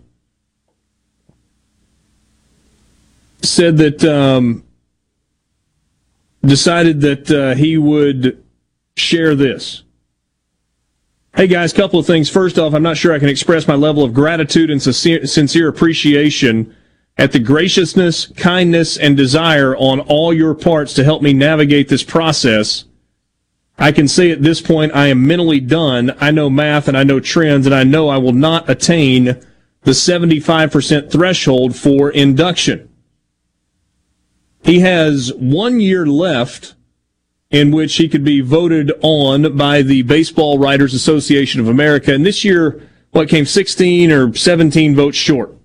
Said 3.42 3.78
that, 3.78 4.04
um, 4.04 4.63
decided 6.46 7.02
that 7.02 7.32
uh, 7.32 7.56
he 7.56 7.78
would 7.78 8.44
share 8.96 9.36
this. 9.36 9.84
Hey 11.36 11.48
guys, 11.48 11.74
couple 11.74 12.00
of 12.00 12.06
things. 12.06 12.30
First 12.30 12.60
off, 12.60 12.74
I'm 12.74 12.84
not 12.84 12.98
sure 12.98 13.12
I 13.12 13.20
can 13.20 13.30
express 13.30 13.68
my 13.68 13.74
level 13.74 14.04
of 14.04 14.14
gratitude 14.14 14.70
and 14.70 14.82
sincere, 14.82 15.26
sincere 15.26 15.68
appreciation 15.68 16.76
at 17.18 17.32
the 17.32 17.40
graciousness, 17.40 18.28
kindness, 18.28 18.98
and 18.98 19.18
desire 19.18 19.76
on 19.78 20.00
all 20.02 20.34
your 20.34 20.54
parts 20.54 20.94
to 20.94 21.04
help 21.04 21.22
me 21.22 21.34
navigate 21.34 21.90
this 21.90 22.04
process. 22.04 22.86
I 23.80 23.92
can 23.92 24.08
say 24.08 24.30
at 24.30 24.44
this 24.44 24.62
point 24.62 24.96
I 24.96 25.08
am 25.08 25.26
mentally 25.26 25.60
done. 25.60 26.16
I 26.20 26.30
know 26.30 26.50
math 26.50 26.88
and 26.88 26.96
I 26.96 27.04
know 27.04 27.20
trends, 27.20 27.66
and 27.66 27.74
I 27.74 27.84
know 27.84 28.10
I 28.10 28.18
will 28.18 28.34
not 28.34 28.70
attain 28.70 29.42
the 29.82 29.92
75% 29.92 31.12
threshold 31.12 31.76
for 31.76 32.12
induction. 32.12 32.93
He 34.64 34.80
has 34.80 35.32
one 35.34 35.80
year 35.80 36.06
left 36.06 36.76
in 37.52 37.70
which 37.72 37.96
he 37.98 38.10
could 38.10 38.24
be 38.24 38.42
voted 38.42 38.92
on 39.02 39.56
by 39.56 39.82
the 39.82 40.02
Baseball 40.02 40.58
Writers 40.58 40.94
Association 40.94 41.62
of 41.62 41.68
America. 41.68 42.14
And 42.14 42.26
this 42.26 42.44
year, 42.44 42.82
what 43.12 43.30
came 43.30 43.46
16 43.46 44.12
or 44.12 44.34
17 44.34 44.96
votes 44.96 45.18
short. 45.18 45.56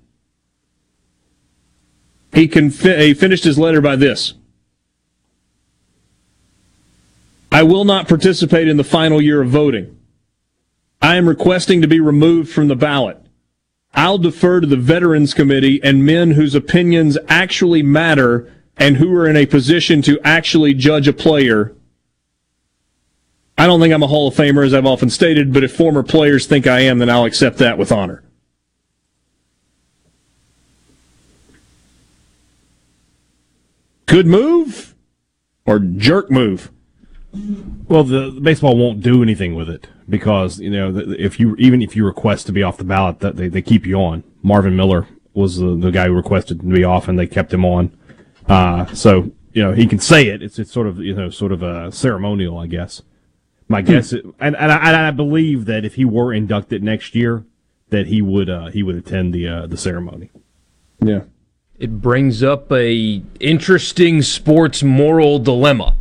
He, 2.35 2.47
can 2.47 2.71
he 2.71 3.15
finished 3.15 3.45
his 3.45 3.59
letter 3.59 3.81
by 3.81 3.97
this. 3.97 4.35
I 7.51 7.63
will 7.63 7.85
not 7.85 8.07
participate 8.07 8.69
in 8.69 8.77
the 8.77 8.85
final 8.85 9.23
year 9.23 9.41
of 9.41 9.49
voting. 9.49 9.99
I 11.01 11.17
am 11.17 11.29
requesting 11.29 11.81
to 11.81 11.89
be 11.89 12.01
removed 12.01 12.51
from 12.51 12.69
the 12.69 12.77
ballot. 12.77 13.19
I'll 13.95 14.19
defer 14.19 14.61
to 14.61 14.67
the 14.67 14.77
Veterans 14.77 15.33
Committee 15.33 15.81
and 15.83 16.05
men 16.05 16.33
whose 16.33 16.55
opinions 16.55 17.17
actually 17.29 17.83
matter 17.83 18.53
and 18.79 18.97
who 18.97 19.13
are 19.15 19.29
in 19.29 19.37
a 19.37 19.47
position 19.47 20.03
to 20.03 20.21
actually 20.23 20.75
judge 20.75 21.09
a 21.09 21.13
player. 21.13 21.75
I 23.57 23.67
don't 23.67 23.81
think 23.81 23.93
I'm 23.93 24.03
a 24.03 24.07
Hall 24.07 24.29
of 24.29 24.35
Famer, 24.35 24.65
as 24.65 24.73
I've 24.73 24.87
often 24.87 25.11
stated, 25.11 25.53
but 25.53 25.65
if 25.65 25.75
former 25.75 26.03
players 26.03 26.47
think 26.47 26.67
I 26.67 26.81
am, 26.81 26.99
then 26.99 27.11
I'll 27.11 27.25
accept 27.25 27.59
that 27.59 27.77
with 27.77 27.91
honor. 27.91 28.23
Good 34.07 34.27
move 34.27 34.95
or 35.67 35.79
jerk 35.79 36.31
move? 36.31 36.71
Well, 37.89 38.05
the, 38.05 38.31
the 38.31 38.41
baseball 38.41 38.77
won't 38.77 39.03
do 39.03 39.23
anything 39.23 39.55
with 39.55 39.69
it 39.69 39.87
because 40.09 40.59
you 40.59 40.71
know 40.71 40.97
if 40.97 41.39
you 41.39 41.55
even 41.57 41.83
if 41.83 41.95
you 41.95 42.07
request 42.07 42.47
to 42.47 42.53
be 42.53 42.63
off 42.63 42.79
the 42.79 42.85
ballot, 42.85 43.21
that 43.21 43.37
they, 43.37 43.49
they 43.49 43.61
keep 43.61 43.85
you 43.85 43.97
on. 43.97 44.25
Marvin 44.43 44.77
Miller 44.77 45.07
was 45.35 45.59
the, 45.59 45.77
the 45.77 45.91
guy 45.91 46.07
who 46.07 46.15
requested 46.15 46.61
to 46.61 46.67
be 46.67 46.85
off, 46.85 47.07
and 47.07 47.19
they 47.19 47.27
kept 47.27 47.53
him 47.53 47.67
on. 47.67 47.93
Uh, 48.49 48.87
so 48.95 49.31
you 49.53 49.63
know 49.63 49.73
he 49.73 49.87
can 49.87 49.99
say 49.99 50.29
it. 50.29 50.43
It's 50.43 50.59
it's 50.59 50.73
sort 50.73 50.87
of 50.87 50.99
you 50.99 51.15
know 51.15 51.31
sort 51.31 51.53
of 51.53 51.63
a 51.63 51.93
ceremonial, 51.93 52.59
I 52.59 52.67
guess. 52.67 53.03
My 53.71 53.83
guess, 53.83 54.15
it, 54.15 54.25
and 54.41 54.57
and 54.57 54.73
I, 54.73 54.77
and 54.77 54.97
I 54.97 55.11
believe 55.11 55.67
that 55.67 55.85
if 55.85 55.97
he 55.97 56.05
were 56.05 56.33
inducted 56.33 56.83
next 56.83 57.15
year, 57.15 57.45
that 57.91 58.07
he 58.07 58.23
would 58.23 58.49
uh, 58.49 58.67
he 58.67 58.83
would 58.83 58.97
attend 58.97 59.35
the 59.35 59.47
uh, 59.47 59.67
the 59.67 59.77
ceremony. 59.77 60.31
Yeah. 61.01 61.23
It 61.79 62.01
brings 62.01 62.43
up 62.43 62.73
a 62.73 63.23
interesting 63.39 64.23
sports 64.23 64.83
moral 64.83 65.39
dilemma. 65.39 65.97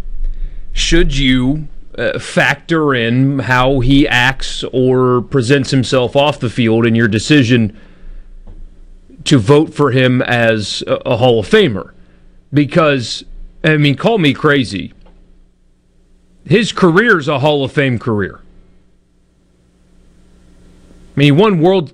Should 0.72 1.16
you 1.16 1.68
uh, 1.98 2.18
factor 2.20 2.96
in 2.96 3.40
how 3.40 3.80
he 3.82 4.08
acts 4.08 4.64
or 4.72 5.22
presents 5.22 5.72
himself 5.72 6.16
off 6.16 6.40
the 6.40 6.50
field 6.50 6.86
in 6.86 6.96
your 6.96 7.08
decision 7.08 7.78
to 9.26 9.38
vote 9.38 9.74
for 9.74 9.92
him 9.92 10.22
as 10.24 10.84
a, 10.88 10.96
a 11.06 11.18
Hall 11.18 11.40
of 11.40 11.48
Famer? 11.48 11.92
Because 12.54 13.24
I 13.64 13.78
mean, 13.78 13.96
call 13.96 14.18
me 14.18 14.34
crazy. 14.34 14.94
His 16.46 16.72
career 16.72 17.20
is 17.20 17.28
a 17.28 17.40
Hall 17.40 17.64
of 17.64 17.72
Fame 17.72 18.00
career. 18.00 18.40
I 21.16 21.20
mean, 21.20 21.26
he 21.26 21.32
won 21.32 21.60
world 21.60 21.94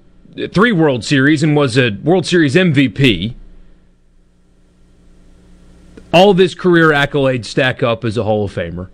three 0.52 0.72
World 0.72 1.04
Series 1.04 1.44
and 1.44 1.56
was 1.56 1.78
a 1.78 1.92
World 2.04 2.26
Series 2.26 2.56
MVP 2.56 3.36
all 6.14 6.30
of 6.30 6.38
his 6.38 6.54
career 6.54 6.90
accolades 6.90 7.46
stack 7.46 7.82
up 7.82 8.06
as 8.06 8.18
a 8.18 8.24
Hall 8.24 8.46
of 8.46 8.54
Famer. 8.54 8.90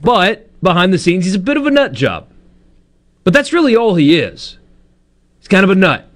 But 0.00 0.48
behind 0.62 0.94
the 0.94 0.98
scenes, 0.98 1.24
he's 1.24 1.34
a 1.34 1.40
bit 1.40 1.56
of 1.56 1.66
a 1.66 1.70
nut 1.70 1.92
job. 1.92 2.28
But 3.24 3.32
that's 3.34 3.52
really 3.52 3.74
all 3.74 3.96
he 3.96 4.18
is. 4.18 4.56
He's 5.40 5.48
kind 5.48 5.64
of 5.64 5.70
a 5.70 5.74
nut. 5.74 6.08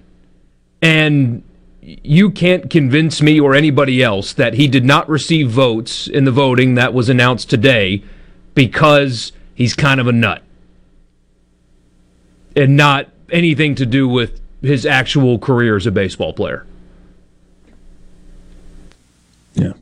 And 0.80 1.42
you 1.82 2.30
can't 2.30 2.70
convince 2.70 3.20
me 3.20 3.40
or 3.40 3.54
anybody 3.54 4.02
else 4.02 4.32
that 4.34 4.54
he 4.54 4.68
did 4.68 4.84
not 4.84 5.08
receive 5.08 5.50
votes 5.50 6.06
in 6.06 6.24
the 6.24 6.30
voting 6.30 6.76
that 6.76 6.94
was 6.94 7.08
announced 7.08 7.50
today 7.50 8.02
because 8.54 9.32
he's 9.54 9.74
kind 9.74 10.00
of 10.00 10.06
a 10.06 10.12
nut. 10.12 10.42
And 12.54 12.76
not 12.76 13.08
anything 13.30 13.74
to 13.76 13.86
do 13.86 14.08
with 14.08 14.40
his 14.60 14.86
actual 14.86 15.38
career 15.38 15.76
as 15.76 15.86
a 15.86 15.90
baseball 15.90 16.32
player. 16.32 16.64
Yeah. 19.54 19.72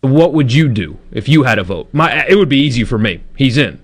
What 0.00 0.32
would 0.32 0.52
you 0.52 0.68
do 0.68 0.98
if 1.12 1.28
you 1.28 1.44
had 1.44 1.58
a 1.58 1.62
vote? 1.62 1.90
My, 1.92 2.26
it 2.26 2.34
would 2.34 2.48
be 2.48 2.60
easy 2.60 2.82
for 2.82 2.98
me. 2.98 3.20
He's 3.36 3.56
in. 3.56 3.80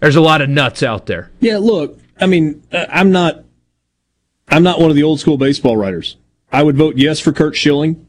There's 0.00 0.16
a 0.16 0.20
lot 0.20 0.40
of 0.40 0.48
nuts 0.48 0.82
out 0.82 1.06
there. 1.06 1.30
Yeah, 1.40 1.58
look, 1.58 1.98
I 2.20 2.26
mean, 2.26 2.62
uh, 2.72 2.86
I'm 2.88 3.10
not, 3.10 3.42
I'm 4.48 4.62
not 4.62 4.80
one 4.80 4.90
of 4.90 4.96
the 4.96 5.02
old 5.02 5.20
school 5.20 5.38
baseball 5.38 5.76
writers. 5.76 6.16
I 6.52 6.62
would 6.62 6.76
vote 6.76 6.96
yes 6.96 7.20
for 7.20 7.32
Curt 7.32 7.56
Schilling. 7.56 8.06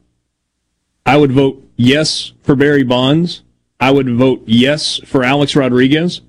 I 1.04 1.16
would 1.16 1.32
vote 1.32 1.62
yes 1.76 2.32
for 2.42 2.54
Barry 2.54 2.82
Bonds. 2.82 3.42
I 3.80 3.90
would 3.90 4.08
vote 4.08 4.42
yes 4.46 5.00
for 5.04 5.22
Alex 5.22 5.54
Rodriguez. 5.56 6.20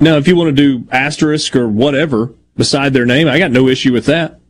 Now, 0.00 0.16
if 0.16 0.28
you 0.28 0.36
want 0.36 0.54
to 0.54 0.78
do 0.80 0.88
asterisk 0.90 1.56
or 1.56 1.68
whatever 1.68 2.34
beside 2.56 2.92
their 2.92 3.06
name, 3.06 3.28
I 3.28 3.38
got 3.38 3.50
no 3.50 3.68
issue 3.68 3.92
with 3.92 4.06
that. 4.06 4.40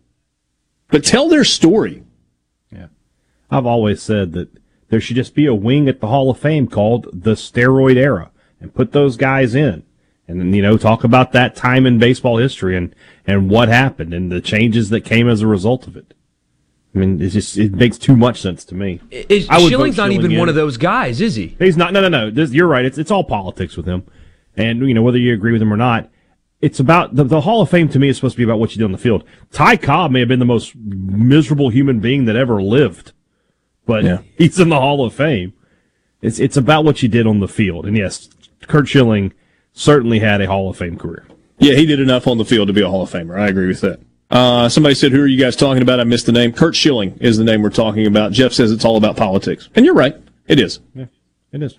But 0.88 1.04
tell 1.04 1.28
their 1.28 1.44
story. 1.44 2.02
Yeah. 2.72 2.86
I've 3.50 3.66
always 3.66 4.02
said 4.02 4.32
that 4.32 4.48
there 4.88 5.00
should 5.00 5.16
just 5.16 5.34
be 5.34 5.46
a 5.46 5.54
wing 5.54 5.88
at 5.88 6.00
the 6.00 6.08
Hall 6.08 6.30
of 6.30 6.38
Fame 6.38 6.66
called 6.66 7.08
the 7.12 7.32
steroid 7.32 7.96
era 7.96 8.30
and 8.60 8.74
put 8.74 8.92
those 8.92 9.16
guys 9.16 9.54
in. 9.54 9.84
And 10.28 10.38
then, 10.38 10.52
you 10.52 10.60
know, 10.60 10.76
talk 10.76 11.04
about 11.04 11.32
that 11.32 11.56
time 11.56 11.86
in 11.86 11.98
baseball 11.98 12.36
history 12.36 12.76
and, 12.76 12.94
and 13.26 13.48
what 13.48 13.68
happened 13.68 14.12
and 14.12 14.30
the 14.30 14.42
changes 14.42 14.90
that 14.90 15.00
came 15.00 15.26
as 15.26 15.40
a 15.40 15.46
result 15.46 15.86
of 15.86 15.96
it. 15.96 16.12
I 16.94 16.98
mean, 16.98 17.20
it 17.20 17.30
just, 17.30 17.56
it 17.56 17.72
makes 17.72 17.96
too 17.96 18.14
much 18.14 18.40
sense 18.40 18.64
to 18.66 18.74
me. 18.74 19.00
Is, 19.10 19.46
Schilling's 19.46 19.96
not 19.96 20.12
even 20.12 20.32
in. 20.32 20.38
one 20.38 20.48
of 20.48 20.54
those 20.54 20.76
guys, 20.76 21.20
is 21.20 21.34
he? 21.34 21.56
He's 21.58 21.76
not. 21.76 21.92
No, 21.92 22.02
no, 22.02 22.08
no. 22.08 22.30
This, 22.30 22.52
you're 22.52 22.66
right. 22.66 22.84
It's, 22.84 22.98
it's 22.98 23.10
all 23.10 23.24
politics 23.24 23.76
with 23.76 23.86
him. 23.86 24.04
And, 24.56 24.86
you 24.86 24.94
know, 24.94 25.02
whether 25.02 25.18
you 25.18 25.32
agree 25.32 25.52
with 25.52 25.62
him 25.62 25.72
or 25.72 25.76
not, 25.76 26.10
it's 26.60 26.80
about 26.80 27.14
the, 27.14 27.24
the 27.24 27.42
Hall 27.42 27.62
of 27.62 27.70
Fame 27.70 27.88
to 27.90 27.98
me 27.98 28.08
is 28.08 28.16
supposed 28.16 28.34
to 28.34 28.38
be 28.38 28.44
about 28.44 28.58
what 28.58 28.72
you 28.72 28.78
do 28.78 28.84
on 28.84 28.92
the 28.92 28.98
field. 28.98 29.24
Ty 29.52 29.76
Cobb 29.76 30.10
may 30.10 30.20
have 30.20 30.28
been 30.28 30.40
the 30.40 30.44
most 30.44 30.74
miserable 30.74 31.70
human 31.70 32.00
being 32.00 32.24
that 32.24 32.36
ever 32.36 32.60
lived, 32.60 33.12
but 33.86 34.04
yeah. 34.04 34.18
he's 34.38 34.58
in 34.58 34.68
the 34.68 34.80
Hall 34.80 35.04
of 35.04 35.14
Fame. 35.14 35.52
It's 36.20 36.40
it's 36.40 36.56
about 36.56 36.84
what 36.84 37.00
you 37.00 37.08
did 37.08 37.28
on 37.28 37.38
the 37.38 37.46
field. 37.46 37.86
And 37.86 37.96
yes, 37.96 38.28
Curt 38.66 38.88
Schilling 38.88 39.32
certainly 39.78 40.18
had 40.18 40.40
a 40.40 40.46
Hall 40.46 40.68
of 40.68 40.76
Fame 40.76 40.98
career. 40.98 41.24
Yeah, 41.58 41.74
he 41.74 41.86
did 41.86 42.00
enough 42.00 42.26
on 42.26 42.38
the 42.38 42.44
field 42.44 42.68
to 42.68 42.74
be 42.74 42.82
a 42.82 42.88
Hall 42.88 43.02
of 43.02 43.10
Famer. 43.10 43.38
I 43.38 43.48
agree 43.48 43.68
with 43.68 43.80
that. 43.80 44.00
Uh, 44.30 44.68
somebody 44.68 44.94
said, 44.94 45.12
"Who 45.12 45.22
are 45.22 45.26
you 45.26 45.38
guys 45.38 45.56
talking 45.56 45.82
about?" 45.82 46.00
I 46.00 46.04
missed 46.04 46.26
the 46.26 46.32
name. 46.32 46.52
Curt 46.52 46.76
Schilling 46.76 47.16
is 47.20 47.38
the 47.38 47.44
name 47.44 47.62
we're 47.62 47.70
talking 47.70 48.06
about. 48.06 48.32
Jeff 48.32 48.52
says 48.52 48.70
it's 48.70 48.84
all 48.84 48.96
about 48.96 49.16
politics, 49.16 49.68
and 49.74 49.86
you're 49.86 49.94
right. 49.94 50.16
It 50.46 50.60
is. 50.60 50.80
Yeah, 50.94 51.06
it 51.52 51.62
is. 51.62 51.78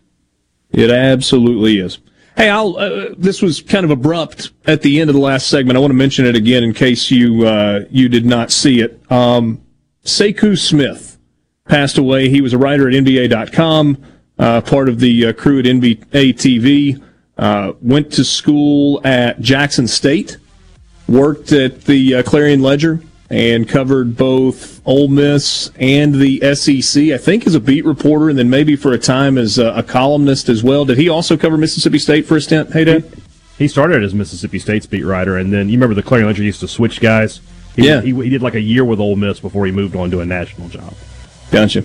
It 0.71 0.89
absolutely 0.89 1.79
is. 1.79 1.99
Hey, 2.35 2.49
I'll. 2.49 2.75
Uh, 2.77 3.09
this 3.17 3.41
was 3.41 3.61
kind 3.61 3.83
of 3.83 3.91
abrupt 3.91 4.51
at 4.65 4.81
the 4.81 4.99
end 4.99 5.09
of 5.09 5.15
the 5.15 5.21
last 5.21 5.47
segment. 5.47 5.77
I 5.77 5.79
want 5.79 5.91
to 5.91 5.97
mention 5.97 6.25
it 6.25 6.35
again 6.35 6.63
in 6.63 6.73
case 6.73 7.11
you 7.11 7.45
uh, 7.45 7.81
you 7.91 8.09
did 8.09 8.25
not 8.25 8.51
see 8.51 8.81
it. 8.81 8.99
Um, 9.11 9.61
Sekou 10.03 10.57
Smith 10.57 11.19
passed 11.67 11.97
away. 11.99 12.29
He 12.29 12.41
was 12.41 12.53
a 12.53 12.57
writer 12.57 12.87
at 12.87 12.95
NBA.com, 12.95 14.03
uh, 14.39 14.61
part 14.61 14.89
of 14.89 14.99
the 14.99 15.27
uh, 15.27 15.33
crew 15.33 15.59
at 15.59 15.65
NBA 15.65 16.33
TV. 16.33 17.03
Uh, 17.39 17.71
went 17.81 18.11
to 18.11 18.23
school 18.25 18.99
at 19.05 19.39
Jackson 19.39 19.87
State, 19.87 20.37
worked 21.07 21.53
at 21.53 21.85
the 21.85 22.15
uh, 22.15 22.23
Clarion 22.23 22.61
Ledger, 22.61 23.01
and 23.29 23.65
covered 23.69 24.17
both 24.17 24.81
Ole 24.85 25.07
Miss 25.07 25.71
and 25.79 26.13
the 26.15 26.41
SEC. 26.53 27.03
I 27.13 27.17
think 27.17 27.47
as 27.47 27.55
a 27.55 27.59
beat 27.61 27.85
reporter, 27.85 28.29
and 28.29 28.37
then 28.37 28.49
maybe 28.49 28.75
for 28.75 28.91
a 28.91 28.97
time 28.97 29.37
as 29.37 29.57
a, 29.57 29.67
a 29.75 29.83
columnist 29.83 30.49
as 30.49 30.63
well. 30.63 30.83
Did 30.83 30.97
he 30.97 31.07
also 31.07 31.37
cover 31.37 31.57
Mississippi 31.57 31.97
State 31.99 32.25
for 32.25 32.35
a 32.35 32.41
stint? 32.41 32.73
Hey, 32.73 32.83
Dad. 32.83 33.05
He 33.57 33.67
started 33.69 34.03
as 34.03 34.13
Mississippi 34.13 34.59
State's 34.59 34.85
beat 34.85 35.03
writer, 35.05 35.37
and 35.37 35.53
then 35.53 35.69
you 35.69 35.77
remember 35.77 35.95
the 35.95 36.03
Clarion 36.03 36.27
Ledger 36.27 36.43
used 36.43 36.59
to 36.59 36.67
switch 36.67 36.99
guys. 36.99 37.39
He, 37.75 37.87
Yeah. 37.87 38.01
he, 38.01 38.13
he 38.13 38.29
did 38.29 38.41
like 38.41 38.55
a 38.55 38.61
year 38.61 38.83
with 38.83 38.99
Ole 38.99 39.15
Miss 39.15 39.39
before 39.39 39.65
he 39.65 39.71
moved 39.71 39.95
on 39.95 40.11
to 40.11 40.19
a 40.19 40.25
national 40.25 40.67
job. 40.67 40.93
Gotcha. 41.51 41.83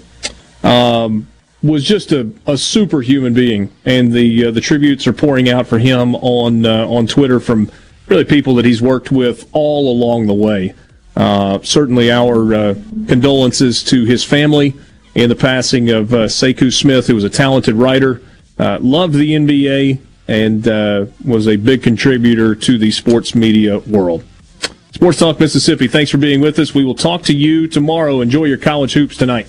Um, 0.65 1.28
was 1.65 1.83
just 1.83 2.12
a, 2.12 2.31
a 2.47 2.59
superhuman 2.59 3.33
being, 3.33 3.70
and 3.86 4.12
the 4.12 4.47
uh, 4.47 4.51
the 4.51 4.60
tributes 4.60 5.07
are 5.07 5.15
pouring 5.15 5.49
out 5.49 5.67
for 5.67 5.78
him 5.78 6.15
on 6.17 6.67
uh, 6.67 6.86
on 6.86 7.07
Twitter 7.07 7.41
from 7.41 7.70
really 8.07 8.25
people 8.25 8.55
that 8.57 8.67
he's 8.67 8.83
worked 8.83 9.10
with 9.10 9.49
all 9.52 9.91
along 9.91 10.26
the 10.26 10.34
way. 10.34 10.75
Uh, 11.17 11.59
certainly, 11.62 12.12
our 12.12 12.55
uh, 12.55 12.75
condolences 13.09 13.83
to 13.84 14.05
his 14.05 14.23
family 14.23 14.75
in 15.15 15.31
the 15.31 15.36
passing 15.36 15.91
of 15.91 16.12
uh, 16.12 16.26
Sekou 16.26 16.73
Smith, 16.73 17.07
who 17.07 17.15
was 17.15 17.25
a 17.25 17.31
talented 17.31 17.76
writer, 17.76 18.20
uh, 18.59 18.78
loved 18.83 19.15
the 19.15 19.31
NBA, 19.31 20.01
and 20.28 20.67
was 21.25 21.49
a 21.49 21.57
big 21.57 21.83
contributor 21.83 22.55
to 22.55 22.76
the 22.76 22.91
sports 22.91 23.34
media 23.34 23.78
world. 23.78 24.23
Sports 24.93 25.18
Talk 25.18 25.41
Mississippi, 25.41 25.89
thanks 25.89 26.10
for 26.10 26.18
being 26.18 26.41
with 26.41 26.59
us. 26.59 26.75
We 26.75 26.84
will 26.84 26.94
talk 26.94 27.23
to 27.23 27.34
you 27.34 27.68
tomorrow. 27.68 28.20
Enjoy 28.20 28.44
your 28.44 28.59
college 28.59 28.93
hoops 28.93 29.17
tonight. 29.17 29.49